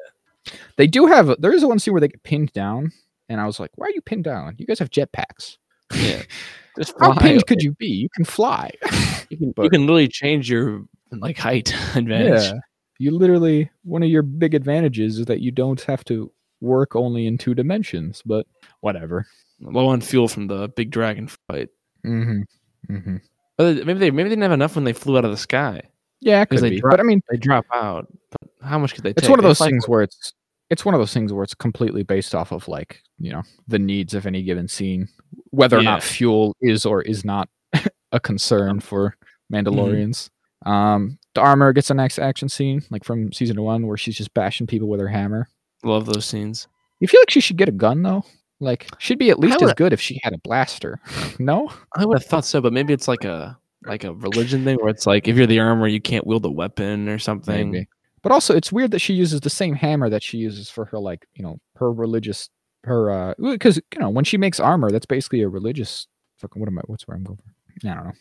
they 0.78 0.88
do 0.88 1.06
have. 1.08 1.36
There 1.42 1.52
is 1.52 1.66
one 1.66 1.78
scene 1.78 1.94
where 1.94 2.00
they 2.00 2.08
get 2.08 2.24
pinned 2.24 2.54
down, 2.54 2.94
and 3.28 3.42
I 3.42 3.46
was 3.46 3.60
like, 3.60 3.72
"Why 3.76 3.88
are 3.88 3.92
you 3.92 4.00
pinned 4.02 4.24
down? 4.24 4.56
You 4.58 4.66
guys 4.66 4.80
have 4.80 4.90
jetpacks. 4.90 5.58
Yeah. 5.94 6.24
How 7.00 7.14
pinned 7.14 7.46
could 7.48 7.62
you 7.64 7.72
be? 7.74 7.88
You 7.88 8.10
can 8.16 8.26
fly. 8.26 8.72
You 9.30 9.36
can, 9.38 9.54
you 9.62 9.70
can 9.70 9.82
literally 9.82 10.08
change 10.08 10.50
your 10.50 10.86
like 11.12 11.38
height 11.38 11.74
advantage. 11.98 12.44
yeah, 12.44 12.54
you 12.98 13.12
literally 13.12 13.70
one 13.84 14.02
of 14.02 14.08
your 14.10 14.22
big 14.22 14.54
advantages 14.56 15.20
is 15.20 15.26
that 15.26 15.42
you 15.42 15.52
don't 15.52 15.82
have 15.82 16.06
to 16.06 16.32
work 16.62 16.96
only 16.96 17.28
in 17.28 17.38
two 17.38 17.54
dimensions. 17.54 18.22
But 18.26 18.48
whatever. 18.80 19.26
Low 19.60 19.88
on 19.90 20.00
fuel 20.00 20.30
from 20.30 20.48
the 20.48 20.70
big 20.70 20.92
dragon 20.92 21.28
fight. 21.28 21.68
Mm-hmm. 22.06 22.94
Mm-hmm. 22.96 23.18
But 23.58 23.86
maybe 23.86 24.00
they 24.00 24.12
maybe 24.12 24.30
they 24.30 24.36
didn't 24.36 24.44
have 24.44 24.54
enough 24.54 24.76
when 24.76 24.86
they 24.86 24.94
flew 24.94 25.18
out 25.18 25.26
of 25.26 25.32
the 25.32 25.36
sky. 25.38 25.82
Yeah, 26.22 26.46
because 26.46 26.62
they 26.62 26.70
be. 26.70 26.80
drop- 26.80 26.92
but 26.92 27.00
I 27.02 27.04
mean, 27.04 27.22
They 27.30 27.36
drop 27.36 27.66
out. 27.74 28.08
But 28.32 28.50
how 28.66 28.80
much 28.80 28.96
could 28.96 29.04
they 29.04 29.10
take? 29.10 29.18
it's 29.20 29.28
one 29.30 29.40
of 29.40 29.44
those 29.44 29.60
things 29.60 29.90
where 29.90 30.04
it's 30.04 30.32
it's 30.70 30.86
one 30.86 30.94
of 30.94 31.00
those 31.00 31.14
things 31.14 31.32
where 31.32 31.44
it's 31.44 31.56
completely 31.56 32.04
based 32.04 32.36
off 32.36 32.52
of 32.52 32.68
like 32.68 33.02
you 33.20 33.32
know 33.32 33.44
the 33.68 33.80
needs 33.80 34.14
of 34.14 34.26
any 34.26 34.44
given 34.44 34.68
scene, 34.68 35.08
whether 35.52 35.78
or 35.78 35.84
not 35.84 36.04
fuel 36.04 36.56
is 36.62 36.86
or 36.86 37.02
is 37.02 37.24
not 37.24 37.50
a 38.12 38.20
concern 38.20 38.80
for 38.80 39.16
Mandalorians. 39.52 40.30
Um, 40.66 41.18
the 41.34 41.42
armor 41.42 41.72
gets 41.72 41.90
a 41.90 41.94
nice 41.94 42.20
action 42.20 42.50
scene, 42.50 42.84
like 42.90 43.04
from 43.04 43.32
season 43.32 43.62
one, 43.62 43.88
where 43.88 43.98
she's 43.98 44.18
just 44.18 44.34
bashing 44.34 44.68
people 44.68 44.88
with 44.88 45.00
her 45.00 45.08
hammer. 45.08 45.48
Love 45.84 46.06
those 46.06 46.26
scenes. 46.26 46.68
You 47.00 47.08
feel 47.08 47.22
like 47.22 47.30
she 47.30 47.42
should 47.42 47.58
get 47.58 47.70
a 47.70 47.74
gun 47.74 48.02
though? 48.02 48.26
Like, 48.60 48.88
she'd 48.98 49.20
be 49.20 49.30
at 49.30 49.40
least 49.40 49.62
as 49.62 49.74
good 49.76 49.94
if 49.94 50.02
she 50.02 50.20
had 50.24 50.34
a 50.34 50.40
blaster. 50.40 51.00
no? 51.40 51.72
I 51.96 52.06
would 52.06 52.18
have 52.18 52.26
thought 52.26 52.44
so, 52.44 52.60
but 52.60 52.74
maybe 52.74 52.92
it's 52.92 53.08
like 53.08 53.24
a 53.24 53.58
like 53.86 54.04
a 54.04 54.14
religion 54.14 54.64
thing 54.66 54.78
where 54.78 54.90
it's 54.90 55.06
like 55.06 55.28
if 55.28 55.38
you're 55.38 55.46
the 55.46 55.60
armor, 55.60 55.88
you 55.88 56.02
can't 56.02 56.26
wield 56.26 56.44
a 56.46 56.52
weapon 56.52 57.08
or 57.08 57.20
something. 57.20 57.72
Maybe. 57.72 57.88
But 58.28 58.34
also, 58.34 58.54
it's 58.54 58.74
weird 58.74 58.92
that 58.92 59.00
she 59.00 59.14
uses 59.14 59.40
the 59.40 59.50
same 59.50 59.74
hammer 59.74 60.10
that 60.10 60.22
she 60.22 60.38
uses 60.38 60.70
for 60.70 60.84
her, 60.84 61.00
like, 61.00 61.26
you 61.36 61.44
know, 61.44 61.60
her 61.78 61.94
religious, 61.94 62.50
her, 62.84 63.10
uh, 63.10 63.34
because, 63.42 63.78
you 63.78 64.02
know, 64.02 64.10
when 64.10 64.26
she 64.26 64.36
makes 64.36 64.60
armor, 64.60 64.92
that's 64.92 65.06
basically 65.06 65.44
a 65.44 65.48
religious, 65.48 66.08
fucking, 66.36 66.60
what 66.60 66.68
am 66.68 66.78
I, 66.78 66.82
what's 66.88 67.08
where 67.08 67.16
I'm 67.16 67.24
going 67.24 67.38
for? 67.38 67.88
I 67.90 67.94
don't 67.96 68.04
know. 68.04 68.12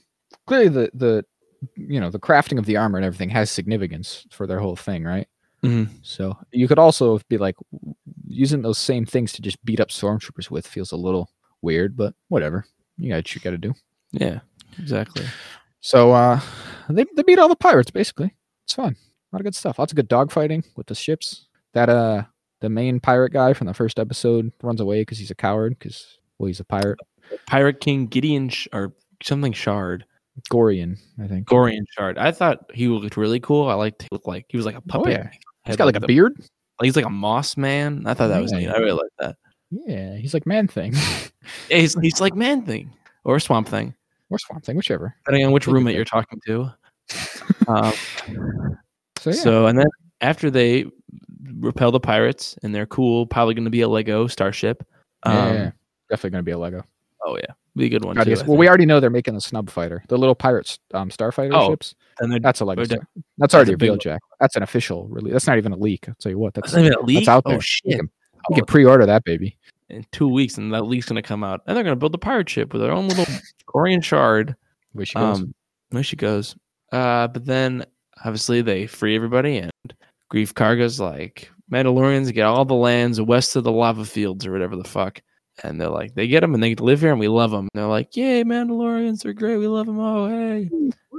Clearly, 0.47 0.69
the, 0.69 0.91
the, 0.95 1.25
you 1.75 1.99
know, 1.99 2.09
the 2.09 2.21
crafting 2.21 2.57
of 2.57 2.67
the 2.67 2.77
armor 2.77 2.99
and 2.99 3.05
everything 3.05 3.31
has 3.31 3.51
significance 3.51 4.25
for 4.31 4.47
their 4.47 4.61
whole 4.61 4.77
thing, 4.77 5.03
right? 5.03 5.27
Mhm. 5.65 5.89
So 6.03 6.39
you 6.53 6.69
could 6.69 6.79
also 6.79 7.19
be 7.29 7.37
like, 7.37 7.57
using 8.29 8.63
those 8.63 8.79
same 8.79 9.07
things 9.07 9.33
to 9.33 9.43
just 9.43 9.65
beat 9.65 9.81
up 9.81 9.89
stormtroopers 9.89 10.53
with 10.53 10.69
feels 10.69 10.93
a 10.93 10.97
little 10.97 11.29
weird, 11.63 11.97
but 11.97 12.15
whatever. 12.29 12.65
You 12.97 13.09
got 13.09 13.17
what 13.17 13.35
you 13.35 13.41
got 13.41 13.51
to 13.51 13.59
do. 13.59 13.75
Yeah, 14.13 14.39
exactly. 14.79 15.27
So 15.81 16.13
uh 16.13 16.39
they, 16.89 17.07
they 17.17 17.25
beat 17.25 17.41
all 17.41 17.49
the 17.49 17.57
pirates 17.57 17.91
basically. 17.91 18.37
It's 18.67 18.75
fun. 18.75 18.95
Lot 19.37 19.41
of 19.43 19.45
good 19.45 19.55
stuff. 19.55 19.79
Lots 19.79 19.93
of 19.93 19.97
good 19.97 20.09
dogfighting 20.09 20.65
with 20.77 20.87
the 20.87 20.95
ships. 20.95 21.45
That 21.75 21.91
uh 21.91 22.23
the 22.63 22.71
main 22.71 23.01
pirate 23.01 23.35
guy 23.35 23.53
from 23.53 23.67
the 23.67 23.75
first 23.75 23.99
episode 23.99 24.51
runs 24.63 24.81
away 24.81 25.03
because 25.03 25.19
he's 25.19 25.31
a 25.31 25.35
coward 25.35 25.77
because 25.79 26.17
well 26.39 26.47
he's 26.47 26.59
a 26.59 26.65
pirate. 26.65 26.99
Pirate 27.47 27.81
King 27.81 28.07
Gideon 28.07 28.49
Sh- 28.49 28.67
or 28.73 28.95
something 29.23 29.53
Shard, 29.53 30.07
Gorian, 30.51 30.97
I 31.23 31.27
think. 31.27 31.47
Gorian 31.47 31.85
Shard. 31.91 32.17
I 32.17 32.33
thought 32.33 32.71
he 32.73 32.89
looked 32.89 33.19
really 33.19 33.39
cool. 33.41 33.69
I 33.69 33.75
liked 33.75 34.05
he 34.05 34.09
looked 34.11 34.27
like 34.27 34.47
he 34.49 34.57
was 34.57 34.65
like 34.65 34.75
a 34.75 34.81
puppet. 34.81 35.09
Oh, 35.09 35.11
yeah. 35.11 35.29
He's 35.67 35.77
got 35.77 35.85
like 35.85 35.97
a 35.97 36.01
the- 36.01 36.07
beard. 36.07 36.33
He's 36.81 36.97
like 36.97 37.05
a 37.05 37.11
moss 37.11 37.59
man. 37.59 38.05
I 38.07 38.15
thought 38.15 38.29
that 38.29 38.41
was 38.41 38.53
Yeah. 38.53 38.59
neat. 38.61 38.69
I 38.71 38.79
really 38.79 38.93
like 38.93 39.13
that. 39.19 39.37
Yeah, 39.71 40.17
he's 40.17 40.33
like 40.33 40.47
man 40.47 40.67
thing. 40.67 40.95
Yeah, 41.69 41.77
he's 41.77 41.95
he's 42.01 42.21
like 42.23 42.35
man 42.35 42.63
thing 42.63 42.91
or 43.25 43.39
swamp 43.39 43.69
thing, 43.69 43.95
or 44.31 44.39
swamp 44.39 44.65
thing, 44.65 44.77
whichever. 44.77 45.15
depending 45.27 45.45
on 45.47 45.53
which 45.53 45.67
roommate 45.67 45.95
you're 45.95 46.05
talking 46.07 46.41
to. 46.47 46.73
um, 47.69 47.93
So 49.33 49.37
yeah. 49.39 49.43
So 49.43 49.67
and 49.67 49.79
then 49.79 49.87
after 50.21 50.51
they 50.51 50.87
repel 51.55 51.91
the 51.91 52.01
pirates 52.01 52.57
and 52.63 52.75
they're 52.75 52.87
cool, 52.87 53.27
probably 53.27 53.55
going 53.55 53.65
to 53.65 53.71
be 53.71 53.81
a 53.83 53.89
Lego 53.89 54.27
starship. 54.27 54.87
Um, 55.23 55.35
yeah, 55.35 55.53
yeah, 55.53 55.71
definitely 56.11 56.31
gonna 56.31 56.43
be 56.43 56.51
a 56.53 56.59
Lego. 56.59 56.83
Oh 57.25 57.37
yeah, 57.37 57.53
be 57.75 57.87
a 57.87 57.89
good 57.89 58.05
one 58.05 58.15
too. 58.17 58.37
well, 58.47 58.57
we 58.57 58.69
already 58.69 58.87
know 58.87 59.01
they're 59.01 59.11
making 59.11 59.35
the 59.35 59.41
snub 59.41 59.69
fighter, 59.71 60.05
the 60.09 60.17
little 60.17 60.35
pirates, 60.35 60.79
um, 60.95 61.09
starfighter 61.11 61.53
Oh, 61.55 61.71
ships. 61.71 61.95
and 62.21 62.33
That's 62.45 62.61
a 62.61 62.65
Lego. 62.65 62.85
Star- 62.85 62.99
de- 62.99 63.23
That's 63.39 63.55
already 63.55 63.73
a 63.73 63.75
revealed, 63.75 64.01
Jack. 64.01 64.21
That's 64.41 64.55
an 64.57 64.63
official 64.63 65.09
release. 65.09 65.33
That's 65.33 65.47
not 65.47 65.57
even 65.59 65.73
a 65.73 65.77
leak. 65.77 66.05
I'll 66.09 66.15
tell 66.21 66.31
you 66.31 66.39
what. 66.39 66.55
That's, 66.55 66.73
That's 66.73 66.83
not 66.83 66.87
even 66.87 66.99
a 66.99 67.05
leak? 67.07 67.27
out 67.29 67.43
there. 67.45 67.55
Oh, 67.55 67.57
there. 67.57 67.61
shit. 67.63 67.93
You 67.93 67.97
can, 67.99 68.11
Oh, 68.51 68.55
can 68.55 68.65
pre-order 68.67 69.07
that 69.07 69.25
baby. 69.25 69.57
in 69.89 70.07
two 70.13 70.29
weeks, 70.29 70.57
and 70.59 70.73
that 70.73 70.83
leak's 70.83 71.07
going 71.07 71.17
to 71.21 71.27
come 71.27 71.43
out, 71.43 71.63
and 71.67 71.77
they're 71.77 71.83
going 71.83 71.97
to 71.97 71.99
build 71.99 72.15
a 72.15 72.19
pirate 72.19 72.49
ship 72.49 72.73
with 72.73 72.81
their 72.83 72.93
own 72.93 73.09
little 73.09 73.27
Gorian 73.67 74.05
Shard. 74.05 74.55
Where 74.93 75.05
she 75.05 75.15
goes. 75.15 75.39
Um, 75.41 75.55
there 75.91 76.03
she 76.05 76.15
goes. 76.17 76.55
Uh, 76.93 77.27
but 77.29 77.45
then 77.45 77.85
obviously 78.25 78.63
they 78.63 78.87
free 78.87 79.15
everybody, 79.17 79.59
and 79.59 79.71
Greef 80.33 80.53
Karga's 80.53 80.99
like 81.01 81.51
Mandalorians 81.73 82.33
get 82.33 82.45
all 82.47 82.65
the 82.65 82.75
lands 82.75 83.21
west 83.21 83.57
of 83.57 83.65
the 83.65 83.73
lava 83.73 84.05
fields 84.05 84.47
or 84.47 84.53
whatever 84.53 84.77
the 84.77 84.85
fuck, 84.85 85.21
and 85.65 85.81
they're 85.81 85.89
like 85.89 86.15
they 86.15 86.27
get 86.29 86.41
them 86.41 86.55
and 86.55 86.63
they 86.63 86.75
live 86.77 87.01
here 87.01 87.11
and 87.11 87.21
we 87.21 87.29
love 87.29 87.51
them. 87.51 87.61
And 87.61 87.71
they're 87.75 87.87
like, 87.87 88.17
yay, 88.17 88.45
Mandalorians 88.45 89.25
are 89.25 89.33
great, 89.33 89.57
we 89.59 89.67
love 89.67 89.87
them. 89.87 89.99
Oh 89.99 90.29
hey, 90.29 90.69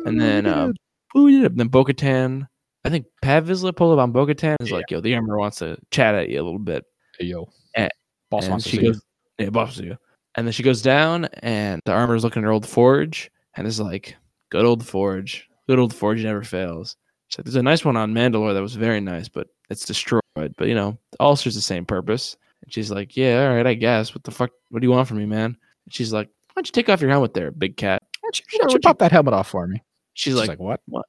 and 0.06 0.19
then 0.19 0.45
uh, 0.45 0.72
did 1.15 1.44
it? 1.45 1.56
Then 1.57 1.68
Bo-Katan 1.68 2.48
I 2.86 2.90
think 2.90 3.06
Paz 3.22 3.44
Vizsla 3.44 3.76
pulled 3.76 3.98
up 3.98 4.03
on 4.03 4.11
Bo-Katan 4.14 4.56
is 4.61 4.69
Yeah. 4.69 4.78
like, 4.78 4.91
yo, 4.91 5.02
the 5.02 5.14
armor 5.15 5.38
wants 5.38 5.57
to 5.57 5.78
chat 5.91 6.15
at 6.15 6.30
you 6.30 6.41
a 6.41 6.44
little 6.45 6.60
bit. 6.60 6.86
Hey, 7.19 7.26
yo, 7.26 7.49
Eh, 7.76 7.90
boss 8.30 8.44
and 8.44 8.52
wants 8.52 8.64
to 8.65 8.69
she 8.69 8.78
see 8.78 8.84
you. 8.84 8.91
goes, 8.94 9.02
yeah, 9.40 9.49
boss 9.49 9.56
wants 9.65 9.76
to 9.76 9.82
see 9.82 9.88
you. 9.90 9.98
And 10.36 10.48
then 10.48 10.53
she 10.53 10.64
goes 10.64 10.82
down, 10.82 11.26
and 11.41 11.82
the 11.84 11.91
armor's 11.91 12.24
looking 12.24 12.44
at 12.44 12.45
her 12.45 12.52
old 12.52 12.65
forge, 12.68 13.30
and 13.56 13.68
is 13.68 13.80
like, 13.82 14.15
good 14.52 14.64
old 14.64 14.86
forge, 14.86 15.49
good 15.68 15.80
old 15.80 15.94
forge 15.94 16.23
never 16.23 16.44
fails. 16.44 16.95
She's 17.27 17.39
like, 17.39 17.45
there's 17.45 17.56
a 17.56 17.64
nice 17.64 17.84
one 17.84 17.98
on 17.98 18.14
Mandalore 18.14 18.53
that 18.53 18.61
was 18.61 18.76
very 18.76 19.02
nice, 19.02 19.27
but 19.27 19.48
it's 19.69 19.85
destroyed. 19.85 20.22
But 20.35 20.68
you 20.68 20.76
know, 20.76 20.98
all 21.19 21.35
serves 21.35 21.56
the 21.56 21.61
same 21.61 21.85
purpose. 21.85 22.38
And 22.64 22.73
she's 22.73 22.89
like, 22.89 23.15
yeah, 23.18 23.48
all 23.49 23.56
right, 23.56 23.68
I 23.68 23.73
guess. 23.73 24.15
What 24.15 24.23
the 24.23 24.31
fuck? 24.31 24.52
What 24.69 24.81
do 24.81 24.88
you 24.88 24.91
want 24.91 25.07
from 25.07 25.18
me, 25.18 25.26
man? 25.26 25.57
And 25.85 25.94
she's 25.94 26.14
like, 26.14 26.27
why 26.27 26.61
don't 26.61 26.68
you 26.68 26.72
take 26.72 26.89
off 26.89 27.02
your 27.02 27.10
helmet 27.10 27.34
there, 27.34 27.52
big 27.52 27.77
cat? 27.77 28.02
Why 28.22 28.27
don't 28.27 28.39
you, 28.39 28.45
why 28.52 28.57
don't 28.61 28.73
you 28.73 28.80
pop 28.80 28.99
that 28.99 29.11
helmet 29.11 29.34
off 29.34 29.48
for 29.49 29.68
me? 29.68 29.84
She's 30.14 30.31
She's 30.34 30.35
like, 30.39 30.49
like, 30.49 30.60
what? 30.60 30.80
why- 30.88 31.02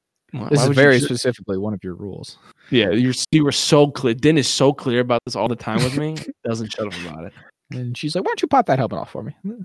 This 0.49 0.59
why 0.59 0.69
is 0.69 0.75
very 0.75 0.99
specifically 0.99 1.57
one 1.57 1.73
of 1.73 1.83
your 1.83 1.95
rules. 1.95 2.37
Yeah, 2.69 2.91
you're 2.91 3.13
you 3.31 3.43
were 3.43 3.51
so 3.51 3.87
clear. 3.89 4.13
Din 4.13 4.37
is 4.37 4.47
so 4.47 4.71
clear 4.73 4.99
about 4.99 5.21
this 5.25 5.35
all 5.35 5.47
the 5.47 5.55
time 5.55 5.77
with 5.83 5.97
me. 5.97 6.15
doesn't 6.43 6.71
shut 6.71 6.85
up 6.85 6.93
about 7.01 7.25
it. 7.25 7.33
And 7.71 7.97
she's 7.97 8.13
like, 8.13 8.23
why 8.23 8.29
don't 8.29 8.41
you 8.41 8.47
pop 8.47 8.65
that 8.67 8.77
helmet 8.77 8.99
off 8.99 9.09
for 9.11 9.23
me? 9.23 9.35
why 9.43 9.55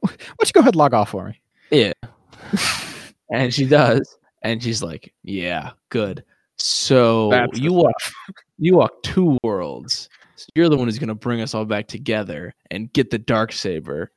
don't 0.00 0.10
you 0.46 0.52
go 0.52 0.60
ahead 0.60 0.74
and 0.74 0.76
log 0.76 0.94
off 0.94 1.10
for 1.10 1.26
me? 1.26 1.40
Yeah. 1.70 1.92
and 3.32 3.52
she 3.52 3.66
does. 3.66 4.16
And 4.42 4.62
she's 4.62 4.82
like, 4.82 5.12
Yeah, 5.24 5.70
good. 5.88 6.24
So 6.56 7.30
That's 7.30 7.58
you 7.58 7.72
walk 7.72 7.94
you 8.58 8.76
walk 8.76 9.02
two 9.02 9.36
worlds. 9.42 10.08
So 10.36 10.46
you're 10.54 10.68
the 10.68 10.76
one 10.76 10.86
who's 10.86 10.98
gonna 10.98 11.14
bring 11.14 11.40
us 11.40 11.54
all 11.54 11.64
back 11.64 11.88
together 11.88 12.54
and 12.70 12.92
get 12.92 13.10
the 13.10 13.18
dark 13.18 13.52
saber. 13.52 14.10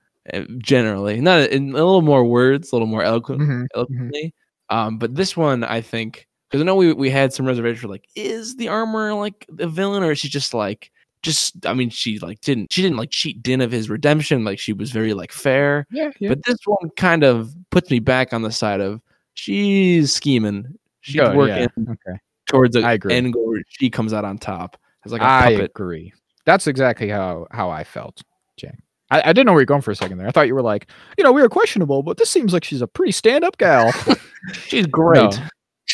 Generally, 0.57 1.21
not 1.21 1.49
in 1.51 1.69
a 1.69 1.73
little 1.73 2.01
more 2.01 2.25
words, 2.25 2.71
a 2.71 2.75
little 2.75 2.87
more 2.87 3.03
eloquent, 3.03 3.41
Mhm, 3.41 3.67
eloquently. 3.75 4.33
Um, 4.71 4.97
but 4.97 5.13
this 5.13 5.37
one, 5.37 5.63
I 5.63 5.81
think, 5.81 6.27
because 6.49 6.61
I 6.61 6.65
know 6.65 6.75
we 6.75 6.93
we 6.93 7.11
had 7.11 7.31
some 7.31 7.45
reservations. 7.45 7.81
for 7.81 7.87
like, 7.87 8.07
is 8.15 8.55
the 8.55 8.67
armor 8.69 9.13
like 9.13 9.45
the 9.49 9.67
villain, 9.67 10.01
or 10.01 10.11
is 10.11 10.19
she 10.19 10.27
just 10.27 10.53
like, 10.55 10.91
just? 11.25 11.65
I 11.65 11.73
mean, 11.73 11.89
she 11.89 12.19
like 12.19 12.39
didn't 12.41 12.71
she 12.71 12.81
didn't 12.81 12.97
like 12.97 13.09
cheat 13.09 13.41
Din 13.43 13.61
of 13.61 13.71
his 13.71 13.89
redemption. 13.89 14.43
Like 14.45 14.59
she 14.59 14.71
was 14.73 14.91
very 14.91 15.13
like 15.13 15.31
fair. 15.31 15.85
Yeah, 15.91 16.11
yeah. 16.19 16.29
But 16.29 16.43
this 16.45 16.57
one 16.65 16.89
kind 16.97 17.23
of 17.23 17.53
puts 17.71 17.89
me 17.89 17.99
back 17.99 18.33
on 18.33 18.41
the 18.43 18.51
side 18.51 18.81
of 18.81 19.01
she's 19.33 20.13
scheming. 20.13 20.77
She's 21.01 21.21
Oh, 21.21 21.35
working 21.35 21.67
yeah, 21.77 21.91
Okay. 21.93 22.19
towards 22.47 22.75
a 22.75 22.81
I 22.81 22.93
agree. 22.93 23.13
end 23.15 23.33
goal 23.33 23.47
where 23.49 23.61
she 23.67 23.89
comes 23.89 24.13
out 24.13 24.25
on 24.25 24.37
top 24.37 24.77
It's 25.03 25.11
like 25.11 25.21
a 25.21 25.25
I 25.25 25.51
puppet. 25.55 25.71
agree. 25.71 26.13
That's 26.45 26.67
exactly 26.67 27.09
how 27.09 27.47
how 27.51 27.69
I 27.69 27.83
felt, 27.83 28.21
Jay. 28.57 28.71
I, 29.11 29.21
I 29.29 29.33
didn't 29.33 29.45
know 29.45 29.53
where 29.53 29.61
you're 29.61 29.65
going 29.67 29.81
for 29.81 29.91
a 29.91 29.95
second 29.95 30.17
there. 30.17 30.27
I 30.27 30.31
thought 30.31 30.47
you 30.47 30.55
were 30.55 30.61
like, 30.63 30.89
you 31.17 31.23
know, 31.23 31.31
we 31.31 31.41
were 31.41 31.49
questionable, 31.49 32.01
but 32.01 32.17
this 32.17 32.29
seems 32.29 32.53
like 32.53 32.63
she's 32.63 32.81
a 32.81 32.87
pretty 32.87 33.11
stand-up 33.11 33.57
gal. 33.57 33.91
She's 34.67 34.85
great. 34.87 35.39
No. 35.39 35.47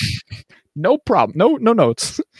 no 0.76 0.98
problem. 0.98 1.38
No, 1.38 1.56
no 1.58 1.74
notes. 1.74 2.22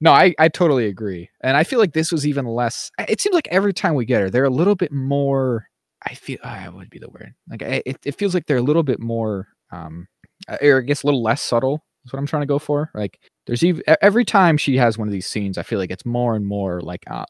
no, 0.00 0.12
I, 0.12 0.34
I 0.38 0.48
totally 0.48 0.86
agree. 0.86 1.28
And 1.42 1.56
I 1.56 1.64
feel 1.64 1.78
like 1.78 1.92
this 1.92 2.10
was 2.12 2.26
even 2.26 2.46
less. 2.46 2.90
It 3.08 3.20
seems 3.20 3.34
like 3.34 3.48
every 3.50 3.72
time 3.74 3.94
we 3.94 4.04
get 4.06 4.22
her, 4.22 4.30
they're 4.30 4.44
a 4.44 4.50
little 4.50 4.74
bit 4.76 4.92
more. 4.92 5.66
I 6.06 6.14
feel 6.14 6.38
ah, 6.42 6.64
what 6.66 6.74
would 6.76 6.90
be 6.90 6.98
the 6.98 7.10
word? 7.10 7.34
Like 7.48 7.62
I- 7.62 7.82
it, 7.86 7.98
it 8.04 8.14
feels 8.18 8.34
like 8.34 8.46
they're 8.46 8.56
a 8.56 8.62
little 8.62 8.82
bit 8.82 9.00
more, 9.00 9.48
um, 9.72 10.08
uh, 10.48 10.56
or 10.62 10.78
I 10.78 10.82
guess 10.82 11.02
a 11.02 11.06
little 11.06 11.22
less 11.22 11.42
subtle. 11.42 11.84
Is 12.06 12.14
what 12.14 12.18
I'm 12.18 12.26
trying 12.26 12.40
to 12.42 12.46
go 12.46 12.58
for. 12.58 12.90
Like 12.94 13.18
there's 13.46 13.62
even 13.62 13.82
every 14.00 14.24
time 14.24 14.56
she 14.56 14.78
has 14.78 14.96
one 14.96 15.06
of 15.06 15.12
these 15.12 15.26
scenes, 15.26 15.58
I 15.58 15.62
feel 15.62 15.78
like 15.78 15.90
it's 15.90 16.06
more 16.06 16.34
and 16.34 16.46
more 16.46 16.80
like, 16.80 17.04
uh, 17.10 17.26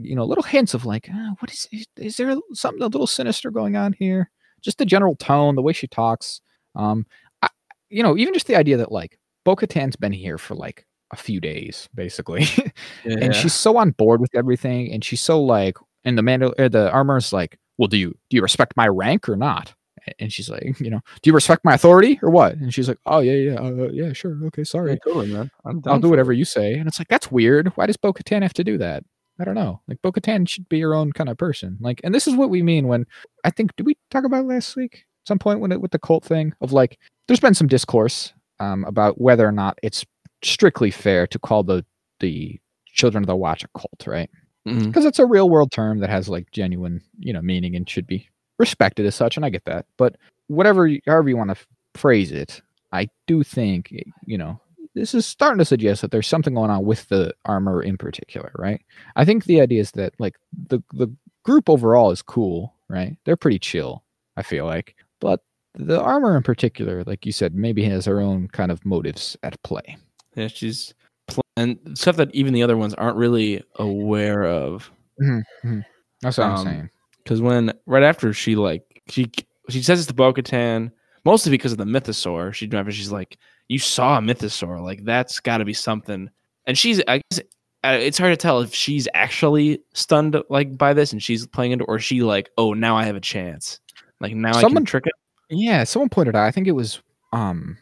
you 0.00 0.16
know, 0.16 0.24
little 0.24 0.42
hints 0.42 0.72
of 0.72 0.86
like, 0.86 1.10
uh, 1.10 1.34
what 1.40 1.52
is, 1.52 1.68
is 1.70 1.86
is 1.98 2.16
there 2.16 2.34
something 2.54 2.82
a 2.82 2.86
little 2.86 3.06
sinister 3.06 3.50
going 3.50 3.76
on 3.76 3.92
here? 3.98 4.30
Just 4.62 4.78
the 4.78 4.86
general 4.86 5.14
tone, 5.16 5.56
the 5.56 5.62
way 5.62 5.74
she 5.74 5.86
talks. 5.86 6.40
Um, 6.74 7.04
I, 7.42 7.48
you 7.90 8.02
know, 8.02 8.16
even 8.16 8.32
just 8.32 8.46
the 8.46 8.56
idea 8.56 8.78
that 8.78 8.90
like 8.90 9.18
Bo-Katan's 9.44 9.96
been 9.96 10.12
here 10.12 10.38
for 10.38 10.54
like 10.54 10.86
a 11.14 11.16
few 11.16 11.40
days, 11.40 11.88
basically, 11.94 12.44
Yeah. 13.04 13.18
and 13.20 13.34
she's 13.34 13.54
so 13.54 13.76
on 13.78 13.92
board 13.92 14.20
with 14.20 14.34
everything, 14.34 14.92
and 14.92 15.02
she's 15.04 15.20
so 15.20 15.40
like, 15.42 15.76
and 16.04 16.18
the 16.18 16.22
Mandal- 16.22 16.58
or 16.58 16.68
the 16.68 16.90
armor's 16.90 17.32
like, 17.32 17.58
well, 17.78 17.88
do 17.88 17.96
you 17.96 18.10
do 18.28 18.36
you 18.36 18.42
respect 18.42 18.76
my 18.76 18.86
rank 18.88 19.28
or 19.28 19.36
not? 19.36 19.74
And 20.18 20.30
she's 20.32 20.50
like, 20.50 20.78
you 20.80 20.90
know, 20.90 21.00
do 21.22 21.30
you 21.30 21.34
respect 21.34 21.64
my 21.64 21.74
authority 21.74 22.18
or 22.22 22.28
what? 22.30 22.54
And 22.56 22.74
she's 22.74 22.88
like, 22.88 22.98
oh 23.06 23.20
yeah, 23.20 23.32
yeah, 23.52 23.54
uh, 23.54 23.88
yeah, 23.92 24.12
sure, 24.12 24.38
okay, 24.48 24.64
sorry, 24.64 24.90
Yeah, 24.92 24.96
totally, 25.04 25.32
man. 25.32 25.50
I'm 25.64 25.80
I'll 25.86 25.98
do 26.00 26.10
whatever 26.10 26.32
it. 26.32 26.36
you 26.38 26.44
say. 26.44 26.74
And 26.74 26.86
it's 26.86 26.98
like 26.98 27.08
that's 27.08 27.30
weird. 27.32 27.68
Why 27.76 27.86
does 27.86 27.96
Bo-Katan 27.96 28.42
have 28.42 28.52
to 28.54 28.64
do 28.64 28.76
that? 28.78 29.02
I 29.40 29.44
don't 29.44 29.54
know. 29.56 29.80
Like 29.88 30.00
Bo-Katan 30.02 30.48
should 30.48 30.68
be 30.68 30.80
her 30.82 30.94
own 30.94 31.12
kind 31.12 31.28
of 31.30 31.38
person. 31.38 31.78
Like, 31.80 32.00
and 32.04 32.14
this 32.14 32.28
is 32.28 32.36
what 32.36 32.50
we 32.50 32.62
mean 32.62 32.86
when 32.86 33.06
I 33.44 33.50
think 33.50 33.74
did 33.76 33.86
we 33.86 33.96
talk 34.10 34.24
about 34.24 34.44
last 34.46 34.76
week? 34.76 35.04
Some 35.26 35.38
point 35.38 35.60
when 35.60 35.72
it 35.72 35.80
with 35.80 35.90
the 35.90 35.98
cult 35.98 36.22
thing 36.22 36.52
of 36.60 36.70
like, 36.72 36.98
there's 37.26 37.40
been 37.40 37.54
some 37.54 37.66
discourse 37.66 38.32
um, 38.60 38.84
about 38.84 39.18
whether 39.20 39.48
or 39.48 39.52
not 39.52 39.78
it's 39.82 40.04
strictly 40.44 40.90
fair 40.90 41.26
to 41.26 41.38
call 41.38 41.62
the 41.62 41.84
the 42.20 42.60
Children 42.86 43.24
of 43.24 43.26
the 43.26 43.36
Watch 43.36 43.64
a 43.64 43.68
cult, 43.76 44.06
right? 44.06 44.30
Mm-hmm. 44.66 44.86
Because 44.86 45.04
it's 45.04 45.18
a 45.18 45.26
real 45.26 45.50
world 45.50 45.72
term 45.72 45.98
that 45.98 46.10
has 46.10 46.28
like 46.28 46.50
genuine, 46.52 47.02
you 47.18 47.32
know, 47.32 47.42
meaning 47.42 47.74
and 47.76 47.88
should 47.88 48.06
be 48.06 48.28
respected 48.58 49.04
as 49.04 49.14
such. 49.14 49.36
And 49.36 49.44
I 49.44 49.50
get 49.50 49.64
that, 49.64 49.86
but 49.98 50.16
whatever, 50.46 50.88
however 51.06 51.28
you 51.28 51.36
want 51.36 51.50
to 51.50 51.66
phrase 51.94 52.32
it, 52.32 52.62
I 52.92 53.08
do 53.26 53.42
think, 53.42 53.92
you 54.24 54.38
know, 54.38 54.60
this 54.94 55.12
is 55.12 55.26
starting 55.26 55.58
to 55.58 55.64
suggest 55.64 56.02
that 56.02 56.12
there's 56.12 56.28
something 56.28 56.54
going 56.54 56.70
on 56.70 56.84
with 56.84 57.08
the 57.08 57.34
armor 57.44 57.82
in 57.82 57.98
particular, 57.98 58.52
right? 58.56 58.80
I 59.16 59.24
think 59.24 59.44
the 59.44 59.60
idea 59.60 59.80
is 59.80 59.90
that 59.92 60.14
like 60.18 60.36
the 60.68 60.80
the 60.92 61.08
group 61.42 61.68
overall 61.68 62.10
is 62.10 62.22
cool, 62.22 62.74
right? 62.88 63.16
They're 63.24 63.36
pretty 63.36 63.58
chill, 63.58 64.04
I 64.36 64.42
feel 64.42 64.66
like, 64.66 64.94
but 65.20 65.40
the 65.74 66.00
armor 66.00 66.36
in 66.36 66.44
particular, 66.44 67.02
like 67.04 67.26
you 67.26 67.32
said, 67.32 67.54
maybe 67.54 67.84
has 67.84 68.06
her 68.06 68.20
own 68.20 68.48
kind 68.48 68.70
of 68.70 68.86
motives 68.86 69.36
at 69.42 69.60
play. 69.64 69.96
Yeah, 70.36 70.48
she's 70.48 70.94
pl- 71.28 71.44
and 71.56 71.78
stuff 71.94 72.16
that 72.16 72.34
even 72.34 72.52
the 72.54 72.62
other 72.62 72.76
ones 72.76 72.94
aren't 72.94 73.16
really 73.16 73.62
aware 73.76 74.44
of. 74.44 74.90
That's 75.18 76.38
what 76.38 76.40
I'm 76.40 76.56
Um, 76.56 76.64
saying. 76.64 76.90
Because 77.22 77.40
when 77.40 77.72
right 77.86 78.02
after 78.02 78.32
she 78.32 78.56
like 78.56 79.02
she 79.08 79.30
she 79.70 79.82
says 79.82 79.98
it's 80.00 80.08
to 80.08 80.14
Bo-Katan, 80.14 80.90
mostly 81.24 81.50
because 81.50 81.72
of 81.72 81.78
the 81.78 81.84
mythosaur. 81.84 82.52
She 82.52 82.70
after 82.72 82.92
she's 82.92 83.12
like, 83.12 83.38
"You 83.68 83.78
saw 83.78 84.18
a 84.18 84.20
mythosaur, 84.20 84.82
like 84.82 85.04
that's 85.04 85.40
got 85.40 85.58
to 85.58 85.64
be 85.64 85.72
something." 85.74 86.28
And 86.66 86.76
she's 86.76 87.00
I 87.08 87.20
guess 87.30 87.40
it's 87.84 88.18
hard 88.18 88.32
to 88.32 88.36
tell 88.36 88.60
if 88.60 88.74
she's 88.74 89.06
actually 89.14 89.80
stunned 89.94 90.36
like 90.50 90.76
by 90.76 90.92
this 90.94 91.12
and 91.12 91.22
she's 91.22 91.46
playing 91.46 91.72
into, 91.72 91.84
or 91.84 91.98
she 91.98 92.22
like, 92.22 92.50
"Oh, 92.58 92.74
now 92.74 92.96
I 92.96 93.04
have 93.04 93.16
a 93.16 93.20
chance." 93.20 93.80
Like 94.20 94.34
now 94.34 94.50
I 94.50 94.60
Someone- 94.60 94.82
can 94.82 94.86
trick 94.86 95.06
it. 95.06 95.12
Yeah, 95.50 95.84
someone 95.84 96.08
pointed 96.08 96.34
out, 96.34 96.44
I 96.44 96.50
think 96.50 96.66
it 96.66 96.72
was 96.72 97.00
um 97.32 97.76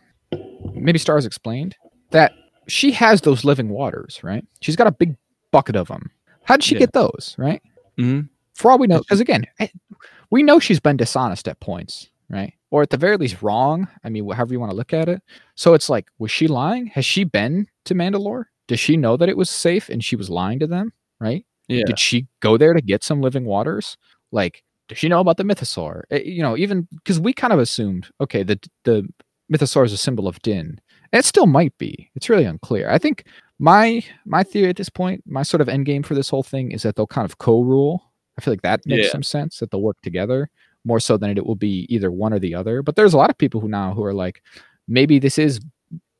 maybe 0.75 0.99
Stars 0.99 1.27
explained 1.27 1.77
that 2.11 2.33
she 2.69 2.93
has 2.93 3.21
those 3.23 3.45
living 3.45 3.69
waters, 3.69 4.21
right? 4.23 4.45
She's 4.61 4.77
got 4.77 4.87
a 4.87 4.93
big 4.93 5.17
bucket 5.51 5.77
of 5.77 5.89
them. 5.89 6.11
How 6.45 6.57
did 6.57 6.65
she 6.65 6.75
Yeah. 6.75 6.81
get 6.81 6.93
those, 6.93 7.35
right? 7.39 7.63
Mhm. 7.99 8.29
For 8.55 8.71
all 8.71 8.79
we 8.79 8.87
know, 8.87 8.99
because 9.01 9.21
again, 9.21 9.47
eh, 9.59 9.69
we 10.31 10.43
know 10.43 10.59
she's 10.59 10.81
been 10.81 10.97
dishonest 10.97 11.49
at 11.49 11.61
points, 11.61 12.11
right? 12.29 12.55
Or 12.71 12.83
at 12.83 12.91
the 12.91 12.97
very 12.97 13.17
least 13.17 13.43
wrong. 13.43 13.89
I 14.05 14.09
mean, 14.09 14.29
however 14.31 14.53
you 14.55 14.61
want 14.61 14.71
to 14.71 14.77
look 14.77 14.93
at 14.93 15.09
it. 15.09 15.23
So 15.57 15.75
it's 15.75 15.89
like, 15.89 16.07
was 16.19 16.31
she 16.31 16.49
lying? 16.49 16.87
Has 16.89 17.05
she 17.05 17.25
been 17.25 17.67
to 17.85 17.95
Mandalore? 17.95 18.45
Does 18.69 18.81
she 18.81 18.97
know 18.97 19.17
that 19.17 19.29
it 19.29 19.37
was 19.37 19.51
safe 19.51 19.89
and 19.89 20.03
she 20.03 20.17
was 20.17 20.31
lying 20.31 20.59
to 20.61 20.67
them, 20.67 20.93
right? 21.21 21.45
Yeah, 21.69 21.85
Did 21.87 21.99
she 21.99 22.27
go 22.41 22.57
there 22.57 22.73
to 22.75 22.81
get 22.81 23.05
some 23.05 23.21
living 23.21 23.45
waters? 23.45 23.97
Like, 24.31 24.63
does 24.89 24.99
she 24.99 25.09
know 25.09 25.21
about 25.21 25.37
the 25.37 25.45
mythosaur? 25.45 26.03
Eh, 26.11 26.23
You 26.25 26.43
know, 26.43 26.57
even 26.57 26.89
because 26.97 27.21
we 27.21 27.33
kind 27.33 27.53
of 27.53 27.59
assumed, 27.59 28.09
okay, 28.21 28.43
the 28.43 28.59
the 28.85 29.07
mythosaur 29.53 29.85
is 29.85 29.93
a 29.93 29.97
symbol 29.99 30.27
of 30.27 30.41
Din. 30.43 30.81
It 31.13 31.25
still 31.25 31.47
might 31.47 31.77
be. 31.79 32.11
It's 32.15 32.29
really 32.29 32.45
unclear. 32.45 32.91
I 32.91 32.99
think 32.99 33.25
my 33.59 34.05
my 34.25 34.43
theory 34.43 34.71
at 34.71 34.77
this 34.77 34.89
point, 34.89 35.23
my 35.27 35.43
sort 35.43 35.61
of 35.61 35.69
end 35.69 35.87
game 35.87 36.03
for 36.03 36.15
this 36.15 36.29
whole 36.29 36.43
thing 36.43 36.73
is 36.73 36.83
that 36.83 36.97
they'll 36.97 37.07
kind 37.07 37.25
of 37.25 37.39
co-rule. 37.39 38.03
I 38.39 38.41
feel 38.41 38.53
like 38.53 38.63
that 38.63 38.81
makes 38.87 39.07
Yeah. 39.07 39.13
some 39.13 39.23
sense 39.23 39.59
that 39.59 39.71
they'll 39.71 39.83
work 39.83 40.01
together 40.03 40.49
more 40.85 40.99
so 41.01 41.17
than 41.17 41.37
it 41.37 41.47
will 41.47 41.55
be 41.55 41.87
either 41.91 42.11
one 42.11 42.33
or 42.33 42.39
the 42.39 42.55
other. 42.55 42.83
But 42.83 42.97
there's 42.97 43.13
a 43.15 43.19
lot 43.19 43.31
of 43.31 43.39
people 43.39 43.61
who 43.61 43.69
now 43.69 43.93
who 43.95 44.03
are 44.05 44.15
like, 44.15 44.43
maybe 44.89 45.19
this 45.19 45.39
is 45.39 45.61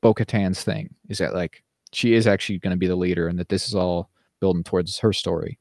Bo-Katan's 0.01 0.63
thing. 0.63 0.93
Is 1.09 1.17
that 1.17 1.33
like 1.33 1.63
she 1.91 2.13
is 2.13 2.27
actually 2.27 2.59
going 2.59 2.71
to 2.71 2.77
be 2.77 2.87
the 2.87 2.95
leader 2.95 3.27
and 3.27 3.37
that 3.39 3.49
this 3.49 3.67
is 3.67 3.75
all 3.75 4.09
building 4.39 4.63
towards 4.63 4.99
her 4.99 5.11
story. 5.13 5.57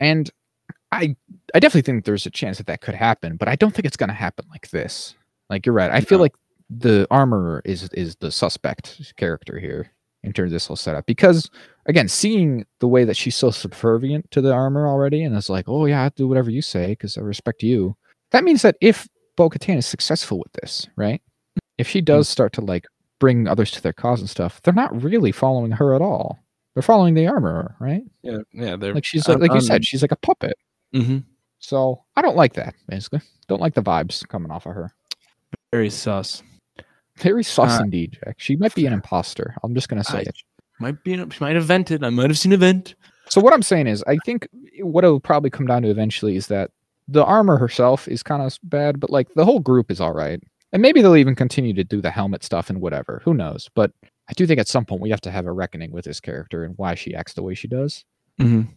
And 0.00 0.30
I 0.90 1.14
I 1.54 1.60
definitely 1.60 1.82
think 1.82 2.04
there's 2.06 2.26
a 2.26 2.30
chance 2.30 2.56
that 2.58 2.66
that 2.66 2.80
could 2.80 2.94
happen, 2.94 3.36
but 3.36 3.48
I 3.48 3.56
don't 3.56 3.74
think 3.74 3.84
it's 3.86 3.96
going 3.96 4.08
to 4.08 4.14
happen 4.14 4.46
like 4.50 4.70
this. 4.70 5.14
Like 5.50 5.66
you're 5.66 5.74
right. 5.74 5.90
I 5.90 6.00
feel 6.00 6.18
like 6.18 6.34
the 6.70 7.06
armorer 7.10 7.62
is 7.64 7.88
is 7.94 8.16
the 8.16 8.30
suspect 8.30 9.14
character 9.16 9.58
here 9.58 9.90
in 10.22 10.32
terms 10.32 10.48
of 10.48 10.52
this 10.52 10.66
whole 10.66 10.76
setup 10.76 11.06
because 11.06 11.48
again, 11.86 12.08
seeing 12.08 12.66
the 12.80 12.88
way 12.88 13.04
that 13.04 13.16
she's 13.16 13.36
so 13.36 13.50
subservient 13.50 14.30
to 14.32 14.40
the 14.40 14.52
armor 14.52 14.86
already, 14.86 15.22
and 15.22 15.34
it's 15.36 15.48
like, 15.48 15.64
oh 15.68 15.86
yeah, 15.86 16.02
I'll 16.02 16.10
do 16.10 16.28
whatever 16.28 16.50
you 16.50 16.60
say 16.62 16.88
because 16.88 17.16
I 17.16 17.22
respect 17.22 17.62
you. 17.62 17.96
That 18.32 18.44
means 18.44 18.62
that 18.62 18.76
if 18.82 19.08
Bo-Katan 19.36 19.78
is 19.78 19.86
successful 19.86 20.38
with 20.38 20.52
this, 20.60 20.86
right? 20.96 21.22
If 21.78 21.88
she 21.88 22.00
does 22.02 22.28
start 22.28 22.52
to 22.54 22.60
like 22.60 22.86
bring 23.20 23.48
others 23.48 23.70
to 23.70 23.80
their 23.82 23.92
cause 23.94 24.20
and 24.20 24.28
stuff, 24.28 24.60
they're 24.62 24.74
not 24.74 25.02
really 25.02 25.32
following 25.32 25.70
her 25.70 25.94
at 25.94 26.02
all. 26.02 26.38
They're 26.74 26.82
following 26.82 27.14
the 27.14 27.26
armorer, 27.28 27.74
right? 27.80 28.02
yeah, 28.22 28.38
yeah. 28.52 28.76
They're 28.76 28.94
Like 28.94 29.04
she's 29.06 29.26
like, 29.28 29.38
like 29.38 29.50
you 29.50 29.54
I'm- 29.56 29.60
said, 29.62 29.84
she's 29.86 30.02
like 30.02 30.12
a 30.12 30.16
puppet. 30.16 30.56
mhm. 30.94 31.24
So 31.60 32.04
I 32.16 32.22
don't 32.22 32.36
like 32.36 32.52
that. 32.54 32.74
Basically, 32.88 33.20
don't 33.48 33.60
like 33.60 33.74
the 33.74 33.82
vibes 33.82 34.26
coming 34.28 34.50
off 34.50 34.66
of 34.66 34.74
her. 34.74 34.92
very 35.72 35.90
sus. 35.90 36.42
Very 37.18 37.42
sus 37.42 37.78
Uh, 37.80 37.84
indeed, 37.84 38.18
Jack. 38.24 38.36
She 38.38 38.56
might 38.56 38.74
be 38.74 38.86
an 38.86 38.92
imposter. 39.00 39.54
I'm 39.62 39.74
just 39.74 39.88
gonna 39.88 40.04
say 40.04 40.18
I- 40.18 40.22
it. 40.22 40.36
Might 40.80 41.02
be. 41.02 41.16
She 41.16 41.40
might 41.40 41.56
have 41.56 41.64
vented. 41.64 42.04
I 42.04 42.10
might 42.10 42.30
have 42.30 42.38
seen 42.38 42.52
a 42.52 42.56
vent. 42.56 42.94
So 43.28 43.40
what 43.40 43.52
I'm 43.52 43.62
saying 43.62 43.88
is, 43.88 44.04
I 44.06 44.16
think 44.24 44.48
what 44.80 45.02
it'll 45.04 45.18
probably 45.20 45.50
come 45.50 45.66
down 45.66 45.82
to 45.82 45.88
eventually 45.90 46.36
is 46.36 46.46
that 46.46 46.70
the 47.08 47.24
armor 47.24 47.58
herself 47.58 48.06
is 48.06 48.22
kind 48.22 48.42
of 48.42 48.56
bad, 48.62 49.00
but 49.00 49.10
like 49.10 49.26
the 49.34 49.44
whole 49.44 49.58
group 49.58 49.90
is 49.90 50.00
all 50.00 50.12
right, 50.12 50.40
and 50.72 50.80
maybe 50.80 51.02
they'll 51.02 51.16
even 51.16 51.34
continue 51.34 51.74
to 51.74 51.82
do 51.84 52.00
the 52.00 52.12
helmet 52.12 52.44
stuff 52.44 52.70
and 52.70 52.80
whatever. 52.80 53.20
Who 53.24 53.34
knows? 53.34 53.68
But 53.74 53.90
I 54.30 54.34
do 54.34 54.46
think 54.46 54.60
at 54.60 54.68
some 54.68 54.84
point 54.84 55.02
we 55.02 55.10
have 55.10 55.20
to 55.22 55.30
have 55.32 55.46
a 55.46 55.52
reckoning 55.52 55.90
with 55.90 56.04
this 56.04 56.20
character 56.20 56.62
and 56.62 56.74
why 56.78 56.94
she 56.94 57.12
acts 57.14 57.32
the 57.34 57.42
way 57.42 57.54
she 57.54 57.66
does. 57.68 58.04
Mm-hmm. 58.40 58.70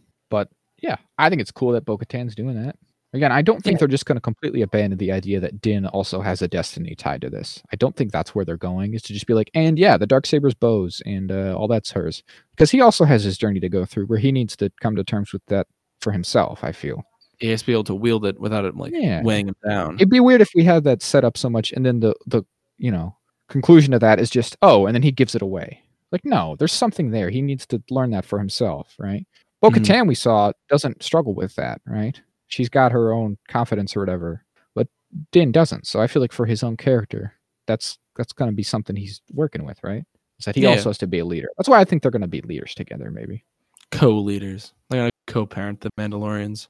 Yeah, 0.82 0.96
I 1.16 1.28
think 1.30 1.40
it's 1.40 1.52
cool 1.52 1.70
that 1.72 1.84
Bo-Katan's 1.84 2.34
doing 2.34 2.60
that. 2.60 2.74
Again, 3.14 3.30
I 3.30 3.42
don't 3.42 3.62
think 3.62 3.74
Yeah. 3.74 3.78
they're 3.80 3.88
just 3.88 4.06
going 4.06 4.16
to 4.16 4.20
completely 4.22 4.62
abandon 4.62 4.98
the 4.98 5.12
idea 5.12 5.38
that 5.40 5.60
Din 5.60 5.84
also 5.86 6.22
has 6.22 6.40
a 6.40 6.48
destiny 6.48 6.94
tied 6.94 7.20
to 7.20 7.28
this. 7.30 7.62
I 7.72 7.76
don't 7.76 7.94
think 7.94 8.10
that's 8.10 8.34
where 8.34 8.44
they're 8.44 8.56
going. 8.56 8.94
Is 8.94 9.02
to 9.02 9.12
just 9.12 9.26
be 9.26 9.34
like, 9.34 9.50
and 9.54 9.78
yeah, 9.78 9.96
the 9.98 10.06
dark 10.06 10.24
saber's 10.26 10.54
bows 10.54 11.02
and 11.04 11.30
uh, 11.30 11.54
all 11.54 11.68
that's 11.68 11.90
hers, 11.92 12.22
because 12.52 12.70
he 12.70 12.80
also 12.80 13.04
has 13.04 13.22
his 13.22 13.36
journey 13.36 13.60
to 13.60 13.68
go 13.68 13.84
through 13.84 14.06
where 14.06 14.18
he 14.18 14.32
needs 14.32 14.56
to 14.56 14.70
come 14.80 14.96
to 14.96 15.04
terms 15.04 15.32
with 15.32 15.44
that 15.48 15.66
for 16.00 16.10
himself. 16.12 16.64
I 16.64 16.72
feel 16.72 17.02
He 17.38 17.48
has 17.48 17.60
to 17.60 17.66
be 17.66 17.72
able 17.72 17.84
to 17.84 17.94
wield 17.94 18.24
it 18.24 18.40
without 18.40 18.64
it 18.64 18.76
like 18.76 18.92
Yeah. 18.94 19.22
weighing 19.22 19.48
him 19.48 19.56
down. 19.68 19.96
it'd 19.96 20.08
be 20.10 20.20
weird 20.20 20.40
if 20.40 20.50
we 20.54 20.64
had 20.64 20.84
that 20.84 21.02
set 21.02 21.22
up 21.24 21.36
so 21.36 21.50
much, 21.50 21.70
and 21.72 21.84
then 21.84 22.00
the 22.00 22.14
the 22.26 22.42
you 22.78 22.90
know 22.90 23.16
conclusion 23.48 23.92
of 23.92 24.00
that 24.00 24.20
is 24.20 24.30
just 24.30 24.56
oh, 24.62 24.86
and 24.86 24.94
then 24.94 25.02
he 25.02 25.12
gives 25.12 25.34
it 25.34 25.42
away. 25.42 25.82
Like 26.12 26.24
no, 26.24 26.56
there's 26.58 26.72
something 26.72 27.10
there. 27.10 27.28
He 27.28 27.42
needs 27.42 27.66
to 27.66 27.82
learn 27.90 28.10
that 28.12 28.24
for 28.24 28.38
himself, 28.38 28.94
right? 28.98 29.26
Bo. 29.60 29.70
Katan 29.70 30.06
we 30.08 30.14
saw 30.14 30.52
doesn't 30.70 31.02
struggle 31.02 31.34
with 31.34 31.54
that, 31.56 31.80
right? 31.86 32.20
She's 32.52 32.68
got 32.68 32.92
her 32.92 33.12
own 33.14 33.38
confidence 33.48 33.96
or 33.96 34.00
whatever, 34.00 34.44
but 34.74 34.86
Din 35.30 35.52
doesn't. 35.52 35.86
So 35.86 36.00
I 36.02 36.06
feel 36.06 36.20
like 36.20 36.32
for 36.32 36.44
his 36.44 36.62
own 36.62 36.76
character, 36.76 37.32
that's 37.66 37.98
that's 38.16 38.34
gonna 38.34 38.52
be 38.52 38.62
something 38.62 38.94
he's 38.94 39.22
working 39.32 39.64
with, 39.64 39.78
right? 39.82 40.04
Is 40.38 40.44
that 40.44 40.54
he 40.56 40.62
Yeah. 40.62 40.68
also 40.68 40.90
has 40.90 40.98
to 40.98 41.06
be 41.06 41.20
a 41.20 41.24
leader. 41.24 41.48
That's 41.56 41.68
why 41.70 41.80
I 41.80 41.84
think 41.84 42.02
they're 42.02 42.10
gonna 42.10 42.28
be 42.28 42.42
leaders 42.42 42.74
together, 42.74 43.10
maybe. 43.10 43.44
Co-leaders. 43.90 44.74
They're 44.90 45.00
gonna 45.00 45.10
co-parent 45.26 45.80
the 45.80 45.90
Mandalorians. 45.98 46.68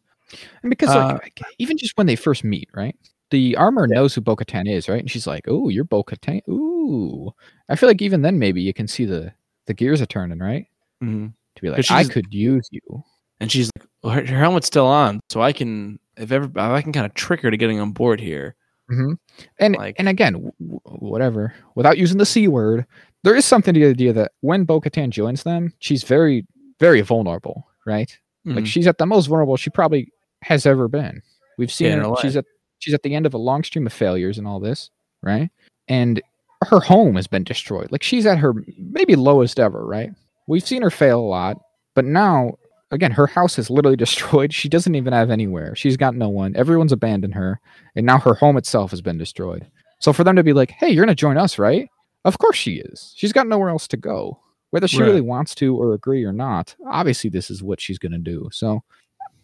And 0.63 0.71
because 0.71 0.91
Uh, 0.91 1.19
like, 1.23 1.41
even 1.59 1.77
just 1.77 1.97
when 1.99 2.07
they 2.07 2.17
first 2.17 2.45
meet, 2.45 2.69
right? 2.75 2.95
The 3.31 3.57
armor 3.57 3.89
knows 3.89 4.15
who 4.15 4.21
Bo 4.21 4.37
Katan 4.37 4.71
is, 4.71 4.89
right? 4.89 5.01
And 5.01 5.11
she's 5.11 5.27
like, 5.27 5.47
"Oh, 5.49 5.69
you're 5.69 5.85
Bo 5.85 6.05
Katan." 6.05 6.47
Ooh, 6.49 7.33
I 7.69 7.75
feel 7.77 7.89
like 7.89 8.03
even 8.03 8.23
then 8.23 8.39
maybe 8.39 8.63
you 8.63 8.73
can 8.73 8.87
see 8.87 9.05
the 9.05 9.33
the 9.67 9.75
gears 9.75 10.01
are 10.01 10.07
turning, 10.07 10.39
right? 10.39 10.67
hmm 11.01 11.29
To 11.57 11.63
be 11.63 11.71
like, 11.71 11.91
I 11.91 12.05
could 12.05 12.33
use 12.33 12.69
you. 12.71 13.03
And 13.43 13.51
she's 13.53 13.71
like, 13.79 13.89
well, 14.03 14.13
her, 14.15 14.25
her 14.25 14.39
helmet's 14.39 14.67
still 14.67 14.87
on, 14.87 15.21
so 15.31 15.43
I 15.43 15.53
can 15.53 15.99
if 16.17 16.31
ever 16.33 16.51
I 16.59 16.81
can 16.83 16.93
kind 16.93 17.07
of 17.07 17.15
trick 17.15 17.41
her 17.43 17.51
to 17.51 17.57
getting 17.57 17.81
on 17.81 17.91
board 17.93 18.21
here. 18.21 18.55
hmm 18.89 19.15
And 19.59 19.77
Like- 19.77 19.97
and 19.99 20.09
again, 20.09 20.35
w- 20.35 20.81
whatever. 20.85 21.55
Without 21.75 21.99
using 21.99 22.19
the 22.19 22.27
c 22.27 22.49
word, 22.49 22.87
there 23.25 23.35
is 23.35 23.45
something 23.45 23.75
to 23.75 23.81
the 23.81 23.87
idea 23.87 24.13
that 24.13 24.33
when 24.41 24.65
Bo 24.65 24.81
Katan 24.81 25.11
joins 25.11 25.43
them, 25.43 25.73
she's 25.79 26.03
very 26.05 26.47
very 26.81 27.01
vulnerable, 27.01 27.67
right? 27.87 28.17
Like 28.45 28.65
Mhm. 28.65 28.67
she's 28.67 28.87
at 28.89 28.99
the 28.99 29.07
most 29.07 29.27
vulnerable 29.27 29.57
she 29.57 29.71
probably 29.71 30.13
has 30.43 30.67
ever 30.67 30.89
been. 30.89 31.23
We've 31.59 31.71
seen 31.73 31.93
her, 31.93 32.09
her 32.09 32.17
she's 32.23 32.37
at 32.37 32.45
she's 32.81 32.95
at 32.95 33.03
the 33.05 33.15
end 33.15 33.27
of 33.27 33.35
a 33.35 33.39
long 33.39 33.63
stream 33.65 33.87
of 33.87 33.93
failures 33.93 34.39
and 34.39 34.47
all 34.47 34.59
this, 34.61 34.91
right? 35.23 35.51
And 35.89 36.21
her 36.69 36.81
home 36.81 37.15
has 37.17 37.27
been 37.29 37.45
destroyed. 37.45 37.91
Like 37.93 38.03
she's 38.03 38.27
at 38.27 38.39
her 38.39 38.53
maybe 38.79 39.15
lowest 39.17 39.59
ever, 39.61 39.85
right? 39.87 40.11
We've 40.49 40.67
seen 40.67 40.83
her 40.83 40.91
fail 40.91 41.21
a 41.21 41.23
lot, 41.39 41.61
but 41.95 42.05
now 42.05 42.55
again, 42.93 43.11
her 43.11 43.27
house 43.27 43.59
is 43.59 43.69
literally 43.71 43.97
destroyed. 44.07 44.53
She 44.55 44.69
doesn't 44.69 44.95
even 44.95 45.13
have 45.13 45.31
anywhere. 45.31 45.75
She's 45.75 45.97
got 45.97 46.15
no 46.15 46.29
one. 46.29 46.55
Everyone's 46.55 46.93
abandoned 46.93 47.35
her, 47.35 47.59
and 47.97 48.07
now 48.07 48.19
her 48.19 48.35
home 48.35 48.57
itself 48.57 48.91
has 48.93 49.01
been 49.03 49.19
destroyed. 49.19 49.67
So 49.99 50.13
for 50.13 50.23
them 50.25 50.37
to 50.37 50.45
be 50.45 50.53
like, 50.53 50.71
"Hey, 50.71 50.91
you're 50.91 51.05
going 51.05 51.15
to 51.17 51.21
join 51.21 51.37
us, 51.37 51.59
right?" 51.59 51.89
Of 52.25 52.39
course 52.39 52.57
she 52.57 52.75
is. 52.77 53.13
She's 53.17 53.33
got 53.33 53.49
nowhere 53.49 53.71
else 53.71 53.89
to 53.89 53.97
go. 53.97 54.39
Whether 54.71 54.87
she 54.87 55.01
Right. 55.01 55.09
really 55.09 55.21
wants 55.21 55.55
to 55.57 55.77
or 55.77 55.93
agree 55.93 56.25
or 56.25 56.33
not, 56.33 56.77
obviously 56.87 57.29
this 57.29 57.51
is 57.51 57.63
what 57.65 57.81
she's 57.81 57.99
going 57.99 58.13
to 58.13 58.19
do. 58.19 58.49
So, 58.53 58.83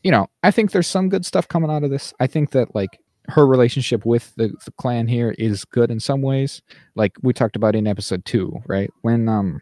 you 0.04 0.10
know, 0.12 0.28
I 0.44 0.50
think 0.52 0.70
there's 0.70 0.86
some 0.86 1.08
good 1.08 1.26
stuff 1.26 1.48
coming 1.48 1.70
out 1.70 1.82
of 1.84 1.90
this. 1.90 2.14
I 2.20 2.26
think 2.28 2.52
that 2.52 2.74
like 2.74 2.98
her 3.28 3.46
relationship 3.46 4.06
with 4.06 4.32
the, 4.36 4.48
the 4.64 4.70
clan 4.78 5.06
here 5.08 5.34
is 5.38 5.64
good 5.66 5.90
in 5.90 6.00
some 6.00 6.22
ways. 6.22 6.62
Like 6.94 7.12
we 7.20 7.32
talked 7.34 7.56
about 7.56 7.74
in 7.74 7.86
episode 7.86 8.24
two, 8.24 8.62
right? 8.66 8.90
When 9.02 9.28
um 9.28 9.60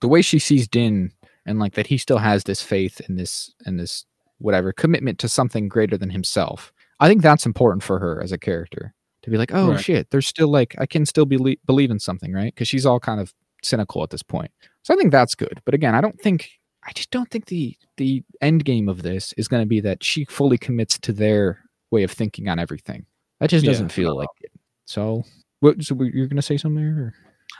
the 0.00 0.08
way 0.08 0.20
she 0.22 0.38
sees 0.38 0.68
Din 0.68 1.10
and 1.46 1.58
like 1.58 1.74
that 1.74 1.86
he 1.88 1.98
still 1.98 2.18
has 2.18 2.44
this 2.44 2.62
faith 2.62 3.00
and 3.06 3.18
this 3.18 3.52
and 3.66 3.78
this 3.78 4.04
whatever 4.38 4.72
commitment 4.72 5.18
to 5.20 5.28
something 5.28 5.68
greater 5.68 5.96
than 5.96 6.10
himself. 6.10 6.72
I 7.00 7.08
think 7.08 7.22
that's 7.22 7.46
important 7.46 7.82
for 7.82 7.98
her 7.98 8.22
as 8.22 8.32
a 8.32 8.38
character 8.38 8.94
to 9.22 9.30
be 9.30 9.36
like, 9.38 9.52
oh 9.54 9.70
Right. 9.72 9.80
shit, 9.80 10.10
there's 10.10 10.26
still 10.26 10.48
like 10.48 10.74
I 10.78 10.86
can 10.86 11.06
still 11.06 11.26
believe 11.26 11.58
believe 11.66 11.90
in 11.90 11.98
something, 11.98 12.32
right? 12.32 12.54
Because 12.54 12.68
she's 12.68 12.86
all 12.86 13.00
kind 13.00 13.20
of 13.20 13.32
cynical 13.62 14.02
at 14.02 14.10
this 14.10 14.22
point. 14.22 14.50
So 14.82 14.94
I 14.94 14.96
think 14.96 15.12
that's 15.12 15.34
good. 15.34 15.60
But 15.64 15.74
again, 15.74 15.94
I 15.94 16.00
don't 16.00 16.20
think 16.20 16.50
I 16.84 16.92
just 16.92 17.10
don't 17.10 17.30
think 17.30 17.46
the 17.46 17.76
the 17.96 18.24
end 18.40 18.64
game 18.64 18.88
of 18.88 19.02
this 19.02 19.32
is 19.34 19.46
going 19.48 19.62
to 19.62 19.68
be 19.68 19.80
that 19.80 20.02
she 20.02 20.24
fully 20.24 20.58
commits 20.58 20.98
to 21.00 21.12
their 21.12 21.60
way 21.90 22.02
of 22.02 22.10
thinking 22.10 22.48
on 22.48 22.58
everything. 22.58 23.06
That 23.38 23.50
just 23.50 23.64
doesn't 23.64 23.90
feel 23.90 24.16
like 24.16 24.28
it. 24.40 24.52
So, 24.86 25.24
what? 25.60 25.82
So 25.82 25.94
you're 26.00 26.26
going 26.26 26.36
to 26.36 26.42
say 26.42 26.56
something 26.56 26.82
there? 26.82 27.04
Or? 27.04 27.14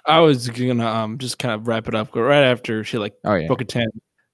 I 0.06 0.20
was 0.20 0.48
gonna 0.48 0.86
um 0.86 1.18
just 1.18 1.38
kind 1.38 1.54
of 1.54 1.66
wrap 1.68 1.88
it 1.88 1.94
up. 1.94 2.12
Go 2.12 2.20
right 2.22 2.44
after 2.44 2.84
she 2.84 2.98
like 2.98 3.14
Oh 3.24 3.34
yeah. 3.34 3.48
Bo-Katan 3.48 3.86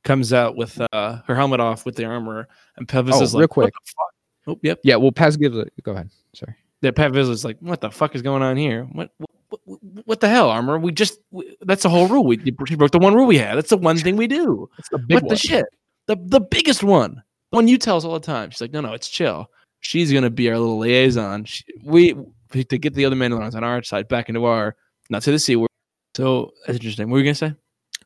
comes 0.05 0.33
out 0.33 0.57
with 0.57 0.81
uh 0.93 1.21
her 1.27 1.35
helmet 1.35 1.61
off 1.61 1.85
with 1.85 1.97
the 1.97 2.05
armor, 2.05 2.49
and 2.77 2.87
Pevis 2.89 3.15
Oh, 3.15 3.23
is 3.23 3.35
like, 3.35 3.41
real 3.41 3.43
"What 3.43 3.51
quick. 3.51 3.75
the 3.75 3.93
fuck?" 3.97 4.15
Oh, 4.57 4.61
yep. 4.63 4.81
Yeah. 4.83 4.97
Well, 4.97 5.13
Paz 5.13 5.37
gives 5.37 5.57
it. 5.57 5.73
Go 5.83 5.93
ahead. 5.93 6.11
Sorry. 6.35 6.55
Yeah, 6.81 6.93
Pevus 6.93 7.29
is 7.29 7.45
like, 7.45 7.59
"What 7.61 7.81
the 7.81 7.91
fuck 7.91 8.15
is 8.15 8.23
going 8.23 8.43
on 8.43 8.57
here? 8.57 8.85
What 8.93 9.11
what, 9.49 9.79
what, 10.05 10.21
the 10.21 10.29
hell, 10.29 10.51
armor? 10.51 10.79
We 10.79 10.93
just 10.93 11.19
we, 11.31 11.57
that's 11.63 11.83
the 11.83 11.89
whole 11.89 12.07
rule. 12.07 12.25
We 12.25 12.39
she 12.67 12.75
broke 12.77 12.91
the 12.91 12.99
one 12.99 13.15
rule 13.15 13.27
we 13.27 13.39
had. 13.39 13.57
That's 13.57 13.71
the 13.71 13.77
one 13.79 13.97
thing 13.97 14.17
we 14.17 14.27
do. 14.27 14.69
The 14.91 14.99
what 15.09 15.29
the 15.29 15.37
shit? 15.37 15.65
The 16.07 16.17
the 16.23 16.41
biggest 16.41 16.83
one. 16.83 17.23
The 17.51 17.57
one 17.57 17.69
you 17.69 17.79
tell 17.79 17.97
us 17.97 18.05
all 18.05 18.13
the 18.15 18.21
time. 18.21 18.51
She's 18.51 18.61
like, 18.61 18.73
no, 18.73 18.81
no, 18.81 18.93
it's 18.93 19.09
chill. 19.09 19.51
She's 19.81 20.13
gonna 20.13 20.31
be 20.31 20.49
our 20.51 20.59
little 20.59 20.79
liaison. 20.79 21.45
She, 21.45 21.65
we 21.85 22.15
to 22.53 22.79
get 22.79 22.95
the 22.95 23.05
other 23.05 23.17
Mandalorians 23.17 23.55
on 23.55 23.65
our 23.65 23.83
side 23.83 24.09
back 24.09 24.29
into 24.29 24.45
our 24.45 24.77
not 25.11 25.23
to 25.23 25.31
the 25.33 25.39
sea 25.39 25.57
word. 25.57 25.69
So 26.17 26.53
that's 26.67 26.77
interesting. 26.79 27.09
What 27.09 27.15
were 27.15 27.19
you 27.21 27.25
gonna 27.25 27.35
say? 27.35 27.55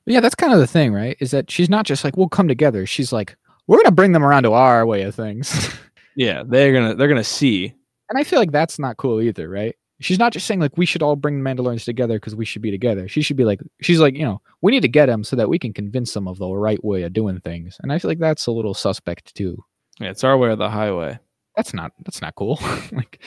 Yeah, 0.07 0.21
that's 0.21 0.35
kind 0.35 0.53
of 0.53 0.59
the 0.59 0.67
thing, 0.67 0.93
right? 0.93 1.17
Is 1.21 1.31
that 1.31 1.51
she's 1.51 1.69
not 1.71 1.87
just 1.87 2.05
like 2.05 2.17
we'll 2.17 2.29
come 2.29 2.49
together. 2.49 2.87
She's 2.87 3.13
like 3.13 3.37
we're 3.69 3.83
to 3.83 3.93
bring 3.93 4.13
them 4.13 4.25
around 4.25 4.43
to 4.43 4.53
our 4.53 4.85
way 4.87 5.03
of 5.03 5.15
things. 5.15 5.71
Yeah, 6.15 6.43
they're 6.47 6.75
gonna 6.75 6.95
they're 6.95 7.09
gonna 7.09 7.25
see. 7.25 7.73
and 8.11 8.19
I 8.19 8.23
feel 8.25 8.39
like 8.39 8.53
that's 8.53 8.79
not 8.79 8.99
cool 8.99 9.23
either, 9.23 9.49
right? 9.49 9.75
She's 10.01 10.19
not 10.19 10.35
just 10.35 10.47
saying 10.47 10.61
like 10.61 10.77
we 10.77 10.85
should 10.85 11.03
all 11.03 11.17
bring 11.17 11.43
the 11.43 11.49
Mandalorians 11.49 11.85
together 11.87 12.17
because 12.19 12.35
we 12.35 12.45
should 12.45 12.61
be 12.61 12.71
together. 12.71 13.09
She 13.09 13.23
should 13.23 13.39
be 13.39 13.45
like 13.47 13.61
she's 13.81 13.99
like 13.99 14.15
you 14.15 14.25
know 14.27 14.43
we 14.61 14.73
need 14.73 14.83
to 14.83 14.89
get 14.89 15.07
them 15.07 15.25
so 15.25 15.37
that 15.37 15.49
we 15.49 15.59
can 15.59 15.73
convince 15.73 16.13
them 16.13 16.29
of 16.29 16.37
the 16.37 16.49
right 16.51 16.85
way 16.85 17.05
of 17.05 17.15
doing 17.15 17.41
things. 17.41 17.79
And 17.83 17.91
I 17.91 17.99
feel 17.99 18.11
like 18.11 18.19
that's 18.19 18.47
a 18.47 18.53
little 18.53 18.75
suspect 18.75 19.35
too. 19.35 19.57
Yeah, 20.01 20.11
it's 20.11 20.23
our 20.23 20.37
way 20.37 20.51
or 20.51 20.57
the 20.57 20.69
highway. 20.69 21.19
That's 21.57 21.73
not 21.73 21.93
that's 22.05 22.21
not 22.21 22.35
cool. 22.35 22.59
like 22.93 23.23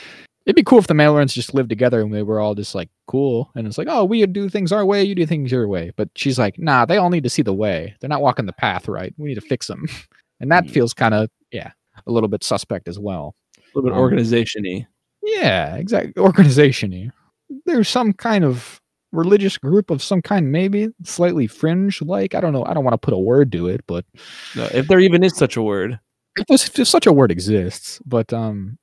it'd 0.45 0.55
be 0.55 0.63
cool 0.63 0.79
if 0.79 0.87
the 0.87 0.93
Mandalorians 0.93 1.33
just 1.33 1.53
lived 1.53 1.69
together 1.69 2.01
and 2.01 2.13
they 2.13 2.23
were 2.23 2.39
all 2.39 2.55
just 2.55 2.75
like 2.75 2.89
cool. 3.07 3.51
And 3.55 3.65
it's 3.67 3.77
like 3.77 3.87
oh 3.89 4.03
we 4.05 4.25
do 4.25 4.49
things 4.49 4.71
our 4.71 4.85
way, 4.85 5.03
you 5.03 5.15
do 5.15 5.25
things 5.25 5.51
your 5.51 5.67
way. 5.67 5.91
But 5.95 6.09
she's 6.15 6.37
like 6.39 6.57
nah, 6.59 6.85
they 6.85 6.97
all 6.97 7.09
need 7.09 7.23
to 7.23 7.29
see 7.29 7.41
the 7.41 7.53
way. 7.53 7.95
They're 7.99 8.09
not 8.09 8.21
walking 8.21 8.45
the 8.45 8.53
path 8.53 8.87
right. 8.87 9.13
We 9.17 9.29
need 9.29 9.35
to 9.35 9.41
fix 9.41 9.67
them. 9.67 9.85
and 10.39 10.51
that 10.51 10.65
Mm. 10.65 10.71
feels 10.71 10.93
kind 10.93 11.13
of 11.13 11.29
yeah 11.51 11.71
a 12.07 12.11
little 12.11 12.29
bit 12.29 12.43
suspect 12.43 12.87
as 12.87 12.99
well. 12.99 13.35
A 13.57 13.61
little 13.75 13.89
bit 13.89 13.93
Um, 13.95 13.99
organization-y. 14.01 14.85
Yeah, 15.23 15.75
exactly. 15.77 16.13
Organization 16.21 16.91
y. 16.91 17.09
There's 17.65 17.87
some 17.89 18.13
kind 18.13 18.43
of 18.43 18.79
religious 19.11 19.57
group 19.57 19.89
of 19.89 20.03
some 20.03 20.21
kind, 20.21 20.51
maybe 20.51 20.89
slightly 21.03 21.47
fringe 21.47 22.01
like. 22.01 22.35
I 22.35 22.41
don't 22.41 22.51
know. 22.53 22.65
I 22.65 22.73
don't 22.73 22.83
want 22.83 22.93
to 22.93 22.97
put 23.05 23.13
a 23.13 23.17
word 23.17 23.51
to 23.53 23.67
it, 23.69 23.81
but 23.87 24.03
No, 24.55 24.65
if 24.73 24.87
there 24.87 24.99
even 24.99 25.23
is 25.23 25.35
such 25.37 25.55
a 25.55 25.61
word. 25.63 25.99
if, 26.37 26.77
if 26.79 26.87
such 26.87 27.07
a 27.07 27.13
word 27.13 27.31
exists. 27.31 28.01
But 28.05 28.33
um, 28.33 28.77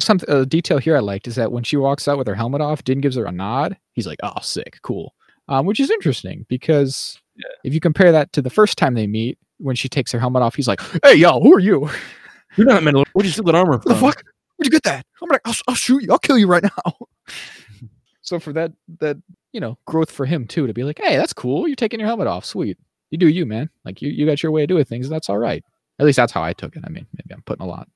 some 0.00 0.18
a 0.28 0.44
detail 0.46 0.78
here 0.78 0.96
I 0.96 1.00
liked 1.00 1.28
is 1.28 1.34
that 1.36 1.52
when 1.52 1.62
she 1.64 1.76
walks 1.76 2.08
out 2.08 2.18
with 2.18 2.26
her 2.26 2.34
helmet 2.34 2.60
off, 2.60 2.82
Din 2.84 3.00
gives 3.00 3.16
her 3.16 3.24
a 3.26 3.32
nod. 3.32 3.76
He's 3.92 4.06
like, 4.06 4.18
"Oh, 4.22 4.40
sick, 4.42 4.78
cool," 4.82 5.14
um, 5.48 5.66
which 5.66 5.80
is 5.80 5.90
interesting 5.90 6.44
because 6.48 7.20
Yeah. 7.36 7.44
if 7.64 7.74
you 7.74 7.80
compare 7.80 8.12
that 8.12 8.32
to 8.34 8.42
the 8.42 8.50
first 8.50 8.76
time 8.78 8.94
they 8.94 9.06
meet, 9.06 9.38
when 9.58 9.76
she 9.76 9.88
takes 9.88 10.10
her 10.12 10.18
helmet 10.18 10.42
off, 10.42 10.54
he's 10.54 10.68
like, 10.68 10.80
"Hey, 11.04 11.14
y'all, 11.14 11.42
who 11.42 11.54
are 11.54 11.60
you? 11.60 11.88
You're 12.56 12.66
not 12.66 12.82
Mandalorian. 12.82 13.06
Where'd 13.12 13.26
you 13.26 13.32
steal 13.32 13.44
that 13.44 13.54
armor 13.54 13.72
What 13.78 13.84
the 13.84 13.94
fuck? 13.94 14.22
Where'd 14.56 14.66
you 14.66 14.70
get 14.70 14.82
that? 14.82 15.06
I'm 15.22 15.28
gonna, 15.28 15.40
I'll, 15.44 15.54
I'll 15.68 15.74
shoot 15.74 16.02
you. 16.02 16.10
I'll 16.10 16.18
kill 16.18 16.36
you 16.38 16.46
right 16.48 16.62
now. 16.64 16.96
so 18.22 18.38
for 18.38 18.52
that, 18.52 18.72
that 19.00 19.16
you 19.52 19.60
know, 19.60 19.78
growth 19.86 20.10
for 20.10 20.26
him 20.26 20.46
too 20.46 20.66
to 20.66 20.72
be 20.74 20.84
like, 20.84 20.98
hey, 21.02 21.16
that's 21.16 21.32
cool. 21.32 21.66
You're 21.68 21.76
taking 21.76 22.00
your 22.00 22.06
helmet 22.08 22.26
off. 22.26 22.44
Sweet. 22.44 22.78
You 23.10 23.18
do 23.18 23.28
you, 23.28 23.46
man. 23.46 23.68
Like 23.84 24.00
you, 24.02 24.10
you 24.10 24.26
got 24.26 24.42
your 24.42 24.52
way 24.52 24.62
of 24.62 24.68
doing 24.68 24.84
things. 24.84 25.06
And 25.06 25.14
that's 25.14 25.28
all 25.28 25.38
right. 25.38 25.64
At 25.98 26.06
least 26.06 26.16
that's 26.16 26.32
how 26.32 26.42
I 26.42 26.52
took 26.52 26.76
it. 26.76 26.82
I 26.86 26.88
mean, 26.90 27.06
maybe 27.14 27.34
I'm 27.34 27.42
putting 27.42 27.64
a 27.64 27.68
lot, 27.68 27.88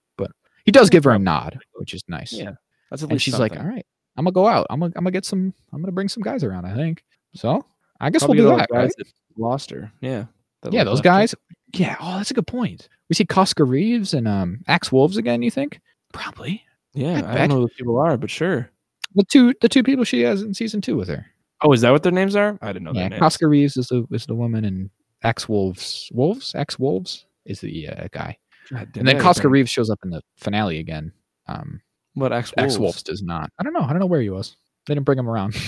he 0.64 0.72
does 0.72 0.90
give 0.90 1.04
her 1.04 1.10
a 1.10 1.18
nod, 1.18 1.58
which 1.74 1.94
is 1.94 2.02
nice. 2.08 2.32
Yeah, 2.32 2.52
that's 2.90 3.02
at 3.02 3.08
And 3.08 3.12
least 3.12 3.24
she's 3.24 3.38
like, 3.38 3.56
all 3.56 3.64
right, 3.66 3.86
I'm 4.16 4.24
gonna 4.24 4.32
go 4.32 4.46
out. 4.46 4.66
I'm 4.70 4.80
gonna, 4.80 4.92
I'm 4.96 5.04
gonna 5.04 5.10
get 5.12 5.24
some. 5.24 5.54
I'm 5.72 5.80
gonna 5.80 5.92
bring 5.92 6.08
some 6.08 6.22
guys 6.22 6.44
around. 6.44 6.66
I 6.66 6.74
think. 6.74 7.04
So 7.34 7.64
I 8.00 8.10
guess 8.10 8.22
Probably 8.22 8.42
we'll 8.42 8.52
do 8.52 8.58
that. 8.58 8.68
the 8.70 8.76
Right? 8.76 8.92
that 8.96 9.06
lost 9.36 9.70
her. 9.70 9.92
Yeah. 10.00 10.26
Yeah, 10.70 10.84
those 10.84 10.96
left 10.96 11.04
her. 11.04 11.10
guys. 11.10 11.34
Yeah. 11.74 11.96
Oh, 12.00 12.16
that's 12.16 12.30
a 12.30 12.34
good 12.34 12.46
point. 12.46 12.88
We 13.10 13.14
see 13.14 13.26
Koska 13.26 13.64
Reeves 13.64 14.14
and 14.14 14.26
um, 14.26 14.60
Axe 14.66 14.90
Woves 14.90 15.18
again. 15.18 15.42
You 15.42 15.50
think? 15.50 15.80
Probably. 16.12 16.62
Yeah, 16.94 17.22
I 17.26 17.34
I, 17.34 17.38
don't 17.38 17.48
know 17.48 17.54
who 17.56 17.60
those 17.62 17.74
people 17.76 17.98
are, 17.98 18.16
but 18.16 18.30
sure. 18.30 18.70
the 19.14 19.24
two 19.24 19.52
the 19.60 19.68
two 19.68 19.82
people 19.82 20.04
she 20.04 20.20
has 20.22 20.42
in 20.42 20.54
season 20.54 20.80
two 20.80 20.96
with 20.96 21.08
her. 21.08 21.26
Oh, 21.60 21.72
is 21.72 21.80
that 21.82 21.90
what 21.90 22.02
their 22.02 22.12
names 22.12 22.36
are? 22.36 22.58
I 22.62 22.68
didn't 22.68 22.84
know 22.84 22.92
yeah, 22.92 23.00
their 23.00 23.10
names. 23.10 23.20
Koska 23.20 23.46
Reeves 23.48 23.76
is 23.76 23.88
the 23.88 24.06
is 24.12 24.26
the 24.26 24.34
woman, 24.34 24.64
and 24.64 24.90
Axe 25.22 25.48
Woves 25.48 26.08
Wolves 26.14 26.54
Axe 26.54 26.78
Woves 26.78 27.26
is 27.44 27.60
the 27.60 27.88
uh, 27.88 28.08
guy. 28.12 28.38
God 28.70 28.88
And 28.96 29.06
then 29.06 29.20
Koska 29.20 29.48
Reeves 29.48 29.70
shows 29.70 29.90
up 29.90 29.98
in 30.04 30.10
the 30.10 30.22
finale 30.36 30.78
again. 30.78 31.12
Um, 31.46 31.80
What 32.14 32.32
Axe 32.32 32.52
Woves? 32.78 33.02
Does 33.02 33.22
not. 33.22 33.50
I 33.58 33.62
don't 33.62 33.72
know. 33.72 33.82
I 33.82 33.90
don't 33.90 33.98
know 33.98 34.06
where 34.06 34.20
he 34.20 34.30
was. 34.30 34.56
They 34.86 34.94
didn't 34.94 35.06
bring 35.06 35.18
him 35.18 35.28
around. 35.28 35.56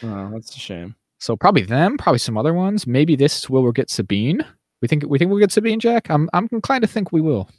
Oh, 0.00 0.30
that's 0.32 0.54
a 0.54 0.58
shame. 0.60 0.94
so 1.18 1.36
probably 1.36 1.62
them. 1.62 1.98
Probably 1.98 2.20
some 2.20 2.38
other 2.38 2.54
ones. 2.54 2.86
Maybe 2.86 3.16
this 3.16 3.36
is 3.36 3.50
where 3.50 3.60
we'll 3.60 3.72
get 3.72 3.90
Sabine. 3.90 4.44
We 4.80 4.86
think 4.86 5.02
we 5.08 5.18
think 5.18 5.28
we'll 5.28 5.40
get 5.40 5.50
Sabine, 5.50 5.80
Jack. 5.80 6.08
I'm 6.08 6.30
I'm 6.32 6.48
inclined 6.52 6.82
to 6.82 6.88
think 6.88 7.10
we 7.10 7.20
will. 7.20 7.50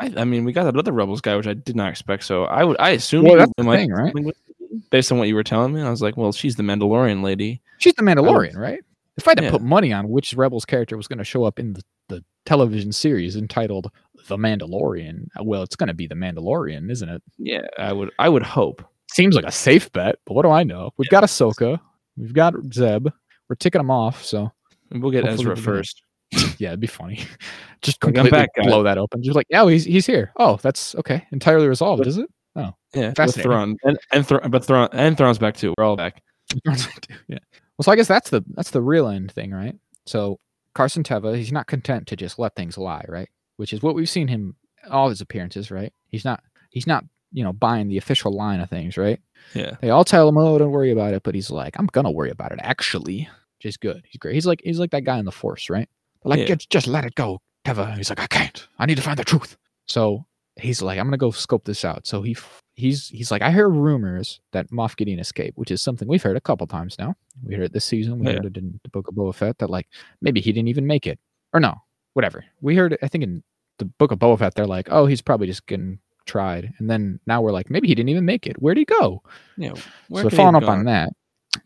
I, 0.00 0.12
I 0.18 0.24
mean, 0.24 0.44
we 0.44 0.52
got 0.52 0.62
that 0.62 0.76
other 0.76 0.92
Rebels 0.92 1.20
guy, 1.20 1.34
which 1.34 1.48
I 1.48 1.54
did 1.54 1.74
not 1.74 1.88
expect. 1.90 2.22
So 2.22 2.44
I 2.44 2.62
would, 2.62 2.76
I 2.78 2.90
assume 2.90 3.24
Well, 3.24 3.36
that's 3.36 3.50
the 3.56 3.64
might 3.64 3.78
thing, 3.78 3.90
right? 3.90 4.06
something 4.12 4.26
with 4.26 4.36
Sabine, 4.46 4.82
Based 4.92 5.10
on 5.10 5.18
what 5.18 5.26
you 5.26 5.34
were 5.34 5.42
telling 5.42 5.74
me, 5.74 5.82
I 5.82 5.90
was 5.90 6.00
like, 6.00 6.16
well, 6.16 6.30
she's 6.30 6.54
the 6.54 6.62
Mandalorian 6.62 7.20
lady. 7.24 7.60
She's 7.78 7.94
the 7.94 8.02
Mandalorian, 8.04 8.54
right? 8.56 8.78
If 9.16 9.26
I 9.26 9.32
had 9.32 9.38
to 9.38 9.44
Yeah. 9.46 9.50
put 9.50 9.62
money 9.62 9.92
on 9.92 10.08
which 10.08 10.34
Rebels 10.34 10.64
character 10.64 10.96
was 10.96 11.08
going 11.08 11.18
to 11.18 11.24
show 11.24 11.42
up 11.42 11.58
in 11.58 11.72
the, 11.72 11.82
the 12.08 12.24
television 12.46 12.92
series 12.92 13.34
entitled 13.34 13.90
The 14.28 14.36
Mandalorian, 14.36 15.28
uh, 15.38 15.42
well, 15.44 15.62
it's 15.62 15.76
going 15.76 15.88
to 15.88 15.94
be 15.94 16.06
the 16.06 16.14
Mandalorian, 16.14 16.90
isn't 16.90 17.08
it? 17.08 17.22
Yeah, 17.38 17.66
I 17.78 17.92
would, 17.92 18.10
I 18.18 18.28
would 18.28 18.42
hope. 18.42 18.84
Seems 19.10 19.34
like 19.34 19.44
a 19.46 19.52
safe 19.52 19.90
bet, 19.92 20.16
but 20.26 20.34
what 20.34 20.42
do 20.42 20.50
I 20.50 20.62
know? 20.62 20.90
We've 20.98 21.08
got 21.08 21.24
Ahsoka, 21.24 21.80
we've 22.16 22.34
got 22.34 22.54
Zeb, 22.72 23.08
we're 23.48 23.56
ticking 23.56 23.78
them 23.80 23.90
off. 23.90 24.22
So 24.24 24.52
And 24.90 25.02
we'll 25.02 25.10
get 25.12 25.24
Hopefully 25.24 25.52
Ezra 25.52 25.54
we'll 25.54 25.62
first. 25.64 26.02
yeah, 26.58 26.68
it'd 26.68 26.80
be 26.80 26.86
funny. 26.86 27.20
Just 27.82 28.00
completely 28.00 28.30
back, 28.30 28.50
blow 28.56 28.82
that 28.82 28.98
open. 28.98 29.22
Just 29.22 29.36
like, 29.36 29.46
yeah, 29.48 29.66
he's 29.68 29.84
he's 29.84 30.04
here. 30.06 30.32
Oh, 30.36 30.58
that's 30.62 30.94
okay. 30.96 31.26
Entirely 31.32 31.68
resolved, 31.68 32.00
But- 32.00 32.08
is 32.08 32.18
it? 32.18 32.28
Oh, 32.56 32.72
yeah, 32.92 33.08
with 33.08 33.16
Fascinating. 33.16 33.50
Thrawn 33.50 33.76
and 33.84 33.98
and 34.12 34.26
Thra- 34.26 34.48
but 34.48 34.64
Thrawn 34.64 34.88
and 34.92 35.16
Thrawn's 35.16 35.38
back 35.38 35.56
too. 35.56 35.74
We're 35.78 35.84
all 35.84 35.96
back. 35.96 36.22
yeah. 36.66 37.38
Well, 37.78 37.82
so 37.82 37.92
I 37.92 37.96
guess 37.96 38.08
that's 38.08 38.30
the 38.30 38.42
that's 38.54 38.70
the 38.72 38.82
real 38.82 39.06
end 39.08 39.30
thing, 39.30 39.52
right? 39.52 39.76
So 40.06 40.40
Carson 40.74 41.04
Teva, 41.04 41.36
he's 41.36 41.52
not 41.52 41.66
content 41.68 42.08
to 42.08 42.16
just 42.16 42.38
let 42.38 42.56
things 42.56 42.76
lie, 42.76 43.04
right? 43.08 43.28
Which 43.58 43.72
is 43.74 43.82
what 43.82 43.94
we've 43.94 44.08
seen 44.08 44.28
him 44.28 44.56
all 44.90 45.10
his 45.10 45.20
appearances, 45.20 45.70
right? 45.70 45.92
He's 46.08 46.24
not 46.24 46.42
he's 46.70 46.86
not 46.86 47.04
you 47.32 47.44
know 47.44 47.52
buying 47.52 47.88
the 47.88 47.98
official 47.98 48.32
line 48.32 48.60
of 48.60 48.70
things, 48.70 48.96
right? 48.96 49.20
Yeah, 49.54 49.76
They 49.82 49.90
all 49.90 50.04
tell 50.04 50.28
him, 50.28 50.38
"Oh, 50.38 50.56
don't 50.58 50.70
worry 50.72 50.90
about 50.90 51.12
it," 51.14 51.22
but 51.22 51.34
he's 51.34 51.50
like, 51.50 51.78
"I'm 51.78 51.86
gonna 51.86 52.10
worry 52.10 52.30
about 52.30 52.52
it." 52.52 52.58
Actually, 52.62 53.28
which 53.58 53.66
is 53.66 53.76
good. 53.76 54.02
He's 54.08 54.18
great. 54.18 54.34
He's 54.34 54.46
like 54.46 54.62
he's 54.64 54.78
like 54.78 54.90
that 54.92 55.04
guy 55.04 55.18
in 55.18 55.24
the 55.26 55.32
Force, 55.32 55.68
right? 55.68 55.88
They're 56.22 56.30
like, 56.30 56.40
Yeah. 56.48 56.54
just 56.54 56.70
just 56.70 56.86
let 56.86 57.04
it 57.04 57.14
go, 57.14 57.40
Teva. 57.66 57.96
He's 57.96 58.08
like, 58.10 58.20
I 58.20 58.26
can't. 58.28 58.66
I 58.78 58.86
need 58.86 58.96
to 58.96 59.02
find 59.02 59.18
the 59.18 59.24
truth. 59.24 59.56
So 59.86 60.24
he's 60.56 60.80
like, 60.82 60.98
I'm 60.98 61.06
gonna 61.06 61.16
go 61.18 61.30
scope 61.30 61.64
this 61.64 61.84
out. 61.84 62.06
So 62.06 62.22
he 62.22 62.36
he's 62.74 63.08
he's 63.08 63.30
like, 63.30 63.42
I 63.42 63.50
hear 63.50 63.68
rumors 63.68 64.40
that 64.52 64.70
Moff 64.70 64.96
Gideon 64.96 65.18
escaped, 65.18 65.58
which 65.58 65.70
is 65.70 65.82
something 65.82 66.06
we've 66.08 66.22
heard 66.22 66.36
a 66.36 66.40
couple 66.40 66.66
times 66.66 66.96
now. 66.98 67.14
We 67.44 67.54
heard 67.56 67.64
it 67.64 67.72
this 67.72 67.84
season. 67.84 68.20
We 68.20 68.26
Yeah. 68.26 68.34
heard 68.34 68.46
it 68.46 68.56
in 68.56 68.78
the 68.84 68.88
Book 68.90 69.08
of 69.08 69.14
Boba 69.14 69.34
Fett 69.34 69.58
that 69.58 69.70
like 69.70 69.88
maybe 70.20 70.40
he 70.40 70.52
didn't 70.52 70.68
even 70.68 70.86
make 70.86 71.06
it, 71.06 71.18
or 71.52 71.60
no, 71.60 71.74
whatever. 72.14 72.44
We 72.60 72.74
heard 72.76 72.92
it. 72.94 73.00
I 73.02 73.08
think 73.08 73.24
in 73.24 73.42
the 73.78 73.84
Book 73.84 74.12
of 74.12 74.18
Boba 74.18 74.38
Fett, 74.38 74.54
they're 74.54 74.66
like, 74.66 74.88
oh, 74.90 75.06
he's 75.06 75.22
probably 75.22 75.46
just 75.46 75.66
getting 75.66 75.98
tried, 76.26 76.74
and 76.78 76.90
then 76.90 77.20
now 77.26 77.40
we're 77.40 77.52
like, 77.52 77.70
maybe 77.70 77.88
he 77.88 77.94
didn't 77.94 78.10
even 78.10 78.24
make 78.24 78.46
it. 78.46 78.60
Where'd 78.60 78.76
he 78.76 78.84
go? 78.84 79.22
yeah. 79.56 79.74
so 79.74 79.82
Where 80.08 80.24
could 80.24 80.34
following 80.34 80.62
up 80.62 80.68
on 80.68 80.84
that, 80.84 81.10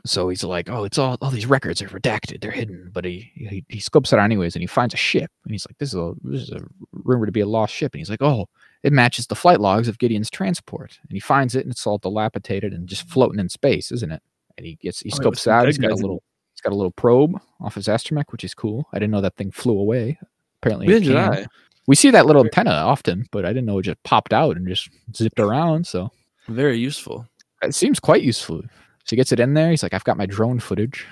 so 0.04 0.28
he's 0.28 0.44
like, 0.44 0.68
"Oh, 0.70 0.84
it's 0.84 0.98
all 0.98 1.18
all 1.20 1.30
these 1.30 1.46
records 1.46 1.82
are 1.82 1.88
redacted, 1.88 2.40
they're 2.40 2.50
hidden." 2.50 2.90
But 2.92 3.04
he 3.04 3.30
he, 3.34 3.64
he 3.68 3.80
scopes 3.80 4.12
it 4.12 4.18
out 4.18 4.24
anyways, 4.24 4.54
and 4.54 4.62
he 4.62 4.66
finds 4.66 4.94
a 4.94 4.98
ship, 4.98 5.30
and 5.44 5.52
he's 5.52 5.66
like, 5.68 5.78
"This 5.78 5.90
is 5.90 5.94
a 5.96 6.14
this 6.22 6.42
is 6.42 6.50
a 6.50 6.60
rumored 6.92 7.28
to 7.28 7.32
be 7.32 7.40
a 7.40 7.46
lost 7.46 7.74
ship," 7.74 7.92
and 7.94 7.98
he's 8.00 8.10
like, 8.10 8.22
"Oh, 8.22 8.46
it 8.82 8.92
matches 8.92 9.26
the 9.26 9.34
flight 9.34 9.60
logs 9.60 9.88
of 9.88 9.98
Gideon's 9.98 10.30
transport," 10.30 10.98
and 11.02 11.12
he 11.12 11.20
finds 11.20 11.54
it, 11.54 11.64
and 11.64 11.72
it's 11.72 11.86
all 11.86 11.98
dilapidated 11.98 12.72
and 12.72 12.88
just 12.88 13.08
floating 13.08 13.40
in 13.40 13.48
space, 13.48 13.92
isn't 13.92 14.12
it? 14.12 14.22
And 14.56 14.66
he 14.66 14.76
gets 14.76 15.00
he 15.00 15.10
Oh, 15.12 15.16
scopes 15.16 15.46
out, 15.46 15.66
he's 15.66 15.78
got 15.78 15.86
a 15.86 15.90
guys 15.90 16.00
in 16.00 16.02
little 16.02 16.22
he's 16.54 16.60
got 16.60 16.72
a 16.72 16.76
little 16.76 16.92
probe 16.92 17.40
off 17.60 17.74
his 17.74 17.88
astromech, 17.88 18.30
which 18.30 18.44
is 18.44 18.54
cool. 18.54 18.86
I 18.92 18.98
didn't 18.98 19.12
know 19.12 19.20
that 19.20 19.36
thing 19.36 19.50
flew 19.50 19.78
away. 19.78 20.18
Apparently, 20.60 20.86
did. 21.00 21.16
I. 21.16 21.46
We 21.86 21.96
see 21.96 22.10
that 22.10 22.26
little 22.26 22.44
antenna 22.44 22.70
often, 22.70 23.26
but 23.32 23.44
I 23.44 23.48
didn't 23.48 23.66
know 23.66 23.78
it 23.78 23.82
just 23.82 24.02
popped 24.04 24.32
out 24.32 24.56
and 24.56 24.68
just 24.68 24.88
zipped 25.16 25.40
around. 25.40 25.86
So 25.86 26.10
Very 26.48 26.78
useful. 26.78 27.26
it 27.62 27.74
seems 27.74 27.98
quite 27.98 28.22
useful. 28.22 28.62
So 28.62 29.10
he 29.10 29.16
gets 29.16 29.32
it 29.32 29.40
in 29.40 29.54
there. 29.54 29.70
He's 29.70 29.82
like, 29.82 29.94
I've 29.94 30.04
got 30.04 30.16
my 30.16 30.26
drone 30.26 30.60
footage. 30.60 31.06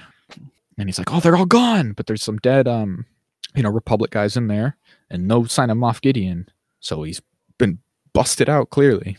And 0.78 0.88
he's 0.88 0.98
like, 0.98 1.12
Oh, 1.12 1.20
they're 1.20 1.36
all 1.36 1.47
gone. 1.47 1.92
But 1.92 2.06
there's 2.06 2.22
some 2.22 2.38
dead 2.38 2.68
um, 2.68 3.05
you 3.55 3.62
know, 3.62 3.70
Republic 3.70 4.10
guys 4.12 4.36
in 4.36 4.47
there 4.47 4.76
and 5.10 5.26
no 5.26 5.44
sign 5.44 5.70
of 5.70 5.76
Moff 5.78 6.01
Gideon. 6.01 6.48
So 6.78 7.02
he's 7.02 7.20
been 7.59 7.78
busted 8.12 8.48
out 8.48 8.70
clearly. 8.70 9.18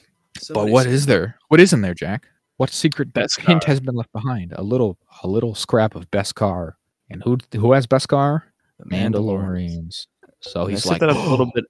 but 0.53 0.69
what 0.69 0.87
is 0.87 1.05
there? 1.05 1.37
What 1.49 1.59
is 1.59 1.73
in 1.73 1.81
there, 1.81 1.93
Jack? 1.93 2.27
What 2.57 2.69
secret 2.69 3.11
Beskar. 3.13 3.47
hint 3.47 3.63
has 3.65 3.79
been 3.79 3.95
left 3.95 4.13
behind? 4.13 4.53
A 4.55 4.61
little 4.63 4.97
a 5.23 5.27
little 5.27 5.53
scrap 5.55 5.95
of 5.95 6.09
Beskar. 6.11 6.73
And 7.09 7.21
who 7.23 7.37
who 7.53 7.73
has 7.73 7.87
Beskar? 7.87 8.43
The 8.79 8.85
Mandalorians. 8.85 10.07
So 10.41 10.65
He's 10.65 10.79
he's 10.79 10.83
set 10.83 10.91
like, 10.93 10.99
that 11.01 11.09
up 11.09 11.17
a 11.17 11.29
little 11.29 11.47
"Oh, 11.47 11.51
bit. 11.55 11.65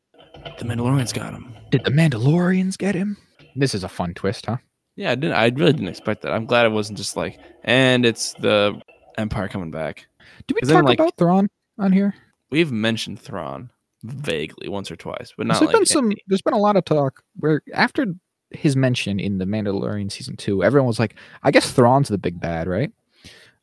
The 0.58 0.66
Mandalorians 0.66 1.14
got 1.14 1.34
him. 1.34 1.54
Did 1.70 1.84
the 1.84 1.92
Mandalorians 1.92 2.78
get 2.78 2.96
him? 2.96 3.18
This 3.56 3.76
is 3.76 3.84
a 3.84 3.90
fun 3.90 4.14
twist, 4.14 4.46
huh? 4.48 4.58
Yeah, 4.96 5.12
I 5.12 5.16
didn't. 5.16 5.36
I 5.36 5.46
really 5.48 5.74
didn't 5.74 5.88
expect 5.90 6.22
that. 6.24 6.34
I'm 6.34 6.46
glad 6.46 6.66
it 6.66 6.72
wasn't 6.72 6.98
just 6.98 7.16
like, 7.16 7.40
and 7.64 8.06
it's 8.06 8.34
the 8.36 8.82
Empire 9.18 9.48
coming 9.48 9.72
back. 9.72 10.08
Did 10.48 10.56
we 10.56 10.62
'Cause 10.62 10.70
then, 10.70 10.78
talk 10.78 10.86
like- 10.90 11.00
about 11.00 11.18
Thrawn 11.18 11.50
on 11.78 11.92
here? 11.92 12.14
We've 12.50 12.72
mentioned 12.72 13.20
Thrawn 13.20 13.70
vaguely 14.04 14.68
once 14.68 14.90
or 14.92 14.96
twice, 14.96 15.34
but 15.38 15.48
not 15.48 15.60
there's 15.60 15.68
like 15.68 15.76
been 15.78 15.86
some 15.86 16.06
any- 16.08 16.24
there's 16.28 16.42
been 16.42 16.54
a 16.54 16.58
lot 16.60 16.76
of 16.76 16.84
talk 16.86 17.24
where 17.40 17.62
after 17.74 18.06
his 18.52 18.76
mention 18.76 19.20
in 19.20 19.38
the 19.38 19.46
Mandalorian 19.46 20.12
season 20.12 20.36
two, 20.36 20.64
everyone 20.64 20.88
was 20.88 21.00
like, 21.00 21.16
I 21.44 21.52
guess 21.52 21.72
Thrawn's 21.72 22.10
the 22.10 22.18
big 22.18 22.40
bad, 22.40 22.68
right? 22.68 22.92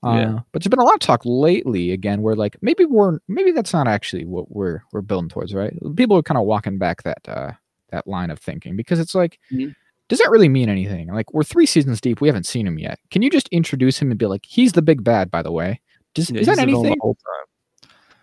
Uh, 0.04 0.10
Yeah. 0.12 0.38
But 0.52 0.62
there's 0.62 0.70
been 0.70 0.78
a 0.78 0.84
lot 0.84 0.94
of 0.94 1.00
talk 1.00 1.22
lately 1.24 1.90
again 1.92 2.22
where 2.22 2.34
like 2.36 2.56
maybe 2.62 2.84
we're 2.84 3.18
maybe 3.28 3.50
that's 3.52 3.72
not 3.72 3.88
actually 3.88 4.24
what 4.24 4.50
we're 4.50 4.82
we're 4.92 5.00
building 5.02 5.28
towards, 5.28 5.54
right? 5.54 5.72
People 5.96 6.16
are 6.16 6.22
kind 6.22 6.38
of 6.38 6.44
walking 6.46 6.78
back 6.78 7.02
that 7.02 7.28
uh 7.28 7.52
that 7.90 8.06
line 8.06 8.30
of 8.30 8.38
thinking 8.38 8.76
because 8.76 9.00
it's 9.00 9.14
like 9.14 9.38
Mhm. 9.52 9.74
does 10.08 10.18
that 10.20 10.30
really 10.30 10.48
mean 10.48 10.68
anything? 10.68 11.08
Like 11.12 11.32
we're 11.34 11.42
three 11.42 11.66
seasons 11.66 12.00
deep, 12.00 12.20
we 12.20 12.28
haven't 12.28 12.46
seen 12.46 12.66
him 12.66 12.78
yet. 12.78 12.98
Can 13.10 13.22
you 13.22 13.30
just 13.30 13.48
introduce 13.48 13.98
him 14.00 14.10
and 14.10 14.18
be 14.18 14.26
like, 14.26 14.44
he's 14.46 14.72
the 14.72 14.82
big 14.82 15.02
bad, 15.02 15.30
by 15.30 15.42
the 15.42 15.52
way? 15.52 15.80
Does, 16.14 16.30
Yeah, 16.30 16.40
is 16.40 16.46
that 16.46 16.56
the 16.58 16.66
villain 16.66 16.82
the 16.84 16.88
anything? 16.90 17.14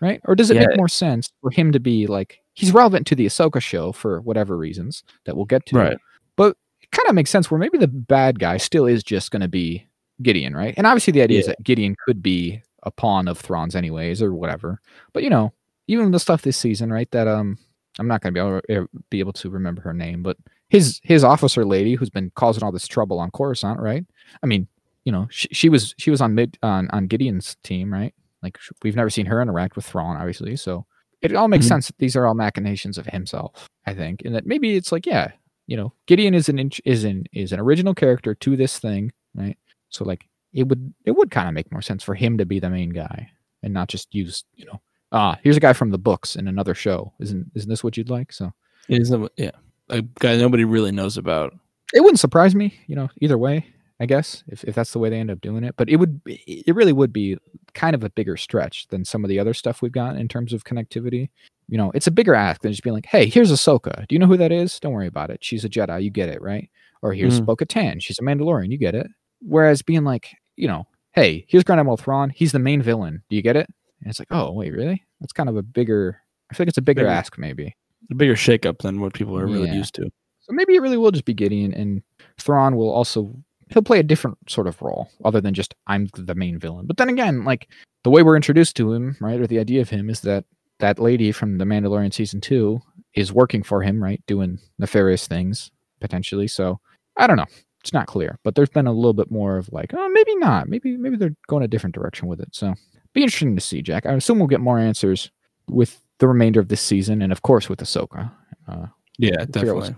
right? 0.00 0.20
Or 0.24 0.34
does 0.34 0.50
it 0.50 0.54
Yeah. 0.56 0.66
make 0.66 0.76
more 0.76 0.88
sense 0.88 1.30
for 1.40 1.50
him 1.50 1.72
to 1.72 1.80
be 1.80 2.06
like 2.06 2.40
he's 2.54 2.72
relevant 2.72 3.06
to 3.08 3.14
the 3.14 3.26
Ahsoka 3.26 3.60
show 3.60 3.92
for 3.92 4.20
whatever 4.22 4.56
reasons 4.56 5.02
that 5.24 5.36
we'll 5.36 5.44
get 5.46 5.66
to? 5.66 5.76
Right. 5.76 5.98
But 6.36 6.56
it 6.80 6.90
kind 6.90 7.08
of 7.08 7.14
makes 7.14 7.30
sense 7.30 7.50
where 7.50 7.58
maybe 7.58 7.78
the 7.78 7.88
bad 7.88 8.38
guy 8.38 8.56
still 8.58 8.86
is 8.86 9.02
just 9.02 9.30
going 9.30 9.42
to 9.42 9.48
be 9.48 9.85
Gideon, 10.22 10.54
right? 10.56 10.74
And 10.76 10.86
obviously 10.86 11.12
the 11.12 11.22
idea 11.22 11.40
is 11.40 11.46
that 11.46 11.62
Gideon 11.62 11.96
could 12.04 12.22
be 12.22 12.62
a 12.82 12.90
pawn 12.90 13.28
of 13.28 13.38
Thrawn's 13.38 13.74
anyways 13.76 14.22
or 14.22 14.32
whatever. 14.34 14.80
But 15.12 15.22
you 15.22 15.30
know, 15.30 15.52
even 15.88 16.10
the 16.10 16.18
stuff 16.20 16.42
this 16.42 16.56
season, 16.56 16.92
right? 16.92 17.10
That 17.10 17.28
um, 17.28 17.58
I'm 17.98 18.08
not 18.08 18.20
going 18.22 18.32
to 18.34 18.40
be 18.40 18.46
able 18.46 18.60
to, 18.68 18.88
be 19.10 19.20
able 19.20 19.32
to 19.34 19.50
remember 19.50 19.82
her 19.82 19.92
name, 19.94 20.22
but 20.22 20.36
his 20.68 21.00
his 21.04 21.22
officer 21.24 21.64
lady 21.64 21.94
who's 21.94 22.10
been 22.10 22.30
causing 22.34 22.62
all 22.64 22.72
this 22.72 22.88
trouble 22.88 23.18
on 23.20 23.30
Coruscant, 23.30 23.78
right? 23.80 24.04
I 24.42 24.46
mean, 24.46 24.66
you 25.04 25.12
know, 25.12 25.26
she, 25.30 25.48
she 25.52 25.68
was 25.68 25.94
she 25.98 26.10
was 26.10 26.20
on 26.20 26.34
mid 26.34 26.58
on 26.62 26.88
on 26.90 27.06
Gideon's 27.06 27.56
team, 27.62 27.92
right? 27.92 28.12
Like 28.42 28.58
we've 28.82 28.96
never 28.96 29.10
seen 29.10 29.26
her 29.26 29.40
interact 29.42 29.76
with 29.76 29.84
Thrawn, 29.86 30.16
obviously. 30.16 30.56
So 30.56 30.86
it 31.22 31.34
all 31.34 31.48
makes 31.48 31.64
Mhm. 31.66 31.68
sense 31.70 31.86
that 31.88 31.98
these 31.98 32.14
are 32.16 32.26
all 32.26 32.34
machinations 32.34 32.98
of 32.98 33.06
himself, 33.06 33.68
I 33.86 33.94
think, 33.94 34.22
and 34.24 34.34
that 34.34 34.46
maybe 34.46 34.76
it's 34.76 34.92
like, 34.92 35.06
yeah, 35.06 35.32
you 35.66 35.76
know, 35.76 35.92
Gideon 36.06 36.34
is 36.34 36.48
an 36.48 36.70
is 36.84 37.04
an 37.04 37.24
is 37.32 37.52
an 37.52 37.60
original 37.60 37.94
character 37.94 38.34
to 38.34 38.56
this 38.56 38.78
thing, 38.78 39.12
right? 39.34 39.56
So 39.90 40.04
like 40.04 40.26
it 40.52 40.68
would 40.68 40.92
it 41.04 41.12
would 41.12 41.30
kind 41.30 41.48
of 41.48 41.54
make 41.54 41.70
more 41.72 41.82
sense 41.82 42.02
for 42.02 42.14
him 42.14 42.38
to 42.38 42.46
be 42.46 42.58
the 42.60 42.70
main 42.70 42.90
guy 42.90 43.30
and 43.62 43.72
not 43.74 43.88
just 43.88 44.14
use, 44.14 44.44
you 44.54 44.64
know, 44.66 44.80
ah, 45.12 45.38
here's 45.42 45.56
a 45.56 45.60
guy 45.60 45.72
from 45.72 45.90
the 45.90 45.98
books 45.98 46.36
in 46.36 46.48
another 46.48 46.74
show. 46.74 47.12
Isn't 47.20 47.50
isn't 47.54 47.68
this 47.68 47.82
what 47.84 47.96
you'd 47.96 48.10
like? 48.10 48.32
So 48.32 48.52
Isn't 48.88 49.30
yeah, 49.36 49.50
a 49.88 50.02
guy 50.02 50.36
nobody 50.36 50.64
really 50.64 50.92
knows 50.92 51.16
about. 51.16 51.54
it 51.94 52.00
wouldn't 52.00 52.20
surprise 52.20 52.54
me, 52.54 52.74
you 52.86 52.96
know, 52.96 53.08
either 53.20 53.38
way, 53.38 53.66
I 54.00 54.06
guess, 54.06 54.44
if, 54.48 54.64
if 54.64 54.74
that's 54.74 54.92
the 54.92 54.98
way 54.98 55.08
they 55.10 55.18
end 55.20 55.30
up 55.30 55.40
doing 55.40 55.64
it. 55.64 55.74
But 55.76 55.88
it 55.88 55.96
would, 55.96 56.20
it 56.26 56.74
really 56.74 56.92
would 56.92 57.12
be 57.12 57.36
kind 57.74 57.94
of 57.94 58.02
a 58.04 58.10
bigger 58.10 58.36
stretch 58.36 58.88
than 58.88 59.04
some 59.04 59.24
of 59.24 59.28
the 59.28 59.38
other 59.38 59.54
stuff 59.54 59.82
we've 59.82 59.92
got 59.92 60.16
in 60.16 60.28
terms 60.28 60.52
of 60.52 60.64
connectivity. 60.64 61.28
You 61.68 61.78
know, 61.78 61.90
it's 61.94 62.06
a 62.06 62.10
bigger 62.12 62.34
ask 62.34 62.60
than 62.60 62.72
just 62.72 62.82
being 62.84 62.94
like, 62.94 63.06
hey, 63.06 63.26
here's 63.26 63.50
Ahsoka. 63.52 64.06
Do 64.08 64.14
you 64.14 64.18
know 64.18 64.26
who 64.26 64.36
that 64.36 64.52
is? 64.52 64.78
Don't 64.80 64.92
worry 64.92 65.06
about 65.08 65.30
it. 65.30 65.44
She's 65.44 65.64
a 65.64 65.68
Jedi. 65.68 66.02
You 66.02 66.10
get 66.10 66.28
it, 66.28 66.40
right? 66.42 66.68
Or 67.02 67.12
here's 67.12 67.40
Mhm. 67.40 67.46
Bo 67.46 67.56
Katan. 67.56 68.00
She's 68.02 68.18
a 68.18 68.22
Mandalorian. 68.22 68.70
You 68.70 68.78
get 68.78 68.94
it. 68.94 69.06
Whereas 69.40 69.82
being 69.82 70.04
like, 70.04 70.30
you 70.56 70.68
know, 70.68 70.86
hey, 71.12 71.44
here's 71.48 71.64
Grand 71.64 71.80
Admiral 71.80 71.96
Thrawn. 71.96 72.30
He's 72.30 72.52
the 72.52 72.58
main 72.58 72.82
villain. 72.82 73.22
Do 73.28 73.36
you 73.36 73.42
get 73.42 73.56
it? 73.56 73.68
And 74.02 74.10
it's 74.10 74.18
like, 74.18 74.28
oh, 74.30 74.52
wait, 74.52 74.72
really? 74.72 75.04
That's 75.20 75.32
kind 75.32 75.48
of 75.48 75.56
a 75.56 75.62
bigger, 75.62 76.20
I 76.50 76.54
feel 76.54 76.64
like 76.64 76.68
it's 76.68 76.78
a 76.78 76.82
bigger 76.82 77.00
Bigger. 77.02 77.10
ask, 77.10 77.38
maybe. 77.38 77.74
A 78.10 78.14
bigger 78.14 78.34
shakeup 78.34 78.78
than 78.78 79.00
what 79.00 79.14
people 79.14 79.36
are 79.38 79.46
really 79.46 79.68
Yeah. 79.68 79.74
used 79.76 79.94
to. 79.94 80.10
So 80.40 80.52
maybe 80.52 80.74
it 80.76 80.80
really 80.82 80.96
will 80.98 81.10
just 81.10 81.24
be 81.24 81.34
Gideon, 81.34 81.74
and 81.74 82.02
Thrawn 82.38 82.76
will 82.76 82.90
also 82.90 83.34
he'll 83.70 83.82
play 83.82 83.98
a 83.98 84.02
different 84.04 84.38
sort 84.48 84.68
of 84.68 84.80
role 84.80 85.08
other 85.24 85.40
than 85.40 85.52
just 85.54 85.74
I'm 85.88 86.06
the 86.14 86.36
main 86.36 86.56
villain. 86.56 86.86
But 86.86 86.98
then 86.98 87.08
again, 87.08 87.44
like 87.44 87.68
the 88.04 88.10
way 88.10 88.22
we're 88.22 88.36
introduced 88.36 88.76
to 88.76 88.92
him, 88.92 89.16
right, 89.20 89.40
or 89.40 89.48
the 89.48 89.58
idea 89.58 89.80
of 89.80 89.88
him 89.90 90.08
is 90.08 90.20
that 90.20 90.44
that 90.78 91.00
lady 91.00 91.32
from 91.32 91.58
the 91.58 91.64
Mandalorian 91.64 92.14
season 92.14 92.40
two 92.40 92.80
is 93.14 93.32
working 93.32 93.64
for 93.64 93.82
him, 93.82 94.00
right, 94.00 94.22
doing 94.28 94.60
nefarious 94.78 95.26
things 95.26 95.72
potentially. 96.00 96.46
So 96.46 96.78
I 97.16 97.26
don't 97.26 97.38
know. 97.38 97.46
It's 97.86 97.92
not 97.92 98.08
clear, 98.08 98.36
but 98.42 98.56
there's 98.56 98.68
been 98.68 98.88
a 98.88 98.92
little 98.92 99.12
bit 99.12 99.30
more 99.30 99.58
of 99.58 99.72
like, 99.72 99.94
oh, 99.94 100.08
maybe 100.08 100.34
not. 100.34 100.68
Maybe 100.68 100.96
maybe 100.96 101.16
they're 101.16 101.36
going 101.46 101.62
a 101.62 101.68
different 101.68 101.94
direction 101.94 102.26
with 102.26 102.40
it. 102.40 102.48
So 102.52 102.74
be 103.12 103.22
interesting 103.22 103.54
to 103.54 103.60
see, 103.60 103.80
Jack. 103.80 104.06
I 104.06 104.12
assume 104.14 104.38
we'll 104.40 104.48
get 104.48 104.60
more 104.60 104.80
answers 104.80 105.30
with 105.68 106.00
the 106.18 106.26
remainder 106.26 106.58
of 106.58 106.66
this 106.66 106.80
season, 106.80 107.22
and 107.22 107.30
of 107.30 107.42
course 107.42 107.68
with 107.68 107.78
Ahsoka. 107.78 108.32
Uh, 108.66 108.86
Yeah, 109.18 109.30
what's 109.38 109.50
definitely. 109.52 109.94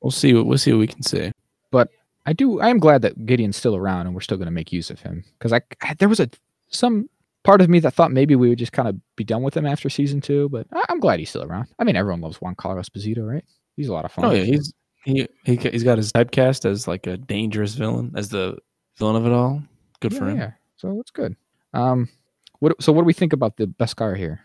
We'll 0.00 0.10
see. 0.10 0.34
what- 0.34 0.46
We'll 0.46 0.58
see 0.58 0.72
what 0.72 0.80
we 0.80 0.88
can 0.88 1.02
see. 1.04 1.30
But 1.70 1.90
I 2.26 2.32
do. 2.32 2.60
I 2.60 2.68
am 2.70 2.78
glad 2.80 3.02
that 3.02 3.24
Gideon's 3.24 3.56
still 3.56 3.76
around, 3.76 4.06
and 4.06 4.14
we're 4.16 4.20
still 4.20 4.36
going 4.36 4.46
to 4.46 4.52
make 4.52 4.72
use 4.72 4.90
of 4.90 5.00
him 5.00 5.22
because 5.38 5.52
I, 5.52 5.60
I 5.80 5.94
there 5.94 6.08
was 6.08 6.18
a 6.18 6.28
some 6.70 7.08
part 7.44 7.60
of 7.60 7.68
me 7.70 7.78
that 7.80 7.94
thought 7.94 8.10
maybe 8.10 8.34
we 8.34 8.48
would 8.48 8.58
just 8.58 8.72
kind 8.72 8.88
of 8.88 8.96
be 9.14 9.22
done 9.24 9.42
with 9.44 9.56
him 9.56 9.64
after 9.66 9.88
season 9.88 10.20
two, 10.20 10.48
but 10.48 10.66
I, 10.72 10.82
I'm 10.88 10.98
glad 10.98 11.20
he's 11.20 11.30
still 11.30 11.44
around. 11.44 11.68
I 11.78 11.84
mean, 11.84 11.94
everyone 11.96 12.20
loves 12.20 12.38
Giancarlo 12.38 12.80
Esposito, 12.84 13.24
right? 13.28 13.44
He's 13.76 13.88
a 13.88 13.92
lot 13.92 14.04
of 14.04 14.10
fun. 14.12 14.24
Oh 14.24 14.30
yeah, 14.32 14.42
he's 14.44 14.72
he, 15.04 15.26
he 15.44 15.56
he's 15.56 15.84
got 15.84 15.98
his 15.98 16.12
typecast 16.12 16.64
as 16.64 16.86
like 16.88 17.06
a 17.06 17.16
dangerous 17.16 17.74
villain, 17.74 18.12
as 18.16 18.28
the 18.28 18.56
villain 18.98 19.16
of 19.16 19.26
it 19.26 19.32
all. 19.32 19.62
Good 20.00 20.14
for 20.14 20.28
him. 20.28 20.38
yeah. 20.38 20.52
So 20.76 20.98
it's 21.00 21.10
good. 21.10 21.36
Um, 21.74 22.08
what 22.60 22.80
so 22.82 22.92
what 22.92 23.02
do 23.02 23.06
we 23.06 23.12
think 23.12 23.32
about 23.32 23.56
the 23.56 23.66
Beskar 23.66 24.16
here? 24.16 24.40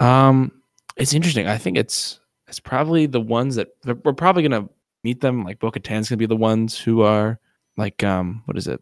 Um, 0.00 0.52
it's 0.96 1.14
interesting. 1.14 1.46
I 1.46 1.58
think 1.58 1.76
it's 1.76 2.20
it's 2.48 2.60
probably 2.60 3.06
the 3.06 3.20
ones 3.20 3.56
that 3.56 3.68
that 3.82 4.04
we're 4.04 4.12
probably 4.12 4.42
gonna 4.42 4.68
meet 5.04 5.20
them. 5.20 5.44
Like 5.44 5.58
Bo 5.58 5.70
Katan's 5.70 6.08
gonna 6.08 6.16
be 6.18 6.26
the 6.26 6.36
ones 6.36 6.78
who 6.78 7.02
are 7.02 7.38
like 7.76 8.02
um 8.04 8.42
what 8.46 8.56
is 8.58 8.66
it? 8.66 8.80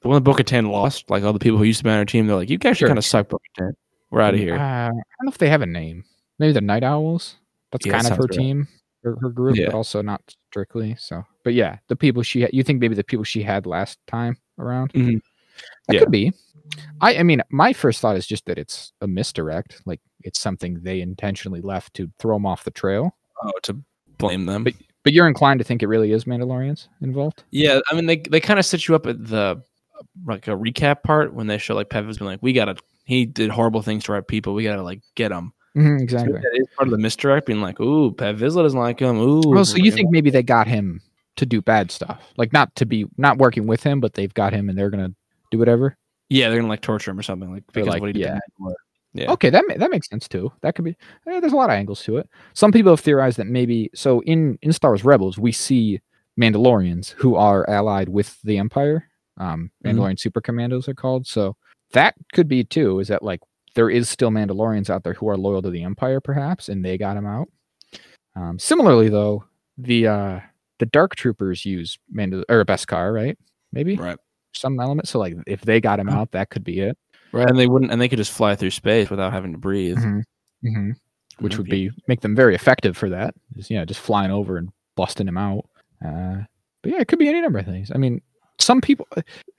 The 0.00 0.08
one 0.08 0.14
that 0.16 0.20
Bo 0.22 0.32
Katan 0.34 0.70
lost, 0.70 1.10
like 1.10 1.24
all 1.24 1.32
the 1.32 1.38
people 1.38 1.58
who 1.58 1.64
used 1.64 1.78
to 1.78 1.84
be 1.84 1.90
on 1.90 1.96
our 1.98 2.04
team, 2.04 2.26
they're 2.26 2.36
like, 2.36 2.50
You 2.50 2.58
guys 2.58 2.76
Sure. 2.78 2.88
kind 2.88 2.98
of 2.98 3.04
suck, 3.04 3.28
Bo 3.28 3.38
Katan. 3.58 3.72
We're 4.10 4.20
out 4.20 4.34
of 4.34 4.40
here. 4.40 4.54
Uh, 4.56 4.58
I 4.58 4.88
don't 4.88 4.96
know 5.24 5.28
if 5.30 5.38
they 5.38 5.48
have 5.50 5.60
a 5.62 5.66
name. 5.66 6.04
Maybe 6.38 6.52
the 6.52 6.60
Night 6.60 6.82
Owls. 6.84 7.36
That's 7.72 7.84
Yeah, 7.84 7.94
kind 8.00 8.06
of 8.06 8.16
her 8.16 8.22
right. 8.22 8.30
team, 8.30 8.68
her, 9.14 9.16
her 9.20 9.28
group, 9.30 9.56
Yeah. 9.56 9.66
but 9.66 9.74
also 9.74 10.02
not 10.02 10.22
strictly. 10.50 10.94
So, 10.98 11.24
but 11.44 11.54
yeah, 11.54 11.78
the 11.88 11.96
people 11.96 12.22
she 12.22 12.42
had, 12.42 12.50
you 12.52 12.62
think 12.62 12.80
maybe 12.80 12.94
the 12.94 13.04
people 13.04 13.24
she 13.24 13.42
had 13.42 13.66
last 13.66 13.98
time 14.06 14.36
around. 14.58 14.92
Mhm. 14.92 15.20
That 15.86 15.94
Yeah. 15.94 16.00
could 16.00 16.10
be. 16.10 16.32
I, 17.00 17.16
I 17.18 17.22
mean, 17.22 17.42
my 17.50 17.72
first 17.72 18.00
thought 18.00 18.16
is 18.16 18.26
just 18.26 18.44
that 18.46 18.58
it's 18.58 18.92
a 19.00 19.06
misdirect. 19.06 19.80
Like 19.86 20.00
it's 20.22 20.38
something 20.38 20.80
they 20.82 21.00
intentionally 21.00 21.60
left 21.60 21.94
to 21.94 22.10
throw 22.18 22.36
them 22.36 22.46
off 22.46 22.64
the 22.64 22.70
trail. 22.70 23.16
Oh, 23.42 23.52
to 23.64 23.78
blame 24.18 24.46
them. 24.46 24.64
But- 24.64 24.74
But 25.04 25.12
you're 25.14 25.28
inclined 25.28 25.60
to 25.60 25.64
think 25.64 25.82
it 25.82 25.86
really 25.86 26.12
is 26.12 26.24
Mandalorians 26.24 26.88
involved. 27.00 27.44
Yeah, 27.50 27.80
I 27.90 27.94
mean 27.94 28.04
they 28.06 28.16
they 28.16 28.40
kind 28.40 28.58
of 28.58 28.66
set 28.66 28.86
you 28.88 28.94
up 28.94 29.06
at 29.06 29.24
the 29.24 29.62
like 30.26 30.46
a 30.48 30.50
recap 30.52 31.02
part 31.02 31.32
when 31.32 31.46
they 31.46 31.56
show 31.56 31.74
like 31.74 31.88
Paz's 31.88 32.18
been 32.18 32.26
like, 32.26 32.42
we 32.42 32.52
gotta 32.52 32.76
he 33.04 33.24
did 33.24 33.48
horrible 33.50 33.80
things 33.80 34.04
to 34.04 34.12
our 34.12 34.22
people. 34.22 34.52
We 34.54 34.64
gotta 34.64 34.82
like 34.82 35.00
get 35.14 35.32
him. 35.32 35.52
Mhm, 35.76 36.00
exactly. 36.00 36.32
That 36.40 36.50
is 36.54 36.66
part 36.76 36.88
of 36.88 36.92
the 36.92 36.98
misdirect, 36.98 37.46
being 37.46 37.60
like, 37.60 37.78
ooh, 37.80 38.12
Paz 38.12 38.40
Vizsla 38.40 38.62
doesn't 38.62 38.78
like 38.78 39.00
him. 39.00 39.16
Ooh. 39.18 39.42
Well, 39.50 39.64
so 39.64 39.76
you 39.76 39.90
think 39.92 40.10
maybe 40.10 40.30
they 40.30 40.42
got 40.42 40.66
him 40.66 41.00
to 41.36 41.46
do 41.46 41.60
bad 41.62 41.90
stuff, 41.90 42.20
like 42.36 42.52
not 42.52 42.74
to 42.76 42.86
be 42.86 43.06
not 43.16 43.38
working 43.38 43.66
with 43.66 43.82
him, 43.82 44.00
but 44.00 44.14
they've 44.14 44.32
got 44.34 44.52
him 44.52 44.68
and 44.68 44.76
they're 44.76 44.90
gonna 44.90 45.12
do 45.50 45.58
whatever. 45.58 45.96
Yeah, 46.30 46.48
they're 46.48 46.58
gonna 46.58 46.68
like 46.68 46.80
torture 46.80 47.10
him 47.12 47.18
or 47.18 47.22
something 47.22 47.50
like 47.52 47.64
because 47.72 47.86
like, 47.86 48.00
what 48.00 48.08
he 48.08 48.12
did. 48.14 48.22
yeah. 48.22 48.38
Yeah. 49.14 49.30
Okay, 49.32 49.48
that 49.50 49.64
that 49.78 49.90
makes 49.90 50.08
sense 50.08 50.28
too. 50.28 50.52
That 50.62 50.74
could 50.74 50.84
be. 50.84 50.96
eh, 51.26 51.40
there's 51.40 51.52
a 51.52 51.56
lot 51.56 51.70
of 51.70 51.74
angles 51.74 52.02
to 52.04 52.18
it. 52.18 52.28
Some 52.54 52.72
people 52.72 52.92
have 52.92 53.00
theorized 53.00 53.38
that 53.38 53.46
maybe 53.46 53.90
so 53.94 54.20
in 54.22 54.58
in 54.62 54.72
Star 54.72 54.90
Wars 54.90 55.04
Rebels 55.04 55.38
we 55.38 55.50
see 55.52 56.00
Mandalorians 56.38 57.10
who 57.12 57.34
are 57.36 57.68
allied 57.70 58.08
with 58.08 58.40
the 58.42 58.58
Empire. 58.58 59.08
Um, 59.38 59.70
Mhm. 59.84 59.92
Mandalorian 59.96 60.20
super 60.20 60.40
commandos 60.40 60.88
are 60.88 60.94
called. 60.94 61.26
So 61.26 61.56
that 61.92 62.14
could 62.32 62.48
be 62.48 62.64
too. 62.64 62.98
Is 63.00 63.08
that 63.08 63.22
like 63.22 63.40
there 63.74 63.90
is 63.90 64.08
still 64.08 64.30
Mandalorians 64.30 64.90
out 64.90 65.04
there 65.04 65.14
who 65.14 65.28
are 65.28 65.36
loyal 65.36 65.62
to 65.62 65.70
the 65.70 65.82
Empire, 65.82 66.20
perhaps, 66.20 66.68
and 66.68 66.84
they 66.84 66.98
got 66.98 67.16
him 67.16 67.26
out. 67.26 67.48
Um, 68.36 68.58
similarly, 68.58 69.08
though, 69.08 69.44
the 69.76 70.06
uh 70.06 70.40
the 70.78 70.86
Dark 70.86 71.16
Troopers 71.16 71.64
use 71.64 71.98
Mandal 72.14 72.44
or 72.48 72.64
Beskar, 72.64 73.12
right? 73.12 73.36
Maybe 73.72 73.96
Right. 73.96 74.16
some 74.54 74.78
element. 74.78 75.08
So 75.08 75.18
like 75.18 75.34
if 75.46 75.62
they 75.62 75.80
got 75.80 75.98
him 76.00 76.08
Oh. 76.08 76.12
out, 76.14 76.30
that 76.32 76.50
could 76.50 76.62
be 76.64 76.78
it. 76.80 76.96
Right. 77.32 77.48
And 77.48 77.58
they 77.58 77.66
wouldn't 77.66 77.90
and 77.90 78.00
they 78.00 78.08
could 78.08 78.18
just 78.18 78.32
fly 78.32 78.54
through 78.54 78.70
space 78.70 79.10
without 79.10 79.32
having 79.32 79.52
to 79.52 79.58
breathe. 79.58 79.98
Mhm. 79.98 80.22
Mhm. 80.64 80.92
which 81.40 81.56
would 81.56 81.68
be 81.68 81.88
make 82.08 82.20
them 82.20 82.34
very 82.34 82.54
effective 82.56 82.96
for 82.96 83.08
that. 83.10 83.32
Just, 83.56 83.70
you 83.70 83.76
know, 83.76 83.84
just 83.84 84.00
flying 84.00 84.32
over 84.32 84.56
and 84.56 84.70
busting 84.96 85.28
him 85.28 85.38
out. 85.38 85.64
Uh, 86.04 86.38
but 86.82 86.90
yeah, 86.92 86.98
it 87.00 87.06
could 87.06 87.20
be 87.20 87.28
any 87.28 87.40
number 87.40 87.60
of 87.60 87.64
things. 87.64 87.92
I 87.94 87.98
mean, 87.98 88.20
some 88.60 88.80
people, 88.80 89.06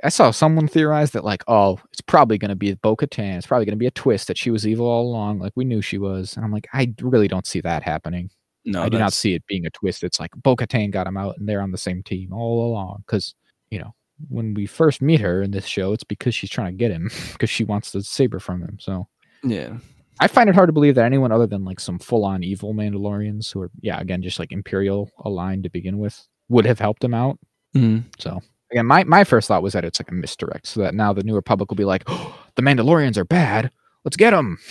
I 0.03 0.09
saw 0.09 0.31
someone 0.31 0.67
theorize 0.67 1.11
that 1.11 1.23
like, 1.23 1.43
oh, 1.47 1.79
it's 1.91 2.01
probably 2.01 2.37
going 2.37 2.49
to 2.49 2.55
be 2.55 2.73
Bo 2.73 2.95
Katan. 2.95 3.37
It's 3.37 3.47
probably 3.47 3.65
going 3.65 3.75
to 3.75 3.79
be 3.79 3.87
a 3.87 3.91
twist 3.91 4.27
that 4.27 4.37
she 4.37 4.51
was 4.51 4.67
evil 4.67 4.87
all 4.87 5.07
along, 5.07 5.39
like 5.39 5.53
we 5.55 5.65
knew 5.65 5.81
she 5.81 5.97
was. 5.97 6.35
And 6.35 6.45
I'm 6.45 6.51
like, 6.51 6.67
I 6.73 6.93
really 7.01 7.27
don't 7.27 7.47
see 7.47 7.61
that 7.61 7.83
happening. 7.83 8.29
No, 8.65 8.83
I 8.83 8.89
do 8.89 8.99
not 8.99 9.13
see 9.13 9.33
it 9.33 9.45
being 9.47 9.65
a 9.65 9.69
twist. 9.69 10.03
It's 10.03 10.19
like 10.19 10.31
Bo 10.35 10.55
Katan 10.55 10.91
got 10.91 11.07
him 11.07 11.17
out 11.17 11.37
and 11.37 11.47
they're 11.47 11.61
on 11.61 11.71
the 11.71 11.77
same 11.77 12.03
team 12.03 12.33
all 12.33 12.67
along. 12.67 13.03
Because 13.05 13.33
you 13.71 13.79
know, 13.79 13.93
when 14.27 14.53
we 14.53 14.65
first 14.65 15.01
meet 15.01 15.21
her 15.21 15.41
in 15.41 15.51
this 15.51 15.65
show, 15.65 15.93
it's 15.93 16.03
because 16.03 16.35
she's 16.35 16.49
trying 16.49 16.73
to 16.73 16.77
get 16.77 16.91
him 16.91 17.09
because 17.31 17.49
she 17.49 17.63
wants 17.63 17.91
the 17.91 18.03
saber 18.03 18.39
from 18.39 18.61
him. 18.61 18.77
So. 18.79 19.07
Yeah. 19.43 19.77
I 20.19 20.27
find 20.27 20.49
it 20.49 20.55
hard 20.55 20.67
to 20.67 20.73
believe 20.73 20.95
that 20.95 21.05
anyone 21.05 21.31
other 21.31 21.47
than 21.47 21.63
like 21.63 21.79
some 21.79 21.97
full 21.97 22.25
on 22.25 22.43
evil 22.43 22.73
Mandalorians 22.73 23.53
who 23.53 23.61
are, 23.61 23.71
yeah, 23.79 24.01
again, 24.01 24.21
just 24.21 24.37
like 24.37 24.51
Imperial 24.51 25.09
aligned 25.23 25.63
to 25.63 25.69
begin 25.69 25.97
with, 25.97 26.27
would 26.49 26.65
have 26.65 26.77
helped 26.79 27.01
him 27.01 27.13
out. 27.13 27.39
Mhm. 27.73 28.03
So 28.19 28.41
again, 28.71 28.85
my, 28.85 29.03
my 29.03 29.23
first 29.23 29.47
thought 29.47 29.63
was 29.63 29.73
that 29.73 29.85
it's 29.85 29.99
like 29.99 30.11
a 30.11 30.13
misdirect, 30.13 30.67
so 30.67 30.81
that 30.81 30.93
now 30.93 31.13
the 31.13 31.23
New 31.23 31.35
Republic 31.35 31.69
will 31.69 31.75
be 31.77 31.85
like, 31.85 32.03
oh, 32.07 32.37
the 32.55 32.61
Mandalorians 32.61 33.17
are 33.17 33.25
bad, 33.25 33.71
let's 34.03 34.17
get 34.17 34.31
them. 34.31 34.57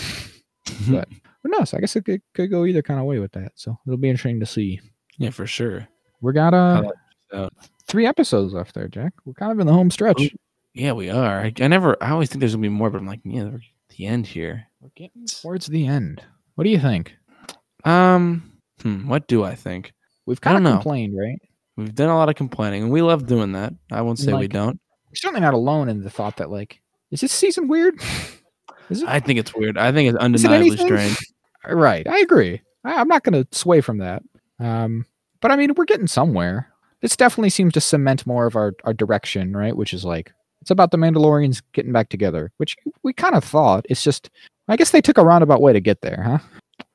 But 0.90 1.08
who 1.42 1.48
knows? 1.48 1.72
I 1.72 1.80
guess 1.80 1.96
it 1.96 2.04
could, 2.04 2.20
could 2.34 2.50
go 2.50 2.66
either 2.66 2.82
kind 2.82 3.00
of 3.00 3.06
way 3.06 3.18
with 3.20 3.32
that. 3.32 3.52
So 3.54 3.78
it'll 3.86 3.96
be 3.96 4.10
interesting 4.10 4.40
to 4.40 4.46
see. 4.46 4.80
yeah, 5.16 5.30
for 5.30 5.46
sure. 5.46 5.88
We 6.20 6.34
got 6.34 6.52
uh, 6.52 7.48
three 7.86 8.06
episodes 8.06 8.52
left 8.52 8.74
there, 8.74 8.86
Jack. 8.86 9.14
We're 9.24 9.32
kind 9.32 9.52
of 9.52 9.58
in 9.58 9.66
the 9.66 9.72
home 9.72 9.90
stretch. 9.90 10.34
Yeah, 10.74 10.92
we 10.92 11.08
are. 11.10 11.40
I, 11.40 11.52
I 11.60 11.68
never 11.68 11.96
I 12.02 12.10
always 12.10 12.28
think 12.28 12.40
there's 12.40 12.54
gonna 12.54 12.62
be 12.62 12.68
more, 12.68 12.90
but 12.90 12.98
I'm 12.98 13.06
like, 13.06 13.20
yeah, 13.24 13.50
the 13.96 14.06
end 14.06 14.26
here. 14.26 14.66
We're 14.80 14.90
getting 14.94 15.26
towards 15.26 15.66
the 15.66 15.86
end. 15.86 16.22
What 16.54 16.64
do 16.64 16.70
you 16.70 16.78
think? 16.80 17.14
Um 17.84 18.58
hmm, 18.82 19.08
what 19.08 19.28
do 19.28 19.44
I 19.44 19.54
think? 19.54 19.92
We've 20.26 20.40
kind 20.40 20.66
of 20.66 20.72
complained, 20.74 21.16
right? 21.16 21.38
We've 21.78 21.94
done 21.94 22.08
a 22.08 22.16
lot 22.16 22.28
of 22.28 22.34
complaining 22.34 22.82
and 22.82 22.90
we 22.90 23.02
love 23.02 23.28
doing 23.28 23.52
that. 23.52 23.72
I 23.92 24.02
won't 24.02 24.18
say 24.18 24.32
we 24.32 24.48
don't. 24.48 24.80
We're 25.10 25.14
certainly 25.14 25.40
not 25.40 25.54
alone 25.54 25.88
in 25.88 26.02
the 26.02 26.10
thought 26.10 26.38
that 26.38 26.50
like, 26.50 26.80
is 27.12 27.20
this 27.20 27.30
season 27.30 27.68
weird? 27.68 28.00
Is 28.90 29.02
it? 29.02 29.08
I 29.08 29.20
think 29.20 29.38
it's 29.38 29.54
weird. 29.54 29.76
I 29.76 29.92
think 29.92 30.08
it's 30.08 30.16
Is 30.16 30.44
it 30.44 30.50
undeniably 30.50 30.76
strange. 30.76 31.18
Right. 31.68 32.06
I 32.08 32.20
agree. 32.20 32.62
I, 32.84 32.94
I'm 32.94 33.08
not 33.08 33.22
going 33.24 33.44
to 33.44 33.56
sway 33.56 33.82
from 33.82 33.98
that. 33.98 34.22
Um, 34.58 35.04
but 35.42 35.50
I 35.50 35.56
mean, 35.56 35.74
we're 35.76 35.84
getting 35.84 36.06
somewhere. 36.06 36.72
This 37.02 37.14
definitely 37.16 37.50
seems 37.50 37.74
to 37.74 37.80
cement 37.80 38.26
more 38.26 38.46
of 38.46 38.56
our, 38.56 38.74
our 38.84 38.94
direction, 38.94 39.54
right? 39.54 39.76
Which 39.76 39.92
is 39.92 40.04
like, 40.04 40.32
it's 40.62 40.70
about 40.70 40.90
the 40.90 40.96
Mandalorians 40.96 41.60
getting 41.74 41.92
back 41.92 42.08
together, 42.08 42.52
which 42.56 42.76
we 43.02 43.12
kind 43.12 43.34
of 43.34 43.44
thought. 43.44 43.84
It's 43.90 44.02
just, 44.02 44.30
I 44.68 44.76
guess 44.76 44.90
they 44.90 45.02
took 45.02 45.18
a 45.18 45.24
roundabout 45.24 45.60
way 45.60 45.74
to 45.74 45.80
get 45.80 46.00
there, 46.00 46.22
huh? 46.22 46.38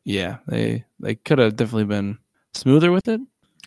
Yeah, 0.04 0.38
they 0.48 0.86
they 1.00 1.16
could 1.16 1.40
have 1.40 1.56
definitely 1.56 1.86
been 1.86 2.18
smoother 2.54 2.92
with 2.92 3.08
it. 3.08 3.22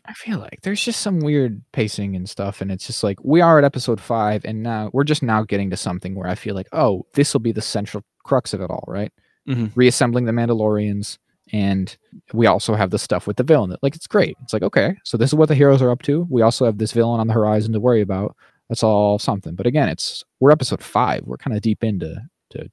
I 0.08 0.12
feel 0.12 0.38
like 0.38 0.60
there's 0.62 0.82
just 0.84 1.00
some 1.00 1.20
weird 1.20 1.62
pacing 1.72 2.14
and 2.16 2.28
stuff. 2.28 2.60
And 2.60 2.70
it's 2.70 2.86
just 2.86 3.02
like, 3.02 3.18
we 3.24 3.40
are 3.40 3.58
at 3.58 3.64
episode 3.64 4.00
five, 4.00 4.44
and 4.44 4.62
now 4.62 4.90
we're 4.92 5.04
just 5.04 5.22
now 5.22 5.42
getting 5.42 5.70
to 5.70 5.76
something 5.76 6.14
where 6.14 6.28
I 6.28 6.34
feel 6.34 6.54
like, 6.54 6.68
oh, 6.72 7.06
this 7.14 7.32
will 7.32 7.40
be 7.40 7.52
the 7.52 7.62
central 7.62 8.02
crux 8.24 8.52
of 8.54 8.60
it 8.60 8.70
all, 8.70 8.84
right? 8.86 9.12
Mhm. 9.48 9.72
Reassembling 9.74 10.24
the 10.26 10.32
Mandalorians. 10.32 11.18
And 11.52 11.96
we 12.32 12.46
also 12.46 12.74
have 12.74 12.90
the 12.90 12.98
stuff 12.98 13.26
with 13.28 13.36
the 13.36 13.44
villain. 13.44 13.70
that- 13.70 13.82
Like, 13.82 13.94
it's 13.94 14.08
great. 14.08 14.36
It's 14.42 14.52
like, 14.52 14.62
okay, 14.64 14.96
so 15.04 15.16
this 15.16 15.30
is 15.30 15.34
what 15.36 15.48
the 15.48 15.54
heroes 15.54 15.80
are 15.80 15.90
up 15.90 16.02
to. 16.02 16.26
We 16.28 16.42
also 16.42 16.64
have 16.64 16.78
this 16.78 16.90
villain 16.92 17.20
on 17.20 17.28
the 17.28 17.34
horizon 17.34 17.72
to 17.72 17.80
worry 17.80 18.00
about. 18.00 18.34
That's 18.68 18.82
all 18.82 19.18
something. 19.20 19.54
But 19.54 19.66
again, 19.66 19.88
it's 19.88 20.24
we're 20.40 20.50
episode 20.50 20.82
five. 20.82 21.22
We're 21.24 21.36
kind 21.36 21.56
of 21.56 21.62
deep 21.62 21.84
into 21.84 22.16
to 22.50 22.68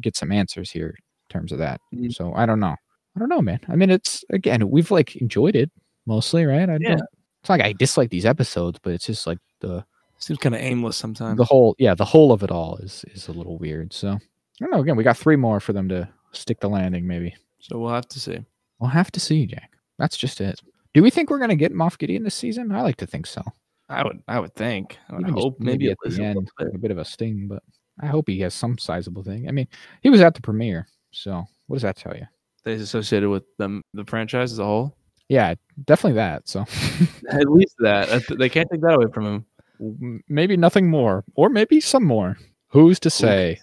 get 0.00 0.16
some 0.16 0.30
answers 0.30 0.70
here 0.70 0.94
in 0.96 1.32
terms 1.32 1.50
of 1.50 1.58
that. 1.58 1.80
Mhm. 1.92 2.12
So 2.14 2.32
I 2.34 2.46
don't 2.46 2.60
know. 2.60 2.76
I 3.16 3.18
don't 3.18 3.28
know, 3.28 3.42
man. 3.42 3.58
I 3.68 3.74
mean, 3.74 3.90
it's 3.90 4.24
again, 4.30 4.70
we've 4.70 4.92
like 4.92 5.16
enjoyed 5.16 5.56
it 5.56 5.70
mostly, 6.06 6.44
right? 6.44 6.68
I 6.68 6.78
Yeah. 6.80 6.96
it's 7.40 7.50
like 7.50 7.60
I 7.60 7.72
dislike 7.72 8.10
these 8.10 8.26
episodes, 8.26 8.78
but 8.82 8.92
it's 8.92 9.06
just 9.06 9.26
like 9.26 9.38
the 9.60 9.84
Seems 10.18 10.38
kind 10.38 10.54
of 10.54 10.60
aimless 10.60 10.96
sometimes. 10.96 11.36
the 11.36 11.44
whole 11.44 11.74
yeah, 11.78 11.94
the 11.94 12.04
whole 12.04 12.32
of 12.32 12.42
it 12.42 12.50
all 12.50 12.76
is 12.78 13.04
is 13.12 13.28
a 13.28 13.32
little 13.32 13.58
weird. 13.58 13.92
So 13.92 14.10
I 14.12 14.18
don't 14.60 14.70
know. 14.70 14.80
Again, 14.80 14.96
we 14.96 15.02
got 15.04 15.16
three 15.16 15.36
more 15.36 15.58
for 15.60 15.72
them 15.72 15.88
to 15.88 16.08
stick 16.32 16.60
the 16.60 16.68
landing, 16.68 17.06
maybe. 17.06 17.34
so 17.58 17.78
we'll 17.78 17.92
have 17.92 18.06
to 18.08 18.20
see. 18.20 18.38
We'll 18.78 18.90
have 18.90 19.10
to 19.12 19.20
see, 19.20 19.46
Jack. 19.46 19.70
That's 19.98 20.16
just 20.16 20.40
it. 20.40 20.60
Do 20.94 21.02
we 21.02 21.10
think 21.10 21.30
we're 21.30 21.38
gonna 21.38 21.56
get 21.56 21.72
Moff 21.72 21.98
Gideon 21.98 22.22
this 22.22 22.34
season? 22.34 22.70
I 22.72 22.82
like 22.82 22.96
to 22.98 23.06
think 23.06 23.26
so. 23.26 23.42
I 23.88 24.04
would 24.04 24.22
I 24.28 24.38
would 24.40 24.54
think. 24.54 24.98
I 25.10 25.16
would 25.16 25.28
hope 25.30 25.58
maybe, 25.60 25.90
at 25.90 25.96
the 26.04 26.22
end, 26.22 26.48
bit. 26.58 26.74
a 26.74 26.78
bit 26.78 26.90
of 26.90 26.98
a 26.98 27.04
sting, 27.04 27.48
but 27.48 27.62
I 28.00 28.06
hope 28.06 28.28
he 28.28 28.38
has 28.40 28.54
some 28.54 28.78
sizable 28.78 29.22
thing. 29.22 29.48
I 29.48 29.52
mean, 29.52 29.66
he 30.02 30.08
was 30.10 30.20
at 30.20 30.34
the 30.34 30.40
premiere, 30.40 30.86
so 31.10 31.44
what 31.66 31.76
does 31.76 31.82
that 31.82 31.96
tell 31.96 32.14
you? 32.16 32.26
That 32.64 32.70
is 32.72 32.82
associated 32.82 33.28
with 33.28 33.44
them 33.58 33.82
the 33.92 34.04
franchise 34.04 34.52
as 34.52 34.58
a 34.60 34.64
whole. 34.64 34.96
Yeah, 35.32 35.54
definitely 35.86 36.16
that. 36.16 36.46
So 36.46 36.60
At 37.30 37.50
least 37.50 37.74
that. 37.78 38.08
That's- 38.08 38.38
They 38.38 38.48
can't 38.50 38.68
take 38.70 38.82
that 38.82 38.94
away 38.94 39.06
from 39.14 39.44
him. 39.80 40.22
maybe 40.28 40.56
nothing 40.58 40.90
more, 40.90 41.24
or 41.34 41.48
maybe 41.48 41.80
some 41.80 42.04
more. 42.04 42.36
Who's 42.68 43.00
to 43.00 43.10
say? 43.10 43.58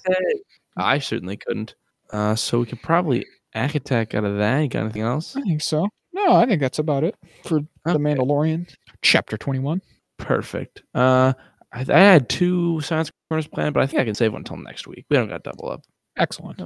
I 0.77 0.97
certainly 0.99 1.37
couldn't. 1.37 1.75
Uh, 2.11 2.33
so 2.35 2.59
we 2.59 2.65
could 2.65 2.81
probably 2.81 3.25
Akatek 3.55 4.15
out 4.15 4.23
of 4.23 4.37
that. 4.37 4.59
You 4.61 4.67
got 4.67 4.79
anything 4.85 5.01
else? 5.03 5.35
I 5.35 5.41
think 5.41 5.61
so. 5.61 5.87
No, 6.13 6.33
I 6.33 6.45
think 6.47 6.59
that's 6.59 6.79
about 6.79 7.03
it 7.03 7.15
for 7.43 7.59
the 7.85 7.99
Mandalorian, 7.99 8.67
chapter 9.03 9.37
twenty-one. 9.37 9.81
Perfect. 10.17 10.81
Uh, 10.95 11.33
I, 11.71 11.85
I 11.87 11.99
had 11.99 12.29
two 12.29 12.81
science 12.81 13.11
corners 13.29 13.45
planned, 13.47 13.73
but 13.75 13.83
I 13.83 13.85
think 13.87 14.01
I 14.01 14.05
can 14.05 14.15
save 14.15 14.33
one 14.33 14.41
until 14.41 14.57
next 14.57 14.87
week. 14.87 15.05
We 15.09 15.17
don't 15.17 15.29
got 15.29 15.43
double 15.43 15.69
up. 15.69 15.83
Excellent. 16.17 16.59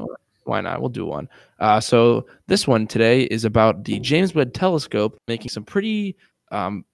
Why 0.45 0.61
not? 0.61 0.79
We'll 0.81 0.89
do 0.89 1.05
one. 1.05 1.27
Uh, 1.59 1.79
so 1.79 2.25
this 2.47 2.67
one 2.67 2.87
today 2.87 3.23
is 3.23 3.45
about 3.45 3.83
the 3.83 3.99
James 3.99 4.33
Webb 4.35 4.53
Telescope 4.53 5.17
making 5.27 5.49
some 5.49 5.63
pretty 5.63 6.15
um, 6.51 6.85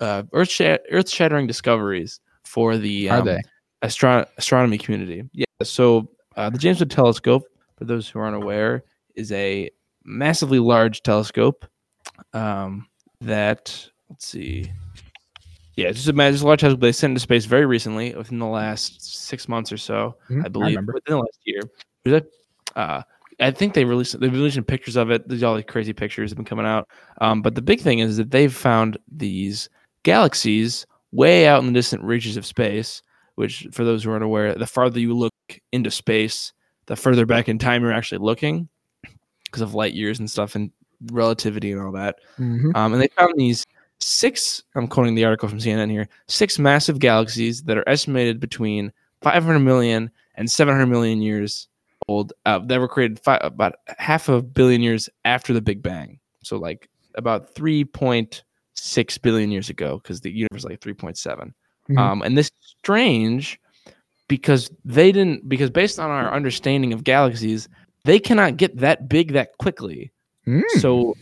uh, 0.00 0.22
earth 0.32 0.60
earth 0.60 1.08
shattering 1.08 1.46
discoveries 1.46 2.20
for 2.44 2.76
the 2.76 3.10
um, 3.10 3.28
astro- 3.82 4.26
astronomy 4.36 4.78
community. 4.78 5.22
Yeah. 5.32 5.44
So 5.62 6.10
uh, 6.36 6.50
the 6.50 6.58
James 6.58 6.80
Webb 6.80 6.90
Telescope, 6.90 7.42
for 7.76 7.84
those 7.84 8.08
who 8.08 8.18
aren't 8.18 8.36
aware, 8.42 8.84
is 9.14 9.30
a 9.32 9.70
massively 10.04 10.58
large 10.58 11.02
telescope 11.02 11.66
um, 12.32 12.86
that 13.20 13.88
let's 14.08 14.26
see. 14.26 14.70
Yeah, 15.76 15.92
just 15.92 16.08
a, 16.08 16.12
ma- 16.12 16.30
just 16.30 16.42
a 16.42 16.46
large 16.46 16.58
telescope 16.60 16.80
they 16.80 16.90
sent 16.90 17.12
into 17.12 17.20
space 17.20 17.44
very 17.44 17.64
recently, 17.64 18.12
within 18.16 18.40
the 18.40 18.46
last 18.46 19.00
six 19.28 19.48
months 19.48 19.70
or 19.70 19.76
so, 19.76 20.16
Mhm, 20.28 20.42
I 20.42 20.46
I 20.46 20.48
believe, 20.48 20.68
remember. 20.70 20.92
within 20.94 21.12
the 21.16 21.20
last 21.20 21.38
year. 21.44 21.60
Was 22.04 22.12
that? 22.14 22.26
Uh, 22.78 23.02
I 23.40 23.50
think 23.50 23.74
they 23.74 23.84
released 23.84 24.18
they've 24.18 24.32
releasing 24.32 24.64
pictures 24.64 24.96
of 24.96 25.10
it. 25.10 25.28
There's 25.28 25.42
all 25.42 25.56
these 25.56 25.64
crazy 25.66 25.92
pictures 25.92 26.30
that 26.30 26.38
have 26.38 26.44
been 26.44 26.48
coming 26.48 26.66
out. 26.66 26.88
Um, 27.20 27.42
but 27.42 27.54
the 27.54 27.62
big 27.62 27.80
thing 27.80 27.98
is 27.98 28.16
that 28.16 28.30
they've 28.30 28.54
found 28.54 28.96
these 29.10 29.68
galaxies 30.04 30.86
way 31.12 31.46
out 31.46 31.60
in 31.60 31.66
the 31.66 31.72
distant 31.72 32.02
reaches 32.02 32.36
of 32.36 32.46
space. 32.46 33.02
Which, 33.34 33.68
for 33.70 33.84
those 33.84 34.02
who 34.02 34.10
aren't 34.10 34.24
aware, 34.24 34.52
the 34.54 34.66
farther 34.66 34.98
you 34.98 35.14
look 35.14 35.32
into 35.70 35.92
space, 35.92 36.52
the 36.86 36.96
further 36.96 37.24
back 37.24 37.48
in 37.48 37.56
time 37.56 37.82
you're 37.82 37.92
actually 37.92 38.18
looking, 38.18 38.68
because 39.44 39.60
of 39.62 39.74
light 39.74 39.94
years 39.94 40.18
and 40.18 40.28
stuff 40.28 40.56
and 40.56 40.72
relativity 41.12 41.70
and 41.70 41.80
all 41.80 41.92
that. 41.92 42.16
Mhm. 42.38 42.74
Um, 42.74 42.92
and 42.92 43.00
they 43.00 43.06
found 43.08 43.34
these 43.36 43.64
six, 44.00 44.64
I'm 44.74 44.88
quoting 44.88 45.14
the 45.14 45.24
article 45.24 45.48
from 45.48 45.60
CNN 45.60 45.88
here, 45.88 46.08
six 46.26 46.58
massive 46.58 46.98
galaxies 46.98 47.62
that 47.62 47.78
are 47.78 47.88
estimated 47.88 48.40
between 48.40 48.92
500 49.22 49.60
million 49.60 50.10
and 50.34 50.50
700 50.50 50.86
million 50.86 51.22
years 51.22 51.68
old, 52.08 52.32
uh, 52.46 52.58
that 52.60 52.80
were 52.80 52.88
created 52.88 53.20
fi- 53.20 53.38
about 53.42 53.76
half 53.98 54.28
a 54.28 54.42
billion 54.42 54.82
years 54.82 55.08
after 55.24 55.52
the 55.52 55.60
Big 55.60 55.82
Bang. 55.82 56.18
So, 56.42 56.56
like 56.56 56.88
about 57.14 57.54
3.6 57.54 59.22
billion 59.22 59.50
years 59.50 59.70
ago, 59.70 60.00
because 60.02 60.20
the 60.20 60.30
universe 60.30 60.60
is 60.60 60.64
like 60.64 60.80
3.7. 60.80 61.52
Mhm. 61.90 61.98
Um, 61.98 62.22
and 62.22 62.36
this 62.36 62.46
is 62.46 62.74
strange 62.78 63.60
because 64.28 64.70
they 64.84 65.12
didn't, 65.12 65.48
because 65.48 65.70
based 65.70 65.98
on 65.98 66.10
our 66.10 66.32
understanding 66.32 66.92
of 66.92 67.04
galaxies, 67.04 67.68
they 68.04 68.18
cannot 68.18 68.56
get 68.56 68.76
that 68.78 69.08
big 69.08 69.32
that 69.32 69.56
quickly 69.58 70.12
Mm. 70.46 70.62
so 70.78 71.14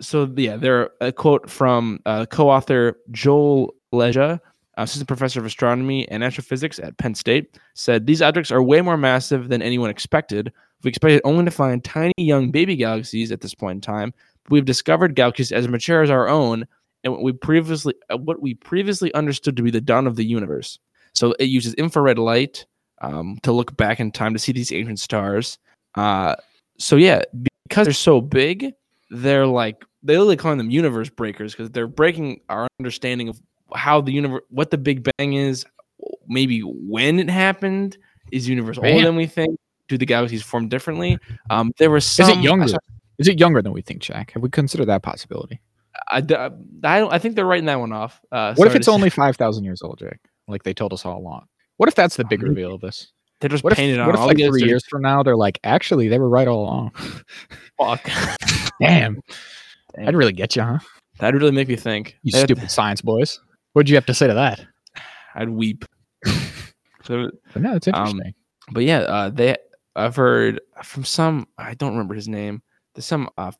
so 0.00 0.28
yeah 0.36 0.56
there 0.56 0.90
a 1.00 1.12
quote 1.12 1.48
from 1.48 2.00
uh, 2.06 2.26
co-author 2.26 2.96
joel 3.12 3.72
leja 3.92 4.40
assistant 4.76 5.08
professor 5.08 5.40
of 5.40 5.46
astronomy 5.46 6.08
and 6.08 6.24
astrophysics 6.24 6.78
at 6.78 6.96
penn 6.98 7.14
state 7.14 7.58
said 7.74 8.06
these 8.06 8.22
objects 8.22 8.50
are 8.50 8.62
way 8.62 8.80
more 8.80 8.96
massive 8.96 9.48
than 9.48 9.62
anyone 9.62 9.90
expected. 9.90 10.52
We 10.82 10.88
expected 10.88 11.20
only 11.24 11.44
to 11.44 11.50
find 11.50 11.82
tiny 11.82 12.12
young 12.18 12.50
baby 12.50 12.76
galaxies 12.76 13.32
at 13.32 13.40
this 13.40 13.54
point 13.54 13.76
in 13.76 13.80
time. 13.80 14.12
We've 14.50 14.64
discovered 14.64 15.14
galaxies 15.14 15.52
as 15.52 15.68
mature 15.68 16.02
as 16.02 16.10
our 16.10 16.28
own 16.28 16.66
and 17.02 17.12
what 17.12 17.22
we 17.22 17.32
previously 17.32 17.94
uh, 18.10 18.18
what 18.18 18.42
we 18.42 18.54
previously 18.54 19.12
understood 19.14 19.56
to 19.56 19.62
be 19.62 19.70
the 19.70 19.80
dawn 19.80 20.06
of 20.06 20.16
the 20.16 20.24
universe. 20.24 20.78
So 21.14 21.32
it 21.38 21.44
uses 21.44 21.74
infrared 21.74 22.18
light 22.18 22.66
um, 23.00 23.38
to 23.42 23.52
look 23.52 23.76
back 23.76 24.00
in 24.00 24.10
time 24.10 24.32
to 24.34 24.38
see 24.38 24.52
these 24.52 24.72
ancient 24.72 25.00
stars. 25.00 25.58
Uh, 25.94 26.34
so 26.78 26.96
yeah 26.96 27.22
because 27.68 27.86
they're 27.86 27.94
so 27.94 28.20
big, 28.20 28.72
they're 29.10 29.46
like 29.46 29.84
they 30.02 30.14
literally 30.14 30.36
calling 30.36 30.58
them 30.58 30.70
universe 30.70 31.08
breakers 31.08 31.52
because 31.52 31.70
they're 31.70 31.86
breaking 31.86 32.40
our 32.48 32.68
understanding 32.78 33.28
of 33.28 33.40
how 33.74 34.00
the 34.00 34.12
universe, 34.12 34.42
what 34.50 34.70
the 34.70 34.78
Big 34.78 35.08
Bang 35.16 35.34
is, 35.34 35.64
maybe 36.26 36.60
when 36.60 37.18
it 37.20 37.30
happened. 37.30 37.96
Is 38.32 38.44
the 38.46 38.50
universe 38.50 38.78
older 38.78 39.04
than 39.04 39.16
we 39.16 39.26
think? 39.26 39.58
Do 39.88 39.98
the 39.98 40.06
galaxies 40.06 40.42
form 40.42 40.68
differently? 40.68 41.18
Um, 41.50 41.72
there 41.78 41.90
was 41.90 42.04
some. 42.06 42.30
Is 42.30 42.36
it 42.36 42.40
younger? 42.42 42.68
Saw- 42.68 42.78
Is 43.18 43.28
it 43.28 43.38
younger 43.38 43.60
than 43.62 43.72
we 43.72 43.82
think, 43.82 44.00
Jack? 44.02 44.32
Have 44.32 44.42
we 44.42 44.48
considered 44.48 44.86
that 44.86 45.02
possibility? 45.02 45.60
I, 46.10 46.16
I 46.16 46.20
don't- 46.20 47.12
I 47.12 47.18
think 47.18 47.36
they're 47.36 47.44
writing 47.46 47.66
that 47.66 47.78
one 47.78 47.92
off. 47.92 48.20
Uh, 48.32 48.54
What 48.54 48.66
if 48.66 48.74
it's 48.74 48.88
only 48.88 49.10
five 49.10 49.36
thousand 49.36 49.64
years 49.64 49.82
old, 49.82 49.98
Jack? 49.98 50.20
Like 50.48 50.62
they 50.64 50.74
told 50.74 50.92
us 50.92 51.04
all 51.04 51.18
along. 51.18 51.46
What 51.76 51.88
if 51.88 51.94
that's 51.94 52.16
the 52.16 52.24
big 52.24 52.42
reveal 52.42 52.74
of 52.74 52.80
this? 52.80 53.12
They're 53.40 53.50
just 53.50 53.62
What 53.62 53.72
if, 53.72 53.76
painted 53.76 53.98
on 54.00 54.06
what 54.06 54.14
if 54.14 54.20
like 54.22 54.38
three 54.38 54.62
years 54.64 54.84
from 54.86 55.02
now 55.02 55.22
they're 55.22 55.36
like, 55.36 55.58
actually, 55.64 56.08
they 56.08 56.18
were 56.18 56.28
right 56.28 56.48
all 56.48 56.62
along. 56.64 56.92
Fuck. 57.78 58.04
Damn, 58.80 59.14
Damn. 59.94 60.04
that'd 60.04 60.14
really 60.16 60.32
get 60.32 60.56
you, 60.56 60.62
huh? 60.62 60.78
That'd 61.18 61.40
really 61.40 61.52
make 61.54 61.68
me 61.68 61.76
think. 61.76 62.16
You 62.22 62.32
That'd- 62.32 62.48
stupid 62.56 62.70
science 62.70 63.00
boys. 63.02 63.38
What'd 63.74 63.88
you 63.90 63.96
have 63.96 64.06
to 64.06 64.14
say 64.14 64.26
to 64.26 64.34
that? 64.34 64.64
I'd 65.34 65.50
weep. 65.50 65.84
so 67.04 67.30
But 67.52 67.62
no, 67.62 67.74
it's 67.76 67.86
Um, 67.88 67.94
interesting. 68.08 68.34
but 68.72 68.84
yeah, 68.84 69.00
uh, 69.00 69.30
they 69.30 69.56
I've 69.96 70.16
heard 70.16 70.60
from 70.82 71.04
some 71.04 71.46
I 71.58 71.74
don't 71.74 71.92
remember 71.92 72.14
his 72.14 72.26
name. 72.28 72.62
There's 72.94 73.04
some 73.06 73.28
uh, 73.36 73.52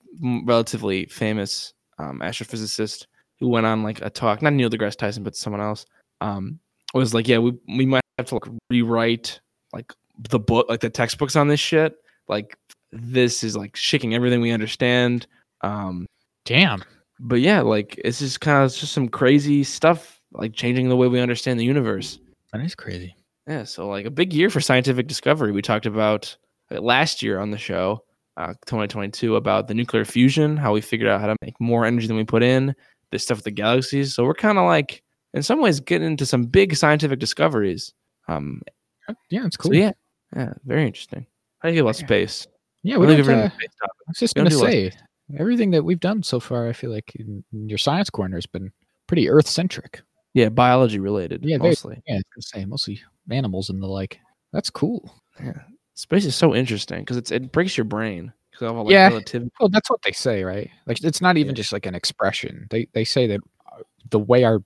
relatively 0.45 1.07
famous 1.07 1.75
um, 1.99 2.21
astrophysicist 2.21 3.07
who 3.41 3.49
went 3.49 3.67
on 3.67 3.83
like 3.83 4.01
a 4.03 4.11
talk, 4.11 4.43
not 4.43 4.53
Neil 4.53 4.71
deGrasse 4.71 4.97
Tyson, 4.97 5.23
but 5.25 5.37
someone 5.37 5.61
else. 5.61 5.85
Um, 6.21 6.59
was 6.95 7.13
like, 7.13 7.27
yeah, 7.29 7.39
we 7.39 7.53
we 7.69 7.85
might 7.87 8.03
have 8.19 8.29
to 8.29 8.37
like 8.37 8.45
rewrite 8.71 9.41
like 9.73 9.93
the 10.31 10.39
book, 10.39 10.67
like 10.69 10.81
the 10.81 10.91
textbooks 10.91 11.35
on 11.35 11.49
this 11.49 11.59
shit. 11.61 11.97
Like 12.29 12.57
this 12.93 13.43
is 13.43 13.57
like 13.57 13.75
shaking 13.75 14.15
everything 14.15 14.41
we 14.41 14.53
understand. 14.53 15.27
Um, 15.63 16.07
Damn. 16.45 16.85
But 17.21 17.41
yeah, 17.41 17.61
like 17.61 18.01
it's 18.05 18.19
just 18.19 18.41
kind 18.41 18.65
of 18.65 18.75
just 18.75 18.93
some 18.93 19.09
crazy 19.09 19.65
stuff, 19.65 20.21
like 20.33 20.53
changing 20.55 20.89
the 20.89 20.97
way 20.97 21.09
we 21.09 21.21
understand 21.21 21.59
the 21.61 21.65
universe. 21.65 22.19
That 22.53 22.63
is 22.63 22.75
crazy. 22.75 23.15
Yeah, 23.47 23.65
so 23.65 23.89
like 23.89 24.07
a 24.07 24.11
big 24.11 24.33
year 24.33 24.49
for 24.51 24.61
scientific 24.61 25.07
discovery. 25.07 25.53
We 25.53 25.63
talked 25.63 25.87
about 25.87 26.37
last 26.71 27.23
year 27.23 27.39
on 27.39 27.51
the 27.51 27.59
show, 27.59 28.05
uh, 28.37 28.55
2022, 28.67 29.37
about 29.37 29.69
the 29.69 29.75
nuclear 29.75 30.05
fusion, 30.05 30.57
how 30.57 30.73
we 30.73 30.81
figured 30.81 31.09
out 31.11 31.21
how 31.21 31.27
to 31.27 31.37
make 31.43 31.61
more 31.61 31.85
energy 31.85 32.07
than 32.07 32.17
we 32.17 32.25
put 32.25 32.43
in, 32.43 32.75
this 33.11 33.23
stuff 33.25 33.39
with 33.39 33.45
the 33.45 33.51
galaxies. 33.51 34.15
So 34.15 34.25
we're 34.25 34.35
kind 34.35 34.57
of 34.59 34.65
like, 34.65 35.03
in 35.35 35.43
some 35.43 35.61
ways, 35.61 35.79
getting 35.81 36.07
into 36.07 36.25
some 36.25 36.45
big 36.45 36.75
scientific 36.75 37.19
discoveries. 37.19 37.93
Um, 38.29 38.63
Yeah, 39.29 39.45
it's 39.47 39.57
so 39.57 39.65
cool. 39.65 39.75
yeah, 39.75 39.93
yeah, 40.35 40.55
very 40.65 40.87
interesting. 40.87 41.27
How 41.59 41.69
do 41.69 41.75
you 41.75 41.79
feel 41.79 41.87
about 41.89 42.01
Yeah. 42.01 42.07
space? 42.07 42.47
Yeah, 42.83 42.95
I 42.95 42.99
we 42.99 43.07
don't 43.07 43.27
we're 43.27 43.33
uh, 43.45 43.51
space 43.51 43.69
topic. 43.81 43.97
I 44.07 44.09
was 44.09 44.19
just 44.19 44.37
we 44.37 44.41
gonna 44.41 44.51
say 44.51 44.93
everything 45.39 45.71
that 45.73 45.85
we've 45.85 46.01
done 46.01 46.23
so 46.23 46.41
far. 46.41 46.69
I 46.69 46.73
feel 46.73 46.91
like 46.91 47.15
in, 47.17 47.45
in 47.53 47.69
your 47.69 47.79
science 47.79 48.11
corner 48.11 48.37
has 48.37 48.47
been 48.47 48.73
pretty 49.07 49.29
Earth 49.29 49.47
centric. 49.47 50.03
Yeah, 50.35 50.49
biology 50.49 50.99
related, 50.99 51.45
Yeah, 51.45 51.59
mostly. 51.59 52.03
Yeah, 52.07 52.17
I 52.17 52.23
was 52.37 52.49
say 52.51 52.65
mostly 52.65 53.01
animals 53.31 53.71
and 53.71 53.83
the 53.83 53.87
like. 53.87 54.19
That's 54.53 54.71
cool. 54.71 55.15
Yeah, 55.43 55.53
space 55.95 56.25
is 56.25 56.35
so 56.37 56.55
interesting 56.55 57.01
because 57.01 57.17
it's 57.17 57.31
it 57.31 57.53
breaks 57.53 57.77
your 57.77 57.85
brain 57.85 58.33
all 58.63 58.85
like 58.85 58.93
Yeah. 58.93 59.09
relativity. 59.09 59.51
Well, 59.59 59.69
that's 59.69 59.91
what 59.91 60.03
they 60.03 60.13
say, 60.13 60.45
right? 60.45 60.71
Like 60.87 61.03
it's 61.03 61.21
not 61.21 61.37
even 61.37 61.51
Yeah. 61.55 61.57
just 61.63 61.73
like 61.73 61.87
an 61.87 61.95
expression. 61.95 62.67
They 62.71 62.87
they 62.93 63.05
say 63.05 63.27
that 63.27 63.41
uh, 63.73 63.83
the 64.11 64.19
way 64.19 64.45
our 64.45 64.61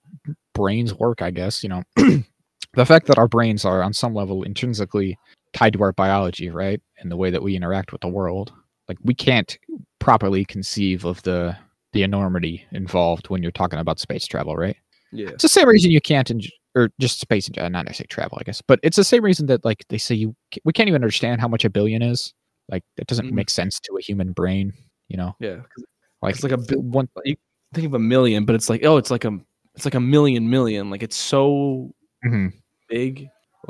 brains 0.55 0.95
work, 0.95 1.23
I 1.23 1.31
guess, 1.31 1.63
you 1.63 1.69
know, 1.71 1.83
the 1.97 2.87
fact 2.87 3.07
that 3.07 3.19
our 3.19 3.29
brains 3.29 3.65
are 3.65 3.83
on 3.83 3.93
some 3.93 4.15
level 4.15 4.43
intrinsically 4.43 5.19
tied 5.53 5.73
to 5.75 5.83
our 5.83 5.93
biology, 5.93 6.51
right? 6.51 6.81
And 6.99 7.11
the 7.11 7.17
way 7.17 7.31
that 7.31 7.43
we 7.43 7.57
interact 7.57 7.93
with 7.93 8.01
the 8.03 8.09
world. 8.09 8.53
Like 8.89 8.99
we 9.05 9.15
can't 9.15 9.59
properly 9.99 10.45
conceive 10.45 11.05
of 11.05 11.23
the 11.23 11.57
the 11.93 12.03
enormity 12.03 12.65
involved 12.73 13.29
when 13.31 13.43
you're 13.43 13.53
talking 13.53 13.79
about 13.79 13.99
space 13.99 14.27
travel, 14.27 14.55
right? 14.57 14.77
Yeah, 15.11 15.29
It's 15.31 15.43
the 15.43 15.49
same 15.49 15.67
reason 15.69 15.91
you 15.91 16.03
can't, 16.03 16.31
en- 16.31 16.41
or 16.75 16.91
just 17.01 17.19
space, 17.19 17.49
uh, 17.57 17.69
not 17.71 17.87
necessarily 17.87 18.09
travel, 18.09 18.37
I 18.39 18.45
guess, 18.45 18.61
but 18.61 18.79
it's 18.83 18.97
the 18.97 19.05
same 19.05 19.25
reason 19.25 19.47
that 19.47 19.65
like 19.65 19.85
they 19.89 19.97
say 19.99 20.15
you 20.15 20.37
we 20.65 20.73
can't 20.73 20.89
even 20.89 21.03
understand 21.03 21.41
how 21.41 21.49
much 21.49 21.65
a 21.65 21.71
billion 21.71 22.03
is. 22.03 22.35
Like 22.69 22.83
that 22.97 23.07
doesn't 23.07 23.27
Mhm. 23.29 23.33
make 23.33 23.49
sense 23.51 23.81
to 23.81 23.97
a 23.97 24.03
human 24.03 24.33
brain, 24.33 24.73
you 25.09 25.17
know. 25.17 25.35
yeah. 25.41 25.57
'cause 25.57 25.85
Like 26.21 26.35
It's 26.35 26.43
like 26.45 26.53
a 26.53 26.79
one. 26.79 27.09
you 27.25 27.37
think 27.75 27.87
of 27.87 27.95
a 27.95 27.99
million, 27.99 28.45
but 28.45 28.55
it's 28.55 28.69
like 28.69 28.85
oh, 28.85 28.97
it's 28.99 29.11
like 29.11 29.25
a 29.25 29.39
it's 29.75 29.85
like 29.85 29.95
a 29.95 30.01
million 30.01 30.49
million. 30.51 30.91
Like 30.91 31.03
it's 31.03 31.17
so 31.17 31.91
Mhm. 32.25 32.53
big. 32.89 33.29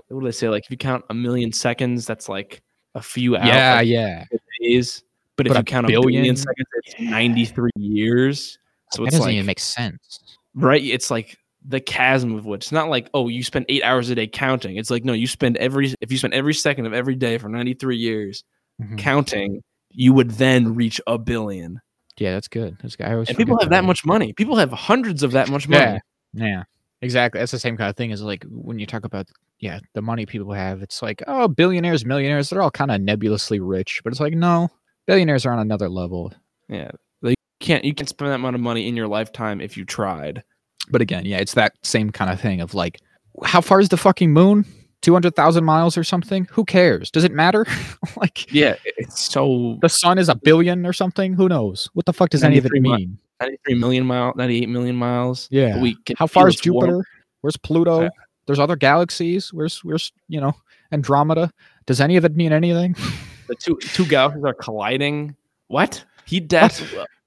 What 0.08 0.20
do 0.20 0.26
they 0.26 0.32
say? 0.32 0.48
Like 0.48 0.64
if 0.64 0.70
you 0.70 0.76
count 0.76 1.04
a 1.10 1.14
million 1.14 1.52
seconds, 1.52 2.04
that's 2.06 2.28
like 2.28 2.62
a 2.94 3.02
few 3.02 3.36
hours, 3.36 3.46
Yeah, 3.48 3.74
like, 3.76 3.88
yeah. 3.88 4.24
days. 4.60 5.04
But 5.38 5.46
if 5.46 5.56
you 5.56 5.62
count 5.62 5.86
a 5.86 5.88
billion, 5.88 6.36
seconds, 6.36 6.66
it's 6.84 6.94
Yeah. 7.00 7.08
ninety 7.10 7.46
three 7.46 7.70
years. 7.76 8.58
So 8.92 9.02
that 9.02 9.08
it's 9.08 9.12
doesn't 9.16 9.26
like 9.26 9.34
even 9.34 9.46
make 9.46 9.60
sense. 9.60 10.20
right. 10.54 10.82
It's 10.82 11.10
like 11.10 11.38
the 11.66 11.80
chasm 11.80 12.34
of 12.36 12.44
which 12.46 12.64
it's 12.66 12.72
not 12.72 12.88
like 12.90 13.08
oh, 13.14 13.28
you 13.28 13.42
spend 13.42 13.64
eight 13.68 13.82
hours 13.82 14.10
a 14.10 14.14
day 14.14 14.26
counting. 14.26 14.76
It's 14.76 14.90
like 14.90 15.04
no, 15.04 15.12
you 15.14 15.26
spend 15.26 15.56
every 15.56 15.94
if 16.00 16.12
you 16.12 16.18
spend 16.18 16.34
every 16.34 16.54
second 16.54 16.84
of 16.86 16.92
every 16.92 17.14
day 17.14 17.38
for 17.38 17.48
ninety 17.48 17.72
three 17.74 17.96
years 17.96 18.44
Mhm. 18.82 18.98
counting, 18.98 19.62
you 19.90 20.12
would 20.12 20.30
then 20.32 20.74
reach 20.74 21.00
a 21.06 21.16
billion. 21.18 21.80
Yeah, 22.18 22.32
that's 22.32 22.48
good. 22.48 22.76
That's 22.82 22.96
good. 22.96 23.06
I 23.06 23.12
always 23.12 23.28
And 23.28 23.36
people 23.38 23.58
have 23.60 23.70
that 23.70 23.84
much 23.84 24.04
money. 24.04 24.32
People 24.32 24.56
have 24.56 24.72
hundreds 24.72 25.22
of 25.22 25.32
that 25.32 25.48
much 25.50 25.68
money. 25.68 25.98
Yeah, 26.34 26.46
yeah, 26.46 26.62
exactly. 27.02 27.38
That's 27.40 27.52
the 27.52 27.58
same 27.60 27.76
kind 27.76 27.88
of 27.90 27.96
thing 27.96 28.10
as 28.12 28.22
like 28.22 28.44
when 28.50 28.78
you 28.80 28.86
talk 28.86 29.04
about 29.04 29.28
yeah 29.60 29.78
the 29.94 30.02
money 30.02 30.26
people 30.26 30.52
have. 30.52 30.80
It's 30.82 31.02
like 31.02 31.22
oh 31.26 31.46
billionaires, 31.48 32.04
millionaires, 32.06 32.48
they're 32.50 32.62
all 32.62 32.70
kind 32.70 32.90
of 32.90 33.00
nebulously 33.00 33.60
rich, 33.60 34.00
but 34.02 34.12
it's 34.12 34.20
like 34.20 34.34
no, 34.34 34.68
billionaires 35.08 35.44
are 35.44 35.52
on 35.52 35.58
another 35.58 35.88
level. 35.88 36.32
Yeah. 36.68 36.92
You 37.22 37.34
can't 37.66 37.84
you 37.84 37.92
can't 37.92 38.08
spend 38.08 38.30
that 38.30 38.36
amount 38.36 38.54
of 38.54 38.60
money 38.60 38.86
in 38.86 38.94
your 38.94 39.08
lifetime 39.08 39.60
if 39.60 39.76
you 39.76 39.84
tried. 39.84 40.44
But 40.90 41.00
again, 41.00 41.24
yeah, 41.24 41.38
it's 41.38 41.54
that 41.54 41.72
same 41.82 42.10
kind 42.10 42.30
of 42.30 42.40
thing 42.40 42.60
of 42.60 42.72
like, 42.74 43.00
how 43.44 43.60
far 43.60 43.80
is 43.80 43.88
the 43.88 43.96
fucking 43.96 44.32
moon? 44.32 44.64
Two 45.02 45.12
hundred 45.12 45.34
thousand 45.34 45.64
miles 45.64 45.96
or 45.98 46.04
something? 46.04 46.46
Who 46.52 46.64
cares? 46.64 47.10
Does 47.10 47.24
it 47.24 47.32
matter? 47.32 47.66
like, 48.16 48.52
Yeah, 48.52 48.76
it's 48.84 49.20
so 49.20 49.78
the 49.80 49.88
sun 49.88 50.18
is 50.18 50.28
a 50.28 50.36
billion 50.36 50.86
or 50.86 50.92
something? 50.92 51.32
Who 51.32 51.48
knows? 51.48 51.88
What 51.94 52.06
the 52.06 52.12
fuck 52.12 52.30
does 52.30 52.44
any 52.44 52.58
of 52.58 52.66
it 52.66 52.72
93 52.74 52.80
mi- 52.80 52.96
mean? 52.96 53.18
93 53.40 53.74
million 53.74 54.06
mile, 54.06 54.32
98 54.36 54.68
million 54.68 54.96
miles. 54.96 55.48
Yeah. 55.50 55.80
We 55.80 55.96
How 56.16 56.26
far 56.26 56.48
is. 56.48 56.56
Jupiter? 56.56 57.04
Where's 57.40 57.56
Pluto? 57.56 58.02
Yeah. 58.02 58.08
There's 58.46 58.58
other 58.58 58.76
galaxies. 58.76 59.52
Where's 59.52 59.82
where's 59.84 60.12
you 60.28 60.40
know 60.40 60.52
Andromeda? 60.92 61.50
Does 61.86 62.00
any 62.00 62.16
of 62.16 62.24
it 62.24 62.36
mean 62.36 62.52
anything? 62.52 62.94
The 63.48 63.54
two 63.56 63.76
two 63.80 64.06
galaxies 64.06 64.44
are 64.44 64.54
colliding. 64.54 65.34
What? 65.68 66.04
He 66.26 66.40
death? 66.40 66.80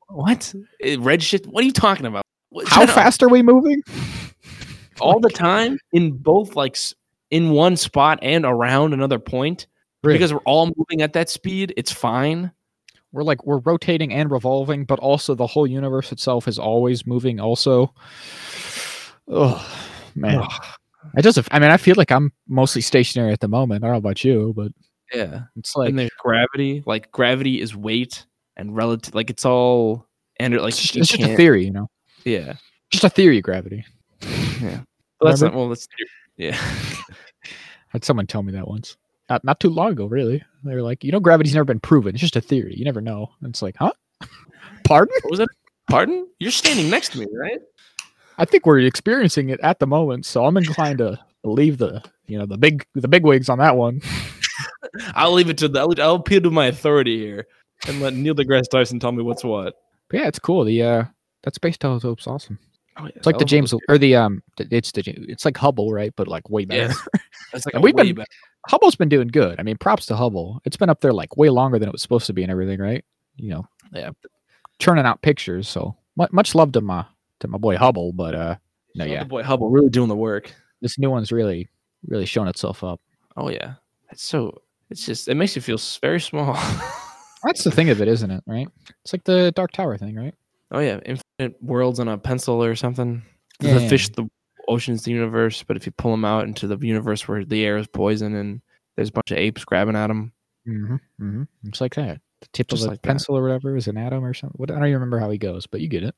What? 0.09 0.53
Eh, 0.81 0.97
red 0.99 1.19
Redshift? 1.21 1.47
What 1.47 1.63
are 1.63 1.67
you 1.67 1.73
talking 1.73 2.05
about? 2.05 2.23
What- 2.49 2.67
How 2.67 2.85
fast 2.85 3.23
are 3.23 3.29
we 3.29 3.41
moving? 3.41 3.81
All 4.99 5.19
the 5.19 5.29
time 5.29 5.79
in 5.93 6.11
both 6.11 6.55
like 6.55 6.77
in 7.31 7.49
one 7.51 7.75
spot 7.75 8.19
and 8.21 8.45
around 8.45 8.93
another 8.93 9.17
point 9.19 9.65
because 10.15 10.31
we're 10.33 10.39
all 10.45 10.71
moving 10.77 11.01
at 11.01 11.13
that 11.13 11.29
speed. 11.29 11.73
It's 11.77 11.91
fine. 11.91 12.51
we're 13.11 13.23
like 13.23 13.45
we're 13.45 13.59
rotating 13.59 14.13
and 14.13 14.29
revolving, 14.29 14.85
but 14.85 14.99
also 14.99 15.33
the 15.33 15.47
whole 15.47 15.65
universe 15.65 16.11
itself 16.11 16.47
is 16.47 16.59
always 16.59 17.07
moving. 17.07 17.39
Also, 17.39 17.93
oh 19.27 19.65
man, 20.15 20.43
I 21.15 21.21
just 21.21 21.39
I 21.51 21.59
mean 21.59 21.71
I 21.71 21.77
feel 21.77 21.95
like 21.97 22.11
I'm 22.11 22.31
mostly 22.47 22.81
stationary 22.81 23.31
at 23.31 23.39
the 23.39 23.47
moment. 23.47 23.83
I 23.83 23.87
don't 23.87 23.93
know 23.93 23.97
about 23.99 24.23
you, 24.23 24.53
but 24.55 24.71
Yeah. 25.13 25.41
it's 25.57 25.75
like 25.75 25.89
and 25.89 25.99
there's 25.99 26.09
gravity. 26.19 26.83
Like 26.85 27.11
gravity 27.11 27.59
is 27.61 27.75
weight 27.75 28.25
and 28.57 28.75
relative. 28.75 29.13
Like 29.15 29.29
it's 29.29 29.45
all 29.45 30.07
and 30.39 30.55
like 30.57 30.69
it's 30.69 30.81
just, 30.81 30.95
it's 30.97 31.07
just 31.09 31.21
a 31.29 31.35
theory, 31.35 31.65
you 31.65 31.71
know, 31.71 31.89
Yeah. 32.23 32.53
just 32.91 33.03
a 33.03 33.09
theory. 33.09 33.37
of 33.37 33.43
Gravity. 33.43 33.85
But 34.21 34.85
that's 35.21 35.41
not 35.41 35.53
well. 35.53 35.69
That's 35.69 35.87
yeah. 36.37 36.55
had 37.89 38.03
someone 38.03 38.25
tell 38.27 38.41
me 38.43 38.53
that 38.53 38.67
once. 38.67 38.97
Not 39.29 39.43
not 39.43 39.59
too 39.59 39.69
long 39.69 39.91
ago, 39.91 40.05
really. 40.05 40.43
They 40.63 40.73
were 40.73 40.81
like, 40.81 41.03
you 41.03 41.11
know, 41.11 41.19
gravity's 41.19 41.53
never 41.53 41.65
been 41.65 41.79
proven. 41.79 42.15
It's 42.15 42.21
just 42.21 42.35
a 42.35 42.41
theory. 42.41 42.73
You 42.75 42.85
never 42.85 43.01
know. 43.01 43.29
And 43.41 43.49
it's 43.49 43.61
like, 43.61 43.75
huh? 43.77 43.91
Pardon? 44.83 45.13
What 45.23 45.31
was 45.31 45.39
it? 45.39 45.49
Pardon? 45.89 46.27
You're 46.39 46.51
standing 46.51 46.89
next 46.89 47.09
to 47.13 47.19
me, 47.19 47.27
right? 47.33 47.59
I 48.37 48.45
think 48.45 48.65
we're 48.65 48.79
experiencing 48.79 49.49
it 49.49 49.59
at 49.61 49.79
the 49.79 49.87
moment, 49.87 50.25
so 50.25 50.45
I'm 50.45 50.57
inclined 50.57 50.97
to 50.99 51.19
believe 51.43 51.77
the 51.77 52.01
you 52.27 52.37
know 52.39 52.45
the 52.45 52.57
big 52.57 52.85
the 52.95 53.07
big 53.07 53.23
wigs 53.23 53.49
on 53.49 53.59
that 53.59 53.75
one. 53.75 54.01
I'll 55.15 55.33
leave 55.33 55.49
it 55.49 55.57
to 55.59 55.67
the. 55.67 55.79
I'll, 55.79 56.01
I'll 56.01 56.15
appeal 56.15 56.41
to 56.41 56.51
my 56.51 56.67
authority 56.67 57.17
here 57.19 57.47
and 57.87 58.01
let 58.01 58.13
Neil 58.13 58.35
deGrasse 58.35 58.69
Tyson 58.69 58.99
tell 58.99 59.11
me 59.11 59.23
what's 59.23 59.43
what. 59.43 59.75
But 60.09 60.19
yeah, 60.19 60.27
it's 60.27 60.39
cool. 60.39 60.63
The 60.65 60.83
uh 60.83 61.03
that 61.43 61.55
space 61.55 61.77
telescope's 61.77 62.27
awesome. 62.27 62.59
Oh, 62.97 63.05
yeah, 63.05 63.11
It's 63.15 63.25
like 63.25 63.37
the 63.37 63.45
James 63.45 63.73
or 63.89 63.97
the 63.97 64.15
um 64.15 64.43
it's 64.59 64.91
the 64.91 65.01
it's 65.05 65.45
like 65.45 65.57
Hubble, 65.57 65.93
right? 65.93 66.13
But 66.15 66.27
like 66.27 66.49
way 66.49 66.65
better. 66.65 66.93
Yeah. 66.93 67.19
That's 67.53 67.65
like 67.65 67.73
And 67.75 67.83
we've 67.83 67.95
been- 67.95 68.15
back- 68.15 68.27
Hubble's 68.67 68.95
been 68.95 69.09
doing 69.09 69.29
good. 69.29 69.59
I 69.59 69.63
mean, 69.63 69.75
props 69.77 70.05
to 70.07 70.15
Hubble. 70.15 70.61
It's 70.65 70.77
been 70.77 70.89
up 70.89 71.01
there 71.01 71.13
like 71.13 71.35
way 71.35 71.49
longer 71.49 71.79
than 71.79 71.89
it 71.89 71.91
was 71.91 72.01
supposed 72.03 72.27
to 72.27 72.33
be 72.33 72.43
and 72.43 72.51
everything, 72.51 72.79
right? 72.79 73.03
You 73.37 73.49
know, 73.49 73.65
Yeah. 73.91 74.11
churning 74.79 75.05
out 75.05 75.21
pictures. 75.23 75.67
So 75.67 75.95
much 76.15 76.53
love 76.53 76.71
to 76.73 76.81
my 76.81 77.05
to 77.39 77.47
my 77.47 77.57
boy 77.57 77.77
Hubble, 77.77 78.11
but 78.13 78.35
uh 78.35 78.55
no, 78.95 79.05
Oh, 79.05 79.07
yeah, 79.07 79.23
boy 79.23 79.41
Hubble 79.43 79.69
really 79.71 79.89
doing 79.89 80.09
the 80.09 80.15
work. 80.15 80.53
this 80.81 80.99
new 80.99 81.09
one's 81.09 81.31
really 81.31 81.69
really 82.07 82.25
showing 82.25 82.49
itself 82.49 82.83
up. 82.83 82.99
Oh 83.37 83.49
yeah, 83.49 83.75
it's 84.11 84.23
so. 84.23 84.61
It's 84.89 85.05
just. 85.05 85.27
It 85.27 85.35
makes 85.35 85.55
you 85.55 85.61
feel 85.61 85.77
very 86.01 86.19
small. 86.19 86.53
That's 87.43 87.63
the 87.63 87.71
thing 87.71 87.89
of 87.89 88.01
it, 88.01 88.07
isn't 88.07 88.29
it? 88.29 88.43
Right? 88.45 88.67
It's 89.03 89.13
like 89.13 89.23
the 89.23 89.51
Dark 89.55 89.71
Tower 89.71 89.97
thing, 89.97 90.15
right? 90.15 90.33
oh 90.73 90.79
yeah, 90.79 90.99
infinite 91.05 91.61
worlds 91.61 91.99
on 91.99 92.07
a 92.07 92.17
pencil 92.17 92.63
or 92.63 92.75
something. 92.75 93.21
Yeah, 93.59 93.73
the 93.73 93.81
yeah, 93.81 93.89
fish, 93.89 94.09
the 94.09 94.29
ocean's 94.69 95.03
the 95.03 95.11
universe, 95.11 95.63
but 95.63 95.75
if 95.75 95.85
you 95.85 95.91
pull 95.91 96.11
them 96.11 96.23
out 96.23 96.45
into 96.45 96.65
the 96.65 96.77
universe 96.77 97.27
where 97.27 97.43
the 97.43 97.65
air 97.65 97.77
is 97.77 97.87
poison 97.87 98.35
and 98.35 98.61
there's 98.95 99.09
a 99.09 99.11
bunch 99.11 99.31
of 99.31 99.37
apes 99.37 99.65
grabbing 99.65 99.95
at 99.97 100.07
them, 100.07 100.31
Mm-hmm. 100.67 100.93
Mm-hmm. 100.93 101.43
It's 101.65 101.81
like 101.81 101.95
that. 101.95 102.21
The 102.41 102.47
tip 102.53 102.67
Just 102.67 102.83
of 102.83 102.87
a 102.87 102.91
like 102.91 103.01
that. 103.01 103.07
pencil 103.07 103.37
or 103.37 103.41
whatever 103.43 103.75
is 103.75 103.87
an 103.87 103.97
atom 103.97 104.23
or 104.23 104.33
something. 104.33 104.57
What 104.57 104.71
I 104.71 104.75
don't 104.75 104.83
even 104.83 104.93
remember 104.93 105.19
how 105.19 105.29
he 105.29 105.37
goes, 105.37 105.67
but 105.67 105.81
you 105.81 105.87
get 105.87 106.03
it. 106.03 106.15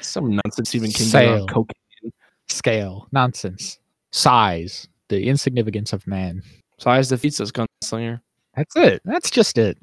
some 0.00 0.38
nonsense 0.44 0.74
even 0.74 0.90
Sail. 0.90 1.42
on 1.42 1.46
cocaine. 1.48 2.12
Scale, 2.48 3.08
nonsense, 3.12 3.78
size, 4.12 4.86
the 5.08 5.26
insignificance 5.26 5.92
of 5.92 6.06
man. 6.06 6.42
Size 6.78 7.08
defeats 7.08 7.40
us, 7.40 7.50
gunslinger. 7.50 8.20
That's 8.54 8.76
it. 8.76 9.02
That's 9.04 9.30
just 9.30 9.58
it. 9.58 9.78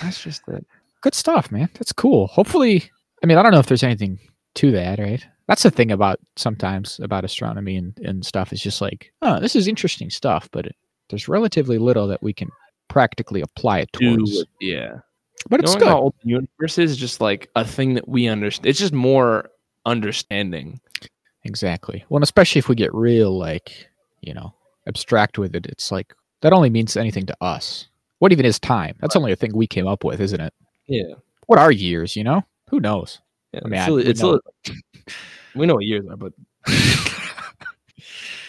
That's 0.00 0.22
just 0.22 0.42
it. 0.48 0.66
Good 1.00 1.14
stuff, 1.14 1.50
man. 1.50 1.68
That's 1.74 1.92
cool. 1.92 2.26
Hopefully, 2.28 2.90
I 3.22 3.26
mean, 3.26 3.38
I 3.38 3.42
don't 3.42 3.52
know 3.52 3.58
if 3.58 3.66
there's 3.66 3.82
anything 3.82 4.18
to 4.54 4.70
that, 4.72 4.98
right? 4.98 5.26
That's 5.48 5.62
the 5.62 5.70
thing 5.70 5.90
about 5.90 6.20
sometimes 6.36 7.00
about 7.02 7.24
astronomy 7.24 7.76
and, 7.76 7.98
and 8.00 8.24
stuff. 8.24 8.52
is 8.52 8.62
just 8.62 8.80
like, 8.80 9.12
oh, 9.22 9.40
this 9.40 9.56
is 9.56 9.66
interesting 9.66 10.10
stuff, 10.10 10.48
but 10.52 10.66
it, 10.66 10.76
there's 11.10 11.28
relatively 11.28 11.78
little 11.78 12.06
that 12.08 12.22
we 12.22 12.32
can 12.32 12.50
practically 12.88 13.40
apply 13.40 13.80
it 13.80 13.90
Do 13.92 14.16
towards. 14.16 14.40
it, 14.40 14.48
yeah. 14.60 14.98
But 15.48 15.60
it's 15.60 15.72
Knowing 15.74 15.84
good. 15.84 15.92
old 15.92 16.14
the 16.22 16.28
universe 16.30 16.78
is 16.78 16.96
just 16.96 17.20
like 17.20 17.50
a 17.56 17.64
thing 17.64 17.94
that 17.94 18.06
we 18.06 18.28
understand. 18.28 18.66
It's 18.66 18.78
just 18.78 18.92
more 18.92 19.50
understanding. 19.86 20.80
Exactly. 21.44 22.04
Well, 22.08 22.18
and 22.18 22.22
especially 22.22 22.60
if 22.60 22.68
we 22.68 22.76
get 22.76 22.94
real, 22.94 23.36
like, 23.36 23.88
you 24.20 24.32
know, 24.32 24.54
abstract 24.86 25.38
with 25.38 25.56
it, 25.56 25.66
it's 25.66 25.90
like 25.90 26.14
that 26.42 26.52
only 26.52 26.70
means 26.70 26.96
anything 26.96 27.26
to 27.26 27.36
us. 27.40 27.88
What 28.20 28.30
even 28.32 28.44
is 28.46 28.60
time? 28.60 28.94
That's 29.00 29.16
only 29.16 29.32
a 29.32 29.36
thing 29.36 29.50
we 29.54 29.66
came 29.66 29.86
up 29.88 30.04
with, 30.04 30.20
isn't 30.20 30.40
it? 30.40 30.52
Yeah. 30.86 31.14
What 31.46 31.58
are 31.58 31.72
years, 31.72 32.14
you 32.14 32.22
know? 32.22 32.44
Who 32.70 32.78
knows? 32.78 33.20
yeah 33.52 33.60
I 33.64 33.68
mean, 33.68 33.74
it's 33.80 33.88
I- 33.88 33.90
a- 33.90 33.94
we 33.94 34.02
it's 34.04 34.20
a 34.20 34.22
know- 34.22 34.28
little- 34.30 34.54
we 35.56 35.66
know 35.66 35.74
what 35.74 35.84
years 35.84 36.04
are, 36.08 36.16
but 36.16 36.32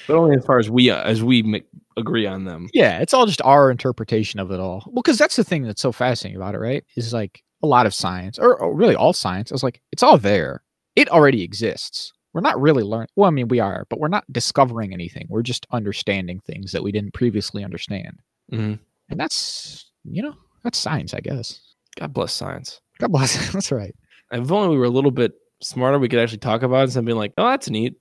but 0.08 0.16
only 0.16 0.38
as 0.38 0.46
far 0.46 0.60
as 0.60 0.70
we 0.70 0.90
uh, 0.90 1.02
as 1.04 1.24
we 1.24 1.44
ma- 1.44 1.58
agree 1.98 2.26
on 2.26 2.46
them. 2.46 2.70
Yeah, 2.74 3.00
it's 3.00 3.14
all 3.14 3.26
just 3.26 3.42
our 3.44 3.70
interpretation 3.72 4.40
of 4.40 4.52
it 4.52 4.60
all. 4.60 4.84
Well, 4.88 5.02
because 5.02 5.18
that's 5.18 5.36
the 5.36 5.44
thing 5.44 5.64
that's 5.64 5.82
so 5.82 5.92
fascinating 5.92 6.38
about 6.38 6.56
it, 6.56 6.60
right? 6.60 6.84
Is 6.96 7.14
like 7.14 7.44
a 7.62 7.68
lot 7.68 7.86
of 7.86 7.94
science, 7.94 8.40
or, 8.40 8.56
or 8.56 8.74
really 8.74 8.96
all 8.96 9.14
science, 9.14 9.52
is 9.52 9.64
like 9.64 9.82
it's 9.92 10.04
all 10.04 10.18
there. 10.18 10.64
It 10.96 11.10
already 11.10 11.42
exists. 11.44 12.13
We're 12.34 12.42
not 12.42 12.60
really 12.60 12.84
learning. 12.84 13.10
Well, 13.16 13.28
I 13.28 13.32
mean, 13.32 13.48
we 13.48 13.60
are, 13.60 13.86
but 13.90 14.00
we're 14.00 14.08
not 14.08 14.24
discovering 14.32 14.94
anything. 14.94 15.28
We're 15.30 15.44
just 15.44 15.68
understanding 15.72 16.40
things 16.46 16.72
that 16.72 16.84
we 16.84 16.92
didn't 16.92 17.14
previously 17.14 17.64
understand. 17.64 18.20
Mhm. 18.52 18.80
And 19.10 19.20
that's, 19.20 19.92
you 20.04 20.22
know, 20.24 20.34
that's 20.64 20.78
science, 20.80 21.14
I 21.14 21.20
guess. 21.20 21.62
God 22.00 22.14
bless 22.14 22.34
science. 22.34 22.82
God 23.00 23.12
bless. 23.12 23.36
That's 23.54 23.72
right. 23.72 23.94
If 24.32 24.52
only 24.52 24.70
we 24.70 24.78
were 24.78 24.86
a 24.86 24.90
little 24.90 25.12
bit 25.12 25.34
smarter, 25.62 26.00
we 26.00 26.10
could 26.10 26.20
actually 26.20 26.40
talk 26.40 26.64
about 26.64 26.80
it 26.80 26.84
instead 26.86 27.00
of 27.00 27.06
being 27.06 27.18
like, 27.18 27.34
"Oh, 27.38 27.48
that's 27.50 27.70
neat," 27.70 27.96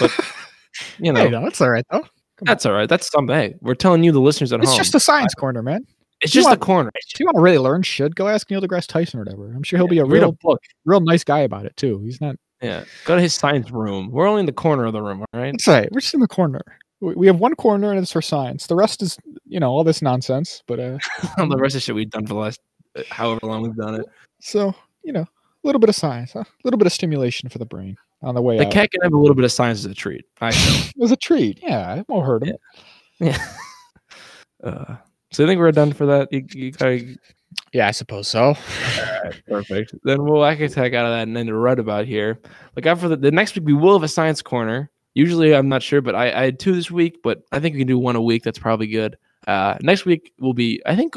but 0.00 0.10
you 0.98 1.12
know, 1.12 1.20
Hey, 1.22 1.28
no, 1.30 1.42
that's 1.44 1.60
all 1.60 1.70
right 1.70 1.84
though. 1.90 2.04
that's 2.42 2.66
all 2.66 2.72
right. 2.72 2.88
That's 2.88 3.08
something. 3.10 3.34
Hey, 3.34 3.54
we're 3.60 3.74
telling 3.74 4.02
you, 4.02 4.10
the 4.10 4.20
listeners 4.20 4.52
at 4.52 4.60
It's 4.60 4.70
home, 4.70 4.78
just 4.78 4.94
a 4.96 5.00
science 5.00 5.34
corner, 5.34 5.62
man. 5.62 5.86
it's 6.20 6.32
just 6.32 6.50
a 6.50 6.56
corner. 6.56 6.90
If 6.94 7.20
you 7.20 7.26
want 7.26 7.36
to 7.36 7.42
really 7.42 7.58
learn 7.58 7.82
should 7.82 8.16
go 8.16 8.26
ask 8.28 8.50
Neil 8.50 8.60
deGrasse 8.60 8.86
Tyson 8.88 9.20
or 9.20 9.24
whatever. 9.24 9.52
I'm 9.54 9.62
sure 9.62 9.78
he'll 9.78 9.86
be 9.88 9.98
a 9.98 10.04
Read 10.04 10.22
a 10.22 10.26
real, 10.26 10.32
book. 10.42 10.60
real 10.84 11.00
nice 11.00 11.22
guy 11.24 11.40
about 11.40 11.64
it 11.66 11.76
too. 11.76 12.00
He's 12.00 12.20
not. 12.20 12.34
Yeah, 12.62 12.84
go 13.04 13.14
to 13.16 13.22
his 13.22 13.34
science 13.34 13.70
room. 13.70 14.10
We're 14.10 14.26
only 14.26 14.40
in 14.40 14.46
the 14.46 14.52
corner 14.52 14.84
of 14.86 14.92
the 14.92 15.02
room, 15.02 15.20
all 15.20 15.40
right? 15.40 15.52
That's 15.52 15.66
right. 15.68 15.88
We're 15.92 16.00
just 16.00 16.14
in 16.14 16.20
the 16.20 16.26
corner. 16.28 16.60
We 17.00 17.14
we 17.14 17.26
have 17.28 17.38
one 17.38 17.54
corner 17.54 17.90
and 17.90 17.98
it's 18.00 18.10
for 18.12 18.20
science. 18.22 18.66
The 18.66 18.74
rest 18.74 19.02
is, 19.02 19.16
you 19.46 19.60
know, 19.60 19.70
all 19.70 19.84
this 19.84 20.02
nonsense. 20.02 20.62
But 20.66 20.80
uh, 20.80 20.98
the 21.36 21.56
rest 21.56 21.76
of 21.76 21.82
shit 21.82 21.94
we've 21.94 22.10
done 22.10 22.26
for 22.26 22.34
the 22.34 22.40
last 22.40 22.60
uh, 22.96 23.02
however 23.10 23.40
long 23.46 23.62
we've 23.62 23.76
done 23.76 23.94
it. 23.94 24.06
so 24.40 24.74
you 25.04 25.12
know, 25.12 25.20
a 25.22 25.28
little 25.62 25.78
bit 25.78 25.88
of 25.88 25.94
science, 25.94 26.32
huh? 26.32 26.40
a 26.40 26.46
little 26.64 26.78
bit 26.78 26.86
of 26.88 26.92
stimulation 26.92 27.48
for 27.48 27.58
the 27.58 27.64
brain 27.66 27.96
on 28.22 28.34
the 28.34 28.42
way 28.42 28.58
The 28.58 28.66
out. 28.66 28.72
cat 28.72 28.90
can 28.90 29.00
have 29.02 29.12
a 29.12 29.16
little 29.16 29.36
bit 29.36 29.44
of 29.44 29.52
science 29.52 29.78
as 29.78 29.84
a 29.86 29.94
treat. 29.94 30.24
I 30.40 30.50
know. 30.50 30.56
It 30.88 30.92
was 31.00 31.12
a 31.12 31.16
treat. 31.16 31.60
Yeah, 31.62 31.94
it 32.00 32.06
won't 32.08 32.26
hurt 32.26 32.44
him. 32.44 32.56
yeah. 33.20 33.38
Uh, 34.64 34.96
so 35.30 35.44
I 35.44 35.46
think 35.46 35.60
we're 35.60 35.70
done 35.70 35.92
for 35.92 36.06
that. 36.06 36.32
You, 36.32 36.44
you, 36.52 36.72
I- 36.80 37.14
Yeah, 37.72 37.88
I 37.88 37.90
suppose 37.92 38.28
so. 38.28 38.54
perfect. 39.48 39.94
Then 40.04 40.24
we'll 40.24 40.42
I 40.42 40.56
can 40.56 40.64
out 40.64 41.06
of 41.06 41.12
that 41.12 41.22
and 41.22 41.36
then 41.36 41.46
to 41.46 41.54
write 41.54 41.78
about 41.78 42.06
here. 42.06 42.38
Look 42.76 42.86
out 42.86 42.98
for 42.98 43.08
the, 43.08 43.16
the 43.16 43.30
next 43.30 43.54
week. 43.54 43.64
We 43.66 43.72
will 43.74 43.94
have 43.94 44.02
a 44.02 44.08
science 44.08 44.42
corner. 44.42 44.90
Usually, 45.14 45.54
I'm 45.54 45.68
not 45.68 45.82
sure, 45.82 46.00
but 46.00 46.14
I, 46.14 46.30
I 46.30 46.44
had 46.44 46.58
two 46.60 46.74
this 46.74 46.90
week. 46.90 47.20
But 47.22 47.42
I 47.52 47.60
think 47.60 47.74
we 47.74 47.80
can 47.80 47.88
do 47.88 47.98
one 47.98 48.16
a 48.16 48.22
week. 48.22 48.42
That's 48.42 48.58
probably 48.58 48.86
good. 48.86 49.16
Uh, 49.46 49.76
next 49.80 50.04
week 50.04 50.32
will 50.38 50.52
be, 50.54 50.80
I 50.86 50.94
think, 50.94 51.14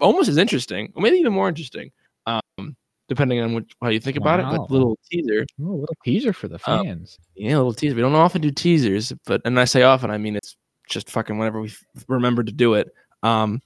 almost 0.00 0.28
as 0.28 0.36
interesting, 0.36 0.92
or 0.94 1.02
maybe 1.02 1.16
even 1.16 1.32
more 1.32 1.48
interesting, 1.48 1.90
um, 2.26 2.76
depending 3.08 3.40
on 3.40 3.54
what, 3.54 3.64
how 3.82 3.88
you 3.88 3.98
think 3.98 4.16
about 4.16 4.38
it. 4.38 4.44
Wow. 4.44 4.58
But 4.58 4.70
little 4.70 4.98
teaser, 5.10 5.44
Ooh, 5.60 5.68
a 5.72 5.80
little 5.80 5.96
teaser 6.04 6.32
for 6.32 6.46
the 6.48 6.60
Um, 6.66 6.84
fans. 6.86 7.18
yeah, 7.34 7.54
a 7.54 7.58
little 7.58 7.72
teaser. 7.74 7.96
We 7.96 8.02
don't 8.02 8.14
often 8.14 8.40
do 8.40 8.52
teasers, 8.52 9.12
but 9.26 9.40
and 9.44 9.58
I 9.58 9.64
say 9.64 9.82
often, 9.82 10.10
I 10.10 10.18
mean 10.18 10.36
it's 10.36 10.56
just 10.88 11.10
fucking 11.10 11.38
whenever 11.38 11.60
we 11.60 11.68
f- 11.68 11.84
remember 12.06 12.44
to 12.44 12.52
do 12.52 12.74
it. 12.74 12.92
Um, 13.24 13.60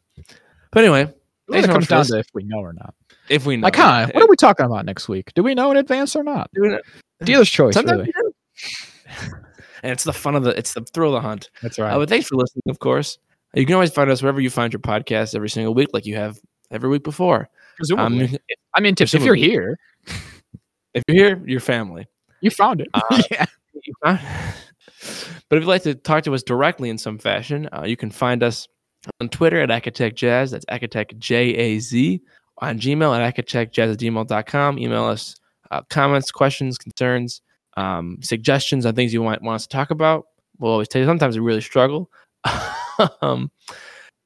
but 0.72 0.82
anyway, 0.84 1.04
Well, 1.04 1.12
thanks 1.12 1.25
it 1.48 1.64
comes 1.66 1.86
down 1.88 2.04
to 2.06 2.18
if 2.18 2.26
we 2.34 2.42
know 2.44 2.58
or 2.58 2.72
not. 2.72 2.94
if 3.28 3.46
we 3.46 3.56
know, 3.56 3.64
Like, 3.66 3.76
huh? 3.76 4.08
What 4.12 4.22
are 4.24 4.28
we 4.28 4.36
talking 4.36 4.66
about 4.66 4.84
next 4.84 5.08
week? 5.08 5.32
Do 5.34 5.42
we 5.42 5.54
know 5.54 5.70
in 5.70 5.76
advance 5.76 6.16
or 6.16 6.22
not? 6.22 6.50
doing 6.54 6.72
it? 6.72 6.82
Dealer's 7.24 7.48
choice, 7.50 7.74
Sometimes 7.74 8.00
really. 8.00 8.12
we 8.16 8.22
do. 8.22 9.32
and 9.82 9.92
it's 9.92 10.04
the 10.04 10.12
fun 10.12 10.34
of 10.34 10.42
the 10.44 10.56
it's 10.58 10.74
the 10.74 10.82
thrill 10.82 11.14
of 11.14 11.22
the 11.22 11.26
hunt. 11.28 11.50
That's 11.62 11.78
Uh, 11.78 11.82
right. 11.84 11.94
but 11.96 12.08
thanks 12.08 12.28
for 12.28 12.36
listening, 12.36 12.64
of 12.68 12.78
course. 12.78 13.18
You 13.54 13.64
can 13.64 13.74
always 13.74 13.92
find 13.92 14.10
us 14.10 14.22
wherever 14.22 14.40
you 14.40 14.50
find 14.50 14.72
your 14.72 14.80
podcast 14.80 15.34
every 15.34 15.48
single 15.48 15.72
week, 15.72 15.88
like 15.92 16.04
you 16.04 16.16
have 16.16 16.38
every 16.70 16.88
week 16.90 17.04
before. 17.04 17.40
Um, 17.42 17.48
Presumably. 17.76 18.38
I 18.74 18.80
mean, 18.80 18.94
Tips, 18.94 19.14
if 19.14 19.22
you're 19.22 19.34
here, 19.34 19.78
if 20.94 21.02
you're 21.08 21.16
here, 21.36 21.42
your 21.46 21.60
family. 21.60 22.06
you 22.40 22.50
found 22.50 22.80
it. 22.80 22.88
Uh, 22.92 23.22
yeah. 23.30 23.46
You 23.82 23.92
but 24.02 24.18
if 25.58 25.60
you'd 25.60 25.64
like 25.64 25.82
to 25.84 25.94
talk 25.94 26.24
to 26.24 26.34
us 26.34 26.42
directly 26.42 26.90
in 26.90 26.98
some 26.98 27.18
fashion, 27.18 27.68
uh, 27.72 27.84
you 27.86 27.96
can 27.96 28.10
find 28.10 28.42
us 28.42 28.66
on 29.20 29.28
Twitter 29.28 29.60
at 29.60 29.68
Acatech 29.68 30.14
Jazz. 30.14 30.50
That's 30.50 30.64
Acatech 30.66 31.18
J 31.18 31.54
A 31.54 31.78
Z. 31.78 32.20
On 32.58 32.78
Gmail 32.78 33.18
at 33.18 33.34
acatechjazz. 33.34 34.02
Email 34.02 35.04
us 35.04 35.36
uh, 35.70 35.82
comments, 35.90 36.30
questions, 36.30 36.78
concerns, 36.78 37.42
um, 37.76 38.18
suggestions 38.22 38.86
on 38.86 38.94
things 38.94 39.12
you 39.12 39.22
might 39.22 39.42
want 39.42 39.56
us 39.56 39.66
to 39.66 39.76
talk 39.76 39.90
about. 39.90 40.24
We'll 40.58 40.72
always 40.72 40.88
tell 40.88 41.00
you 41.00 41.06
sometimes 41.06 41.38
we 41.38 41.44
really 41.44 41.60
struggle. 41.60 42.10
um, 43.20 43.50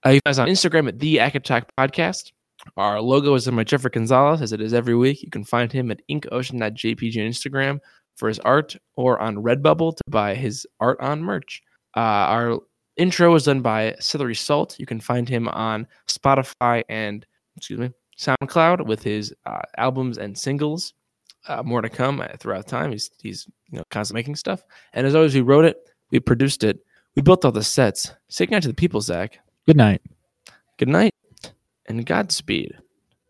uh, 0.07 0.11
you 0.11 0.21
guys 0.25 0.39
on 0.39 0.49
Instagram 0.49 0.89
at 0.89 0.99
the 0.99 1.17
Acatech 1.17 1.65
Podcast. 1.79 2.31
Our 2.77 3.01
logo 3.01 3.35
is 3.35 3.49
by 3.49 3.65
Jeffrey 3.65 3.91
Gonzalez, 3.91 4.43
as 4.43 4.53
it 4.53 4.61
is 4.61 4.75
every 4.75 4.95
week. 4.95 5.23
You 5.23 5.31
can 5.31 5.45
find 5.45 5.73
him 5.73 5.91
at 5.91 6.01
inkocean.jpg 6.11 7.17
on 7.17 7.31
Instagram 7.31 7.81
for 8.17 8.29
his 8.29 8.39
art 8.41 8.77
or 8.97 9.19
on 9.19 9.37
Redbubble 9.37 9.97
to 9.97 10.03
buy 10.09 10.35
his 10.35 10.67
art 10.79 11.01
on 11.01 11.23
merch. 11.23 11.63
Uh, 11.97 12.01
our 12.01 12.59
intro 13.01 13.33
was 13.33 13.45
done 13.45 13.63
by 13.63 13.97
Celery 13.99 14.35
Salt. 14.35 14.79
You 14.79 14.87
can 14.87 15.01
find 15.01 15.29
him 15.29 15.49
on 15.49 15.87
Spotify 16.07 16.85
and, 16.89 17.27
excuse 17.57 17.81
me, 17.81 17.91
SoundCloud 18.19 18.87
with 18.87 19.03
his 19.03 19.35
uh, 19.47 19.63
albums 19.79 20.19
and 20.19 20.37
singles. 20.37 20.95
Uh, 21.49 21.63
more 21.63 21.81
to 21.81 21.89
come 21.89 22.21
uh, 22.21 22.29
throughout 22.39 22.69
time. 22.69 22.93
He's 22.93 23.11
he's 23.23 23.47
you 23.71 23.79
know 23.79 23.85
constantly 23.91 24.21
making 24.21 24.37
stuff. 24.37 24.63
And 24.93 25.07
as 25.07 25.15
always, 25.15 25.35
we 25.35 25.41
wrote 25.41 25.65
it, 25.65 25.79
we 26.11 26.21
produced 26.21 26.63
it, 26.65 26.85
we 27.17 27.23
built 27.23 27.47
all 27.47 27.53
the 27.53 27.65
sets. 27.65 28.13
Say 28.29 28.45
goodnight 28.45 28.63
to 28.63 28.69
the 28.69 28.75
people, 28.75 29.01
Zach. 29.01 29.39
Good 29.67 29.79
night. 29.79 30.03
Good 30.77 30.89
night 30.89 31.15
and 31.87 32.05
Godspeed. 32.05 32.77